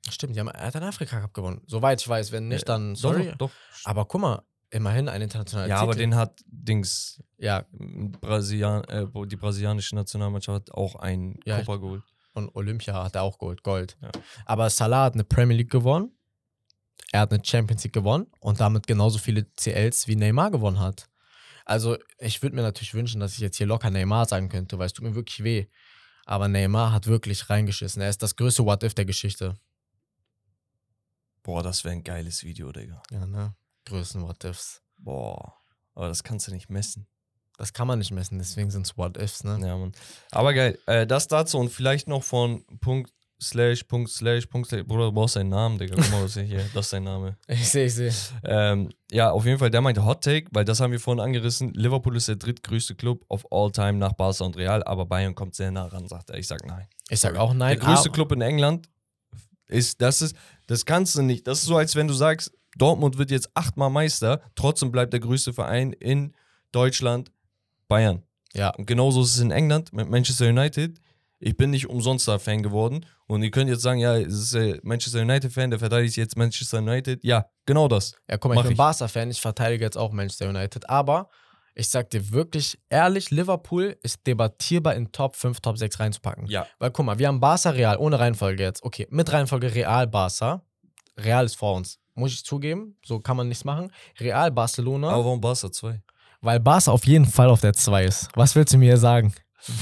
Stimmt, 0.09 0.35
die 0.37 0.41
haben, 0.41 0.49
er 0.49 0.67
hat 0.69 0.77
einen 0.77 0.87
Afrika-Cup 0.87 1.35
gewonnen. 1.35 1.63
Soweit 1.67 2.01
ich 2.01 2.09
weiß, 2.09 2.33
wenn 2.33 2.49
nicht, 2.49 2.63
Äh, 2.63 2.67
dann 2.67 2.95
Doch, 2.95 3.01
sorry. 3.01 3.29
Doch, 3.33 3.37
doch. 3.39 3.51
Aber 3.85 4.05
guck 4.07 4.21
mal, 4.21 4.43
immerhin 4.71 5.09
ein 5.09 5.23
internationaler 5.23 5.69
Ja, 5.69 5.79
aber 5.81 5.93
Titel. 5.93 6.03
den 6.05 6.15
hat 6.17 6.43
Dings, 6.47 7.23
Ja, 7.39 7.65
Brasilian, 7.73 8.85
äh, 8.85 9.07
die 9.27 9.37
brasilianische 9.37 9.95
Nationalmannschaft 9.95 10.55
hat 10.69 10.71
auch 10.73 10.97
einen 10.97 11.39
Ja, 11.45 11.59
Copa 11.61 11.77
geholt. 11.77 12.03
und 12.35 12.55
Olympia 12.55 13.05
hat 13.05 13.15
er 13.15 13.23
auch 13.23 13.39
Gold. 13.39 13.63
Gold. 13.63 13.97
Ja. 14.03 14.11
Aber 14.45 14.69
Salah 14.71 15.05
hat 15.05 15.15
eine 15.15 15.25
Premier 15.25 15.57
League 15.57 15.71
gewonnen. 15.71 16.11
Er 17.13 17.21
hat 17.21 17.33
eine 17.33 17.43
Champions 17.45 17.85
League 17.85 17.93
gewonnen 17.93 18.27
und 18.41 18.61
damit 18.61 18.87
genauso 18.87 19.19
viele 19.19 19.45
CLs 19.55 20.09
wie 20.09 20.17
Neymar 20.17 20.51
gewonnen 20.51 20.81
hat. 20.81 21.09
Also, 21.65 21.97
ich 22.19 22.43
würde 22.43 22.55
mir 22.57 22.63
natürlich 22.63 22.95
wünschen, 22.95 23.21
dass 23.21 23.33
ich 23.35 23.39
jetzt 23.41 23.57
hier 23.57 23.67
locker 23.67 23.91
Neymar 23.91 24.27
sagen 24.27 24.49
könnte, 24.49 24.79
weil 24.79 24.87
es 24.87 24.93
tut 24.93 25.05
mir 25.05 25.15
wirklich 25.15 25.43
weh. 25.45 25.67
Aber 26.25 26.49
Neymar 26.49 26.93
hat 26.93 27.07
wirklich 27.07 27.49
reingeschissen. 27.51 28.03
Er 28.03 28.09
ist 28.11 28.23
das 28.23 28.35
größte 28.37 28.65
What-If 28.65 28.95
der 28.95 29.05
Geschichte. 29.05 29.55
Boah, 31.43 31.63
das 31.63 31.85
wäre 31.85 31.93
ein 31.95 32.03
geiles 32.05 32.43
Video, 32.45 32.73
Digga. 32.73 33.03
Ja, 33.11 33.27
ne? 33.27 33.55
Größten 33.87 34.23
What-Ifs. 34.23 34.83
Boah. 34.99 35.55
Aber 35.95 36.09
das 36.09 36.23
kannst 36.23 36.47
du 36.49 36.53
nicht 36.53 36.69
messen. 36.71 37.07
Das 37.59 37.73
kann 37.73 37.87
man 37.87 37.99
nicht 37.99 38.11
messen, 38.11 38.39
deswegen 38.39 38.71
sind 38.71 38.87
es 38.87 38.99
What-Ifs, 38.99 39.43
ne? 39.45 39.59
Ja, 39.67 39.77
Mann. 39.79 39.93
Aber 40.31 40.53
geil. 40.53 40.79
Äh, 40.87 41.07
das 41.07 41.27
dazu 41.27 41.59
und 41.59 41.71
vielleicht 41.71 42.07
noch 42.07 42.23
von 42.23 42.65
Punkt 42.81 43.11
slash, 43.41 43.85
Punkt 43.85 44.11
slash, 44.11 44.47
Punkt 44.47 44.69
slash. 44.69 44.85
Bruder, 44.85 45.07
du 45.07 45.13
brauchst 45.13 45.37
deinen 45.37 45.49
Namen, 45.51 45.79
Digga. 45.79 45.95
Guck 45.97 46.11
mal, 46.11 46.25
was 46.25 46.35
hier. 46.35 46.69
Das 46.75 46.87
ist 46.87 46.93
dein 46.93 47.05
Name. 47.05 47.37
Ich 47.49 47.69
sehe, 47.71 47.87
ich 47.87 47.95
sehe. 47.95 48.13
Ähm, 48.45 48.91
ja, 49.11 49.31
auf 49.31 49.47
jeden 49.47 49.59
Fall, 49.59 49.71
der 49.71 49.81
meinte 49.81 50.05
Hot 50.05 50.23
Take, 50.23 50.49
weil 50.53 50.67
das 50.67 50.81
haben 50.81 50.91
wir 50.93 51.01
vorhin 51.01 51.21
angerissen. 51.21 51.73
Liverpool 51.73 52.17
ist 52.17 52.29
der 52.29 52.37
drittgrößte 52.37 52.95
Club 52.95 53.25
of 53.29 53.47
all 53.51 53.71
time 53.73 53.95
nach 53.95 54.13
Barca 54.13 54.45
und 54.45 54.57
Real, 54.57 54.83
aber 54.85 55.07
Bayern 55.07 55.35
kommt 55.35 55.55
sehr 55.55 55.71
nah 55.71 55.87
ran, 55.87 56.09
sagt 56.09 56.29
er. 56.31 56.37
Ich 56.39 56.47
sag 56.49 56.67
nein. 56.67 56.87
Ich 57.09 57.21
sag 57.21 57.37
auch 57.37 57.55
nein. 57.55 57.79
der 57.79 57.87
größte 57.87 58.09
aber- 58.11 58.15
Club 58.15 58.33
in 58.33 58.43
England 58.43 58.89
ist, 59.69 60.01
das 60.03 60.21
ist, 60.23 60.37
das 60.67 60.85
kannst 60.85 61.15
du 61.17 61.23
nicht. 61.23 61.47
Das 61.47 61.61
ist 61.61 61.65
so, 61.67 61.77
als 61.77 61.97
wenn 61.97 62.07
du 62.09 62.15
sagst, 62.15 62.53
Dortmund 62.77 63.19
wird 63.19 63.31
jetzt 63.31 63.51
achtmal 63.55 63.91
Meister, 63.91 64.41
trotzdem 64.55 64.93
bleibt 64.93 65.13
der 65.13 65.21
größte 65.21 65.53
Verein 65.53 65.93
in 65.93 66.35
Deutschland 66.73 67.33
Bayern. 67.89 68.23
Ja, 68.53 68.71
Und 68.71 68.87
genauso 68.87 69.23
ist 69.23 69.35
es 69.35 69.41
in 69.41 69.51
England 69.51 69.93
mit 69.93 70.09
Manchester 70.09 70.49
United. 70.49 70.99
Ich 71.39 71.57
bin 71.57 71.71
nicht 71.71 71.89
umsonst 71.89 72.27
da 72.27 72.39
Fan 72.39 72.63
geworden. 72.63 73.05
Und 73.27 73.43
ihr 73.43 73.51
könnt 73.51 73.69
jetzt 73.69 73.83
sagen, 73.83 74.01
ja, 74.01 74.17
es 74.17 74.33
ist 74.33 74.55
äh, 74.55 74.81
Manchester 74.83 75.21
United-Fan, 75.21 75.71
der 75.71 75.79
verteidigt 75.79 76.17
jetzt 76.17 76.37
Manchester 76.37 76.79
United. 76.79 77.23
Ja, 77.23 77.47
genau 77.67 77.89
das. 77.89 78.15
Ja, 78.29 78.39
guck 78.39 78.51
mal, 78.51 78.55
Mach 78.55 78.63
ich 78.63 78.69
bin 78.69 78.73
ich. 78.73 78.79
Barca-Fan, 78.79 79.31
ich 79.31 79.41
verteidige 79.41 79.85
jetzt 79.85 79.99
auch 79.99 80.13
Manchester 80.13 80.49
United. 80.49 80.89
Aber 80.89 81.29
ich 81.75 81.89
sag 81.91 82.09
dir 82.09 82.31
wirklich 82.31 82.79
ehrlich, 82.89 83.31
Liverpool 83.31 83.99
ist 84.03 84.27
debattierbar 84.27 84.95
in 84.95 85.13
Top 85.13 85.37
5, 85.37 85.61
Top 85.61 85.77
6 85.77 86.01
reinzupacken. 86.01 86.47
Ja. 86.47 86.67
Weil 86.79 86.91
guck 86.91 87.05
mal, 87.05 87.19
wir 87.19 87.29
haben 87.29 87.41
Barca 87.41 87.71
Real 87.71 87.99
ohne 87.99 88.19
Reihenfolge 88.19 88.63
jetzt. 88.63 88.83
Okay, 88.83 89.07
mit 89.11 89.31
Reihenfolge 89.31 89.75
Real 89.75 90.07
Barca. 90.07 90.63
Real 91.19 91.45
ist 91.45 91.57
vor 91.57 91.75
uns. 91.75 91.99
Muss 92.17 92.33
ich 92.33 92.45
zugeben, 92.45 92.97
so 93.05 93.21
kann 93.21 93.37
man 93.37 93.47
nichts 93.49 93.65
machen. 93.65 93.93
Real 94.19 94.51
Barcelona, 94.51 95.11
Aber 95.11 95.25
warum 95.25 95.41
Barca 95.41 95.71
2? 95.71 96.03
weil 96.41 96.59
Barca 96.61 96.91
auf 96.91 97.07
jeden 97.07 97.27
Fall 97.27 97.49
auf 97.49 97.61
der 97.61 97.73
2 97.75 98.05
ist. 98.05 98.29
Was 98.35 98.55
willst 98.55 98.73
du 98.75 98.79
mir 98.79 98.87
hier 98.87 98.97
sagen? 98.99 99.33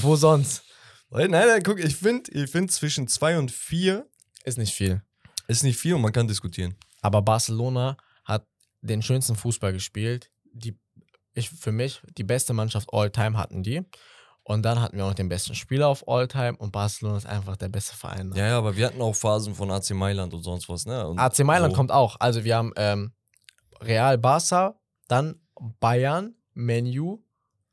Wo 0.01 0.15
sonst? 0.15 0.63
Nein, 1.09 1.31
nein, 1.31 1.61
guck, 1.63 1.79
ich 1.79 1.95
finde 1.95 2.29
ich 2.31 2.49
find 2.51 2.71
zwischen 2.71 3.07
2 3.07 3.37
und 3.39 3.51
4 3.51 4.05
Ist 4.43 4.57
nicht 4.57 4.73
viel. 4.73 5.01
ist 5.47 5.63
nicht 5.63 5.77
viel 5.79 5.93
und 5.95 6.01
man 6.01 6.11
kann 6.11 6.27
diskutieren. 6.27 6.75
Aber 7.01 7.21
Barcelona 7.21 7.97
hat 8.25 8.45
den 8.81 9.01
schönsten 9.01 9.35
Fußball 9.35 9.71
gespielt. 9.73 10.29
Die, 10.51 10.77
ich, 11.33 11.49
für 11.49 11.71
mich, 11.71 12.01
die 12.17 12.23
beste 12.23 12.53
Mannschaft 12.53 12.89
all-time 12.91 13.37
hatten 13.37 13.63
die. 13.63 13.81
Und 14.47 14.61
dann 14.61 14.79
hatten 14.79 14.95
wir 14.95 15.03
auch 15.05 15.09
noch 15.09 15.15
den 15.15 15.27
besten 15.27 15.55
Spieler 15.55 15.87
auf 15.87 16.07
all-time 16.07 16.55
und 16.57 16.71
Barcelona 16.71 17.17
ist 17.17 17.25
einfach 17.25 17.57
der 17.57 17.67
beste 17.67 17.95
Verein. 17.95 18.31
Ja, 18.35 18.45
ja, 18.45 18.57
aber 18.59 18.77
wir 18.77 18.85
hatten 18.85 19.01
auch 19.01 19.15
Phasen 19.15 19.55
von 19.55 19.71
AC 19.71 19.89
Mailand 19.89 20.35
und 20.35 20.43
sonst 20.43 20.69
was, 20.69 20.85
ne? 20.85 21.07
Und 21.07 21.17
AC 21.17 21.39
Mailand 21.39 21.73
so. 21.73 21.77
kommt 21.77 21.91
auch. 21.91 22.15
Also 22.19 22.43
wir 22.43 22.55
haben 22.55 22.71
ähm, 22.75 23.11
Real 23.81 24.19
Barca, 24.19 24.79
dann 25.07 25.39
Bayern, 25.79 26.35
Menu, 26.53 27.23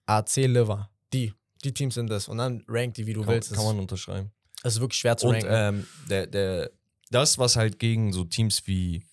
AC 0.07 0.37
Liver. 0.37 0.89
Die. 1.13 1.35
Die 1.63 1.75
Teams 1.75 1.95
sind 1.95 2.09
das. 2.09 2.27
Und 2.27 2.39
dann 2.39 2.65
rank 2.67 2.95
die, 2.95 3.07
wie 3.07 3.13
du 3.13 3.21
Kann, 3.21 3.35
willst. 3.35 3.53
kann 3.53 3.65
man 3.67 3.79
unterschreiben. 3.79 4.33
das 4.63 4.77
ist 4.77 4.81
wirklich 4.81 4.99
schwer 4.99 5.19
zu 5.19 5.27
Und 5.27 5.35
ranken. 5.35 5.49
ähm, 5.51 5.87
der, 6.09 6.27
der, 6.27 6.71
das, 7.11 7.37
was 7.37 7.57
halt 7.57 7.79
gegen 7.81 8.15
so 8.15 8.25
Teams 8.25 8.67
wie 8.67 9.05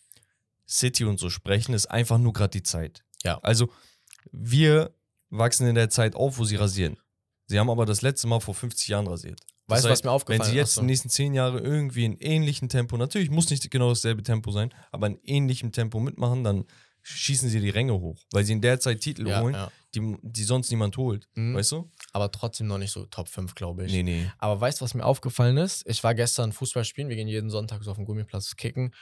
City 0.66 1.04
und 1.04 1.20
so 1.20 1.30
sprechen, 1.30 1.74
ist 1.74 1.88
einfach 1.88 2.18
nur 2.20 2.32
gerade 2.32 2.52
die 2.52 2.64
Zeit. 2.64 3.04
Ja. 3.26 3.38
Also, 3.44 3.70
wir 4.32 4.96
wachsen 5.30 5.68
in 5.68 5.76
der 5.76 5.90
Zeit 5.90 6.16
auf, 6.16 6.38
wo 6.38 6.46
sie 6.46 6.56
rasieren. 6.56 6.98
Sie 7.50 7.60
haben 7.60 7.70
aber 7.70 7.86
das 7.88 8.02
letzte 8.04 8.28
Mal 8.28 8.40
vor 8.40 8.54
50 8.54 8.88
Jahren 8.90 9.08
rasiert. 9.08 9.42
Weißt 9.68 9.86
du, 9.86 9.90
was 9.90 10.04
mir 10.04 10.12
aufgefallen 10.12 10.42
Wenn 10.42 10.52
sie 10.52 10.56
jetzt 10.56 10.70
Achso. 10.70 10.82
in 10.82 10.86
den 10.88 10.92
nächsten 10.92 11.10
10 11.10 11.34
Jahre 11.34 11.60
irgendwie 11.60 12.06
in 12.06 12.18
ähnlichem 12.20 12.70
Tempo, 12.70 12.96
natürlich 12.96 13.30
muss 13.30 13.50
nicht 13.50 13.70
genau 13.70 13.90
dasselbe 13.90 14.24
Tempo 14.24 14.52
sein, 14.52 14.74
aber 14.92 15.08
in 15.08 15.20
ähnlichem 15.24 15.72
Tempo 15.72 16.00
mitmachen, 16.00 16.44
dann 16.44 16.66
schießen 17.02 17.50
sie 17.50 17.60
die 17.60 17.70
Ränge 17.70 17.94
hoch, 17.94 18.24
weil 18.32 18.44
sie 18.44 18.54
in 18.54 18.62
der 18.62 18.80
Zeit 18.80 19.02
Titel 19.02 19.28
Ja, 19.28 19.42
holen, 19.42 19.56
ja. 19.56 19.72
Die, 19.96 20.18
die 20.22 20.44
sonst 20.44 20.70
niemand 20.70 20.96
holt. 20.98 21.28
Mhm. 21.34 21.56
Weißt 21.56 21.72
du? 21.72 21.90
Aber 22.14 22.32
trotzdem 22.32 22.68
noch 22.68 22.78
nicht 22.78 22.92
so 22.92 23.06
Top 23.08 23.28
5, 23.28 23.56
glaube 23.56 23.86
ich. 23.86 23.92
Nee, 23.92 24.04
nee. 24.04 24.32
Aber 24.38 24.62
weißt 24.62 24.80
du, 24.82 24.86
was 24.86 24.94
mir 24.94 25.04
aufgefallen 25.06 25.58
ist? 25.58 25.84
Ich 25.88 26.04
war 26.04 26.14
gestern 26.14 26.52
Fußball 26.52 26.86
spielen, 26.86 27.10
wir 27.10 27.16
gehen 27.16 27.28
jeden 27.28 27.50
Sonntag 27.50 27.84
so 27.84 27.90
auf 27.90 27.98
dem 27.98 28.06
Gummiplatz 28.06 28.56
kicken. 28.56 28.94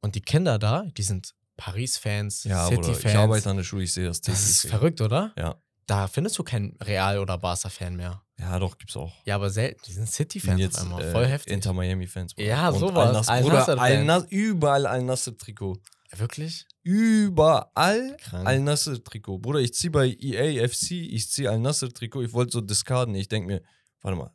Und 0.00 0.14
die 0.14 0.20
Kinder 0.22 0.58
da, 0.60 0.84
die 0.96 1.02
sind 1.02 1.34
Paris-Fans, 1.56 2.44
Ja, 2.44 2.68
City-Fans. 2.68 3.04
ich 3.04 3.16
arbeite 3.16 3.50
an 3.50 3.56
der 3.56 3.64
Schule, 3.64 3.82
ich 3.84 3.92
sehe 3.92 4.06
das. 4.06 4.20
Das 4.20 4.48
ist 4.48 4.66
verrückt, 4.68 5.00
oder? 5.00 5.32
Ja. 5.36 5.56
Da 5.86 6.08
findest 6.08 6.36
du 6.38 6.42
keinen 6.42 6.76
Real- 6.82 7.18
oder 7.20 7.38
Barca-Fan 7.38 7.94
mehr. 7.96 8.22
Ja, 8.38 8.58
doch, 8.58 8.76
gibt's 8.76 8.96
auch. 8.96 9.12
Ja, 9.24 9.36
aber 9.36 9.50
selten. 9.50 9.80
Die 9.86 9.92
sind 9.92 10.10
City-Fans 10.10 10.60
jetzt 10.60 10.78
einmal. 10.78 11.02
äh, 11.02 11.10
Voll 11.12 11.26
heftig. 11.26 11.52
Inter 11.52 11.72
Miami-Fans. 11.72 12.32
Ja, 12.36 12.68
Und 12.70 12.78
sowas. 12.80 13.28
Al-Nassr-Fans. 13.28 13.66
Bruder, 13.66 13.80
Al-Nas- 13.80 14.26
überall 14.30 14.86
Al-Nassr-Trikot. 14.86 15.78
Wirklich? 16.16 16.66
Überall 16.82 18.16
Krank. 18.20 18.46
Al-Nassr-Trikot. 18.46 19.38
Bruder, 19.38 19.60
ich 19.60 19.74
zieh 19.74 19.88
bei 19.88 20.08
EA 20.20 20.66
FC, 20.68 20.90
ich 20.92 21.30
zieh 21.30 21.48
Al-Nassr-Trikot, 21.48 22.22
ich 22.22 22.32
wollte 22.32 22.52
so 22.52 22.60
discarden. 22.60 23.14
Ich 23.14 23.28
denke 23.28 23.46
mir, 23.46 23.62
warte 24.02 24.18
mal, 24.18 24.30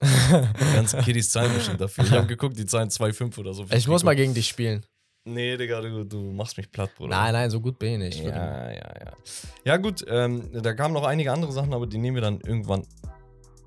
die 0.02 0.74
ganzen 0.74 1.00
Kiddies 1.02 1.30
zahlen 1.30 1.52
bestimmt 1.54 1.80
dafür. 1.80 2.04
Ich 2.04 2.10
habe 2.10 2.26
geguckt, 2.26 2.58
die 2.58 2.66
zahlen 2.66 2.88
2,5 2.90 3.38
oder 3.38 3.54
so. 3.54 3.66
ich 3.70 3.86
muss 3.86 4.02
mal 4.02 4.16
gegen 4.16 4.34
dich 4.34 4.48
spielen. 4.48 4.84
Nee, 5.24 5.56
Digga, 5.56 5.80
du, 5.80 6.04
du 6.04 6.32
machst 6.32 6.56
mich 6.56 6.70
platt, 6.70 6.90
Bruder. 6.96 7.10
Nein, 7.10 7.32
nein, 7.32 7.50
so 7.50 7.60
gut 7.60 7.78
bin 7.78 8.00
ich 8.02 8.16
nicht. 8.16 8.24
Ja, 8.28 8.70
ja, 8.70 8.74
ja. 8.74 9.12
Ja, 9.64 9.76
gut, 9.76 10.04
ähm, 10.08 10.50
da 10.52 10.74
kamen 10.74 10.94
noch 10.94 11.04
einige 11.04 11.32
andere 11.32 11.52
Sachen, 11.52 11.72
aber 11.72 11.86
die 11.86 11.98
nehmen 11.98 12.16
wir 12.16 12.22
dann 12.22 12.40
irgendwann 12.40 12.84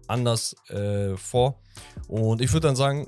anders 0.08 0.56
äh, 0.70 1.16
vor. 1.16 1.62
Und 2.08 2.42
ich 2.42 2.52
würde 2.52 2.68
dann 2.68 2.76
sagen, 2.76 3.08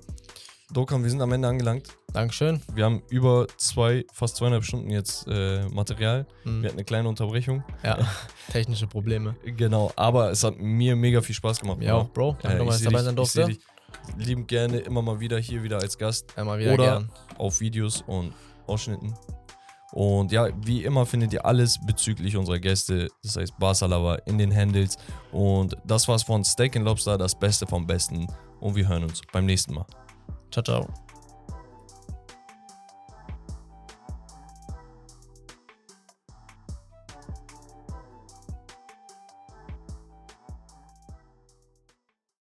Dokan, 0.73 1.01
wir 1.03 1.09
sind 1.09 1.21
am 1.21 1.31
Ende 1.31 1.47
angelangt. 1.47 1.87
Dankeschön. 2.11 2.61
Wir 2.73 2.83
haben 2.85 3.01
über 3.09 3.47
zwei, 3.57 4.05
fast 4.13 4.35
zweieinhalb 4.37 4.63
Stunden 4.65 4.89
jetzt 4.89 5.25
äh, 5.27 5.63
Material. 5.69 6.25
Hm. 6.43 6.61
Wir 6.61 6.69
hatten 6.69 6.77
eine 6.77 6.83
kleine 6.85 7.07
Unterbrechung. 7.07 7.63
Ja, 7.83 7.97
technische 8.51 8.87
Probleme. 8.87 9.35
Genau, 9.45 9.91
aber 9.95 10.31
es 10.31 10.43
hat 10.43 10.57
mir 10.57 10.95
mega 10.97 11.21
viel 11.21 11.35
Spaß 11.35 11.59
gemacht. 11.61 11.81
Ja, 11.81 11.95
auch, 11.95 12.09
Bro. 12.09 12.37
Danke 12.41 12.55
Äh, 12.55 12.59
nochmal, 12.59 12.75
ich 12.75 12.81
dass 12.81 12.81
ich 12.81 12.85
dabei 12.85 13.03
sein 13.03 13.11
ich 13.13 13.15
durfte. 13.15 13.45
dich 13.45 13.59
liebend 14.17 14.47
gerne 14.47 14.77
immer 14.79 15.01
mal 15.01 15.19
wieder 15.19 15.37
hier 15.39 15.63
wieder 15.63 15.77
als 15.79 15.97
Gast 15.97 16.37
Einmal 16.37 16.59
wieder 16.59 16.73
Oder- 16.73 16.83
gern. 16.85 17.11
auf 17.37 17.59
Videos 17.59 18.03
und 18.07 18.33
Ausschnitten. 18.67 19.13
Und 19.93 20.31
ja, 20.31 20.49
wie 20.65 20.83
immer 20.83 21.05
findet 21.05 21.31
ihr 21.33 21.45
alles 21.45 21.79
bezüglich 21.85 22.35
unserer 22.35 22.59
Gäste, 22.59 23.07
das 23.23 23.37
heißt 23.37 23.57
Barsalava, 23.57 24.15
in 24.25 24.37
den 24.37 24.53
Handles. 24.53 24.97
Und 25.31 25.75
das 25.85 26.07
war's 26.07 26.23
von 26.23 26.43
Steak 26.43 26.75
and 26.75 26.85
Lobster, 26.85 27.17
das 27.17 27.37
Beste 27.39 27.65
vom 27.65 27.87
Besten. 27.87 28.27
Und 28.59 28.75
wir 28.75 28.87
hören 28.87 29.03
uns 29.03 29.21
beim 29.31 29.45
nächsten 29.45 29.73
Mal. 29.73 29.85
Ciao, 30.51 30.63
ciao. 30.63 31.06